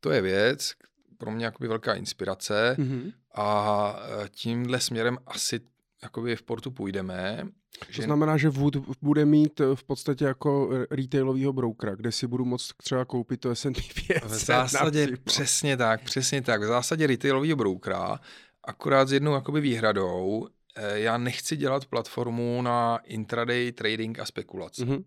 To 0.00 0.10
je 0.10 0.20
věc, 0.20 0.72
pro 1.18 1.30
mě 1.30 1.44
jakoby 1.44 1.68
velká 1.68 1.94
inspirace 1.94 2.74
Mhm. 2.78 3.12
a 3.34 3.96
eh, 4.24 4.28
tímhle 4.28 4.80
směrem 4.80 5.18
asi 5.26 5.60
jakoby 6.06 6.36
v 6.36 6.42
portu 6.42 6.70
půjdeme. 6.70 7.48
To 7.96 8.02
znamená, 8.02 8.36
že 8.36 8.48
Wood 8.48 8.76
bude 9.02 9.24
mít 9.24 9.60
eh, 9.60 9.76
v 9.76 9.84
podstatě 9.84 10.24
jako 10.24 10.70
eh, 10.72 10.96
retailového 10.96 11.52
brokera, 11.52 11.94
kde 11.94 12.12
si 12.12 12.26
budu 12.26 12.44
moct 12.44 12.72
třeba 12.76 13.04
koupit 13.04 13.40
to 13.40 13.54
S&P 13.54 13.80
500. 14.06 14.24
V 14.24 14.28
zásadě 14.46 15.08
přesně 15.24 15.76
tak, 15.76 16.04
přesně 16.04 16.42
tak. 16.42 16.60
V 16.60 16.66
zásadě 16.66 17.06
retailového 17.06 17.56
broukera, 17.56 18.20
akorát 18.64 19.08
s 19.08 19.12
jednou 19.12 19.34
jakoby 19.34 19.60
výhradou, 19.60 20.48
eh, 20.76 20.98
já 20.98 21.18
nechci 21.18 21.56
dělat 21.56 21.86
platformu 21.86 22.62
na 22.62 22.98
intraday 23.04 23.72
trading 23.72 24.18
a 24.18 24.24
spekulace. 24.24 24.84
Mhm. 24.84 25.04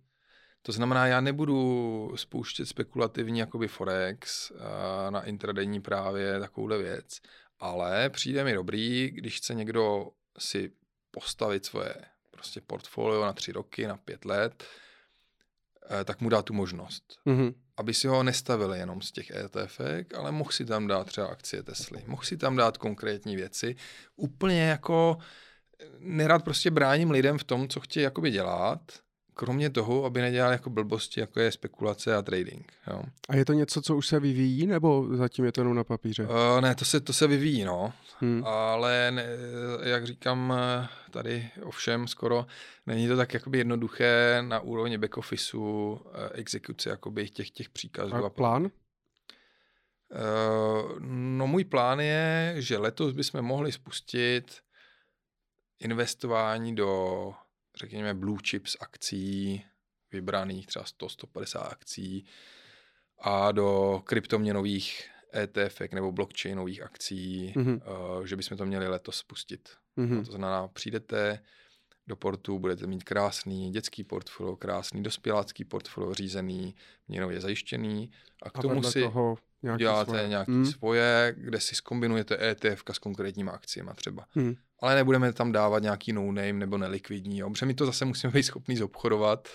To 0.61 0.71
znamená, 0.71 1.07
já 1.07 1.21
nebudu 1.21 2.11
spouštět 2.15 2.67
spekulativní 2.67 3.39
jakoby 3.39 3.67
forex 3.67 4.51
na 5.09 5.23
intradejní 5.23 5.81
právě 5.81 6.39
takovouhle 6.39 6.77
věc, 6.77 7.19
ale 7.59 8.09
přijde 8.09 8.43
mi 8.43 8.53
dobrý, 8.53 9.11
když 9.11 9.37
chce 9.37 9.53
někdo 9.53 10.07
si 10.39 10.71
postavit 11.11 11.65
svoje 11.65 11.95
prostě 12.31 12.61
portfolio 12.61 13.25
na 13.25 13.33
tři 13.33 13.51
roky, 13.51 13.87
na 13.87 13.97
pět 13.97 14.25
let, 14.25 14.63
eh, 15.89 16.03
tak 16.03 16.21
mu 16.21 16.29
dá 16.29 16.41
tu 16.41 16.53
možnost 16.53 17.03
Mhm. 17.25 17.53
aby 17.77 17.93
si 17.93 18.07
ho 18.07 18.23
nestavili 18.23 18.79
jenom 18.79 19.01
z 19.01 19.11
těch 19.11 19.31
ETF, 19.31 19.81
ale 20.17 20.31
mohl 20.31 20.51
si 20.51 20.65
tam 20.65 20.87
dát 20.87 21.07
třeba 21.07 21.27
akcie 21.27 21.63
Tesly, 21.63 22.03
mohl 22.07 22.23
si 22.23 22.37
tam 22.37 22.55
dát 22.55 22.77
konkrétní 22.77 23.35
věci. 23.35 23.75
Úplně 24.15 24.61
jako 24.61 25.17
nerad 25.99 26.43
prostě 26.43 26.71
bráním 26.71 27.11
lidem 27.11 27.37
v 27.37 27.43
tom, 27.43 27.67
co 27.67 27.79
chtějí 27.79 28.03
jakoby 28.03 28.31
dělat, 28.31 28.79
kromě 29.39 29.69
toho, 29.69 30.05
aby 30.05 30.21
nedělali 30.21 30.53
jako 30.53 30.69
blbosti, 30.69 31.19
jako 31.19 31.39
je 31.39 31.51
spekulace 31.51 32.15
a 32.15 32.21
trading. 32.21 32.73
Jo. 32.87 33.03
A 33.29 33.35
je 33.35 33.45
to 33.45 33.53
něco, 33.53 33.81
co 33.81 33.95
už 33.95 34.07
se 34.07 34.19
vyvíjí, 34.19 34.67
nebo 34.67 35.07
zatím 35.15 35.45
je 35.45 35.51
to 35.51 35.61
jenom 35.61 35.75
na 35.75 35.83
papíře? 35.83 36.23
Uh, 36.23 36.61
ne, 36.61 36.75
to 36.75 36.85
se, 36.85 36.99
to 36.99 37.13
se 37.13 37.27
vyvíjí, 37.27 37.63
no. 37.63 37.93
Hmm. 38.19 38.43
Ale 38.45 39.11
ne, 39.11 39.25
jak 39.83 40.05
říkám 40.05 40.53
eh, 40.57 40.87
tady 41.11 41.49
ovšem 41.63 42.07
skoro, 42.07 42.45
není 42.85 43.07
to 43.07 43.17
tak 43.17 43.33
jakoby 43.33 43.57
jednoduché 43.57 44.43
na 44.47 44.59
úrovni 44.59 44.97
back 44.97 45.17
officeu, 45.17 46.01
eh, 46.13 46.29
exekuce 46.33 46.89
jakoby 46.89 47.29
těch, 47.29 47.51
těch 47.51 47.69
příkazů. 47.69 48.15
A 48.15 48.25
a 48.25 48.29
plán? 48.29 48.69
no 50.99 51.47
můj 51.47 51.63
plán 51.63 51.99
je, 51.99 52.55
že 52.57 52.77
letos 52.77 53.13
bychom 53.13 53.41
mohli 53.41 53.71
spustit 53.71 54.57
investování 55.79 56.75
do, 56.75 57.33
řekněme, 57.79 58.13
blue 58.13 58.39
chips 58.49 58.77
akcí, 58.79 59.65
vybraných 60.11 60.67
třeba 60.67 60.85
100-150 60.85 61.67
akcí 61.71 62.25
a 63.19 63.51
do 63.51 64.01
kryptoměnových 64.05 65.09
ETF 65.35 65.81
nebo 65.93 66.11
blockchainových 66.11 66.81
akcí, 66.81 67.53
mm-hmm. 67.55 67.81
uh, 68.17 68.25
že 68.25 68.35
bychom 68.35 68.57
to 68.57 68.65
měli 68.65 68.87
letos 68.87 69.17
spustit. 69.17 69.69
Mm-hmm. 69.97 70.25
To 70.25 70.31
znamená, 70.31 70.67
přijdete 70.67 71.39
do 72.09 72.15
portu, 72.15 72.59
budete 72.59 72.87
mít 72.87 73.03
krásný 73.03 73.71
dětský 73.71 74.03
portfolio, 74.03 74.55
krásný 74.55 75.03
dospělácký 75.03 75.65
portfolio 75.65 76.13
řízený, 76.13 76.75
měnově 77.07 77.41
zajištěný 77.41 78.11
a 78.43 78.49
k 78.49 78.57
a 78.57 78.61
tomu 78.61 78.83
si 78.83 79.01
toho 79.01 79.37
nějaký 79.63 79.79
děláte 79.79 80.11
svoje. 80.11 80.27
nějaké 80.27 80.51
mm. 80.51 80.65
svoje, 80.65 81.35
kde 81.37 81.59
si 81.59 81.75
skombinujete 81.75 82.49
ETF 82.49 82.83
s 82.91 82.99
konkrétníma 82.99 83.51
akciemi 83.51 83.91
třeba. 83.95 84.25
Mm. 84.35 84.55
Ale 84.81 84.95
nebudeme 84.95 85.33
tam 85.33 85.51
dávat 85.51 85.83
nějaký 85.83 86.13
no-name 86.13 86.53
nebo 86.53 86.77
nelikvidní, 86.77 87.37
jo, 87.37 87.49
protože 87.49 87.65
my 87.65 87.73
to 87.73 87.85
zase 87.85 88.05
musíme 88.05 88.33
být 88.33 88.43
schopni 88.43 88.77
zobchodovat 88.77 89.49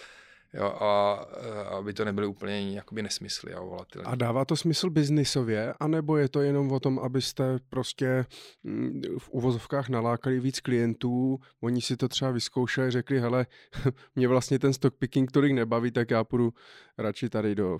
Jo, 0.56 0.64
a, 0.64 0.84
a 0.84 1.76
aby 1.78 1.92
to 1.92 2.04
nebyly 2.04 2.26
úplně 2.26 2.72
jakoby 2.72 3.02
nesmysly 3.02 3.54
a 3.54 3.60
volatilní. 3.60 4.06
A 4.06 4.14
dává 4.14 4.44
to 4.44 4.56
smysl 4.56 4.90
biznisově, 4.90 5.74
anebo 5.80 6.16
je 6.16 6.28
to 6.28 6.40
jenom 6.40 6.72
o 6.72 6.80
tom, 6.80 6.98
abyste 6.98 7.58
prostě 7.68 8.26
mm, 8.62 9.02
v 9.18 9.28
uvozovkách 9.28 9.88
nalákali 9.88 10.40
víc 10.40 10.60
klientů, 10.60 11.38
oni 11.60 11.80
si 11.80 11.96
to 11.96 12.08
třeba 12.08 12.30
vyzkoušeli, 12.30 12.90
řekli, 12.90 13.20
hele, 13.20 13.46
mě 14.16 14.28
vlastně 14.28 14.58
ten 14.58 14.72
stock 14.72 14.94
picking 14.98 15.30
tolik 15.30 15.52
nebaví, 15.52 15.90
tak 15.90 16.10
já 16.10 16.24
půjdu 16.24 16.52
radši 16.98 17.28
tady 17.28 17.54
do, 17.54 17.78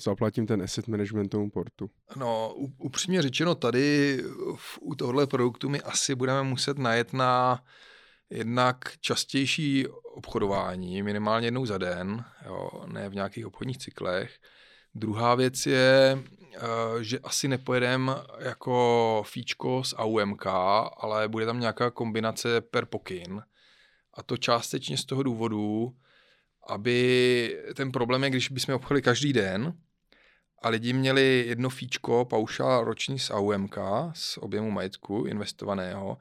zaplatím 0.00 0.46
ten 0.46 0.62
asset 0.62 0.88
management 0.88 1.28
tomu 1.28 1.50
portu. 1.50 1.90
No, 2.16 2.54
upřímně 2.78 3.22
řečeno, 3.22 3.54
tady 3.54 4.18
v, 4.56 4.78
u 4.80 4.94
tohle 4.94 5.26
produktu 5.26 5.68
my 5.68 5.80
asi 5.80 6.14
budeme 6.14 6.42
muset 6.42 6.78
najet 6.78 7.12
na 7.12 7.62
jednak 8.32 8.76
častější 9.00 9.86
obchodování, 10.14 11.02
minimálně 11.02 11.46
jednou 11.46 11.66
za 11.66 11.78
den, 11.78 12.24
jo, 12.46 12.70
ne 12.86 13.08
v 13.08 13.14
nějakých 13.14 13.46
obchodních 13.46 13.78
cyklech. 13.78 14.38
Druhá 14.94 15.34
věc 15.34 15.66
je, 15.66 16.18
eh, 16.54 16.58
že 17.04 17.18
asi 17.18 17.48
nepojedeme 17.48 18.12
jako 18.38 19.22
fíčko 19.26 19.84
z 19.84 19.94
AUMK, 19.96 20.46
ale 20.96 21.28
bude 21.28 21.46
tam 21.46 21.60
nějaká 21.60 21.90
kombinace 21.90 22.60
per 22.60 22.86
pokyn. 22.86 23.42
A 24.14 24.22
to 24.22 24.36
částečně 24.36 24.96
z 24.96 25.04
toho 25.04 25.22
důvodu, 25.22 25.92
aby 26.68 27.62
ten 27.74 27.92
problém 27.92 28.24
je, 28.24 28.30
když 28.30 28.48
bychom 28.48 28.74
obchodili 28.74 29.02
každý 29.02 29.32
den 29.32 29.74
a 30.62 30.68
lidi 30.68 30.92
měli 30.92 31.44
jedno 31.46 31.70
fíčko, 31.70 32.24
paušál 32.24 32.84
roční 32.84 33.18
z 33.18 33.30
AUMK, 33.30 33.76
z 34.14 34.38
objemu 34.38 34.70
majetku 34.70 35.24
investovaného, 35.24 36.18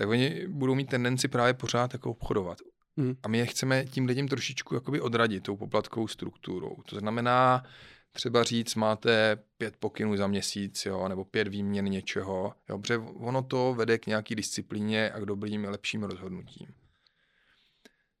tak 0.00 0.08
oni 0.08 0.48
budou 0.48 0.74
mít 0.74 0.90
tendenci 0.90 1.28
právě 1.28 1.54
pořád 1.54 1.92
jako 1.92 2.10
obchodovat. 2.10 2.58
Mm. 2.96 3.16
A 3.22 3.28
my 3.28 3.38
je 3.38 3.46
chceme 3.46 3.84
tím 3.84 4.06
lidem 4.06 4.28
trošičku 4.28 4.74
jakoby 4.74 5.00
odradit 5.00 5.42
tou 5.42 5.56
poplatkovou 5.56 6.08
strukturou. 6.08 6.76
To 6.86 6.98
znamená 6.98 7.64
třeba 8.12 8.42
říct, 8.44 8.74
máte 8.74 9.38
pět 9.58 9.76
pokynů 9.76 10.16
za 10.16 10.26
měsíc, 10.26 10.86
jo, 10.86 11.08
nebo 11.08 11.24
pět 11.24 11.48
výměn 11.48 11.84
něčeho, 11.84 12.54
jo, 12.68 12.78
protože 12.78 12.98
ono 12.98 13.42
to 13.42 13.74
vede 13.74 13.98
k 13.98 14.06
nějaký 14.06 14.34
disciplíně 14.34 15.10
a 15.10 15.20
k 15.20 15.24
dobrým, 15.24 15.64
lepším 15.64 16.02
rozhodnutím. 16.02 16.66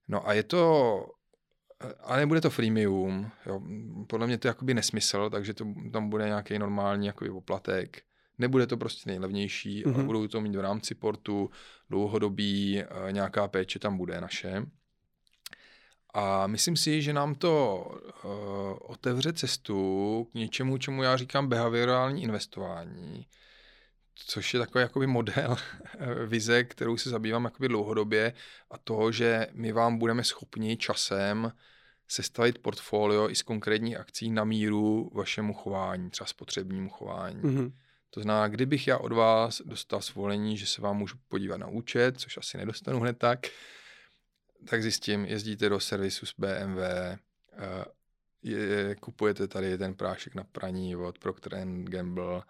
No 0.08 0.28
a 0.28 0.32
je 0.32 0.42
to, 0.42 1.06
a 2.00 2.16
nebude 2.16 2.40
to 2.40 2.50
freemium, 2.50 3.30
jo, 3.46 3.60
podle 4.06 4.26
mě 4.26 4.38
to 4.38 4.48
je 4.48 4.50
jakoby 4.50 4.74
nesmysl, 4.74 5.30
takže 5.30 5.54
to, 5.54 5.64
tam 5.92 6.10
bude 6.10 6.24
nějaký 6.24 6.58
normální 6.58 7.06
jakoby 7.06 7.30
poplatek. 7.30 8.02
Nebude 8.40 8.66
to 8.66 8.76
prostě 8.76 9.10
nejlevnější, 9.10 9.84
mm-hmm. 9.84 9.94
ale 9.94 10.04
budou 10.04 10.28
to 10.28 10.40
mít 10.40 10.56
v 10.56 10.60
rámci 10.60 10.94
portu 10.94 11.50
dlouhodobí, 11.90 12.82
eh, 12.82 13.12
nějaká 13.12 13.48
péče 13.48 13.78
tam 13.78 13.96
bude 13.96 14.20
naše. 14.20 14.66
A 16.14 16.46
myslím 16.46 16.76
si, 16.76 17.02
že 17.02 17.12
nám 17.12 17.34
to 17.34 17.84
uh, 18.24 18.30
otevře 18.80 19.32
cestu 19.32 20.28
k 20.32 20.34
něčemu, 20.34 20.78
čemu 20.78 21.02
já 21.02 21.16
říkám 21.16 21.48
behaviorální 21.48 22.22
investování, 22.22 23.26
což 24.14 24.54
je 24.54 24.60
takový 24.60 24.82
jakoby 24.82 25.06
model 25.06 25.56
eh, 25.98 26.26
vize, 26.26 26.64
kterou 26.64 26.96
se 26.96 27.10
zabývám 27.10 27.44
jakoby 27.44 27.68
dlouhodobě 27.68 28.32
a 28.70 28.78
to, 28.78 29.12
že 29.12 29.46
my 29.52 29.72
vám 29.72 29.98
budeme 29.98 30.24
schopni 30.24 30.76
časem 30.76 31.52
sestavit 32.08 32.58
portfolio 32.58 33.30
i 33.30 33.34
z 33.34 33.42
konkrétních 33.42 33.96
akcí 33.96 34.30
na 34.30 34.44
míru 34.44 35.10
vašemu 35.14 35.54
chování, 35.54 36.10
třeba 36.10 36.26
spotřebnímu 36.26 36.88
chování. 36.88 37.42
Mm-hmm. 37.42 37.72
To 38.10 38.20
znamená, 38.20 38.48
kdybych 38.48 38.86
já 38.86 38.98
od 38.98 39.12
vás 39.12 39.62
dostal 39.64 40.00
svolení, 40.00 40.56
že 40.56 40.66
se 40.66 40.82
vám 40.82 40.96
můžu 40.96 41.16
podívat 41.28 41.56
na 41.56 41.66
účet, 41.66 42.20
což 42.20 42.36
asi 42.36 42.58
nedostanu 42.58 43.00
hned 43.00 43.18
tak, 43.18 43.46
tak 44.64 44.82
zjistím, 44.82 45.24
jezdíte 45.24 45.68
do 45.68 45.80
servisu 45.80 46.26
s 46.26 46.34
BMW, 46.38 46.78
eh, 46.82 47.18
je, 48.42 48.94
kupujete 48.94 49.48
tady 49.48 49.78
ten 49.78 49.94
prášek 49.94 50.34
na 50.34 50.44
praní 50.44 50.96
od 50.96 51.18
Procter 51.18 51.66
Gamble 51.84 52.42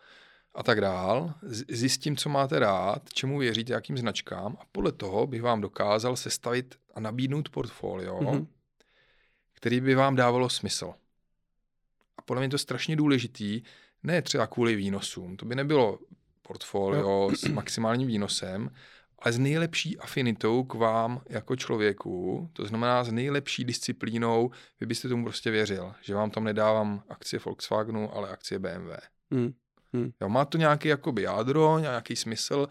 a 0.55 0.63
tak 0.63 0.81
dál. 0.81 1.35
Zjistím, 1.69 2.17
co 2.17 2.29
máte 2.29 2.59
rád, 2.59 3.13
čemu 3.13 3.39
věříte, 3.39 3.73
jakým 3.73 3.99
značkám 3.99 4.57
a 4.61 4.65
podle 4.73 4.93
toho 4.93 5.27
bych 5.27 5.43
vám 5.43 5.61
dokázal 5.61 6.17
sestavit 6.17 6.79
a 6.95 7.01
nabídnout 7.01 7.49
portfolio, 7.49 8.21
mm-hmm. 8.21 8.47
který 9.53 9.81
by 9.81 9.95
vám 9.95 10.17
dávalo 10.17 10.49
smysl. 10.49 10.95
A 12.17 12.23
podle 12.23 12.41
mě 12.41 12.49
to 12.49 12.59
strašně 12.59 12.97
důležitý, 12.97 13.63
ne 14.03 14.23
třeba 14.23 14.47
kvůli 14.47 14.77
výnosům, 14.77 15.37
to 15.37 15.47
by 15.47 15.55
nebylo 15.55 15.99
portfolio 16.43 17.29
no. 17.31 17.37
s 17.37 17.45
maximálním 17.45 18.09
výnosem, 18.09 18.71
ale 19.19 19.33
s 19.33 19.39
nejlepší 19.39 19.99
afinitou 19.99 20.65
k 20.65 20.75
vám 20.75 21.21
jako 21.29 21.57
člověku, 21.57 22.49
to 22.53 22.67
znamená 22.67 23.05
s 23.05 23.13
nejlepší 23.13 23.65
disciplínou, 23.65 24.51
vy 24.81 24.87
byste 24.87 25.09
tomu 25.09 25.25
prostě 25.25 25.51
věřil, 25.51 25.93
že 26.01 26.15
vám 26.15 26.31
tam 26.31 26.45
nedávám 26.45 27.03
akcie 27.09 27.41
Volkswagenu, 27.45 28.17
ale 28.17 28.29
akcie 28.29 28.59
BMW. 28.59 28.91
Hmm. 29.31 29.53
Hmm. 29.93 30.11
Jo, 30.21 30.29
má 30.29 30.45
to 30.45 30.59
nějaký 30.59 30.89
jakoby 30.89 31.23
jádro, 31.23 31.79
nějaký 31.79 32.17
smysl, 32.17 32.69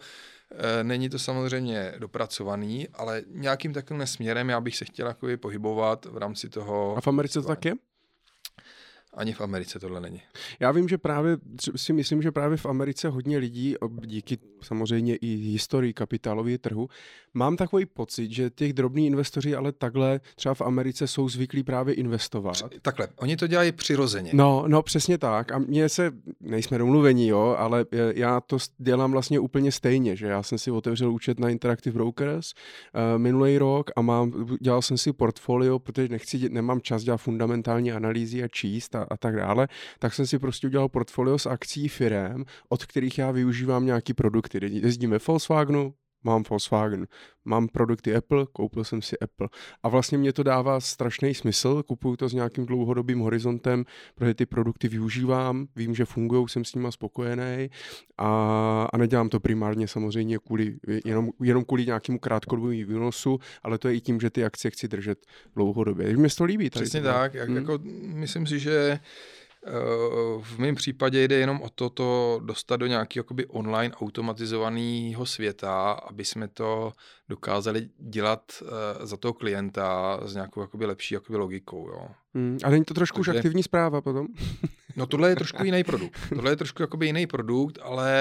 e, 0.50 0.84
není 0.84 1.08
to 1.08 1.18
samozřejmě 1.18 1.94
dopracovaný, 1.98 2.88
ale 2.88 3.22
nějakým 3.28 3.72
takovým 3.72 4.06
směrem 4.06 4.48
já 4.48 4.60
bych 4.60 4.76
se 4.76 4.84
chtěl 4.84 5.06
jakoby 5.06 5.36
pohybovat 5.36 6.04
v 6.04 6.16
rámci 6.16 6.48
toho. 6.48 6.96
A 6.96 7.00
v 7.00 7.08
Americe 7.08 7.42
to 7.42 7.48
tak 7.48 7.64
je? 7.64 7.74
Ani 9.14 9.32
v 9.32 9.40
Americe 9.40 9.78
tohle 9.78 10.00
není. 10.00 10.22
Já 10.60 10.72
vím, 10.72 10.88
že 10.88 10.98
právě 10.98 11.36
si 11.76 11.92
myslím, 11.92 12.22
že 12.22 12.32
právě 12.32 12.56
v 12.56 12.66
Americe 12.66 13.08
hodně 13.08 13.38
lidí, 13.38 13.74
díky 14.06 14.38
samozřejmě 14.62 15.16
i 15.16 15.26
historii 15.26 15.92
kapitálového 15.92 16.58
trhu, 16.58 16.88
mám 17.34 17.56
takový 17.56 17.86
pocit, 17.86 18.32
že 18.32 18.50
těch 18.50 18.72
drobní 18.72 19.06
investoři 19.06 19.54
ale 19.54 19.72
takhle 19.72 20.20
třeba 20.36 20.54
v 20.54 20.60
Americe 20.60 21.06
jsou 21.06 21.28
zvyklí 21.28 21.62
právě 21.62 21.94
investovat. 21.94 22.56
Takhle, 22.82 23.08
oni 23.16 23.36
to 23.36 23.46
dělají 23.46 23.72
přirozeně. 23.72 24.30
No, 24.34 24.64
no 24.66 24.82
přesně 24.82 25.18
tak. 25.18 25.52
A 25.52 25.58
mně 25.58 25.88
se, 25.88 26.12
nejsme 26.40 26.78
domluvení, 26.78 27.28
jo, 27.28 27.54
ale 27.58 27.86
já 28.14 28.40
to 28.40 28.58
dělám 28.78 29.12
vlastně 29.12 29.38
úplně 29.40 29.72
stejně, 29.72 30.16
že 30.16 30.26
já 30.26 30.42
jsem 30.42 30.58
si 30.58 30.70
otevřel 30.70 31.12
účet 31.12 31.40
na 31.40 31.48
Interactive 31.48 31.94
Brokers 31.94 32.52
uh, 32.52 33.18
minulý 33.18 33.58
rok 33.58 33.90
a 33.96 34.02
mám, 34.02 34.46
dělal 34.60 34.82
jsem 34.82 34.98
si 34.98 35.12
portfolio, 35.12 35.78
protože 35.78 36.08
nechci, 36.08 36.48
nemám 36.48 36.80
čas 36.80 37.02
dělat 37.02 37.16
fundamentální 37.16 37.92
analýzy 37.92 38.42
a 38.42 38.48
číst 38.48 38.94
a, 38.94 39.06
a 39.10 39.16
tak 39.16 39.36
dále, 39.36 39.68
tak 39.98 40.14
jsem 40.14 40.26
si 40.26 40.38
prostě 40.38 40.66
udělal 40.66 40.88
portfolio 40.88 41.38
s 41.38 41.46
akcí 41.46 41.88
firem, 41.88 42.44
od 42.68 42.86
kterých 42.86 43.18
já 43.18 43.30
využívám 43.30 43.86
nějaký 43.86 44.14
produkty. 44.14 44.58
Jezdíme 44.62 45.18
Volkswagenu, 45.26 45.94
mám 46.24 46.42
Volkswagen, 46.50 47.06
mám 47.44 47.68
produkty 47.68 48.14
Apple, 48.14 48.46
koupil 48.52 48.84
jsem 48.84 49.02
si 49.02 49.18
Apple. 49.18 49.48
A 49.82 49.88
vlastně 49.88 50.18
mě 50.18 50.32
to 50.32 50.42
dává 50.42 50.80
strašný 50.80 51.34
smysl, 51.34 51.82
kupuju 51.82 52.16
to 52.16 52.28
s 52.28 52.32
nějakým 52.32 52.66
dlouhodobým 52.66 53.18
horizontem, 53.18 53.84
protože 54.14 54.34
ty 54.34 54.46
produkty 54.46 54.88
využívám, 54.88 55.66
vím, 55.76 55.94
že 55.94 56.04
fungují, 56.04 56.48
jsem 56.48 56.64
s 56.64 56.74
nimi 56.74 56.88
spokojený 56.90 57.70
a, 58.18 58.88
a 58.92 58.96
nedělám 58.96 59.28
to 59.28 59.40
primárně 59.40 59.88
samozřejmě 59.88 60.38
kvůli, 60.38 60.76
jenom, 61.04 61.30
jenom 61.42 61.64
kvůli 61.64 61.86
nějakému 61.86 62.18
krátkodobému 62.18 62.86
výnosu, 62.86 63.38
ale 63.62 63.78
to 63.78 63.88
je 63.88 63.94
i 63.94 64.00
tím, 64.00 64.20
že 64.20 64.30
ty 64.30 64.44
akcie 64.44 64.70
chci 64.70 64.88
držet 64.88 65.26
dlouhodobě. 65.56 66.04
Takže 66.04 66.16
mě 66.16 66.28
to 66.28 66.44
líbí. 66.44 66.70
Tady 66.70 66.84
Přesně 66.84 67.02
tak, 67.02 67.34
jak, 67.34 67.48
hmm. 67.48 67.56
jako, 67.56 67.78
myslím 68.14 68.46
si, 68.46 68.58
že 68.58 69.00
v 70.42 70.58
mém 70.58 70.74
případě 70.74 71.28
jde 71.28 71.36
jenom 71.36 71.62
o 71.62 71.68
to, 71.68 71.90
to 71.90 72.40
dostat 72.44 72.76
do 72.76 72.86
nějakého 72.86 73.24
online 73.48 73.94
automatizovaného 73.94 75.26
světa, 75.26 75.92
aby 75.92 76.24
jsme 76.24 76.48
to 76.48 76.92
dokázali 77.28 77.88
dělat 77.98 78.42
uh, 78.62 78.68
za 79.06 79.16
toho 79.16 79.34
klienta 79.34 80.20
s 80.24 80.34
nějakou 80.34 80.60
jakoby 80.60 80.86
lepší 80.86 81.14
jakoby 81.14 81.38
logikou. 81.38 81.88
Jo. 81.88 82.08
Hmm, 82.34 82.58
a 82.64 82.70
není 82.70 82.84
to 82.84 82.94
trošku 82.94 83.18
Takže, 83.18 83.30
už 83.30 83.36
aktivní 83.36 83.62
zpráva 83.62 84.00
potom? 84.00 84.26
no 84.96 85.06
tohle 85.06 85.28
je 85.28 85.36
trošku 85.36 85.64
jiný 85.64 85.84
produkt. 85.84 86.18
Tohle 86.28 86.52
je 86.52 86.56
trošku 86.56 86.82
jakoby 86.82 87.06
jiný 87.06 87.26
produkt, 87.26 87.78
ale 87.82 88.12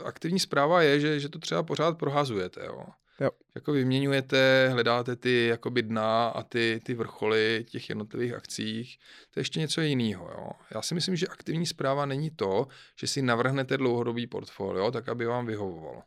uh, 0.00 0.06
aktivní 0.06 0.38
zpráva 0.38 0.82
je, 0.82 1.00
že, 1.00 1.20
že 1.20 1.28
to 1.28 1.38
třeba 1.38 1.62
pořád 1.62 1.98
prohazujete. 1.98 2.64
Jo. 2.66 2.84
Jo. 3.22 3.30
Jako 3.54 3.72
vyměňujete, 3.72 4.68
hledáte 4.72 5.16
ty 5.16 5.46
jakoby 5.46 5.82
dna 5.82 6.28
a 6.28 6.42
ty, 6.42 6.80
ty 6.84 6.94
vrcholy 6.94 7.64
těch 7.68 7.88
jednotlivých 7.88 8.34
akcích. 8.34 8.98
To 9.30 9.40
je 9.40 9.40
ještě 9.40 9.60
něco 9.60 9.80
jiného. 9.80 10.30
Jo. 10.38 10.50
Já 10.74 10.82
si 10.82 10.94
myslím, 10.94 11.16
že 11.16 11.26
aktivní 11.26 11.66
zpráva 11.66 12.06
není 12.06 12.30
to, 12.30 12.66
že 12.96 13.06
si 13.06 13.22
navrhnete 13.22 13.76
dlouhodobý 13.76 14.26
portfolio, 14.26 14.90
tak 14.90 15.08
aby 15.08 15.26
vám 15.26 15.46
vyhovovalo. 15.46 16.02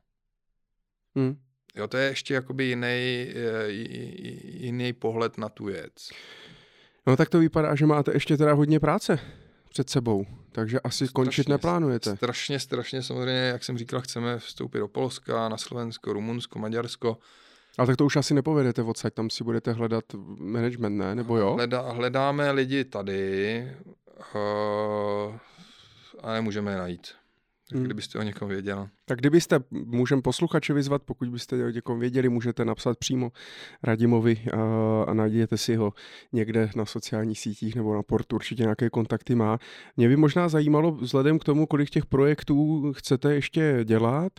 Hmm. 1.16 1.38
Jo, 1.76 1.88
to 1.88 1.98
je 1.98 2.08
ještě 2.08 2.34
jakoby 2.34 2.64
jiný, 2.64 3.28
jiný 4.44 4.94
pohled 4.94 5.38
na 5.38 5.50
tu 5.50 5.66
věc. 5.66 6.10
No 7.08 7.18
tak 7.18 7.30
to 7.30 7.40
vypadá, 7.40 7.76
že 7.76 7.86
máte 7.86 8.14
ještě 8.14 8.38
teda 8.38 8.54
hodně 8.54 8.80
práce 8.80 9.20
před 9.76 9.90
sebou, 9.90 10.26
takže 10.52 10.80
asi 10.80 10.96
strašně, 10.96 11.14
končit 11.14 11.50
neplánujete. 11.50 12.16
Strašně, 12.16 12.60
strašně, 12.60 13.04
samozřejmě, 13.04 13.40
jak 13.40 13.64
jsem 13.64 13.78
říkal, 13.78 14.02
chceme 14.02 14.40
vstoupit 14.40 14.80
do 14.80 14.88
Polska, 14.88 15.50
na 15.50 15.58
Slovensko, 15.58 16.14
Rumunsko, 16.14 16.60
Maďarsko. 16.60 17.18
Ale 17.78 17.88
tak 17.88 17.98
to 17.98 18.06
už 18.06 18.16
asi 18.16 18.34
nepovedete 18.34 18.82
odsaď, 18.84 19.14
tam 19.14 19.30
si 19.30 19.44
budete 19.44 19.72
hledat 19.72 20.04
management, 20.40 20.98
ne? 20.98 21.16
Nebo 21.16 21.38
jo? 21.38 21.54
Hleda, 21.54 21.92
hledáme 21.92 22.52
lidi 22.52 22.84
tady 22.84 23.72
uh, 24.36 25.36
a 26.24 26.34
nemůžeme 26.34 26.72
je 26.72 26.78
najít. 26.78 27.08
Tak 27.70 27.78
hmm. 27.78 27.86
kdybyste 27.86 28.20
o 28.20 28.22
někom 28.22 28.50
věděl. 28.50 28.90
Tak 29.06 29.20
kdybyste, 29.20 29.60
můžem 29.72 30.22
posluchače 30.22 30.74
vyzvat, 30.74 31.04
pokud 31.04 31.30
byste 31.30 31.66
o 31.66 31.70
někom 31.70 32.00
věděli, 32.00 32.30
můžete 32.30 32.66
napsat 32.66 32.98
přímo 32.98 33.32
Radimovi 33.84 34.42
a, 34.54 35.04
a 35.04 35.14
najděte 35.14 35.58
si 35.58 35.76
ho 35.76 35.94
někde 36.34 36.70
na 36.76 36.86
sociálních 36.86 37.40
sítích 37.40 37.76
nebo 37.76 37.96
na 37.96 38.04
portu, 38.04 38.36
určitě 38.36 38.64
nějaké 38.64 38.90
kontakty 38.90 39.36
má. 39.36 39.60
Mě 39.98 40.08
by 40.08 40.16
možná 40.16 40.50
zajímalo, 40.50 40.92
vzhledem 40.92 41.40
k 41.40 41.44
tomu, 41.44 41.66
kolik 41.66 41.90
těch 41.90 42.06
projektů 42.06 42.94
chcete 42.94 43.34
ještě 43.34 43.80
dělat, 43.84 44.34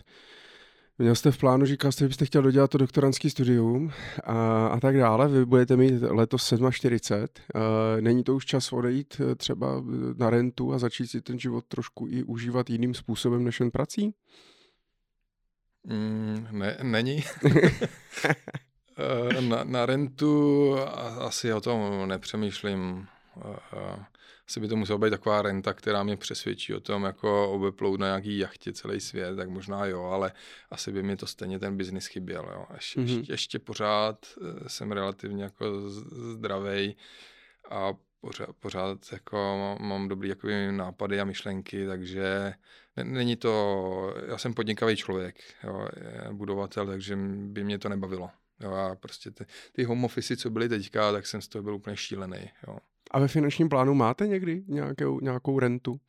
Měl 0.99 1.15
jste 1.15 1.31
v 1.31 1.37
plánu, 1.37 1.65
říkal 1.65 1.91
jste, 1.91 2.03
že 2.03 2.07
byste 2.07 2.25
chtěl 2.25 2.41
dodělat 2.41 2.71
to 2.71 2.77
doktorantský 2.77 3.29
studium 3.29 3.91
a, 4.23 4.67
a 4.67 4.79
tak 4.79 4.97
dále. 4.97 5.27
Vy 5.27 5.45
budete 5.45 5.77
mít 5.77 6.01
letos 6.01 6.53
47. 6.71 7.27
Není 7.99 8.23
to 8.23 8.35
už 8.35 8.45
čas 8.45 8.73
odejít 8.73 9.21
e, 9.21 9.35
třeba 9.35 9.83
na 10.17 10.29
rentu 10.29 10.73
a 10.73 10.79
začít 10.79 11.07
si 11.07 11.21
ten 11.21 11.39
život 11.39 11.65
trošku 11.67 12.07
i 12.09 12.23
užívat 12.23 12.69
jiným 12.69 12.93
způsobem 12.93 13.43
než 13.43 13.59
jen 13.59 13.71
prací? 13.71 14.13
Mm, 15.83 16.47
ne, 16.51 16.77
není. 16.83 17.23
Na, 19.49 19.63
na 19.63 19.85
rentu 19.85 20.75
asi 21.19 21.53
o 21.53 21.61
tom 21.61 22.07
nepřemýšlím. 22.07 23.07
Asi 24.47 24.59
by 24.59 24.67
to 24.67 24.75
musela 24.75 24.97
být 24.97 25.09
taková 25.09 25.41
renta, 25.41 25.73
která 25.73 26.03
mě 26.03 26.17
přesvědčí 26.17 26.73
o 26.73 26.79
tom, 26.79 27.03
jako 27.03 27.51
obeplout 27.51 27.99
na 27.99 28.07
nějaký 28.07 28.37
jachtě 28.37 28.73
celý 28.73 28.99
svět, 28.99 29.35
tak 29.35 29.49
možná 29.49 29.85
jo, 29.85 30.03
ale 30.03 30.31
asi 30.71 30.91
by 30.91 31.03
mi 31.03 31.15
to 31.15 31.27
stejně 31.27 31.59
ten 31.59 31.77
biznis 31.77 32.07
chyběl. 32.07 32.49
Jo. 32.53 32.65
Ještě, 32.73 32.99
mm-hmm. 32.99 33.17
ještě, 33.17 33.33
ještě 33.33 33.59
pořád 33.59 34.25
eh, 34.25 34.69
jsem 34.69 34.91
relativně 34.91 35.43
jako 35.43 35.89
zdravý 35.89 36.97
a 37.69 37.93
pořád, 38.21 38.49
pořád 38.59 38.97
jako 39.11 39.37
mám 39.79 40.07
dobrý 40.07 40.29
jako 40.29 40.47
nápady 40.71 41.19
a 41.19 41.25
myšlenky, 41.25 41.87
takže 41.87 42.53
není 43.03 43.35
to, 43.35 44.13
já 44.27 44.37
jsem 44.37 44.53
podnikavý 44.53 44.95
člověk, 44.95 45.35
jo, 45.63 45.87
budovatel, 46.31 46.87
takže 46.87 47.15
by 47.37 47.63
mě 47.63 47.79
to 47.79 47.89
nebavilo. 47.89 48.29
Jo, 48.59 48.71
a 48.71 48.95
prostě 48.95 49.31
ty, 49.31 49.45
ty 49.71 49.83
home 49.83 50.05
office, 50.05 50.37
co 50.37 50.49
byly 50.49 50.69
teďka, 50.69 51.11
tak 51.11 51.27
jsem 51.27 51.41
z 51.41 51.47
toho 51.47 51.63
byl 51.63 51.75
úplně 51.75 51.97
šílený. 51.97 52.51
Jo. 52.67 52.77
A 53.11 53.19
ve 53.19 53.27
finančním 53.27 53.69
plánu 53.69 53.93
máte 53.93 54.27
někdy 54.27 54.63
nějakou, 54.67 55.19
nějakou 55.19 55.59
rentu? 55.59 55.99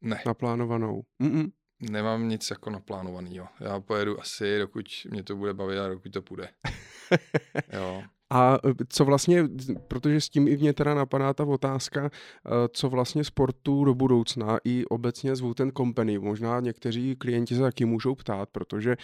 Ne. 0.00 0.22
Naplánovanou? 0.26 1.02
Mm-mm. 1.20 1.52
Nemám 1.90 2.28
nic 2.28 2.50
jako 2.50 2.70
naplánovaného. 2.70 3.48
Já 3.60 3.80
pojedu 3.80 4.20
asi, 4.20 4.58
dokud 4.58 4.86
mě 5.10 5.22
to 5.22 5.36
bude 5.36 5.54
bavit 5.54 5.78
a 5.78 5.88
dokud 5.88 6.12
to 6.12 6.22
půjde. 6.22 6.48
jo. 7.72 8.02
A 8.32 8.58
e, 8.64 8.74
co 8.88 9.04
vlastně, 9.04 9.48
protože 9.88 10.20
s 10.20 10.28
tím 10.28 10.48
i 10.48 10.56
mě 10.56 10.72
teda 10.72 10.94
napadá 10.94 11.34
ta 11.34 11.44
otázka, 11.44 12.04
e, 12.04 12.10
co 12.72 12.88
vlastně 12.88 13.24
sportu 13.24 13.84
do 13.84 13.94
budoucna 13.94 14.58
i 14.64 14.84
obecně 14.84 15.36
zvou 15.36 15.54
ten 15.54 15.72
company. 15.76 16.18
Možná 16.18 16.60
někteří 16.60 17.16
klienti 17.16 17.54
se 17.54 17.60
taky 17.60 17.84
můžou 17.84 18.14
ptát, 18.14 18.48
protože 18.52 18.92
e, 18.92 18.96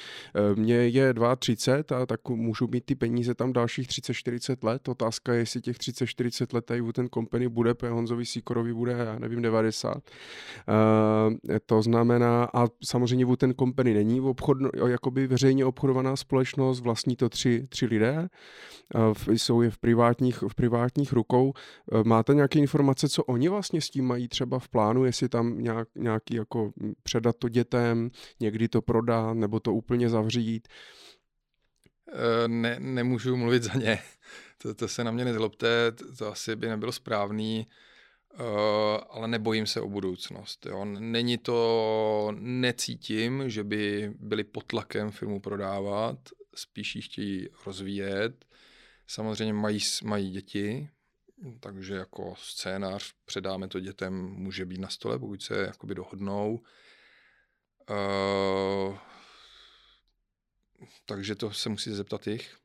mě 0.54 0.74
je 0.74 1.14
32 1.38 2.02
a 2.02 2.06
tak 2.06 2.28
můžu 2.28 2.68
mít 2.72 2.84
ty 2.84 2.94
peníze 2.94 3.34
tam 3.34 3.52
dalších 3.52 3.88
30-40 3.88 4.56
let. 4.62 4.88
Otázka 4.88 5.32
je, 5.32 5.38
jestli 5.38 5.60
těch 5.60 5.76
30-40 5.76 6.54
let 6.54 6.64
tady 6.64 6.82
ten 6.92 7.08
company 7.14 7.48
bude, 7.48 7.74
protože 7.74 7.92
Honzovi 7.92 8.26
Sikorovi 8.26 8.74
bude, 8.74 8.92
já 8.92 9.18
nevím, 9.18 9.42
90. 9.42 9.96
To 11.66 11.82
znamená, 11.82 12.48
a 12.54 12.66
samozřejmě 12.84 13.36
ten 13.36 13.54
company 13.54 13.94
není 13.94 14.20
obchodno, 14.20 14.70
jakoby 14.86 15.26
veřejně 15.26 15.64
obchodovaná 15.64 16.16
společnost, 16.16 16.80
vlastní 16.80 17.16
to 17.16 17.28
tři, 17.28 17.66
tři 17.68 17.86
lidé 17.86 18.28
jsou 19.28 19.62
je 19.62 19.70
v 19.70 19.78
privátních, 19.78 20.42
v 20.48 20.54
privátních 20.54 21.12
rukou. 21.12 21.52
Eh, 21.92 22.04
máte 22.04 22.34
nějaké 22.34 22.58
informace, 22.58 23.08
co 23.08 23.24
oni 23.24 23.48
vlastně 23.48 23.80
s 23.80 23.90
tím 23.90 24.04
mají 24.04 24.28
třeba 24.28 24.58
v 24.58 24.68
plánu, 24.68 25.04
jestli 25.04 25.28
tam 25.28 25.58
nějak, 25.58 25.88
nějaký 25.94 26.34
jako 26.34 26.72
předat 27.02 27.36
to 27.36 27.48
dětem, 27.48 28.10
někdy 28.40 28.68
to 28.68 28.82
prodat, 28.82 29.34
nebo 29.34 29.60
to 29.60 29.74
úplně 29.74 30.08
zavřít? 30.08 30.68
Eh, 32.12 32.48
ne, 32.48 32.76
nemůžu 32.80 33.36
mluvit 33.36 33.62
za 33.62 33.74
ně. 33.74 33.98
To, 34.62 34.74
to 34.74 34.88
se 34.88 35.04
na 35.04 35.10
mě 35.10 35.24
nezlobte, 35.24 35.92
to 36.18 36.32
asi 36.32 36.56
by 36.56 36.68
nebylo 36.68 36.92
správný, 36.92 37.66
uh, 38.40 38.46
ale 39.10 39.28
nebojím 39.28 39.66
se 39.66 39.80
o 39.80 39.88
budoucnost. 39.88 40.66
Jo. 40.66 40.84
Není 40.84 41.38
to, 41.38 42.32
necítím, 42.38 43.50
že 43.50 43.64
by 43.64 44.12
byli 44.18 44.44
pod 44.44 44.64
tlakem 44.64 45.10
firmu 45.10 45.40
prodávat, 45.40 46.18
spíš 46.54 46.96
ji 46.96 47.02
chtějí 47.02 47.48
rozvíjet. 47.66 48.44
Samozřejmě 49.08 49.52
mají, 49.52 49.80
mají 50.04 50.30
děti, 50.30 50.88
takže 51.60 51.94
jako 51.94 52.34
scénář 52.38 53.12
předáme 53.24 53.68
to 53.68 53.80
dětem, 53.80 54.14
může 54.14 54.64
být 54.64 54.80
na 54.80 54.88
stole, 54.88 55.18
pokud 55.18 55.42
se 55.42 55.56
jakoby 55.58 55.94
dohodnou. 55.94 56.60
Uh, 57.90 58.96
takže 61.06 61.34
to 61.34 61.50
se 61.50 61.68
musí 61.68 61.90
zeptat 61.90 62.26
jich. 62.26 62.56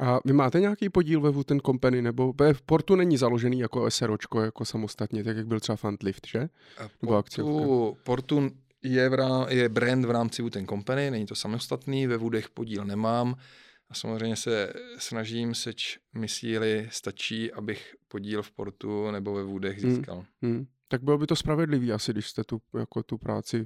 A 0.00 0.18
vy 0.24 0.32
máte 0.32 0.60
nějaký 0.60 0.88
podíl 0.88 1.20
ve 1.20 1.30
Wooten 1.30 1.60
Company, 1.60 2.02
nebo 2.02 2.34
v 2.52 2.62
Portu 2.62 2.94
není 2.94 3.16
založený 3.16 3.58
jako 3.58 3.90
SROčko, 3.90 4.40
jako 4.40 4.64
samostatně, 4.64 5.24
tak 5.24 5.36
jak 5.36 5.46
byl 5.46 5.60
třeba 5.60 5.76
Fantlift, 5.76 6.26
že? 6.26 6.48
Portu, 7.00 7.96
Portu 8.02 8.50
je, 8.82 9.08
v 9.08 9.14
rám, 9.14 9.46
je 9.48 9.68
brand 9.68 10.04
v 10.04 10.10
rámci 10.10 10.42
Wooten 10.42 10.66
Company, 10.66 11.10
není 11.10 11.26
to 11.26 11.34
samostatný, 11.34 12.06
ve 12.06 12.16
Woodech 12.16 12.48
podíl 12.48 12.84
nemám. 12.84 13.36
A 13.90 13.94
samozřejmě 13.94 14.36
se 14.36 14.72
snažím, 14.98 15.54
seč 15.54 15.98
mi 16.14 16.28
síly 16.28 16.88
stačí, 16.90 17.52
abych 17.52 17.94
podíl 18.08 18.42
v 18.42 18.50
portu 18.50 19.10
nebo 19.10 19.34
ve 19.34 19.42
vůdech 19.42 19.82
hmm, 19.82 19.94
získal. 19.94 20.16
Hmm, 20.16 20.52
hmm. 20.54 20.66
Tak 20.88 21.02
bylo 21.02 21.18
by 21.18 21.26
to 21.26 21.36
spravedlivý 21.36 21.92
asi, 21.92 22.12
když 22.12 22.28
jste 22.28 22.44
tu, 22.44 22.60
jako 22.78 23.02
tu 23.02 23.18
práci 23.18 23.60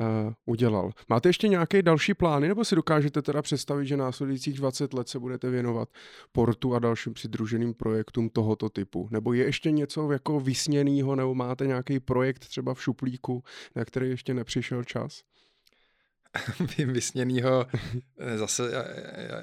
uh, 0.00 0.32
udělal. 0.46 0.90
Máte 1.08 1.28
ještě 1.28 1.48
nějaké 1.48 1.82
další 1.82 2.14
plány, 2.14 2.48
nebo 2.48 2.64
si 2.64 2.74
dokážete 2.74 3.22
teda 3.22 3.42
představit, 3.42 3.86
že 3.86 3.96
následujících 3.96 4.54
20 4.54 4.94
let 4.94 5.08
se 5.08 5.18
budete 5.18 5.50
věnovat 5.50 5.88
portu 6.32 6.74
a 6.74 6.78
dalším 6.78 7.14
přidruženým 7.14 7.74
projektům 7.74 8.28
tohoto 8.28 8.68
typu? 8.68 9.08
Nebo 9.10 9.32
je 9.32 9.44
ještě 9.44 9.70
něco 9.70 10.12
jako 10.12 10.40
vysněného, 10.40 11.16
nebo 11.16 11.34
máte 11.34 11.66
nějaký 11.66 12.00
projekt 12.00 12.38
třeba 12.38 12.74
v 12.74 12.82
šuplíku, 12.82 13.44
na 13.76 13.84
který 13.84 14.10
ještě 14.10 14.34
nepřišel 14.34 14.84
čas? 14.84 15.22
vysněnýho. 16.86 17.66
Eh, 18.18 18.38
zase 18.38 18.70
já, 18.72 18.84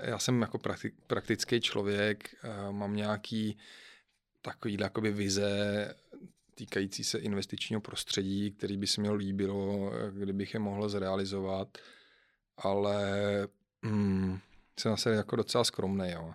já, 0.10 0.20
jsem 0.20 0.42
jako 0.42 0.58
praktik, 0.58 0.94
praktický 1.08 1.62
člověk, 1.62 2.36
eh, 2.44 2.72
mám 2.72 2.96
nějaký 2.96 3.58
takový 4.42 4.78
jakoby 4.80 5.12
vize 5.12 5.96
týkající 6.56 7.04
se 7.04 7.20
investičního 7.20 7.82
prostředí, 7.82 8.52
který 8.52 8.78
by 8.78 8.88
se 8.88 9.02
mi 9.02 9.12
líbilo, 9.12 9.92
eh, 9.94 10.12
kdybych 10.12 10.54
je 10.54 10.60
mohl 10.60 10.90
zrealizovat, 10.90 11.78
ale 12.58 13.08
hmm, 13.84 14.40
jsem 14.80 14.92
zase 14.92 15.12
jako 15.12 15.36
docela 15.36 15.64
skromný. 15.64 16.12
Jo. 16.12 16.34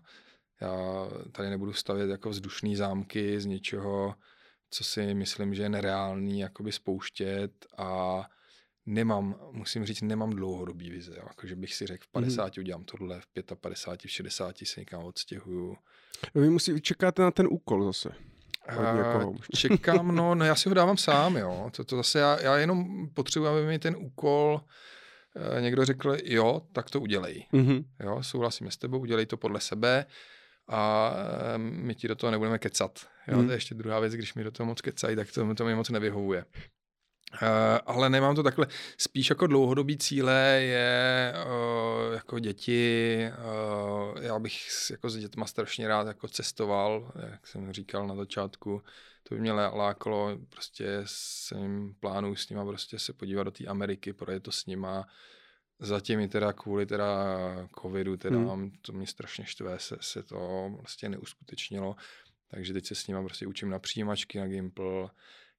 Já 0.61 1.09
tady 1.33 1.51
nebudu 1.51 1.73
stavět 1.73 2.11
jako 2.11 2.31
vzdušné 2.31 2.77
zámky 2.77 3.41
z 3.41 3.47
něčeho, 3.47 4.15
co 4.71 4.85
si 4.85 5.15
myslím, 5.15 5.55
že 5.55 5.63
je 5.63 5.69
nereálný 5.69 6.41
jakoby 6.41 6.73
spouštět 6.73 7.67
a 7.77 8.23
nemám, 8.87 9.35
musím 9.51 9.85
říct, 9.85 10.03
nemám 10.03 10.31
dlouhodobý 10.31 10.91
vize. 10.91 11.15
Jo. 11.17 11.23
Jako, 11.29 11.47
že 11.47 11.57
bych 11.57 11.75
si 11.75 11.87
řekl, 11.87 12.05
v 12.05 12.13
50 12.13 12.57
mm. 12.57 12.61
udělám 12.61 12.85
tohle, 12.85 13.21
v 13.21 13.55
55, 13.55 14.09
v 14.09 14.13
60 14.13 14.57
se 14.65 14.81
někam 14.81 15.05
odstěhuju. 15.05 15.77
Vy 16.35 16.51
musí, 16.51 16.81
čekáte 16.81 17.23
na 17.23 17.31
ten 17.31 17.47
úkol 17.51 17.85
zase. 17.85 18.15
Uh, 18.79 19.37
čekám, 19.57 20.15
no, 20.15 20.35
no, 20.35 20.45
já 20.45 20.55
si 20.55 20.69
ho 20.69 20.75
dávám 20.75 20.97
sám, 20.97 21.37
jo. 21.37 21.71
To, 21.77 21.85
to 21.85 21.97
zase 21.97 22.19
já, 22.19 22.41
já 22.41 22.57
jenom 22.57 23.09
potřebuji, 23.15 23.47
aby 23.47 23.67
mi 23.67 23.79
ten 23.79 23.97
úkol 23.99 24.61
uh, 25.37 25.61
někdo 25.61 25.85
řekl, 25.85 26.17
jo, 26.25 26.63
tak 26.73 26.91
to 26.91 27.01
udělej. 27.01 27.47
Mm-hmm. 27.53 27.85
Jo, 28.01 28.23
souhlasím 28.23 28.71
s 28.71 28.77
tebou, 28.77 28.99
udělej 28.99 29.27
to 29.27 29.37
podle 29.37 29.61
sebe 29.61 30.07
a 30.69 31.11
uh, 31.11 31.59
my 31.59 31.95
ti 31.95 32.09
do 32.09 32.15
toho 32.15 32.31
nebudeme 32.31 32.59
kecat. 32.59 33.07
Jo, 33.29 33.39
mm. 33.39 33.47
to 33.47 33.53
je 33.53 33.57
ještě 33.57 33.75
druhá 33.75 34.01
věc, 34.01 34.13
když 34.13 34.35
mi 34.35 34.45
do 34.45 34.51
toho 34.51 34.67
moc 34.67 34.81
kecají, 34.81 35.17
tak 35.17 35.33
to, 35.33 35.55
to 35.55 35.65
mi 35.65 35.75
moc 35.75 35.91
nevyhovuje. 35.91 36.45
Eh, 37.35 37.81
ale 37.87 38.11
nemám 38.11 38.35
to 38.35 38.43
takhle. 38.43 38.67
Spíš 38.99 39.31
jako 39.31 39.47
dlouhodobý 39.47 39.99
cíle 39.99 40.59
je 40.63 41.35
uh, 41.47 42.15
jako 42.15 42.39
děti. 42.39 43.19
Uh, 43.39 44.23
já 44.23 44.39
bych 44.39 44.57
jako 44.91 45.11
s 45.11 45.17
dětma 45.17 45.47
strašně 45.47 45.89
rád 45.89 46.07
jako 46.07 46.29
cestoval, 46.29 47.13
jak 47.31 47.47
jsem 47.47 47.73
říkal 47.73 48.07
na 48.07 48.15
začátku. 48.15 48.83
To 49.23 49.35
by 49.35 49.41
mě 49.41 49.53
lákalo, 49.53 50.39
prostě 50.49 51.03
jsem 51.05 51.95
plánu 52.01 52.37
s 52.37 52.49
nima 52.49 52.65
prostě 52.65 52.99
se 52.99 53.13
podívat 53.13 53.43
do 53.43 53.51
té 53.51 53.67
Ameriky, 53.67 54.13
projet 54.13 54.43
to 54.43 54.53
s 54.53 54.67
nima. 54.67 55.07
Zatím 55.79 56.21
i 56.21 56.29
teda 56.29 56.53
kvůli 56.53 56.87
teda 56.87 57.37
covidu, 57.81 58.17
teda 58.17 58.37
hmm. 58.37 58.73
to 58.83 58.93
mě 58.93 59.07
strašně 59.07 59.45
štve, 59.45 59.79
se, 59.79 59.97
se 60.01 60.23
to 60.23 60.71
vlastně 60.81 61.09
neuskutečnilo. 61.09 61.97
Takže 62.51 62.73
teď 62.73 62.87
se 62.87 62.95
s 62.95 63.07
nima 63.07 63.23
prostě 63.23 63.47
učím 63.47 63.71
na 63.71 63.79
přijímačky, 63.79 64.39
na 64.39 64.47
Gimple, 64.47 65.11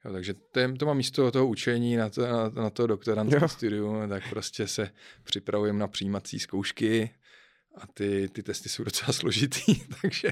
Jo, 0.06 0.14
takže 0.14 0.34
to, 0.34 0.60
je, 0.60 0.74
to 0.74 0.86
má 0.86 0.94
místo 0.94 1.32
toho 1.32 1.48
učení 1.48 1.96
na 1.96 2.10
to, 2.10 2.22
na, 2.22 2.50
na 2.50 2.70
to 2.70 2.88
doktorantské 2.88 3.48
studium, 3.48 4.10
tak 4.10 4.30
prostě 4.30 4.68
se 4.68 4.90
připravujeme 5.24 5.80
na 5.80 5.88
přijímací 5.88 6.40
zkoušky 6.40 7.10
a 7.78 7.88
ty, 7.88 8.30
ty 8.32 8.44
testy 8.44 8.70
jsou 8.70 8.84
docela 8.84 9.14
složitý, 9.14 9.76
takže, 10.02 10.30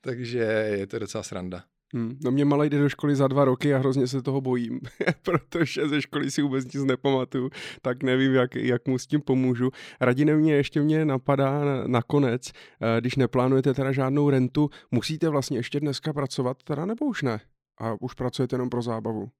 takže 0.00 0.38
je 0.78 0.86
to 0.86 0.98
docela 0.98 1.22
sranda. 1.22 1.64
Hmm. 1.94 2.18
No 2.24 2.30
mě 2.30 2.44
malý 2.44 2.70
jde 2.70 2.78
do 2.78 2.88
školy 2.88 3.16
za 3.16 3.28
dva 3.28 3.44
roky 3.44 3.74
a 3.74 3.78
hrozně 3.78 4.06
se 4.06 4.22
toho 4.22 4.40
bojím, 4.40 4.80
protože 5.22 5.88
ze 5.88 6.02
školy 6.02 6.30
si 6.30 6.42
vůbec 6.42 6.64
nic 6.64 6.84
nepamatuju, 6.84 7.50
tak 7.82 8.02
nevím, 8.02 8.34
jak, 8.34 8.54
jak 8.54 8.88
mu 8.88 8.98
s 8.98 9.06
tím 9.06 9.20
pomůžu. 9.20 9.70
Radine 10.00 10.36
mě 10.36 10.54
ještě 10.54 10.82
mě 10.82 11.04
napadá 11.04 11.60
nakonec, 11.86 12.52
eh, 12.52 13.00
když 13.00 13.16
neplánujete 13.16 13.74
teda 13.74 13.92
žádnou 13.92 14.30
rentu, 14.30 14.70
musíte 14.90 15.28
vlastně 15.28 15.58
ještě 15.58 15.80
dneska 15.80 16.12
pracovat 16.12 16.62
teda 16.62 16.86
nebo 16.86 17.06
už 17.06 17.22
ne? 17.22 17.40
A 17.78 17.94
už 18.00 18.14
pracujete 18.14 18.54
jenom 18.54 18.70
pro 18.70 18.82
zábavu? 18.82 19.30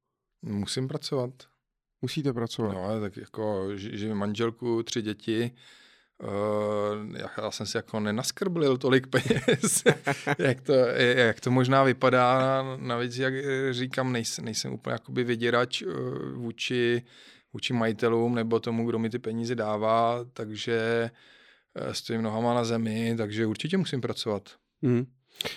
Musím 0.43 0.89
pracovat. 0.89 1.31
Musíte 2.03 2.33
pracovat. 2.33 2.73
No, 2.73 3.01
tak 3.01 3.17
jako 3.17 3.77
živím 3.77 4.15
manželku, 4.15 4.83
tři 4.83 5.03
děti, 5.03 5.53
Uh, 6.23 7.17
já 7.39 7.51
jsem 7.51 7.67
si 7.67 7.77
jako 7.77 8.01
nenaskrblil 8.01 8.79
tolik 8.79 9.07
peněz, 9.07 9.85
jak, 10.39 10.61
to, 10.61 10.73
jak 10.99 11.41
to 11.41 11.51
možná 11.51 11.83
vypadá. 11.83 12.63
Navíc, 12.77 13.17
jak 13.17 13.35
říkám, 13.71 14.13
nejsem, 14.13 14.45
nejsem 14.45 14.73
úplně 14.73 14.93
jakoby 14.93 15.25
vyděrač 15.25 15.83
uh, 15.83 15.93
vůči, 16.33 17.03
vůči 17.53 17.73
majitelům 17.73 18.35
nebo 18.35 18.61
tomu, 18.61 18.89
kdo 18.89 18.99
mi 18.99 19.11
ty 19.11 19.19
peníze 19.19 19.55
dává, 19.55 20.25
takže 20.33 21.11
uh, 21.87 21.93
stojím 21.93 22.23
nohama 22.23 22.55
na 22.55 22.65
zemi, 22.65 23.15
takže 23.17 23.47
určitě 23.47 23.77
musím 23.77 24.01
pracovat. 24.01 24.51
Mm. 24.83 25.05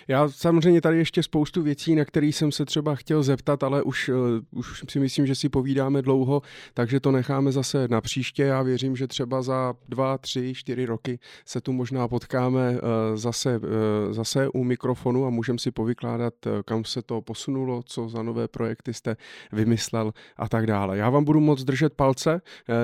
Já 0.07 0.29
samozřejmě 0.29 0.81
tady 0.81 0.97
ještě 0.97 1.23
spoustu 1.23 1.61
věcí, 1.61 1.95
na 1.95 2.05
které 2.05 2.27
jsem 2.27 2.51
se 2.51 2.65
třeba 2.65 2.95
chtěl 2.95 3.23
zeptat, 3.23 3.63
ale 3.63 3.83
už, 3.83 4.09
uh, 4.09 4.15
už 4.51 4.83
si 4.89 4.99
myslím, 4.99 5.27
že 5.27 5.35
si 5.35 5.49
povídáme 5.49 6.01
dlouho, 6.01 6.41
takže 6.73 6.99
to 6.99 7.11
necháme 7.11 7.51
zase 7.51 7.87
na 7.87 8.01
příště. 8.01 8.43
Já 8.43 8.61
věřím, 8.61 8.95
že 8.95 9.07
třeba 9.07 9.41
za 9.41 9.73
dva, 9.89 10.17
tři, 10.17 10.53
čtyři 10.55 10.85
roky 10.85 11.19
se 11.45 11.61
tu 11.61 11.73
možná 11.73 12.07
potkáme 12.07 12.71
uh, 12.71 12.79
zase, 13.15 13.57
uh, 13.57 14.13
zase 14.13 14.49
u 14.49 14.63
mikrofonu 14.63 15.25
a 15.25 15.29
můžeme 15.29 15.59
si 15.59 15.71
povykládat, 15.71 16.33
kam 16.65 16.85
se 16.85 17.01
to 17.01 17.21
posunulo, 17.21 17.83
co 17.85 18.09
za 18.09 18.23
nové 18.23 18.47
projekty 18.47 18.93
jste 18.93 19.15
vymyslel 19.51 20.13
a 20.37 20.49
tak 20.49 20.65
dále. 20.65 20.97
Já 20.97 21.09
vám 21.09 21.23
budu 21.23 21.39
moc 21.39 21.63
držet 21.63 21.93
palce, 21.93 22.41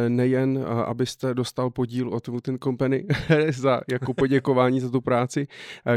nejen 0.07 0.65
abyste 0.85 1.33
dostal 1.33 1.69
podíl 1.69 2.09
od 2.09 2.27
Wooten 2.27 2.59
Company 2.59 3.05
za, 3.49 3.81
jako 3.91 4.13
poděkování 4.13 4.79
za 4.79 4.89
tu 4.89 5.01
práci, 5.01 5.47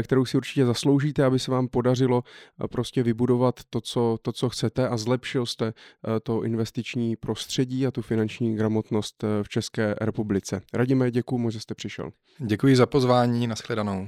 kterou 0.03 0.25
si 0.25 0.37
určitě 0.37 0.65
zasloužíte 0.65 0.86
zasloužíte, 0.87 1.25
aby 1.25 1.39
se 1.39 1.51
vám 1.51 1.67
podařilo 1.67 2.23
eh, 2.23 2.67
prostě 2.67 3.03
vybudovat 3.03 3.59
to, 3.69 3.81
co, 3.81 4.17
to, 4.21 4.31
co 4.31 4.49
chcete 4.49 4.87
a 4.87 4.97
zlepšil 4.97 5.45
jste 5.45 5.67
eh, 5.67 6.19
to 6.23 6.43
investiční 6.43 7.15
prostředí 7.15 7.87
a 7.87 7.91
tu 7.91 8.01
finanční 8.01 8.55
gramotnost 8.55 9.23
eh, 9.23 9.43
v 9.43 9.49
České 9.49 9.95
republice. 10.01 10.61
Radíme, 10.73 11.11
děkuji 11.11 11.37
moc, 11.37 11.53
že 11.53 11.59
jste 11.59 11.75
přišel. 11.75 12.09
Děkuji 12.39 12.75
za 12.75 12.85
pozvání, 12.85 13.47
nashledanou. 13.47 14.07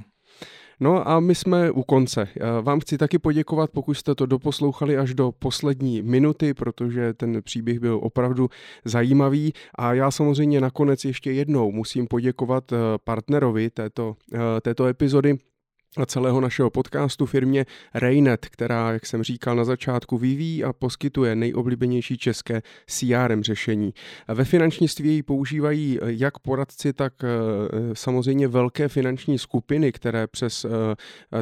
No 0.80 1.08
a 1.08 1.20
my 1.20 1.34
jsme 1.34 1.70
u 1.70 1.82
konce. 1.82 2.28
Vám 2.62 2.80
chci 2.80 2.98
taky 2.98 3.18
poděkovat, 3.18 3.70
pokud 3.70 3.94
jste 3.94 4.14
to 4.14 4.26
doposlouchali 4.26 4.96
až 4.96 5.14
do 5.14 5.32
poslední 5.32 6.02
minuty, 6.02 6.54
protože 6.54 7.14
ten 7.14 7.42
příběh 7.42 7.80
byl 7.80 8.00
opravdu 8.02 8.48
zajímavý. 8.84 9.52
A 9.78 9.94
já 9.94 10.10
samozřejmě 10.10 10.60
nakonec 10.60 11.04
ještě 11.04 11.32
jednou 11.32 11.72
musím 11.72 12.06
poděkovat 12.06 12.72
partnerovi 13.04 13.70
této, 13.70 14.16
této 14.62 14.86
epizody, 14.86 15.38
celého 16.06 16.40
našeho 16.40 16.70
podcastu 16.70 17.26
firmě 17.26 17.66
Raynet, 17.94 18.46
která, 18.46 18.92
jak 18.92 19.06
jsem 19.06 19.22
říkal 19.22 19.56
na 19.56 19.64
začátku, 19.64 20.18
vyvíjí 20.18 20.64
a 20.64 20.72
poskytuje 20.72 21.36
nejoblíbenější 21.36 22.18
české 22.18 22.62
CRM 22.86 23.42
řešení. 23.42 23.94
Ve 24.28 24.44
finančnictví 24.44 25.14
ji 25.14 25.22
používají 25.22 25.98
jak 26.06 26.38
poradci, 26.38 26.92
tak 26.92 27.12
eh, 27.24 27.28
samozřejmě 27.92 28.48
velké 28.48 28.88
finanční 28.88 29.38
skupiny, 29.38 29.92
které 29.92 30.26
přes 30.26 30.64
eh, 30.64 30.68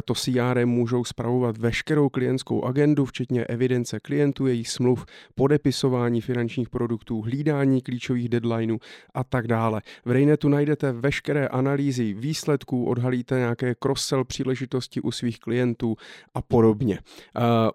to 0.05 0.13
CRM 0.13 0.69
můžou 0.69 1.03
spravovat 1.03 1.57
veškerou 1.57 2.09
klientskou 2.09 2.63
agendu, 2.63 3.05
včetně 3.05 3.45
evidence 3.45 3.99
klientů, 3.99 4.47
jejich 4.47 4.69
smluv, 4.69 5.05
podepisování 5.35 6.21
finančních 6.21 6.69
produktů, 6.69 7.21
hlídání 7.21 7.81
klíčových 7.81 8.29
deadlineů 8.29 8.79
a 9.13 9.23
tak 9.23 9.47
dále. 9.47 9.81
V 10.05 10.11
Raynetu 10.11 10.49
najdete 10.49 10.91
veškeré 10.91 11.47
analýzy 11.47 12.13
výsledků, 12.13 12.85
odhalíte 12.85 13.35
nějaké 13.35 13.73
cross-sell 13.73 14.23
příležitosti 14.39 15.01
u 15.01 15.11
svých 15.11 15.39
klientů 15.39 15.95
a 16.33 16.41
podobně. 16.41 16.99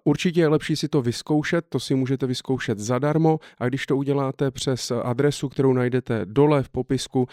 Určitě 0.05 0.41
je 0.41 0.49
lepší 0.49 0.77
si 0.77 0.89
to 0.89 1.03
vyzkoušet, 1.03 1.65
to 1.69 1.81
si 1.81 1.95
můžete 1.95 2.27
vyzkoušet 2.27 2.79
zadarmo 2.79 3.39
a 3.59 3.69
když 3.69 3.87
to 3.87 3.97
uděláte 3.97 4.51
přes 4.51 4.93
adresu, 5.03 5.49
kterou 5.49 5.73
najdete 5.73 6.21
dole 6.25 6.63
v 6.63 6.69
popisku 6.69 7.29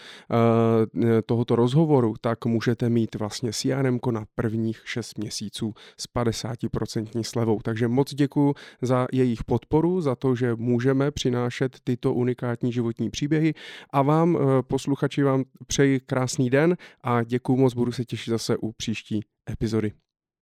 tohoto 1.26 1.56
rozhovoru, 1.56 2.14
tak 2.20 2.44
můžete 2.44 2.88
mít 2.88 3.14
vlastně 3.14 3.52
CRM 3.52 3.98
na 4.10 4.24
prvních 4.34 4.82
6 4.84 5.18
měsíců 5.18 5.74
s 5.96 6.06
50% 6.16 7.22
slevou. 7.22 7.60
Takže 7.64 7.88
moc 7.88 8.14
děkuji 8.14 8.54
za 8.82 9.06
jejich 9.12 9.44
podporu, 9.44 10.00
za 10.00 10.14
to, 10.14 10.34
že 10.34 10.54
můžeme 10.54 11.10
přinášet 11.10 11.76
tyto 11.84 12.14
unikátní 12.14 12.72
životní 12.72 13.10
příběhy 13.10 13.54
a 13.90 14.02
vám, 14.02 14.38
posluchači, 14.66 15.22
vám 15.22 15.44
přeji 15.66 16.00
krásný 16.00 16.50
den 16.50 16.76
a 17.02 17.22
děkuji 17.22 17.56
moc, 17.56 17.74
budu 17.74 17.92
se 17.92 18.04
těšit 18.04 18.30
zase 18.30 18.56
u 18.56 18.72
příští 18.72 19.21
epizody. 19.46 19.94